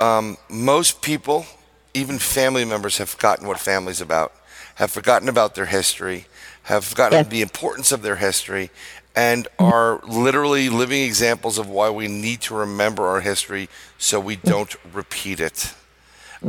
um, 0.00 0.36
most 0.48 1.02
people, 1.02 1.46
even 1.94 2.18
family 2.18 2.64
members, 2.64 2.98
have 2.98 3.10
forgotten 3.10 3.46
what 3.46 3.60
family's 3.60 4.00
about, 4.00 4.32
have 4.76 4.90
forgotten 4.90 5.28
about 5.28 5.54
their 5.54 5.66
history, 5.66 6.26
have 6.64 6.84
forgotten 6.84 7.18
Yeah. 7.18 7.22
the 7.24 7.42
importance 7.42 7.92
of 7.92 8.02
their 8.02 8.16
history, 8.16 8.70
and 9.14 9.48
are 9.58 10.00
literally 10.06 10.68
living 10.68 11.02
examples 11.02 11.58
of 11.58 11.68
why 11.68 11.90
we 11.90 12.08
need 12.08 12.40
to 12.42 12.54
remember 12.54 13.06
our 13.06 13.20
history 13.20 13.68
so 13.98 14.18
we 14.18 14.36
don't 14.36 14.74
repeat 14.92 15.40
it. 15.40 15.74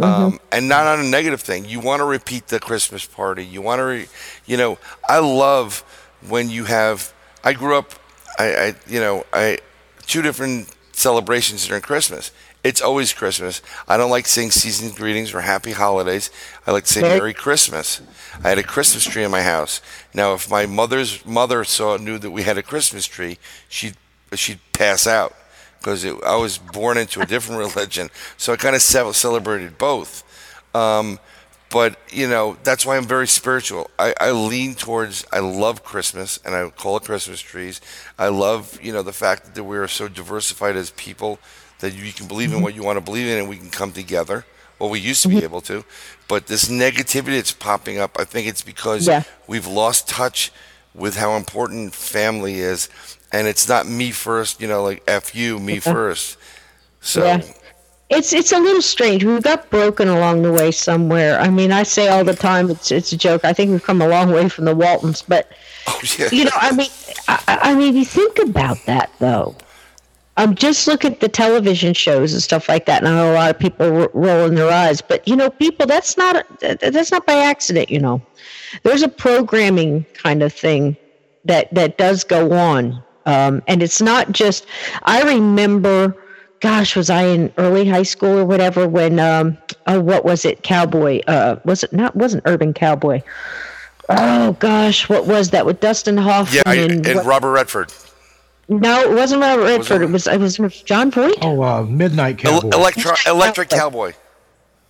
Um, 0.01 0.39
and 0.51 0.67
not 0.67 0.87
on 0.87 0.99
a 0.99 1.07
negative 1.07 1.41
thing. 1.41 1.65
You 1.65 1.79
want 1.79 1.99
to 1.99 2.05
repeat 2.05 2.47
the 2.47 2.59
Christmas 2.59 3.05
party. 3.05 3.45
You 3.45 3.61
want 3.61 3.79
to, 3.79 3.83
re- 3.83 4.07
you 4.45 4.57
know, 4.57 4.79
I 5.07 5.19
love 5.19 5.83
when 6.27 6.49
you 6.49 6.65
have. 6.65 7.13
I 7.43 7.53
grew 7.53 7.77
up, 7.77 7.91
I, 8.39 8.55
I, 8.55 8.75
you 8.87 8.99
know, 8.99 9.25
I 9.31 9.59
two 10.07 10.21
different 10.23 10.69
celebrations 10.93 11.67
during 11.67 11.83
Christmas. 11.83 12.31
It's 12.63 12.81
always 12.81 13.11
Christmas. 13.11 13.61
I 13.89 13.97
don't 13.97 14.09
like 14.09 14.25
saying 14.25 14.51
season 14.51 14.95
greetings 14.95 15.33
or 15.33 15.41
happy 15.41 15.71
holidays. 15.71 16.31
I 16.65 16.71
like 16.71 16.85
to 16.85 16.93
say 16.93 17.01
Merry- 17.01 17.33
Christmas. 17.33 18.01
I 18.41 18.49
had 18.49 18.57
a 18.57 18.63
Christmas 18.63 19.03
tree 19.03 19.23
in 19.23 19.31
my 19.31 19.41
house. 19.41 19.81
Now, 20.13 20.33
if 20.33 20.49
my 20.49 20.65
mother's 20.65 21.25
mother 21.25 21.65
saw 21.65 21.97
knew 21.97 22.17
that 22.17 22.31
we 22.31 22.43
had 22.43 22.57
a 22.57 22.63
Christmas 22.63 23.05
tree, 23.05 23.37
she'd 23.67 23.97
she'd 24.33 24.59
pass 24.71 25.05
out 25.05 25.35
because 25.77 26.05
I 26.05 26.37
was 26.37 26.57
born 26.57 26.97
into 26.97 27.19
a 27.19 27.25
different 27.25 27.59
religion. 27.75 28.09
So 28.37 28.53
I 28.53 28.55
kind 28.55 28.75
of 28.75 28.81
celebrated 28.81 29.77
both. 29.77 30.23
Um, 30.73 31.19
but 31.69 31.97
you 32.11 32.29
know 32.29 32.55
that's 32.63 32.85
why 32.85 32.95
I'm 32.97 33.05
very 33.05 33.27
spiritual. 33.27 33.89
I, 33.99 34.13
I 34.21 34.31
lean 34.31 34.75
towards. 34.75 35.25
I 35.33 35.39
love 35.39 35.83
Christmas, 35.83 36.39
and 36.45 36.55
I 36.55 36.69
call 36.69 36.97
it 36.97 37.03
Christmas 37.03 37.41
trees. 37.41 37.81
I 38.17 38.27
love 38.27 38.79
you 38.81 38.93
know 38.93 39.01
the 39.01 39.11
fact 39.11 39.55
that 39.55 39.63
we 39.63 39.77
are 39.77 39.87
so 39.87 40.07
diversified 40.07 40.75
as 40.75 40.91
people 40.91 41.39
that 41.83 41.93
you 41.93 42.13
can 42.13 42.29
believe 42.29 42.49
in 42.49 42.55
mm-hmm. 42.55 42.63
what 42.63 42.75
you 42.75 42.81
want 42.81 42.95
to 42.95 43.01
believe 43.01 43.27
in, 43.27 43.37
and 43.37 43.49
we 43.49 43.57
can 43.57 43.69
come 43.69 43.91
together. 43.91 44.45
Well, 44.79 44.89
we 44.89 44.99
used 44.99 45.21
to 45.23 45.27
be 45.27 45.35
mm-hmm. 45.35 45.43
able 45.43 45.61
to, 45.61 45.83
but 46.29 46.47
this 46.47 46.69
negativity 46.69 47.35
that's 47.35 47.51
popping 47.51 47.99
up, 47.99 48.17
I 48.17 48.23
think 48.23 48.47
it's 48.47 48.61
because 48.61 49.05
Yeah. 49.05 49.23
we've 49.47 49.67
lost 49.67 50.07
touch 50.07 50.51
with 50.95 51.17
how 51.17 51.35
important 51.35 51.93
family 51.93 52.61
is, 52.61 52.87
and 53.33 53.47
it's 53.47 53.67
not 53.67 53.85
me 53.85 54.11
first. 54.11 54.61
You 54.61 54.67
know, 54.67 54.81
like 54.81 55.03
f 55.07 55.35
you, 55.35 55.59
me 55.59 55.79
first. 55.79 56.37
So 57.01 57.25
Yeah. 57.25 57.41
It's 58.09 58.31
it's 58.31 58.51
a 58.51 58.59
little 58.59 58.81
strange. 58.81 59.23
We 59.25 59.39
got 59.41 59.69
broken 59.69 60.07
along 60.07 60.43
the 60.43 60.51
way 60.51 60.71
somewhere. 60.71 61.39
I 61.39 61.49
mean, 61.49 61.71
I 61.71 61.83
say 61.83 62.07
all 62.09 62.23
the 62.23 62.35
time 62.35 62.69
it's 62.69 62.91
it's 62.91 63.11
a 63.11 63.17
joke. 63.17 63.43
I 63.43 63.53
think 63.53 63.71
we've 63.71 63.83
come 63.83 64.01
a 64.01 64.07
long 64.07 64.31
way 64.31 64.47
from 64.49 64.65
the 64.65 64.75
Waltons, 64.75 65.21
but 65.21 65.51
oh 65.87 65.99
yeah, 66.17 66.29
you 66.31 66.45
know, 66.45 66.51
I 66.55 66.71
mean, 66.71 66.91
I, 67.27 67.59
I 67.69 67.75
mean, 67.75 67.95
you 67.95 68.05
think 68.05 68.39
about 68.39 68.77
that 68.85 69.09
though. 69.19 69.55
Um, 70.37 70.55
just 70.55 70.87
look 70.87 71.05
at 71.05 71.19
the 71.19 71.27
television 71.29 71.93
shows 71.93 72.33
and 72.33 72.41
stuff 72.41 72.67
like 72.67 72.87
that. 72.87 73.03
And 73.03 73.07
I 73.07 73.11
know 73.15 73.31
a 73.33 73.35
lot 73.35 73.51
of 73.51 73.59
people 73.59 73.85
r- 74.01 74.09
rolling 74.15 74.55
their 74.55 74.71
eyes, 74.71 74.99
but 74.99 75.27
you 75.27 75.35
know, 75.35 75.49
people, 75.51 75.85
that's 75.85 76.17
not 76.17 76.45
that's 76.59 77.11
not 77.11 77.25
by 77.27 77.33
accident. 77.35 77.91
You 77.91 77.99
know, 77.99 78.21
there's 78.81 79.03
a 79.03 79.07
programming 79.09 80.05
kind 80.15 80.41
of 80.41 80.51
thing 80.51 80.97
that 81.45 81.71
that 81.75 81.99
does 81.99 82.23
go 82.23 82.51
on, 82.51 83.03
um, 83.27 83.61
and 83.67 83.83
it's 83.83 84.01
not 84.01 84.31
just. 84.31 84.65
I 85.03 85.21
remember, 85.21 86.15
gosh, 86.61 86.95
was 86.95 87.11
I 87.11 87.25
in 87.25 87.53
early 87.59 87.87
high 87.87 88.01
school 88.03 88.39
or 88.39 88.45
whatever 88.45 88.87
when? 88.87 89.19
Um, 89.19 89.55
oh, 89.85 89.99
what 90.01 90.25
was 90.25 90.45
it? 90.45 90.63
Cowboy? 90.63 91.19
Uh, 91.27 91.57
was 91.63 91.83
it 91.83 91.93
not? 91.93 92.15
Wasn't 92.15 92.41
Urban 92.47 92.73
Cowboy? 92.73 93.21
Oh 94.09 94.53
gosh, 94.53 95.07
what 95.09 95.27
was 95.27 95.51
that 95.51 95.65
with 95.67 95.79
Dustin 95.79 96.17
Hoffman? 96.17 96.55
yeah, 96.55 96.63
I, 96.65 96.75
and 96.75 97.05
and 97.05 97.17
what- 97.17 97.25
Robert 97.27 97.51
Redford. 97.51 97.93
No, 98.69 99.01
it 99.01 99.11
wasn't 99.11 99.41
Robert 99.41 99.63
Redford. 99.63 100.01
It 100.01 100.09
was 100.09 100.27
it 100.27 100.39
was 100.39 100.57
Jon 100.83 101.11
Voight. 101.11 101.37
Oh, 101.41 101.61
uh, 101.61 101.83
Midnight 101.83 102.43
El- 102.45 102.61
Cowboy. 102.61 102.77
Electro- 102.77 103.15
Electric 103.27 103.69
Cowboy. 103.69 104.13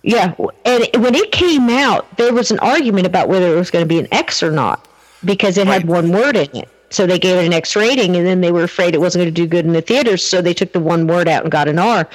Yeah, 0.02 0.34
and 0.66 0.86
when 1.02 1.14
it 1.14 1.32
came 1.32 1.70
out, 1.70 2.16
there 2.18 2.32
was 2.34 2.50
an 2.50 2.58
argument 2.58 3.06
about 3.06 3.28
whether 3.28 3.50
it 3.52 3.56
was 3.56 3.70
going 3.70 3.82
to 3.82 3.88
be 3.88 3.98
an 3.98 4.06
X 4.12 4.42
or 4.42 4.50
not 4.50 4.86
because 5.24 5.56
it 5.56 5.66
had 5.66 5.86
one 5.88 6.12
word 6.12 6.36
in 6.36 6.54
it. 6.54 6.68
So 6.90 7.06
they 7.06 7.18
gave 7.18 7.38
it 7.38 7.46
an 7.46 7.52
X 7.54 7.74
rating, 7.74 8.14
and 8.14 8.26
then 8.26 8.40
they 8.42 8.52
were 8.52 8.62
afraid 8.64 8.94
it 8.94 9.00
wasn't 9.00 9.22
going 9.22 9.34
to 9.34 9.42
do 9.42 9.46
good 9.48 9.64
in 9.64 9.72
the 9.72 9.80
theaters, 9.80 10.22
so 10.22 10.42
they 10.42 10.52
took 10.54 10.72
the 10.72 10.78
one 10.80 11.06
word 11.06 11.26
out 11.26 11.42
and 11.42 11.50
got 11.50 11.68
an 11.68 11.78
R. 11.78 12.06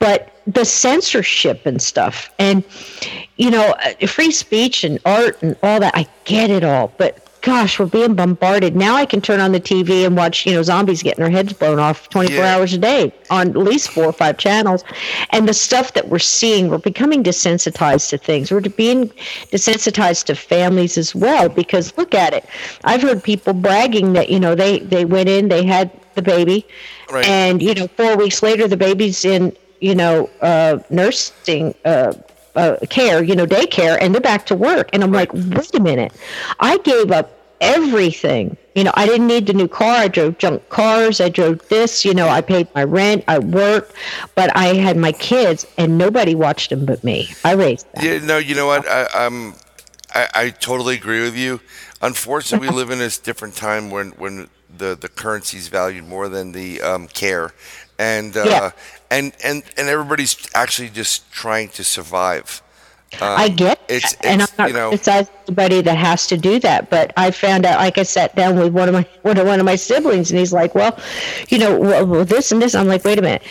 But 0.00 0.40
the 0.46 0.64
censorship 0.64 1.64
and 1.66 1.80
stuff, 1.80 2.30
and 2.38 2.64
you 3.36 3.50
know, 3.50 3.76
uh, 3.84 4.06
free 4.08 4.32
speech 4.32 4.82
and 4.82 4.98
art 5.06 5.40
and 5.40 5.56
all 5.62 5.78
that, 5.80 5.96
I 5.96 6.06
get 6.24 6.50
it 6.50 6.64
all, 6.64 6.92
but. 6.98 7.26
Gosh, 7.42 7.78
we're 7.78 7.86
being 7.86 8.14
bombarded. 8.14 8.76
Now 8.76 8.96
I 8.96 9.06
can 9.06 9.22
turn 9.22 9.40
on 9.40 9.52
the 9.52 9.60
TV 9.60 10.04
and 10.04 10.14
watch, 10.14 10.44
you 10.44 10.52
know, 10.52 10.62
zombies 10.62 11.02
getting 11.02 11.22
their 11.24 11.30
heads 11.32 11.54
blown 11.54 11.78
off 11.78 12.06
24 12.10 12.36
Yeah. 12.36 12.54
hours 12.56 12.74
a 12.74 12.78
day 12.78 13.14
on 13.30 13.48
at 13.48 13.56
least 13.56 13.88
four 13.90 14.04
or 14.04 14.12
five 14.12 14.36
channels. 14.36 14.84
And 15.30 15.48
the 15.48 15.54
stuff 15.54 15.94
that 15.94 16.08
we're 16.08 16.18
seeing, 16.18 16.68
we're 16.68 16.76
becoming 16.78 17.22
desensitized 17.22 18.10
to 18.10 18.18
things. 18.18 18.50
We're 18.50 18.60
being 18.60 19.08
desensitized 19.52 20.24
to 20.26 20.34
families 20.34 20.98
as 20.98 21.14
well 21.14 21.48
because 21.48 21.96
look 21.96 22.14
at 22.14 22.34
it. 22.34 22.44
I've 22.84 23.00
heard 23.00 23.22
people 23.24 23.54
bragging 23.54 24.12
that, 24.12 24.28
you 24.28 24.38
know, 24.38 24.54
they, 24.54 24.80
they 24.80 25.06
went 25.06 25.30
in, 25.30 25.48
they 25.48 25.64
had 25.64 25.90
the 26.16 26.22
baby, 26.22 26.66
Right. 27.10 27.26
and, 27.26 27.62
you 27.62 27.72
know, 27.74 27.86
four 27.86 28.16
weeks 28.18 28.42
later, 28.42 28.68
the 28.68 28.76
baby's 28.76 29.24
in, 29.24 29.56
you 29.80 29.94
know, 29.94 30.28
uh, 30.42 30.78
nursing. 30.90 31.74
Uh, 31.86 32.12
uh, 32.56 32.76
care, 32.88 33.22
you 33.22 33.34
know, 33.34 33.46
daycare, 33.46 33.98
and 34.00 34.14
they're 34.14 34.20
back 34.20 34.46
to 34.46 34.54
work. 34.54 34.90
And 34.92 35.02
I'm 35.02 35.12
like, 35.12 35.32
wait 35.32 35.74
a 35.74 35.80
minute, 35.80 36.12
I 36.60 36.78
gave 36.78 37.10
up 37.10 37.30
everything. 37.60 38.56
You 38.74 38.84
know, 38.84 38.92
I 38.94 39.06
didn't 39.06 39.26
need 39.26 39.46
the 39.46 39.52
new 39.52 39.68
car. 39.68 39.96
I 39.96 40.08
drove 40.08 40.38
junk 40.38 40.68
cars. 40.68 41.20
I 41.20 41.28
drove 41.28 41.66
this. 41.68 42.04
You 42.04 42.14
know, 42.14 42.28
I 42.28 42.40
paid 42.40 42.68
my 42.74 42.84
rent. 42.84 43.24
I 43.28 43.38
worked, 43.38 43.94
but 44.34 44.54
I 44.56 44.74
had 44.74 44.96
my 44.96 45.12
kids, 45.12 45.66
and 45.76 45.98
nobody 45.98 46.34
watched 46.34 46.70
them 46.70 46.86
but 46.86 47.02
me. 47.04 47.28
I 47.44 47.52
raised 47.54 47.86
them. 47.92 48.04
Yeah, 48.04 48.24
no, 48.24 48.38
you 48.38 48.54
know 48.54 48.66
what? 48.66 48.88
I, 48.88 49.08
I'm, 49.14 49.54
I, 50.14 50.28
I 50.34 50.50
totally 50.50 50.94
agree 50.96 51.22
with 51.22 51.36
you. 51.36 51.60
Unfortunately, 52.00 52.68
we 52.68 52.74
live 52.76 52.90
in 52.90 52.98
this 52.98 53.18
different 53.18 53.56
time 53.56 53.90
when 53.90 54.10
when 54.12 54.48
the 54.78 54.94
the 54.94 55.08
currency 55.08 55.58
is 55.58 55.68
valued 55.68 56.06
more 56.06 56.28
than 56.28 56.52
the 56.52 56.80
um, 56.80 57.08
care, 57.08 57.52
and 57.98 58.36
uh, 58.36 58.44
Yeah. 58.46 58.70
And 59.10 59.32
and 59.44 59.62
and 59.76 59.88
everybody's 59.88 60.36
actually 60.54 60.88
just 60.88 61.30
trying 61.32 61.68
to 61.70 61.84
survive. 61.84 62.62
Um, 63.14 63.18
I 63.22 63.48
get 63.48 63.80
it's- 63.88 64.14
that, 64.16 64.26
and 64.26 64.42
I'm 64.42 64.48
it's, 64.48 64.58
not 64.58 64.68
you 64.68 64.74
know- 64.74 64.88
criticizing 64.90 65.34
anybody 65.48 65.80
that 65.80 65.96
has 65.96 66.26
to 66.28 66.36
do 66.36 66.60
that. 66.60 66.90
But 66.90 67.12
I 67.16 67.30
found 67.32 67.66
out, 67.66 67.80
like 67.80 67.98
I 67.98 68.04
sat 68.04 68.36
down 68.36 68.56
with 68.56 68.72
one 68.72 68.88
of 68.88 68.94
my 68.94 69.06
one 69.22 69.36
of, 69.36 69.46
one 69.46 69.58
of 69.58 69.66
my 69.66 69.76
siblings, 69.76 70.30
and 70.30 70.38
he's 70.38 70.52
like, 70.52 70.74
"Well, 70.74 70.98
you 71.48 71.58
know, 71.58 71.78
well, 71.78 72.06
well, 72.06 72.24
this 72.24 72.52
and 72.52 72.62
this." 72.62 72.74
I'm 72.74 72.86
like, 72.86 73.04
"Wait 73.04 73.18
a 73.18 73.22
minute." 73.22 73.42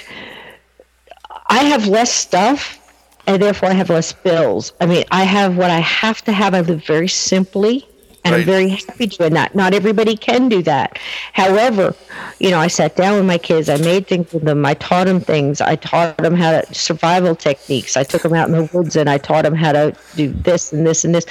I 1.52 1.64
have 1.64 1.88
less 1.88 2.14
stuff 2.14 2.80
and 3.26 3.42
therefore 3.42 3.70
I 3.70 3.74
have 3.74 3.90
less 3.90 4.14
bills. 4.14 4.74
I 4.80 4.86
mean, 4.86 5.04
I 5.12 5.24
have 5.24 5.58
what 5.58 5.72
I 5.72 5.80
have 5.80 6.22
to 6.26 6.32
have. 6.32 6.54
I 6.54 6.62
live 6.62 6.86
very 6.86 7.08
simply, 7.08 7.88
and 8.26 8.34
Right. 8.34 8.42
I'm 8.42 8.46
very 8.46 8.70
happy 8.70 9.08
doing 9.08 9.34
that. 9.34 9.56
Not 9.56 9.74
everybody 9.74 10.18
can 10.18 10.50
do 10.50 10.62
that. 10.64 11.00
However, 11.34 11.96
you 12.40 12.52
know, 12.52 12.60
I 12.60 12.68
sat 12.68 12.96
down 12.96 13.16
with 13.18 13.26
my 13.26 13.38
kids. 13.38 13.70
I 13.70 13.78
made 13.78 14.08
things 14.08 14.28
with 14.34 14.44
them. 14.46 14.66
I 14.66 14.74
taught 14.76 15.08
them 15.08 15.22
things. 15.22 15.62
I 15.62 15.76
taught 15.78 16.18
them 16.18 16.36
how 16.36 16.62
to 16.62 16.74
survival 16.74 17.36
techniques. 17.36 17.98
I 17.98 18.04
took 18.04 18.24
them 18.24 18.34
out 18.34 18.50
in 18.50 18.56
the 18.56 18.66
woods 18.74 18.96
and 18.96 19.10
I 19.10 19.18
taught 19.18 19.44
them 19.44 19.56
how 19.56 19.72
to 19.74 19.96
do 20.16 20.34
this 20.34 20.72
and 20.74 20.86
this 20.86 21.06
and 21.06 21.16
this. 21.16 21.26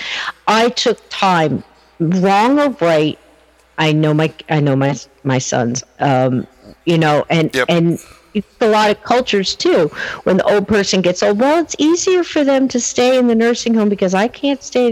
I 0.46 0.70
took 0.70 0.98
time, 1.10 1.64
wrong 2.00 2.58
or 2.58 2.70
right. 2.80 3.18
I 3.78 3.92
know 3.92 4.14
my 4.14 4.34
I 4.48 4.60
know 4.60 4.76
my 4.76 4.96
my 5.24 5.38
sons. 5.38 5.84
Um, 6.00 6.46
you 6.86 6.98
know, 6.98 7.24
and 7.30 7.50
Yep. 7.54 7.66
and 7.68 7.98
a 8.34 8.66
lot 8.68 8.90
of 8.90 9.02
cultures 9.02 9.54
too. 9.54 9.88
When 10.24 10.36
the 10.36 10.44
old 10.44 10.68
person 10.68 11.00
gets 11.00 11.22
old, 11.22 11.38
well, 11.38 11.60
it's 11.60 11.74
easier 11.78 12.22
for 12.22 12.44
them 12.44 12.68
to 12.68 12.80
stay 12.80 13.18
in 13.18 13.26
the 13.26 13.34
nursing 13.34 13.74
home 13.74 13.88
because 13.88 14.14
I 14.14 14.28
can't 14.28 14.62
stay. 14.62 14.90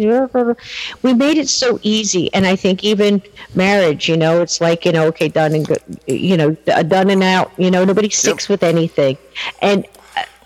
We 1.02 1.14
made 1.14 1.38
it 1.38 1.48
so 1.48 1.78
easy, 1.82 2.32
and 2.34 2.46
I 2.46 2.56
think 2.56 2.84
even 2.84 3.22
marriage, 3.54 4.08
you 4.08 4.16
know, 4.16 4.42
it's 4.42 4.60
like 4.60 4.84
you 4.84 4.92
know, 4.92 5.06
okay, 5.08 5.28
done 5.28 5.54
and 5.54 5.66
good, 5.66 5.82
you 6.06 6.36
know, 6.36 6.52
done 6.52 7.10
and 7.10 7.22
out. 7.22 7.52
You 7.56 7.70
know, 7.70 7.84
nobody 7.84 8.10
sticks 8.10 8.48
with 8.48 8.62
anything, 8.62 9.16
and 9.60 9.86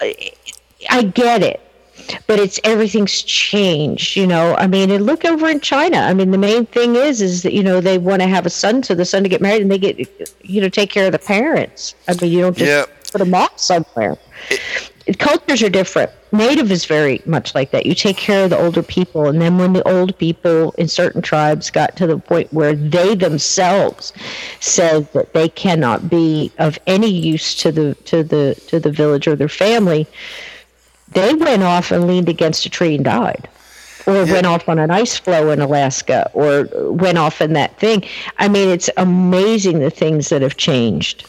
uh, 0.01 0.07
I 0.89 1.03
get 1.03 1.43
it 1.43 1.70
but 2.27 2.39
it's 2.39 2.59
everything's 2.65 3.23
changed 3.23 4.17
you 4.17 4.27
know? 4.27 4.55
I 4.57 4.67
mean 4.67 4.91
and 4.91 5.05
look 5.07 5.25
over 5.25 5.49
in 5.49 5.61
china. 5.61 5.99
I 5.99 6.15
mean 6.15 6.31
the 6.31 6.39
main 6.39 6.67
thing 6.67 6.97
is 6.97 7.21
is 7.23 7.43
that 7.43 7.53
you 7.53 7.63
know 7.63 7.81
they 7.81 7.99
want 7.99 8.23
to 8.23 8.29
have 8.29 8.47
a 8.47 8.51
son 8.51 8.83
so 8.83 8.95
the 8.95 9.05
son 9.05 9.23
to 9.23 9.29
get 9.29 9.41
married 9.41 9.63
and 9.63 9.71
they 9.71 9.79
get 9.79 9.99
you 10.43 10.61
know 10.61 10.69
take 10.69 10.91
care 10.91 11.07
of 11.07 11.13
the 11.13 11.19
parents. 11.19 11.95
I 12.09 12.15
mean 12.21 12.33
you 12.33 12.41
don't 12.41 12.57
just 12.57 12.69
Yeah. 12.71 12.85
put 13.13 13.19
them 13.19 13.35
off 13.35 13.59
somewhere. 13.59 14.17
Cultures 15.19 15.63
are 15.63 15.69
different. 15.69 16.11
Native 16.33 16.71
is 16.71 16.85
very 16.85 17.21
much 17.27 17.53
like 17.55 17.73
that. 17.73 17.85
You 17.85 17.95
take 17.97 18.17
care 18.17 18.45
of 18.45 18.51
the 18.51 18.59
older 18.59 18.83
people 18.83 19.27
and 19.27 19.41
then 19.43 19.59
when 19.59 19.73
the 19.73 19.83
old 19.89 20.17
people 20.19 20.71
in 20.79 20.87
certain 20.87 21.21
tribes 21.21 21.71
got 21.71 21.97
to 21.97 22.07
the 22.07 22.19
point 22.19 22.53
where 22.53 22.75
they 22.75 23.17
themselves 23.17 24.13
said 24.61 25.13
that 25.13 25.33
they 25.33 25.49
cannot 25.49 26.09
be 26.09 26.53
of 26.59 26.79
any 26.87 27.11
use 27.11 27.55
to 27.57 27.73
the 27.73 27.95
to 28.05 28.23
the 28.23 28.55
to 28.69 28.79
the 28.79 28.93
village 28.93 29.27
or 29.27 29.35
their 29.35 29.49
family 29.49 30.07
they 31.13 31.35
went 31.35 31.63
off 31.63 31.91
and 31.91 32.07
leaned 32.07 32.29
against 32.29 32.67
a 32.67 32.71
tree 32.71 32.95
and 32.97 33.05
died. 33.05 33.49
Or 34.07 34.25
went 34.25 34.47
off 34.47 34.69
on 34.69 34.79
an 34.79 34.91
ice 34.91 35.19
floe 35.19 35.51
in 35.51 35.61
alaska 35.61 36.31
or 36.33 36.69
went 36.91 37.19
off 37.19 37.41
in 37.41 37.53
that 37.53 37.79
thing. 37.79 38.03
I 38.39 38.49
mean 38.49 38.69
it's 38.69 38.89
amazing 38.97 39.81
the 39.81 39.91
things 39.91 40.31
that 40.31 40.43
have 40.43 40.57
changed. 40.57 41.29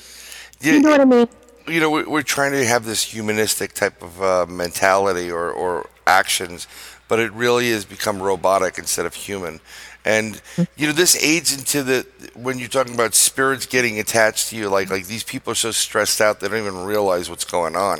Yeah, 0.62 0.74
you 0.74 0.82
know 0.82 0.90
what 0.92 1.02
i 1.02 1.06
mean? 1.06 1.28
You 1.68 1.80
know, 1.80 1.92
we're, 1.92 2.10
we're 2.10 2.22
trying 2.24 2.54
to 2.54 2.66
have 2.66 2.86
this 2.86 3.04
humanistic 3.04 3.74
type 3.74 4.02
of 4.02 4.22
uh, 4.22 4.46
mentality 4.48 5.30
or, 5.30 5.52
or 5.52 5.90
actions, 6.08 6.68
but 7.08 7.20
it 7.20 7.32
really 7.34 7.70
has 7.72 7.86
become 7.86 8.22
robotic 8.22 8.78
instead 8.78 9.06
of 9.06 9.14
human. 9.14 9.60
And 10.04 10.42
you 10.76 10.88
know, 10.88 10.94
this 10.94 11.22
aids 11.24 11.56
into 11.56 11.84
the 11.84 12.08
when 12.36 12.58
you're 12.58 12.68
talking 12.68 12.96
about 12.96 13.14
spirits 13.14 13.66
getting 13.66 14.00
attached 14.00 14.50
to 14.50 14.56
you, 14.56 14.70
like 14.70 14.90
like 14.90 15.06
these 15.06 15.24
people 15.24 15.52
are 15.52 15.56
so 15.56 15.72
stressed 15.72 16.20
out 16.20 16.40
they 16.40 16.48
don't 16.48 16.58
even 16.58 16.86
realize 16.86 17.30
what's 17.30 17.46
going 17.46 17.76
on, 17.76 18.00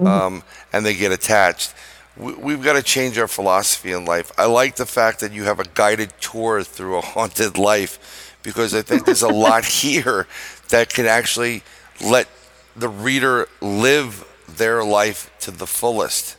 um, 0.00 0.42
and 0.72 0.84
they 0.84 0.94
get 0.94 1.12
attached. 1.12 1.74
We, 2.16 2.34
we've 2.34 2.62
got 2.62 2.74
to 2.74 2.82
change 2.82 3.18
our 3.18 3.28
philosophy 3.28 3.92
in 3.92 4.04
life. 4.04 4.32
I 4.38 4.46
like 4.46 4.76
the 4.76 4.86
fact 4.86 5.20
that 5.20 5.32
you 5.32 5.44
have 5.44 5.60
a 5.60 5.64
guided 5.74 6.12
tour 6.20 6.62
through 6.62 6.96
a 6.98 7.00
haunted 7.00 7.58
life 7.58 8.36
because 8.42 8.74
I 8.74 8.82
think 8.82 9.04
there's 9.04 9.22
a 9.22 9.28
lot 9.46 9.64
here 9.64 10.26
that 10.70 10.88
can 10.92 11.06
actually 11.06 11.62
let 12.04 12.28
the 12.76 12.88
reader 12.88 13.48
live 13.60 14.24
their 14.48 14.84
life 14.84 15.30
to 15.40 15.50
the 15.50 15.66
fullest. 15.66 16.36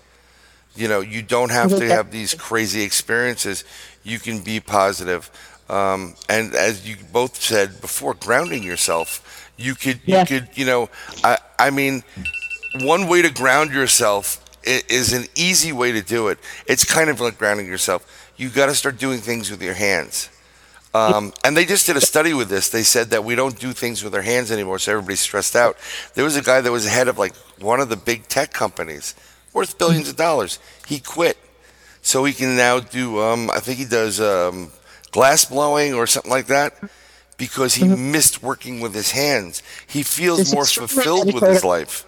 You 0.75 0.87
know, 0.87 1.01
you 1.01 1.21
don't 1.21 1.51
have 1.51 1.69
to 1.77 1.85
have 1.87 2.11
these 2.11 2.33
crazy 2.33 2.81
experiences. 2.83 3.63
You 4.03 4.19
can 4.19 4.39
be 4.39 4.59
positive. 4.59 5.29
Um, 5.69 6.15
and 6.29 6.55
as 6.55 6.87
you 6.87 6.95
both 7.11 7.41
said 7.41 7.81
before, 7.81 8.13
grounding 8.13 8.63
yourself, 8.63 9.51
you 9.57 9.75
could, 9.75 9.99
Yeah. 10.05 10.21
you 10.21 10.25
could, 10.25 10.49
you 10.55 10.65
know, 10.65 10.89
I, 11.23 11.37
I 11.59 11.69
mean, 11.69 12.03
one 12.81 13.07
way 13.07 13.21
to 13.21 13.31
ground 13.31 13.71
yourself 13.71 14.43
is 14.63 15.13
an 15.13 15.25
easy 15.35 15.71
way 15.71 15.91
to 15.91 16.01
do 16.01 16.27
it. 16.27 16.37
It's 16.67 16.83
kind 16.83 17.09
of 17.09 17.19
like 17.19 17.37
grounding 17.37 17.67
yourself. 17.67 18.33
You 18.37 18.49
got 18.49 18.67
to 18.67 18.75
start 18.75 18.97
doing 18.97 19.19
things 19.19 19.49
with 19.49 19.61
your 19.61 19.73
hands. 19.73 20.29
Um, 20.93 21.33
and 21.43 21.55
they 21.55 21.65
just 21.65 21.85
did 21.85 21.97
a 21.97 22.01
study 22.01 22.33
with 22.33 22.49
this. 22.49 22.69
They 22.69 22.83
said 22.83 23.11
that 23.11 23.23
we 23.23 23.35
don't 23.35 23.59
do 23.59 23.73
things 23.73 24.03
with 24.03 24.15
our 24.15 24.21
hands 24.23 24.51
anymore, 24.51 24.79
so 24.79 24.93
everybody's 24.93 25.19
stressed 25.19 25.55
out. 25.55 25.77
There 26.15 26.23
was 26.23 26.35
a 26.35 26.41
guy 26.41 26.61
that 26.61 26.71
was 26.71 26.87
head 26.87 27.07
of 27.07 27.17
like 27.19 27.35
one 27.59 27.79
of 27.79 27.89
the 27.89 27.95
big 27.95 28.27
tech 28.27 28.53
companies, 28.53 29.13
worth 29.53 29.77
billions 29.77 30.09
of 30.09 30.15
dollars. 30.15 30.57
He 30.87 30.99
quit, 30.99 31.37
so 32.01 32.23
he 32.25 32.33
can 32.33 32.55
now 32.57 32.79
do. 32.79 33.21
Um, 33.21 33.51
I 33.51 33.59
think 33.59 33.77
he 33.77 33.85
does 33.85 34.19
um, 34.19 34.71
glass 35.11 35.45
blowing 35.45 35.93
or 35.93 36.07
something 36.07 36.31
like 36.31 36.47
that, 36.47 36.73
because 37.37 37.75
he 37.75 37.87
missed 37.87 38.41
working 38.41 38.81
with 38.81 38.95
his 38.95 39.11
hands. 39.11 39.61
He 39.85 40.01
feels 40.01 40.51
more 40.53 40.65
fulfilled 40.65 41.33
with 41.33 41.43
his 41.43 41.63
life. 41.63 42.05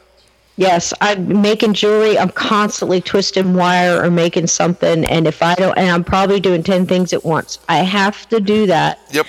Yes, 0.58 0.94
I'm 1.02 1.42
making 1.42 1.74
jewelry. 1.74 2.20
I'm 2.20 2.30
constantly 2.30 3.02
twisting 3.02 3.54
wire 3.56 4.04
or 4.04 4.12
making 4.12 4.48
something, 4.48 5.06
and 5.06 5.26
if 5.26 5.42
I 5.42 5.56
don't, 5.56 5.76
and 5.78 5.90
I'm 5.90 6.04
probably 6.04 6.40
doing 6.40 6.62
ten 6.62 6.86
things 6.86 7.14
at 7.14 7.24
once. 7.24 7.58
I 7.70 7.78
have 7.78 8.28
to 8.30 8.40
do 8.40 8.68
that. 8.68 9.00
Yep. 9.12 9.26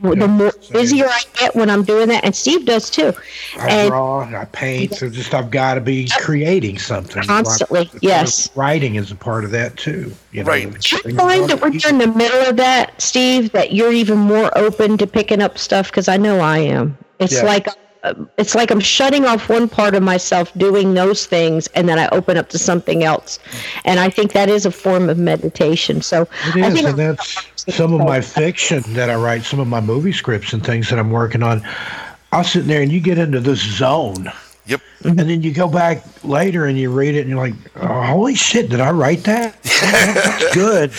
The 0.00 0.28
more 0.28 0.54
busier 0.72 1.06
I 1.06 1.20
get 1.38 1.54
when 1.54 1.68
I'm 1.68 1.82
doing 1.84 2.08
that, 2.08 2.24
and 2.24 2.34
Steve 2.34 2.64
does 2.64 2.88
too. 2.88 3.12
I 3.58 3.68
And 3.68 3.90
draw, 3.90 4.20
I 4.22 4.46
paint. 4.46 4.94
So 4.94 5.10
just 5.10 5.34
I've 5.34 5.50
got 5.50 5.74
to 5.74 5.80
be 5.82 6.08
creating 6.20 6.78
something. 6.78 7.22
Constantly, 7.24 7.80
Like, 7.80 8.02
yes. 8.02 8.48
Writing 8.56 8.94
is 8.94 9.10
a 9.10 9.16
part 9.16 9.44
of 9.44 9.50
that 9.50 9.76
too. 9.76 10.10
You 10.32 10.44
know, 10.44 10.48
Right. 10.50 10.80
do 10.80 10.98
you 11.04 11.16
find 11.16 11.50
that 11.50 11.60
when 11.60 11.74
you're 11.74 11.90
in 11.90 11.98
the 11.98 12.06
middle 12.06 12.40
of 12.48 12.56
that, 12.56 12.98
Steve, 13.02 13.52
that 13.52 13.72
you're 13.72 13.92
even 13.92 14.16
more 14.16 14.56
open 14.56 14.96
to 14.98 15.06
picking 15.06 15.42
up 15.42 15.58
stuff? 15.58 15.90
Because 15.90 16.08
I 16.08 16.16
know 16.16 16.40
I 16.40 16.58
am. 16.58 16.96
It's 17.18 17.34
Yeah. 17.34 17.42
like 17.44 17.68
it's 18.38 18.54
like 18.54 18.70
I'm 18.70 18.80
shutting 18.80 19.24
off 19.26 19.48
one 19.48 19.68
part 19.68 19.94
of 19.94 20.02
myself 20.02 20.52
doing 20.54 20.94
those 20.94 21.26
things, 21.26 21.66
and 21.68 21.88
then 21.88 21.98
I 21.98 22.08
open 22.08 22.36
up 22.36 22.48
to 22.50 22.58
something 22.58 23.04
else. 23.04 23.38
And 23.84 24.00
I 24.00 24.10
think 24.10 24.32
that 24.32 24.48
is 24.48 24.66
a 24.66 24.70
form 24.70 25.08
of 25.08 25.18
meditation. 25.18 26.02
So 26.02 26.26
it 26.46 26.56
is, 26.56 26.84
and 26.84 26.98
that's 26.98 27.46
some 27.74 27.92
of 27.92 28.00
my 28.00 28.20
fiction 28.20 28.82
that 28.94 29.10
I 29.10 29.16
write, 29.16 29.42
some 29.42 29.60
of 29.60 29.68
my 29.68 29.80
movie 29.80 30.12
scripts 30.12 30.52
and 30.52 30.64
things 30.64 30.88
that 30.90 30.98
I'm 30.98 31.10
working 31.10 31.42
on. 31.42 31.62
I'll 32.32 32.44
sit 32.44 32.66
there 32.66 32.80
and 32.80 32.92
you 32.92 33.00
get 33.00 33.18
into 33.18 33.40
this 33.40 33.60
zone, 33.60 34.30
Yep. 34.66 34.80
and 35.04 35.18
then 35.18 35.42
you 35.42 35.52
go 35.52 35.66
back 35.66 36.04
later 36.22 36.66
and 36.66 36.78
you 36.78 36.92
read 36.92 37.14
it, 37.14 37.20
and 37.20 37.30
you're 37.30 37.38
like, 37.38 37.54
oh, 37.76 38.02
"Holy 38.02 38.34
shit! 38.34 38.68
Did 38.70 38.80
I 38.80 38.90
write 38.90 39.24
that? 39.24 39.60
That's 39.80 40.54
good." 40.54 40.92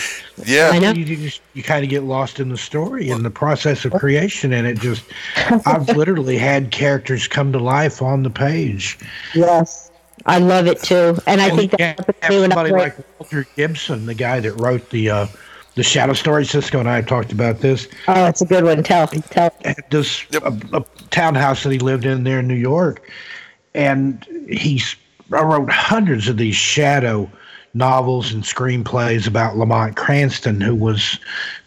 Yeah. 0.44 0.70
I 0.72 0.78
know. 0.78 0.90
You, 0.92 1.04
you 1.04 1.16
just 1.16 1.40
you 1.54 1.62
kind 1.62 1.84
of 1.84 1.88
get 1.90 2.02
lost 2.02 2.40
in 2.40 2.48
the 2.48 2.58
story 2.58 3.08
and 3.10 3.24
the 3.24 3.30
process 3.30 3.84
of 3.84 3.92
creation, 3.92 4.52
and 4.52 4.66
it 4.66 4.78
just 4.80 5.04
I've 5.66 5.88
literally 5.96 6.36
had 6.36 6.70
characters 6.70 7.28
come 7.28 7.52
to 7.52 7.58
life 7.58 8.02
on 8.02 8.24
the 8.24 8.30
page. 8.30 8.98
yes, 9.34 9.90
I 10.26 10.38
love 10.38 10.66
it 10.66 10.82
too. 10.82 11.16
And 11.26 11.40
I 11.40 11.50
think 11.54 11.74
Yeah, 11.78 11.94
that's 11.94 12.08
what 12.08 12.16
I 12.24 12.26
I 12.36 12.40
somebody 12.40 12.70
like 12.72 12.96
Walter 13.20 13.46
Gibson, 13.56 14.06
the 14.06 14.14
guy 14.14 14.40
that 14.40 14.52
wrote 14.60 14.90
the 14.90 15.08
uh, 15.10 15.26
the 15.76 15.82
Shadow 15.82 16.12
Story. 16.12 16.44
Cisco 16.44 16.80
and 16.80 16.88
I 16.88 16.96
have 16.96 17.06
talked 17.06 17.32
about 17.32 17.60
this. 17.60 17.86
Oh, 18.08 18.26
it's 18.26 18.42
a 18.42 18.46
good 18.46 18.64
one. 18.64 18.82
Tell, 18.82 19.06
tell. 19.06 19.54
This 19.90 20.26
Yep. 20.30 20.42
a, 20.72 20.76
a 20.78 20.84
townhouse 21.10 21.62
that 21.62 21.72
he 21.72 21.78
lived 21.78 22.04
in 22.04 22.24
there 22.24 22.40
in 22.40 22.48
New 22.48 22.54
York, 22.54 23.08
and 23.74 24.26
he's 24.48 24.96
I 25.32 25.42
wrote 25.42 25.70
hundreds 25.70 26.28
of 26.28 26.36
these 26.36 26.56
shadow 26.56 27.30
novels 27.74 28.32
and 28.34 28.42
screenplays 28.42 29.26
about 29.26 29.56
Lamont 29.56 29.96
Cranston, 29.96 30.60
who 30.60 30.74
was 30.74 31.18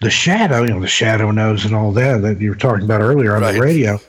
the 0.01 0.11
shadow, 0.11 0.61
you 0.61 0.67
know, 0.69 0.79
the 0.79 0.87
shadow 0.87 1.31
knows 1.31 1.65
and 1.65 1.73
all 1.73 1.91
that 1.93 2.21
that 2.21 2.39
you 2.39 2.49
were 2.51 2.55
talking 2.55 2.85
about 2.85 3.01
earlier 3.01 3.35
on 3.35 3.41
Right. 3.41 3.53
the 3.53 3.61
radio. 3.61 3.99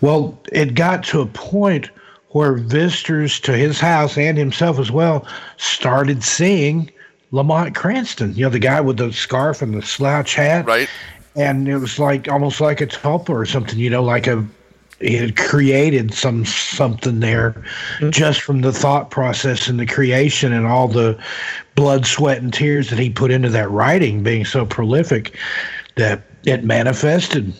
Well, 0.00 0.38
it 0.50 0.74
got 0.74 1.04
to 1.04 1.20
a 1.20 1.26
point 1.26 1.90
where 2.30 2.54
visitors 2.54 3.38
to 3.40 3.52
his 3.52 3.80
house 3.80 4.16
and 4.16 4.38
himself 4.38 4.78
as 4.78 4.90
well 4.90 5.26
started 5.58 6.22
seeing 6.22 6.90
Lamont 7.32 7.74
Cranston, 7.74 8.34
you 8.34 8.44
know, 8.44 8.50
the 8.50 8.58
guy 8.58 8.80
with 8.80 8.96
the 8.96 9.12
scarf 9.12 9.60
and 9.60 9.74
the 9.74 9.82
slouch 9.82 10.34
hat 10.36 10.64
Right. 10.64 10.88
and 11.36 11.68
it 11.68 11.76
was 11.76 11.98
like 11.98 12.28
almost 12.30 12.62
like 12.62 12.80
a 12.80 12.86
tulpa 12.86 13.28
or 13.30 13.44
something, 13.44 13.78
you 13.78 13.90
know, 13.90 14.02
like 14.02 14.26
a 14.26 14.42
it 15.00 15.20
had 15.20 15.36
created 15.36 16.12
some 16.12 16.44
something 16.44 17.20
there 17.20 17.52
mm-hmm. 17.52 18.10
just 18.10 18.42
from 18.42 18.60
the 18.60 18.72
thought 18.72 19.10
process 19.10 19.66
and 19.68 19.80
the 19.80 19.86
creation 19.86 20.52
and 20.52 20.66
all 20.66 20.88
the 20.88 21.18
blood, 21.74 22.06
sweat, 22.06 22.42
and 22.42 22.52
tears 22.52 22.90
that 22.90 22.98
he 22.98 23.08
put 23.10 23.30
into 23.30 23.48
that 23.48 23.70
writing 23.70 24.22
being 24.22 24.44
so 24.44 24.66
prolific 24.66 25.36
that 25.96 26.22
it 26.44 26.64
manifested. 26.64 27.52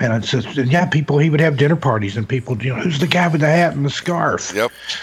And 0.00 0.14
it's 0.14 0.30
just, 0.30 0.56
and 0.56 0.72
yeah, 0.72 0.86
people, 0.86 1.18
he 1.18 1.28
would 1.28 1.40
have 1.40 1.58
dinner 1.58 1.76
parties 1.76 2.16
and 2.16 2.26
people, 2.26 2.56
you 2.62 2.74
know, 2.74 2.80
who's 2.80 2.98
the 3.00 3.06
guy 3.06 3.28
with 3.28 3.42
the 3.42 3.46
hat 3.48 3.74
and 3.76 3.84
the 3.84 3.90
scarf? 3.90 4.50
Yep. 4.54 4.70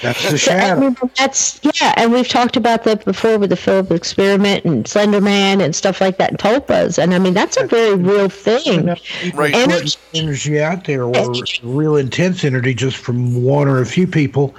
That's 0.00 0.30
the 0.30 0.38
So, 0.38 0.52
I 0.52 0.58
shadow. 0.58 0.80
mean, 0.80 0.96
that's 1.18 1.60
yeah, 1.80 1.92
and 1.98 2.10
we've 2.12 2.26
talked 2.28 2.56
about 2.56 2.84
that 2.84 3.04
before 3.04 3.38
with 3.38 3.50
the 3.50 3.56
Philip 3.56 3.90
experiment 3.90 4.64
and 4.64 4.88
Slender 4.88 5.20
Man 5.20 5.60
and 5.60 5.76
stuff 5.76 6.00
like 6.00 6.16
that 6.18 6.30
and 6.30 6.38
Tulpas, 6.38 6.98
and 6.98 7.12
I 7.14 7.18
mean 7.18 7.34
that's 7.34 7.56
a 7.58 7.66
very 7.66 7.94
real 7.96 8.28
thing. 8.30 8.86
Right. 9.34 9.54
Energy- 9.54 9.98
energy 10.14 10.60
out 10.60 10.84
there 10.84 11.04
or 11.04 11.32
real 11.62 11.96
intense 11.96 12.44
energy 12.44 12.72
just 12.74 12.96
from 12.96 13.42
one 13.44 13.68
or 13.68 13.80
a 13.80 13.86
few 13.86 14.06
people 14.06 14.54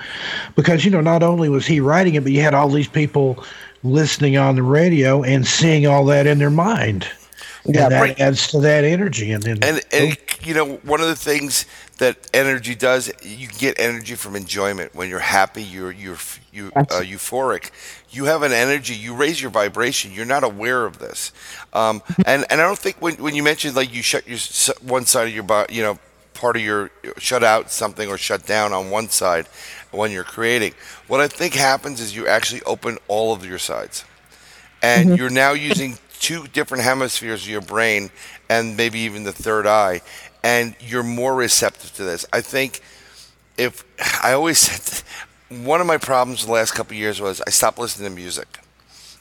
because 0.55 0.85
you 0.85 0.91
know 0.91 1.01
not 1.01 1.23
only 1.23 1.49
was 1.49 1.65
he 1.65 1.79
writing 1.79 2.15
it 2.15 2.23
but 2.23 2.31
you 2.31 2.41
had 2.41 2.53
all 2.53 2.69
these 2.69 2.87
people 2.87 3.43
listening 3.83 4.37
on 4.37 4.55
the 4.55 4.63
radio 4.63 5.23
and 5.23 5.45
seeing 5.47 5.85
all 5.87 6.05
that 6.05 6.27
in 6.27 6.37
their 6.37 6.49
mind 6.51 7.07
Yeah, 7.65 7.89
that 7.89 7.99
right. 7.99 8.19
adds 8.19 8.47
to 8.47 8.59
that 8.61 8.83
energy 8.83 9.31
and 9.31 9.43
then 9.43 9.59
And 9.63 9.81
and 9.91 10.17
you 10.43 10.53
know 10.53 10.75
one 10.77 11.01
of 11.01 11.07
the 11.07 11.15
things 11.15 11.65
that 11.97 12.17
energy 12.33 12.75
does, 12.75 13.11
you 13.23 13.47
get 13.47 13.79
energy 13.79 14.15
from 14.15 14.35
enjoyment. 14.35 14.93
When 14.93 15.09
you're 15.09 15.19
happy, 15.19 15.63
you're 15.63 15.91
you're 15.91 16.17
you 16.53 16.71
uh, 16.75 17.01
euphoric. 17.01 17.71
You 18.11 18.25
have 18.25 18.43
an 18.43 18.51
energy. 18.51 18.93
You 18.95 19.15
raise 19.15 19.41
your 19.41 19.51
vibration. 19.51 20.11
You're 20.13 20.25
not 20.25 20.43
aware 20.43 20.85
of 20.85 20.99
this. 20.99 21.31
Um, 21.73 22.03
and 22.25 22.45
and 22.49 22.61
I 22.61 22.65
don't 22.65 22.77
think 22.77 22.97
when 23.01 23.15
when 23.15 23.35
you 23.35 23.43
mentioned 23.43 23.75
like 23.75 23.93
you 23.93 24.03
shut 24.03 24.27
your 24.27 24.39
one 24.81 25.05
side 25.05 25.27
of 25.27 25.33
your 25.33 25.43
body, 25.43 25.73
you 25.73 25.81
know, 25.81 25.97
part 26.33 26.55
of 26.55 26.61
your 26.61 26.91
shut 27.17 27.43
out 27.43 27.71
something 27.71 28.09
or 28.09 28.17
shut 28.17 28.45
down 28.45 28.73
on 28.73 28.91
one 28.91 29.09
side 29.09 29.47
when 29.91 30.11
you're 30.11 30.23
creating. 30.23 30.73
What 31.07 31.19
I 31.21 31.27
think 31.27 31.55
happens 31.55 31.99
is 31.99 32.15
you 32.15 32.27
actually 32.27 32.61
open 32.63 32.99
all 33.07 33.33
of 33.33 33.45
your 33.45 33.59
sides 33.59 34.05
and 34.81 35.17
you're 35.17 35.29
now 35.29 35.53
using 35.53 35.97
two 36.19 36.47
different 36.47 36.83
hemispheres 36.83 37.43
of 37.43 37.49
your 37.49 37.61
brain 37.61 38.09
and 38.49 38.77
maybe 38.77 38.99
even 38.99 39.23
the 39.23 39.31
third 39.31 39.65
eye 39.67 40.01
and 40.43 40.75
you're 40.79 41.03
more 41.03 41.33
receptive 41.35 41.91
to 41.93 42.03
this. 42.03 42.25
I 42.31 42.41
think 42.41 42.81
if 43.57 43.83
i 44.21 44.33
always 44.33 44.57
said 44.59 45.03
one 45.63 45.79
of 45.79 45.87
my 45.87 45.97
problems 45.97 46.45
the 46.45 46.51
last 46.51 46.73
couple 46.73 46.93
years 46.95 47.21
was 47.21 47.41
i 47.47 47.49
stopped 47.49 47.79
listening 47.79 48.09
to 48.09 48.15
music. 48.15 48.59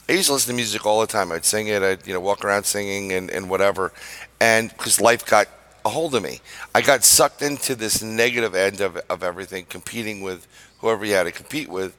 I 0.08 0.12
used 0.12 0.26
to 0.26 0.34
listen 0.34 0.52
to 0.52 0.56
music 0.56 0.84
all 0.84 1.00
the 1.00 1.06
time. 1.06 1.32
I'd 1.32 1.44
sing 1.44 1.68
it 1.68 1.82
i'd 1.82 2.06
you 2.06 2.12
know 2.12 2.20
walk 2.20 2.44
around 2.44 2.64
singing 2.64 3.12
and, 3.12 3.30
and 3.30 3.48
whatever 3.48 3.92
and 4.40 4.70
because 4.70 5.00
life 5.00 5.24
got 5.24 5.48
a 5.84 5.88
hold 5.88 6.14
of 6.14 6.22
me. 6.22 6.40
I 6.74 6.80
got 6.80 7.04
sucked 7.04 7.42
into 7.42 7.74
this 7.74 8.02
negative 8.02 8.54
end 8.54 8.80
of, 8.80 8.96
of 9.10 9.22
everything 9.22 9.66
competing 9.66 10.22
with 10.22 10.46
whoever 10.78 11.04
you 11.04 11.14
had 11.14 11.24
to 11.24 11.32
compete 11.32 11.68
with 11.68 11.96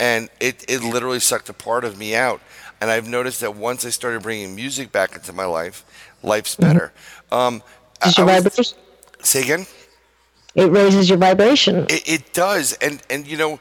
and 0.00 0.28
it, 0.40 0.64
it 0.68 0.82
literally 0.82 1.20
sucked 1.20 1.48
a 1.48 1.52
part 1.52 1.84
of 1.84 1.98
me 1.98 2.14
out. 2.14 2.40
And 2.84 2.90
I've 2.90 3.08
noticed 3.08 3.40
that 3.40 3.56
once 3.56 3.86
I 3.86 3.88
started 3.88 4.22
bringing 4.22 4.54
music 4.54 4.92
back 4.92 5.14
into 5.16 5.32
my 5.32 5.46
life, 5.46 5.86
life's 6.22 6.54
better. 6.54 6.92
Um, 7.32 7.62
I- 8.02 8.10
Is 8.10 8.18
your 8.18 8.28
I 8.28 8.34
was- 8.34 8.42
vibration? 8.44 8.78
say 9.22 9.40
again. 9.40 9.66
It 10.54 10.70
raises 10.70 11.08
your 11.08 11.16
vibration. 11.16 11.86
It, 11.88 12.06
it 12.06 12.32
does, 12.34 12.74
and 12.82 13.00
and 13.08 13.26
you 13.26 13.38
know, 13.38 13.58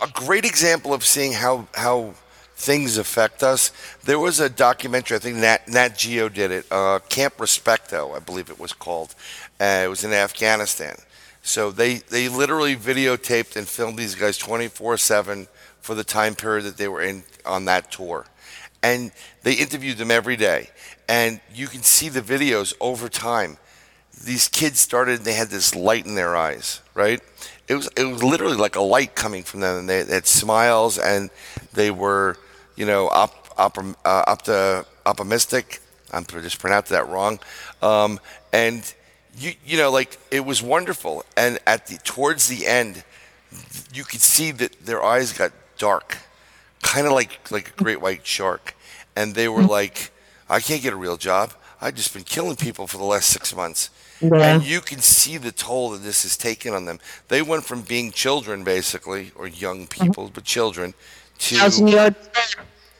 a 0.00 0.08
great 0.08 0.46
example 0.46 0.94
of 0.94 1.04
seeing 1.04 1.34
how 1.34 1.66
how 1.74 2.14
things 2.56 2.96
affect 2.96 3.42
us. 3.42 3.70
There 4.04 4.18
was 4.18 4.40
a 4.40 4.48
documentary. 4.48 5.16
I 5.18 5.20
think 5.20 5.36
Nat 5.36 5.68
Nat 5.68 5.98
Geo 5.98 6.30
did 6.30 6.50
it. 6.50 6.64
Uh, 6.70 7.00
Camp 7.10 7.36
Restrepo, 7.36 8.16
I 8.16 8.20
believe 8.20 8.48
it 8.48 8.58
was 8.58 8.72
called. 8.72 9.14
Uh, 9.60 9.82
it 9.84 9.88
was 9.88 10.02
in 10.02 10.14
Afghanistan. 10.14 10.96
So 11.42 11.70
they 11.70 11.96
they 11.96 12.30
literally 12.30 12.74
videotaped 12.74 13.54
and 13.54 13.68
filmed 13.68 13.98
these 13.98 14.14
guys 14.14 14.38
twenty 14.38 14.68
four 14.68 14.96
seven 14.96 15.46
for 15.84 15.94
the 15.94 16.04
time 16.04 16.34
period 16.34 16.64
that 16.64 16.76
they 16.76 16.88
were 16.88 17.02
in 17.02 17.24
on 17.44 17.66
that 17.66 17.92
tour, 17.92 18.26
and 18.82 19.12
they 19.42 19.54
interviewed 19.54 19.98
them 19.98 20.10
every 20.10 20.36
day. 20.36 20.70
And 21.08 21.40
you 21.54 21.66
can 21.66 21.82
see 21.82 22.08
the 22.08 22.22
videos 22.22 22.74
over 22.80 23.08
time. 23.08 23.58
These 24.24 24.48
kids 24.48 24.80
started 24.80 25.20
they 25.20 25.34
had 25.34 25.48
this 25.48 25.74
light 25.74 26.06
in 26.06 26.14
their 26.14 26.34
eyes 26.34 26.80
right? 26.94 27.20
It 27.68 27.74
was 27.74 27.88
it 27.96 28.04
was 28.04 28.22
literally 28.22 28.56
like 28.56 28.76
a 28.76 28.80
light 28.80 29.14
coming 29.14 29.42
from 29.42 29.60
them. 29.60 29.78
And 29.78 29.88
they, 29.88 30.02
they 30.02 30.14
had 30.14 30.26
smiles 30.26 30.98
and 30.98 31.30
they 31.72 31.90
were 31.90 32.36
you 32.76 32.86
know 32.86 33.08
op, 33.08 33.54
op, 33.58 33.78
uh, 33.78 34.24
opti, 34.36 34.86
optimistic. 35.04 35.80
I'm 36.12 36.24
just 36.24 36.60
pronounced 36.60 36.90
that 36.90 37.08
wrong. 37.08 37.40
Um, 37.82 38.20
and 38.52 38.94
you 39.36 39.52
you 39.66 39.76
know 39.76 39.90
like 39.90 40.18
it 40.30 40.44
was 40.44 40.62
wonderful. 40.62 41.24
And 41.36 41.58
at 41.66 41.86
the 41.88 41.98
towards 41.98 42.48
the 42.48 42.66
end 42.66 43.04
you 43.92 44.04
could 44.04 44.20
see 44.20 44.50
that 44.50 44.84
their 44.84 45.02
eyes 45.02 45.32
got 45.32 45.52
dark 45.78 46.18
kind 46.84 47.06
of 47.06 47.12
like 47.12 47.50
like 47.50 47.68
a 47.68 47.82
great 47.82 48.00
white 48.00 48.26
shark. 48.26 48.76
And 49.16 49.34
they 49.34 49.48
were 49.48 49.62
like 49.62 50.12
i 50.48 50.60
can't 50.60 50.82
get 50.82 50.92
a 50.92 50.96
real 50.96 51.16
job. 51.16 51.52
I've 51.80 51.94
just 51.94 52.14
been 52.14 52.22
killing 52.22 52.56
people 52.56 52.86
for 52.86 52.98
the 52.98 53.04
last 53.04 53.30
six 53.30 53.54
months. 53.54 53.90
Yeah. 54.20 54.54
and 54.54 54.62
you 54.64 54.80
can 54.80 55.00
see 55.00 55.38
the 55.38 55.50
toll 55.50 55.90
that 55.90 56.02
this 56.02 56.22
has 56.22 56.36
taken 56.36 56.72
on 56.72 56.84
them. 56.84 57.00
They 57.28 57.42
went 57.42 57.64
from 57.64 57.82
being 57.82 58.12
children 58.12 58.62
basically 58.62 59.32
or 59.34 59.48
young 59.48 59.86
people 59.86 60.30
but 60.32 60.44
children 60.44 60.94
to 61.40 61.56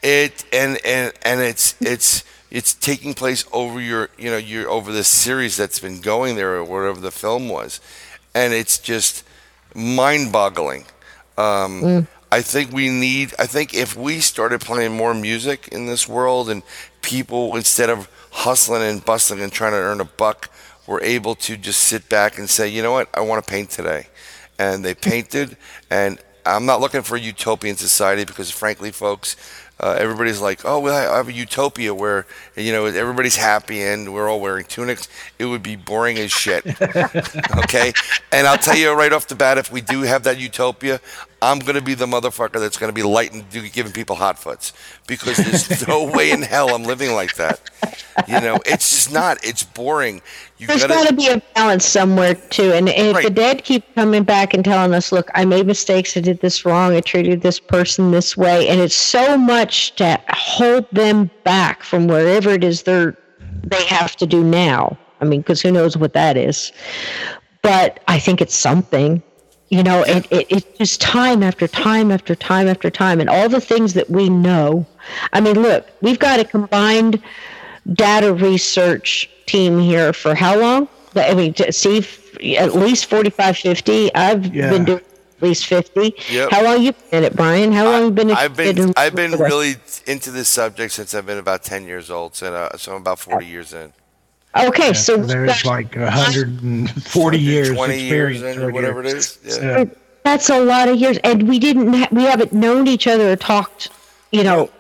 it 0.03 0.45
and 0.53 0.79
and 0.85 1.13
and 1.23 1.41
it's 1.41 1.77
it's 1.81 2.25
it's 2.51 2.75
taking 2.75 3.15
place 3.15 3.45
over 3.53 3.81
your 3.81 4.11
you 4.19 4.31
know 4.31 4.37
your 4.37 4.69
over 4.69 4.93
this 4.93 5.09
series 5.09 5.57
that's 5.57 5.79
been 5.79 6.01
going 6.01 6.37
there 6.37 6.55
or 6.57 6.65
whatever 6.65 7.01
the 7.01 7.13
film 7.13 7.49
was. 7.49 7.81
And 8.35 8.53
it's 8.53 8.79
just 8.79 9.23
mind-boggling. 9.77 10.87
Um, 11.39 12.09
I 12.35 12.43
think 12.43 12.73
we 12.73 12.89
need. 12.89 13.33
I 13.39 13.47
think 13.47 13.75
if 13.75 13.97
we 13.97 14.19
started 14.19 14.61
playing 14.61 14.97
more 14.97 15.15
music 15.15 15.69
in 15.69 15.87
this 15.87 16.09
world, 16.09 16.51
and 16.51 16.65
people 17.01 17.55
instead 17.55 17.89
of 17.89 18.11
hustling 18.33 18.83
and 18.83 19.05
bustling 19.05 19.41
and 19.41 19.53
trying 19.53 19.71
to 19.71 19.79
earn 19.79 20.01
a 20.01 20.05
buck, 20.05 20.51
were 20.85 21.01
able 21.01 21.37
to 21.37 21.57
just 21.57 21.85
sit 21.85 22.09
back 22.09 22.37
and 22.37 22.51
say, 22.51 22.67
you 22.67 22.83
know 22.83 22.91
what, 22.91 23.09
I 23.15 23.21
want 23.21 23.45
to 23.45 23.49
paint 23.49 23.71
today, 23.71 24.09
and 24.59 24.85
they 24.85 24.97
painted. 24.97 25.57
And 25.93 26.19
I'm 26.45 26.67
not 26.67 26.81
looking 26.81 27.03
for 27.03 27.17
a 27.17 27.21
utopian 27.21 27.77
society 27.77 28.25
because, 28.25 28.51
frankly, 28.51 28.91
folks, 28.91 29.37
uh, 29.79 29.97
everybody's 29.99 30.41
like, 30.41 30.65
oh, 30.65 30.81
well, 30.81 31.13
I 31.13 31.17
have 31.17 31.29
a 31.29 31.33
utopia 31.33 31.95
where 31.95 32.27
you 32.57 32.73
know 32.73 32.87
everybody's 32.87 33.37
happy 33.37 33.81
and 33.83 34.13
we're 34.13 34.29
all 34.29 34.41
wearing 34.41 34.65
tunics. 34.65 35.09
It 35.39 35.47
would 35.47 35.63
be 35.63 35.77
boring 35.77 36.19
as 36.19 36.33
shit. 36.33 36.65
okay, 37.59 37.93
and 38.33 38.47
I'll 38.47 38.59
tell 38.59 38.77
you 38.77 38.93
right 38.93 39.13
off 39.13 39.29
the 39.29 39.35
bat, 39.37 39.57
if 39.59 39.71
we 39.71 39.81
do 39.81 40.03
have 40.03 40.25
that 40.25 40.39
utopia, 40.39 41.01
I'm 41.45 41.59
gonna 41.59 41.83
be 41.83 41.95
the 41.95 42.07
motherfucker 42.07 42.59
that's 42.59 42.77
gonna 42.77 42.93
be 42.93 43.03
lighting, 43.03 43.45
giving 43.51 43.93
people 43.93 44.17
hot 44.17 44.39
foots 44.39 44.73
because 45.07 45.37
there's 45.37 45.87
no 45.87 46.05
way 46.15 46.31
in 46.31 46.43
hell 46.43 46.75
I'm 46.75 46.85
living 46.85 47.13
like 47.13 47.35
that. 47.37 47.61
You 48.27 48.41
know, 48.41 48.59
it's 48.65 48.89
just 48.89 49.13
not. 49.13 49.45
It's 49.45 49.63
boring. 49.63 50.23
You 50.59 50.67
There's 50.69 50.87
gotta. 50.87 51.15
be 51.15 51.29
a 51.29 51.43
balance 51.55 51.85
somewhere 51.85 52.35
too. 52.35 52.73
And 52.73 52.89
if 52.89 53.23
the 53.23 53.31
dead 53.31 53.65
keep 53.65 53.95
coming 53.95 54.23
back 54.23 54.55
and 54.55 54.65
telling 54.65 54.95
us, 54.95 55.13
"Look, 55.13 55.31
I 55.35 55.45
made 55.45 55.67
mistakes. 55.67 56.17
I 56.17 56.21
did 56.21 56.41
this 56.41 56.65
wrong. 56.65 56.95
I 56.95 57.01
treated 57.01 57.43
this 57.43 57.61
person 57.61 58.11
this 58.13 58.37
way," 58.37 58.69
and 58.69 58.81
it's 58.81 58.95
so 58.95 59.37
much 59.37 59.95
to 59.97 60.19
hold 60.31 60.87
them 60.93 61.31
back 61.43 61.83
from 61.83 62.07
wherever 62.07 62.51
it 62.51 62.65
is 62.65 62.85
they're 62.85 63.17
they 63.67 63.85
have 63.85 64.17
to 64.17 64.27
do 64.27 64.43
now. 64.43 64.97
I 65.21 65.25
mean, 65.25 65.41
because 65.41 65.61
who 65.61 65.73
knows 65.73 65.97
what 65.97 66.13
that 66.15 66.37
is? 66.37 66.73
But 67.63 68.01
I 68.09 68.19
think 68.19 68.41
it's 68.41 68.55
something. 68.55 69.23
You 69.71 69.83
know, 69.83 70.03
it, 70.07 70.27
it, 70.31 70.47
it's 70.51 70.79
just 70.79 71.01
time 71.01 71.43
after 71.43 71.67
time 71.67 72.13
after 72.13 72.35
time 72.35 72.69
after 72.69 72.91
time, 72.91 73.21
and 73.21 73.29
all 73.31 73.49
the 73.49 73.61
things 73.61 73.95
that 73.95 74.09
we 74.11 74.29
know. 74.29 74.87
I 75.33 75.41
mean, 75.41 75.61
look, 75.61 75.89
we've 76.03 76.19
got 76.19 76.39
a 76.39 76.45
combined 76.45 77.23
data 77.95 78.33
research 78.33 79.29
team 79.47 79.79
here 79.79 80.13
for 80.13 80.35
how 80.35 80.59
long? 80.59 80.89
I 81.17 81.35
mean, 81.35 81.55
to 81.55 81.73
see 81.73 81.99
f- 81.99 82.37
at 82.59 82.75
least 82.75 83.07
45, 83.07 83.57
50. 83.57 84.15
I've 84.15 84.55
Yeah. 84.55 84.71
been 84.71 84.85
doing 84.85 84.99
at 84.99 85.43
least 85.43 85.67
50. 85.67 86.15
Yep. 86.31 86.51
How 86.51 86.63
long 86.63 86.83
you 86.83 86.93
been 86.93 87.25
at 87.25 87.33
it, 87.33 87.37
Brian? 87.37 87.73
How 87.73 87.85
long 87.85 88.05
you 88.05 88.11
been 88.11 88.31
in 88.31 88.37
I've 88.37 88.57
been 88.57 88.93
I've 88.97 89.15
been 89.15 89.33
really 89.33 89.77
into 90.07 90.31
this 90.31 90.49
subject 90.49 90.93
since 90.93 91.15
I've 91.15 91.27
been 91.27 91.39
about 91.39 91.63
ten 91.63 91.87
years 91.87 92.11
old, 92.11 92.35
so, 92.35 92.53
uh, 92.55 92.77
so 92.77 92.93
I'm 92.95 93.01
about 93.01 93.19
forty 93.19 93.47
years 93.47 93.73
in. 93.73 93.93
Okay, 94.57 94.93
so 94.93 95.17
there's 95.17 95.65
like 95.65 95.97
140 95.97 97.39
years 97.39 97.71
20 97.71 97.99
years 98.01 98.37
experience 98.43 98.59
or 98.59 98.71
whatever 98.73 99.03
here. 99.03 99.15
it 99.15 99.19
is. 99.19 99.39
Yeah. 99.45 99.79
Yeah. 99.79 99.85
that's 100.23 100.49
a 100.49 100.61
lot 100.61 100.89
of 100.89 100.97
years 100.97 101.19
and 101.25 101.49
we 101.49 101.59
didn't 101.59 101.93
ha- 101.93 102.09
we 102.13 102.23
haven't 102.23 102.53
known 102.53 102.87
each 102.87 103.07
other 103.07 103.33
or 103.33 103.37
talked 103.37 103.91
you 104.31 104.45
know 104.45 104.71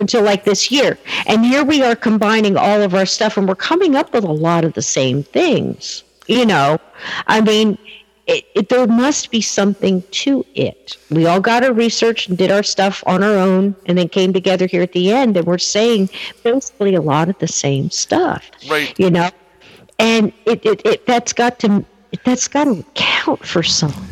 until 0.00 0.22
like 0.22 0.44
this 0.44 0.70
year 0.70 0.98
and 1.26 1.44
here 1.44 1.62
we 1.64 1.82
are 1.82 1.94
combining 1.94 2.56
all 2.56 2.82
of 2.82 2.94
our 2.94 3.06
stuff 3.06 3.36
and 3.36 3.46
we're 3.48 3.54
coming 3.54 3.94
up 3.94 4.12
with 4.12 4.24
a 4.24 4.32
lot 4.32 4.64
of 4.64 4.72
the 4.74 4.82
same 4.82 5.22
things 5.22 6.02
you 6.26 6.44
know 6.44 6.78
i 7.28 7.40
mean 7.40 7.78
it, 8.30 8.44
it, 8.54 8.68
there 8.68 8.86
must 8.86 9.30
be 9.30 9.40
something 9.40 10.02
to 10.12 10.44
it 10.54 10.96
we 11.10 11.26
all 11.26 11.40
got 11.40 11.64
our 11.64 11.72
research 11.72 12.28
and 12.28 12.38
did 12.38 12.50
our 12.50 12.62
stuff 12.62 13.02
on 13.06 13.22
our 13.22 13.34
own 13.34 13.74
and 13.86 13.98
then 13.98 14.08
came 14.08 14.32
together 14.32 14.66
here 14.66 14.82
at 14.82 14.92
the 14.92 15.10
end 15.12 15.36
and 15.36 15.46
we're 15.46 15.58
saying 15.58 16.08
basically 16.44 16.94
a 16.94 17.00
lot 17.00 17.28
of 17.28 17.38
the 17.38 17.48
same 17.48 17.90
stuff 17.90 18.50
Right. 18.68 18.98
you 18.98 19.10
know 19.10 19.30
and 19.98 20.32
it, 20.46 20.64
it, 20.64 20.86
it 20.86 21.06
that's 21.06 21.32
got 21.32 21.58
to 21.60 21.84
that's 22.24 22.48
got 22.48 22.64
to 22.64 22.84
count 22.94 23.44
for 23.46 23.62
something 23.62 24.08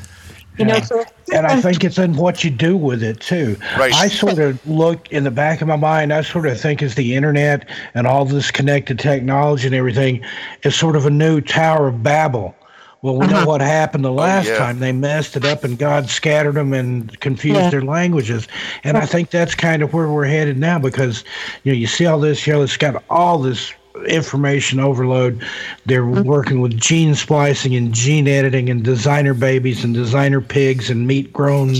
You 0.58 0.64
know, 0.64 0.80
so 0.80 1.04
and 1.32 1.46
I 1.46 1.60
think 1.60 1.84
it's 1.84 1.98
in 1.98 2.16
what 2.16 2.42
you 2.42 2.50
do 2.50 2.76
with 2.76 3.00
it 3.00 3.20
too. 3.20 3.56
Right. 3.78 3.94
I 3.94 4.08
sort 4.08 4.40
of 4.40 4.58
look 4.66 5.10
in 5.12 5.22
the 5.22 5.30
back 5.30 5.62
of 5.62 5.68
my 5.68 5.76
mind. 5.76 6.12
I 6.12 6.22
sort 6.22 6.46
of 6.46 6.60
think 6.60 6.82
as 6.82 6.96
the 6.96 7.14
internet 7.14 7.68
and 7.94 8.08
all 8.08 8.24
this 8.24 8.50
connected 8.50 8.98
technology 8.98 9.66
and 9.66 9.74
everything 9.74 10.20
is 10.64 10.74
sort 10.74 10.96
of 10.96 11.06
a 11.06 11.10
new 11.10 11.40
Tower 11.40 11.86
of 11.86 12.02
Babel. 12.02 12.56
Well, 13.00 13.16
we 13.16 13.26
know 13.28 13.36
uh-huh. 13.38 13.46
what 13.46 13.60
happened 13.60 14.04
the 14.04 14.10
oh, 14.10 14.14
last 14.14 14.48
yeah. 14.48 14.58
time. 14.58 14.80
They 14.80 14.90
messed 14.90 15.36
it 15.36 15.44
up 15.44 15.62
and 15.62 15.78
God 15.78 16.08
scattered 16.08 16.54
them 16.54 16.72
and 16.72 17.18
confused 17.20 17.60
Yeah. 17.60 17.70
their 17.70 17.82
languages. 17.82 18.48
And 18.82 18.96
I 18.96 19.06
think 19.06 19.30
that's 19.30 19.54
kind 19.54 19.82
of 19.82 19.92
where 19.92 20.08
we're 20.08 20.24
headed 20.24 20.58
now 20.58 20.80
because, 20.80 21.22
you 21.62 21.72
know, 21.72 21.78
you 21.78 21.86
see 21.86 22.06
all 22.06 22.18
this, 22.18 22.44
you 22.46 22.54
know, 22.54 22.62
it's 22.62 22.76
got 22.76 23.04
all 23.08 23.38
this 23.38 23.72
information 24.06 24.80
overload. 24.80 25.44
They're 25.86 26.02
mm-hmm. 26.02 26.22
working 26.22 26.60
with 26.60 26.76
gene 26.76 27.14
splicing 27.14 27.74
and 27.74 27.92
gene 27.92 28.28
editing 28.28 28.68
and 28.68 28.82
designer 28.82 29.34
babies 29.34 29.84
and 29.84 29.94
designer 29.94 30.40
pigs 30.40 30.90
and 30.90 31.06
meat 31.06 31.32
grown 31.32 31.74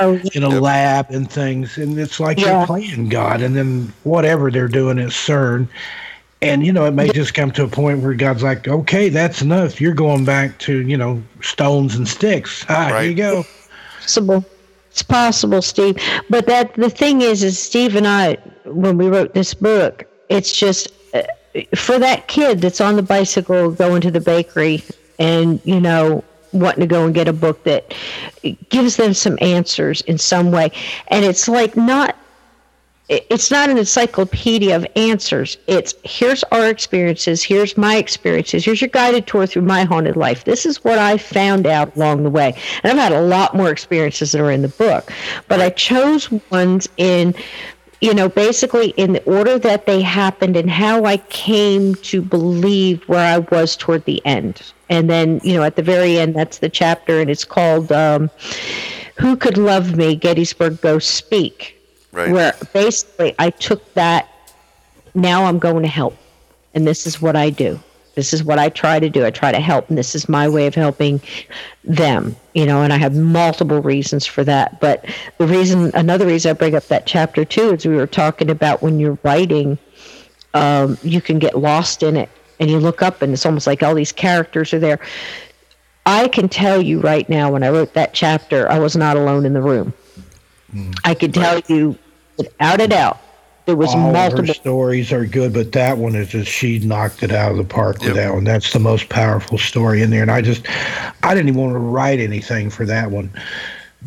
Oh, 0.00 0.20
in 0.34 0.42
a 0.42 0.48
lab 0.48 1.06
and 1.10 1.30
things. 1.30 1.78
And 1.78 1.98
it's 1.98 2.18
like 2.18 2.38
Yeah. 2.38 2.58
you're 2.58 2.66
playing 2.66 3.08
God. 3.08 3.42
And 3.42 3.56
then 3.56 3.92
whatever 4.02 4.50
they're 4.50 4.68
doing 4.68 4.98
at 4.98 5.10
CERN. 5.10 5.68
And, 6.42 6.64
you 6.64 6.72
know, 6.72 6.84
it 6.84 6.90
may 6.92 7.08
just 7.10 7.32
come 7.32 7.50
to 7.52 7.64
a 7.64 7.68
point 7.68 8.00
where 8.02 8.12
God's 8.14 8.42
like, 8.42 8.68
okay, 8.68 9.08
that's 9.08 9.40
enough. 9.40 9.80
You're 9.80 9.94
going 9.94 10.24
back 10.26 10.58
to, 10.60 10.86
you 10.86 10.96
know, 10.96 11.22
stones 11.40 11.94
and 11.94 12.06
sticks. 12.06 12.66
Ah, 12.68 12.88
here 12.88 13.10
you 13.10 13.14
go. 13.14 13.44
possible. 14.00 14.44
It's 14.90 15.02
possible, 15.02 15.62
Steve. 15.62 15.96
But 16.28 16.46
that 16.46 16.74
the 16.74 16.90
thing 16.90 17.22
is, 17.22 17.42
is 17.42 17.58
Steve 17.58 17.96
and 17.96 18.06
I, 18.06 18.34
when 18.64 18.98
we 18.98 19.08
wrote 19.08 19.34
this 19.34 19.54
book, 19.54 20.04
it's 20.28 20.52
just 20.56 20.92
uh, 21.14 21.22
for 21.74 21.98
that 21.98 22.28
kid 22.28 22.60
that's 22.60 22.80
on 22.80 22.96
the 22.96 23.02
bicycle 23.02 23.70
going 23.70 24.02
to 24.02 24.10
the 24.10 24.20
bakery 24.20 24.84
and 25.18 25.60
you 25.64 25.80
know 25.80 26.22
wanting 26.52 26.80
to 26.80 26.86
go 26.86 27.04
and 27.06 27.14
get 27.14 27.26
a 27.26 27.32
book 27.32 27.64
that 27.64 27.92
gives 28.68 28.96
them 28.96 29.14
some 29.14 29.36
answers 29.40 30.00
in 30.02 30.18
some 30.18 30.52
way, 30.52 30.70
and 31.08 31.24
it's 31.24 31.48
like 31.48 31.76
not 31.76 32.10
it- 32.10 32.16
it's 33.08 33.50
not 33.50 33.68
an 33.68 33.76
encyclopedia 33.76 34.74
of 34.74 34.86
answers. 34.96 35.58
It's 35.66 35.94
here's 36.04 36.42
our 36.44 36.68
experiences, 36.68 37.42
here's 37.42 37.76
my 37.76 37.96
experiences, 37.96 38.64
here's 38.64 38.80
your 38.80 38.88
guided 38.88 39.26
tour 39.26 39.46
through 39.46 39.62
my 39.62 39.84
haunted 39.84 40.16
life. 40.16 40.44
This 40.44 40.64
is 40.64 40.82
what 40.84 40.98
I 40.98 41.18
found 41.18 41.66
out 41.66 41.94
along 41.96 42.22
the 42.22 42.30
way. 42.30 42.54
And 42.82 42.92
I've 42.92 42.98
had 42.98 43.12
a 43.12 43.20
lot 43.20 43.54
more 43.54 43.70
experiences 43.70 44.32
that 44.32 44.40
are 44.40 44.50
in 44.50 44.62
the 44.62 44.68
book, 44.68 45.12
but 45.48 45.60
I 45.60 45.70
chose 45.70 46.30
ones 46.50 46.88
in 46.96 47.34
you 48.00 48.12
know, 48.12 48.28
basically 48.28 48.90
in 48.98 49.14
the 49.14 49.22
order 49.24 49.58
that 49.58 49.86
they 49.86 50.02
happened 50.02 50.58
and 50.58 50.68
how 50.68 51.06
I 51.06 51.16
came 51.16 51.94
to 51.96 52.20
believe 52.20 53.02
where 53.08 53.24
I 53.24 53.38
was 53.38 53.76
toward 53.76 54.04
the 54.04 54.20
end. 54.26 54.60
And 54.90 55.08
then, 55.08 55.40
you 55.42 55.54
know, 55.54 55.62
at 55.62 55.76
the 55.76 55.82
very 55.82 56.18
end, 56.18 56.34
that's 56.34 56.58
the 56.58 56.68
chapter, 56.68 57.18
and 57.18 57.30
it's 57.30 57.46
called 57.46 57.90
um, 57.92 58.30
Who 59.18 59.36
Could 59.36 59.56
Love 59.56 59.96
Me? 59.96 60.16
Gettysburg 60.16 60.82
Ghosts 60.82 61.14
Speak 61.14 61.73
Right. 62.14 62.30
where 62.30 62.54
basically 62.72 63.34
I 63.40 63.50
took 63.50 63.92
that 63.94 64.28
now 65.14 65.44
I'm 65.46 65.58
going 65.58 65.82
to 65.82 65.88
help 65.88 66.16
and 66.72 66.86
this 66.86 67.06
is 67.08 67.20
what 67.20 67.34
I 67.34 67.50
do. 67.50 67.80
This 68.14 68.32
is 68.32 68.44
what 68.44 68.60
I 68.60 68.68
try 68.68 69.00
to 69.00 69.10
do. 69.10 69.26
I 69.26 69.32
try 69.32 69.50
to 69.50 69.58
help 69.58 69.88
and 69.88 69.98
this 69.98 70.14
is 70.14 70.28
my 70.28 70.48
way 70.48 70.68
of 70.68 70.76
helping 70.76 71.20
them, 71.82 72.36
you 72.54 72.66
know, 72.66 72.82
and 72.82 72.92
I 72.92 72.98
have 72.98 73.16
multiple 73.16 73.82
reasons 73.82 74.26
for 74.26 74.44
that. 74.44 74.80
But 74.80 75.04
the 75.38 75.46
reason 75.48 75.90
another 75.94 76.24
reason 76.26 76.50
I 76.50 76.52
bring 76.52 76.76
up 76.76 76.86
that 76.86 77.04
chapter 77.04 77.44
too 77.44 77.72
is 77.72 77.84
we 77.84 77.96
were 77.96 78.06
talking 78.06 78.48
about 78.48 78.80
when 78.80 79.00
you're 79.00 79.18
writing 79.24 79.76
um, 80.54 80.96
you 81.02 81.20
can 81.20 81.40
get 81.40 81.58
lost 81.58 82.04
in 82.04 82.16
it 82.16 82.30
and 82.60 82.70
you 82.70 82.78
look 82.78 83.02
up 83.02 83.22
and 83.22 83.32
it's 83.32 83.44
almost 83.44 83.66
like 83.66 83.82
all 83.82 83.94
these 83.96 84.12
characters 84.12 84.72
are 84.72 84.78
there. 84.78 85.00
I 86.06 86.28
can 86.28 86.48
tell 86.48 86.80
you 86.80 87.00
right 87.00 87.28
now 87.28 87.50
when 87.50 87.64
I 87.64 87.70
wrote 87.70 87.94
that 87.94 88.14
chapter 88.14 88.70
I 88.70 88.78
was 88.78 88.94
not 88.94 89.16
alone 89.16 89.44
in 89.46 89.52
the 89.52 89.62
room. 89.62 89.92
I 91.04 91.14
could 91.14 91.32
tell 91.34 91.60
you 91.68 91.96
without 92.36 92.80
a 92.80 92.88
doubt 92.88 93.18
there 93.66 93.76
was 93.76 93.94
All 93.94 94.14
of 94.14 94.32
her 94.38 94.46
stories 94.48 95.10
are 95.10 95.24
good, 95.24 95.54
but 95.54 95.72
that 95.72 95.96
one 95.96 96.14
is 96.14 96.28
just 96.28 96.50
she 96.50 96.80
knocked 96.80 97.22
it 97.22 97.32
out 97.32 97.50
of 97.52 97.56
the 97.56 97.64
park 97.64 97.96
Yep. 98.00 98.06
with 98.08 98.16
that 98.16 98.34
one. 98.34 98.44
That's 98.44 98.72
the 98.74 98.78
most 98.78 99.08
powerful 99.08 99.56
story 99.56 100.02
in 100.02 100.10
there, 100.10 100.20
and 100.20 100.30
I 100.30 100.42
just 100.42 100.66
I 101.22 101.34
didn't 101.34 101.48
even 101.48 101.60
want 101.62 101.72
to 101.74 101.78
write 101.78 102.20
anything 102.20 102.68
for 102.68 102.84
that 102.84 103.10
one, 103.10 103.30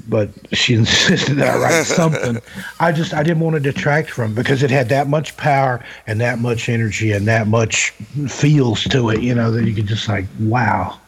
but 0.08 0.30
she 0.54 0.74
insisted 0.76 1.38
that 1.38 1.56
I 1.56 1.58
write 1.60 1.86
something. 1.88 2.40
I 2.80 2.92
just 2.92 3.16
I 3.16 3.24
didn't 3.24 3.40
want 3.40 3.56
to 3.56 3.60
detract 3.60 4.12
from 4.12 4.34
it 4.34 4.36
because 4.36 4.62
it 4.62 4.70
had 4.70 4.90
that 4.90 5.08
much 5.08 5.36
power 5.38 5.84
and 6.06 6.22
that 6.22 6.38
much 6.38 6.70
energy 6.70 7.12
and 7.12 7.28
that 7.28 7.48
much 7.48 7.90
feels 8.28 8.84
to 8.84 9.10
it. 9.10 9.22
You 9.24 9.34
know 9.34 9.50
that 9.50 9.66
you 9.66 9.74
could 9.74 9.88
just 9.88 10.08
like 10.08 10.26
wow. 10.40 11.00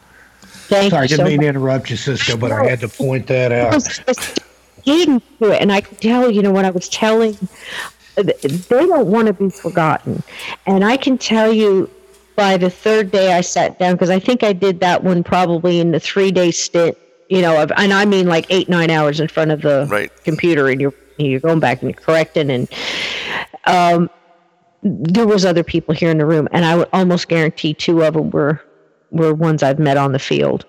Thank 0.42 0.90
Sorry, 0.90 1.04
I 1.04 1.06
didn't 1.06 1.18
so 1.18 1.24
mean 1.30 1.36
much. 1.36 1.44
to 1.44 1.48
interrupt 1.50 1.90
you, 1.90 1.96
Cisco, 1.96 2.36
but 2.36 2.50
I 2.50 2.68
had 2.68 2.80
to 2.80 2.88
point 2.88 3.28
that 3.28 3.52
out. 3.52 4.40
Getting 4.84 5.20
to 5.40 5.52
it. 5.52 5.60
And 5.60 5.72
I 5.72 5.80
could 5.80 6.00
tell, 6.00 6.30
you 6.30 6.42
know, 6.42 6.52
when 6.52 6.64
I 6.64 6.70
was 6.70 6.88
telling, 6.88 7.36
they 8.16 8.32
don't 8.68 9.06
want 9.06 9.26
to 9.28 9.32
be 9.32 9.50
forgotten. 9.50 10.22
And 10.66 10.84
I 10.84 10.96
can 10.96 11.18
tell 11.18 11.52
you 11.52 11.90
by 12.36 12.56
the 12.56 12.70
third 12.70 13.10
day 13.10 13.32
I 13.32 13.40
sat 13.40 13.78
down, 13.78 13.94
because 13.94 14.10
I 14.10 14.18
think 14.18 14.42
I 14.42 14.52
did 14.52 14.80
that 14.80 15.04
one 15.04 15.22
probably 15.22 15.80
in 15.80 15.90
the 15.90 16.00
three 16.00 16.30
day 16.30 16.50
stint, 16.50 16.96
you 17.28 17.42
know, 17.42 17.62
of, 17.62 17.70
and 17.76 17.92
I 17.92 18.04
mean 18.04 18.26
like 18.26 18.46
eight, 18.50 18.68
nine 18.68 18.90
hours 18.90 19.20
in 19.20 19.28
front 19.28 19.50
of 19.50 19.62
the 19.62 19.86
Right. 19.90 20.10
computer 20.24 20.68
and 20.68 20.80
you're, 20.80 20.94
you're 21.18 21.40
going 21.40 21.60
back 21.60 21.82
and 21.82 21.90
you're 21.90 22.00
correcting. 22.00 22.50
And 22.50 22.68
um, 23.66 24.08
there 24.82 25.26
was 25.26 25.44
other 25.44 25.62
people 25.62 25.94
here 25.94 26.10
in 26.10 26.18
the 26.18 26.26
room. 26.26 26.48
And 26.52 26.64
I 26.64 26.76
would 26.76 26.88
almost 26.92 27.28
guarantee 27.28 27.74
two 27.74 28.02
of 28.02 28.14
them 28.14 28.30
were, 28.30 28.60
were 29.10 29.34
ones 29.34 29.62
I've 29.62 29.78
met 29.78 29.96
on 29.96 30.12
the 30.12 30.18
field 30.18 30.64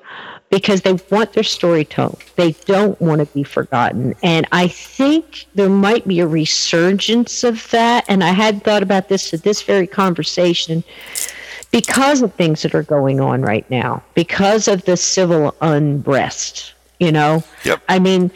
because 0.51 0.81
they 0.81 0.93
want 1.09 1.33
their 1.33 1.43
story 1.43 1.85
told. 1.85 2.21
They 2.35 2.51
don't 2.65 2.99
want 3.01 3.19
to 3.19 3.25
be 3.33 3.43
forgotten. 3.43 4.13
And 4.21 4.45
I 4.51 4.67
think 4.67 5.45
there 5.55 5.69
might 5.69 6.07
be 6.07 6.19
a 6.19 6.27
resurgence 6.27 7.43
of 7.43 7.69
that. 7.71 8.05
And 8.07 8.23
I 8.23 8.31
had 8.31 8.63
thought 8.63 8.83
about 8.83 9.09
this 9.09 9.33
at 9.33 9.43
this 9.43 9.61
very 9.61 9.87
conversation 9.87 10.83
because 11.71 12.21
of 12.21 12.33
things 12.35 12.61
that 12.63 12.75
are 12.75 12.83
going 12.83 13.21
on 13.21 13.41
right 13.41 13.67
now, 13.71 14.03
because 14.13 14.67
of 14.67 14.83
the 14.83 14.97
civil 14.97 15.55
unrest, 15.61 16.73
you 16.99 17.13
know? 17.13 17.43
Yep. 17.63 17.81
I 17.87 17.99
mean, 17.99 18.29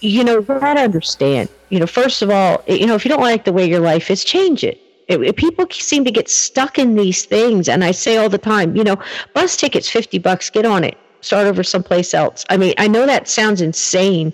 you 0.00 0.22
know, 0.22 0.34
you 0.34 0.42
gotta 0.42 0.80
understand, 0.80 1.48
you 1.70 1.80
know, 1.80 1.86
first 1.88 2.22
of 2.22 2.30
all, 2.30 2.62
you 2.68 2.86
know, 2.86 2.94
if 2.94 3.04
you 3.04 3.08
don't 3.08 3.20
like 3.20 3.44
the 3.44 3.52
way 3.52 3.68
your 3.68 3.80
life 3.80 4.08
is, 4.08 4.22
change 4.24 4.62
it. 4.62 4.80
It- 5.08 5.20
it- 5.20 5.36
people 5.36 5.66
seem 5.70 6.04
to 6.04 6.12
get 6.12 6.30
stuck 6.30 6.78
in 6.78 6.94
these 6.94 7.24
things, 7.24 7.68
and 7.68 7.82
I 7.82 7.90
say 7.90 8.18
all 8.18 8.28
the 8.28 8.38
time, 8.38 8.76
you 8.76 8.84
know, 8.84 8.98
bus 9.34 9.56
tickets 9.56 9.88
fifty 9.88 10.18
bucks, 10.18 10.48
get 10.50 10.64
on 10.64 10.84
it, 10.84 10.96
start 11.20 11.46
over 11.46 11.62
someplace 11.62 12.14
else. 12.14 12.44
I 12.50 12.56
mean, 12.56 12.74
I 12.78 12.88
know 12.88 13.06
that 13.06 13.28
sounds 13.28 13.60
insane, 13.60 14.32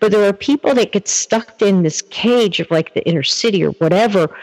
but 0.00 0.12
there 0.12 0.26
are 0.28 0.32
people 0.32 0.74
that 0.74 0.92
get 0.92 1.08
stuck 1.08 1.60
in 1.62 1.82
this 1.82 2.02
cage 2.02 2.60
of 2.60 2.70
like 2.70 2.94
the 2.94 3.06
inner 3.06 3.22
city 3.22 3.64
or 3.64 3.70
whatever, 3.72 4.34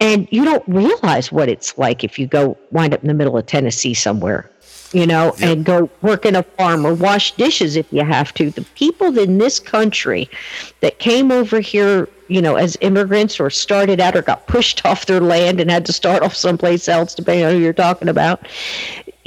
and 0.00 0.28
you 0.30 0.44
don't 0.44 0.64
realize 0.68 1.32
what 1.32 1.48
it's 1.48 1.76
like 1.76 2.04
if 2.04 2.18
you 2.18 2.26
go 2.26 2.56
wind 2.70 2.94
up 2.94 3.02
in 3.02 3.08
the 3.08 3.14
middle 3.14 3.36
of 3.36 3.46
Tennessee 3.46 3.94
somewhere, 3.94 4.48
you 4.92 5.06
know, 5.06 5.34
and 5.40 5.64
go 5.64 5.90
work 6.02 6.24
in 6.24 6.36
a 6.36 6.42
farm 6.42 6.86
or 6.86 6.94
wash 6.94 7.32
dishes 7.32 7.74
if 7.74 7.92
you 7.92 8.04
have 8.04 8.32
to. 8.34 8.50
The 8.50 8.62
people 8.74 9.18
in 9.18 9.38
this 9.38 9.58
country 9.58 10.30
that 10.80 11.00
came 11.00 11.32
over 11.32 11.58
here, 11.58 12.08
you 12.28 12.40
know, 12.40 12.54
as 12.54 12.78
immigrants 12.80 13.40
or 13.40 13.50
started 13.50 14.00
out 14.00 14.14
or 14.16 14.22
got 14.22 14.46
pushed 14.46 14.84
off 14.86 15.06
their 15.06 15.20
land 15.20 15.60
and 15.60 15.70
had 15.70 15.84
to 15.86 15.92
start 15.92 16.22
off 16.22 16.34
someplace 16.34 16.88
else, 16.88 17.14
depending 17.14 17.44
on 17.44 17.52
who 17.52 17.58
you're 17.58 17.72
talking 17.72 18.08
about. 18.08 18.46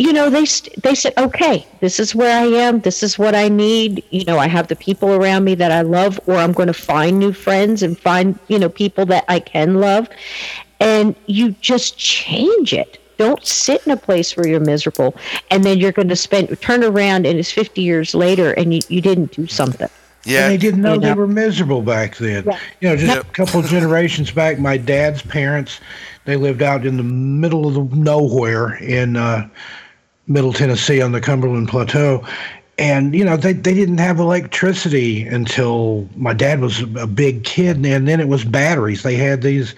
You 0.02 0.14
know, 0.14 0.32
they 0.32 0.46
they 0.82 0.96
said, 0.96 1.14
okay, 1.20 1.64
this 1.80 2.00
is 2.00 2.16
where 2.16 2.36
I 2.36 2.46
am. 2.46 2.80
This 2.80 3.04
is 3.04 3.20
what 3.20 3.36
I 3.36 3.50
need. 3.50 4.04
You 4.10 4.26
know, 4.26 4.40
I 4.40 4.48
have 4.48 4.68
the 4.68 4.76
people 4.76 5.14
around 5.14 5.44
me 5.44 5.54
that 5.54 5.72
I 5.72 5.82
love, 5.82 6.20
or 6.26 6.38
I'm 6.38 6.54
going 6.54 6.72
to 6.74 6.74
find 6.74 7.20
new 7.20 7.32
friends 7.32 7.84
and 7.84 7.96
find 7.96 8.40
you 8.48 8.58
know 8.58 8.68
people 8.68 9.06
that 9.14 9.26
I 9.28 9.40
can 9.40 9.76
love, 9.76 10.10
and 10.80 11.16
you 11.28 11.52
just 11.62 12.00
change 12.00 12.74
it. 12.74 12.98
Don't 13.18 13.46
sit 13.46 13.86
in 13.86 13.92
a 13.92 13.98
place 13.98 14.36
where 14.36 14.48
you're 14.48 14.60
miserable, 14.60 15.16
and 15.52 15.64
then 15.64 15.78
you're 15.78 15.92
going 15.92 16.10
to 16.10 16.16
spend 16.16 16.60
turn 16.62 16.84
around 16.84 17.28
and 17.28 17.38
it's 17.38 17.52
50 17.52 17.84
years 17.84 18.16
later, 18.16 18.54
and 18.54 18.74
you, 18.74 18.82
you 18.90 19.02
didn't 19.02 19.32
do 19.34 19.46
something. 19.46 19.90
Yeah. 20.26 20.46
And 20.46 20.54
they 20.54 20.58
didn't 20.58 20.82
know 20.82 20.96
You 20.96 21.00
they 21.02 21.14
were 21.14 21.28
miserable 21.28 21.84
back 21.84 22.18
then. 22.18 22.44
Yeah. 22.46 22.60
You 22.80 22.90
know, 22.90 22.96
just 22.96 23.16
Yep. 23.16 23.30
a 23.30 23.32
couple 23.34 23.62
generations 23.62 24.32
back, 24.32 24.58
my 24.60 24.78
dad's 24.78 25.22
parents, 25.22 25.80
they 26.26 26.36
lived 26.36 26.62
out 26.62 26.86
in 26.86 26.98
the 26.98 27.04
middle 27.04 27.68
of 27.68 27.74
the 27.76 27.96
nowhere 27.96 28.76
in 28.76 29.16
uh, 29.16 29.48
Middle 30.27 30.53
Tennessee 30.53 31.01
on 31.01 31.11
the 31.11 31.22
Cumberland 31.22 31.69
Plateau. 31.69 32.25
And, 32.77 33.14
you 33.14 33.24
know, 33.24 33.38
they, 33.38 33.53
they 33.53 33.74
didn't 33.74 34.00
have 34.00 34.19
electricity 34.19 35.27
until 35.27 36.08
my 36.16 36.33
dad 36.33 36.61
was 36.61 36.82
a 36.95 37.06
big 37.06 37.43
kid. 37.43 37.85
And 37.85 38.08
then 38.08 38.19
it 38.19 38.27
was 38.27 38.43
batteries. 38.43 39.03
They 39.03 39.16
had 39.16 39.41
these 39.41 39.75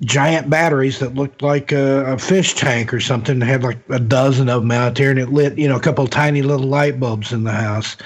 giant 0.00 0.50
batteries 0.50 0.98
that 0.98 1.14
looked 1.14 1.42
like 1.42 1.72
a, 1.72 2.14
a 2.14 2.18
fish 2.18 2.54
tank 2.54 2.92
or 2.92 3.00
something. 3.00 3.38
They 3.38 3.46
had 3.46 3.62
like 3.62 3.78
a 3.88 3.98
dozen 3.98 4.48
of 4.48 4.62
them 4.62 4.70
out 4.70 4.94
there, 4.94 5.10
and 5.10 5.18
it 5.18 5.28
lit, 5.28 5.58
you 5.58 5.68
know, 5.68 5.76
a 5.76 5.80
couple 5.80 6.06
tiny 6.06 6.42
little 6.42 6.66
light 6.66 6.98
bulbs 6.98 7.32
in 7.32 7.44
the 7.44 7.52
house. 7.52 7.96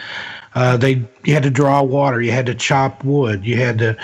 Uh, 0.55 0.77
they 0.77 1.05
you 1.25 1.35
had 1.35 1.43
to 1.43 1.51
draw 1.51 1.83
water, 1.83 2.21
you 2.21 2.33
had 2.33 2.47
to 2.47 2.55
chop 2.55 3.05
wood, 3.05 3.45
you 3.45 3.57
had 3.57 3.79
to 3.79 3.97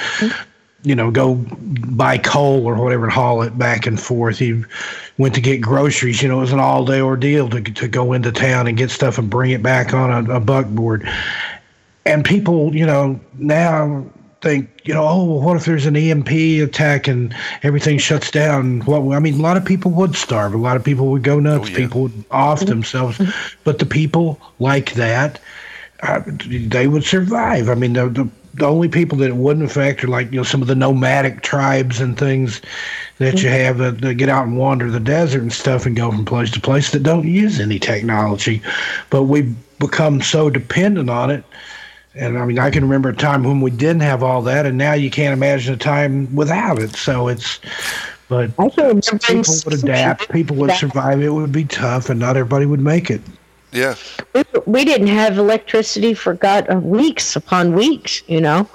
you 0.83 0.95
know, 0.95 1.11
go 1.11 1.37
buy 1.37 2.19
coal 2.19 2.67
or 2.67 2.75
whatever 2.83 3.05
and 3.05 3.13
haul 3.13 3.43
it 3.43 3.57
back 3.57 3.87
and 3.87 4.01
forth. 4.01 4.39
He 4.39 4.65
went 5.19 5.35
to 5.35 5.41
get 5.41 5.61
groceries. 5.61 6.23
You 6.23 6.29
know, 6.29 6.39
it 6.39 6.43
was 6.43 6.53
an 6.53 6.61
all 6.61 6.85
day 6.85 7.01
ordeal 7.01 7.49
to 7.51 7.61
to 7.61 7.89
go 7.89 8.13
into 8.13 8.33
town 8.33 8.67
and 8.67 8.77
get 8.77 8.91
stuff 8.91 9.19
and 9.19 9.31
bring 9.31 9.53
it 9.53 9.63
back 9.63 9.95
on 9.95 10.29
a, 10.29 10.37
a 10.37 10.41
buckboard. 10.41 11.09
And 12.05 12.25
people, 12.25 12.75
you 12.75 12.85
know, 12.85 13.21
now 13.35 14.05
think, 14.43 14.69
you 14.85 14.93
know, 14.93 15.07
oh, 15.07 15.25
what 15.41 15.57
if 15.57 15.65
there's 15.65 15.87
an 15.87 15.97
EMP 15.97 16.29
attack 16.29 17.07
and 17.07 17.35
everything 17.63 17.97
shuts 17.99 18.31
down? 18.31 18.81
What 18.81 19.15
I 19.15 19.21
mean, 19.21 19.35
a 19.35 19.43
lot 19.43 19.57
of 19.57 19.65
people 19.65 19.93
would 19.93 20.17
starve. 20.17 20.53
A 20.53 20.59
lot 20.59 20.77
of 20.77 20.85
people 20.85 21.07
would 21.13 21.23
go 21.23 21.39
nuts. 21.39 21.69
Oh, 21.69 21.71
yeah. 21.71 21.77
People 21.77 22.03
would 22.03 22.25
off 22.31 22.61
themselves. 22.61 23.21
But 23.65 23.79
the 23.79 23.87
people 23.87 24.41
like 24.59 24.95
that, 24.95 25.41
uh, 26.03 26.23
they 26.27 26.89
would 26.89 27.05
survive. 27.05 27.69
I 27.69 27.77
mean, 27.77 27.93
the, 27.93 28.09
the 28.09 28.29
the 28.55 28.67
only 28.67 28.89
people 28.89 29.17
that 29.19 29.29
it 29.29 29.37
wouldn't 29.37 29.65
affect 29.65 30.05
are 30.05 30.09
like 30.09 30.31
you 30.31 30.39
know 30.39 30.43
some 30.43 30.63
of 30.63 30.69
the 30.69 30.75
nomadic 30.75 31.43
tribes 31.43 32.01
and 32.01 32.19
things 32.19 32.61
that 33.19 33.43
you 33.43 33.49
have 33.49 33.79
that, 33.79 34.01
that 34.01 34.15
get 34.15 34.29
out 34.29 34.47
and 34.47 34.59
wander 34.59 34.91
the 34.91 35.01
desert 35.01 35.43
and 35.43 35.53
stuff 35.53 35.87
and 35.87 35.97
go 35.97 36.11
from 36.11 36.25
place 36.25 36.51
to 36.51 36.61
place 36.61 36.91
that 36.91 37.03
don't 37.03 37.27
use 37.27 37.61
any 37.61 37.79
technology. 37.79 38.61
But 39.11 39.25
we've 39.25 39.55
become 39.79 40.21
so 40.21 40.51
dependent 40.51 41.09
on 41.09 41.31
it. 41.31 41.45
And 42.15 42.39
i 42.39 42.45
mean 42.45 42.59
i 42.59 42.71
can 42.71 42.83
remember 42.83 43.09
a 43.09 43.17
time 43.17 43.43
when 43.43 43.63
we 43.63 43.71
didn't 43.71 44.03
have 44.03 44.23
all 44.23 44.43
that 44.43 44.67
and 44.67 44.77
now 44.77 44.93
you 44.93 45.11
can't 45.11 45.33
imagine 45.33 45.73
a 45.73 45.79
time 45.79 46.35
without 46.35 46.79
it. 46.79 46.95
So 46.95 47.29
it's 47.29 47.59
but 48.29 48.51
people 48.57 49.55
would 49.65 49.75
adapt 49.75 50.31
people 50.31 50.57
would 50.57 50.73
survive. 50.73 51.23
It 51.23 51.31
would 51.31 51.53
be 51.53 51.65
tough 51.65 52.11
and 52.11 52.21
not 52.21 52.37
everybody 52.37 52.67
would 52.67 52.81
make 52.81 53.11
it 53.11 53.23
Yeah. 53.73 53.95
we, 54.35 54.45
we 54.67 54.85
didn't 54.85 55.09
have 55.09 55.39
electricity 55.39 56.15
for 56.15 56.35
God 56.35 56.71
uh, 56.71 56.77
weeks 56.77 57.37
upon 57.37 57.75
weeks, 57.75 58.23
you 58.27 58.41
know. 58.41 58.69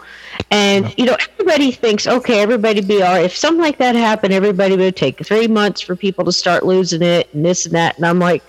And 0.52 0.94
you 0.98 1.06
know, 1.06 1.18
everybody 1.32 1.72
thinks, 1.72 2.08
okay, 2.08 2.42
everybody 2.42 2.82
be 2.82 3.02
all 3.02 3.14
right. 3.14 3.26
If 3.26 3.36
something 3.36 3.62
like 3.62 3.78
that 3.78 3.96
happened, 3.96 4.34
everybody 4.34 4.76
would 4.76 4.96
take 4.96 5.26
three 5.26 5.48
months 5.48 5.82
for 5.82 5.96
people 5.96 6.26
to 6.26 6.32
start 6.32 6.66
losing 6.66 7.02
it 7.02 7.34
and 7.34 7.46
this 7.46 7.66
and 7.66 7.76
that. 7.76 7.98
And 7.98 8.06
I'm 8.06 8.20
like, 8.20 8.44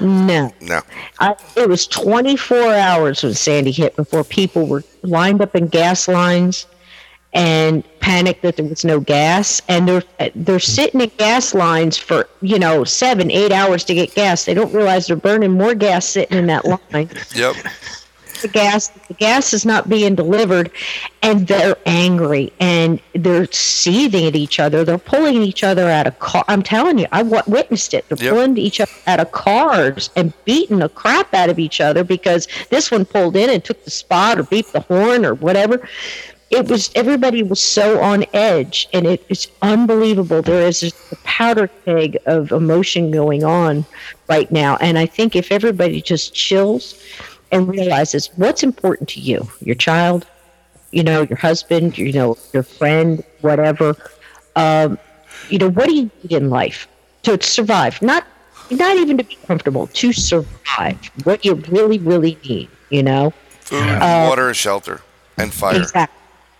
no. 0.00 0.52
No. 0.60 0.80
I, 1.18 1.34
it 1.56 1.68
was 1.68 1.86
24 1.86 2.74
hours 2.74 3.22
when 3.22 3.34
Sandy 3.34 3.72
hit 3.72 3.96
before 3.96 4.24
people 4.24 4.66
were 4.66 4.84
lined 5.02 5.40
up 5.40 5.56
in 5.56 5.66
gas 5.66 6.08
lines 6.08 6.66
and 7.34 7.84
panicked 8.00 8.42
that 8.42 8.56
there 8.56 8.66
was 8.66 8.84
no 8.84 9.00
gas. 9.00 9.60
And 9.68 9.86
they're 9.88 10.02
they're 10.34 10.56
hmm. 10.56 10.58
sitting 10.58 11.00
in 11.00 11.10
gas 11.18 11.54
lines 11.54 11.96
for 11.98 12.28
you 12.40 12.58
know 12.58 12.84
seven, 12.84 13.30
eight 13.30 13.52
hours 13.52 13.84
to 13.84 13.94
get 13.94 14.14
gas. 14.14 14.44
They 14.44 14.54
don't 14.54 14.72
realize 14.72 15.06
they're 15.06 15.16
burning 15.16 15.52
more 15.52 15.74
gas 15.74 16.06
sitting 16.06 16.38
in 16.38 16.46
that 16.46 16.64
line. 16.64 16.78
Yep. 17.34 17.56
the 18.42 18.48
gas 18.48 18.88
the 19.08 19.14
gas 19.14 19.52
is 19.52 19.66
not 19.66 19.88
being 19.88 20.14
delivered 20.14 20.70
and 21.22 21.46
they're 21.46 21.76
angry 21.86 22.52
and 22.60 23.00
they're 23.14 23.50
seething 23.50 24.26
at 24.26 24.36
each 24.36 24.60
other 24.60 24.84
they're 24.84 24.98
pulling 24.98 25.42
each 25.42 25.64
other 25.64 25.88
out 25.88 26.06
of 26.06 26.18
car 26.20 26.44
i'm 26.48 26.62
telling 26.62 26.98
you 26.98 27.06
i 27.12 27.22
witnessed 27.22 27.94
it 27.94 28.08
they're 28.08 28.18
Yep. 28.18 28.32
pulling 28.32 28.58
each 28.58 28.80
other 28.80 28.92
out 29.06 29.20
of 29.20 29.32
cars 29.32 30.10
and 30.16 30.32
beating 30.44 30.78
the 30.78 30.88
crap 30.88 31.32
out 31.34 31.50
of 31.50 31.58
each 31.58 31.80
other 31.80 32.04
because 32.04 32.46
this 32.70 32.90
one 32.90 33.04
pulled 33.04 33.36
in 33.36 33.50
and 33.50 33.64
took 33.64 33.84
the 33.84 33.90
spot 33.90 34.38
or 34.38 34.44
beeped 34.44 34.72
the 34.72 34.80
horn 34.80 35.24
or 35.24 35.34
whatever 35.34 35.88
it 36.50 36.70
was 36.70 36.90
everybody 36.94 37.42
was 37.42 37.62
so 37.62 38.00
on 38.00 38.24
edge 38.32 38.88
and 38.92 39.06
it 39.06 39.24
is 39.28 39.48
unbelievable. 39.62 40.42
There 40.42 40.66
is 40.66 40.82
a 41.12 41.16
powder 41.16 41.68
keg 41.84 42.18
of 42.26 42.52
emotion 42.52 43.10
going 43.10 43.44
on 43.44 43.84
right 44.28 44.50
now. 44.50 44.76
And 44.76 44.98
i 44.98 45.06
think 45.06 45.36
if 45.36 45.52
everybody 45.52 46.00
just 46.00 46.34
chills 46.34 47.02
and 47.50 47.68
realizes 47.68 48.30
what's 48.36 48.62
important 48.62 49.08
to 49.08 49.20
you 49.20 49.48
your 49.60 49.74
child 49.74 50.26
you 50.90 51.02
know 51.02 51.22
your 51.22 51.38
husband 51.38 51.96
you 51.96 52.12
know 52.12 52.36
your 52.52 52.62
friend 52.62 53.24
whatever 53.40 53.96
um, 54.56 54.98
you 55.48 55.58
know 55.58 55.70
what 55.70 55.86
do 55.86 55.94
you 55.94 56.10
need 56.22 56.32
in 56.32 56.50
life 56.50 56.88
to 57.22 57.40
survive? 57.42 58.00
Not 58.02 58.26
not 58.70 58.96
even 58.96 59.16
to 59.16 59.24
be 59.24 59.36
comfortable 59.46 59.86
to 59.86 60.12
survive. 60.12 60.98
What 61.24 61.44
you 61.44 61.54
really 61.70 61.98
really 61.98 62.38
need 62.48 62.68
you 62.90 63.02
know? 63.02 63.32
Food, 63.60 64.00
water, 64.00 64.48
and 64.48 64.56
shelter, 64.56 65.02
and 65.36 65.52
fire. 65.52 65.80
exactly 65.80 66.17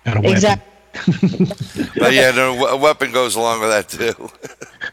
And 0.09 0.19
a 0.19 0.21
weapon. 0.21 0.33
exactly 0.33 0.69
But 1.99 2.13
yeah, 2.13 2.31
no, 2.31 2.67
a 2.67 2.77
weapon 2.77 3.13
goes 3.13 3.37
along 3.37 3.61
with 3.61 3.71
that 3.71 3.89
too. 3.89 4.31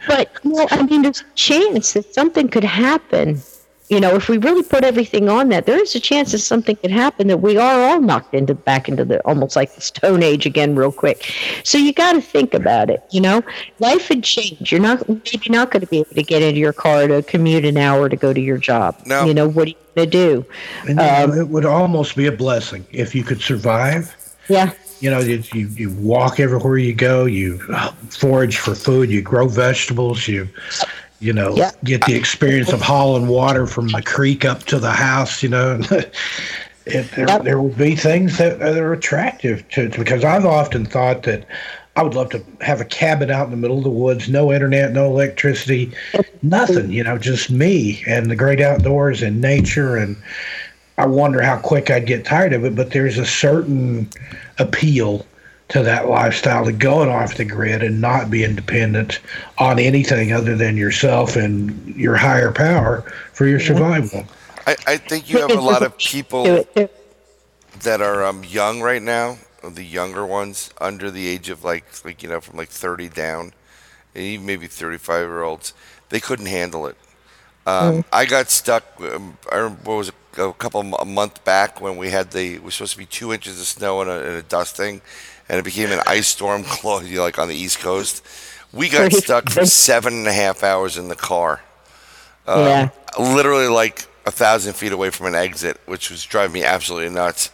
But 0.08 0.30
well, 0.44 0.68
I 0.72 0.84
mean, 0.84 1.02
there's 1.02 1.22
a 1.22 1.35
chance 1.35 1.94
that 1.94 2.14
something 2.14 2.48
could 2.50 2.64
happen. 2.64 3.42
You 3.90 4.00
know, 4.00 4.16
if 4.16 4.30
we 4.30 4.38
really 4.38 4.64
put 4.64 4.84
everything 4.84 5.30
on 5.30 5.50
that, 5.50 5.68
there 5.68 5.82
is 5.82 5.95
a 5.95 6.00
chance 6.00 6.32
that 6.32 6.40
something 6.40 6.76
could 6.76 6.92
happen 6.92 7.27
that 7.27 7.38
we 7.38 7.58
are 7.58 7.82
all 7.82 8.02
knocked 8.02 8.34
into 8.34 8.53
back 8.56 8.90
into 8.90 9.06
the 9.06 9.19
almost 9.26 9.56
like 9.56 9.74
the 9.74 9.82
Stone 9.82 10.22
Age 10.22 10.45
again, 10.45 10.76
real 10.76 10.92
quick. 10.92 11.32
So 11.64 11.77
you 11.77 11.94
got 11.94 12.14
to 12.14 12.22
think 12.22 12.53
about 12.53 12.90
it. 12.90 13.03
You 13.11 13.22
know, 13.22 13.44
life 13.80 14.10
would 14.10 14.24
change. 14.24 14.72
You're 14.72 14.82
not 14.82 15.08
maybe 15.08 15.50
not 15.50 15.72
going 15.72 15.82
to 15.82 15.88
be 15.88 16.00
able 16.00 16.16
to 16.16 16.24
get 16.24 16.42
into 16.42 16.60
your 16.60 16.74
car 16.74 17.08
to 17.08 17.24
commute 17.24 17.66
an 17.66 17.77
hour 17.77 18.10
to 18.10 18.16
go 18.16 18.34
to 18.34 18.42
your 18.42 18.58
job. 18.58 19.00
No. 19.06 19.26
You 19.26 19.34
know, 19.34 19.48
what 19.48 19.68
are 19.68 19.72
you 19.72 19.76
going 19.95 20.10
to 20.10 20.11
do? 20.11 20.45
And, 20.88 21.00
you 21.00 21.06
um, 21.06 21.30
know, 21.30 21.42
it 21.42 21.48
would 21.50 21.66
almost 21.66 22.16
be 22.16 22.26
a 22.26 22.32
blessing 22.32 22.85
if 22.92 23.16
you 23.16 23.24
could 23.24 23.42
survive. 23.42 24.16
Yeah. 24.50 24.74
You 25.06 25.11
know, 25.11 25.19
you, 25.19 25.43
you, 25.53 25.67
you 25.67 25.90
walk 25.92 26.40
everywhere 26.40 26.80
you 26.80 26.92
go, 26.95 27.25
you 27.25 27.59
uh, 27.72 27.92
forage 28.09 28.58
for 28.58 28.74
food, 28.74 29.11
you 29.11 29.22
grow 29.22 29.48
vegetables, 29.48 30.27
you, 30.27 30.50
you 31.19 31.32
know, 31.32 31.56
Yeah. 31.56 31.69
get 31.84 32.03
the 32.06 32.16
experience 32.16 32.74
of 32.74 32.82
hauling 32.82 33.27
water 33.27 33.67
from 33.67 33.90
the 33.90 34.01
creek 34.01 34.45
up 34.45 34.64
to 34.64 34.80
the 34.80 34.90
house, 34.90 35.43
you 35.43 35.50
know. 35.50 35.80
it, 36.88 37.11
there, 37.11 37.27
Yep. 37.27 37.43
there 37.43 37.61
would 37.61 37.77
be 37.77 37.95
things 37.95 38.40
that 38.40 38.59
are 38.64 38.93
attractive 38.93 39.69
to, 39.69 39.90
to, 39.90 40.00
because 40.00 40.24
I've 40.24 40.43
often 40.48 40.88
thought 40.88 41.22
that 41.22 41.45
I 41.95 42.01
would 42.01 42.16
love 42.16 42.32
to 42.32 42.43
have 42.61 42.82
a 42.82 42.85
cabin 42.85 43.30
out 43.30 43.45
in 43.45 43.51
the 43.51 43.58
middle 43.58 43.77
of 43.77 43.84
the 43.84 43.92
woods, 43.92 44.27
no 44.27 44.51
internet, 44.51 44.92
no 44.92 45.06
electricity, 45.06 45.92
nothing, 46.42 46.90
you 46.90 47.03
know, 47.03 47.19
just 47.19 47.51
me 47.51 48.01
and 48.08 48.32
the 48.32 48.35
great 48.35 48.59
outdoors 48.59 49.22
and 49.22 49.40
nature. 49.40 49.98
And 49.98 50.17
I 50.98 51.06
wonder 51.06 51.41
how 51.41 51.57
quick 51.57 51.90
I'd 51.90 52.06
get 52.06 52.25
tired 52.25 52.53
of 52.53 52.64
it, 52.64 52.75
but 52.75 52.91
there's 52.91 53.17
a 53.17 53.25
certain 53.25 54.09
appeal 54.59 55.25
to 55.67 55.82
that 55.83 56.07
lifestyle 56.07 56.64
to 56.65 56.72
going 56.72 57.09
off 57.09 57.35
the 57.35 57.45
grid 57.45 57.82
and 57.82 57.99
not 57.99 58.30
being 58.30 58.56
dependent 58.56 59.19
on 59.57 59.80
anything 59.80 60.32
other 60.32 60.56
than 60.56 60.77
yourself 60.77 61.35
and 61.35 61.95
your 61.95 62.15
higher 62.15 62.51
power 62.51 63.01
for 63.33 63.48
your 63.48 63.59
survival. 63.59 64.25
I, 64.67 64.75
I 64.88 64.98
think 64.98 65.30
you 65.30 65.40
have 65.40 65.51
a 65.51 65.61
lot 65.61 65.83
of 65.83 65.98
people 65.98 66.43
Do 66.43 66.56
it 66.56 66.75
too. 66.75 66.90
that 67.82 68.01
are 68.01 68.24
um, 68.24 68.43
young 68.43 68.82
right 68.82 69.01
now, 69.01 69.38
the 69.64 69.83
younger 69.83 70.25
ones 70.25 70.72
under 70.80 71.09
the 71.09 71.27
age 71.27 71.49
of 71.49 71.64
like 71.64 71.85
like 72.06 72.22
you 72.22 72.30
know 72.30 72.41
from 72.41 72.57
like 72.57 72.69
30 72.69 73.09
down, 73.09 73.53
and 74.14 74.24
even 74.24 74.45
maybe 74.45 74.67
35 74.67 75.27
year 75.27 75.41
olds, 75.41 75.74
they 76.09 76.19
couldn't 76.19 76.45
handle 76.45 76.85
it. 76.88 76.95
Um, 77.67 78.06
I 78.14 78.25
got 78.25 78.49
stuck. 78.49 78.83
Um, 79.01 79.38
I 79.51 79.57
remember 79.57 79.82
what 79.83 79.98
was 79.98 80.09
it, 80.09 80.15
a 80.38 80.54
couple 80.54 80.82
a 80.96 81.06
month 81.06 81.44
back 81.46 81.82
when 81.82 81.98
we 81.98 82.12
had 82.12 82.32
the 82.32 82.56
it 82.56 82.64
was 82.64 82.76
supposed 82.76 82.94
to 82.94 82.98
be 83.00 83.06
two 83.06 83.34
inches 83.34 83.60
of 83.60 83.68
snow 83.68 84.02
and 84.02 84.10
a, 84.10 84.20
and 84.28 84.36
a 84.38 84.44
dusting, 84.44 85.02
and 85.50 85.60
it 85.60 85.66
became 85.66 85.92
an 85.92 86.02
ice 86.08 86.28
storm 86.28 86.64
you 86.84 87.16
know, 87.18 87.22
like 87.24 87.40
on 87.40 87.48
the 87.48 87.56
east 87.56 87.80
coast. 87.80 88.26
We 88.74 88.90
got 88.90 89.12
stuck 89.14 89.50
for 89.50 89.66
seven 89.66 90.14
and 90.14 90.28
a 90.28 90.34
half 90.34 90.64
hours 90.64 90.98
in 90.98 91.08
the 91.08 91.16
car 91.16 91.62
Um, 92.48 92.60
yeah. 92.66 92.90
literally 93.20 93.68
like 93.68 94.08
a 94.26 94.32
thousand 94.32 94.74
feet 94.74 94.92
away 94.92 95.10
from 95.10 95.28
an 95.28 95.36
exit, 95.36 95.80
which 95.86 96.10
was 96.10 96.24
driving 96.24 96.54
me 96.54 96.64
absolutely 96.64 97.14
nuts. 97.14 97.52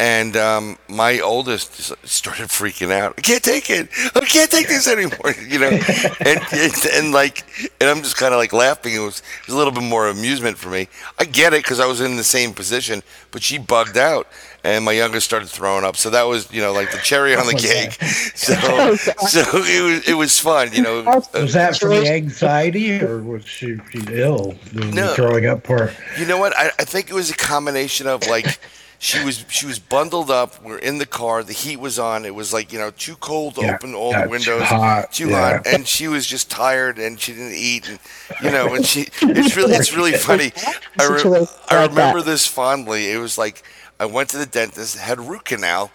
And 0.00 0.34
um, 0.34 0.78
my 0.88 1.20
oldest 1.20 1.74
started 2.08 2.46
freaking 2.48 2.90
out. 2.90 3.16
I 3.18 3.20
can't 3.20 3.42
take 3.44 3.68
it. 3.68 3.90
I 4.14 4.20
can't 4.20 4.50
take 4.50 4.66
this 4.66 4.88
anymore. 4.88 5.34
You 5.50 5.58
know, 5.58 5.68
and, 5.68 6.40
and 6.52 6.72
and 6.94 7.12
like, 7.12 7.44
and 7.80 7.90
I'm 7.90 7.98
just 8.02 8.16
kind 8.16 8.32
of 8.32 8.38
like 8.38 8.52
laughing. 8.54 8.94
It 8.94 9.00
was, 9.00 9.18
it 9.42 9.46
was 9.46 9.54
a 9.54 9.58
little 9.58 9.72
bit 9.74 9.82
more 9.82 10.08
amusement 10.08 10.56
for 10.56 10.70
me. 10.70 10.88
I 11.18 11.24
get 11.24 11.52
it 11.52 11.62
because 11.64 11.80
I 11.80 11.86
was 11.86 12.00
in 12.00 12.16
the 12.16 12.24
same 12.24 12.54
position, 12.54 13.02
but 13.30 13.42
she 13.42 13.58
bugged 13.58 13.98
out, 13.98 14.26
and 14.64 14.84
my 14.84 14.92
youngest 14.92 15.26
started 15.26 15.48
throwing 15.50 15.84
up. 15.84 15.96
So 15.96 16.08
that 16.10 16.22
was, 16.22 16.50
you 16.52 16.62
know, 16.62 16.72
like 16.72 16.90
the 16.92 16.98
cherry 16.98 17.34
on 17.36 17.46
the 17.52 17.54
cake. 17.54 17.98
So, 18.34 18.54
Oh, 18.62 18.94
so 18.96 19.40
it 19.54 19.82
was 19.82 20.08
it 20.08 20.14
was 20.14 20.38
fun. 20.38 20.72
You 20.72 20.82
know, 20.82 21.02
Was 21.34 21.52
that 21.52 21.76
from 21.78 21.90
the 21.90 22.08
anxiety 22.10 23.02
or 23.02 23.20
was 23.22 23.44
she, 23.46 23.76
she 23.92 24.00
ill? 24.12 24.54
The 24.72 24.84
No. 24.86 25.12
throwing 25.14 25.44
up 25.46 25.62
part. 25.64 25.92
You 26.18 26.24
know 26.26 26.38
what? 26.38 26.56
I, 26.56 26.70
I 26.78 26.84
think 26.84 27.10
it 27.10 27.14
was 27.14 27.28
a 27.30 27.36
combination 27.36 28.06
of 28.06 28.26
like 28.28 28.58
she 29.00 29.20
was 29.24 29.46
she 29.50 29.66
was 29.66 29.80
bundled 29.80 30.30
up. 30.30 30.62
We're 30.62 30.78
in 30.78 30.98
the 30.98 31.06
car. 31.06 31.42
The 31.44 31.54
heat 31.54 31.78
was 31.78 31.98
on. 31.98 32.26
It 32.26 32.36
was 32.36 32.52
like 32.54 32.72
you 32.72 32.78
know 32.78 32.92
too 32.92 33.16
cold 33.16 33.56
to 33.56 33.62
Yeah, 33.62 33.72
open 33.74 33.94
all 33.94 34.14
yeah, 34.14 34.22
the 34.22 34.24
too 34.38 34.58
windows. 34.58 34.62
hot, 34.62 35.06
Too 35.10 35.30
yeah. 35.30 35.58
hot, 35.58 35.62
and 35.66 35.88
she 35.88 36.08
was 36.08 36.26
just 36.26 36.50
tired 36.50 36.98
and 36.98 37.20
she 37.20 37.32
didn't 37.34 37.54
eat. 37.56 37.88
And 37.88 38.00
you 38.40 38.52
know, 38.52 38.74
and 38.74 38.86
she 38.86 39.08
it's 39.28 39.56
really 39.56 39.74
it's 39.74 39.94
really 39.94 40.14
funny. 40.14 40.52
I, 40.98 41.06
re- 41.06 41.26
I 41.70 41.76
remember 41.76 42.22
this 42.22 42.46
fondly. 42.46 43.10
It 43.12 43.18
was 43.18 43.38
like 43.38 43.64
I 44.00 44.06
went 44.06 44.30
to 44.30 44.38
the 44.38 44.46
dentist, 44.46 44.98
had 44.98 45.20
root 45.20 45.44
canal. 45.46 45.90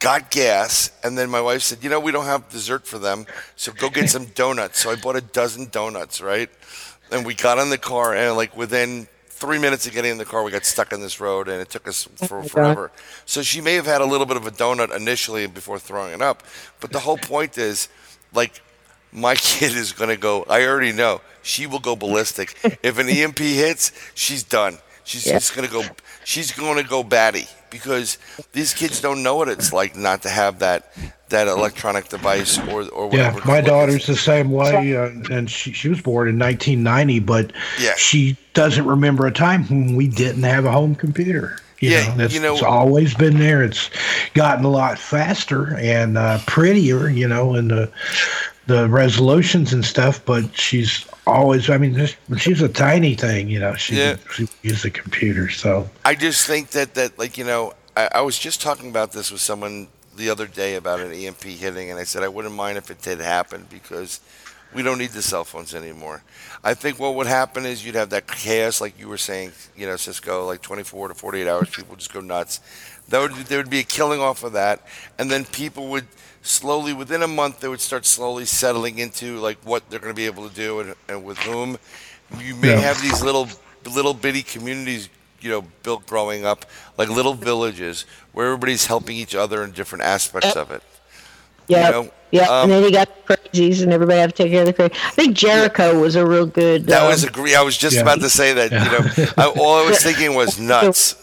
Got 0.00 0.30
gas, 0.30 0.90
and 1.02 1.18
then 1.18 1.30
my 1.30 1.40
wife 1.40 1.62
said, 1.62 1.82
"You 1.82 1.90
know, 1.90 2.00
we 2.00 2.12
don't 2.12 2.26
have 2.26 2.50
dessert 2.50 2.86
for 2.86 2.98
them, 2.98 3.26
so 3.56 3.72
go 3.72 3.90
get 3.90 4.08
some 4.10 4.26
donuts." 4.26 4.80
So 4.80 4.90
I 4.90 4.96
bought 4.96 5.16
a 5.16 5.22
dozen 5.22 5.70
donuts, 5.70 6.20
right? 6.20 6.50
And 7.10 7.24
we 7.26 7.34
got 7.34 7.58
in 7.58 7.70
the 7.70 7.78
car, 7.78 8.14
and 8.14 8.36
like 8.36 8.56
within 8.56 9.08
three 9.34 9.58
minutes 9.58 9.86
of 9.86 9.92
getting 9.92 10.12
in 10.12 10.18
the 10.18 10.24
car, 10.24 10.42
we 10.42 10.50
got 10.50 10.64
stuck 10.64 10.92
on 10.92 11.00
this 11.00 11.20
road, 11.20 11.48
and 11.48 11.60
it 11.60 11.68
took 11.70 11.86
us 11.88 12.08
oh 12.22 12.26
for 12.26 12.38
Oh 12.38 12.42
my 12.42 12.42
God. 12.44 12.50
forever. 12.50 12.90
So 13.26 13.42
she 13.42 13.60
may 13.60 13.74
have 13.74 13.86
had 13.86 14.00
a 14.00 14.04
little 14.06 14.26
bit 14.26 14.36
of 14.36 14.46
a 14.46 14.50
donut 14.50 14.94
initially 14.94 15.46
before 15.46 15.78
throwing 15.78 16.12
it 16.14 16.22
up, 16.22 16.42
but 16.80 16.92
the 16.92 17.00
whole 17.00 17.18
point 17.18 17.58
is, 17.58 17.88
like, 18.32 18.60
my 19.12 19.34
kid 19.50 19.74
is 19.76 19.92
gonna 19.92 20.16
go. 20.16 20.44
I 20.48 20.66
already 20.66 20.92
know 20.92 21.20
she 21.42 21.66
will 21.66 21.80
go 21.80 21.94
ballistic. 21.96 22.56
if 22.82 22.98
an 22.98 23.08
EMP 23.08 23.38
hits, 23.38 23.92
she's 24.14 24.42
done. 24.42 24.78
She's 25.04 25.26
Yeah. 25.26 25.34
just 25.34 25.54
gonna 25.54 25.68
go. 25.68 25.82
She's 26.24 26.50
going 26.52 26.82
to 26.82 26.88
go 26.88 27.02
batty 27.02 27.46
because 27.68 28.16
these 28.52 28.72
kids 28.72 29.02
don't 29.02 29.22
know 29.22 29.36
what 29.36 29.50
it's 29.50 29.70
like 29.74 29.94
not 29.94 30.22
to 30.22 30.30
have 30.30 30.60
that 30.60 30.90
that 31.34 31.48
electronic 31.48 32.08
device 32.08 32.58
or 32.68 32.82
or 32.90 33.10
Yeah, 33.12 33.32
whatever. 33.32 33.48
my 33.48 33.60
daughter's 33.60 34.06
the 34.06 34.16
same 34.16 34.50
way, 34.50 34.96
uh, 34.96 35.10
and 35.30 35.50
she, 35.50 35.72
she 35.72 35.88
was 35.88 36.00
born 36.00 36.28
in 36.28 36.38
1990, 36.38 37.18
but 37.20 37.52
Yeah. 37.78 37.92
she 37.96 38.36
doesn't 38.54 38.86
remember 38.86 39.26
a 39.26 39.32
time 39.32 39.64
when 39.68 39.96
we 39.96 40.06
didn't 40.08 40.44
have 40.44 40.64
a 40.64 40.70
home 40.72 40.94
computer. 40.94 41.58
You 41.80 41.90
Yeah, 41.90 42.08
know, 42.08 42.16
that's, 42.16 42.34
you 42.34 42.40
know- 42.40 42.54
it's 42.54 42.62
always 42.62 43.14
been 43.14 43.38
there. 43.38 43.62
It's 43.62 43.90
gotten 44.34 44.64
a 44.64 44.70
lot 44.70 44.98
faster 44.98 45.76
and 45.76 46.16
uh, 46.16 46.38
prettier, 46.46 47.08
you 47.08 47.28
know, 47.28 47.54
and 47.54 47.70
the 47.70 47.90
the 48.66 48.88
resolutions 48.88 49.74
and 49.74 49.84
stuff. 49.84 50.24
But 50.24 50.56
she's 50.56 51.04
always, 51.26 51.68
I 51.68 51.76
mean, 51.76 51.94
just, 51.94 52.16
she's 52.38 52.62
a 52.62 52.68
tiny 52.68 53.14
thing, 53.14 53.48
you 53.50 53.58
know. 53.60 53.74
She 53.74 53.96
Yeah. 53.96 54.16
she 54.34 54.48
uses 54.62 54.84
a 54.86 54.90
computer, 54.90 55.50
so 55.50 55.90
I 56.04 56.14
just 56.14 56.46
think 56.46 56.70
that 56.70 56.94
that 56.94 57.18
like 57.18 57.36
you 57.36 57.44
know 57.44 57.74
I, 57.96 58.08
I 58.14 58.20
was 58.22 58.38
just 58.38 58.62
talking 58.62 58.88
about 58.88 59.12
this 59.12 59.30
with 59.32 59.40
someone 59.42 59.88
the 60.16 60.30
other 60.30 60.46
day 60.46 60.76
about 60.76 61.00
an 61.00 61.12
EMP 61.12 61.42
hitting, 61.42 61.90
and 61.90 61.98
I 61.98 62.04
said 62.04 62.22
I 62.22 62.28
wouldn't 62.28 62.54
mind 62.54 62.78
if 62.78 62.90
it 62.90 63.02
did 63.02 63.20
happen 63.20 63.66
because 63.70 64.20
we 64.74 64.82
don't 64.82 64.98
need 64.98 65.10
the 65.10 65.22
cell 65.22 65.44
phones 65.44 65.74
anymore. 65.74 66.22
I 66.64 66.74
think 66.74 66.98
what 66.98 67.14
would 67.14 67.26
happen 67.26 67.64
is 67.66 67.84
you'd 67.84 67.94
have 67.94 68.10
that 68.10 68.26
chaos, 68.26 68.80
like 68.80 68.98
you 68.98 69.08
were 69.08 69.18
saying, 69.18 69.52
you 69.76 69.86
know, 69.86 69.96
Cisco, 69.96 70.46
like 70.46 70.62
24 70.62 71.08
to 71.08 71.14
48 71.14 71.48
hours, 71.48 71.70
people 71.70 71.96
just 71.96 72.12
go 72.12 72.20
nuts. 72.20 72.60
That 73.08 73.20
would 73.20 73.32
there 73.46 73.58
would 73.58 73.70
be 73.70 73.80
a 73.80 73.84
killing 73.84 74.20
off 74.20 74.42
of 74.44 74.52
that, 74.54 74.86
and 75.18 75.30
then 75.30 75.44
people 75.44 75.88
would 75.88 76.06
slowly, 76.42 76.92
within 76.92 77.22
a 77.22 77.28
month, 77.28 77.60
they 77.60 77.68
would 77.68 77.80
start 77.80 78.04
slowly 78.06 78.44
settling 78.44 78.98
into 78.98 79.38
like 79.38 79.58
what 79.64 79.88
they're 79.90 80.00
going 80.00 80.12
to 80.12 80.16
be 80.16 80.26
able 80.26 80.48
to 80.48 80.54
do 80.54 80.80
and, 80.80 80.94
and 81.08 81.24
with 81.24 81.38
whom. 81.38 81.78
You 82.40 82.56
may 82.56 82.68
Yeah. 82.70 82.80
have 82.80 83.00
these 83.00 83.22
little 83.22 83.48
little 83.94 84.14
bitty 84.14 84.42
communities 84.42 85.08
you 85.44 85.50
know 85.50 85.62
built 85.82 86.06
growing 86.06 86.44
up 86.46 86.64
like 86.98 87.08
little 87.08 87.34
villages 87.34 88.06
where 88.32 88.46
everybody's 88.46 88.86
helping 88.86 89.16
each 89.16 89.34
other 89.34 89.62
in 89.62 89.70
different 89.72 90.02
aspects 90.04 90.56
of 90.56 90.70
it 90.70 90.82
Yeah. 91.68 91.90
know, 91.90 92.10
yeah. 92.30 92.42
um, 92.48 92.62
and 92.64 92.72
then 92.72 92.82
you 92.84 92.90
got 92.90 93.08
the 93.26 93.36
crazies 93.36 93.82
and 93.82 93.92
everybody 93.92 94.18
have 94.20 94.32
to 94.34 94.42
take 94.42 94.52
care 94.52 94.62
of 94.62 94.66
the 94.66 94.72
crazy. 94.72 94.94
I 95.06 95.10
think 95.10 95.36
Jericho 95.36 96.00
was 96.00 96.16
a 96.16 96.26
real 96.26 96.46
good. 96.46 96.86
that 96.86 97.02
um, 97.02 97.08
was 97.08 97.24
a 97.24 97.30
gre- 97.30 97.54
i 97.56 97.62
was 97.62 97.76
just 97.76 97.94
Yeah. 97.96 98.02
about 98.02 98.20
to 98.20 98.30
say 98.30 98.52
that 98.54 98.70
you 98.72 98.78
know 98.78 99.32
I, 99.36 99.46
all 99.60 99.84
i 99.84 99.88
was 99.88 100.02
thinking 100.02 100.34
was 100.34 100.58
nuts 100.72 101.14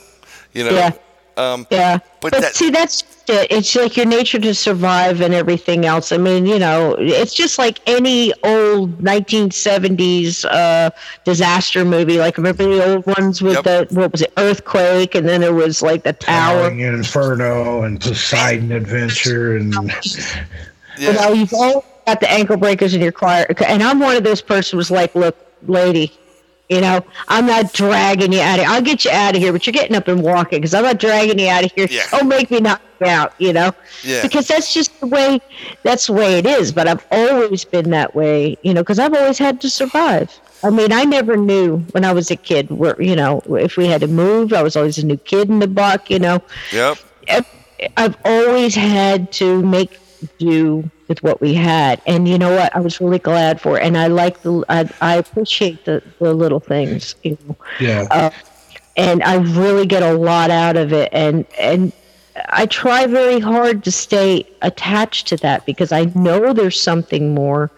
you 0.53 0.63
know 0.65 0.71
Yeah. 0.71 0.91
um 1.37 1.65
Yeah, 1.71 1.97
But 2.21 2.31
but, 2.33 2.41
that- 2.41 2.55
see, 2.55 2.69
that's 2.69 3.01
it. 3.01 3.07
It's 3.27 3.75
like 3.75 3.95
your 3.95 4.05
nature 4.05 4.39
to 4.39 4.53
survive 4.53 5.21
and 5.21 5.33
everything 5.33 5.85
else. 5.85 6.11
I 6.11 6.17
mean, 6.17 6.45
you 6.45 6.59
know, 6.59 6.95
it's 6.99 7.33
just 7.33 7.57
like 7.57 7.79
any 7.87 8.33
old 8.43 8.97
1970s 8.99 10.45
uh, 10.45 10.89
disaster 11.23 11.85
movie. 11.85 12.17
Like 12.17 12.37
remember 12.37 12.63
the 12.63 12.93
old 12.95 13.05
ones 13.05 13.41
with 13.41 13.53
Yep. 13.53 13.63
the 13.63 13.87
what 13.95 14.11
was 14.11 14.21
it, 14.21 14.33
earthquake, 14.37 15.15
and 15.15 15.27
then 15.27 15.41
there 15.41 15.53
was 15.53 15.81
like 15.81 16.03
the 16.03 16.13
tower. 16.13 16.61
Towering 16.63 16.79
Inferno 16.81 17.83
and 17.83 18.01
Poseidon 18.01 18.71
Adventure 18.71 19.55
and 19.57 19.73
You 20.97 21.13
know, 21.13 21.31
you've 21.31 21.53
all 21.53 21.85
got 22.05 22.19
the 22.19 22.29
ankle 22.29 22.57
breakers 22.57 22.93
in 22.93 23.01
your 23.01 23.11
car, 23.11 23.45
and 23.65 23.81
I'm 23.81 23.99
one 23.99 24.15
of 24.17 24.23
those 24.23 24.41
persons 24.41 24.71
who's 24.79 24.91
like, 24.91 25.15
look, 25.15 25.37
lady. 25.67 26.11
You 26.71 26.79
know, 26.79 27.05
I'm 27.27 27.45
not 27.47 27.73
dragging 27.73 28.31
you 28.31 28.39
out 28.39 28.57
of 28.57 28.65
here. 28.65 28.73
I'll 28.73 28.81
get 28.81 29.03
you 29.03 29.11
out 29.11 29.35
of 29.35 29.41
here, 29.41 29.51
but 29.51 29.67
you're 29.67 29.73
getting 29.73 29.93
up 29.93 30.07
and 30.07 30.23
walking 30.23 30.59
because 30.61 30.73
I'm 30.73 30.83
not 30.85 30.99
dragging 30.99 31.37
you 31.37 31.49
out 31.49 31.65
of 31.65 31.71
here. 31.73 31.85
Yeah. 31.91 32.03
Don't 32.11 32.29
make 32.29 32.49
me 32.49 32.61
knock 32.61 32.81
you 33.01 33.07
out, 33.07 33.33
you 33.39 33.51
know? 33.51 33.73
Yeah. 34.05 34.21
Because 34.21 34.47
that's 34.47 34.73
just 34.73 34.97
the 35.01 35.07
way, 35.07 35.41
that's 35.83 36.07
the 36.07 36.13
way 36.13 36.37
it 36.37 36.45
is. 36.45 36.71
But 36.71 36.87
I've 36.87 37.05
always 37.11 37.65
been 37.65 37.89
that 37.89 38.15
way, 38.15 38.57
you 38.61 38.73
know, 38.73 38.83
because 38.83 38.99
I've 38.99 39.13
always 39.13 39.37
had 39.37 39.59
to 39.61 39.69
survive. 39.69 40.31
I 40.63 40.69
mean, 40.69 40.93
I 40.93 41.03
never 41.03 41.35
knew 41.35 41.79
when 41.91 42.05
I 42.05 42.13
was 42.13 42.31
a 42.31 42.37
kid 42.37 42.69
where, 42.69 42.95
you 43.01 43.17
know, 43.17 43.41
if 43.49 43.75
we 43.75 43.87
had 43.87 43.99
to 43.99 44.07
move, 44.07 44.53
I 44.53 44.63
was 44.63 44.77
always 44.77 44.97
a 44.97 45.05
new 45.05 45.17
kid 45.17 45.49
in 45.49 45.59
the 45.59 45.67
block, 45.67 46.09
you 46.09 46.19
know. 46.19 46.41
yep 46.71 46.97
I've- 47.27 47.47
I've 47.97 48.15
always 48.23 48.75
had 48.75 49.31
to 49.33 49.61
make 49.63 49.99
do 50.37 50.89
with 51.07 51.21
what 51.23 51.41
we 51.41 51.53
had, 51.53 52.01
and 52.05 52.27
you 52.27 52.37
know 52.37 52.55
what? 52.55 52.75
I 52.75 52.79
was 52.79 53.01
really 53.01 53.19
glad 53.19 53.59
for, 53.59 53.77
it. 53.77 53.83
and 53.83 53.97
I 53.97 54.07
like 54.07 54.41
the 54.41 54.63
I, 54.69 54.89
I 55.01 55.15
appreciate 55.15 55.85
the 55.85 56.03
the 56.19 56.33
little 56.33 56.59
things, 56.59 57.15
you 57.23 57.37
know, 57.47 57.55
yeah. 57.79 58.07
Uh, 58.09 58.29
and 58.97 59.23
I 59.23 59.35
really 59.35 59.85
get 59.85 60.03
a 60.03 60.13
lot 60.13 60.51
out 60.51 60.77
of 60.77 60.93
it, 60.93 61.09
and 61.11 61.45
and 61.59 61.91
I 62.49 62.65
try 62.65 63.07
very 63.07 63.39
hard 63.39 63.83
to 63.83 63.91
stay 63.91 64.47
attached 64.61 65.27
to 65.27 65.37
that 65.37 65.65
because 65.65 65.91
I 65.91 66.05
know 66.15 66.53
there's 66.53 66.79
something 66.79 67.33
more. 67.33 67.71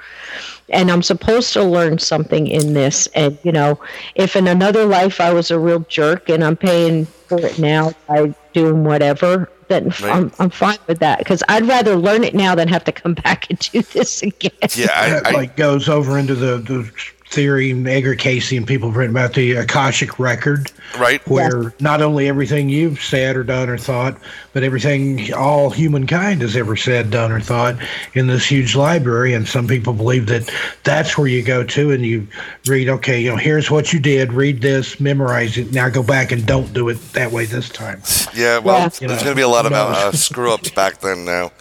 And 0.69 0.89
I'm 0.89 1.03
supposed 1.03 1.53
to 1.53 1.63
learn 1.63 1.99
something 1.99 2.47
in 2.47 2.73
this. 2.73 3.07
And, 3.07 3.38
you 3.43 3.51
know, 3.51 3.80
if 4.15 4.35
in 4.35 4.47
another 4.47 4.85
life 4.85 5.19
I 5.19 5.33
was 5.33 5.51
a 5.51 5.59
real 5.59 5.80
jerk 5.81 6.30
and 6.30 6.43
I'm 6.43 6.55
paying 6.55 7.05
for 7.05 7.39
it 7.39 7.59
now 7.59 7.91
by 8.07 8.33
doing 8.53 8.83
whatever, 8.83 9.49
then 9.74 9.85
Right. 10.02 10.16
I'm, 10.16 10.32
I'm 10.40 10.50
fine 10.50 10.77
with 10.88 11.00
that 11.00 11.19
because 11.19 11.43
I'd 11.50 11.68
rather 11.68 11.95
learn 11.95 12.24
it 12.24 12.34
now 12.34 12.56
than 12.56 12.68
have 12.69 12.84
to 12.85 12.92
come 12.92 13.14
back 13.26 13.50
and 13.50 13.60
do 13.60 13.82
this 13.82 14.22
again. 14.24 14.52
yeah 14.76 15.10
that 15.10 15.27
I, 15.27 15.32
I, 15.32 15.34
like 15.34 15.56
goes 15.58 15.90
over 15.90 16.18
into 16.18 16.35
the, 16.35 16.58
the 16.58 16.90
theory 17.33 17.71
Edgar 17.87 18.15
Cayce 18.15 18.51
and 18.51 18.65
people 18.67 18.89
have 18.89 18.95
written 18.97 19.15
about 19.15 19.33
the 19.33 19.53
Akashic 19.53 20.19
record, 20.19 20.71
right 20.97 21.25
where 21.27 21.73
not 21.79 22.01
only 22.01 22.27
everything 22.27 22.69
you've 22.69 23.01
said 23.01 23.35
or 23.35 23.43
done 23.43 23.69
or 23.69 23.77
thought, 23.77 24.17
but 24.53 24.63
everything 24.63 25.33
all 25.33 25.69
humankind 25.71 26.41
has 26.41 26.55
ever 26.55 26.75
said, 26.75 27.09
done, 27.09 27.31
or 27.31 27.39
thought 27.39 27.75
in 28.13 28.27
this 28.27 28.45
huge 28.45 28.75
library. 28.75 29.33
And 29.33 29.47
some 29.47 29.67
people 29.67 29.93
believe 29.93 30.27
that 30.27 30.49
that's 30.83 31.17
where 31.17 31.27
you 31.27 31.41
go 31.43 31.63
to 31.63 31.91
and 31.91 32.05
you 32.05 32.27
read, 32.67 32.87
okay, 32.89 33.19
you 33.19 33.31
know, 33.31 33.37
here's 33.37 33.71
what 33.71 33.91
you 33.91 33.99
did, 33.99 34.31
read 34.31 34.61
this, 34.61 34.99
memorize 34.99 35.57
it. 35.57 35.71
Now 35.73 35.89
go 35.89 36.03
back 36.03 36.31
and 36.31 36.45
don't 36.45 36.71
do 36.73 36.89
it 36.89 36.95
that 37.13 37.31
way 37.31 37.45
this 37.45 37.69
time. 37.69 38.01
yeah 38.35 38.59
well 38.59 38.77
Yeah. 38.79 38.87
there's 38.89 39.01
You 39.01 39.07
know, 39.07 39.13
going 39.15 39.25
to 39.27 39.35
be 39.35 39.41
a 39.41 39.47
lot 39.47 39.65
of 39.65 39.73
uh, 39.73 40.11
screw 40.11 40.53
ups 40.53 40.69
back 40.71 40.99
then 40.99 41.25
now 41.25 41.51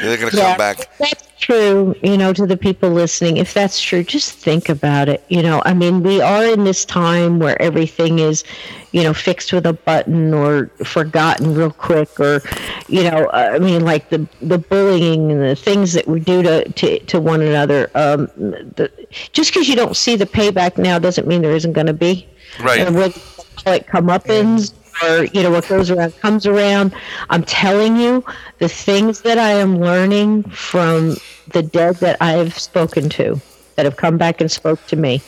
they're 0.00 0.16
going 0.16 0.30
to 0.30 0.36
Yeah, 0.36 0.48
come 0.50 0.58
back 0.58 0.98
That's 0.98 1.29
true, 1.40 1.94
you 2.02 2.16
know, 2.16 2.32
to 2.32 2.46
the 2.46 2.56
people 2.56 2.90
listening. 2.90 3.38
If 3.38 3.54
that's 3.54 3.80
true, 3.80 4.04
just 4.04 4.34
think 4.34 4.68
about 4.68 5.08
it. 5.08 5.24
You 5.28 5.42
know, 5.42 5.62
I 5.64 5.74
mean, 5.74 6.02
we 6.02 6.20
are 6.20 6.44
in 6.44 6.64
this 6.64 6.84
time 6.84 7.38
where 7.38 7.60
everything 7.60 8.18
is, 8.20 8.44
you 8.92 9.02
know, 9.02 9.12
fixed 9.12 9.52
with 9.52 9.66
a 9.66 9.72
button 9.72 10.32
or 10.32 10.66
forgotten 10.84 11.54
real 11.54 11.72
quick, 11.72 12.20
or, 12.20 12.42
you 12.88 13.02
know, 13.02 13.26
uh, 13.26 13.52
I 13.54 13.58
mean, 13.58 13.84
like 13.84 14.10
the 14.10 14.28
the 14.42 14.58
bullying 14.58 15.32
and 15.32 15.42
the 15.42 15.56
things 15.56 15.92
that 15.94 16.06
we 16.06 16.20
do 16.20 16.42
to 16.42 16.68
to, 16.70 16.98
to 17.00 17.20
one 17.20 17.40
another. 17.40 17.90
Um, 17.94 18.26
the, 18.36 18.90
just 19.32 19.52
because 19.52 19.68
you 19.68 19.74
don't 19.74 19.96
see 19.96 20.16
the 20.16 20.26
payback 20.26 20.78
now 20.78 20.98
doesn't 20.98 21.26
mean 21.26 21.42
there 21.42 21.56
isn't 21.56 21.72
going 21.72 21.88
to 21.88 21.92
be. 21.92 22.28
Right. 22.62 22.80
And 22.80 22.94
call 22.94 23.74
it 23.74 23.86
comeuppance 23.86 24.72
or 25.02 25.24
you 25.24 25.42
know 25.42 25.50
what 25.50 25.66
goes 25.68 25.90
around 25.90 26.16
comes 26.20 26.46
around. 26.46 26.94
I'm 27.30 27.42
telling 27.44 27.96
you, 27.96 28.24
the 28.58 28.68
things 28.68 29.22
that 29.22 29.38
I 29.38 29.50
am 29.52 29.80
learning 29.80 30.44
from 30.44 31.16
the 31.52 31.62
dead 31.62 31.96
that 31.96 32.16
I 32.20 32.32
have 32.32 32.58
spoken 32.58 33.08
to, 33.10 33.40
that 33.76 33.84
have 33.84 33.96
come 33.96 34.18
back 34.18 34.40
and 34.40 34.50
spoke 34.50 34.84
to 34.88 34.96
me, 34.96 35.20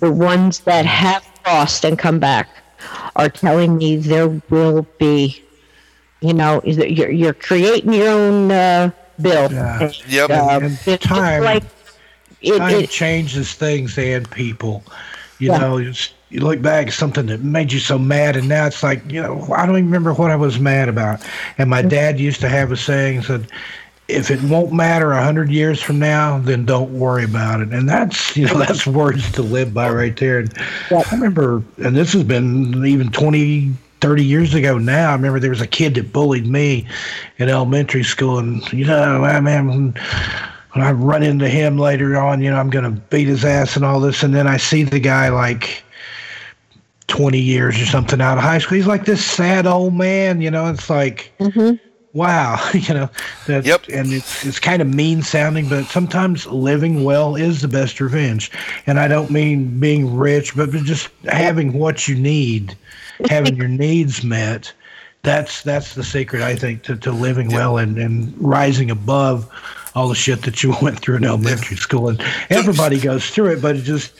the 0.00 0.10
ones 0.12 0.60
that 0.60 0.86
have 0.86 1.24
lost 1.46 1.84
and 1.84 1.98
come 1.98 2.18
back, 2.18 2.48
are 3.16 3.28
telling 3.28 3.76
me 3.76 3.96
there 3.96 4.28
will 4.48 4.86
be, 4.98 5.42
you 6.20 6.32
know, 6.32 6.60
you're 6.64 7.10
you're 7.10 7.34
creating 7.34 7.92
your 7.92 8.08
own 8.08 8.50
uh, 8.50 8.90
bill. 9.20 9.50
Yeah. 9.52 9.80
And, 9.82 10.02
Yep. 10.08 10.30
uh, 10.30 10.34
And 10.62 10.78
it's 10.86 11.04
time- 11.06 11.42
like 11.44 11.64
it, 12.40 12.56
time 12.58 12.74
it, 12.74 12.90
changes 12.90 13.52
things 13.54 13.98
and 13.98 14.30
people. 14.30 14.82
You 15.38 15.50
Yeah. 15.50 15.58
know, 15.58 15.76
it's, 15.78 16.12
you 16.30 16.40
look 16.40 16.62
back 16.62 16.88
at 16.88 16.92
something 16.92 17.26
that 17.26 17.42
made 17.42 17.72
you 17.72 17.80
so 17.80 17.98
mad, 17.98 18.36
and 18.36 18.48
now 18.48 18.66
it's 18.66 18.82
like, 18.82 19.02
you 19.10 19.20
know, 19.20 19.46
I 19.54 19.66
don't 19.66 19.76
even 19.76 19.86
remember 19.86 20.14
what 20.14 20.30
I 20.30 20.36
was 20.36 20.58
mad 20.58 20.88
about. 20.88 21.20
And 21.58 21.68
my 21.68 21.80
mm-hmm. 21.80 21.88
dad 21.88 22.20
used 22.20 22.40
to 22.40 22.48
have 22.48 22.72
a 22.72 22.76
saying 22.76 23.22
said, 23.22 23.46
"If 24.08 24.30
it 24.30 24.42
won't 24.42 24.72
matter 24.72 25.12
a 25.12 25.22
hundred 25.22 25.50
years 25.50 25.82
from 25.82 25.98
now, 25.98 26.38
then 26.38 26.64
don't 26.64 26.98
worry 26.98 27.24
about 27.24 27.60
it." 27.60 27.72
And 27.72 27.88
that's, 27.88 28.36
you 28.36 28.46
know, 28.46 28.58
that's 28.58 28.86
words 28.86 29.30
to 29.32 29.42
live 29.42 29.74
by 29.74 29.90
right 29.90 30.16
there. 30.16 30.38
And. 30.38 30.54
I 30.90 31.04
remember, 31.12 31.62
and 31.78 31.96
this 31.96 32.12
has 32.12 32.24
been 32.24 32.84
even 32.86 33.10
20, 33.10 33.74
30 34.00 34.24
years 34.24 34.54
ago 34.54 34.78
now. 34.78 35.10
I 35.10 35.14
remember 35.14 35.38
there 35.38 35.50
was 35.50 35.60
a 35.60 35.66
kid 35.66 35.94
that 35.94 36.12
bullied 36.12 36.46
me 36.46 36.86
in 37.38 37.48
elementary 37.48 38.04
school, 38.04 38.38
and 38.38 38.72
you 38.72 38.84
know, 38.84 39.24
I 39.24 39.40
man, 39.40 39.68
when 39.68 39.94
when 40.72 40.84
I 40.84 40.92
run 40.92 41.22
into 41.22 41.48
him 41.48 41.78
later 41.78 42.16
on, 42.16 42.40
you 42.40 42.50
know, 42.50 42.58
I'm 42.58 42.70
gonna 42.70 42.90
beat 42.90 43.28
his 43.28 43.44
ass 43.44 43.76
and 43.76 43.84
all 43.84 44.00
this, 44.00 44.22
and 44.22 44.34
then 44.34 44.46
I 44.46 44.56
see 44.56 44.84
the 44.84 45.00
guy 45.00 45.28
like. 45.28 45.82
20 47.10 47.38
years 47.38 47.80
or 47.80 47.84
something 47.86 48.20
out 48.20 48.38
of 48.38 48.44
high 48.44 48.58
school. 48.58 48.76
He's 48.76 48.86
like 48.86 49.04
this 49.04 49.24
sad 49.24 49.66
old 49.66 49.94
man, 49.94 50.40
you 50.40 50.50
know. 50.50 50.66
It's 50.68 50.88
like, 50.88 51.30
Mhm. 51.40 51.78
wow, 52.14 52.58
you 52.74 52.94
know, 52.94 53.10
that, 53.46 53.66
Yep. 53.66 53.88
and 53.92 54.12
it's, 54.12 54.46
it's 54.46 54.58
kind 54.58 54.80
of 54.80 54.88
mean 54.88 55.20
sounding, 55.22 55.68
but 55.68 55.84
sometimes 55.86 56.46
living 56.46 57.04
well 57.04 57.34
is 57.36 57.60
the 57.60 57.68
best 57.68 58.00
revenge. 58.00 58.50
And 58.86 58.98
I 58.98 59.08
don't 59.08 59.30
mean 59.30 59.78
being 59.80 60.16
rich, 60.16 60.56
but 60.56 60.70
just 60.70 61.08
having 61.28 61.72
what 61.74 62.08
you 62.08 62.14
need, 62.14 62.76
having 63.28 63.56
your 63.56 63.68
needs 63.86 64.24
met. 64.24 64.72
That's 65.22 65.60
that's 65.62 65.94
the 65.96 66.02
secret, 66.04 66.40
I 66.40 66.54
think, 66.56 66.82
to, 66.84 66.96
to 66.96 67.12
living 67.12 67.48
well 67.50 67.76
and, 67.76 67.98
and 67.98 68.32
rising 68.38 68.90
above 68.90 69.46
all 69.94 70.08
the 70.08 70.14
shit 70.14 70.42
that 70.42 70.62
you 70.62 70.74
went 70.82 71.00
through 71.00 71.16
in 71.16 71.24
elementary 71.26 71.76
school. 71.76 72.08
And 72.08 72.22
everybody 72.48 72.98
goes 72.98 73.28
through 73.28 73.50
it, 73.52 73.60
but 73.60 73.76
it 73.76 73.82
just 73.82 74.14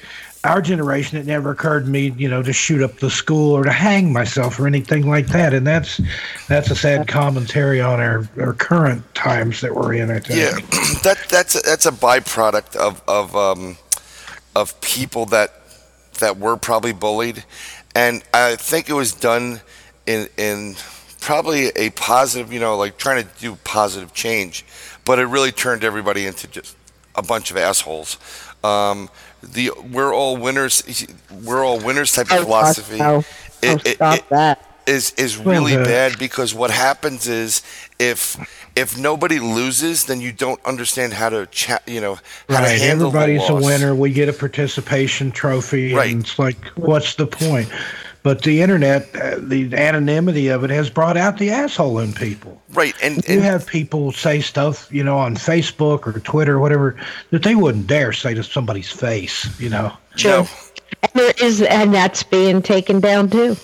our 0.45 0.63
generation, 0.63 1.19
it 1.19 1.27
never 1.27 1.51
occurred 1.51 1.85
to 1.85 1.91
me, 1.91 2.15
you 2.17 2.29
know, 2.29 2.43
to 2.43 2.53
shoot 2.53 2.83
up 2.83 2.97
the 2.97 3.11
school 3.11 3.53
or 3.53 3.63
to 3.63 3.73
hang 3.73 4.13
myself 4.13 4.59
or 4.59 4.67
anything 4.67 5.07
like 5.07 5.27
that. 5.29 5.53
And 5.53 5.67
that's 5.67 6.01
that's 6.49 6.71
a 6.71 6.77
sad 6.77 7.09
commentary 7.09 7.81
on 7.81 8.01
our, 8.01 8.29
our 8.41 8.55
current 8.55 9.03
times 9.15 9.61
that 9.61 9.75
we're 9.75 9.95
in. 9.95 10.11
I 10.11 10.21
think. 10.21 10.41
Yeah, 10.41 10.53
that 11.03 11.19
that's 11.29 11.57
a, 11.57 11.61
that's 11.61 11.87
a 11.87 11.93
byproduct 11.93 12.77
of 12.77 13.03
of 13.07 13.37
um, 13.37 13.77
of 14.57 14.81
people 14.81 15.27
that 15.27 15.53
that 16.21 16.39
were 16.39 16.57
probably 16.57 16.93
bullied, 16.93 17.45
and 17.95 18.23
I 18.33 18.57
think 18.57 18.89
it 18.89 18.95
was 18.95 19.13
done 19.13 19.61
in 20.07 20.29
in 20.39 20.75
probably 21.21 21.67
a 21.77 21.91
positive, 21.91 22.51
you 22.53 22.61
know, 22.61 22.77
like 22.77 22.97
trying 22.97 23.23
to 23.23 23.29
do 23.39 23.57
positive 23.57 24.15
change, 24.15 24.65
but 25.05 25.19
it 25.19 25.27
really 25.27 25.53
turned 25.53 25.85
everybody 25.85 26.27
into 26.27 26.47
just 26.49 26.77
a 27.15 27.23
bunch 27.23 27.51
of 27.51 27.59
assholes. 27.59 28.17
Um, 28.65 29.11
the 29.43 29.71
we're 29.93 30.15
all 30.15 30.37
winners, 30.37 31.07
we're 31.45 31.65
all 31.65 31.79
winners 31.79 32.13
type 32.13 32.31
of 32.31 32.39
Oh, 32.41 32.43
philosophy. 32.45 32.99
no. 32.99 33.17
Oh, 33.17 33.25
It- 33.63 33.87
it- 33.87 33.95
stop 33.97 34.19
it- 34.19 34.29
that. 34.31 34.65
is 34.87 35.13
is 35.17 35.39
Well, 35.39 35.55
really 35.61 35.77
the- 35.77 35.85
bad 35.85 36.19
because 36.19 36.55
what 36.55 36.71
happens 36.71 37.27
is 37.29 37.63
if 37.99 38.37
if 38.77 38.97
nobody 38.97 39.39
loses, 39.41 40.05
then 40.05 40.21
you 40.21 40.31
don't 40.33 40.61
understand 40.65 41.13
how 41.13 41.29
to 41.29 41.47
chat. 41.47 41.83
You 41.87 42.01
know 42.01 42.15
how 42.49 42.59
to 42.61 42.63
Right. 42.63 42.81
handle 42.81 43.09
Everybody's 43.09 43.47
the 43.47 43.55
a 43.55 43.61
winner. 43.61 43.95
We 43.95 44.11
get 44.13 44.29
a 44.29 44.33
participation 44.33 45.33
trophy. 45.33 45.93
Right. 45.93 46.13
And 46.13 46.23
it's 46.23 46.39
like, 46.39 46.57
what's 46.77 47.15
the 47.17 47.27
point? 47.27 47.69
But 48.23 48.43
the 48.43 48.61
internet, 48.61 49.09
uh, 49.17 49.37
the 49.39 49.75
anonymity 49.75 50.49
of 50.49 50.63
it 50.63 50.71
has 50.71 50.91
brought 50.91 51.17
out 51.17 51.39
the 51.39 51.51
asshole 51.51 51.99
in 52.01 52.13
people. 52.13 52.61
right? 52.75 52.95
And, 53.03 53.27
You 53.27 53.41
have 53.41 53.67
people 53.67 54.13
say 54.13 54.41
stuff, 54.41 54.89
you 54.93 55.03
know, 55.03 55.17
on 55.17 55.37
Facebook 55.37 56.07
or 56.07 56.21
Twitter 56.21 56.57
or 56.57 56.61
whatever 56.61 56.97
that 57.31 57.43
they 57.43 57.55
wouldn't 57.55 57.87
dare 57.87 58.13
say 58.13 58.35
to 58.35 58.45
somebody's 58.45 58.91
face, 58.91 59.49
you 59.59 59.71
know. 59.71 59.93
no, 60.25 60.47
And 61.03 61.13
there 61.15 61.33
is, 61.43 61.63
and 61.63 61.95
that's 61.95 62.23
being 62.23 62.61
taken 62.61 63.01
down 63.01 63.31
too. 63.31 63.57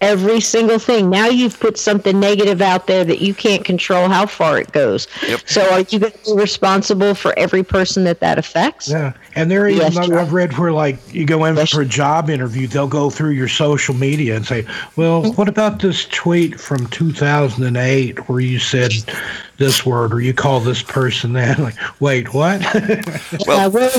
Every 0.00 0.40
single 0.42 0.78
thing. 0.78 1.08
Now 1.08 1.28
you've 1.28 1.58
put 1.58 1.78
something 1.78 2.20
negative 2.20 2.60
out 2.60 2.86
there 2.86 3.04
that 3.04 3.22
you 3.22 3.32
can't 3.32 3.64
control 3.64 4.08
how 4.10 4.26
far 4.26 4.58
it 4.58 4.70
goes. 4.72 5.08
Yep. 5.26 5.40
So 5.46 5.70
are 5.72 5.80
you 5.80 5.98
going 5.98 6.12
to 6.12 6.18
be 6.26 6.34
responsible 6.34 7.14
for 7.14 7.32
every 7.38 7.62
person 7.62 8.04
that 8.04 8.20
that 8.20 8.38
affects? 8.38 8.90
Yeah, 8.90 9.14
and 9.36 9.50
there 9.50 9.66
even 9.68 9.82
Yes, 9.82 9.96
I've- 9.96 10.14
I've 10.14 10.32
read 10.32 10.56
where 10.58 10.72
like 10.72 10.98
you 11.12 11.24
go 11.24 11.44
in 11.44 11.56
Yes. 11.56 11.70
for 11.70 11.80
a 11.80 11.86
job 11.86 12.30
interview, 12.30 12.66
they'll 12.66 12.86
go 12.86 13.10
through 13.10 13.30
your 13.32 13.48
social 13.48 13.94
media 13.94 14.36
and 14.36 14.46
say, 14.46 14.64
"Well, 14.96 15.22
Mm-hmm. 15.22 15.32
what 15.32 15.48
about 15.48 15.80
this 15.80 16.06
tweet 16.06 16.58
from 16.60 16.86
2008 16.88 18.28
where 18.28 18.40
you 18.40 18.58
said 18.58 18.92
this 19.58 19.84
word 19.86 20.12
or 20.12 20.20
you 20.20 20.34
call 20.34 20.60
this 20.60 20.82
person 20.82 21.32
that?" 21.34 21.58
Like, 21.64 21.74
wait, 22.00 22.34
what? 22.34 22.60
Well- 23.46 23.66
Uh, 23.66 23.70
well, 23.70 23.90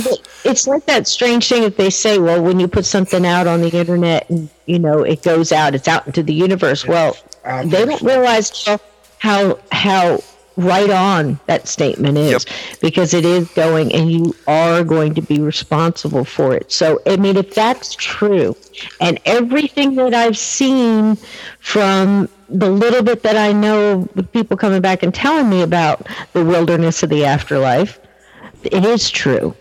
it's 0.44 0.68
like 0.68 0.86
that 0.86 1.08
strange 1.08 1.48
thing 1.50 1.64
that 1.64 1.78
they 1.78 1.90
say. 1.90 2.18
Well, 2.20 2.42
when 2.42 2.60
you 2.60 2.68
put 2.68 2.86
something 2.86 3.26
out 3.26 3.48
on 3.48 3.62
the 3.62 3.70
internet 3.76 4.30
and 4.30 4.50
you 4.66 4.80
know 4.80 5.00
it 5.04 5.22
goes 5.24 5.52
out, 5.52 5.76
it's 5.76 5.88
out 5.88 6.06
into 6.08 6.24
the 6.24 6.34
universe. 6.34 6.86
Well, 6.86 7.16
out 7.46 7.70
they 7.70 7.86
don't 7.86 8.02
realize 8.02 8.52
how 8.66 8.80
how 9.20 9.60
how 9.72 10.22
right 10.58 10.90
on 10.90 11.40
that 11.48 11.68
statement 11.68 12.18
is 12.18 12.32
Yep. 12.46 12.80
because 12.82 13.14
it 13.14 13.26
is 13.26 13.50
going 13.50 13.94
and 13.94 14.12
you 14.12 14.34
are 14.48 14.84
going 14.84 15.14
to 15.16 15.22
be 15.22 15.40
responsible 15.40 16.24
for 16.24 16.54
it. 16.56 16.72
So 16.72 17.02
I 17.06 17.18
mean 17.18 17.36
if 17.38 17.54
that's 17.54 17.94
true 17.96 18.56
and 19.02 19.20
everything 19.26 19.96
that 19.96 20.14
I've 20.14 20.38
seen 20.38 21.18
from 21.60 22.30
the 22.48 22.70
little 22.70 23.04
bit 23.04 23.24
that 23.24 23.36
I 23.36 23.52
know 23.52 24.08
with 24.16 24.32
people 24.32 24.56
coming 24.56 24.82
back 24.82 25.04
and 25.04 25.14
telling 25.14 25.50
me 25.50 25.62
about 25.62 26.08
the 26.34 26.46
wilderness 26.46 27.04
of 27.04 27.10
the 27.10 27.26
afterlife, 27.26 28.00
it 28.64 28.86
is 28.86 29.10
true. 29.10 29.56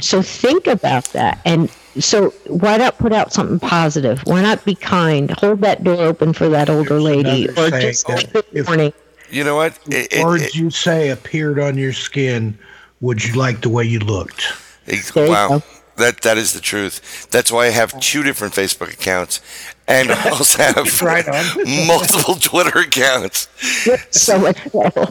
So 0.00 0.20
think 0.22 0.66
about 0.66 1.04
that. 1.06 1.40
And 1.44 1.70
so 1.98 2.30
why 2.48 2.76
not 2.76 2.98
put 2.98 3.12
out 3.12 3.32
something 3.32 3.58
positive? 3.58 4.20
Why 4.24 4.42
not 4.42 4.62
be 4.66 4.74
kind? 4.74 5.30
Hold 5.40 5.62
that 5.62 5.82
door 5.82 6.02
open 6.02 6.34
for 6.34 6.48
that 6.50 6.68
older 6.68 7.00
lady 7.00 7.48
or 7.48 7.70
just 7.70 8.06
that 8.08 8.44
if- 8.52 8.66
morning. 8.66 8.92
You 9.30 9.44
know 9.44 9.56
what? 9.56 9.78
It, 9.90 10.12
it- 10.12 10.24
Words 10.24 10.42
it- 10.44 10.54
you 10.54 10.70
say 10.70 11.10
appeared 11.10 11.58
on 11.58 11.76
your 11.78 11.92
skin. 11.92 12.58
Would 13.00 13.24
you 13.24 13.34
like 13.34 13.60
the 13.60 13.68
way 13.68 13.84
you 13.84 13.98
looked? 14.00 14.44
it- 14.86 15.12
wow, 15.16 15.62
that 15.96 16.22
that 16.22 16.38
is 16.38 16.52
the 16.52 16.60
truth. 16.60 17.28
That's 17.30 17.50
why 17.52 17.66
I 17.66 17.70
have 17.70 17.98
two 18.00 18.22
different 18.22 18.54
Facebook 18.54 18.92
accounts, 18.92 19.40
and 19.86 20.10
I 20.10 20.30
also 20.30 20.62
have 20.62 21.02
Right 21.02 21.26
multiple 21.86 22.34
Twitter 22.36 22.78
accounts. 22.80 23.48
So 24.10 24.38
much 24.38 24.58
trouble. 24.70 25.08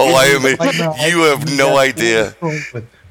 Oh, 0.00 0.14
I 0.14 0.26
am. 0.26 1.10
You 1.10 1.22
have 1.22 1.56
no 1.56 1.76
idea. 1.78 2.34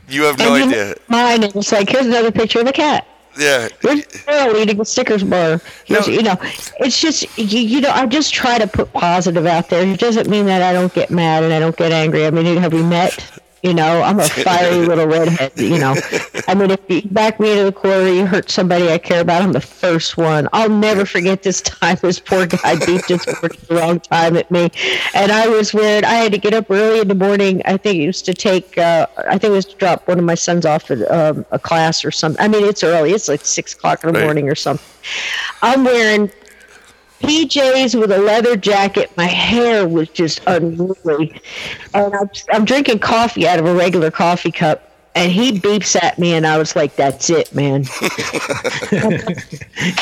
You 0.09 0.23
have 0.23 0.37
no 0.39 0.55
idea. 0.55 0.87
know 0.89 0.93
mine 1.07 1.43
and 1.43 1.55
it's 1.55 1.71
like 1.71 1.89
here's 1.89 2.05
another 2.05 2.31
picture 2.31 2.59
of 2.61 2.67
a 2.67 2.71
cat. 2.73 3.05
Yeah. 3.37 3.69
Here's 3.81 3.99
a 3.99 4.17
girl 4.25 4.57
eating 4.57 4.79
a 4.79 4.85
Snickers 4.85 5.23
bar. 5.23 5.61
No. 5.89 5.99
You 6.01 6.21
know, 6.21 6.35
it's 6.79 6.99
just 6.99 7.37
you, 7.37 7.59
you 7.59 7.81
know. 7.81 7.91
I 7.91 8.05
just 8.05 8.33
try 8.33 8.57
to 8.57 8.67
put 8.67 8.91
positive 8.93 9.45
out 9.45 9.69
there. 9.69 9.87
It 9.87 9.99
doesn't 9.99 10.29
mean 10.29 10.45
that 10.47 10.61
I 10.61 10.73
don't 10.73 10.93
get 10.93 11.09
mad 11.09 11.43
and 11.43 11.53
I 11.53 11.59
don't 11.59 11.75
get 11.75 11.91
angry. 11.91 12.25
I 12.25 12.31
mean, 12.31 12.57
have 12.57 12.73
we 12.73 12.83
met? 12.83 13.40
You 13.63 13.75
know, 13.75 14.01
I'm 14.01 14.19
a 14.19 14.23
fiery 14.27 14.85
little 14.87 15.05
redhead. 15.07 15.51
You 15.55 15.77
know, 15.77 15.95
I 16.47 16.55
mean, 16.55 16.71
if 16.71 16.79
you 16.89 17.03
back 17.11 17.39
me 17.39 17.51
into 17.51 17.65
the 17.65 17.71
corner, 17.71 18.07
you 18.09 18.25
hurt 18.25 18.49
somebody 18.49 18.89
I 18.89 18.97
care 18.97 19.21
about, 19.21 19.43
I'm 19.43 19.51
the 19.53 19.61
first 19.61 20.17
one. 20.17 20.49
I'll 20.51 20.69
never 20.69 21.05
forget 21.05 21.43
this 21.43 21.61
time 21.61 21.97
this 22.01 22.19
poor 22.19 22.47
guy 22.47 22.75
beat 22.85 23.05
just 23.07 23.27
worked 23.43 23.67
the 23.67 23.75
wrong 23.75 23.99
time 23.99 24.35
at 24.35 24.49
me, 24.49 24.69
and 25.13 25.31
I 25.31 25.47
was 25.47 25.73
weird. 25.73 26.03
I 26.03 26.15
had 26.15 26.31
to 26.31 26.39
get 26.39 26.53
up 26.55 26.71
early 26.71 27.01
in 27.01 27.07
the 27.07 27.13
morning. 27.15 27.61
I 27.65 27.77
think 27.77 27.97
it 27.99 28.07
was 28.07 28.21
to 28.23 28.33
take. 28.33 28.77
Uh, 28.77 29.05
I 29.27 29.37
think 29.37 29.45
it 29.45 29.49
was 29.51 29.65
to 29.65 29.75
drop 29.75 30.07
one 30.07 30.17
of 30.17 30.25
my 30.25 30.35
sons 30.35 30.65
off 30.65 30.89
at 30.89 31.09
um, 31.11 31.45
a 31.51 31.59
class 31.59 32.03
or 32.03 32.09
something. 32.11 32.43
I 32.43 32.47
mean, 32.47 32.65
it's 32.65 32.83
early. 32.83 33.11
It's 33.11 33.27
like 33.27 33.45
six 33.45 33.73
o'clock 33.73 34.03
in 34.03 34.11
the 34.13 34.19
Right. 34.19 34.25
morning 34.25 34.49
or 34.49 34.55
something. 34.55 34.85
I'm 35.61 35.83
wearing 35.83 36.31
PJs 37.21 37.99
with 37.99 38.11
a 38.11 38.17
leather 38.17 38.55
jacket. 38.55 39.15
My 39.17 39.25
hair 39.25 39.87
was 39.87 40.09
just 40.09 40.41
unruly. 40.47 41.41
And 41.93 42.13
I'm, 42.13 42.29
I'm 42.51 42.65
drinking 42.65 42.99
coffee 42.99 43.47
out 43.47 43.59
of 43.59 43.65
a 43.65 43.73
regular 43.73 44.11
coffee 44.11 44.51
cup. 44.51 44.87
And 45.13 45.31
he 45.31 45.59
beeps 45.59 46.01
at 46.01 46.17
me, 46.19 46.33
and 46.35 46.47
I 46.47 46.57
was 46.57 46.73
like, 46.73 46.95
that's 46.95 47.29
it, 47.29 47.53
man. 47.53 47.83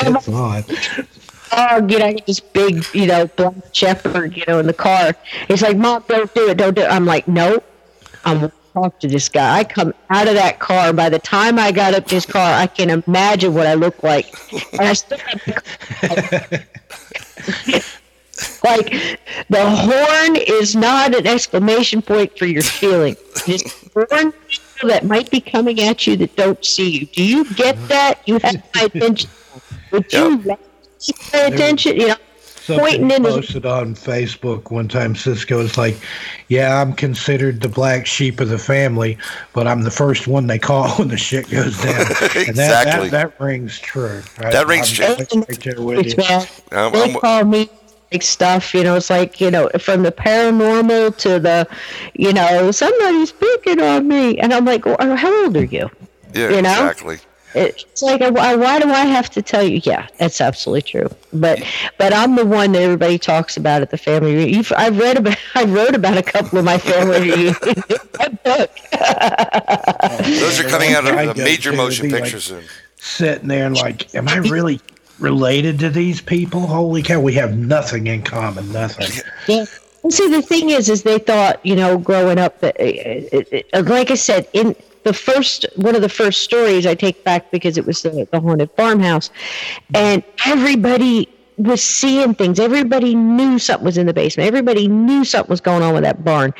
That's 0.00 0.28
odd. 0.28 0.64
dog, 1.50 1.90
you 1.90 1.98
know, 1.98 2.14
this 2.28 2.38
big, 2.38 2.84
you 2.94 3.06
know, 3.06 3.26
black 3.26 3.54
shepherd, 3.72 4.36
you 4.36 4.44
know, 4.46 4.60
in 4.60 4.68
the 4.68 4.72
car. 4.72 5.16
He's 5.48 5.62
like, 5.62 5.76
Mom, 5.76 6.04
don't 6.06 6.32
do 6.32 6.48
it, 6.50 6.58
don't 6.58 6.74
do 6.74 6.82
it. 6.82 6.90
I'm 6.90 7.06
like, 7.06 7.26
nope. 7.26 7.64
I'm 8.24 8.52
talk 8.74 8.98
to 9.00 9.08
this 9.08 9.28
guy. 9.28 9.58
I 9.58 9.64
come 9.64 9.92
out 10.10 10.28
of 10.28 10.34
that 10.34 10.60
car. 10.60 10.92
By 10.92 11.08
the 11.08 11.18
time 11.18 11.58
I 11.58 11.72
got 11.72 11.94
up 11.94 12.06
to 12.08 12.14
his 12.16 12.26
car, 12.26 12.52
I 12.54 12.66
can 12.66 12.90
imagine 13.06 13.54
what 13.54 13.66
I 13.66 13.74
look 13.74 14.02
like. 14.02 14.34
And 14.78 14.88
I 14.88 14.92
still 14.92 15.18
have 15.26 15.40
the 15.46 16.64
like 18.64 18.90
the 19.48 19.70
horn 19.70 20.36
is 20.36 20.76
not 20.76 21.14
an 21.14 21.26
exclamation 21.26 22.02
point 22.02 22.36
for 22.38 22.46
your 22.46 22.62
feeling. 22.62 23.16
It's 23.46 23.64
warn 23.94 24.32
people 24.32 24.88
that 24.88 25.04
might 25.06 25.30
be 25.30 25.40
coming 25.40 25.80
at 25.80 26.06
you 26.06 26.16
that 26.18 26.36
don't 26.36 26.64
see 26.64 26.90
you. 27.00 27.06
Do 27.06 27.24
you 27.24 27.44
get 27.54 27.88
that? 27.88 28.20
You 28.26 28.38
have 28.42 28.56
my 28.74 28.82
attention. 28.82 29.30
Would 29.92 30.12
you 30.12 30.42
Yep. 30.44 30.60
pay 31.32 31.46
attention? 31.48 31.96
You 31.96 32.08
know, 32.08 32.16
Something 32.76 33.10
in 33.10 33.24
his 33.24 33.34
posted 33.34 33.66
on 33.66 33.94
Facebook 33.94 34.70
one 34.70 34.88
time. 34.88 35.14
Cisco 35.14 35.58
was 35.58 35.76
like, 35.78 35.96
"Yeah, 36.48 36.80
I'm 36.80 36.92
considered 36.92 37.60
the 37.60 37.68
black 37.68 38.06
sheep 38.06 38.40
of 38.40 38.48
the 38.48 38.58
family, 38.58 39.18
but 39.52 39.66
I'm 39.66 39.82
the 39.82 39.90
first 39.90 40.26
one 40.28 40.46
they 40.46 40.58
call 40.58 40.88
when 40.98 41.08
the 41.08 41.16
shit 41.16 41.48
goes 41.50 41.76
down." 41.82 42.00
And 42.00 42.06
that, 42.08 42.36
Exactly. 42.48 43.08
that, 43.10 43.38
that 43.38 43.44
rings 43.44 43.78
true. 43.78 44.22
I- 44.38 44.50
That 44.50 44.66
rings 44.66 44.90
I'm 45.00 45.16
true. 45.26 45.40
right 45.40 45.60
there 45.62 45.80
with 45.82 46.06
you. 46.06 46.14
man. 46.16 46.46
I'm- 46.72 46.92
they 46.92 47.00
I'm- 47.10 47.20
call 47.20 47.44
me 47.44 47.68
like 48.12 48.22
stuff, 48.22 48.74
you 48.74 48.82
know, 48.82 48.96
it's 48.96 49.08
like, 49.08 49.40
you 49.40 49.52
know, 49.52 49.68
from 49.78 50.02
the 50.02 50.10
paranormal 50.10 51.16
to 51.18 51.38
the, 51.38 51.64
you 52.14 52.32
know, 52.32 52.72
somebody's 52.72 53.30
picking 53.30 53.80
on 53.80 54.08
me. 54.08 54.36
And 54.38 54.52
I'm 54.52 54.64
like, 54.64 54.84
well, 54.84 54.96
how 55.16 55.44
old 55.44 55.56
are 55.56 55.64
you? 55.64 55.88
Yeah. 56.34 56.48
You 56.50 56.62
know? 56.62 56.70
Exactly. 56.70 57.18
It's 57.54 58.02
like, 58.02 58.20
why 58.20 58.54
why 58.54 58.78
do 58.78 58.88
I 58.90 59.04
have 59.06 59.28
to 59.30 59.42
tell 59.42 59.62
you? 59.62 59.80
Yeah, 59.82 60.06
that's 60.18 60.40
absolutely 60.40 60.82
true. 60.82 61.08
But 61.32 61.62
but 61.98 62.12
I'm 62.12 62.36
the 62.36 62.46
one 62.46 62.72
that 62.72 62.82
everybody 62.82 63.18
talks 63.18 63.56
about 63.56 63.82
at 63.82 63.90
the 63.90 63.98
family 63.98 64.34
reunion. 64.36 64.64
I've 64.76 64.98
read 64.98 65.16
about, 65.16 65.36
I 65.54 65.64
wrote 65.64 65.94
about 65.94 66.16
a 66.16 66.22
couple 66.22 66.58
of 66.58 66.64
my 66.64 66.78
family 66.78 67.20
reunions 67.30 67.58
in 67.66 67.82
my 68.18 68.28
book. 68.28 68.70
Those 70.40 70.60
are 70.60 70.68
coming 70.68 70.92
out 70.94 71.06
of 71.06 71.36
the 71.36 71.42
major 71.42 71.72
motion 71.72 72.10
pictures 72.10 72.50
like- 72.50 72.62
soon. 72.62 72.70
Sitting 73.02 73.48
there 73.48 73.66
and 73.66 73.74
like, 73.76 74.14
am 74.14 74.28
I 74.28 74.36
really 74.36 74.78
related 75.18 75.78
to 75.78 75.88
these 75.88 76.20
people? 76.20 76.60
Holy 76.60 77.02
cow, 77.02 77.18
we 77.18 77.32
have 77.32 77.56
nothing 77.56 78.06
in 78.08 78.22
common. 78.22 78.70
Nothing. 78.72 79.22
Yeah. 79.48 79.64
see, 80.10 80.28
the 80.28 80.42
thing 80.42 80.68
is, 80.68 80.90
is 80.90 81.02
they 81.02 81.18
thought, 81.18 81.64
you 81.64 81.74
know, 81.76 81.96
growing 81.96 82.38
up, 82.38 82.60
that, 82.60 82.78
uh, 82.78 83.78
uh, 83.78 83.82
like 83.86 84.10
I 84.10 84.16
said, 84.16 84.46
in 84.52 84.76
the 85.02 85.12
first 85.12 85.66
one 85.76 85.94
of 85.94 86.02
the 86.02 86.08
first 86.08 86.42
stories 86.42 86.86
I 86.86 86.94
take 86.94 87.24
back 87.24 87.50
because 87.50 87.78
it 87.78 87.86
was 87.86 88.02
the, 88.02 88.28
the 88.30 88.40
haunted 88.40 88.70
farmhouse, 88.72 89.30
and 89.94 90.22
everybody 90.46 91.28
was 91.62 91.82
seeing 91.82 92.34
things. 92.34 92.58
Everybody 92.58 93.14
knew 93.14 93.58
something 93.58 93.84
was 93.84 93.98
in 93.98 94.06
the 94.06 94.14
basement. 94.14 94.46
Everybody 94.46 94.88
knew 94.88 95.24
something 95.24 95.50
was 95.50 95.60
going 95.60 95.82
on 95.82 95.94
with 95.94 96.02
that 96.04 96.24
barn. 96.24 96.54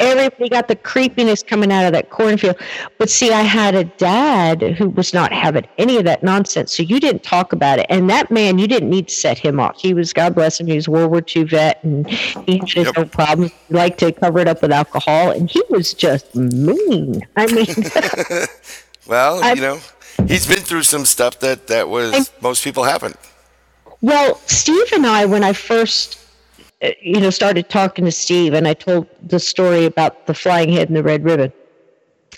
Everybody 0.00 0.48
got 0.48 0.68
the 0.68 0.76
creepiness 0.76 1.42
coming 1.42 1.70
out 1.70 1.86
of 1.86 1.92
that 1.92 2.10
cornfield. 2.10 2.56
But 2.98 3.08
see, 3.08 3.32
I 3.32 3.42
had 3.42 3.74
a 3.74 3.84
dad 3.84 4.62
who 4.62 4.88
was 4.90 5.14
not 5.14 5.32
having 5.32 5.66
any 5.78 5.96
of 5.96 6.04
that 6.04 6.22
nonsense. 6.22 6.76
So 6.76 6.82
you 6.82 6.98
didn't 6.98 7.22
talk 7.22 7.52
about 7.52 7.78
it. 7.78 7.86
And 7.88 8.10
that 8.10 8.30
man, 8.30 8.58
you 8.58 8.66
didn't 8.66 8.90
need 8.90 9.08
to 9.08 9.14
set 9.14 9.38
him 9.38 9.60
off. 9.60 9.80
He 9.80 9.94
was, 9.94 10.12
God 10.12 10.34
bless 10.34 10.58
him, 10.58 10.66
he 10.66 10.74
was 10.74 10.88
World 10.88 11.10
War 11.10 11.22
II 11.34 11.44
vet 11.44 11.82
and 11.84 12.08
he 12.08 12.58
had 12.58 12.74
yep. 12.74 12.96
no 12.96 13.04
problems. 13.04 13.52
He 13.68 13.74
liked 13.74 13.98
to 14.00 14.12
cover 14.12 14.40
it 14.40 14.48
up 14.48 14.62
with 14.62 14.72
alcohol. 14.72 15.30
And 15.30 15.48
he 15.48 15.62
was 15.70 15.94
just 15.94 16.34
mean. 16.34 17.26
I 17.36 17.46
mean, 17.46 17.66
well, 19.06 19.42
I, 19.44 19.52
you 19.52 19.60
know, 19.60 19.78
he's 20.26 20.46
been 20.46 20.58
through 20.58 20.82
some 20.82 21.04
stuff 21.04 21.38
that, 21.40 21.68
that 21.68 21.88
was 21.88 22.32
most 22.40 22.64
people 22.64 22.84
haven't. 22.84 23.16
Well, 24.04 24.38
Steve 24.44 24.92
and 24.92 25.06
I, 25.06 25.24
when 25.24 25.42
I 25.42 25.54
first, 25.54 26.18
uh, 26.82 26.90
you 27.00 27.20
know, 27.20 27.30
started 27.30 27.70
talking 27.70 28.04
to 28.04 28.12
Steve, 28.12 28.52
and 28.52 28.68
I 28.68 28.74
told 28.74 29.06
the 29.22 29.40
story 29.40 29.86
about 29.86 30.26
the 30.26 30.34
flying 30.34 30.70
head 30.70 30.88
and 30.88 30.96
the 30.98 31.02
red 31.02 31.24
ribbon, 31.24 31.50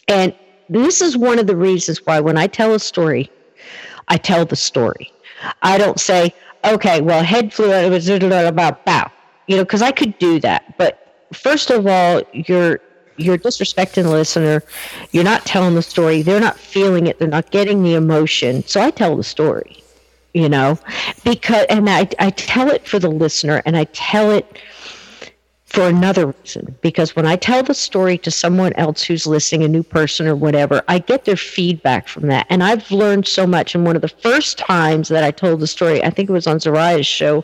and 0.07 0.33
this 0.69 1.03
is 1.03 1.17
one 1.17 1.41
of 1.41 1.49
the 1.49 1.57
reasons 1.57 2.07
why 2.07 2.21
when 2.21 2.39
I 2.39 2.47
tell 2.47 2.73
a 2.73 2.79
story, 2.79 3.33
I 4.07 4.17
tell 4.17 4.45
the 4.45 4.55
story. 4.55 5.13
I 5.63 5.77
don't 5.77 5.99
say, 5.99 6.33
okay, 6.65 7.01
well, 7.01 7.25
head 7.25 7.53
flew 7.53 7.73
out, 7.73 7.83
it 7.83 7.91
was 7.91 8.09
about 8.09 8.85
bow, 8.85 9.11
you 9.49 9.57
know, 9.57 9.65
because 9.65 9.83
I 9.83 9.91
could 9.91 10.17
do 10.19 10.39
that. 10.39 10.79
But 10.79 11.27
first 11.33 11.71
of 11.71 11.89
all, 11.89 12.23
you're 12.33 12.79
you're 13.17 13.39
disrespecting 13.39 14.05
the 14.05 14.11
listener. 14.11 14.63
You're 15.11 15.25
not 15.25 15.45
telling 15.45 15.75
the 15.75 15.83
story. 15.83 16.23
They're 16.23 16.39
not 16.39 16.61
feeling 16.61 17.09
it. 17.09 17.19
They're 17.19 17.27
not 17.27 17.51
getting 17.51 17.83
the 17.83 17.95
emotion. 17.95 18.63
So 18.69 18.81
I 18.81 18.93
tell 18.93 19.17
the 19.17 19.25
story 19.25 19.83
you 20.37 20.51
know, 20.51 20.79
because, 21.25 21.65
and 21.71 21.89
I, 21.89 22.07
I 22.19 22.29
tell 22.29 22.69
it 22.71 22.87
for 22.87 22.99
the 22.99 23.09
listener 23.09 23.63
and 23.65 23.75
I 23.75 23.85
tell 23.85 24.31
it 24.31 24.59
for 25.65 25.89
another 25.89 26.27
reason 26.27 26.77
because 26.83 27.17
when 27.17 27.25
I 27.25 27.37
tell 27.37 27.63
the 27.63 27.73
story 27.73 28.19
to 28.19 28.31
someone 28.31 28.75
else 28.75 29.03
who's 29.03 29.27
listening, 29.27 29.65
a 29.65 29.69
new 29.69 29.83
person 29.83 30.27
or 30.27 30.37
whatever, 30.37 30.83
I 30.89 30.99
get 30.99 31.25
their 31.25 31.39
feedback 31.39 32.07
from 32.07 32.27
that. 32.27 32.47
And 32.51 32.63
I've 32.63 32.91
learned 32.91 33.27
so 33.27 33.47
much. 33.47 33.75
And 33.75 33.87
one 33.87 33.97
of 33.97 34.03
the 34.03 34.09
first 34.09 34.59
times 34.59 35.09
that 35.09 35.25
I 35.25 35.31
told 35.31 35.61
the 35.61 35.67
story, 35.67 36.05
I 36.05 36.11
think 36.11 36.29
it 36.29 36.35
was 36.35 36.47
on 36.47 36.59
Zariah's 36.59 37.07
show 37.07 37.43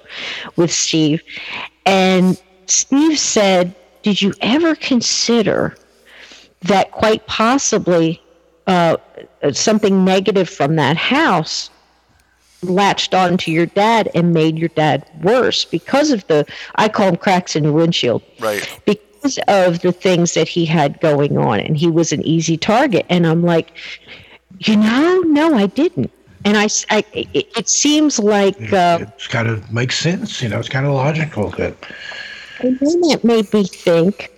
with 0.57 0.71
Steve. 0.71 1.23
And 1.87 2.41
Steve 2.67 3.19
said, 3.19 3.75
Did 4.03 4.21
you 4.21 4.35
ever 4.43 4.75
consider 4.75 5.79
that 6.61 6.91
quite 6.91 7.27
possibly 7.27 8.23
uh, 8.67 8.99
something 9.53 10.05
negative 10.05 10.51
from 10.51 10.77
that 10.77 10.99
house 10.99 11.71
latched 12.62 13.15
on 13.15 13.36
to 13.39 13.50
your 13.50 13.66
dad 13.66 14.10
and 14.15 14.32
made 14.32 14.58
your 14.58 14.68
dad 14.70 15.08
worse 15.23 15.65
because 15.65 16.10
of 16.10 16.26
the 16.26 16.47
I 16.76 16.89
call 16.89 17.07
them 17.07 17.16
cracks 17.16 17.57
in 17.57 17.65
the 17.65 17.73
windshield. 17.73 18.23
Right. 18.41 18.81
Because 18.84 19.39
of 19.49 19.81
the 19.81 19.92
things 19.92 20.34
that 20.34 20.49
he 20.49 20.65
had 20.65 21.00
going 21.00 21.39
on 21.39 21.60
and 21.60 21.76
he 21.76 21.89
was 21.89 22.12
an 22.12 22.23
easy 22.23 22.57
target 22.57 23.07
and 23.08 23.26
I'm 23.26 23.42
like 23.42 23.73
you 24.58 24.76
know 24.76 25.20
no 25.26 25.55
I 25.55 25.66
didn't 25.66 26.10
and 26.44 26.57
I, 26.57 26.68
I 26.91 27.05
it, 27.12 27.49
it 27.57 27.68
seems 27.68 28.18
like 28.18 28.73
uh, 28.73 28.99
it's 29.00 29.28
kind 29.28 29.49
of 29.49 29.73
makes 29.73 29.97
sense 29.97 30.42
you 30.42 30.49
know 30.49 30.58
it's 30.58 30.68
kind 30.68 30.86
of 30.86 30.92
logical 30.92 31.50
that 31.50 31.76
and 32.58 32.78
then 32.81 33.00
it 33.05 33.23
made 33.23 33.52
me 33.52 33.65
think 33.65 34.32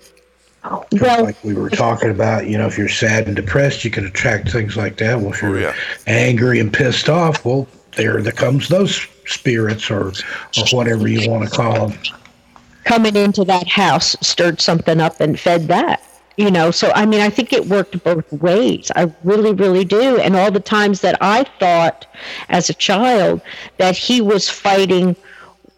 well, 0.92 1.24
like 1.24 1.42
we 1.44 1.54
were 1.54 1.68
talking 1.68 2.10
about, 2.10 2.46
you 2.46 2.56
know, 2.56 2.66
if 2.66 2.78
you're 2.78 2.88
sad 2.88 3.26
and 3.26 3.36
depressed, 3.36 3.84
you 3.84 3.90
can 3.90 4.06
attract 4.06 4.50
things 4.50 4.76
like 4.76 4.96
that. 4.96 5.20
Well, 5.20 5.32
if 5.32 5.42
you're 5.42 5.56
oh, 5.56 5.60
yeah. 5.60 5.74
angry 6.06 6.58
and 6.58 6.72
pissed 6.72 7.08
off, 7.08 7.44
well, 7.44 7.66
there 7.96 8.22
that 8.22 8.36
comes 8.36 8.68
those 8.68 9.06
spirits 9.26 9.90
or 9.90 10.08
or 10.08 10.64
whatever 10.72 11.08
you 11.08 11.30
want 11.30 11.48
to 11.48 11.50
call 11.50 11.88
them 11.88 11.98
coming 12.84 13.16
into 13.16 13.44
that 13.44 13.66
house 13.66 14.16
stirred 14.20 14.60
something 14.60 15.00
up 15.00 15.20
and 15.20 15.38
fed 15.38 15.68
that 15.68 16.02
you 16.36 16.50
know? 16.50 16.70
So 16.70 16.90
i 16.94 17.06
mean 17.06 17.20
i 17.20 17.30
think 17.30 17.52
it 17.52 17.66
worked 17.66 18.02
both 18.02 18.30
ways. 18.32 18.90
I 18.96 19.12
really 19.22 19.52
really 19.52 19.84
do. 19.84 20.18
And 20.18 20.36
all 20.36 20.50
the 20.50 20.60
times 20.60 21.00
that 21.00 21.16
i 21.20 21.44
thought 21.58 22.06
as 22.48 22.70
a 22.70 22.74
child 22.74 23.40
that 23.76 23.96
he 23.96 24.20
was 24.20 24.48
fighting 24.48 25.16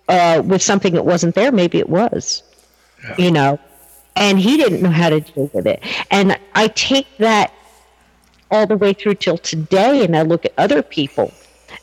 uh, 0.09 0.41
with 0.45 0.63
something 0.63 0.95
that 0.95 1.05
wasn't 1.05 1.35
there 1.35 1.51
maybe 1.51 1.79
it 1.79 1.89
was 1.89 2.43
yeah. 3.03 3.15
you 3.19 3.31
know? 3.31 3.59
And 4.15 4.39
he 4.39 4.57
didn't 4.57 4.81
know 4.81 4.91
how 4.91 5.11
to 5.11 5.21
deal 5.21 5.51
with 5.53 5.67
it. 5.67 5.83
And 6.11 6.39
i 6.55 6.69
take 6.69 7.07
that 7.19 7.53
all 8.51 8.67
the 8.67 8.77
way 8.77 8.93
through 8.93 9.15
till 9.15 9.39
today 9.39 10.05
and 10.05 10.17
i 10.17 10.23
look 10.23 10.45
at 10.45 10.53
other 10.57 10.83
people 10.83 11.33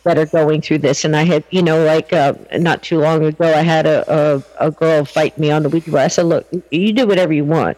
that 0.04 0.18
are 0.18 0.26
going 0.26 0.62
through 0.62 0.80
this. 0.80 1.06
And 1.06 1.16
I 1.16 1.24
had, 1.24 1.44
you 1.50 1.62
know, 1.62 1.84
like 1.86 2.12
uh, 2.14 2.34
not 2.58 2.84
too 2.84 3.00
long 3.00 3.24
ago, 3.24 3.46
I 3.46 3.62
had 3.62 3.86
a, 3.86 4.04
a, 4.60 4.68
a 4.68 4.72
girl 4.72 5.06
fight 5.06 5.38
me 5.38 5.52
on 5.52 5.64
the 5.64 5.70
Ouija 5.70 5.92
board. 5.92 6.04
I 6.04 6.08
said, 6.08 6.26
look, 6.26 6.48
you 6.72 6.94
do 6.94 7.08
whatever 7.08 7.34
you 7.34 7.46
want. 7.46 7.78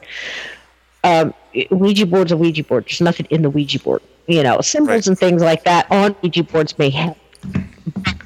Um, 1.03 1.34
Ouija 1.69 2.06
board's 2.06 2.32
a 2.32 2.38
Ouija 2.38 2.64
board. 2.64 2.85
There's 2.85 3.02
nothing 3.02 3.27
in 3.30 3.42
the 3.42 3.50
Ouija 3.50 3.80
board. 3.80 4.02
You 4.27 4.42
know, 4.42 4.60
symbols 4.61 4.90
right. 4.90 5.08
and 5.08 5.19
things 5.19 5.42
like 5.42 5.64
that 5.66 5.92
on 5.92 6.16
Ouija 6.24 6.44
boards 6.44 6.77
may 6.80 6.90
help. 6.90 7.18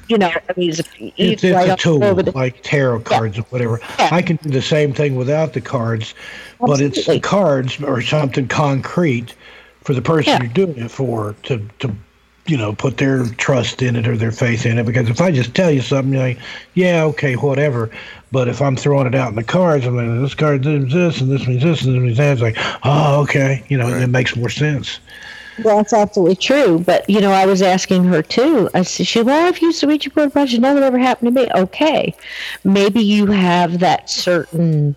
You 0.08 0.18
know, 0.18 0.28
I 0.28 0.52
mean, 0.56 0.70
it's, 0.70 0.80
it's, 0.98 1.44
it's 1.44 1.44
a 1.44 1.76
tool 1.76 2.14
the, 2.14 2.32
like 2.32 2.62
tarot 2.62 3.00
cards 3.00 3.36
yeah. 3.36 3.42
or 3.42 3.46
whatever. 3.50 3.80
Yeah. 3.98 4.08
I 4.10 4.22
can 4.22 4.36
do 4.36 4.50
the 4.50 4.62
same 4.62 4.92
thing 4.92 5.14
without 5.14 5.52
the 5.52 5.60
cards, 5.60 6.14
Absolutely. 6.60 6.88
but 6.88 6.96
it's 6.98 7.06
the 7.06 7.20
cards 7.20 7.80
or 7.82 8.02
something 8.02 8.48
concrete 8.48 9.34
for 9.84 9.94
the 9.94 10.02
person 10.02 10.32
yeah. 10.32 10.42
you're 10.42 10.52
doing 10.52 10.78
it 10.78 10.90
for 10.90 11.36
to 11.44 11.68
to 11.78 11.94
you 12.46 12.56
know, 12.56 12.72
put 12.72 12.96
their 12.96 13.26
trust 13.34 13.82
in 13.82 13.96
it 13.96 14.08
or 14.08 14.16
their 14.16 14.32
faith 14.32 14.66
in 14.66 14.78
it. 14.78 14.86
Because 14.86 15.08
if 15.08 15.20
I 15.20 15.30
just 15.30 15.54
tell 15.54 15.70
you 15.70 15.82
something, 15.82 16.12
you're 16.12 16.22
like, 16.22 16.38
yeah, 16.74 17.04
okay, 17.04 17.34
whatever. 17.34 17.90
But 18.32 18.48
if 18.48 18.62
I'm 18.62 18.76
throwing 18.76 19.06
it 19.06 19.14
out 19.14 19.30
in 19.30 19.36
the 19.36 19.44
cards, 19.44 19.86
I'm 19.86 19.96
like, 19.96 20.20
this 20.20 20.34
card 20.34 20.64
means 20.64 20.92
this 20.92 21.20
and 21.20 21.30
this 21.30 21.46
means 21.46 21.62
this 21.62 21.82
and 21.84 21.94
this 21.94 22.02
means 22.02 22.16
that. 22.18 22.32
It's 22.32 22.42
like, 22.42 22.56
oh, 22.84 23.22
okay, 23.22 23.64
you 23.68 23.76
know, 23.76 23.90
right. 23.90 24.02
it 24.02 24.08
makes 24.08 24.36
more 24.36 24.48
sense. 24.48 25.00
Well, 25.62 25.76
that's 25.78 25.92
absolutely 25.92 26.36
true. 26.36 26.78
But, 26.78 27.08
you 27.08 27.20
know, 27.20 27.32
I 27.32 27.44
was 27.44 27.60
asking 27.60 28.04
her 28.04 28.22
too. 28.22 28.70
I 28.72 28.82
said, 28.82 29.06
she, 29.06 29.22
well, 29.22 29.46
I've 29.46 29.58
used 29.58 29.82
the 29.82 29.88
Ouija 29.88 30.10
board 30.10 30.28
a 30.28 30.30
bunch. 30.30 30.56
Nothing 30.58 30.82
ever 30.82 30.98
happened 30.98 31.34
to 31.34 31.42
me. 31.42 31.50
Okay. 31.54 32.14
Maybe 32.64 33.00
you 33.00 33.26
have 33.26 33.80
that 33.80 34.08
certain 34.08 34.96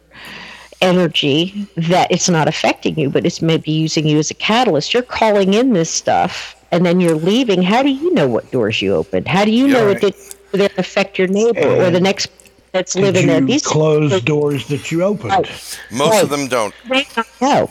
energy 0.81 1.67
that 1.75 2.11
it's 2.11 2.29
not 2.29 2.47
affecting 2.47 2.97
you, 2.99 3.09
but 3.09 3.25
it's 3.25 3.41
maybe 3.41 3.71
using 3.71 4.07
you 4.07 4.19
as 4.19 4.31
a 4.31 4.35
catalyst. 4.35 4.93
You're 4.93 5.03
calling 5.03 5.53
in 5.53 5.73
this 5.73 5.89
stuff 5.89 6.55
and 6.73 6.83
then 6.83 6.99
you're 6.99 7.15
leaving, 7.15 7.61
how 7.61 7.83
do 7.83 7.89
you 7.89 8.11
know 8.13 8.27
what 8.27 8.49
doors 8.51 8.81
you 8.81 8.95
opened? 8.95 9.27
How 9.27 9.45
do 9.45 9.51
you 9.51 9.67
know 9.67 9.87
right. 9.87 10.03
it 10.03 10.35
didn't 10.51 10.79
affect 10.79 11.19
your 11.19 11.27
neighbor 11.27 11.59
and 11.59 11.81
or 11.81 11.91
the 11.91 11.99
next 11.99 12.31
that's 12.71 12.95
living 12.95 13.27
there? 13.27 13.41
These 13.41 13.61
close 13.61 14.19
doors 14.23 14.67
that 14.69 14.91
you 14.91 15.03
opened. 15.03 15.31
Right. 15.31 15.79
Most 15.91 16.11
right. 16.13 16.23
of 16.23 16.29
them 16.31 16.47
don't. 16.47 16.73
They 16.89 17.05
don't 17.15 17.27
know. 17.39 17.69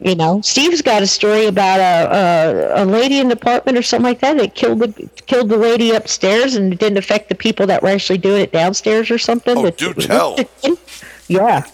You 0.00 0.16
know, 0.16 0.40
Steve's 0.42 0.82
got 0.82 1.02
a 1.02 1.06
story 1.06 1.46
about 1.46 1.78
a, 1.78 2.80
a, 2.80 2.82
a 2.82 2.84
lady 2.84 3.20
in 3.20 3.28
the 3.28 3.34
apartment 3.34 3.78
or 3.78 3.82
something 3.82 4.04
like 4.04 4.20
that 4.20 4.36
that 4.38 4.54
killed 4.56 4.80
the 4.80 5.08
killed 5.26 5.48
the 5.48 5.56
lady 5.56 5.92
upstairs 5.92 6.54
and 6.56 6.72
it 6.72 6.80
didn't 6.80 6.98
affect 6.98 7.28
the 7.28 7.34
people 7.34 7.66
that 7.68 7.82
were 7.82 7.88
actually 7.88 8.18
doing 8.18 8.42
it 8.42 8.52
downstairs 8.52 9.10
or 9.10 9.18
something. 9.18 9.56
Oh, 9.56 9.70
do 9.70 9.94
tell. 9.94 10.36
Yeah, 11.28 11.64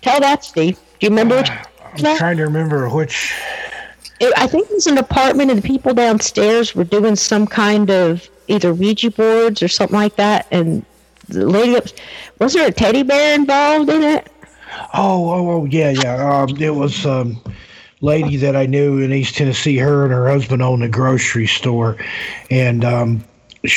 tell 0.00 0.18
that, 0.20 0.42
Steve. 0.42 0.76
Do 0.98 1.06
you 1.06 1.10
remember? 1.10 1.36
Uh, 1.36 1.64
I'm 1.84 2.16
trying 2.16 2.36
to 2.38 2.44
remember 2.44 2.88
which 2.88 3.32
it, 4.20 4.32
I 4.36 4.46
think 4.46 4.70
it 4.70 4.74
was 4.74 4.86
an 4.86 4.98
apartment, 4.98 5.50
and 5.50 5.62
the 5.62 5.66
people 5.66 5.94
downstairs 5.94 6.74
were 6.74 6.84
doing 6.84 7.16
some 7.16 7.46
kind 7.46 7.90
of 7.90 8.28
either 8.48 8.72
Ouija 8.72 9.10
boards 9.10 9.62
or 9.62 9.68
something 9.68 9.96
like 9.96 10.16
that. 10.16 10.46
And 10.50 10.84
the 11.28 11.46
lady, 11.46 11.80
was 12.38 12.54
there 12.54 12.68
a 12.68 12.72
teddy 12.72 13.02
bear 13.02 13.34
involved 13.34 13.90
in 13.90 14.02
it? 14.02 14.30
Oh, 14.94 15.30
oh, 15.30 15.50
oh 15.50 15.64
yeah, 15.66 15.90
yeah. 15.90 16.42
Um, 16.42 16.56
it 16.56 16.74
was 16.74 17.04
um, 17.06 17.40
lady 18.00 18.36
that 18.36 18.56
I 18.56 18.66
knew 18.66 18.98
in 18.98 19.12
East 19.12 19.36
Tennessee. 19.36 19.76
Her 19.76 20.04
and 20.04 20.12
her 20.12 20.28
husband 20.28 20.62
owned 20.62 20.82
a 20.82 20.88
grocery 20.88 21.46
store, 21.46 21.96
and 22.50 22.84
um, 22.84 23.24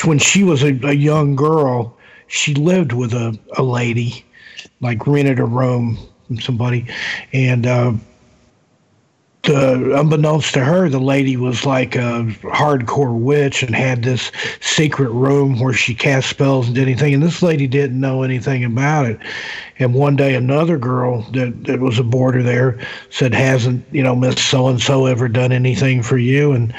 when 0.03 0.19
she 0.19 0.43
was 0.43 0.63
a, 0.63 0.77
a 0.83 0.93
young 0.93 1.35
girl, 1.35 1.97
she 2.27 2.53
lived 2.53 2.93
with 2.93 3.13
a, 3.13 3.37
a 3.57 3.63
lady, 3.63 4.25
like 4.81 5.05
rented 5.07 5.39
a 5.39 5.45
room 5.45 5.97
from 6.27 6.39
somebody, 6.39 6.85
and 7.33 7.65
uh, 7.65 7.93
uh, 9.47 9.97
unbeknownst 9.97 10.53
to 10.53 10.63
her, 10.63 10.89
the 10.89 10.99
lady 10.99 11.37
was 11.37 11.65
like 11.65 11.95
a 11.95 12.25
hardcore 12.41 13.17
witch 13.17 13.63
and 13.63 13.73
had 13.73 14.03
this 14.03 14.31
secret 14.59 15.09
room 15.09 15.59
where 15.59 15.73
she 15.73 15.95
cast 15.95 16.29
spells 16.29 16.67
and 16.67 16.75
did 16.75 16.83
anything. 16.83 17.13
And 17.13 17.23
this 17.23 17.41
lady 17.41 17.65
didn't 17.65 17.99
know 17.99 18.23
anything 18.23 18.65
about 18.65 19.05
it. 19.05 19.19
And 19.79 19.93
one 19.93 20.17
day, 20.17 20.35
another 20.35 20.77
girl 20.77 21.21
that, 21.31 21.63
that 21.63 21.79
was 21.79 21.97
a 21.97 22.03
boarder 22.03 22.43
there 22.43 22.79
said, 23.11 23.33
Hasn't, 23.33 23.85
you 23.91 24.03
know, 24.03 24.15
Miss 24.15 24.41
So 24.43 24.67
and 24.67 24.81
so 24.81 25.05
ever 25.05 25.29
done 25.29 25.53
anything 25.53 26.03
for 26.03 26.17
you? 26.17 26.51
And 26.51 26.73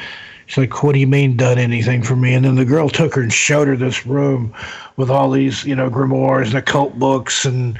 she's 0.46 0.58
like, 0.58 0.82
What 0.82 0.92
do 0.92 0.98
you 0.98 1.06
mean, 1.06 1.38
done 1.38 1.58
anything 1.58 2.02
for 2.02 2.14
me? 2.14 2.34
And 2.34 2.44
then 2.44 2.56
the 2.56 2.66
girl 2.66 2.90
took 2.90 3.14
her 3.14 3.22
and 3.22 3.32
showed 3.32 3.68
her 3.68 3.76
this 3.76 4.04
room 4.04 4.54
with 4.96 5.10
all 5.10 5.30
these, 5.30 5.64
you 5.64 5.74
know, 5.74 5.88
grimoires 5.88 6.48
and 6.48 6.56
occult 6.56 6.98
books 6.98 7.46
and 7.46 7.78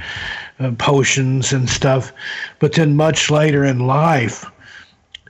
uh, 0.59 0.73
potions 0.79 1.53
and 1.53 1.69
stuff. 1.69 2.15
But 2.61 2.73
then 2.73 2.97
much 2.97 3.31
later 3.31 3.63
in 3.63 3.87
life, 3.87 4.51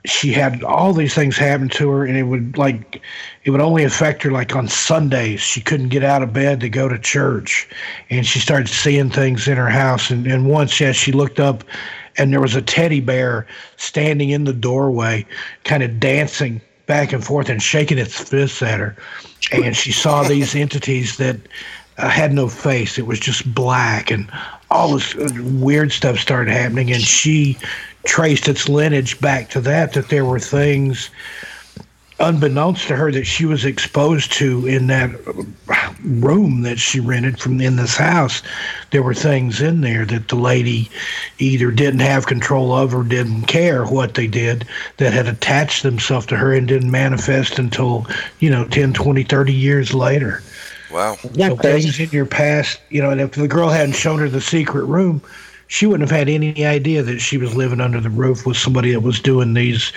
she 0.05 0.31
had 0.31 0.63
all 0.63 0.93
these 0.93 1.13
things 1.13 1.37
happen 1.37 1.69
to 1.69 1.89
her, 1.89 2.05
and 2.05 2.17
it 2.17 2.23
would 2.23 2.57
like 2.57 3.01
it 3.43 3.51
would 3.51 3.61
only 3.61 3.83
affect 3.83 4.23
her 4.23 4.31
like 4.31 4.55
on 4.55 4.67
Sundays. 4.67 5.39
She 5.39 5.61
couldn't 5.61 5.89
get 5.89 6.03
out 6.03 6.23
of 6.23 6.33
bed 6.33 6.59
to 6.61 6.69
go 6.69 6.89
to 6.89 6.97
church, 6.97 7.69
and 8.09 8.25
she 8.25 8.39
started 8.39 8.67
seeing 8.67 9.09
things 9.09 9.47
in 9.47 9.57
her 9.57 9.69
house. 9.69 10.09
And, 10.09 10.25
and 10.25 10.49
once, 10.49 10.79
yeah, 10.79 10.91
she 10.91 11.11
looked 11.11 11.39
up, 11.39 11.63
and 12.17 12.33
there 12.33 12.41
was 12.41 12.55
a 12.55 12.61
teddy 12.61 12.99
bear 12.99 13.45
standing 13.77 14.31
in 14.31 14.45
the 14.45 14.53
doorway, 14.53 15.25
kind 15.65 15.83
of 15.83 15.99
dancing 15.99 16.61
back 16.87 17.13
and 17.13 17.23
forth 17.23 17.47
and 17.47 17.61
shaking 17.61 17.99
its 17.99 18.19
fists 18.19 18.61
at 18.61 18.79
her. 18.79 18.95
And 19.51 19.77
she 19.77 19.91
saw 19.91 20.23
these 20.23 20.55
entities 20.55 21.17
that 21.17 21.37
uh, 21.97 22.09
had 22.09 22.33
no 22.33 22.47
face. 22.47 22.97
It 22.97 23.05
was 23.05 23.19
just 23.19 23.53
black, 23.53 24.09
and 24.09 24.31
all 24.71 24.95
this 24.95 25.13
weird 25.15 25.91
stuff 25.91 26.17
started 26.17 26.51
happening. 26.51 26.91
And 26.91 27.01
she 27.01 27.57
traced 28.03 28.47
its 28.47 28.67
lineage 28.67 29.19
back 29.21 29.49
to 29.51 29.61
that, 29.61 29.93
that 29.93 30.09
there 30.09 30.25
were 30.25 30.39
things 30.39 31.09
unbeknownst 32.21 32.87
to 32.87 32.95
her 32.95 33.11
that 33.11 33.25
she 33.25 33.45
was 33.45 33.65
exposed 33.65 34.31
to 34.31 34.65
in 34.67 34.87
that 34.87 35.09
room 36.03 36.61
that 36.61 36.79
she 36.79 36.99
rented 36.99 37.39
from 37.39 37.59
in 37.59 37.75
this 37.75 37.95
house. 37.95 38.41
There 38.91 39.03
were 39.03 39.13
things 39.13 39.61
in 39.61 39.81
there 39.81 40.05
that 40.05 40.27
the 40.27 40.35
lady 40.35 40.89
either 41.39 41.71
didn't 41.71 42.01
have 42.01 42.27
control 42.27 42.73
of 42.73 42.93
or 42.93 43.03
didn't 43.03 43.43
care 43.43 43.85
what 43.85 44.13
they 44.13 44.27
did 44.27 44.67
that 44.97 45.13
had 45.13 45.27
attached 45.27 45.83
themselves 45.83 46.27
to 46.27 46.37
her 46.37 46.53
and 46.53 46.67
didn't 46.67 46.91
manifest 46.91 47.59
until 47.59 48.05
you 48.39 48.49
know 48.49 48.67
10 48.67 48.93
20 48.93 49.23
30 49.23 49.53
years 49.53 49.93
later. 49.93 50.43
Wow. 50.91 51.15
so 51.15 51.55
things 51.55 51.99
in 52.01 52.09
your 52.09 52.25
past 52.25 52.81
you 52.89 53.01
know 53.01 53.11
and 53.11 53.21
if 53.21 53.31
the 53.31 53.47
girl 53.47 53.69
hadn't 53.69 53.95
shown 53.95 54.19
her 54.19 54.27
the 54.27 54.41
secret 54.41 54.83
room 54.83 55.21
she 55.71 55.85
wouldn't 55.85 56.07
have 56.09 56.15
had 56.17 56.27
any 56.27 56.65
idea 56.65 57.01
that 57.01 57.19
she 57.19 57.37
was 57.37 57.55
living 57.55 57.79
under 57.79 58.01
the 58.01 58.09
roof 58.09 58.45
with 58.45 58.57
somebody 58.57 58.91
that 58.91 58.99
was 58.99 59.21
doing 59.21 59.53
these 59.53 59.93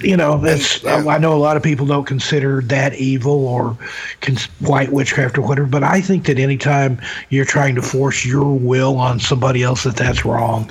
you 0.00 0.16
know 0.16 0.38
that's 0.38 0.82
Yeah. 0.82 1.04
i 1.08 1.18
know 1.18 1.34
a 1.34 1.38
lot 1.38 1.56
of 1.58 1.62
people 1.62 1.84
don't 1.84 2.06
consider 2.06 2.62
that 2.62 2.94
evil 2.94 3.46
or 3.46 3.76
cons- 4.22 4.46
white 4.60 4.92
witchcraft 4.92 5.36
or 5.36 5.42
whatever 5.42 5.66
but 5.66 5.82
i 5.82 6.00
think 6.00 6.24
that 6.26 6.38
anytime 6.38 6.98
you're 7.28 7.44
trying 7.44 7.74
to 7.74 7.82
force 7.82 8.24
your 8.24 8.56
will 8.56 8.96
on 8.96 9.20
somebody 9.20 9.62
else 9.62 9.84
that 9.84 9.96
that's 9.96 10.24
wrong 10.24 10.70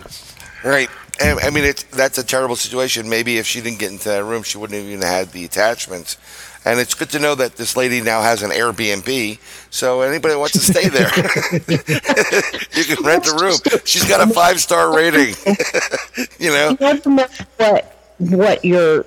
Right. 0.64 0.90
I 1.22 1.50
mean, 1.52 1.64
it's 1.66 1.84
that's 1.84 2.18
a 2.18 2.24
terrible 2.24 2.56
situation. 2.56 3.10
Maybe 3.10 3.38
if 3.38 3.46
she 3.46 3.62
didn't 3.62 3.80
get 3.80 3.92
into 3.92 4.08
that 4.10 4.24
room, 4.24 4.44
she 4.44 4.58
wouldn't 4.58 4.78
even 4.78 5.02
have 5.02 5.02
even 5.02 5.08
had 5.18 5.32
the 5.32 5.44
attachment. 5.46 6.18
And 6.70 6.80
it's 6.80 6.94
good 6.94 7.10
to 7.10 7.20
know 7.20 7.34
that 7.34 7.56
this 7.56 7.76
lady 7.76 8.00
now 8.00 8.22
has 8.22 8.44
an 8.44 8.52
Airbnb. 8.52 9.40
So 9.72 10.02
anybody 10.02 10.36
wants 10.36 10.54
to 10.54 10.60
stay 10.60 10.88
there, 10.88 11.10
you 12.74 12.84
can 12.84 13.04
rent 13.04 13.24
the 13.24 13.36
room. 13.42 13.82
She's 13.86 14.08
got 14.08 14.22
a 14.22 14.32
five 14.32 14.60
star 14.60 14.96
rating. 14.96 15.34
you 16.40 16.52
know. 16.52 16.76
what 17.58 17.96
what 18.20 18.64
you're 18.64 19.04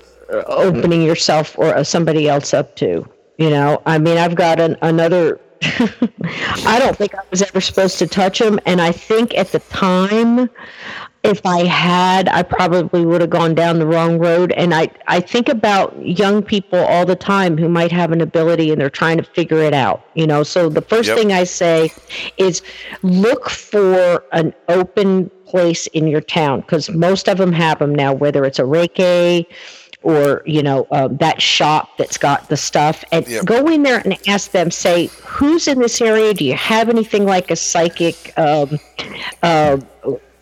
opening 0.47 1.03
yourself 1.03 1.57
or 1.57 1.75
uh, 1.75 1.85
somebody 1.85 2.29
else 2.29 2.53
up 2.53 2.75
to. 2.77 3.09
You 3.39 3.51
know, 3.51 3.81
I 3.87 3.99
mean, 3.99 4.19
I've 4.19 4.35
got 4.35 4.59
an, 4.59 4.77
another. 4.83 5.41
I 5.63 6.79
don't 6.81 6.97
think 6.97 7.15
I 7.15 7.21
was 7.31 7.43
ever 7.43 7.61
supposed 7.61 8.01
to 8.01 8.09
touch 8.09 8.41
him, 8.41 8.59
and 8.67 8.81
I 8.81 8.91
think 8.91 9.39
at 9.39 9.53
the 9.53 9.61
time, 9.61 10.51
if 11.23 11.45
I 11.47 11.65
had, 11.65 12.29
I 12.29 12.43
probably 12.43 13.05
would 13.05 13.21
have 13.21 13.31
gone 13.31 13.55
down 13.55 13.79
the 13.79 13.87
wrong 13.87 14.19
road. 14.19 14.53
And 14.53 14.75
I, 14.75 14.89
I 15.07 15.21
think 15.21 15.49
about 15.49 15.95
young 16.05 16.43
people 16.43 16.79
all 16.81 17.07
the 17.07 17.15
time 17.17 17.57
who 17.57 17.69
might 17.69 17.93
have 17.93 18.11
an 18.13 18.21
ability 18.21 18.71
and 18.73 18.81
they're 18.81 18.91
trying 18.91 19.19
to 19.19 19.23
figure 19.23 19.59
it 19.59 19.73
out. 19.75 20.05
You 20.15 20.27
know, 20.27 20.43
so 20.43 20.69
the 20.69 20.83
first 20.83 21.09
Yep. 21.09 21.17
thing 21.17 21.33
I 21.33 21.45
say 21.45 21.93
is 22.39 22.63
look 23.03 23.49
for 23.51 24.25
an 24.33 24.53
open 24.69 25.31
place 25.47 25.87
in 25.89 26.07
your 26.09 26.21
town 26.21 26.61
because 26.61 26.91
most 26.91 27.29
of 27.29 27.39
them 27.39 27.53
have 27.53 27.79
them 27.79 27.95
now, 27.95 28.13
whether 28.13 28.45
it's 28.45 28.59
a 28.59 28.63
Reiki 28.65 29.47
or 30.03 30.43
you 30.47 30.63
know 30.63 30.87
uh, 30.91 31.09
that 31.09 31.41
shop 31.41 31.97
that's 31.99 32.19
got 32.19 32.49
the 32.49 32.57
stuff 32.57 33.05
and 33.13 33.25
Yep. 33.27 33.45
go 33.45 33.69
in 33.69 33.83
there 33.85 34.01
and 34.05 34.19
ask 34.27 34.51
them 34.51 34.71
say 34.71 35.13
who's 35.25 35.69
in 35.69 35.79
this 35.79 36.01
area 36.01 36.35
do 36.35 36.45
you 36.45 36.55
have 36.55 36.89
anything 36.89 37.25
like 37.25 37.51
a 37.53 37.57
psychic 37.57 38.33
um, 38.37 38.81
uh, 39.43 39.77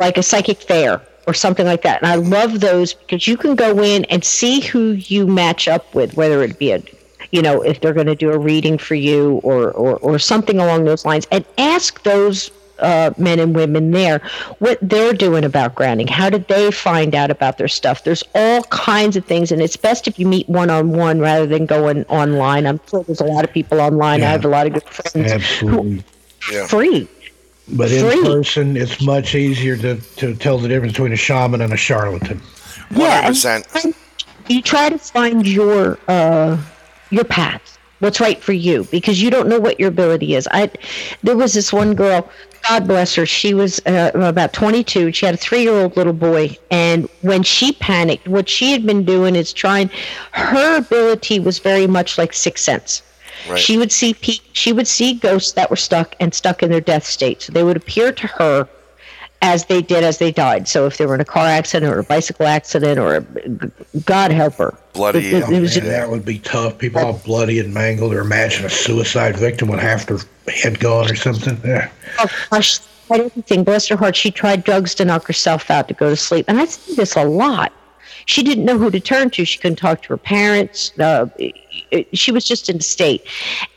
like 0.00 0.18
a 0.18 0.22
psychic 0.22 0.58
fair 0.58 1.00
or 1.26 1.34
something 1.34 1.66
like 1.66 1.82
that. 1.82 2.02
And 2.02 2.10
i 2.10 2.16
love 2.16 2.60
those 2.60 2.94
because 2.94 3.28
you 3.28 3.36
can 3.36 3.54
go 3.54 3.82
in 3.82 4.04
and 4.06 4.24
see 4.24 4.60
who 4.60 4.92
you 4.92 5.26
match 5.26 5.68
up 5.68 5.94
with 5.94 6.14
whether 6.14 6.42
it 6.42 6.58
be 6.58 6.72
a 6.72 6.82
you 7.30 7.42
know 7.42 7.62
if 7.62 7.80
they're 7.80 7.94
going 7.94 8.08
to 8.08 8.16
do 8.16 8.32
a 8.32 8.38
reading 8.38 8.78
for 8.78 8.96
you 8.96 9.40
or, 9.44 9.70
or 9.72 9.96
or 9.98 10.18
something 10.18 10.58
along 10.58 10.84
those 10.84 11.04
lines. 11.04 11.26
And 11.30 11.44
ask 11.58 12.02
those 12.02 12.50
uh, 12.80 13.12
men 13.18 13.38
and 13.38 13.54
women 13.54 13.90
there 13.90 14.22
what 14.58 14.78
they're 14.80 15.12
doing 15.12 15.44
about 15.44 15.74
grounding. 15.74 16.08
How 16.08 16.30
did 16.30 16.48
they 16.48 16.70
find 16.70 17.14
out 17.14 17.30
about 17.30 17.58
their 17.58 17.68
stuff? 17.68 18.04
There's 18.04 18.24
all 18.34 18.62
kinds 18.64 19.16
of 19.16 19.24
things 19.26 19.52
and 19.52 19.60
it's 19.60 19.76
best 19.76 20.08
if 20.08 20.18
you 20.18 20.26
meet 20.26 20.48
one-on-one 20.48 21.20
rather 21.20 21.46
than 21.46 21.66
going 21.66 22.04
online. 22.06 22.66
I'm 22.66 22.80
sure 22.88 23.04
there's 23.04 23.20
a 23.20 23.24
lot 23.24 23.44
of 23.44 23.52
people 23.52 23.80
online. 23.82 24.22
I 24.22 24.26
have 24.26 24.46
a 24.46 24.48
lot 24.48 24.66
of 24.66 24.72
good 24.72 24.84
friends 24.84 25.30
absolutely. 25.30 26.02
Yeah. 26.50 26.66
free 26.66 27.06
but 27.76 27.90
in 27.92 28.04
Free. 28.10 28.22
person 28.24 28.76
it's 28.76 29.00
much 29.02 29.34
easier 29.34 29.76
to, 29.76 29.96
to 30.16 30.34
tell 30.34 30.58
the 30.58 30.68
difference 30.68 30.92
between 30.92 31.12
a 31.12 31.16
shaman 31.16 31.60
and 31.60 31.72
a 31.72 31.76
charlatan 31.76 32.38
One 32.90 33.10
hundred 33.10 33.46
and 33.46 33.64
percent. 33.64 33.96
you 34.48 34.62
try 34.62 34.88
to 34.88 34.98
find 34.98 35.46
your 35.46 35.98
uh 36.08 36.58
your 37.10 37.24
path 37.24 37.78
what's 38.00 38.20
right 38.20 38.42
for 38.42 38.52
you 38.52 38.84
because 38.90 39.20
you 39.22 39.30
don't 39.30 39.48
know 39.48 39.60
what 39.60 39.78
your 39.78 39.88
ability 39.88 40.34
is 40.34 40.48
i 40.52 40.70
there 41.22 41.36
was 41.36 41.54
this 41.54 41.72
one 41.72 41.94
girl 41.94 42.28
god 42.68 42.86
bless 42.86 43.14
her 43.14 43.24
she 43.26 43.54
was 43.54 43.80
uh, 43.86 44.10
about 44.14 44.52
22 44.52 45.12
she 45.12 45.24
had 45.26 45.34
a 45.34 45.38
three-year-old 45.38 45.96
little 45.96 46.12
boy 46.12 46.54
and 46.70 47.08
when 47.22 47.42
she 47.42 47.72
panicked 47.72 48.26
what 48.28 48.48
she 48.48 48.72
had 48.72 48.84
been 48.86 49.04
doing 49.04 49.36
is 49.36 49.52
trying 49.52 49.88
her 50.32 50.76
ability 50.78 51.38
was 51.40 51.58
very 51.58 51.86
much 51.86 52.18
like 52.18 52.32
sixth 52.32 52.64
sense 52.64 53.02
Right. 53.48 53.58
she 53.58 53.78
would 53.78 53.90
see 53.92 54.14
pe- 54.14 54.40
she 54.52 54.72
would 54.72 54.86
see 54.88 55.14
ghosts 55.14 55.52
that 55.52 55.70
were 55.70 55.76
stuck 55.76 56.14
and 56.20 56.34
stuck 56.34 56.62
in 56.62 56.70
their 56.70 56.80
death 56.80 57.04
state 57.06 57.40
so 57.42 57.52
they 57.52 57.62
would 57.62 57.76
appear 57.76 58.12
to 58.12 58.26
her 58.26 58.68
as 59.42 59.64
they 59.66 59.80
did 59.80 60.04
as 60.04 60.18
they 60.18 60.30
died. 60.30 60.68
So 60.68 60.84
if 60.86 60.98
they 60.98 61.06
were 61.06 61.14
in 61.14 61.20
a 61.22 61.24
car 61.24 61.46
accident 61.46 61.90
or 61.94 61.98
a 61.98 62.02
bicycle 62.04 62.46
accident 62.46 62.98
or 62.98 63.16
a, 63.16 63.20
God 64.00 64.30
help 64.32 64.54
her, 64.56 64.74
Bloody, 64.92 65.20
It, 65.20 65.32
it- 65.44 65.50
it 65.50 65.60
was 65.60 65.76
Man, 65.78 65.86
that 65.86 66.10
would 66.10 66.24
be 66.26 66.38
tough 66.40 66.76
people 66.76 67.00
all 67.00 67.14
bloody 67.24 67.58
and 67.58 67.72
mangled 67.72 68.12
or 68.12 68.20
imagine 68.20 68.66
a 68.66 68.70
suicide 68.70 69.36
victim 69.36 69.68
with 69.68 69.80
half 69.80 70.04
their 70.06 70.18
head 70.54 70.78
gone 70.80 71.10
or 71.10 71.14
something 71.14 71.58
yeah. 71.64 71.88
oh, 72.18 72.26
gosh, 72.50 72.80
she 72.80 72.80
tried 73.06 73.20
everything. 73.22 73.64
Bless 73.64 73.88
her 73.88 73.96
heart, 73.96 74.14
she 74.16 74.30
tried 74.30 74.62
drugs 74.64 74.94
to 74.96 75.04
knock 75.06 75.26
herself 75.26 75.70
out 75.70 75.88
to 75.88 75.94
go 75.94 76.10
to 76.10 76.16
sleep, 76.16 76.44
and 76.46 76.60
I 76.60 76.66
see 76.66 76.94
this 76.94 77.16
a 77.16 77.24
lot. 77.24 77.72
She 78.26 78.42
didn't 78.42 78.66
know 78.66 78.76
who 78.78 78.90
to 78.90 79.00
turn 79.00 79.30
to. 79.30 79.44
She 79.46 79.58
couldn't 79.58 79.76
talk 79.76 80.02
to 80.02 80.08
her 80.08 80.16
parents. 80.18 80.92
Uh, 80.98 81.26
it- 81.38 81.46
it- 81.46 81.54
she 82.12 82.32
was 82.32 82.44
just 82.44 82.68
in 82.68 82.76
a 82.76 82.82
state. 82.82 83.24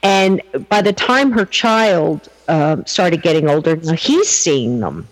And 0.02 0.42
by 0.70 0.82
the 0.82 0.94
time 0.94 1.32
her 1.32 1.46
child 1.46 2.30
um, 2.48 2.86
started 2.86 3.22
getting 3.22 3.50
older, 3.50 3.76
he's 3.96 4.30
seeing 4.30 4.80
them. 4.80 5.08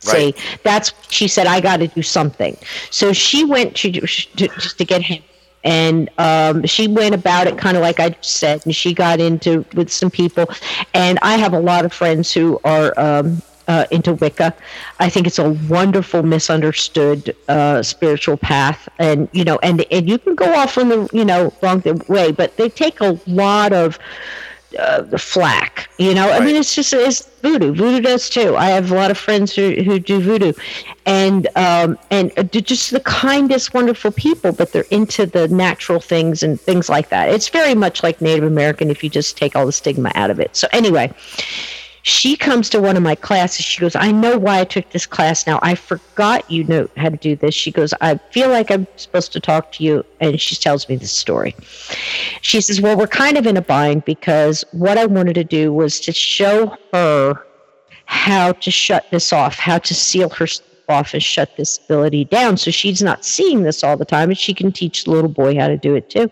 Say 0.00 0.26
Right. 0.26 0.60
that's 0.62 0.92
she 1.08 1.28
said 1.28 1.46
I 1.46 1.60
got 1.60 1.78
to 1.78 1.88
do 1.88 2.02
something. 2.02 2.56
So 2.90 3.12
she 3.14 3.44
went 3.44 3.74
to, 3.76 3.90
to 3.90 4.48
just 4.48 4.76
to 4.76 4.84
get 4.84 5.00
him, 5.00 5.22
and 5.64 6.10
um, 6.18 6.66
she 6.66 6.88
went 6.88 7.14
about 7.14 7.46
it 7.46 7.56
kind 7.56 7.76
of 7.76 7.82
like 7.82 8.00
I 8.00 8.14
said, 8.20 8.60
and 8.66 8.76
she 8.76 8.92
got 8.92 9.18
into 9.18 9.64
with 9.74 9.90
some 9.90 10.10
people, 10.10 10.46
and 10.92 11.18
I 11.22 11.36
have 11.36 11.54
a 11.54 11.58
lot 11.58 11.86
of 11.86 11.92
friends 11.92 12.32
who 12.32 12.60
are. 12.64 12.92
Um, 12.98 13.40
uh, 13.68 13.86
into 13.90 14.14
Wicca, 14.14 14.54
I 14.98 15.08
think 15.08 15.26
it's 15.26 15.38
a 15.38 15.50
wonderful, 15.68 16.22
misunderstood 16.22 17.36
uh, 17.48 17.82
spiritual 17.82 18.36
path, 18.36 18.88
and 18.98 19.28
you 19.32 19.44
know, 19.44 19.58
and 19.62 19.84
and 19.90 20.08
you 20.08 20.18
can 20.18 20.34
go 20.34 20.54
off 20.54 20.78
on 20.78 20.88
the 20.88 21.08
you 21.12 21.24
know 21.24 21.52
wrong 21.62 21.82
way, 22.08 22.32
but 22.32 22.56
they 22.56 22.68
take 22.68 23.00
a 23.00 23.18
lot 23.26 23.72
of 23.72 23.98
uh, 24.78 25.02
the 25.02 25.18
flack. 25.18 25.88
You 25.98 26.14
know, 26.14 26.30
I 26.30 26.40
mean, 26.40 26.56
it's 26.56 26.74
just 26.74 26.92
it's 26.92 27.22
voodoo. 27.40 27.72
Voodoo 27.72 28.00
does 28.00 28.28
too. 28.28 28.56
I 28.56 28.66
have 28.70 28.90
a 28.90 28.94
lot 28.94 29.10
of 29.10 29.18
friends 29.18 29.54
who, 29.54 29.72
who 29.82 29.98
do 29.98 30.20
voodoo, 30.20 30.52
and 31.06 31.46
um, 31.56 31.98
and 32.10 32.32
uh, 32.36 32.42
just 32.42 32.90
the 32.90 33.00
kindest, 33.00 33.74
wonderful 33.74 34.10
people. 34.10 34.52
But 34.52 34.72
they're 34.72 34.86
into 34.90 35.26
the 35.26 35.48
natural 35.48 36.00
things 36.00 36.42
and 36.42 36.60
things 36.60 36.88
like 36.88 37.08
that. 37.10 37.28
It's 37.28 37.48
very 37.48 37.74
much 37.74 38.02
like 38.02 38.20
Native 38.20 38.44
American 38.44 38.90
if 38.90 39.04
you 39.04 39.10
just 39.10 39.36
take 39.36 39.54
all 39.54 39.66
the 39.66 39.72
stigma 39.72 40.10
out 40.14 40.30
of 40.30 40.40
it. 40.40 40.56
So 40.56 40.68
anyway. 40.72 41.12
She 42.04 42.36
comes 42.36 42.68
to 42.68 42.82
one 42.82 42.98
of 42.98 43.02
my 43.02 43.14
classes. 43.14 43.64
She 43.64 43.80
goes, 43.80 43.96
I 43.96 44.12
know 44.12 44.38
why 44.38 44.60
I 44.60 44.64
took 44.64 44.90
this 44.90 45.06
class 45.06 45.46
now. 45.46 45.58
I 45.62 45.74
forgot 45.74 46.48
you 46.50 46.62
know 46.64 46.86
how 46.98 47.08
to 47.08 47.16
do 47.16 47.34
this. 47.34 47.54
She 47.54 47.70
goes, 47.70 47.94
I 48.02 48.16
feel 48.30 48.50
like 48.50 48.70
I'm 48.70 48.86
supposed 48.96 49.32
to 49.32 49.40
talk 49.40 49.72
to 49.72 49.84
you. 49.84 50.04
And 50.20 50.38
she 50.38 50.54
tells 50.54 50.86
me 50.86 50.96
this 50.96 51.12
story. 51.12 51.56
She 52.42 52.60
says, 52.60 52.78
Well, 52.78 52.98
we're 52.98 53.06
kind 53.06 53.38
of 53.38 53.46
in 53.46 53.56
a 53.56 53.62
bind 53.62 54.04
because 54.04 54.64
what 54.72 54.98
I 54.98 55.06
wanted 55.06 55.32
to 55.34 55.44
do 55.44 55.72
was 55.72 55.98
to 56.00 56.12
show 56.12 56.76
her 56.92 57.46
how 58.04 58.52
to 58.52 58.70
shut 58.70 59.10
this 59.10 59.32
off, 59.32 59.56
how 59.56 59.78
to 59.78 59.94
seal 59.94 60.28
her 60.28 60.46
off 60.88 61.14
and 61.14 61.22
shut 61.22 61.56
this 61.56 61.78
ability 61.78 62.24
down. 62.26 62.56
So 62.56 62.70
she's 62.70 63.02
not 63.02 63.24
seeing 63.24 63.62
this 63.62 63.82
all 63.84 63.96
the 63.96 64.04
time, 64.04 64.30
and 64.30 64.38
she 64.38 64.54
can 64.54 64.72
teach 64.72 65.04
the 65.04 65.10
little 65.10 65.30
boy 65.30 65.58
how 65.58 65.68
to 65.68 65.76
do 65.76 65.94
it 65.94 66.10
too. 66.10 66.30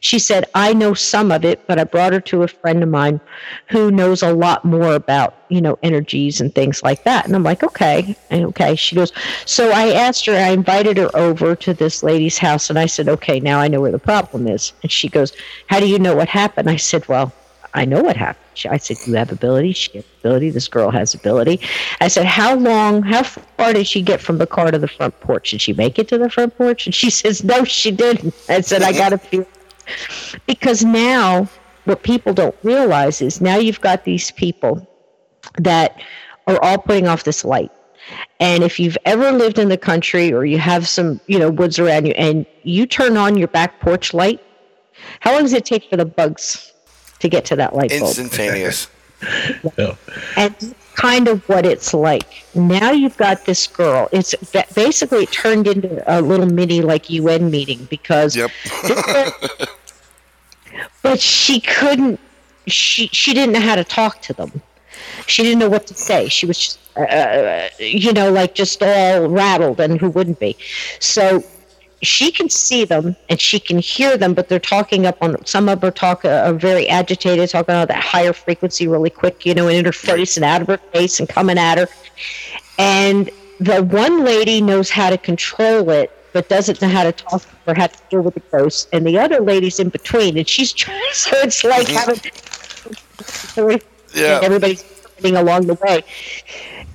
She 0.00 0.18
said, 0.18 0.46
I 0.54 0.74
know 0.74 0.94
some 0.94 1.30
of 1.30 1.44
it, 1.44 1.64
but 1.68 1.78
I 1.78 1.84
brought 1.84 2.12
her 2.12 2.20
to 2.22 2.42
a 2.42 2.48
friend 2.48 2.82
of 2.82 2.88
mine 2.88 3.20
who 3.68 3.92
knows 3.92 4.22
a 4.22 4.32
lot 4.32 4.64
more 4.64 4.94
about, 4.94 5.36
you 5.48 5.60
know, 5.60 5.78
energies 5.82 6.40
and 6.40 6.52
things 6.52 6.82
like 6.82 7.04
that. 7.04 7.24
And 7.24 7.36
I'm 7.36 7.44
like, 7.44 7.62
okay. 7.62 8.16
And 8.30 8.44
okay. 8.46 8.74
She 8.74 8.96
goes, 8.96 9.12
so 9.46 9.70
I 9.70 9.92
asked 9.92 10.26
her, 10.26 10.32
I 10.32 10.48
invited 10.48 10.96
her 10.96 11.14
over 11.16 11.54
to 11.54 11.72
this 11.72 12.02
lady's 12.02 12.38
house, 12.38 12.68
and 12.68 12.78
I 12.78 12.86
said, 12.86 13.08
okay, 13.08 13.38
now 13.38 13.60
I 13.60 13.68
know 13.68 13.80
where 13.80 13.92
the 13.92 13.98
problem 13.98 14.48
is. 14.48 14.72
And 14.82 14.90
she 14.90 15.08
goes, 15.08 15.32
how 15.68 15.78
do 15.78 15.86
you 15.86 16.00
know 16.00 16.16
what 16.16 16.28
happened? 16.28 16.68
I 16.68 16.76
said, 16.76 17.06
well, 17.06 17.32
I 17.74 17.84
know 17.84 18.02
what 18.02 18.16
happened. 18.16 18.42
I 18.70 18.76
said, 18.76 18.98
You 19.06 19.14
have 19.14 19.32
ability. 19.32 19.72
She 19.72 19.92
has 19.96 20.04
ability. 20.20 20.50
This 20.50 20.68
girl 20.68 20.90
has 20.90 21.14
ability. 21.14 21.60
I 22.00 22.08
said, 22.08 22.26
How 22.26 22.54
long, 22.54 23.02
how 23.02 23.22
far 23.22 23.72
did 23.72 23.86
she 23.86 24.02
get 24.02 24.20
from 24.20 24.38
the 24.38 24.46
car 24.46 24.70
to 24.70 24.78
the 24.78 24.88
front 24.88 25.18
porch? 25.20 25.50
Did 25.50 25.60
she 25.62 25.72
make 25.72 25.98
it 25.98 26.08
to 26.08 26.18
the 26.18 26.28
front 26.28 26.56
porch? 26.56 26.86
And 26.86 26.94
she 26.94 27.10
says, 27.20 27.42
No, 27.42 27.64
she 27.64 27.90
didn't. 27.90 28.34
I 28.48 28.60
said, 28.60 28.82
I 28.82 28.92
got 28.92 29.10
to 29.10 29.18
feel. 29.18 29.46
Because 30.46 30.84
now, 30.84 31.48
what 31.84 32.04
people 32.04 32.32
don't 32.32 32.54
realize 32.62 33.20
is 33.20 33.40
now 33.40 33.56
you've 33.56 33.80
got 33.80 34.04
these 34.04 34.30
people 34.30 34.88
that 35.58 36.00
are 36.46 36.62
all 36.62 36.78
putting 36.78 37.08
off 37.08 37.24
this 37.24 37.44
light. 37.44 37.72
And 38.38 38.62
if 38.62 38.78
you've 38.78 38.96
ever 39.04 39.32
lived 39.32 39.58
in 39.58 39.68
the 39.68 39.76
country 39.76 40.32
or 40.32 40.44
you 40.44 40.58
have 40.58 40.88
some, 40.88 41.20
you 41.26 41.38
know, 41.38 41.50
woods 41.50 41.78
around 41.78 42.06
you 42.06 42.12
and 42.12 42.46
you 42.62 42.86
turn 42.86 43.16
on 43.16 43.36
your 43.36 43.48
back 43.48 43.80
porch 43.80 44.14
light, 44.14 44.40
how 45.20 45.32
long 45.32 45.42
does 45.42 45.52
it 45.52 45.64
take 45.64 45.90
for 45.90 45.96
the 45.96 46.04
bugs 46.04 46.71
to 47.22 47.28
get 47.28 47.44
to 47.46 47.56
that 47.56 47.74
light 47.74 47.90
bulb. 47.90 48.02
Instantaneous. 48.02 48.88
yeah. 49.78 49.94
And 50.36 50.74
kind 50.94 51.28
of 51.28 51.48
what 51.48 51.64
it's 51.64 51.94
like. 51.94 52.44
Now 52.54 52.90
you've 52.90 53.16
got 53.16 53.46
this 53.46 53.66
girl. 53.66 54.08
It's 54.12 54.34
basically 54.74 55.22
it 55.24 55.32
turned 55.32 55.66
into 55.66 56.02
a 56.06 56.20
little 56.20 56.46
mini 56.46 56.82
like 56.82 57.08
UN 57.08 57.50
meeting 57.50 57.86
because. 57.88 58.36
Yep. 58.36 58.50
but 61.02 61.20
she 61.20 61.60
couldn't. 61.60 62.20
She 62.66 63.08
she 63.08 63.32
didn't 63.34 63.52
know 63.52 63.60
how 63.60 63.76
to 63.76 63.84
talk 63.84 64.20
to 64.22 64.32
them. 64.32 64.60
She 65.26 65.42
didn't 65.42 65.60
know 65.60 65.68
what 65.68 65.86
to 65.88 65.94
say. 65.94 66.28
She 66.28 66.46
was, 66.46 66.58
just, 66.58 66.78
uh, 66.96 67.68
you 67.78 68.12
know, 68.12 68.30
like 68.30 68.54
just 68.54 68.82
all 68.82 69.28
rattled, 69.28 69.80
and 69.80 70.00
who 70.00 70.10
wouldn't 70.10 70.38
be? 70.38 70.56
So 71.00 71.42
she 72.02 72.32
can 72.32 72.50
see 72.50 72.84
them 72.84 73.14
and 73.28 73.40
she 73.40 73.60
can 73.60 73.78
hear 73.78 74.16
them, 74.16 74.34
but 74.34 74.48
they're 74.48 74.58
talking 74.58 75.06
up 75.06 75.22
on 75.22 75.44
some 75.46 75.68
of 75.68 75.80
her 75.82 75.90
talk 75.90 76.24
uh, 76.24 76.42
are 76.46 76.52
very 76.52 76.88
agitated, 76.88 77.48
talking 77.48 77.74
on 77.74 77.86
that 77.86 78.02
higher 78.02 78.32
frequency 78.32 78.88
really 78.88 79.10
quick, 79.10 79.46
you 79.46 79.54
know, 79.54 79.68
in 79.68 79.84
her 79.84 79.92
face 79.92 80.36
and 80.36 80.44
out 80.44 80.60
of 80.60 80.66
her 80.66 80.78
face 80.78 81.20
and 81.20 81.28
coming 81.28 81.58
at 81.58 81.78
her. 81.78 81.88
And 82.78 83.30
the 83.60 83.82
one 83.84 84.24
lady 84.24 84.60
knows 84.60 84.90
how 84.90 85.10
to 85.10 85.18
control 85.18 85.90
it, 85.90 86.10
but 86.32 86.48
doesn't 86.48 86.82
know 86.82 86.88
how 86.88 87.04
to 87.04 87.12
talk 87.12 87.42
or 87.66 87.74
how 87.74 87.86
to 87.86 87.98
deal 88.10 88.22
with 88.22 88.34
the 88.34 88.40
ghost. 88.40 88.88
And 88.92 89.06
the 89.06 89.18
other 89.18 89.40
lady's 89.40 89.78
in 89.78 89.88
between, 89.88 90.36
and 90.36 90.48
she's 90.48 90.72
trying. 90.72 91.00
So 91.12 91.30
it's 91.38 91.62
like 91.62 91.86
mm-hmm. 91.86 93.56
having 93.56 93.80
yeah. 94.14 94.40
everybody's 94.42 94.84
along 95.24 95.68
the 95.68 95.74
way. 95.74 96.02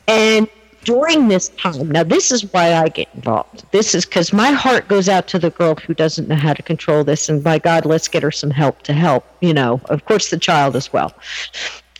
And 0.08 0.50
during 0.88 1.28
this 1.28 1.50
time, 1.50 1.90
now 1.90 2.02
this 2.02 2.32
is 2.32 2.44
why 2.54 2.74
I 2.74 2.88
get 2.88 3.10
involved. 3.14 3.66
This 3.74 3.94
is 3.94 4.06
because 4.06 4.32
my 4.32 4.52
heart 4.52 4.88
goes 4.88 5.10
out 5.10 5.28
to 5.28 5.38
the 5.38 5.50
girl 5.50 5.76
who 5.76 5.94
doesn't 5.94 6.30
know 6.30 6.36
how 6.36 6.54
to 6.54 6.64
control 6.64 7.04
this, 7.04 7.28
and 7.28 7.44
by 7.44 7.60
God, 7.60 7.86
let's 7.86 8.08
get 8.08 8.24
her 8.24 8.32
some 8.32 8.52
help 8.52 8.84
to 8.84 8.94
help. 8.94 9.26
You 9.42 9.54
know, 9.54 9.82
of 9.90 10.06
course, 10.06 10.30
the 10.30 10.40
child 10.40 10.78
as 10.78 10.94
well. 10.94 11.14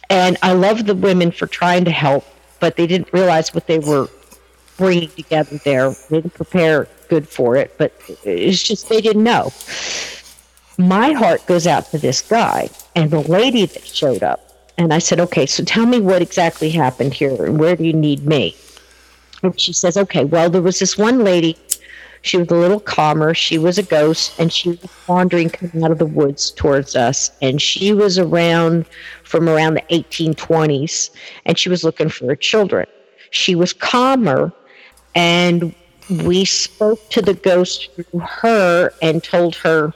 And 0.10 0.38
I 0.42 0.54
love 0.54 0.86
the 0.86 0.96
women 0.96 1.32
for 1.32 1.48
trying 1.48 1.84
to 1.84 1.92
help, 1.92 2.26
but 2.62 2.78
they 2.78 2.88
didn't 2.88 3.12
realize 3.12 3.54
what 3.54 3.68
they 3.68 3.80
were 3.80 4.08
bringing 4.78 5.10
together 5.10 5.60
there. 5.66 5.92
They 6.10 6.22
didn't 6.22 6.36
prepare 6.36 6.88
good 7.10 7.28
for 7.28 7.58
it, 7.58 7.76
but 7.78 7.92
it's 8.24 8.64
just 8.64 8.88
they 8.88 9.02
didn't 9.02 9.26
know. 9.26 9.52
My 10.78 11.12
heart 11.12 11.46
goes 11.46 11.68
out 11.68 11.92
to 11.92 11.98
this 11.98 12.22
guy 12.22 12.70
and 12.96 13.12
the 13.12 13.20
lady 13.20 13.66
that 13.66 13.86
showed 13.86 14.24
up. 14.24 14.40
And 14.78 14.94
I 14.94 15.00
said, 15.00 15.20
okay, 15.20 15.46
so 15.46 15.66
tell 15.66 15.86
me 15.86 16.00
what 16.00 16.22
exactly 16.22 16.70
happened 16.70 17.14
here 17.14 17.44
and 17.44 17.60
where 17.60 17.76
do 17.76 17.84
you 17.84 17.94
need 17.94 18.26
me? 18.26 18.56
And 19.44 19.60
she 19.60 19.74
says, 19.74 19.98
okay, 19.98 20.26
well, 20.26 20.50
there 20.50 20.62
was 20.62 20.80
this 20.80 20.98
one 20.98 21.24
lady. 21.24 21.58
She 22.24 22.38
was 22.38 22.50
a 22.50 22.56
little 22.56 22.80
calmer. 22.80 23.34
She 23.34 23.58
was 23.58 23.78
a 23.78 23.84
ghost, 23.84 24.40
and 24.40 24.52
she 24.52 24.70
was 24.70 24.90
wandering 25.08 25.50
coming 25.50 25.84
out 25.84 25.92
of 25.92 26.00
the 26.00 26.06
woods 26.06 26.52
towards 26.52 26.96
us. 26.96 27.32
And 27.42 27.62
she 27.62 27.94
was 27.94 28.18
around 28.18 28.86
from 29.24 29.48
around 29.48 29.76
the 29.76 29.84
1820s, 29.92 31.12
and 31.46 31.58
she 31.58 31.70
was 31.70 31.84
looking 31.84 32.10
for 32.10 32.26
her 32.28 32.36
children. 32.36 32.88
She 33.30 33.56
was 33.56 33.74
calmer, 33.74 34.52
and 35.16 35.74
we 36.10 36.46
spoke 36.46 37.10
to 37.12 37.22
the 37.22 37.34
ghost 37.34 37.90
through 37.94 38.20
her 38.20 38.92
and 39.02 39.24
told 39.24 39.56
her 39.58 39.94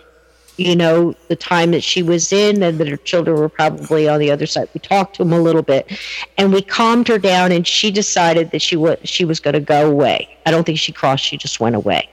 you 0.62 0.76
know, 0.76 1.16
the 1.28 1.36
time 1.36 1.72
that 1.72 1.84
she 1.84 2.04
was 2.04 2.32
in 2.32 2.62
and 2.62 2.80
that 2.80 2.88
her 2.88 2.98
children 2.98 3.38
were 3.38 3.50
probably 3.50 4.08
on 4.08 4.20
the 4.20 4.30
other 4.30 4.46
side. 4.46 4.70
We 4.74 4.80
talked 4.80 5.16
to 5.16 5.24
him 5.24 5.34
a 5.34 5.40
little 5.40 5.62
bit 5.62 5.92
and 6.38 6.54
we 6.54 6.62
calmed 6.62 7.08
her 7.08 7.18
down 7.18 7.52
and 7.52 7.66
she 7.66 7.92
decided 7.92 8.52
that 8.52 8.62
she 8.62 8.76
was 8.76 8.98
she 9.04 9.26
was 9.26 9.40
going 9.40 9.56
to 9.56 9.60
go 9.60 9.90
away. 9.90 10.38
I 10.46 10.52
don't 10.52 10.66
think 10.66 10.78
she 10.78 10.92
crossed, 10.92 11.24
she 11.24 11.38
just 11.38 11.60
went 11.60 11.76
away. 11.76 12.10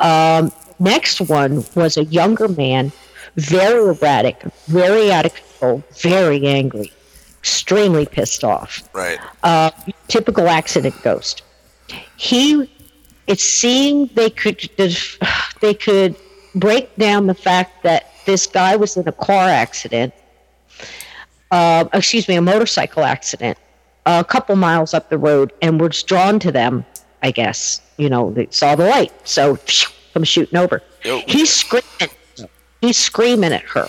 Um, 0.00 0.52
next 0.78 1.20
one 1.20 1.64
was 1.74 1.96
a 1.96 2.04
younger 2.04 2.48
man, 2.48 2.92
very 3.36 3.88
erratic, 3.88 4.42
very 4.66 5.12
out 5.12 5.26
of 5.26 5.34
control, 5.34 5.84
very 6.00 6.46
angry, 6.46 6.92
extremely 7.38 8.06
pissed 8.06 8.44
off. 8.44 8.82
Right. 8.94 9.18
Uh, 9.42 9.70
typical 10.08 10.48
accident 10.48 10.94
ghost. 11.02 11.42
He, 12.16 12.70
it's 13.26 13.44
seeing 13.44 14.06
they 14.14 14.30
could 14.30 14.68
they 15.60 15.74
could 15.74 16.16
break 16.54 16.94
down 16.96 17.26
the 17.26 17.34
fact 17.34 17.82
that 17.82 18.06
this 18.26 18.46
guy 18.46 18.76
was 18.76 18.96
in 18.96 19.06
a 19.08 19.12
car 19.12 19.48
accident, 19.48 20.14
uh, 21.50 21.84
excuse 21.92 22.28
me, 22.28 22.36
a 22.36 22.42
motorcycle 22.42 23.04
accident, 23.04 23.58
a 24.06 24.24
couple 24.24 24.56
miles 24.56 24.94
up 24.94 25.10
the 25.10 25.18
road, 25.18 25.52
and 25.62 25.80
was 25.80 26.02
drawn 26.02 26.38
to 26.40 26.52
them. 26.52 26.84
I 27.22 27.30
guess 27.30 27.80
you 27.98 28.08
know 28.08 28.32
they 28.32 28.48
saw 28.50 28.74
the 28.74 28.86
light, 28.86 29.12
so 29.24 29.58
come 30.12 30.24
shooting 30.24 30.58
over. 30.58 30.82
He's 31.02 31.50
screaming. 31.50 32.14
He's 32.80 32.96
screaming 32.96 33.52
at 33.52 33.62
her, 33.62 33.88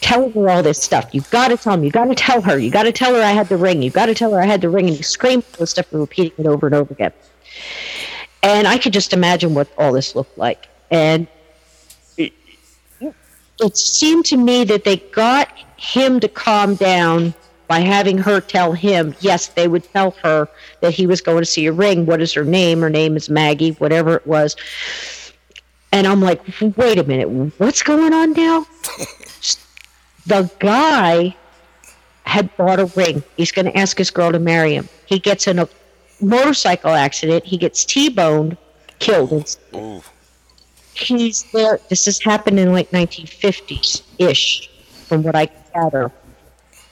telling 0.00 0.32
her 0.32 0.48
all 0.48 0.62
this 0.62 0.80
stuff. 0.80 1.12
You 1.12 1.22
got 1.32 1.48
to 1.48 1.56
tell 1.56 1.74
him. 1.74 1.82
You 1.82 1.90
got 1.90 2.04
to 2.04 2.14
tell 2.14 2.40
her. 2.42 2.56
You 2.56 2.70
got 2.70 2.84
to 2.84 2.92
tell 2.92 3.14
her 3.14 3.20
I 3.20 3.32
had 3.32 3.48
the 3.48 3.56
ring. 3.56 3.82
You 3.82 3.90
got 3.90 4.06
to 4.06 4.14
tell 4.14 4.32
her 4.32 4.40
I 4.40 4.46
had 4.46 4.60
the 4.60 4.68
ring. 4.68 4.86
And 4.86 4.96
he's 4.96 5.08
screaming 5.08 5.44
all 5.54 5.60
this 5.60 5.70
stuff 5.70 5.90
and 5.90 6.00
repeating 6.00 6.44
it 6.44 6.48
over 6.48 6.66
and 6.66 6.74
over 6.74 6.92
again. 6.94 7.12
And 8.44 8.68
I 8.68 8.78
could 8.78 8.92
just 8.92 9.12
imagine 9.12 9.54
what 9.54 9.68
all 9.76 9.92
this 9.92 10.14
looked 10.14 10.38
like. 10.38 10.68
And 10.92 11.26
it 13.60 13.76
seemed 13.76 14.24
to 14.26 14.36
me 14.36 14.64
that 14.64 14.84
they 14.84 14.96
got 14.96 15.48
him 15.76 16.20
to 16.20 16.28
calm 16.28 16.74
down 16.74 17.34
by 17.66 17.80
having 17.80 18.16
her 18.18 18.40
tell 18.40 18.72
him, 18.72 19.14
yes, 19.20 19.48
they 19.48 19.68
would 19.68 19.84
tell 19.92 20.12
her 20.22 20.48
that 20.80 20.94
he 20.94 21.06
was 21.06 21.20
going 21.20 21.40
to 21.40 21.46
see 21.46 21.66
a 21.66 21.72
ring. 21.72 22.06
What 22.06 22.22
is 22.22 22.32
her 22.32 22.44
name? 22.44 22.80
Her 22.80 22.90
name 22.90 23.16
is 23.16 23.28
Maggie, 23.28 23.72
whatever 23.72 24.16
it 24.16 24.26
was. 24.26 24.56
And 25.92 26.06
I'm 26.06 26.20
like, 26.20 26.40
wait 26.76 26.98
a 26.98 27.04
minute, 27.04 27.28
what's 27.58 27.82
going 27.82 28.12
on 28.12 28.32
now? 28.32 28.66
the 30.26 30.50
guy 30.58 31.36
had 32.24 32.54
bought 32.56 32.78
a 32.78 32.86
ring. 32.86 33.22
He's 33.36 33.52
going 33.52 33.66
to 33.66 33.76
ask 33.76 33.96
his 33.98 34.10
girl 34.10 34.32
to 34.32 34.38
marry 34.38 34.74
him. 34.74 34.88
He 35.06 35.18
gets 35.18 35.46
in 35.46 35.58
a 35.58 35.68
motorcycle 36.20 36.90
accident. 36.90 37.44
He 37.44 37.56
gets 37.56 37.84
T-boned, 37.84 38.56
killed. 38.98 39.56
Ooh 39.74 40.02
he's 40.98 41.44
there. 41.52 41.80
This 41.88 42.04
has 42.06 42.20
happened 42.20 42.58
in 42.58 42.72
like 42.72 42.90
1950s 42.90 44.02
ish, 44.18 44.70
from 45.06 45.22
what 45.22 45.34
I 45.34 45.48
gather. 45.74 46.12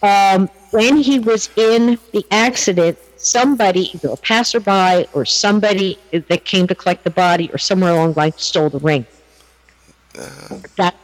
Um, 0.03 0.49
when 0.71 0.97
he 0.97 1.19
was 1.19 1.49
in 1.57 1.99
the 2.13 2.25
accident, 2.31 2.99
somebody, 3.17 3.91
either 3.95 4.09
a 4.11 4.17
passerby 4.17 5.07
or 5.15 5.25
somebody 5.25 5.99
that 6.13 6.45
came 6.45 6.67
to 6.67 6.75
collect 6.75 7.05
the 7.05 7.11
body 7.11 7.51
or 7.53 7.59
somewhere 7.59 7.93
along 7.93 8.13
the 8.13 8.19
line, 8.19 8.33
stole 8.37 8.71
the 8.71 8.79
ring. 8.79 9.07
Uh-huh. 10.17 10.59
That 10.77 10.95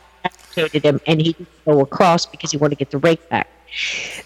him, 0.55 1.01
and 1.07 1.21
he 1.21 1.33
didn't 1.33 1.49
go 1.65 1.81
across 1.81 2.27
because 2.27 2.51
he 2.51 2.57
wanted 2.57 2.77
to 2.77 2.85
get 2.85 2.91
the 2.91 2.99
ring 2.99 3.19
back. 3.31 3.49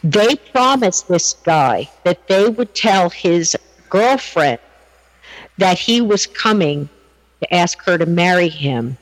They 0.03 0.35
promised 0.37 1.09
this 1.09 1.35
guy 1.35 1.89
that 2.05 2.27
they 2.27 2.49
would 2.49 2.75
tell 2.75 3.11
his 3.11 3.57
girlfriend 3.89 4.59
that 5.59 5.79
he 5.79 6.01
was 6.01 6.27
coming 6.27 6.89
to 7.41 7.55
ask 7.55 7.83
her 7.85 7.99
to 7.99 8.07
marry 8.07 8.49
him 8.49 8.97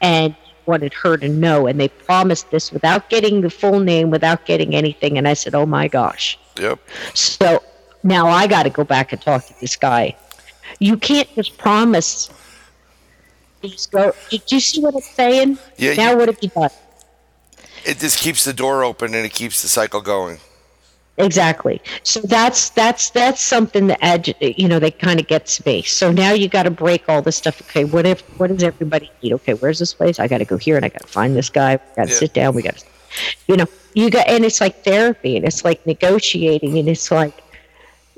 and 0.00 0.34
wanted 0.66 0.92
her 0.94 1.16
to 1.16 1.28
know. 1.28 1.66
And 1.66 1.78
they 1.78 1.88
promised 1.88 2.50
this 2.50 2.72
without 2.72 3.10
getting 3.10 3.40
the 3.40 3.50
full 3.50 3.80
name, 3.80 4.10
without 4.10 4.46
getting 4.46 4.74
anything. 4.74 5.18
And 5.18 5.26
I 5.26 5.34
said, 5.34 5.54
oh 5.54 5.66
my 5.66 5.88
gosh. 5.88 6.38
Yep. 6.58 6.80
So 7.14 7.62
now 8.02 8.28
I 8.28 8.46
got 8.46 8.64
to 8.64 8.70
go 8.70 8.84
back 8.84 9.12
and 9.12 9.20
talk 9.20 9.46
to 9.46 9.54
this 9.60 9.76
guy. 9.76 10.16
You 10.78 10.96
can't 10.96 11.32
just 11.34 11.58
promise. 11.58 12.30
These 13.60 13.86
go. 13.86 14.12
Did 14.30 14.50
you 14.50 14.60
see 14.60 14.80
what 14.80 14.94
I'm 14.94 15.00
saying? 15.00 15.58
Yeah. 15.76 15.94
Now 15.94 16.12
you, 16.12 16.16
what 16.18 16.28
have 16.28 16.38
you 16.42 16.48
done? 16.48 16.70
It 17.84 17.98
just 17.98 18.18
keeps 18.18 18.44
the 18.44 18.52
door 18.52 18.84
open 18.84 19.14
and 19.14 19.24
it 19.24 19.32
keeps 19.32 19.62
the 19.62 19.68
cycle 19.68 20.00
going. 20.00 20.38
Exactly. 21.18 21.80
So 22.04 22.20
that's 22.20 22.70
that's 22.70 23.10
that's 23.10 23.42
something 23.42 23.86
that 23.88 24.00
agi- 24.00 24.54
you 24.56 24.66
know 24.66 24.78
they 24.78 24.90
kind 24.90 25.20
of 25.20 25.26
get 25.26 25.46
space. 25.48 25.92
So 25.92 26.10
now 26.10 26.32
you 26.32 26.48
got 26.48 26.62
to 26.62 26.70
break 26.70 27.06
all 27.08 27.20
this 27.20 27.36
stuff. 27.36 27.60
Okay, 27.62 27.84
what 27.84 28.06
if 28.06 28.22
what 28.38 28.48
does 28.48 28.62
everybody 28.62 29.10
need? 29.22 29.34
Okay, 29.34 29.52
where's 29.54 29.78
this 29.78 29.92
place? 29.92 30.18
I 30.18 30.26
got 30.26 30.38
to 30.38 30.46
go 30.46 30.56
here 30.56 30.76
and 30.76 30.84
I 30.86 30.88
got 30.88 31.02
to 31.02 31.08
find 31.08 31.36
this 31.36 31.50
guy. 31.50 31.76
We 31.76 31.96
got 31.96 32.06
to 32.08 32.12
Yeah. 32.12 32.18
sit 32.18 32.32
down. 32.32 32.54
We 32.54 32.62
got 32.62 32.78
to, 32.78 32.86
you 33.46 33.56
know, 33.58 33.66
you 33.92 34.08
got 34.08 34.26
and 34.26 34.42
it's 34.44 34.60
like 34.60 34.84
therapy 34.84 35.36
and 35.36 35.44
it's 35.44 35.64
like 35.66 35.86
negotiating 35.86 36.78
and 36.78 36.88
it's 36.88 37.10
like, 37.10 37.42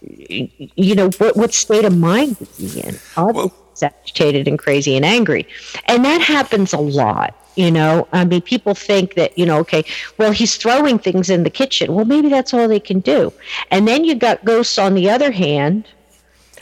you 0.00 0.94
know, 0.94 1.10
what 1.18 1.36
what 1.36 1.52
state 1.52 1.84
of 1.84 1.96
mind 1.98 2.36
is 2.40 2.56
he 2.74 2.80
in? 2.80 2.96
Obviously, 3.16 3.50
he's 3.70 3.82
agitated 3.82 4.46
and 4.46 4.56
crazy 4.58 4.94
and 4.96 5.04
angry, 5.04 5.48
and 5.86 6.04
that 6.04 6.20
happens 6.20 6.72
a 6.72 6.78
lot. 6.78 7.34
You 7.56 7.70
know, 7.70 8.08
I 8.12 8.24
mean, 8.24 8.40
people 8.42 8.74
think 8.74 9.14
that, 9.14 9.38
you 9.38 9.46
know, 9.46 9.58
okay, 9.60 9.84
well, 10.18 10.32
he's 10.32 10.56
throwing 10.56 10.98
things 10.98 11.30
in 11.30 11.44
the 11.44 11.50
kitchen. 11.50 11.94
Well, 11.94 12.04
maybe 12.04 12.28
that's 12.28 12.52
all 12.52 12.66
they 12.66 12.80
can 12.80 12.98
do. 13.00 13.32
And 13.70 13.86
then 13.86 14.04
you 14.04 14.14
got 14.16 14.44
ghosts 14.44 14.76
on 14.78 14.94
the 14.94 15.08
other 15.10 15.30
hand 15.30 15.86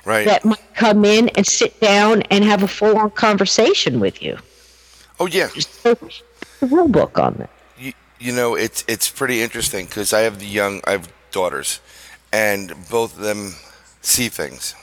Right. 0.05 0.27
that 0.27 0.45
might 0.45 0.75
come 0.75 1.05
in 1.05 1.29
and 1.31 1.47
sit 1.47 1.79
down 1.81 2.23
and 2.23 2.43
have 2.45 2.63
a 2.63 2.69
full 2.69 2.99
on 2.99 3.11
conversation 3.13 4.01
with 4.01 4.21
you. 4.21 4.37
oh 5.21 5.27
yeah. 5.27 5.49
So, 5.49 5.95
the 6.61 6.67
rule 6.67 6.89
book 6.89 7.19
on 7.19 7.35
that. 7.39 7.51
you, 7.79 7.93
you 8.19 8.33
know 8.33 8.57
it's 8.57 8.85
it's 8.89 9.09
pretty 9.09 9.41
interesting 9.43 9.87
because 9.87 10.13
I 10.13 10.21
have 10.23 10.41
the 10.41 10.47
young 10.47 10.81
I 10.89 10.93
have 10.93 11.09
daughters, 11.31 11.81
and 12.33 12.75
both 12.91 13.17
of 13.17 13.23
them 13.23 13.55
see 14.01 14.29
things. 14.29 14.75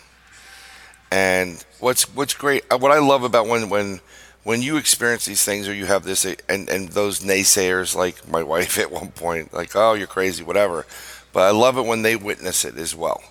And 1.11 1.63
what's 1.79 2.03
what's 2.15 2.33
great, 2.33 2.63
uh, 2.71 2.77
what 2.77 2.91
I 2.91 2.99
love 2.99 3.23
about 3.23 3.47
when 3.47 3.69
when 3.69 3.99
when 4.49 4.63
you 4.63 4.77
experience 4.77 5.25
these 5.27 5.45
things 5.45 5.67
or 5.67 5.75
you 5.75 5.85
have 5.85 6.03
this 6.03 6.25
uh, 6.25 6.33
and 6.49 6.69
and 6.69 6.89
those 6.89 7.19
naysayers 7.19 7.95
like 7.95 8.27
my 8.27 8.41
wife 8.53 8.79
at 8.79 8.91
one 8.91 9.11
point 9.11 9.53
like 9.53 9.75
oh 9.75 9.93
you're 9.93 10.07
crazy 10.07 10.43
whatever, 10.43 10.87
but 11.31 11.41
I 11.41 11.51
love 11.51 11.77
it 11.77 11.85
when 11.85 12.01
they 12.01 12.15
witness 12.15 12.65
it 12.65 12.75
as 12.75 12.95
well. 12.95 13.21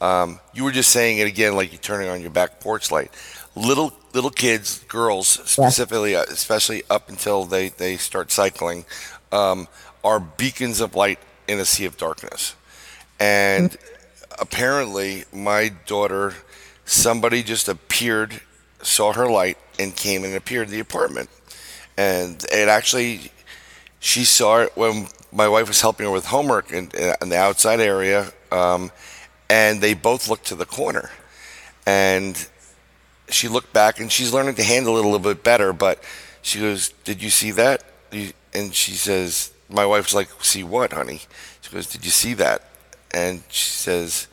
Um, 0.00 0.40
you 0.54 0.64
were 0.64 0.72
just 0.72 0.90
saying 0.90 1.18
it 1.18 1.26
again, 1.26 1.54
like 1.54 1.70
you're 1.70 1.82
turning 1.82 2.08
on 2.08 2.22
your 2.22 2.30
back 2.30 2.60
porch 2.60 2.90
light. 2.90 3.10
Little 3.54 3.92
little 4.14 4.30
kids, 4.30 4.78
girls 4.88 5.28
specifically, 5.28 6.16
uh, 6.16 6.22
especially 6.30 6.82
up 6.88 7.10
until 7.10 7.44
they 7.44 7.68
they 7.68 7.98
start 7.98 8.32
cycling, 8.32 8.86
um, 9.32 9.68
are 10.02 10.18
beacons 10.18 10.80
of 10.80 10.94
light 10.94 11.18
in 11.46 11.60
a 11.60 11.66
sea 11.66 11.84
of 11.84 11.98
darkness. 11.98 12.56
And 13.20 13.76
apparently, 14.40 15.24
my 15.30 15.72
daughter, 15.84 16.32
somebody 16.86 17.42
just 17.42 17.68
appeared, 17.68 18.40
saw 18.86 19.12
her 19.12 19.28
light, 19.28 19.58
and 19.78 19.94
came 19.94 20.24
and 20.24 20.34
appeared 20.34 20.68
in 20.68 20.72
the 20.72 20.80
apartment. 20.80 21.28
And 21.96 22.44
it 22.52 22.68
actually, 22.68 23.32
she 24.00 24.24
saw 24.24 24.62
it 24.62 24.76
when 24.76 25.08
my 25.32 25.48
wife 25.48 25.68
was 25.68 25.80
helping 25.80 26.06
her 26.06 26.12
with 26.12 26.26
homework 26.26 26.70
in, 26.70 26.90
in 27.20 27.28
the 27.28 27.38
outside 27.38 27.80
area, 27.80 28.32
um, 28.52 28.90
and 29.50 29.80
they 29.80 29.94
both 29.94 30.28
looked 30.28 30.46
to 30.46 30.54
the 30.54 30.66
corner. 30.66 31.10
And 31.86 32.48
she 33.28 33.48
looked 33.48 33.72
back, 33.72 34.00
and 34.00 34.10
she's 34.10 34.32
learning 34.32 34.54
to 34.56 34.64
handle 34.64 34.96
it 34.96 35.00
a 35.00 35.08
little 35.08 35.18
bit 35.18 35.42
better. 35.42 35.72
But 35.72 36.02
she 36.42 36.60
goes, 36.60 36.90
"Did 37.04 37.22
you 37.22 37.30
see 37.30 37.50
that?" 37.52 37.82
And 38.54 38.74
she 38.74 38.92
says, 38.92 39.52
"My 39.68 39.84
wife's 39.84 40.14
like, 40.14 40.28
see 40.42 40.62
what, 40.62 40.92
honey?" 40.92 41.22
She 41.60 41.70
goes, 41.72 41.86
"Did 41.86 42.04
you 42.04 42.10
see 42.10 42.34
that?" 42.34 42.62
And 43.12 43.42
she 43.48 43.70
says, 43.70 44.26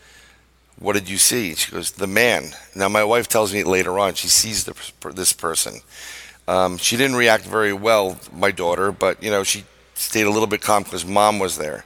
"What 0.82 0.93
did 0.93 1.08
you 1.08 1.18
see?" 1.18 1.56
She 1.56 1.72
goes, 1.72 1.92
"The 1.92 2.08
man." 2.08 2.51
Now 2.76 2.90
my 2.90 3.03
wife 3.03 3.27
tells 3.27 3.53
me 3.53 3.64
later 3.64 3.98
on 4.00 4.16
she 4.16 4.27
sees 4.27 4.66
the, 4.66 4.76
this 5.11 5.32
person. 5.32 5.82
Um, 6.48 6.77
she 6.77 6.98
didn't 6.98 7.16
react 7.16 7.45
very 7.45 7.72
well, 7.72 8.19
my 8.34 8.51
daughter, 8.51 8.92
but 8.92 9.22
you 9.24 9.32
know 9.32 9.43
she 9.43 9.64
stayed 9.93 10.26
a 10.26 10.32
little 10.32 10.48
bit 10.48 10.61
calm 10.61 10.84
because 10.84 11.06
mom 11.06 11.40
was 11.40 11.58
there. 11.58 11.85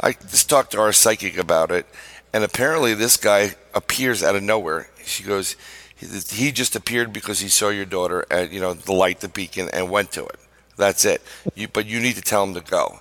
I 0.00 0.12
just 0.12 0.50
talked 0.50 0.72
to 0.72 0.80
our 0.80 0.92
psychic 0.92 1.38
about 1.38 1.70
it, 1.70 1.86
and 2.32 2.42
apparently 2.44 2.94
this 2.94 3.16
guy 3.16 3.54
appears 3.74 4.22
out 4.22 4.34
of 4.34 4.42
nowhere. 4.42 4.90
She 5.04 5.22
goes, 5.22 5.56
he, 5.96 6.50
just 6.52 6.74
appeared 6.74 7.12
because 7.12 7.40
he 7.40 7.48
saw 7.48 7.68
your 7.68 7.84
daughter 7.84 8.26
at 8.30 8.50
you 8.50 8.60
know 8.60 8.74
the 8.74 8.92
light, 8.92 9.20
the 9.20 9.28
beacon, 9.28 9.68
and 9.72 9.90
went 9.90 10.10
to 10.12 10.24
it. 10.26 10.38
That's 10.76 11.04
it. 11.04 11.22
You, 11.54 11.68
but 11.68 11.86
you 11.86 12.00
need 12.00 12.16
to 12.16 12.22
tell 12.22 12.42
him 12.44 12.54
to 12.54 12.60
go 12.60 13.00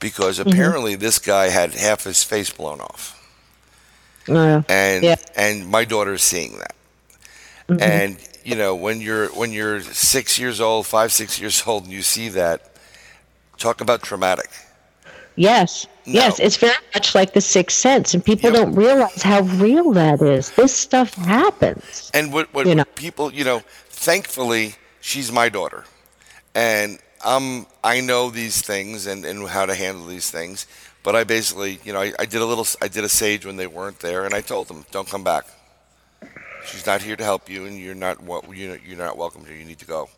because 0.00 0.38
apparently 0.38 0.96
this 0.96 1.18
guy 1.18 1.48
had 1.48 1.72
half 1.72 2.04
his 2.04 2.24
face 2.24 2.50
blown 2.50 2.80
off 2.80 3.21
Uh, 4.28 4.62
and 4.68 5.02
Yeah. 5.04 5.16
and 5.36 5.66
my 5.68 5.84
daughter's 5.84 6.22
seeing 6.22 6.58
that 6.58 6.74
and 7.80 8.18
you 8.44 8.54
know 8.54 8.74
when 8.74 9.00
you're 9.00 9.28
when 9.28 9.52
you're 9.52 9.80
six 9.80 10.38
years 10.38 10.60
old 10.60 10.86
five 10.86 11.12
six 11.12 11.40
years 11.40 11.62
old 11.66 11.84
and 11.84 11.92
you 11.92 12.02
see 12.02 12.28
that 12.28 12.70
talk 13.58 13.80
about 13.80 14.02
traumatic 14.02 14.50
yes. 15.36 15.86
No. 16.04 16.14
Yes. 16.14 16.40
It's 16.40 16.56
very 16.56 16.74
much 16.94 17.14
like 17.14 17.32
the 17.32 17.40
sixth 17.40 17.78
sense, 17.78 18.12
and 18.12 18.24
people 18.24 18.50
Yep. 18.50 18.54
don't 18.60 18.74
realize 18.74 19.22
how 19.22 19.42
real 19.42 19.92
that 19.92 20.20
is. 20.20 20.50
This 20.50 20.74
stuff 20.74 21.14
happens. 21.14 22.10
and 22.12 22.32
what 22.32 22.52
what 22.52 22.66
You 22.66 22.84
people 22.96 23.32
you 23.32 23.44
know 23.44 23.62
thankfully 23.88 24.74
she's 25.00 25.30
my 25.32 25.48
daughter 25.48 25.84
and 26.54 26.98
um 27.24 27.66
i 27.84 28.00
know 28.00 28.30
these 28.30 28.60
things 28.62 29.06
and 29.06 29.24
and 29.24 29.48
how 29.48 29.64
to 29.64 29.74
handle 29.74 30.06
these 30.06 30.30
things 30.30 30.66
but 31.02 31.14
i 31.16 31.24
basically 31.24 31.78
you 31.84 31.92
know 31.92 32.00
I, 32.00 32.12
I 32.18 32.26
did 32.26 32.40
a 32.42 32.46
little 32.46 32.66
i 32.80 32.88
did 32.88 33.04
a 33.04 33.08
sage 33.08 33.44
when 33.44 33.56
they 33.56 33.66
weren't 33.66 34.00
there 34.00 34.24
and 34.24 34.34
i 34.34 34.40
told 34.40 34.68
them 34.68 34.84
don't 34.90 35.08
come 35.08 35.24
back. 35.24 35.44
She's 36.64 36.86
not 36.86 37.02
here 37.02 37.16
to 37.16 37.24
help 37.24 37.48
you 37.48 37.66
and 37.66 37.78
you're 37.78 37.94
not 37.94 38.18
you're, 38.52 38.96
not 38.96 39.16
welcome 39.16 39.44
here. 39.44 39.56
You 39.56 39.64
need 39.64 39.78
to 39.80 39.86
go. 39.86 40.08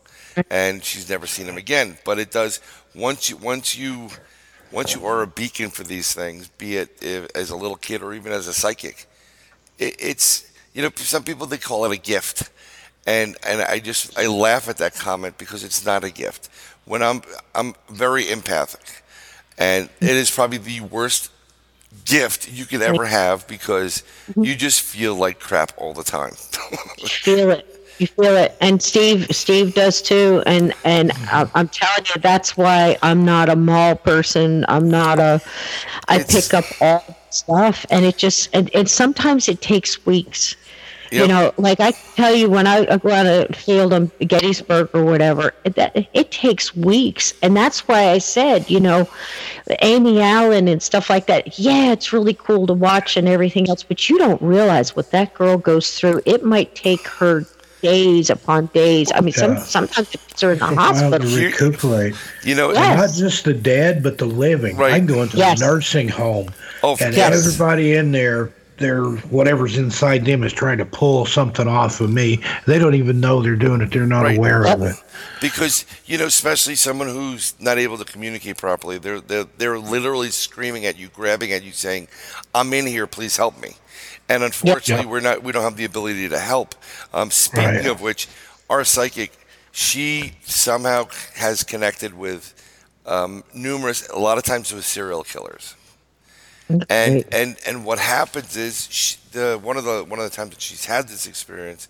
And 0.50 0.82
she's 0.84 1.08
never 1.08 1.26
seen 1.26 1.46
him 1.46 1.56
again. 1.56 1.96
But 2.04 2.18
it 2.18 2.30
does 2.30 2.60
once 2.94 3.30
you 3.30 3.36
once 3.36 3.76
you 3.76 4.08
once 4.70 4.94
you 4.94 5.06
are 5.06 5.22
a 5.22 5.26
beacon 5.26 5.70
for 5.70 5.84
these 5.84 6.12
things 6.12 6.48
be 6.48 6.76
it 6.76 7.02
as 7.34 7.50
a 7.50 7.56
little 7.56 7.76
kid 7.76 8.02
or 8.02 8.12
even 8.12 8.32
as 8.32 8.48
a 8.48 8.52
psychic 8.52 9.06
it, 9.78 9.96
it's 9.98 10.52
you 10.72 10.82
know 10.82 10.90
some 10.96 11.22
people 11.22 11.46
they 11.46 11.58
call 11.58 11.84
it 11.84 11.92
a 11.92 12.00
gift. 12.00 12.50
And 13.06 13.36
and 13.46 13.60
I 13.62 13.78
just 13.78 14.18
I 14.18 14.26
laugh 14.26 14.68
at 14.68 14.78
that 14.78 14.94
comment 14.94 15.38
because 15.38 15.64
it's 15.64 15.84
not 15.84 16.04
a 16.04 16.10
gift. 16.10 16.48
When 16.84 17.02
I'm 17.02 17.22
I'm 17.54 17.74
very 17.88 18.30
empathic 18.30 19.03
and 19.58 19.89
it 20.00 20.10
is 20.10 20.31
probably 20.31 20.58
the 20.58 20.81
worst 20.81 21.31
gift 22.05 22.50
you 22.52 22.65
could 22.65 22.83
ever 22.83 23.07
have 23.07 23.47
because 23.47 24.02
mm-hmm. 24.28 24.44
you 24.44 24.55
just 24.55 24.83
feel 24.83 25.15
like 25.15 25.39
crap 25.39 25.73
all 25.76 25.94
the 25.94 26.02
time 26.02 26.33
feel 27.24 27.50
it. 27.50 27.70
You 27.99 28.08
feel 28.08 28.36
it, 28.36 28.57
and 28.60 28.83
Steve, 28.83 29.28
Steve 29.31 29.74
does 29.74 30.02
too. 30.02 30.42
And 30.47 30.74
and 30.84 31.10
mm-hmm. 31.10 31.36
I'm, 31.36 31.50
I'm 31.55 31.68
telling 31.68 32.05
you, 32.07 32.20
that's 32.20 32.57
why 32.57 32.97
I'm 33.02 33.24
not 33.24 33.49
a 33.49 33.55
mall 33.55 33.94
person. 33.94 34.65
I'm 34.68 34.91
not 34.91 35.20
a. 35.20 35.41
I 36.08 36.16
It's- 36.16 36.49
pick 36.49 36.55
up 36.55 36.65
all 36.81 37.16
stuff, 37.31 37.86
and 37.91 38.05
it 38.05 38.18
just 38.18 38.50
and, 38.52 38.68
and 38.74 38.91
sometimes 38.91 39.49
it 39.49 39.60
takes 39.60 40.05
weeks. 40.07 40.57
You 41.10 41.28
know, 41.28 41.52
like 41.58 41.81
I 41.81 41.92
tell 42.16 42.34
you, 42.34 42.50
when 42.50 42.66
I 42.66 42.97
go 42.97 43.10
out 43.10 43.26
a 43.26 43.52
field 43.55 43.92
on 43.92 44.10
Gettysburg 44.26 44.91
or 44.94 45.05
whatever, 45.05 45.55
it, 45.65 45.76
that, 45.76 46.08
it 46.12 46.31
takes 46.33 46.74
weeks, 46.74 47.33
and 47.42 47.57
that's 47.57 47.86
why 47.86 48.08
I 48.10 48.18
said, 48.18 48.68
you 48.68 48.81
know, 48.81 49.08
Amy 49.83 50.20
Allan 50.20 50.66
and 50.66 50.83
stuff 50.83 51.08
like 51.10 51.26
that. 51.26 51.58
Yeah, 51.58 51.92
it's 51.92 52.12
really 52.12 52.34
cool 52.34 52.66
to 52.66 52.74
watch 52.74 53.16
and 53.16 53.28
everything 53.28 53.68
else, 53.68 53.83
but 53.83 54.08
you 54.08 54.18
don't 54.18 54.41
realize 54.42 54.97
what 54.97 55.10
that 55.12 55.34
girl 55.34 55.57
goes 55.57 55.99
through. 55.99 56.20
It 56.26 56.44
might 56.44 56.74
take 56.74 57.07
her 57.07 57.44
days 57.83 58.31
upon 58.31 58.66
days. 58.66 59.12
I 59.15 59.20
mean, 59.20 59.34
some 59.34 59.58
sometimes 59.58 60.08
her 60.41 60.52
in 60.52 60.58
the 60.58 60.66
hospital. 60.66 61.28
to 61.28 61.44
recuperate. 61.47 62.15
you 62.42 62.55
know 62.55 62.73
Yes. 62.73 62.99
Not 62.99 63.16
just 63.28 63.44
the 63.44 63.55
dead, 63.55 64.02
but 64.02 64.18
the 64.18 64.24
living. 64.24 64.76
Right. 64.76 64.94
I 64.94 64.99
can 64.99 65.07
go 65.07 65.23
into 65.23 65.36
Yes. 65.36 65.60
the 65.60 65.66
nursing 65.66 66.08
home, 66.08 66.49
Oh, 66.83 66.97
and 67.00 67.15
yes. 67.15 67.47
everybody 67.47 67.94
in 67.94 68.10
there, 68.10 68.50
their 68.78 69.04
whatever's 69.04 69.76
inside 69.78 70.24
them 70.24 70.42
is 70.42 70.52
trying 70.52 70.78
to 70.78 70.84
pull 70.84 71.26
something 71.26 71.68
off 71.68 72.00
of 72.00 72.10
me. 72.12 72.42
They 72.66 72.78
don't 72.78 72.94
even 72.94 73.20
know 73.20 73.40
they're 73.42 73.56
doing 73.56 73.80
it. 73.80 73.90
They're 73.92 74.06
not 74.06 74.22
Right. 74.24 74.36
aware 74.36 74.66
of 74.66 74.82
it. 74.82 74.96
because 75.40 75.84
you 76.06 76.18
know 76.18 76.26
especially 76.26 76.74
someone 76.74 77.08
who's 77.08 77.54
not 77.60 77.78
able 77.78 77.96
to 77.98 78.04
communicate 78.04 78.56
properly 78.56 78.98
they're 78.98 79.20
they're, 79.20 79.44
they're 79.58 79.78
literally 79.78 80.30
screaming 80.30 80.86
at 80.86 80.98
you 80.98 81.08
grabbing 81.08 81.52
at 81.52 81.62
you 81.62 81.72
saying 81.72 82.08
i'm 82.54 82.72
in 82.72 82.86
here 82.86 83.06
please 83.06 83.36
help 83.36 83.60
me 83.60 83.70
and 84.28 84.42
unfortunately 84.42 85.04
Yep. 85.04 85.10
we're 85.12 85.20
not 85.20 85.42
we 85.42 85.52
don't 85.52 85.62
have 85.62 85.76
the 85.76 85.84
ability 85.84 86.28
to 86.28 86.38
help 86.38 86.74
um, 87.12 87.30
speaking 87.30 87.64
Right. 87.66 87.86
of 87.86 88.00
which 88.00 88.28
our 88.70 88.84
psychic 88.84 89.32
she 89.72 90.32
somehow 90.44 91.06
has 91.36 91.62
connected 91.62 92.14
with 92.14 92.54
um, 93.06 93.44
numerous 93.54 94.08
a 94.08 94.18
lot 94.18 94.36
of 94.38 94.44
times 94.44 94.72
with 94.72 94.84
serial 94.84 95.22
killers 95.24 95.74
and 96.68 96.88
Great. 96.88 97.26
and 97.32 97.56
and 97.66 97.84
what 97.84 97.98
happens 97.98 98.56
is 98.56 98.88
she, 98.90 99.16
the 99.32 99.58
one 99.62 99.76
of 99.76 99.84
the 99.84 100.04
one 100.04 100.18
of 100.18 100.24
the 100.24 100.34
times 100.34 100.50
that 100.50 100.60
she's 100.60 100.84
had 100.86 101.08
this 101.08 101.26
experience 101.26 101.88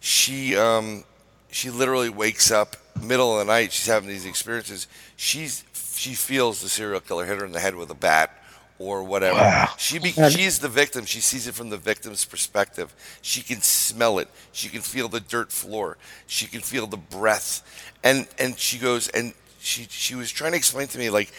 she 0.00 0.56
um 0.56 1.04
she 1.50 1.70
literally 1.70 2.08
wakes 2.10 2.50
up 2.50 2.76
middle 3.00 3.32
of 3.38 3.46
the 3.46 3.52
night 3.52 3.72
she's 3.72 3.86
having 3.86 4.08
these 4.08 4.26
experiences 4.26 4.86
she's 5.16 5.64
she 5.94 6.14
feels 6.14 6.60
the 6.62 6.68
serial 6.68 7.00
killer 7.00 7.24
hit 7.26 7.38
her 7.38 7.44
in 7.44 7.52
the 7.52 7.60
head 7.60 7.74
with 7.76 7.90
a 7.90 7.94
bat 7.94 8.30
or 8.78 9.04
whatever 9.04 9.38
Wow. 9.38 9.68
she 9.78 9.98
be, 10.00 10.10
she's 10.10 10.58
the 10.58 10.68
victim 10.68 11.04
she 11.04 11.20
sees 11.20 11.46
it 11.46 11.54
from 11.54 11.70
the 11.70 11.76
victim's 11.76 12.24
perspective 12.24 12.92
she 13.22 13.40
can 13.42 13.60
smell 13.60 14.18
it 14.18 14.28
she 14.52 14.68
can 14.68 14.80
feel 14.80 15.08
the 15.08 15.20
dirt 15.20 15.52
floor 15.52 15.96
she 16.26 16.46
can 16.46 16.60
feel 16.60 16.86
the 16.88 16.96
breath 16.96 17.62
and 18.02 18.26
and 18.38 18.58
she 18.58 18.78
goes 18.78 19.08
and 19.08 19.34
she 19.60 19.86
she 19.88 20.14
was 20.16 20.30
trying 20.32 20.50
to 20.52 20.58
explain 20.58 20.88
to 20.88 20.98
me 20.98 21.10
like 21.10 21.30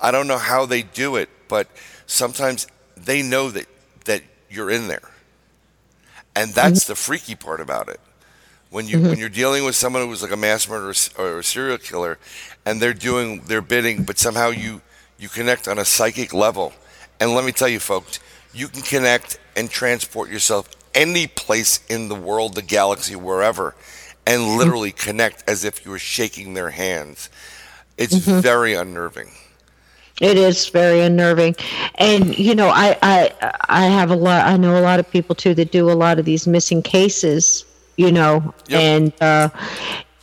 i 0.00 0.12
don't 0.12 0.28
know 0.28 0.38
how 0.38 0.64
they 0.66 0.82
do 0.82 1.16
it 1.16 1.28
but 1.48 1.66
sometimes 2.12 2.66
they 2.96 3.22
know 3.22 3.50
that 3.50 3.66
that 4.04 4.22
you're 4.50 4.70
in 4.70 4.88
there, 4.88 5.10
and 6.36 6.52
that's 6.52 6.84
mm-hmm. 6.84 6.92
the 6.92 6.96
freaky 6.96 7.34
part 7.34 7.60
about 7.60 7.88
it. 7.88 8.00
When 8.70 8.86
you 8.86 9.00
when 9.00 9.12
mm-hmm. 9.12 9.20
you're 9.20 9.28
dealing 9.28 9.64
with 9.64 9.74
someone 9.74 10.06
who's 10.06 10.22
like 10.22 10.32
a 10.32 10.36
mass 10.36 10.68
murderer 10.68 10.94
or 11.18 11.38
a 11.38 11.44
serial 11.44 11.78
killer, 11.78 12.18
and 12.64 12.80
they're 12.80 12.94
doing 12.94 13.42
their 13.42 13.62
bidding, 13.62 14.04
but 14.04 14.18
somehow 14.18 14.50
you 14.50 14.82
you 15.18 15.28
connect 15.28 15.68
on 15.68 15.78
a 15.78 15.84
psychic 15.84 16.32
level. 16.32 16.72
And 17.20 17.34
let 17.34 17.44
me 17.44 17.52
tell 17.52 17.68
you, 17.68 17.78
folks, 17.78 18.18
you 18.52 18.68
can 18.68 18.82
connect 18.82 19.38
and 19.56 19.70
transport 19.70 20.30
yourself 20.30 20.68
any 20.94 21.26
place 21.26 21.80
in 21.88 22.08
the 22.08 22.14
world, 22.14 22.54
the 22.54 22.62
galaxy, 22.62 23.14
wherever, 23.16 23.74
and 24.26 24.42
mm-hmm. 24.42 24.58
literally 24.58 24.92
connect 24.92 25.48
as 25.48 25.64
if 25.64 25.84
you 25.84 25.90
were 25.90 25.98
shaking 25.98 26.54
their 26.54 26.70
hands. 26.70 27.30
It's 27.98 28.16
very 28.16 28.74
unnerving. 28.74 29.30
It 30.22 30.38
is 30.38 30.68
very 30.68 31.00
unnerving, 31.00 31.56
and 31.96 32.38
you 32.38 32.54
know, 32.54 32.68
I, 32.68 32.96
I 33.02 33.32
I 33.68 33.84
have 33.86 34.10
a 34.10 34.16
lot. 34.16 34.46
I 34.46 34.56
know 34.56 34.78
a 34.78 34.80
lot 34.80 35.00
of 35.00 35.10
people 35.10 35.34
too 35.34 35.52
that 35.56 35.72
do 35.72 35.90
a 35.90 35.92
lot 35.92 36.18
of 36.18 36.24
these 36.24 36.46
missing 36.46 36.80
cases. 36.82 37.64
You 37.96 38.10
know, 38.12 38.54
Yep. 38.68 38.80
and 38.80 39.12
uh, 39.20 39.48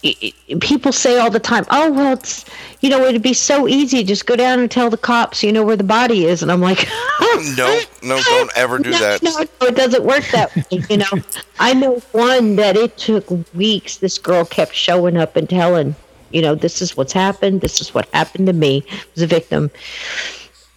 i- 0.03 0.15
i- 0.23 0.33
people 0.61 0.91
say 0.91 1.19
all 1.19 1.29
the 1.29 1.39
time, 1.39 1.65
"Oh 1.69 1.91
well, 1.91 2.13
it's 2.13 2.45
you 2.81 2.89
know, 2.89 3.03
it'd 3.05 3.21
be 3.21 3.33
so 3.33 3.67
easy. 3.67 4.03
Just 4.03 4.25
go 4.25 4.35
down 4.35 4.59
and 4.59 4.71
tell 4.71 4.89
the 4.89 4.97
cops, 4.97 5.43
you 5.43 5.51
know, 5.51 5.63
where 5.63 5.75
the 5.75 5.83
body 5.83 6.25
is." 6.25 6.41
And 6.41 6.51
I'm 6.51 6.61
like, 6.61 6.87
No, 7.57 7.79
no, 8.01 8.19
don't 8.23 8.51
ever 8.55 8.79
do 8.79 8.91
no, 8.91 8.99
that. 8.99 9.21
No, 9.21 9.31
no, 9.31 9.67
it 9.67 9.75
doesn't 9.75 10.03
work 10.03 10.23
that 10.31 10.55
way. 10.55 10.63
You 10.89 10.97
know, 10.97 11.23
I 11.59 11.73
know 11.73 11.99
one 12.13 12.55
that 12.55 12.75
it 12.77 12.97
took 12.97 13.29
weeks. 13.53 13.97
This 13.97 14.17
girl 14.17 14.45
kept 14.45 14.73
showing 14.73 15.17
up 15.17 15.35
and 15.35 15.47
telling, 15.49 15.95
you 16.31 16.41
know, 16.41 16.55
this 16.55 16.81
is 16.81 16.95
what's 16.95 17.13
happened. 17.13 17.61
This 17.61 17.81
is 17.81 17.93
what 17.93 18.07
happened 18.13 18.47
to 18.47 18.53
me. 18.53 18.83
I 18.89 19.01
was 19.13 19.23
a 19.23 19.27
victim. 19.27 19.71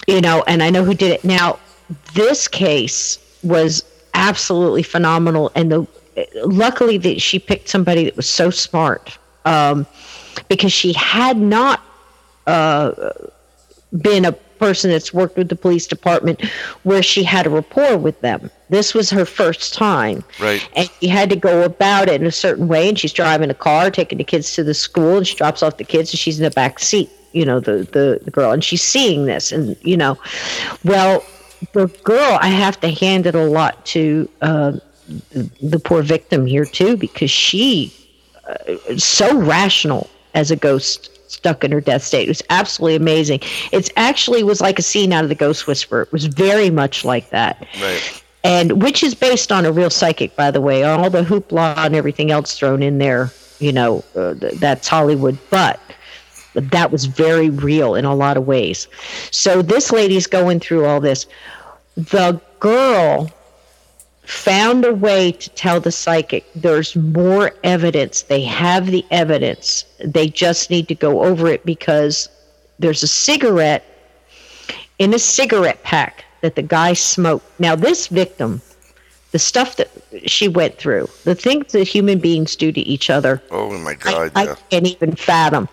You 0.06 0.20
know, 0.20 0.42
and 0.46 0.62
I 0.62 0.70
know 0.70 0.84
who 0.84 0.94
did 0.94 1.12
it. 1.12 1.24
Now, 1.24 1.58
this 2.14 2.48
case 2.48 3.18
was 3.42 3.84
absolutely 4.14 4.82
phenomenal, 4.82 5.50
and 5.54 5.70
the 5.70 5.86
luckily 6.44 6.98
that 6.98 7.20
she 7.20 7.38
picked 7.38 7.68
somebody 7.68 8.04
that 8.04 8.16
was 8.16 8.28
so 8.28 8.50
smart, 8.50 9.16
um, 9.44 9.86
because 10.48 10.72
she 10.72 10.92
had 10.92 11.38
not 11.38 11.80
uh, 12.46 13.12
been 14.00 14.24
a 14.24 14.32
person 14.62 14.90
that's 14.90 15.12
worked 15.12 15.36
with 15.36 15.48
the 15.48 15.56
police 15.56 15.88
department 15.88 16.40
where 16.84 17.02
she 17.02 17.24
had 17.24 17.46
a 17.46 17.50
rapport 17.50 17.98
with 17.98 18.20
them. 18.20 18.48
This 18.70 18.94
was 18.94 19.10
her 19.10 19.24
first 19.24 19.74
time. 19.74 20.22
Right. 20.40 20.62
And 20.76 20.88
she 21.00 21.08
had 21.08 21.28
to 21.30 21.36
go 21.36 21.64
about 21.64 22.08
it 22.08 22.20
in 22.20 22.26
a 22.26 22.32
certain 22.46 22.68
way. 22.68 22.88
And 22.88 22.96
she's 22.96 23.12
driving 23.12 23.50
a 23.50 23.54
car, 23.54 23.90
taking 23.90 24.18
the 24.18 24.24
kids 24.24 24.54
to 24.54 24.62
the 24.62 24.74
school, 24.74 25.16
and 25.18 25.26
she 25.26 25.34
drops 25.34 25.64
off 25.64 25.78
the 25.78 25.84
kids, 25.84 26.12
and 26.12 26.18
she's 26.18 26.38
in 26.38 26.44
the 26.44 26.50
back 26.52 26.78
seat, 26.78 27.10
you 27.32 27.44
know, 27.44 27.58
the, 27.58 27.78
the, 27.96 28.20
the 28.22 28.30
girl. 28.30 28.52
And 28.52 28.62
she's 28.62 28.82
seeing 28.82 29.26
this. 29.26 29.50
And, 29.50 29.76
you 29.82 29.96
know, 29.96 30.16
well, 30.84 31.24
the 31.72 31.88
girl, 32.04 32.38
I 32.40 32.48
have 32.48 32.78
to 32.80 32.88
hand 32.88 33.26
it 33.26 33.34
a 33.34 33.44
lot 33.44 33.84
to 33.86 34.28
uh, 34.42 34.72
the 35.60 35.80
poor 35.84 36.02
victim 36.02 36.46
here, 36.46 36.64
too, 36.64 36.96
because 36.96 37.32
she 37.32 37.92
is 38.86 39.02
so 39.02 39.36
rational 39.36 40.08
as 40.34 40.50
a 40.52 40.56
ghost 40.56 41.10
stuck 41.32 41.64
in 41.64 41.72
her 41.72 41.80
death 41.80 42.02
state. 42.02 42.24
It 42.24 42.28
was 42.28 42.42
absolutely 42.50 42.96
amazing. 42.96 43.40
It's 43.72 43.90
actually 43.96 44.42
was 44.42 44.60
like 44.60 44.78
a 44.78 44.82
scene 44.82 45.12
out 45.12 45.24
of 45.24 45.28
the 45.28 45.34
Ghost 45.34 45.66
Whisperer. 45.66 46.02
It 46.02 46.12
was 46.12 46.26
very 46.26 46.70
much 46.70 47.04
like 47.04 47.30
that. 47.30 47.66
Right. 47.80 48.22
And 48.44 48.82
which 48.82 49.02
is 49.02 49.14
based 49.14 49.52
on 49.52 49.64
a 49.64 49.72
real 49.72 49.90
psychic, 49.90 50.34
by 50.36 50.50
the 50.50 50.60
way. 50.60 50.82
All 50.82 51.08
the 51.10 51.22
hoopla 51.22 51.76
and 51.78 51.94
everything 51.94 52.30
else 52.30 52.58
thrown 52.58 52.82
in 52.82 52.98
there, 52.98 53.30
you 53.60 53.72
know, 53.72 54.04
uh, 54.16 54.34
th- 54.34 54.54
that's 54.54 54.88
Hollywood. 54.88 55.38
But 55.50 55.80
that 56.54 56.90
was 56.90 57.06
very 57.06 57.50
real 57.50 57.94
in 57.94 58.04
a 58.04 58.14
lot 58.14 58.36
of 58.36 58.46
ways. 58.46 58.88
So 59.30 59.62
this 59.62 59.90
lady's 59.90 60.26
going 60.26 60.60
through 60.60 60.84
all 60.84 61.00
this. 61.00 61.26
The 61.96 62.40
girl 62.60 63.30
found 64.32 64.84
a 64.84 64.94
way 64.94 65.30
to 65.30 65.50
tell 65.50 65.78
the 65.78 65.92
psychic 65.92 66.44
there's 66.54 66.96
more 66.96 67.52
evidence. 67.62 68.22
They 68.22 68.42
have 68.42 68.86
the 68.86 69.04
evidence. 69.10 69.84
They 70.02 70.28
just 70.28 70.70
need 70.70 70.88
to 70.88 70.94
go 70.94 71.22
over 71.22 71.48
it 71.48 71.64
because 71.66 72.28
there's 72.78 73.02
a 73.02 73.08
cigarette 73.08 73.84
in 74.98 75.12
a 75.12 75.18
cigarette 75.18 75.82
pack 75.82 76.24
that 76.40 76.56
the 76.56 76.62
guy 76.62 76.94
smoked. 76.94 77.44
Now, 77.60 77.76
this 77.76 78.08
victim, 78.08 78.62
the 79.32 79.38
stuff 79.38 79.76
that 79.76 79.90
she 80.26 80.46
went 80.46 80.76
through, 80.78 81.08
the 81.24 81.34
things 81.34 81.72
that 81.72 81.88
human 81.88 82.18
beings 82.18 82.54
do 82.54 82.70
to 82.70 82.80
each 82.80 83.10
other, 83.10 83.42
Oh 83.50 83.76
my 83.78 83.92
I, 83.92 83.94
God. 83.94 84.32
I 84.34 84.44
yeah. 84.44 84.54
can't 84.70 84.86
even 84.86 85.16
fathom. 85.16 85.68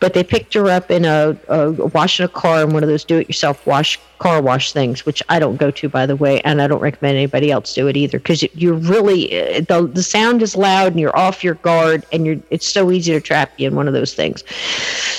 But 0.00 0.14
they 0.14 0.22
picked 0.22 0.54
her 0.54 0.68
up 0.68 0.90
in 0.90 1.04
a, 1.04 1.36
a 1.48 1.70
washing 1.72 2.24
a 2.24 2.28
car 2.28 2.62
in 2.62 2.70
one 2.70 2.82
of 2.82 2.88
those 2.88 3.04
do-it-yourself 3.04 3.66
wash 3.66 3.98
car 4.18 4.40
wash 4.40 4.72
things, 4.72 5.04
which 5.06 5.22
I 5.28 5.38
don't 5.38 5.56
go 5.56 5.70
to, 5.70 5.88
by 5.88 6.06
the 6.06 6.16
way, 6.16 6.40
and 6.42 6.60
I 6.62 6.66
don't 6.68 6.80
recommend 6.80 7.16
anybody 7.16 7.50
else 7.50 7.74
do 7.74 7.88
it 7.88 7.96
either, 7.96 8.18
because 8.18 8.42
you're 8.54 8.74
really 8.74 9.56
uh, 9.56 9.60
the 9.62 9.88
the 9.92 10.02
sound 10.02 10.42
is 10.42 10.56
loud 10.56 10.92
and 10.92 11.00
you're 11.00 11.16
off 11.16 11.42
your 11.42 11.54
guard, 11.54 12.06
and 12.12 12.26
you're 12.26 12.38
it's 12.50 12.66
so 12.66 12.90
easy 12.90 13.12
to 13.12 13.20
trap 13.20 13.52
you 13.58 13.66
in 13.68 13.74
one 13.74 13.88
of 13.88 13.94
those 13.94 14.14
things. 14.14 14.44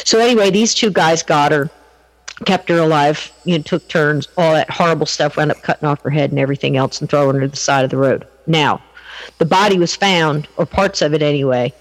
So 0.05 0.19
anyway, 0.19 0.49
these 0.51 0.73
two 0.73 0.91
guys 0.91 1.23
got 1.23 1.51
her, 1.51 1.69
kept 2.45 2.69
her 2.69 2.77
alive, 2.77 3.31
you 3.45 3.57
know, 3.57 3.63
took 3.63 3.87
turns, 3.87 4.27
all 4.37 4.53
that 4.53 4.69
horrible 4.69 5.05
stuff, 5.05 5.37
wound 5.37 5.51
up 5.51 5.61
cutting 5.61 5.87
off 5.87 6.01
her 6.01 6.09
head 6.09 6.31
and 6.31 6.39
everything 6.39 6.77
else, 6.77 7.01
and 7.01 7.09
throwing 7.09 7.35
her 7.35 7.41
to 7.41 7.47
the 7.47 7.57
side 7.57 7.83
of 7.83 7.89
the 7.89 7.97
road. 7.97 8.25
Now, 8.47 8.81
the 9.37 9.45
body 9.45 9.77
was 9.77 9.95
found, 9.95 10.47
or 10.57 10.65
parts 10.65 11.01
of 11.01 11.13
it 11.13 11.21
anyway, 11.21 11.73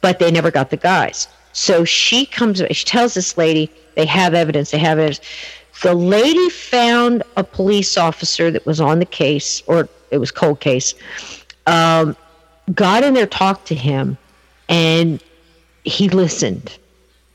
but 0.00 0.18
they 0.18 0.30
never 0.30 0.50
got 0.50 0.70
the 0.70 0.76
guys. 0.76 1.28
So 1.52 1.84
she 1.84 2.26
comes, 2.26 2.62
she 2.70 2.84
tells 2.84 3.14
this 3.14 3.36
lady, 3.36 3.70
they 3.94 4.06
have 4.06 4.34
evidence, 4.34 4.70
they 4.70 4.78
have 4.78 4.98
evidence. 4.98 5.20
The 5.82 5.94
lady 5.94 6.48
found 6.48 7.22
a 7.36 7.44
police 7.44 7.98
officer 7.98 8.50
that 8.50 8.64
was 8.64 8.80
on 8.80 8.98
the 8.98 9.06
case, 9.06 9.62
or 9.66 9.88
it 10.10 10.18
was 10.18 10.30
cold 10.30 10.60
case, 10.60 10.94
um, 11.66 12.16
got 12.74 13.02
in 13.02 13.14
there, 13.14 13.26
talked 13.26 13.66
to 13.68 13.74
him, 13.74 14.16
and 14.68 15.22
he 15.84 16.08
listened. 16.08 16.78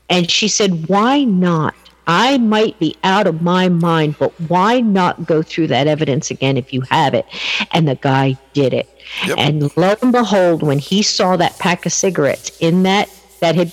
And 0.08 0.30
she 0.30 0.48
said, 0.48 0.88
Why 0.88 1.24
not? 1.24 1.74
I 2.08 2.38
might 2.38 2.78
be 2.78 2.96
out 3.04 3.26
of 3.26 3.42
my 3.42 3.68
mind, 3.68 4.16
but 4.18 4.32
why 4.48 4.80
not 4.80 5.26
go 5.26 5.42
through 5.42 5.68
that 5.68 5.86
evidence 5.86 6.30
again 6.30 6.56
if 6.56 6.72
you 6.72 6.80
have 6.90 7.14
it? 7.14 7.26
And 7.72 7.86
the 7.86 7.94
guy 7.94 8.36
did 8.54 8.72
it. 8.72 8.88
Yep. 9.26 9.38
And 9.38 9.76
lo 9.76 9.94
and 10.02 10.10
behold, 10.10 10.62
when 10.62 10.78
he 10.78 11.02
saw 11.02 11.36
that 11.36 11.58
pack 11.58 11.86
of 11.86 11.92
cigarettes 11.92 12.56
in 12.60 12.82
that 12.84 13.08
that 13.40 13.54
had 13.54 13.72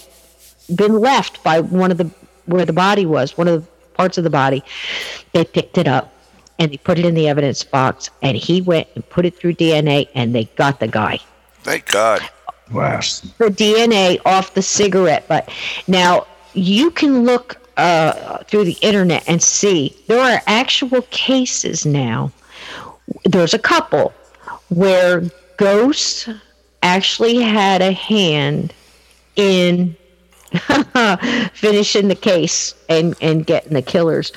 been 0.75 0.99
left 0.99 1.43
by 1.43 1.61
one 1.61 1.91
of 1.91 1.97
the 1.97 2.11
where 2.45 2.65
the 2.65 2.73
body 2.73 3.05
was, 3.05 3.38
one 3.38 3.47
of 3.47 3.64
the 3.64 3.72
parts 3.93 4.17
of 4.17 4.23
the 4.23 4.30
body, 4.30 4.64
they 5.31 5.43
picked 5.45 5.77
it 5.77 5.88
up 5.88 6.14
and 6.59 6.72
they 6.72 6.77
put 6.77 6.99
it 6.99 7.05
in 7.05 7.15
the 7.15 7.27
evidence 7.27 7.64
box 7.64 8.09
and 8.22 8.38
he 8.38 8.61
went 8.61 8.88
and 8.95 9.07
put 9.09 9.25
it 9.25 9.35
through 9.38 9.53
DNA 9.53 10.07
and 10.14 10.35
they 10.35 10.45
got 10.55 10.80
the 10.80 10.88
guy 10.88 11.19
Thank 11.65 11.88
God. 11.88 12.22
Wow. 12.72 12.99
the 13.39 13.49
DNA 13.49 14.19
off 14.25 14.53
the 14.53 14.61
cigarette 14.61 15.27
butt. 15.27 15.49
Now 15.88 16.27
you 16.53 16.91
can 16.91 17.23
look 17.23 17.57
uh, 17.77 18.37
through 18.45 18.65
the 18.65 18.77
internet 18.81 19.23
and 19.27 19.41
see 19.41 19.95
there 20.07 20.19
are 20.19 20.41
actual 20.47 21.01
cases 21.03 21.85
now. 21.85 22.31
There's 23.23 23.53
a 23.53 23.59
couple 23.59 24.13
where 24.69 25.23
ghosts 25.57 26.29
actually 26.81 27.41
had 27.41 27.81
a 27.81 27.91
hand 27.91 28.73
in 29.35 29.95
finishing 31.53 32.07
the 32.07 32.17
case 32.19 32.73
and 32.89 33.15
and 33.21 33.45
getting 33.45 33.73
the 33.73 33.81
killers. 33.81 34.31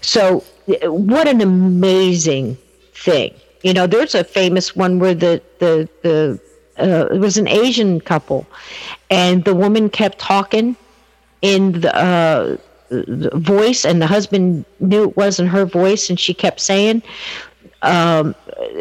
So 0.00 0.44
what 0.82 1.28
an 1.28 1.40
amazing 1.40 2.56
thing. 2.94 3.34
You 3.62 3.74
know, 3.74 3.86
there's 3.86 4.14
a 4.14 4.24
famous 4.24 4.76
one 4.76 4.98
where 4.98 5.14
the 5.14 5.42
the 5.58 5.88
the 6.02 6.40
uh, 6.78 7.12
it 7.12 7.18
was 7.18 7.36
an 7.36 7.48
Asian 7.48 8.00
couple, 8.00 8.46
and 9.10 9.44
the 9.44 9.54
woman 9.54 9.90
kept 9.90 10.18
talking 10.18 10.76
in 11.42 11.80
the, 11.80 11.94
uh, 11.94 12.56
voice, 12.90 13.84
and 13.84 14.00
the 14.00 14.06
husband 14.06 14.64
knew 14.80 15.04
it 15.04 15.16
wasn't 15.16 15.48
her 15.48 15.64
voice, 15.64 16.08
and 16.10 16.18
she 16.18 16.34
kept 16.34 16.60
saying, 16.60 17.02
um, 17.82 18.34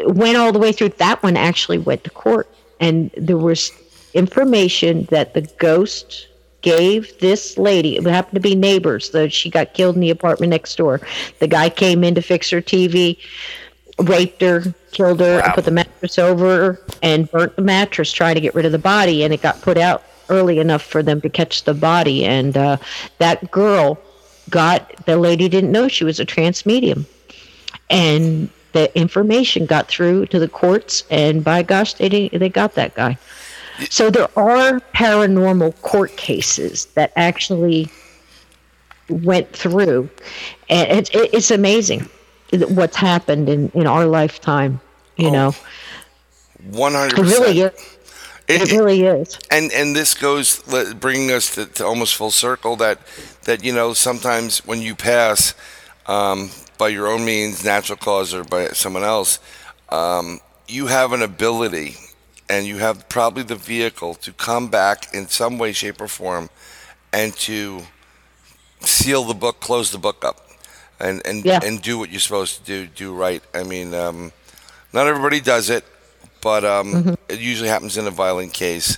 went 0.05 0.37
all 0.37 0.51
the 0.51 0.59
way 0.59 0.71
through. 0.71 0.89
That 0.89 1.21
one 1.23 1.37
actually 1.37 1.77
went 1.77 2.03
to 2.03 2.09
court, 2.09 2.49
and 2.79 3.11
there 3.17 3.37
was 3.37 3.71
information 4.13 5.07
that 5.11 5.33
the 5.33 5.41
ghost 5.59 6.27
gave 6.61 7.17
this 7.19 7.57
lady. 7.57 7.97
It 7.97 8.05
happened 8.05 8.35
to 8.35 8.39
be 8.39 8.55
neighbors. 8.55 9.11
Though 9.11 9.27
she 9.27 9.49
got 9.49 9.73
killed 9.73 9.95
in 9.95 10.01
the 10.01 10.09
apartment 10.09 10.49
next 10.49 10.75
door. 10.75 11.01
The 11.39 11.47
guy 11.47 11.69
came 11.69 12.03
in 12.03 12.15
to 12.15 12.21
fix 12.21 12.49
her 12.49 12.61
TV, 12.61 13.19
raped 13.99 14.41
her, 14.41 14.73
killed 14.91 15.19
her, 15.19 15.39
and 15.39 15.53
put 15.53 15.65
the 15.65 15.71
mattress 15.71 16.17
over 16.17 16.45
her, 16.45 16.81
and 17.03 17.29
burnt 17.31 17.55
the 17.55 17.61
mattress 17.61 18.11
trying 18.11 18.35
to 18.35 18.41
get 18.41 18.55
rid 18.55 18.65
of 18.65 18.71
the 18.71 18.79
body. 18.79 19.23
And 19.23 19.33
it 19.33 19.41
got 19.41 19.61
put 19.61 19.77
out 19.77 20.03
early 20.29 20.59
enough 20.59 20.81
for 20.81 21.01
them 21.03 21.21
to 21.21 21.29
catch 21.29 21.63
the 21.63 21.73
body. 21.73 22.25
And 22.25 22.55
uh, 22.57 22.77
that 23.19 23.49
girl 23.51 23.99
got 24.49 25.05
the 25.05 25.17
lady 25.17 25.49
didn't 25.49 25.71
know 25.71 25.87
she 25.87 26.03
was 26.05 26.19
a 26.19 26.25
trance 26.25 26.65
medium 26.65 27.05
and 27.89 28.49
the 28.73 28.95
information 28.97 29.65
got 29.65 29.87
through 29.87 30.25
to 30.27 30.39
the 30.39 30.47
courts 30.47 31.03
and 31.09 31.43
by 31.43 31.61
gosh 31.63 31.95
they 31.95 32.07
didn't, 32.07 32.39
they 32.39 32.47
got 32.47 32.73
that 32.75 32.95
guy 32.95 33.17
so 33.89 34.09
there 34.09 34.29
are 34.39 34.79
paranormal 34.95 35.79
court 35.81 36.15
cases 36.15 36.85
that 36.95 37.11
actually 37.17 37.89
went 39.09 39.51
through 39.51 40.09
and 40.69 40.89
it's 40.91 41.09
it, 41.09 41.29
it's 41.33 41.51
amazing 41.51 42.07
what's 42.69 42.95
happened 42.95 43.49
in 43.49 43.69
in 43.73 43.87
our 43.87 44.05
lifetime. 44.05 44.79
You 45.17 45.27
Oh, 45.27 45.31
know, 45.31 45.55
One 46.71 46.93
hundred 46.93 47.15
percent. 47.15 47.57
Is. 48.47 48.71
It 48.71 48.71
really 48.71 49.03
is. 49.03 49.37
and 49.51 49.71
and 49.71 49.95
this 49.95 50.13
goes 50.13 50.61
bringing 50.99 51.31
us 51.31 51.53
to, 51.55 51.65
to 51.65 51.85
almost 51.85 52.15
full 52.15 52.31
circle 52.31 52.75
that 52.77 52.99
that 53.43 53.63
you 53.63 53.73
know 53.73 53.93
sometimes 53.93 54.65
when 54.65 54.81
you 54.81 54.95
pass 54.95 55.53
um, 56.07 56.49
by 56.77 56.89
your 56.89 57.07
own 57.07 57.25
means, 57.25 57.63
natural 57.63 57.97
cause, 57.97 58.33
or 58.33 58.43
by 58.43 58.67
someone 58.69 59.03
else, 59.03 59.39
um, 59.89 60.39
you 60.67 60.87
have 60.87 61.11
an 61.13 61.21
ability, 61.21 61.95
and 62.49 62.65
you 62.65 62.77
have 62.77 63.07
probably 63.09 63.43
the 63.43 63.55
vehicle 63.55 64.15
to 64.15 64.31
come 64.33 64.69
back 64.69 65.07
in 65.13 65.27
some 65.27 65.57
way, 65.57 65.71
shape, 65.73 66.01
or 66.01 66.07
form, 66.07 66.49
and 67.13 67.33
to 67.35 67.81
seal 68.81 69.23
the 69.23 69.33
book, 69.33 69.59
close 69.59 69.91
the 69.91 69.97
book 69.97 70.23
up, 70.23 70.47
and 70.99 71.21
and 71.25 71.45
Yeah. 71.45 71.59
and 71.63 71.81
do 71.81 71.97
what 71.97 72.09
you're 72.09 72.19
supposed 72.19 72.57
to 72.59 72.63
do, 72.63 72.87
do 72.87 73.13
right. 73.13 73.43
I 73.53 73.63
mean, 73.63 73.93
um, 73.93 74.31
not 74.93 75.07
everybody 75.07 75.39
does 75.41 75.69
it, 75.69 75.85
but 76.41 76.63
um, 76.65 76.93
Mm-hmm. 76.93 77.13
it 77.29 77.39
usually 77.39 77.69
happens 77.69 77.97
in 77.97 78.07
a 78.07 78.11
violent 78.11 78.53
case, 78.53 78.97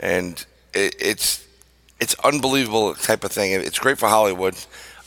and 0.00 0.44
it, 0.74 0.94
it's 1.00 1.46
it's 2.00 2.14
unbelievable 2.24 2.94
type 2.94 3.24
of 3.24 3.32
thing. 3.32 3.52
It's 3.52 3.78
great 3.78 3.98
for 3.98 4.08
Hollywood. 4.08 4.54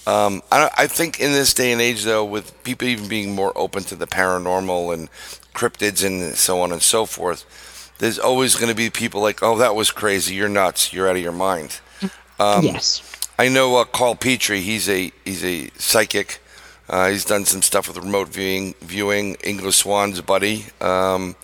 Um, 0.07 0.41
I, 0.51 0.69
I 0.77 0.87
think 0.87 1.19
in 1.19 1.31
this 1.31 1.53
day 1.53 1.71
and 1.71 1.79
age, 1.81 2.03
though, 2.03 2.25
with 2.25 2.61
people 2.63 2.87
even 2.87 3.07
being 3.07 3.35
more 3.35 3.53
open 3.55 3.83
to 3.83 3.95
the 3.95 4.07
paranormal 4.07 4.93
and 4.93 5.09
cryptids 5.53 6.03
and 6.05 6.35
so 6.35 6.61
on 6.61 6.71
and 6.71 6.81
so 6.81 7.05
forth, 7.05 7.45
there's 7.99 8.17
always 8.19 8.55
going 8.55 8.69
to 8.69 8.75
be 8.75 8.89
people 8.89 9.21
like, 9.21 9.43
"Oh, 9.43 9.57
that 9.59 9.75
was 9.75 9.91
crazy. 9.91 10.35
You're 10.35 10.49
nuts. 10.49 10.91
You're 10.91 11.07
out 11.07 11.15
of 11.17 11.21
your 11.21 11.31
mind." 11.31 11.79
Um, 12.39 12.65
yes. 12.65 13.03
I 13.37 13.47
know 13.47 13.75
uh, 13.77 13.83
Carl 13.85 14.15
Petrie. 14.15 14.61
He's 14.61 14.89
a 14.89 15.11
he's 15.23 15.43
a 15.45 15.69
psychic. 15.77 16.39
Uh, 16.89 17.09
he's 17.09 17.23
done 17.23 17.45
some 17.45 17.61
stuff 17.61 17.87
with 17.87 17.97
remote 17.97 18.27
viewing, 18.27 18.73
viewing 18.81 19.35
Ingo 19.37 19.71
Swann's 19.71 20.19
buddy, 20.19 20.65
um, 20.81 21.35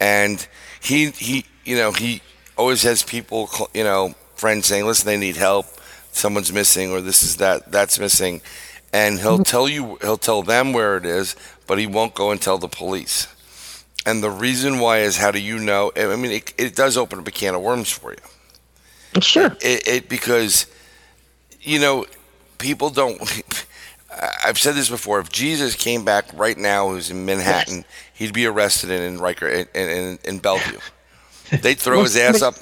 and 0.00 0.46
he 0.80 1.10
he 1.10 1.44
you 1.64 1.76
know 1.76 1.92
he 1.92 2.22
always 2.56 2.82
has 2.82 3.02
people 3.02 3.48
you 3.74 3.84
know 3.84 4.14
friends 4.34 4.66
saying, 4.66 4.86
"Listen, 4.86 5.06
they 5.06 5.16
need 5.16 5.36
help. 5.36 5.66
Someone's 6.12 6.52
missing, 6.52 6.90
or 6.90 7.00
this 7.00 7.22
is 7.22 7.36
that 7.36 7.70
that's 7.70 7.98
missing," 7.98 8.40
and 8.92 9.20
he'll 9.20 9.34
mm-hmm. 9.34 9.42
tell 9.42 9.68
you 9.68 9.98
he'll 10.00 10.16
tell 10.16 10.42
them 10.42 10.72
where 10.72 10.96
it 10.96 11.04
is, 11.04 11.36
but 11.66 11.78
he 11.78 11.86
won't 11.86 12.14
go 12.14 12.30
and 12.30 12.40
tell 12.40 12.58
the 12.58 12.68
police. 12.68 13.28
And 14.06 14.22
the 14.22 14.30
reason 14.30 14.78
why 14.78 15.00
is 15.00 15.18
how 15.18 15.30
do 15.30 15.38
you 15.38 15.58
know? 15.58 15.92
I 15.94 16.16
mean, 16.16 16.32
it, 16.32 16.54
it 16.56 16.74
does 16.74 16.96
open 16.96 17.18
up 17.18 17.28
a 17.28 17.30
can 17.30 17.54
of 17.54 17.60
worms 17.60 17.90
for 17.90 18.12
you 18.12 18.18
Sure. 19.18 19.56
it, 19.60 19.88
it 19.88 20.08
because 20.08 20.66
you 21.60 21.80
know 21.80 22.06
people 22.58 22.90
don't 22.90 23.20
i've 24.44 24.58
said 24.58 24.76
this 24.76 24.88
before 24.88 25.18
if 25.18 25.30
jesus 25.30 25.74
came 25.74 26.04
back 26.04 26.26
right 26.34 26.56
now 26.56 26.88
who's 26.88 27.10
in 27.10 27.24
manhattan 27.24 27.84
he'd 28.20 28.32
be 28.32 28.46
arrested 28.46 28.90
in, 28.90 29.02
in 29.02 29.18
riker 29.18 29.48
in, 29.48 29.66
in, 29.74 30.18
in 30.24 30.38
bellevue 30.38 30.78
they'd 31.62 31.78
throw 31.78 32.04
his 32.04 32.16
ass 32.16 32.42
up 32.42 32.54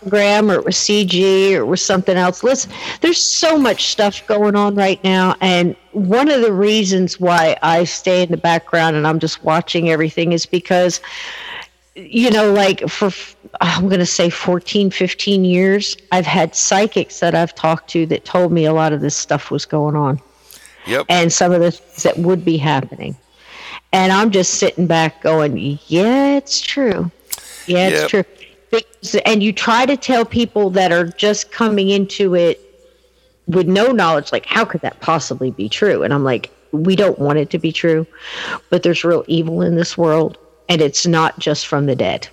program 0.00 0.50
or 0.50 0.54
it 0.54 0.64
was 0.64 0.76
CG 0.76 1.52
or 1.52 1.60
it 1.60 1.66
was 1.66 1.84
something 1.84 2.16
else. 2.16 2.42
Listen, 2.42 2.70
there's 3.00 3.22
so 3.22 3.58
much 3.58 3.88
stuff 3.88 4.26
going 4.26 4.56
on 4.56 4.74
right 4.74 5.02
now, 5.04 5.36
and 5.40 5.76
one 5.92 6.30
of 6.30 6.40
the 6.40 6.52
reasons 6.52 7.20
why 7.20 7.56
I 7.62 7.84
stay 7.84 8.22
in 8.22 8.30
the 8.30 8.36
background 8.36 8.96
and 8.96 9.06
I'm 9.06 9.18
just 9.18 9.44
watching 9.44 9.90
everything 9.90 10.32
is 10.32 10.46
because 10.46 11.00
you 11.96 12.28
know 12.28 12.52
like 12.52 12.88
for 12.88 13.08
i'm 13.60 13.86
going 13.86 14.00
to 14.00 14.04
say 14.04 14.28
14 14.28 14.90
15 14.90 15.44
years 15.44 15.96
i've 16.10 16.26
had 16.26 16.52
psychics 16.52 17.20
that 17.20 17.36
i've 17.36 17.54
talked 17.54 17.88
to 17.88 18.04
that 18.06 18.24
told 18.24 18.50
me 18.50 18.64
a 18.64 18.72
lot 18.72 18.92
of 18.92 19.00
this 19.00 19.14
stuff 19.14 19.48
was 19.48 19.64
going 19.64 19.94
on 19.94 20.20
yep 20.86 21.06
and 21.08 21.32
some 21.32 21.52
of 21.52 21.60
the 21.60 21.70
things 21.70 22.02
that 22.02 22.18
would 22.18 22.44
be 22.44 22.56
happening. 22.56 23.16
And 23.94 24.12
I'm 24.12 24.30
just 24.30 24.54
sitting 24.54 24.86
back 24.86 25.22
going, 25.22 25.56
yeah, 25.86 26.36
it's 26.36 26.60
true. 26.60 27.10
Yeah, 27.66 27.88
it's 27.88 28.12
Yep. 28.12 28.26
true. 28.72 28.80
And 29.24 29.42
you 29.42 29.52
try 29.52 29.86
to 29.86 29.96
tell 29.96 30.24
people 30.24 30.70
that 30.70 30.90
are 30.90 31.06
just 31.06 31.52
coming 31.52 31.90
into 31.90 32.34
it 32.34 32.60
with 33.46 33.68
no 33.68 33.92
knowledge, 33.92 34.32
like, 34.32 34.46
how 34.46 34.64
could 34.64 34.80
that 34.80 35.00
possibly 35.00 35.52
be 35.52 35.68
true? 35.68 36.02
And 36.02 36.12
I'm 36.12 36.24
like, 36.24 36.50
we 36.72 36.96
don't 36.96 37.18
want 37.20 37.38
it 37.38 37.50
to 37.50 37.58
be 37.58 37.70
true, 37.70 38.04
but 38.68 38.82
there's 38.82 39.04
real 39.04 39.24
evil 39.28 39.62
in 39.62 39.76
this 39.76 39.96
world, 39.96 40.38
and 40.68 40.80
it's 40.80 41.06
not 41.06 41.38
just 41.38 41.68
from 41.68 41.86
the 41.86 41.94
dead. 41.94 42.26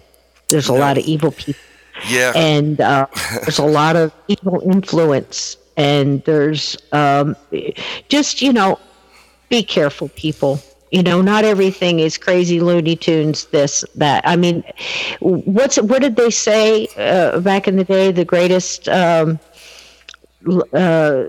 There's 0.49 0.67
a 0.67 0.73
lot 0.73 0.98
of 0.98 1.06
evil 1.06 1.31
people 1.31 1.61
yeah 2.09 2.31
and 2.35 2.81
uh, 2.81 3.06
there's 3.41 3.59
a 3.59 3.65
lot 3.65 3.95
of 3.95 4.11
evil 4.27 4.61
influence 4.61 5.57
and 5.77 6.23
there's 6.23 6.77
um, 6.91 7.35
just 8.09 8.41
you 8.41 8.53
know 8.53 8.80
be 9.49 9.61
careful 9.64 10.09
people 10.09 10.59
you 10.91 11.01
know 11.03 11.21
not 11.21 11.43
everything 11.43 11.99
is 11.99 12.17
crazy 12.17 12.59
looney 12.59 12.95
tunes 12.95 13.45
this 13.45 13.83
that 13.95 14.21
i 14.27 14.35
mean 14.35 14.63
what's 15.21 15.77
what 15.81 16.01
did 16.01 16.15
they 16.15 16.29
say 16.29 16.87
uh, 16.97 17.39
back 17.39 17.67
in 17.67 17.75
the 17.77 17.83
day 17.83 18.11
the 18.11 18.25
greatest 18.25 18.87
um, 18.89 19.39
uh, 20.73 21.23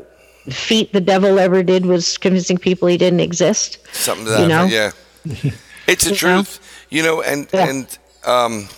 feat 0.50 0.92
the 0.92 1.00
devil 1.00 1.38
ever 1.38 1.62
did 1.62 1.86
was 1.86 2.18
convincing 2.18 2.58
people 2.58 2.88
he 2.88 2.96
didn't 2.96 3.20
exist 3.20 3.78
something 3.92 4.24
to 4.26 4.30
that 4.32 4.42
you 4.42 4.48
know? 4.48 4.64
yeah 4.64 4.90
it's 5.86 6.04
the 6.04 6.10
You 6.10 6.28
know? 6.28 6.42
truth 6.42 6.86
you 6.90 7.02
know 7.02 7.22
and 7.22 7.48
Yeah. 7.52 7.68
and 7.68 7.98
um 8.24 8.68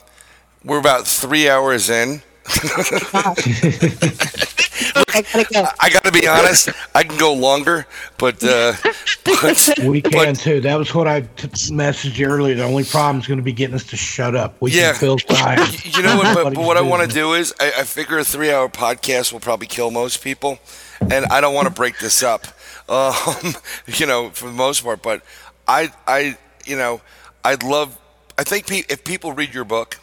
we're 0.64 0.78
about 0.78 1.06
three 1.06 1.48
hours 1.48 1.90
in 1.90 2.22
I 4.96 5.22
gotta 5.22 5.44
go. 5.52 5.64
i 5.80 5.90
gotta 5.90 6.12
be 6.12 6.26
honest 6.26 6.68
i 6.94 7.02
can 7.04 7.16
go 7.18 7.32
longer 7.34 7.86
but 8.18 8.42
uh 8.44 8.72
but 9.24 9.74
We 9.82 10.00
can 10.02 10.12
But- 10.12 10.36
too. 10.36 10.60
That 10.60 10.78
was 10.78 10.94
what 10.94 11.06
I 11.08 11.22
t- 11.22 11.48
messaged 11.72 12.16
you 12.18 12.26
earlier. 12.26 12.54
The 12.54 12.64
only 12.64 12.84
problem 12.84 13.20
is 13.20 13.26
going 13.26 13.38
to 13.38 13.42
be 13.44 13.52
getting 13.52 13.74
us 13.74 13.84
to 13.84 13.96
shut 13.96 14.34
up. 14.34 14.56
We 14.60 14.70
Yeah. 14.72 14.90
can 14.92 15.00
fill 15.00 15.16
time. 15.18 15.58
You 15.84 16.02
know 16.02 16.16
what? 16.16 16.34
But, 16.34 16.54
but 16.54 16.64
what 16.64 16.76
I 16.76 16.80
want 16.82 17.08
to 17.08 17.12
do 17.14 17.32
is, 17.34 17.52
I, 17.60 17.72
I 17.78 17.82
figure 17.84 18.18
a 18.18 18.24
three-hour 18.24 18.68
podcast 18.68 19.32
will 19.32 19.40
probably 19.40 19.66
kill 19.66 19.90
most 19.90 20.22
people, 20.22 20.58
and 21.00 21.24
I 21.26 21.40
don't 21.40 21.54
want 21.54 21.66
to 21.68 21.72
break 21.72 21.98
this 21.98 22.22
up. 22.22 22.46
Um, 22.86 23.54
you 23.86 24.04
know, 24.04 24.28
for 24.30 24.46
the 24.46 24.52
most 24.52 24.84
part, 24.84 25.02
but 25.02 25.22
I, 25.66 25.90
I, 26.06 26.36
you 26.66 26.76
know, 26.76 27.00
I'd 27.42 27.62
love. 27.62 27.98
I 28.36 28.44
think 28.44 28.66
pe- 28.66 28.82
if 28.90 29.04
people 29.04 29.32
read 29.32 29.54
your 29.54 29.64
book, 29.64 29.98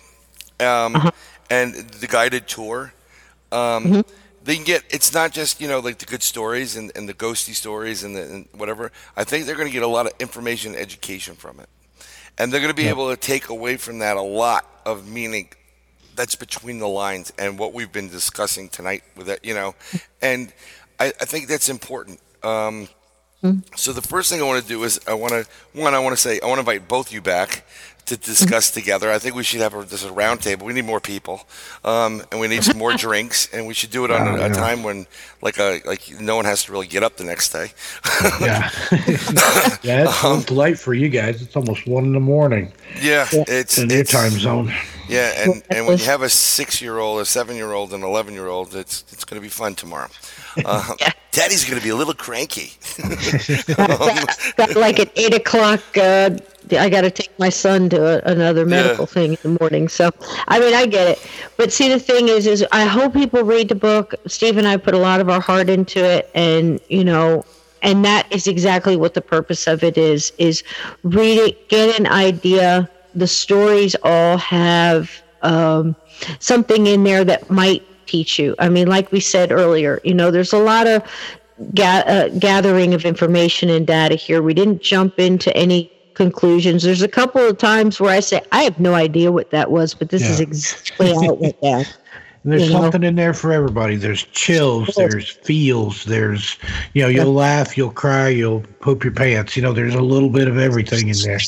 um, 0.60 1.12
and 1.52 1.76
the 1.76 2.08
guided 2.08 2.48
tour, 2.48 2.92
um, 3.52 4.04
they 4.44 4.56
can 4.56 4.64
get. 4.64 4.84
It's 4.90 5.14
not 5.14 5.32
just 5.32 5.62
you 5.62 5.68
know 5.68 5.80
like 5.80 6.00
the 6.00 6.06
good 6.06 6.24
stories 6.24 6.76
and, 6.76 6.92
and 6.96 7.08
the 7.08 7.14
ghosty 7.14 7.54
stories 7.54 8.04
and, 8.04 8.16
the, 8.16 8.24
and 8.24 8.48
whatever. 8.54 8.92
I 9.16 9.24
think 9.24 9.46
they're 9.46 9.56
going 9.56 9.68
to 9.68 9.74
get 9.74 9.84
a 9.84 9.88
lot 9.88 10.06
of 10.06 10.14
information, 10.20 10.74
and 10.74 10.82
education 10.82 11.36
from 11.36 11.60
it. 11.60 11.70
And 12.38 12.52
they're 12.52 12.62
going 12.62 12.74
to 12.74 12.82
be 12.82 12.88
able 12.88 13.10
to 13.10 13.18
take 13.18 13.50
away 13.50 13.78
from 13.78 14.00
that 14.00 14.18
a 14.18 14.22
lot 14.22 14.66
of 14.86 15.08
meaning 15.08 15.50
that's 16.16 16.36
between 16.36 16.80
the 16.80 16.88
lines 16.88 17.32
and 17.38 17.58
what 17.58 17.74
we've 17.74 17.92
been 17.92 18.10
discussing 18.10 18.70
tonight 18.70 19.04
with 19.16 19.28
that 19.28 19.44
you 19.46 19.54
know? 19.54 19.76
And 20.22 20.54
i, 21.00 21.08
I 21.08 21.26
think 21.26 21.48
that's 21.48 21.70
important. 21.70 22.20
Um, 22.44 22.88
so 23.76 23.92
the 23.92 24.04
first 24.04 24.30
thing 24.30 24.40
i 24.40 24.46
want 24.46 24.62
to 24.62 24.68
do 24.68 24.84
is 24.84 25.00
i 25.08 25.16
want 25.16 25.34
to 25.34 25.48
one 25.74 25.96
i 25.96 26.00
want 26.00 26.16
to 26.16 26.22
say 26.22 26.40
i 26.42 26.46
want 26.46 26.58
to 26.58 26.60
invite 26.60 26.88
both 26.88 27.12
you 27.12 27.22
back 27.22 27.66
to 28.12 28.18
discuss 28.18 28.72
together 28.72 29.10
i 29.10 29.18
think 29.18 29.36
we 29.36 29.44
should 29.44 29.62
have 29.62 29.74
a, 29.74 29.84
this 29.84 30.04
a 30.04 30.12
round 30.12 30.42
table 30.42 30.66
we 30.66 30.74
need 30.74 30.86
more 30.86 31.00
people 31.00 31.48
um, 31.84 32.22
and 32.32 32.40
we 32.40 32.48
need 32.48 32.64
some 32.64 32.78
more 32.78 32.94
drinks 32.98 33.52
and 33.54 33.66
we 33.66 33.74
should 33.74 33.90
do 33.90 34.06
it 34.06 34.12
on 34.12 34.28
a, 34.28 34.36
a 34.36 34.48
yeah. 34.48 34.54
time 34.54 34.84
when 34.84 35.08
like 35.42 35.58
a 35.58 35.82
like 35.86 36.20
no 36.20 36.36
one 36.36 36.46
has 36.46 36.64
to 36.66 36.72
really 36.72 36.88
get 36.88 37.04
up 37.04 37.18
the 37.18 37.24
next 37.24 37.52
day 37.52 37.72
Yeah. 38.42 38.70
yeah, 39.84 40.04
it's, 40.04 40.24
Um, 40.24 40.40
it's 40.40 40.52
late 40.52 40.78
for 40.78 40.94
you 40.94 41.10
guys. 41.10 41.42
It's 41.42 41.56
almost 41.56 41.88
one 41.88 42.06
in 42.06 42.14
the 42.14 42.20
morning 42.20 42.72
yeah 43.02 43.28
it's 43.32 43.78
in 43.78 43.90
your 43.90 44.04
time 44.04 44.32
zone. 44.32 44.74
Yeah, 45.08 45.44
and, 45.44 45.64
and 45.70 45.88
when 45.88 45.98
you 45.98 46.06
have 46.06 46.22
a 46.22 46.30
six-year-old, 46.30 47.20
a 47.20 47.26
seven-year-old, 47.26 47.94
and 47.94 48.02
an 48.02 48.10
eleven-year-old, 48.10 48.74
it's 48.76 49.04
it's 49.12 49.26
going 49.26 49.42
to 49.42 49.42
be 49.42 49.50
fun 49.50 49.76
tomorrow. 49.76 50.08
Uh, 50.64 50.96
Daddy's 51.32 51.66
going 51.66 51.78
to 51.78 51.84
be 51.84 51.90
a 51.90 51.96
little 51.96 52.14
cranky. 52.14 52.74
got 54.56 54.76
like 54.76 55.00
at 55.00 55.12
eight 55.18 55.34
o'clock. 55.34 55.82
Uh, 55.98 56.38
I 56.78 56.90
got 56.90 57.02
to 57.02 57.12
take 57.12 57.38
my 57.40 57.50
son 57.50 57.90
to 57.90 58.26
a, 58.28 58.32
another 58.32 58.66
medical 58.66 59.06
thing 59.06 59.32
in 59.32 59.38
the 59.44 59.58
morning. 59.60 59.88
So, 59.88 60.12
I 60.48 60.60
mean, 60.60 60.74
I 60.74 60.86
get 60.86 61.08
it. 61.08 61.30
But 61.58 61.72
see, 61.72 61.90
the 61.90 62.00
thing 62.00 62.28
is, 62.28 62.48
is 62.48 62.66
I 62.72 62.86
hope 62.86 63.14
people 63.14 63.44
read 63.44 63.70
the 63.70 63.76
book. 63.76 64.16
Steve 64.28 64.58
and 64.58 64.68
I 64.68 64.78
put 64.78 64.94
a 64.94 64.98
lot 64.98 65.22
of 65.22 65.30
our 65.30 65.42
heart 65.42 65.70
into 65.70 66.04
it, 66.04 66.30
and 66.36 66.80
you 66.90 67.04
know, 67.04 67.46
and 67.82 68.06
that 68.06 68.32
is 68.32 68.48
exactly 68.48 68.96
what 68.96 69.14
the 69.14 69.22
purpose 69.22 69.68
of 69.68 69.84
it 69.84 69.98
is: 69.98 70.34
is 70.38 70.64
read 71.04 71.38
it, 71.38 71.70
get 71.70 72.00
an 72.00 72.08
idea. 72.08 72.90
The 73.14 73.28
stories 73.28 73.96
all 74.04 74.38
have 74.38 75.12
um, 75.42 75.96
something 76.40 76.88
in 76.88 77.04
there 77.04 77.24
that 77.26 77.50
might 77.50 77.84
teach 78.06 78.40
you. 78.40 78.56
I 78.60 78.70
mean, 78.70 78.88
like 78.88 79.12
we 79.12 79.20
said 79.20 79.52
earlier, 79.52 80.00
you 80.04 80.14
know, 80.14 80.32
there's 80.32 80.54
a 80.54 80.60
lot 80.60 80.88
of 80.88 81.04
ga- 81.74 82.04
uh, 82.06 82.30
gathering 82.40 82.94
of 82.94 83.06
information 83.06 83.70
and 83.70 83.86
data 83.88 84.16
here. 84.16 84.42
We 84.42 84.54
didn't 84.54 84.82
jump 84.82 85.20
into 85.20 85.56
any 85.56 85.92
conclusions. 86.16 86.84
There's 86.84 87.02
a 87.02 87.08
couple 87.08 87.42
of 87.42 87.58
times 87.58 88.00
where 88.00 88.12
I 88.12 88.20
say, 88.20 88.42
I 88.52 88.64
have 88.64 88.80
no 88.80 88.94
idea 88.94 89.32
what 89.32 89.52
that 89.52 89.72
was, 89.72 89.94
but 89.94 90.10
this 90.10 90.22
is 90.28 90.40
exactly 90.40 91.14
how 91.14 91.34
it 91.34 91.40
went 91.40 91.62
down. 91.62 91.86
And 92.44 92.52
there's 92.54 92.64
You 92.70 92.74
know? 92.74 92.82
something 92.82 93.04
in 93.04 93.14
there 93.16 93.36
for 93.36 93.52
everybody. 93.52 93.98
There's 93.98 94.24
chills, 94.24 94.96
there's 94.96 95.30
feels, 95.30 96.06
there's 96.06 96.58
you 96.96 97.04
know, 97.04 97.08
you'll 97.08 97.34
laugh, 97.34 97.78
you'll 97.78 97.92
cry, 97.92 98.30
you'll 98.30 98.62
poop 98.80 99.04
your 99.04 99.14
pants. 99.14 99.56
You 99.56 99.62
know, 99.62 99.74
there's 99.74 99.94
a 99.94 100.02
little 100.02 100.30
bit 100.32 100.48
of 100.48 100.58
everything 100.58 101.08
in 101.10 101.16
there. 101.24 101.40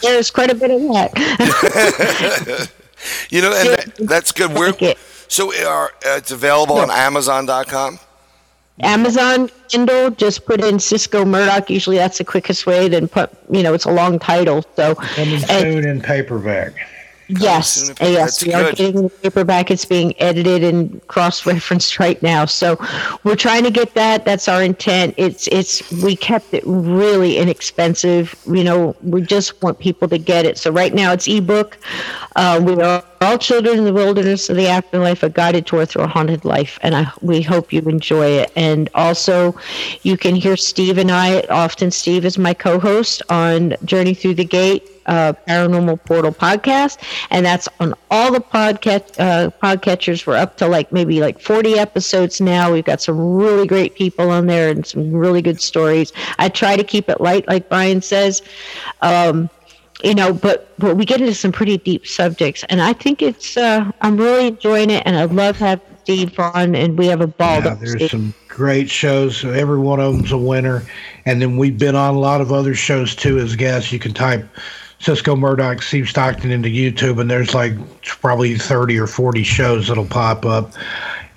There's 0.00 0.30
quite 0.30 0.50
a 0.50 0.54
bit 0.54 0.70
of 0.70 0.80
that. 0.94 2.70
You 3.30 3.40
know, 3.42 3.52
and 3.54 3.68
that, 3.68 3.94
that's 4.08 4.30
good. 4.32 4.52
We're, 4.52 4.66
Like 4.72 4.82
it. 4.82 4.98
so 5.28 5.52
uh, 5.54 5.88
it's 6.16 6.30
available 6.30 6.76
on 6.76 6.90
Amazon.com. 6.90 7.98
Amazon 8.80 9.50
Kindle, 9.68 10.10
just 10.10 10.46
put 10.46 10.62
in 10.62 10.78
Cisco 10.78 11.24
Murdoch. 11.24 11.68
Usually 11.68 11.96
that's 11.96 12.18
the 12.18 12.24
quickest 12.24 12.66
way. 12.66 12.88
Then 12.88 13.08
put, 13.08 13.30
you 13.50 13.62
know, 13.62 13.74
it's 13.74 13.84
a 13.84 13.90
long 13.92 14.18
title. 14.18 14.64
So, 14.76 14.94
Coming 14.94 15.34
and- 15.34 15.44
soon 15.44 15.86
in 15.86 16.00
paperback. 16.00 16.72
Yes, 17.38 17.92
yes, 18.00 18.44
we 18.44 18.52
are 18.52 18.72
getting 18.72 19.02
the 19.02 19.08
paperback. 19.08 19.70
It's 19.70 19.84
being 19.84 20.14
edited 20.20 20.64
and 20.64 21.06
cross-referenced 21.08 21.98
right 21.98 22.20
now. 22.22 22.44
So, 22.44 22.78
we're 23.24 23.36
trying 23.36 23.64
to 23.64 23.70
get 23.70 23.94
that. 23.94 24.24
That's 24.24 24.48
our 24.48 24.62
intent. 24.62 25.14
It's, 25.16 25.46
it's, 25.48 25.90
we 26.02 26.16
kept 26.16 26.54
it 26.54 26.62
really 26.66 27.36
inexpensive. 27.36 28.34
You 28.46 28.64
know, 28.64 28.96
we 29.02 29.22
just 29.22 29.60
want 29.62 29.78
people 29.78 30.08
to 30.08 30.18
get 30.18 30.44
it. 30.44 30.58
So 30.58 30.70
right 30.70 30.94
now 30.94 31.12
it's 31.12 31.28
ebook. 31.28 31.78
Uh, 32.36 32.60
we 32.62 32.80
are 32.80 33.04
all 33.20 33.38
children 33.38 33.78
in 33.78 33.84
the 33.84 33.92
wilderness 33.92 34.48
of 34.48 34.56
the 34.56 34.66
afterlife, 34.66 35.22
a 35.22 35.28
guided 35.28 35.66
tour 35.66 35.84
through 35.84 36.04
a 36.04 36.06
haunted 36.06 36.44
life, 36.44 36.78
and 36.82 36.94
I, 36.94 37.12
we 37.20 37.42
hope 37.42 37.72
you 37.72 37.80
enjoy 37.82 38.26
it. 38.26 38.52
And 38.56 38.88
also, 38.94 39.54
you 40.02 40.16
can 40.16 40.34
hear 40.34 40.56
Steve 40.56 40.96
and 40.96 41.10
I. 41.10 41.40
Often, 41.50 41.90
Steve 41.90 42.24
is 42.24 42.38
my 42.38 42.54
co-host 42.54 43.22
on 43.28 43.74
Journey 43.84 44.14
Through 44.14 44.34
the 44.34 44.44
Gate, 44.44 44.89
uh, 45.10 45.34
Paranormal 45.46 46.02
Portal 46.04 46.32
podcast, 46.32 46.98
and 47.30 47.44
that's 47.44 47.68
on 47.80 47.94
all 48.10 48.32
the 48.32 48.40
podcast 48.40 49.18
uh, 49.18 49.50
podcatchers. 49.62 50.26
We're 50.26 50.36
up 50.36 50.56
to 50.58 50.66
like 50.66 50.92
maybe 50.92 51.20
like 51.20 51.40
40 51.40 51.78
episodes 51.78 52.40
now. 52.40 52.72
We've 52.72 52.84
got 52.84 53.02
some 53.02 53.18
really 53.18 53.66
great 53.66 53.94
people 53.94 54.30
on 54.30 54.46
there 54.46 54.70
and 54.70 54.86
some 54.86 55.12
really 55.12 55.42
good 55.42 55.60
stories. 55.60 56.12
I 56.38 56.48
try 56.48 56.76
to 56.76 56.84
keep 56.84 57.08
it 57.08 57.20
light, 57.20 57.46
like 57.48 57.68
Brian 57.68 58.00
says. 58.00 58.40
Um, 59.02 59.50
you 60.02 60.14
know, 60.14 60.32
but 60.32 60.72
but 60.78 60.96
we 60.96 61.04
get 61.04 61.20
into 61.20 61.34
some 61.34 61.52
pretty 61.52 61.76
deep 61.76 62.06
subjects, 62.06 62.64
and 62.70 62.80
I 62.80 62.94
think 62.94 63.20
it's 63.20 63.58
uh, 63.58 63.90
I'm 64.00 64.16
really 64.16 64.46
enjoying 64.46 64.88
it, 64.88 65.02
and 65.04 65.16
I 65.16 65.24
love 65.24 65.58
having 65.58 65.84
Steve 66.04 66.38
on, 66.38 66.74
and 66.74 66.96
we 66.96 67.06
have 67.06 67.20
a 67.20 67.26
ball. 67.26 67.62
Yeah, 67.62 67.74
there's 67.74 67.92
Steve? 67.92 68.10
some 68.10 68.34
great 68.48 68.90
shows. 68.90 69.36
So 69.36 69.52
every 69.52 69.78
one 69.78 70.00
of 70.00 70.16
them's 70.16 70.32
a 70.32 70.38
winner. 70.38 70.82
And 71.24 71.40
then 71.40 71.56
we've 71.56 71.78
been 71.78 71.94
on 71.94 72.14
a 72.14 72.18
lot 72.18 72.40
of 72.40 72.52
other 72.52 72.74
shows 72.74 73.14
too 73.14 73.38
as 73.38 73.56
guests. 73.56 73.92
You 73.92 73.98
can 73.98 74.12
type 74.12 74.46
Cisco 75.00 75.34
Murdoch, 75.34 75.82
Steve 75.82 76.08
Stockton 76.08 76.50
into 76.50 76.68
YouTube, 76.68 77.20
and 77.20 77.30
there's 77.30 77.54
like 77.54 77.72
probably 78.02 78.56
30 78.56 78.98
or 78.98 79.06
40 79.06 79.42
shows 79.42 79.88
that'll 79.88 80.04
pop 80.04 80.44
up. 80.44 80.72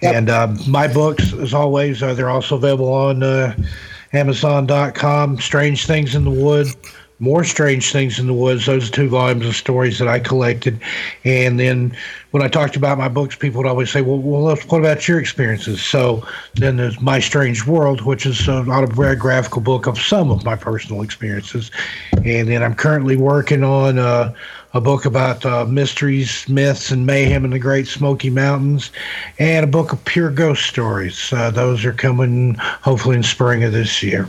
And 0.02 0.30
uh, 0.30 0.54
my 0.68 0.88
books, 0.88 1.32
as 1.34 1.54
always, 1.54 2.04
uh, 2.04 2.14
they're 2.14 2.30
also 2.30 2.58
available 2.58 2.92
on 2.92 3.24
uh, 3.24 3.56
Amazon.com. 4.12 5.40
Strange 5.40 5.88
Things 5.88 6.14
in 6.14 6.26
the 6.26 6.32
Wood. 6.32 6.68
More 7.24 7.46
Strange 7.46 7.94
Things 7.94 8.20
in 8.20 8.28
the 8.28 8.34
Woods. 8.34 8.66
Those 8.66 8.90
are 8.90 8.92
two 8.92 9.08
volumes 9.08 9.46
of 9.46 9.56
stories 9.56 9.98
that 10.00 10.10
I 10.10 10.20
collected. 10.20 10.82
And 11.24 11.58
then 11.58 11.96
when 12.32 12.44
I 12.44 12.50
talked 12.50 12.76
about 12.76 12.98
my 12.98 13.08
books, 13.08 13.34
people 13.34 13.60
would 13.60 13.70
always 13.70 13.90
say, 13.90 14.02
well, 14.02 14.18
well 14.18 14.42
what 14.42 14.80
about 14.80 15.08
your 15.08 15.22
experiences? 15.22 15.82
So 15.82 16.28
then 16.56 16.76
there's 16.76 17.00
My 17.00 17.22
Strange 17.22 17.66
World, 17.66 18.02
which 18.02 18.26
is 18.26 18.50
an 18.50 18.70
autobiographical 18.70 19.62
book 19.62 19.88
of 19.88 19.98
some 19.98 20.32
of 20.32 20.44
my 20.44 20.58
personal 20.58 21.02
experiences. 21.02 21.72
And 22.26 22.50
then 22.50 22.62
I'm 22.62 22.76
currently 22.76 23.16
working 23.16 23.64
on 23.64 24.00
a 24.00 24.82
book 24.82 25.06
about 25.06 25.46
uh, 25.46 25.64
mysteries, 25.64 26.50
myths, 26.50 26.92
and 26.92 27.06
mayhem 27.06 27.46
in 27.46 27.52
the 27.52 27.60
Great 27.60 27.88
Smoky 27.88 28.32
Mountains, 28.32 28.92
and 29.40 29.64
a 29.64 29.68
book 29.68 29.94
of 29.94 30.04
pure 30.04 30.30
ghost 30.30 30.66
stories. 30.66 31.32
Uh, 31.32 31.52
those 31.52 31.86
are 31.86 31.94
coming 31.94 32.56
hopefully 32.56 33.16
in 33.16 33.24
spring 33.24 33.64
of 33.64 33.72
this 33.72 34.04
year. 34.04 34.28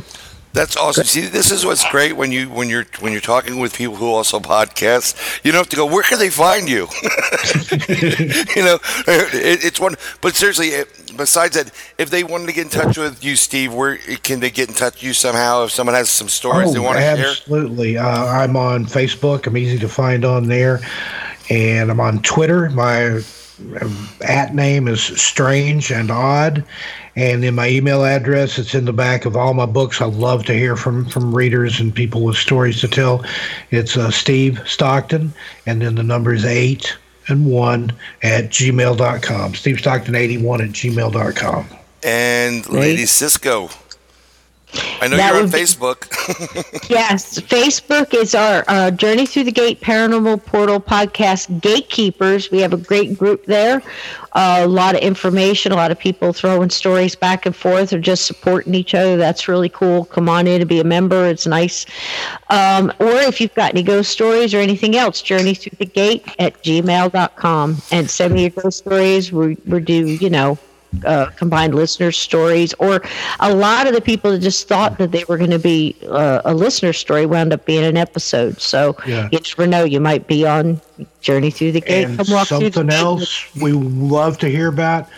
That's 0.54 0.76
awesome. 0.76 1.04
See, 1.04 1.22
this 1.22 1.50
is 1.50 1.66
what's 1.66 1.84
great 1.90 2.12
when 2.12 2.30
you 2.30 2.48
when 2.48 2.70
you're 2.70 2.86
when 3.00 3.10
you're 3.10 3.20
talking 3.20 3.58
with 3.58 3.74
people 3.76 3.96
who 3.96 4.06
also 4.06 4.38
podcast. 4.38 5.44
You 5.44 5.50
don't 5.50 5.58
have 5.58 5.68
to 5.70 5.76
go. 5.76 5.84
Where 5.84 6.04
can 6.04 6.20
they 6.20 6.30
find 6.30 6.68
you? 6.68 6.86
you 7.02 8.62
know, 8.62 8.78
it, 9.08 9.64
it's 9.64 9.80
one. 9.80 9.96
But 10.20 10.36
seriously, 10.36 10.68
it, 10.68 11.12
besides 11.16 11.56
that, 11.56 11.72
if 11.98 12.08
they 12.08 12.22
wanted 12.22 12.46
to 12.46 12.52
get 12.52 12.66
in 12.66 12.70
touch 12.70 12.96
with 12.96 13.24
you, 13.24 13.34
Steve, 13.34 13.74
where 13.74 13.96
can 13.96 14.38
they 14.38 14.50
get 14.50 14.68
in 14.68 14.76
touch 14.76 14.94
with 14.94 15.02
you 15.02 15.12
somehow? 15.12 15.64
If 15.64 15.72
someone 15.72 15.96
has 15.96 16.08
some 16.08 16.28
stories 16.28 16.72
they 16.72 16.78
want 16.78 16.98
to 16.98 17.02
share. 17.02 17.26
Oh, 17.26 17.30
absolutely. 17.30 17.98
Uh, 17.98 18.26
I'm 18.26 18.56
on 18.56 18.84
Facebook. 18.84 19.48
I'm 19.48 19.56
easy 19.56 19.80
to 19.80 19.88
find 19.88 20.24
on 20.24 20.46
there, 20.46 20.78
and 21.50 21.90
I'm 21.90 21.98
on 21.98 22.22
Twitter. 22.22 22.70
My 22.70 23.22
um, 23.80 24.08
at 24.24 24.54
name 24.54 24.86
is 24.86 25.00
Strange 25.02 25.90
and 25.90 26.12
Odd, 26.12 26.64
and 27.16 27.42
then 27.42 27.54
my 27.54 27.68
email 27.68 28.04
address. 28.04 28.58
It's 28.58 28.74
in 28.74 28.84
the 28.84 28.92
back 28.92 29.24
of 29.24 29.36
all 29.36 29.54
my 29.54 29.66
books. 29.66 30.00
I 30.00 30.06
love 30.06 30.44
to 30.46 30.54
hear 30.54 30.76
from 30.76 31.06
from 31.06 31.34
readers 31.34 31.80
and 31.80 31.94
people 31.94 32.22
with 32.24 32.36
stories 32.36 32.80
to 32.80 32.88
tell. 32.88 33.24
It's 33.70 33.96
uh, 33.96 34.10
Steve 34.10 34.60
Stockton, 34.66 35.32
and 35.66 35.82
then 35.82 35.94
the 35.94 36.02
number 36.02 36.32
is 36.32 36.44
eight 36.44 36.96
and 37.28 37.46
one 37.46 37.92
at 38.22 38.50
gmail.com. 38.50 39.54
Steve 39.54 39.78
Stockton 39.78 40.14
81 40.14 40.60
at 40.60 40.68
gmail.com. 40.70 41.66
And 42.02 42.68
Lady 42.68 43.06
Cisco. 43.06 43.70
I 45.00 45.08
know 45.08 45.16
That 45.16 45.34
you're 45.34 45.42
on 45.44 45.50
be- 45.50 45.58
Facebook. 45.58 46.10
Yes, 46.90 47.38
Facebook 47.40 48.12
is 48.14 48.34
our 48.34 48.64
uh, 48.68 48.90
Journey 48.90 49.26
Through 49.26 49.44
the 49.44 49.52
Gate 49.52 49.80
Paranormal 49.80 50.44
Portal 50.44 50.80
podcast 50.80 51.60
gatekeepers. 51.60 52.50
We 52.50 52.60
have 52.60 52.72
a 52.72 52.76
great 52.76 53.18
group 53.18 53.44
there. 53.46 53.82
Uh, 54.32 54.62
a 54.64 54.68
lot 54.68 54.94
of 54.94 55.00
information, 55.00 55.70
a 55.72 55.76
lot 55.76 55.90
of 55.90 55.98
people 55.98 56.32
throwing 56.32 56.68
stories 56.70 57.14
back 57.14 57.46
and 57.46 57.54
forth 57.54 57.92
or 57.92 57.98
just 58.00 58.26
supporting 58.26 58.74
each 58.74 58.94
other. 58.94 59.16
That's 59.16 59.48
really 59.48 59.68
cool. 59.68 60.04
Come 60.06 60.28
on 60.28 60.46
in 60.46 60.60
and 60.60 60.68
be 60.68 60.80
a 60.80 60.84
member. 60.84 61.26
It's 61.26 61.46
nice. 61.46 61.86
Um, 62.50 62.92
or 62.98 63.12
if 63.16 63.40
you've 63.40 63.54
got 63.54 63.72
any 63.72 63.82
ghost 63.82 64.10
stories 64.10 64.52
or 64.54 64.58
anything 64.58 64.96
else, 64.96 65.22
Journey 65.22 65.54
Through 65.54 65.76
the 65.78 65.86
Gate 65.86 66.26
at 66.38 66.62
gmail.com. 66.62 67.76
And 67.92 68.10
send 68.10 68.34
me 68.34 68.42
your 68.42 68.50
ghost 68.50 68.78
stories. 68.78 69.32
We, 69.32 69.56
we 69.66 69.80
do, 69.80 70.06
you 70.06 70.30
know, 70.30 70.58
uh, 71.04 71.26
combined 71.36 71.74
listener 71.74 72.12
stories, 72.12 72.74
or 72.74 73.02
a 73.40 73.54
lot 73.54 73.86
of 73.86 73.94
the 73.94 74.00
people 74.00 74.30
that 74.30 74.40
just 74.40 74.68
thought 74.68 74.98
that 74.98 75.10
they 75.12 75.24
were 75.28 75.38
going 75.38 75.50
to 75.50 75.58
be 75.58 75.96
uh, 76.08 76.42
a 76.44 76.54
listener 76.54 76.92
story 76.92 77.26
wound 77.26 77.52
up 77.52 77.64
being 77.64 77.84
an 77.84 77.96
episode. 77.96 78.60
So 78.60 78.96
Yeah. 79.06 79.28
you 79.32 79.38
never 79.56 79.66
know; 79.66 79.84
you 79.84 80.00
might 80.00 80.26
be 80.26 80.46
on 80.46 80.80
Journey 81.20 81.50
Through 81.50 81.72
the 81.72 81.80
Gate. 81.80 82.04
and 82.06 82.18
Come 82.18 82.26
walk 82.34 82.48
through 82.48 82.70
the 82.70 82.80
something 82.80 82.90
else 82.90 83.54
we 83.60 83.72
love 83.72 84.38
to 84.38 84.48
hear 84.48 84.68
about 84.68 85.08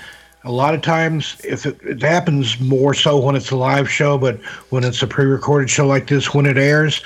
a 0.45 0.53
lot 0.53 0.75
of 0.75 0.81
times 0.83 1.37
if 1.45 1.67
it, 1.67 1.77
it 1.83 2.01
happens 2.01 2.61
more 2.61 2.95
so 2.95 3.19
when 3.19 3.35
it's 3.35 3.51
a 3.51 3.57
live 3.57 3.91
show 3.91 4.17
but 4.17 4.37
when 4.71 4.85
it's 4.85 5.03
a 5.03 5.07
pre-recorded 5.07 5.69
show 5.69 5.87
like 5.87 6.07
this 6.07 6.33
when 6.33 6.47
it 6.47 6.57
airs 6.57 7.03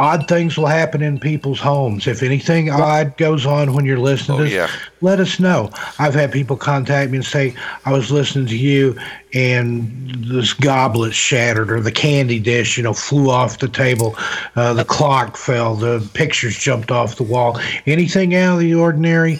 odd 0.00 0.26
things 0.26 0.56
will 0.56 0.66
happen 0.66 1.02
in 1.02 1.20
people's 1.20 1.60
homes. 1.60 2.06
If 2.06 2.22
anything 2.22 2.70
odd 2.70 3.16
goes 3.18 3.44
on 3.44 3.74
when 3.74 3.84
you're 3.84 3.98
listening 3.98 4.36
Oh, 4.40 4.44
to 4.44 4.44
this 4.44 4.54
yeah. 4.54 4.68
let 5.02 5.20
us 5.20 5.38
know. 5.38 5.70
I've 5.98 6.14
had 6.14 6.32
people 6.32 6.56
contact 6.56 7.10
me 7.10 7.18
and 7.18 7.24
say 7.26 7.54
i 7.84 7.92
was 7.92 8.10
listening 8.10 8.46
to 8.46 8.56
you 8.56 8.98
and 9.34 10.10
this 10.24 10.52
goblet 10.54 11.14
shattered 11.14 11.70
or 11.70 11.80
the 11.80 11.92
candy 11.92 12.38
dish 12.38 12.76
you 12.76 12.82
know 12.82 12.92
flew 12.94 13.30
off 13.30 13.58
the 13.58 13.68
table 13.68 14.14
uh, 14.56 14.72
the 14.74 14.84
clock 14.84 15.36
fell 15.36 15.74
the 15.74 16.00
pictures 16.14 16.56
jumped 16.58 16.90
off 16.90 17.16
the 17.16 17.22
wall. 17.22 17.60
Anything 17.86 18.34
out 18.34 18.54
of 18.54 18.60
the 18.60 18.74
ordinary 18.74 19.38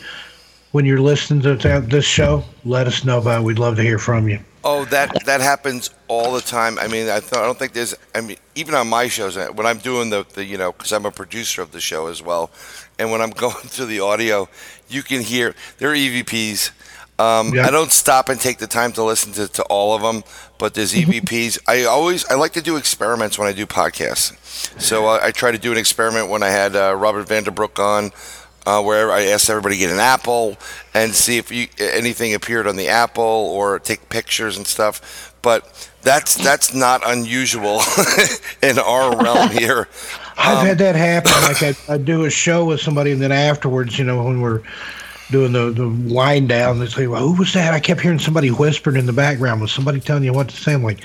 when 0.73 0.85
you're 0.85 1.01
listening 1.01 1.43
to 1.43 1.81
this 1.89 2.05
show 2.05 2.45
let 2.65 2.87
us 2.87 3.05
know 3.05 3.19
about 3.19 3.41
it 3.41 3.45
we'd 3.45 3.59
love 3.59 3.77
to 3.77 3.83
hear 3.83 3.99
from 3.99 4.29
you 4.29 4.39
Oh, 4.63 4.85
that 4.87 5.25
that 5.25 5.41
happens 5.41 5.91
all 6.07 6.33
the 6.33 6.41
time. 6.43 6.79
I 6.79 6.87
mean, 6.87 7.09
I, 7.09 7.21
th- 7.21 7.33
I 7.33 7.47
don't 7.47 7.59
think 7.59 7.73
there's. 7.73 7.95
I 8.15 8.21
mean, 8.21 8.37
even 8.55 8.75
on 8.75 8.89
my 8.89 9.09
shows, 9.09 9.37
uh, 9.37 9.49
when 9.55 9.67
I'm 9.67 9.79
doing 9.79 10.11
the, 10.11 10.27
the 10.35 10.45
you 10.45 10.59
know, 10.59 10.73
because 10.73 10.93
I'm 10.93 11.07
a 11.07 11.11
producer 11.11 11.63
of 11.63 11.73
the 11.73 11.81
show 11.81 12.09
as 12.09 12.23
well, 12.23 12.51
and 12.99 13.11
when 13.11 13.23
I'm 13.23 13.31
going 13.45 13.55
through 13.55 13.87
the 13.87 14.01
audio, 14.01 14.49
you 14.89 15.03
can 15.03 15.23
hear 15.23 15.55
there 15.79 15.91
are 15.91 15.95
EVPs. 15.95 16.73
Um, 17.19 17.55
Yeah. 17.55 17.67
I 17.67 17.71
don't 17.71 17.91
stop 17.93 18.29
and 18.31 18.41
take 18.41 18.59
the 18.59 18.67
time 18.67 18.93
to 18.93 19.03
listen 19.05 19.33
to, 19.33 19.47
to 19.49 19.63
all 19.65 19.95
of 19.95 20.01
them, 20.03 20.25
but 20.59 20.73
there's 20.75 20.93
EVPs. 20.95 21.59
I 21.67 21.85
always 21.85 22.25
I 22.31 22.35
like 22.35 22.53
to 22.55 22.63
do 22.63 22.77
experiments 22.77 23.39
when 23.39 23.47
I 23.49 23.53
do 23.53 23.67
podcasts. 23.67 24.33
So 24.81 25.07
uh, 25.07 25.21
I 25.23 25.31
try 25.31 25.53
to 25.53 25.59
do 25.59 25.73
an 25.73 25.79
experiment 25.79 26.29
when 26.29 26.43
I 26.43 26.49
had 26.49 26.75
uh, 26.77 26.95
Robert 26.95 27.27
Vanderbrook 27.29 27.79
on 27.79 28.11
uh, 28.71 28.83
where 28.83 29.11
I 29.13 29.25
asked 29.25 29.51
everybody 29.51 29.77
to 29.77 29.81
get 29.81 29.91
an 29.93 29.99
apple 30.01 30.57
and 30.95 31.15
see 31.15 31.39
if 31.39 31.51
you, 31.51 31.69
anything 31.81 32.35
appeared 32.35 32.67
on 32.69 32.77
the 32.77 32.89
apple 32.89 33.25
or 33.25 33.79
take 33.81 34.09
pictures 34.11 34.57
and 34.57 34.67
stuff. 34.67 35.35
But 35.43 35.91
that's 36.03 36.37
that's 36.37 36.75
not 36.75 37.03
unusual 37.05 37.81
in 38.63 38.79
our 38.79 39.17
realm 39.23 39.51
here. 39.63 39.89
I've 40.39 40.59
Um, 40.59 40.67
had 40.67 40.79
that 40.79 40.97
happen. 40.97 41.33
Like 41.43 41.63
I, 41.91 41.95
I 41.95 41.99
do 41.99 42.25
a 42.25 42.31
show 42.31 42.65
with 42.67 42.81
somebody, 42.81 43.13
and 43.13 43.21
then 43.23 43.33
afterwards, 43.33 43.99
you 43.99 44.05
know, 44.05 44.23
when 44.25 44.41
we're 44.41 44.63
doing 45.31 45.53
the 45.53 45.71
the 45.71 45.89
wind 45.89 46.49
down, 46.49 46.79
they 46.79 46.87
say, 46.87 47.07
"Well, 47.09 47.23
who 47.23 47.35
was 47.35 47.53
that?" 47.55 47.75
I 47.75 47.81
kept 47.81 48.01
hearing 48.01 48.19
somebody 48.19 48.51
whispering 48.51 48.97
in 48.97 49.07
the 49.07 49.13
background. 49.13 49.61
Was 49.61 49.73
somebody 49.73 50.01
telling 50.01 50.25
you 50.25 50.33
what 50.33 50.49
to 50.51 50.57
say? 50.57 50.75
I'm 50.75 50.85
like, 50.85 51.01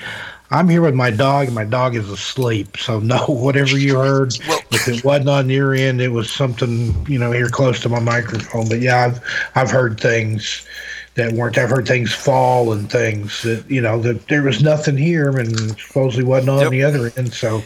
I'm 0.50 0.68
here 0.68 0.82
with 0.82 0.94
my 0.94 1.10
dog, 1.10 1.46
and 1.46 1.54
my 1.54 1.64
dog 1.64 1.96
is 1.96 2.08
asleep. 2.08 2.76
So 2.76 3.00
no, 3.00 3.24
whatever 3.28 3.76
you 3.78 3.96
heard, 3.98 4.36
Well- 4.48 4.60
if 4.72 4.88
it 4.88 5.04
wasn't 5.04 5.28
on 5.28 5.50
your 5.50 5.74
end, 5.74 6.00
it 6.00 6.08
was 6.12 6.30
something 6.30 6.94
you 7.08 7.18
know 7.18 7.32
here 7.32 7.48
close 7.48 7.80
to 7.80 7.88
my 7.88 8.00
microphone. 8.00 8.68
But 8.68 8.80
yeah, 8.80 9.04
I've 9.06 9.20
I've 9.54 9.70
heard 9.70 9.98
things 10.00 10.66
that 11.14 11.32
weren't. 11.32 11.56
I've 11.58 11.70
heard 11.70 11.88
things 11.88 12.12
fall 12.14 12.72
and 12.72 12.90
things 12.90 13.42
that 13.42 13.64
you 13.70 13.80
know 13.80 13.98
that 14.02 14.28
there 14.28 14.42
was 14.42 14.62
nothing 14.62 14.96
here 14.96 15.36
and 15.38 15.78
supposedly 15.80 16.24
wasn't 16.24 16.50
on 16.50 16.60
Yep. 16.60 16.70
the 16.70 16.82
other 16.84 17.12
end. 17.16 17.32
So 17.32 17.62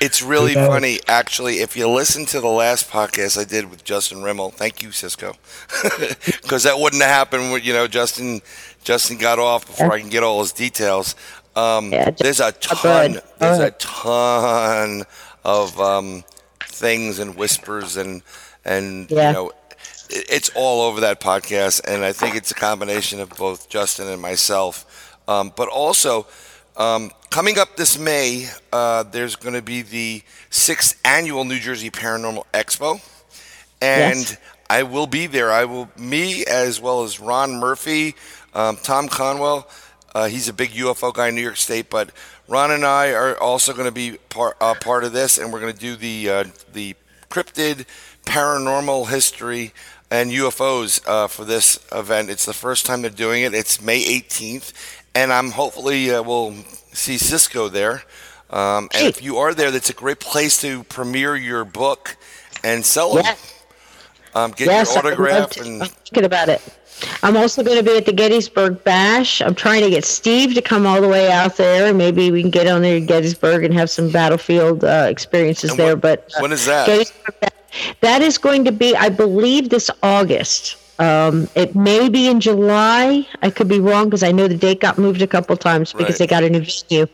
It's 0.00 0.22
really 0.22 0.54
Who 0.54 0.60
knows? 0.60 0.68
funny, 0.68 1.00
actually. 1.06 1.56
If 1.60 1.76
you 1.76 1.86
listen 1.88 2.24
to 2.26 2.40
the 2.40 2.48
last 2.48 2.90
podcast 2.90 3.38
I 3.38 3.44
did 3.44 3.70
with 3.70 3.84
Justin 3.84 4.22
Rimmel, 4.22 4.52
thank 4.54 4.82
you, 4.82 4.90
Cisco, 4.90 5.34
because 6.42 6.62
that 6.64 6.78
wouldn't 6.78 7.02
have 7.02 7.10
happened. 7.10 7.52
When, 7.52 7.62
you 7.62 7.72
know, 7.72 7.86
Justin 7.86 8.40
Justin 8.82 9.18
got 9.18 9.38
off 9.38 9.66
before 9.66 9.92
I 9.92 10.00
can 10.00 10.08
get 10.08 10.22
all 10.22 10.40
his 10.40 10.52
details. 10.52 11.14
Um, 11.56 11.92
Yeah, 11.92 12.10
there's 12.10 12.40
a 12.40 12.52
ton. 12.52 13.12
good. 13.12 13.22
There's 13.38 13.58
a 13.58 13.70
ton 13.72 15.04
of 15.44 15.78
um, 15.80 16.24
things 16.66 17.18
and 17.18 17.36
whispers 17.36 17.96
and 17.96 18.22
and 18.64 19.10
Yeah. 19.10 19.28
you 19.28 19.32
know. 19.34 19.48
it- 19.50 20.26
It's 20.28 20.50
all 20.54 20.82
over 20.82 21.00
that 21.00 21.18
podcast, 21.20 21.80
and 21.88 22.04
I 22.04 22.12
think 22.12 22.34
it's 22.36 22.50
a 22.50 22.54
combination 22.54 23.20
of 23.20 23.30
both 23.30 23.68
Justin 23.70 24.06
and 24.08 24.20
myself. 24.20 24.84
Um, 25.26 25.52
but 25.56 25.68
also, 25.68 26.26
um, 26.76 27.10
coming 27.30 27.58
up 27.58 27.76
this 27.76 27.98
May, 27.98 28.48
uh, 28.72 29.04
there's 29.04 29.34
going 29.34 29.54
to 29.54 29.62
be 29.62 29.80
the 29.82 30.22
sixth 30.50 31.00
annual 31.04 31.44
New 31.44 31.58
Jersey 31.58 31.90
Paranormal 31.90 32.44
Expo, 32.52 33.00
and 33.80 34.18
Yes. 34.20 34.36
I 34.68 34.82
will 34.82 35.06
be 35.06 35.26
there. 35.26 35.50
I 35.50 35.64
will, 35.64 35.88
me 35.96 36.44
as 36.44 36.80
well 36.80 37.02
as 37.02 37.18
Ron 37.18 37.54
Murphy, 37.58 38.14
um, 38.54 38.76
Tom 38.76 39.08
Conwell. 39.08 39.66
Uh, 40.14 40.28
he's 40.28 40.48
a 40.48 40.52
big 40.52 40.70
UFO 40.70 41.12
guy 41.12 41.28
in 41.28 41.34
New 41.34 41.42
York 41.42 41.56
State, 41.56 41.90
but 41.90 42.10
Ron 42.46 42.70
and 42.70 42.84
I 42.84 43.12
are 43.12 43.36
also 43.38 43.72
going 43.72 43.86
to 43.86 43.92
be 43.92 44.18
part 44.28 44.56
uh, 44.60 44.74
part 44.74 45.04
of 45.04 45.12
this, 45.12 45.38
and 45.38 45.52
we're 45.52 45.60
going 45.60 45.72
to 45.72 45.78
do 45.78 45.96
the 45.96 46.30
uh, 46.30 46.44
the 46.72 46.94
cryptid 47.30 47.86
paranormal 48.24 49.08
history 49.08 49.72
and 50.10 50.30
UFOs 50.30 51.06
uh, 51.08 51.26
for 51.26 51.44
this 51.44 51.84
event. 51.90 52.30
It's 52.30 52.46
the 52.46 52.52
first 52.52 52.86
time 52.86 53.02
they're 53.02 53.10
doing 53.10 53.42
it. 53.42 53.54
It's 53.54 53.80
May 53.80 54.02
18th, 54.02 54.72
and 55.14 55.32
I'm 55.32 55.50
hopefully 55.50 56.10
uh, 56.10 56.22
we'll 56.22 56.52
see 56.92 57.18
Cisco 57.18 57.68
there. 57.68 58.04
Um, 58.50 58.88
and 58.94 59.08
if 59.08 59.22
you 59.22 59.38
are 59.38 59.52
there, 59.52 59.72
that's 59.72 59.90
a 59.90 59.94
great 59.94 60.20
place 60.20 60.60
to 60.60 60.84
premiere 60.84 61.34
your 61.34 61.64
book 61.64 62.16
and 62.62 62.84
sell 62.84 63.18
it. 63.18 63.24
Yes. 63.24 63.64
Um, 64.34 64.50
get 64.52 64.66
yes, 64.66 64.94
your 64.94 65.06
autograph 65.06 65.50
to. 65.50 65.62
and 65.62 65.82
I'm 65.82 65.88
thinking 65.88 66.24
about 66.24 66.48
it. 66.48 66.60
I'm 67.22 67.36
also 67.36 67.62
going 67.62 67.76
to 67.78 67.82
be 67.82 67.96
at 67.96 68.06
the 68.06 68.12
Gettysburg 68.12 68.82
Bash. 68.84 69.40
I'm 69.42 69.54
trying 69.54 69.82
to 69.82 69.90
get 69.90 70.04
Steve 70.04 70.54
to 70.54 70.62
come 70.62 70.86
all 70.86 71.00
the 71.00 71.08
way 71.08 71.30
out 71.30 71.56
there, 71.56 71.88
and 71.88 71.98
maybe 71.98 72.30
we 72.30 72.40
can 72.40 72.50
get 72.50 72.66
on 72.66 72.82
there 72.82 73.00
to 73.00 73.04
Gettysburg 73.04 73.64
and 73.64 73.74
have 73.74 73.90
some 73.90 74.10
battlefield 74.10 74.84
uh, 74.84 75.06
experiences 75.08 75.70
And 75.70 75.78
there. 75.78 75.96
but 75.96 76.32
uh, 76.36 76.42
when 76.42 76.52
is 76.52 76.66
that? 76.66 77.10
That 78.00 78.22
is 78.22 78.38
going 78.38 78.64
to 78.66 78.72
be, 78.72 78.94
I 78.94 79.08
believe, 79.08 79.68
this 79.68 79.90
August. 80.02 80.76
Um, 80.98 81.48
it 81.56 81.74
may 81.74 82.08
be 82.08 82.28
in 82.28 82.40
July. 82.40 83.26
I 83.42 83.50
could 83.50 83.68
be 83.68 83.80
wrong 83.80 84.04
because 84.04 84.22
I 84.22 84.30
know 84.30 84.46
the 84.46 84.56
date 84.56 84.80
got 84.80 84.96
moved 84.96 85.22
a 85.22 85.26
couple 85.26 85.56
times 85.56 85.92
because 85.92 86.14
Right. 86.14 86.18
they 86.20 86.26
got 86.28 86.44
a 86.44 86.50
new 86.50 86.64
venue. 86.64 87.06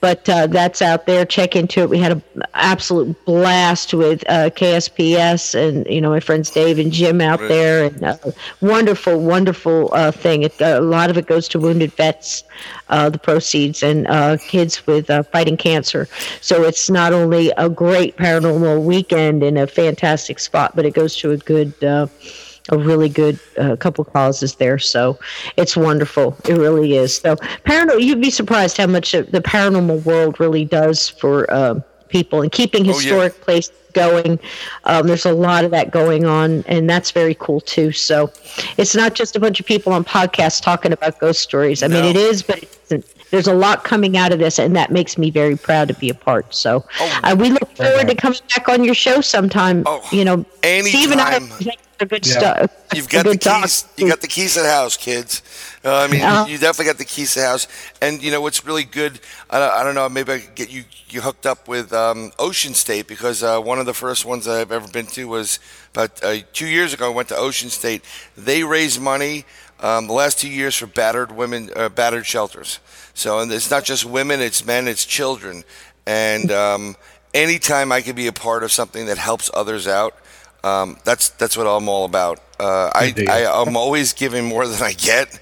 But 0.00 0.28
uh, 0.28 0.46
that's 0.46 0.80
out 0.82 1.06
there. 1.06 1.24
Check 1.24 1.56
into 1.56 1.80
it. 1.80 1.88
We 1.90 1.98
had 1.98 2.12
an 2.12 2.22
absolute 2.54 3.16
blast 3.24 3.92
with 3.92 4.22
uh, 4.28 4.50
KSPS 4.50 5.54
and 5.56 5.86
you 5.88 6.00
know 6.00 6.10
my 6.10 6.20
friends 6.20 6.50
Dave 6.50 6.78
and 6.78 6.92
Jim 6.92 7.20
out 7.20 7.40
Right. 7.40 7.48
there, 7.48 7.84
and 7.86 8.02
uh, 8.04 8.16
wonderful, 8.60 9.18
wonderful 9.20 9.90
uh, 9.92 10.12
thing. 10.12 10.42
It, 10.44 10.60
a 10.60 10.80
lot 10.80 11.10
of 11.10 11.18
it 11.18 11.26
goes 11.26 11.48
to 11.48 11.58
wounded 11.58 11.92
vets, 11.94 12.44
uh, 12.88 13.10
the 13.10 13.18
proceeds, 13.18 13.82
and 13.82 14.06
uh, 14.06 14.36
kids 14.46 14.86
with 14.86 15.10
uh, 15.10 15.24
fighting 15.24 15.56
cancer. 15.56 16.06
So 16.40 16.62
it's 16.62 16.88
not 16.88 17.12
only 17.12 17.50
a 17.56 17.68
great 17.68 18.16
paranormal 18.16 18.84
weekend 18.84 19.42
in 19.42 19.56
a 19.56 19.66
fantastic 19.66 20.38
spot, 20.38 20.76
but 20.76 20.84
it 20.86 20.94
goes 20.94 21.16
to 21.16 21.32
a 21.32 21.36
good. 21.36 21.74
Uh, 22.70 22.74
a 22.74 22.78
really 22.78 23.08
good 23.08 23.38
uh, 23.58 23.76
couple 23.76 24.04
causes 24.04 24.54
there. 24.56 24.78
So 24.78 25.18
it's 25.56 25.76
wonderful. 25.76 26.36
It 26.48 26.54
really 26.54 26.94
is. 26.96 27.16
So 27.16 27.36
paranormal, 27.36 28.02
you'd 28.02 28.20
be 28.20 28.30
surprised 28.30 28.76
how 28.76 28.86
much 28.86 29.12
the 29.12 29.22
paranormal 29.44 30.04
world 30.04 30.38
really 30.40 30.64
does 30.64 31.08
for 31.08 31.52
um 31.52 31.82
people 32.08 32.40
and 32.42 32.50
keeping 32.50 32.82
Oh, 32.84 32.88
yeah. 32.88 32.94
historic 32.94 33.40
places 33.42 33.72
going. 33.92 34.38
Um, 34.84 35.06
there's 35.06 35.26
a 35.26 35.32
lot 35.32 35.64
of 35.64 35.70
that 35.72 35.90
going 35.90 36.24
on, 36.24 36.64
and 36.66 36.88
that's 36.88 37.10
very 37.10 37.34
cool 37.34 37.60
too. 37.60 37.92
So 37.92 38.30
it's 38.78 38.94
not 38.94 39.14
just 39.14 39.36
a 39.36 39.40
bunch 39.40 39.60
of 39.60 39.66
people 39.66 39.92
on 39.92 40.04
podcasts 40.04 40.62
talking 40.62 40.92
about 40.92 41.18
ghost 41.18 41.40
stories. 41.40 41.82
I 41.82 41.88
mean, 41.88 42.04
it 42.04 42.16
is, 42.16 42.42
but 42.42 42.62
it 42.62 42.78
isn't. 42.84 43.04
There's 43.30 43.46
a 43.46 43.52
lot 43.54 43.84
coming 43.84 44.16
out 44.16 44.32
of 44.32 44.38
this, 44.38 44.58
and 44.58 44.74
that 44.74 44.90
makes 44.90 45.18
me 45.18 45.30
very 45.30 45.54
proud 45.56 45.88
to 45.88 45.94
be 45.94 46.08
a 46.08 46.14
part. 46.14 46.54
So 46.54 46.84
Oh. 46.98 47.20
uh, 47.24 47.36
we 47.38 47.50
look 47.50 47.68
forward 47.76 48.08
to 48.08 48.14
coming 48.14 48.40
back 48.56 48.68
on 48.70 48.84
your 48.84 48.94
show 48.94 49.20
sometime. 49.20 49.82
Oh, 49.84 50.00
you 50.10 50.24
know, 50.24 50.46
Steve 50.62 51.10
and 51.10 51.20
I 51.20 51.38
anytime. 52.00 52.08
have 52.08 52.08
good 52.10 52.26
Yeah. 52.26 52.38
stuff. 52.38 52.70
You've 52.92 53.08
got 53.08 53.28
the 53.28 53.36
good 53.36 53.40
talk. 53.40 53.62
keys. 53.62 53.84
You 53.96 54.08
got 54.08 54.20
the 54.20 54.28
keys 54.28 54.54
to 54.54 54.62
the 54.62 54.68
house, 54.70 54.96
kids. 54.96 55.42
Uh, 55.84 55.96
I 55.96 56.06
mean, 56.08 56.22
Uh-huh. 56.22 56.46
you 56.46 56.58
definitely 56.58 56.86
got 56.86 56.98
the 56.98 57.04
keys 57.04 57.34
to 57.34 57.40
the 57.40 57.46
house. 57.46 57.68
And 58.00 58.22
you 58.22 58.30
know 58.30 58.40
what's 58.40 58.64
really 58.64 58.84
good? 58.84 59.20
I 59.50 59.58
don't, 59.58 59.72
I 59.72 59.82
don't 59.84 59.94
know. 59.94 60.08
Maybe 60.08 60.32
I 60.32 60.38
could 60.40 60.54
get 60.54 60.70
you 60.70 60.84
you 61.10 61.20
hooked 61.22 61.46
up 61.46 61.68
with 61.68 61.92
um, 61.92 62.32
Ocean 62.38 62.74
State 62.74 63.06
because 63.06 63.42
uh, 63.42 63.60
one 63.60 63.78
of 63.78 63.86
the 63.86 63.94
first 63.94 64.24
ones 64.26 64.46
I've 64.48 64.72
ever 64.72 64.88
been 64.88 65.06
to 65.08 65.26
was 65.28 65.58
about 65.94 66.22
uh, 66.22 66.36
two 66.52 66.66
years 66.66 66.92
ago. 66.94 67.06
I 67.10 67.14
went 67.14 67.28
to 67.28 67.36
Ocean 67.36 67.70
State. 67.70 68.04
They 68.36 68.62
raise 68.64 68.98
money 69.00 69.44
um, 69.80 70.06
the 70.06 70.12
last 70.12 70.38
two 70.40 70.50
years 70.50 70.76
for 70.76 70.86
battered 70.86 71.32
women, 71.32 71.70
uh, 71.76 71.88
battered 71.88 72.26
shelters. 72.26 72.80
So, 73.14 73.38
and 73.40 73.50
it's 73.52 73.70
not 73.70 73.84
just 73.84 74.04
women; 74.04 74.40
it's 74.40 74.64
men, 74.66 74.86
it's 74.88 75.04
children. 75.06 75.64
And 76.06 76.50
um, 76.52 76.96
anytime 77.34 77.92
I 77.92 78.00
can 78.02 78.14
be 78.16 78.26
a 78.26 78.32
part 78.32 78.62
of 78.62 78.72
something 78.72 79.06
that 79.06 79.18
helps 79.18 79.50
others 79.54 79.86
out, 79.86 80.14
um, 80.68 80.98
that's 81.04 81.30
that's 81.30 81.56
what 81.56 81.66
I'm 81.66 81.88
all 81.88 82.04
about. 82.04 82.38
Uh, 82.60 82.90
I, 82.94 83.14
I 83.28 83.46
I'm 83.62 83.76
always 83.76 84.12
giving 84.12 84.44
more 84.44 84.66
than 84.66 84.82
I 84.82 84.92
get, 84.92 85.38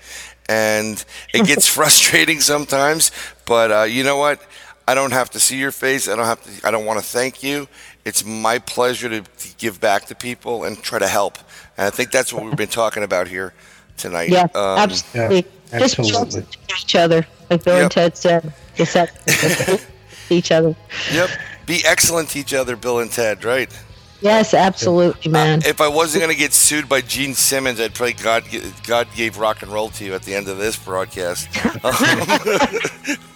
and 0.48 1.02
it 1.32 1.46
gets 1.46 1.66
frustrating 1.78 2.40
sometimes. 2.40 3.10
But 3.46 3.70
uh, 3.72 3.82
you 3.84 4.04
know 4.04 4.16
what? 4.18 4.40
I 4.88 4.94
don't 4.94 5.12
have 5.12 5.30
to 5.30 5.40
see 5.40 5.58
your 5.58 5.72
face. 5.72 6.08
I 6.08 6.14
don't 6.16 6.26
have 6.26 6.42
to. 6.44 6.66
I 6.68 6.70
don't 6.70 6.84
want 6.84 6.98
to 7.00 7.04
thank 7.04 7.42
you. 7.42 7.66
It's 8.04 8.24
my 8.24 8.58
pleasure 8.60 9.08
to, 9.08 9.20
to 9.22 9.56
give 9.58 9.80
back 9.80 10.04
to 10.06 10.14
people 10.14 10.62
and 10.64 10.80
try 10.80 10.98
to 11.00 11.08
help. 11.08 11.38
And 11.76 11.86
I 11.88 11.90
think 11.90 12.12
that's 12.12 12.32
what 12.32 12.44
we've 12.44 12.56
been 12.56 12.68
talking 12.68 13.02
about 13.02 13.26
here 13.26 13.52
tonight. 13.96 14.28
Yeah, 14.30 14.44
Um, 14.54 14.78
absolutely. 14.78 15.44
yeah, 15.72 15.78
Just 15.80 15.96
be 15.96 16.02
absolutely. 16.02 16.14
honest 16.20 16.36
with 16.36 16.80
each 16.84 16.94
other, 16.94 17.26
like 17.50 17.64
Bill 17.64 17.74
Yep. 17.74 17.82
and 17.82 17.90
Ted 17.90 18.16
said. 18.16 18.52
Just 18.76 18.96
each 20.30 20.52
other. 20.52 20.76
Yep. 21.12 21.30
Be 21.66 21.82
excellent 21.84 22.28
to 22.30 22.38
each 22.38 22.54
other, 22.54 22.76
Bill 22.76 23.00
and 23.00 23.10
Ted. 23.10 23.44
Right. 23.44 23.70
Yes, 24.20 24.54
absolutely, 24.54 25.30
man. 25.30 25.60
If 25.64 25.80
I 25.80 25.88
wasn't 25.88 26.22
going 26.22 26.32
to 26.32 26.38
get 26.38 26.52
sued 26.52 26.88
by 26.88 27.00
Gene 27.00 27.34
Simmons, 27.34 27.80
I'd 27.80 27.94
pray 27.94 28.12
God 28.12 28.44
God 28.86 29.08
gave 29.14 29.38
rock 29.38 29.62
and 29.62 29.70
roll 29.70 29.90
to 29.90 30.04
you 30.04 30.14
at 30.14 30.22
the 30.22 30.34
end 30.34 30.48
of 30.48 30.58
this 30.58 30.76
broadcast. 30.76 31.48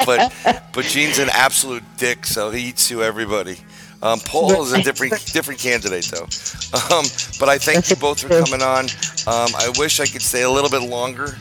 but 0.06 0.32
but 0.72 0.84
Gene's 0.84 1.18
an 1.18 1.28
absolute 1.32 1.84
dick, 1.96 2.26
so 2.26 2.50
he 2.50 2.68
eats 2.68 2.88
to 2.88 3.02
everybody. 3.02 3.58
Um, 4.02 4.18
Paul 4.20 4.62
is 4.62 4.72
a 4.72 4.82
different 4.82 5.12
different 5.32 5.60
candidate 5.60 6.06
though. 6.06 6.24
Um, 6.94 7.04
but 7.38 7.48
I 7.48 7.58
thank 7.58 7.90
you 7.90 7.96
both 7.96 8.20
for 8.20 8.28
coming 8.28 8.62
on. 8.62 8.84
Um, 9.26 9.50
I 9.56 9.70
wish 9.76 10.00
I 10.00 10.06
could 10.06 10.22
stay 10.22 10.42
a 10.42 10.50
little 10.50 10.70
bit 10.70 10.88
longer, 10.88 11.36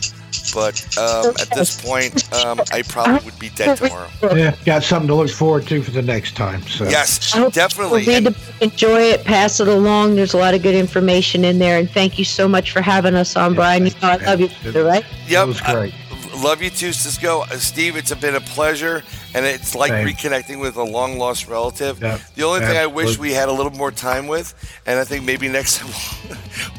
but 0.54 0.98
um, 0.98 1.34
at 1.40 1.50
this 1.56 1.80
point, 1.82 2.32
um, 2.34 2.60
I 2.72 2.82
probably 2.84 3.24
would 3.26 3.40
be 3.40 3.50
dead 3.50 3.78
tomorrow. 3.78 4.08
Yeah, 4.36 4.56
got 4.66 4.84
something 4.84 5.08
to 5.08 5.16
look 5.16 5.30
forward 5.30 5.68
to 5.68 5.82
for 5.84 5.92
the 5.92 6.02
next 6.02 6.36
time. 6.36 6.62
So 6.64 6.86
Yes, 6.88 7.34
definitely. 7.52 8.02
people 8.02 8.14
read 8.14 8.18
And- 8.18 8.26
the 8.28 8.32
book, 8.32 8.62
enjoy 8.62 9.02
it, 9.02 9.24
pass 9.26 9.60
it 9.60 9.68
along. 9.68 10.16
There's 10.16 10.34
a 10.34 10.38
lot 10.38 10.54
of 10.54 10.62
good 10.62 10.76
information 10.76 11.44
in 11.44 11.60
there, 11.60 11.78
and 11.78 11.90
thank 11.90 12.18
you 12.20 12.26
so 12.26 12.48
much 12.48 12.72
for 12.72 12.82
having 12.82 13.16
us 13.16 13.36
on, 13.36 13.54
Brian. 13.56 13.86
You 13.86 13.92
know 14.02 14.10
I 14.10 14.16
love 14.18 14.40
you, 14.40 14.50
Yeah. 14.64 14.82
right? 14.82 15.06
Yep. 15.28 15.30
that 15.30 15.48
was 15.48 15.62
great. 15.62 15.94
I 16.32 16.42
love 16.44 16.62
you 16.62 16.70
too, 16.70 16.94
Cisco. 16.94 17.42
Uh, 17.42 17.58
Steve, 17.58 17.96
it's 17.98 18.14
been 18.16 18.36
a 18.36 18.40
pleasure, 18.42 19.04
and 19.34 19.46
it's 19.46 19.76
like 19.76 19.92
Same. 19.92 20.08
reconnecting 20.08 20.60
with 20.62 20.78
a 20.78 20.84
long 20.84 21.18
lost 21.18 21.48
relative. 21.48 22.00
Yeah, 22.02 22.18
The 22.36 22.44
only 22.44 22.60
thing 22.62 22.78
I 22.78 22.86
wish 22.86 23.18
we 23.18 23.34
had 23.34 23.50
a 23.50 23.52
little 23.52 23.72
more 23.74 23.92
time 23.92 24.28
with, 24.28 24.54
and 24.86 25.00
I 25.00 25.04
think 25.04 25.26
maybe 25.26 25.50
next 25.50 25.78
time 25.80 25.90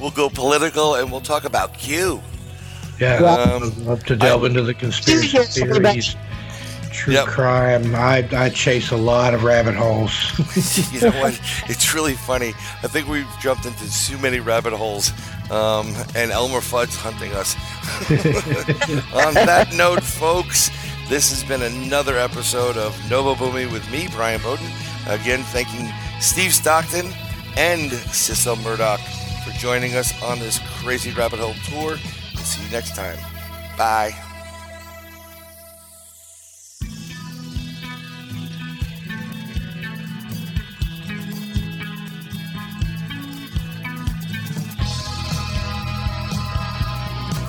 we'll 0.00 0.12
go 0.12 0.30
political 0.30 0.94
and 0.94 1.10
we'll 1.10 1.20
talk 1.20 1.44
about 1.44 1.74
Q. 1.76 2.22
Yeah, 3.00 3.16
Um, 3.24 3.62
I'd 3.64 3.76
love 3.78 4.04
to 4.06 4.16
delve 4.16 4.44
into 4.44 4.62
the 4.62 4.74
conspiracy 4.74 5.26
hear 5.28 5.44
something 5.44 5.76
about- 5.76 5.92
theories, 5.92 6.16
true 6.92 7.14
Yep. 7.14 7.26
crime. 7.26 7.94
I 7.94 8.28
I 8.36 8.50
chase 8.50 8.90
a 8.90 8.96
lot 8.96 9.32
of 9.32 9.42
rabbit 9.42 9.74
holes. 9.74 10.12
you 10.92 11.00
know 11.00 11.10
what? 11.20 11.40
It's 11.68 11.94
really 11.94 12.14
funny. 12.14 12.52
I 12.82 12.88
think 12.88 13.08
we've 13.08 13.26
jumped 13.40 13.64
into 13.64 13.90
too 14.06 14.18
many 14.18 14.38
rabbit 14.40 14.74
holes, 14.74 15.12
um, 15.50 15.94
and 16.14 16.30
Elmer 16.30 16.60
Fudd's 16.60 16.94
hunting 16.96 17.32
us. 17.32 17.56
On 19.14 19.34
that 19.34 19.72
note, 19.74 20.02
folks, 20.02 20.70
this 21.08 21.30
has 21.30 21.42
been 21.44 21.62
another 21.62 22.18
episode 22.18 22.76
of 22.76 22.94
Nobo 23.10 23.34
Boomy 23.34 23.70
with 23.72 23.88
me, 23.90 24.08
Brian 24.12 24.40
Bowden. 24.42 24.66
Again, 25.08 25.42
thanking 25.44 25.88
Steve 26.20 26.52
Stockton 26.52 27.12
and 27.56 27.90
Cisco 27.92 28.56
Murdoch 28.56 29.00
for 29.44 29.50
joining 29.58 29.96
us 29.96 30.12
on 30.22 30.38
this 30.38 30.60
crazy 30.82 31.12
rabbit 31.12 31.38
hole 31.40 31.54
tour. 31.70 31.96
We'll 32.50 32.58
see 32.58 32.64
you 32.64 32.72
next 32.72 32.96
time. 32.96 33.16
Bye. 33.78 34.10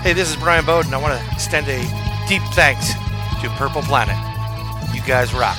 Hey 0.02 0.10
Hey, 0.10 0.14
this 0.14 0.30
is 0.30 0.36
Brian 0.36 0.66
Bowden. 0.66 0.94
I 0.94 0.98
want 0.98 1.20
to 1.20 1.34
extend 1.34 1.68
a 1.68 1.80
deep 2.28 2.44
thanks 2.54 2.94
to 3.42 3.50
Purple 3.58 3.82
Planet. 3.82 4.16
You 4.94 5.02
guys 5.02 5.34
rock. 5.34 5.58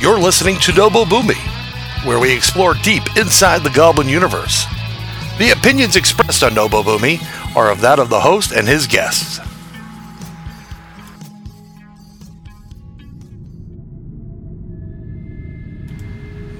You're 0.00 0.18
listening 0.18 0.56
to 0.60 0.72
Nobo 0.72 1.04
Boomy, 1.04 1.36
where 2.06 2.18
we 2.18 2.34
explore 2.34 2.72
deep 2.72 3.02
inside 3.18 3.62
the 3.64 3.70
Goblin 3.70 4.08
universe. 4.08 4.64
The 5.38 5.50
opinions 5.50 5.96
expressed 5.96 6.42
on 6.42 6.54
Nobo 6.54 6.82
Boomy 6.82 7.18
are 7.56 7.70
of 7.70 7.80
that 7.80 7.98
of 7.98 8.08
the 8.08 8.20
host 8.20 8.52
and 8.52 8.68
his 8.68 8.86
guests. 8.86 9.40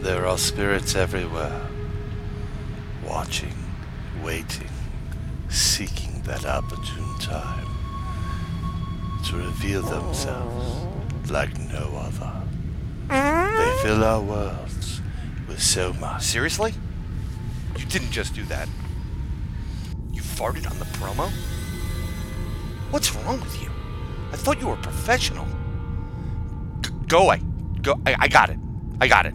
There 0.02 0.26
are 0.26 0.38
spirits 0.38 0.96
everywhere, 0.96 1.60
watching, 3.06 3.54
waiting, 4.24 4.70
seeking 5.48 6.22
that 6.22 6.44
opportune 6.44 7.18
time 7.20 7.66
to 9.26 9.36
reveal 9.36 9.82
themselves 9.82 10.86
like 11.30 11.56
no 11.58 11.94
other. 11.96 12.42
They 13.08 13.82
fill 13.82 14.02
our 14.02 14.20
worlds 14.20 15.00
with 15.46 15.62
so 15.62 15.92
much. 15.94 16.22
Seriously? 16.22 16.74
You 17.78 17.84
didn't 17.86 18.10
just 18.10 18.34
do 18.34 18.44
that. 18.44 18.68
Farted 20.40 20.70
on 20.70 20.78
the 20.78 20.86
promo? 20.86 21.30
What's 22.90 23.14
wrong 23.14 23.38
with 23.40 23.62
you? 23.62 23.68
I 24.32 24.36
thought 24.36 24.58
you 24.58 24.68
were 24.68 24.76
professional. 24.76 25.46
G- 26.80 26.92
go 27.08 27.24
away. 27.24 27.42
Go. 27.82 28.00
I, 28.06 28.16
I 28.20 28.28
got 28.28 28.48
it. 28.48 28.56
I 29.02 29.06
got 29.06 29.26
it. 29.26 29.34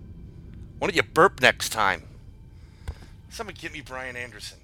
Why 0.81 0.87
don't 0.87 0.95
you 0.95 1.03
burp 1.03 1.41
next 1.41 1.69
time? 1.69 2.01
Somebody 3.29 3.59
get 3.59 3.71
me 3.71 3.81
Brian 3.81 4.15
Anderson. 4.15 4.57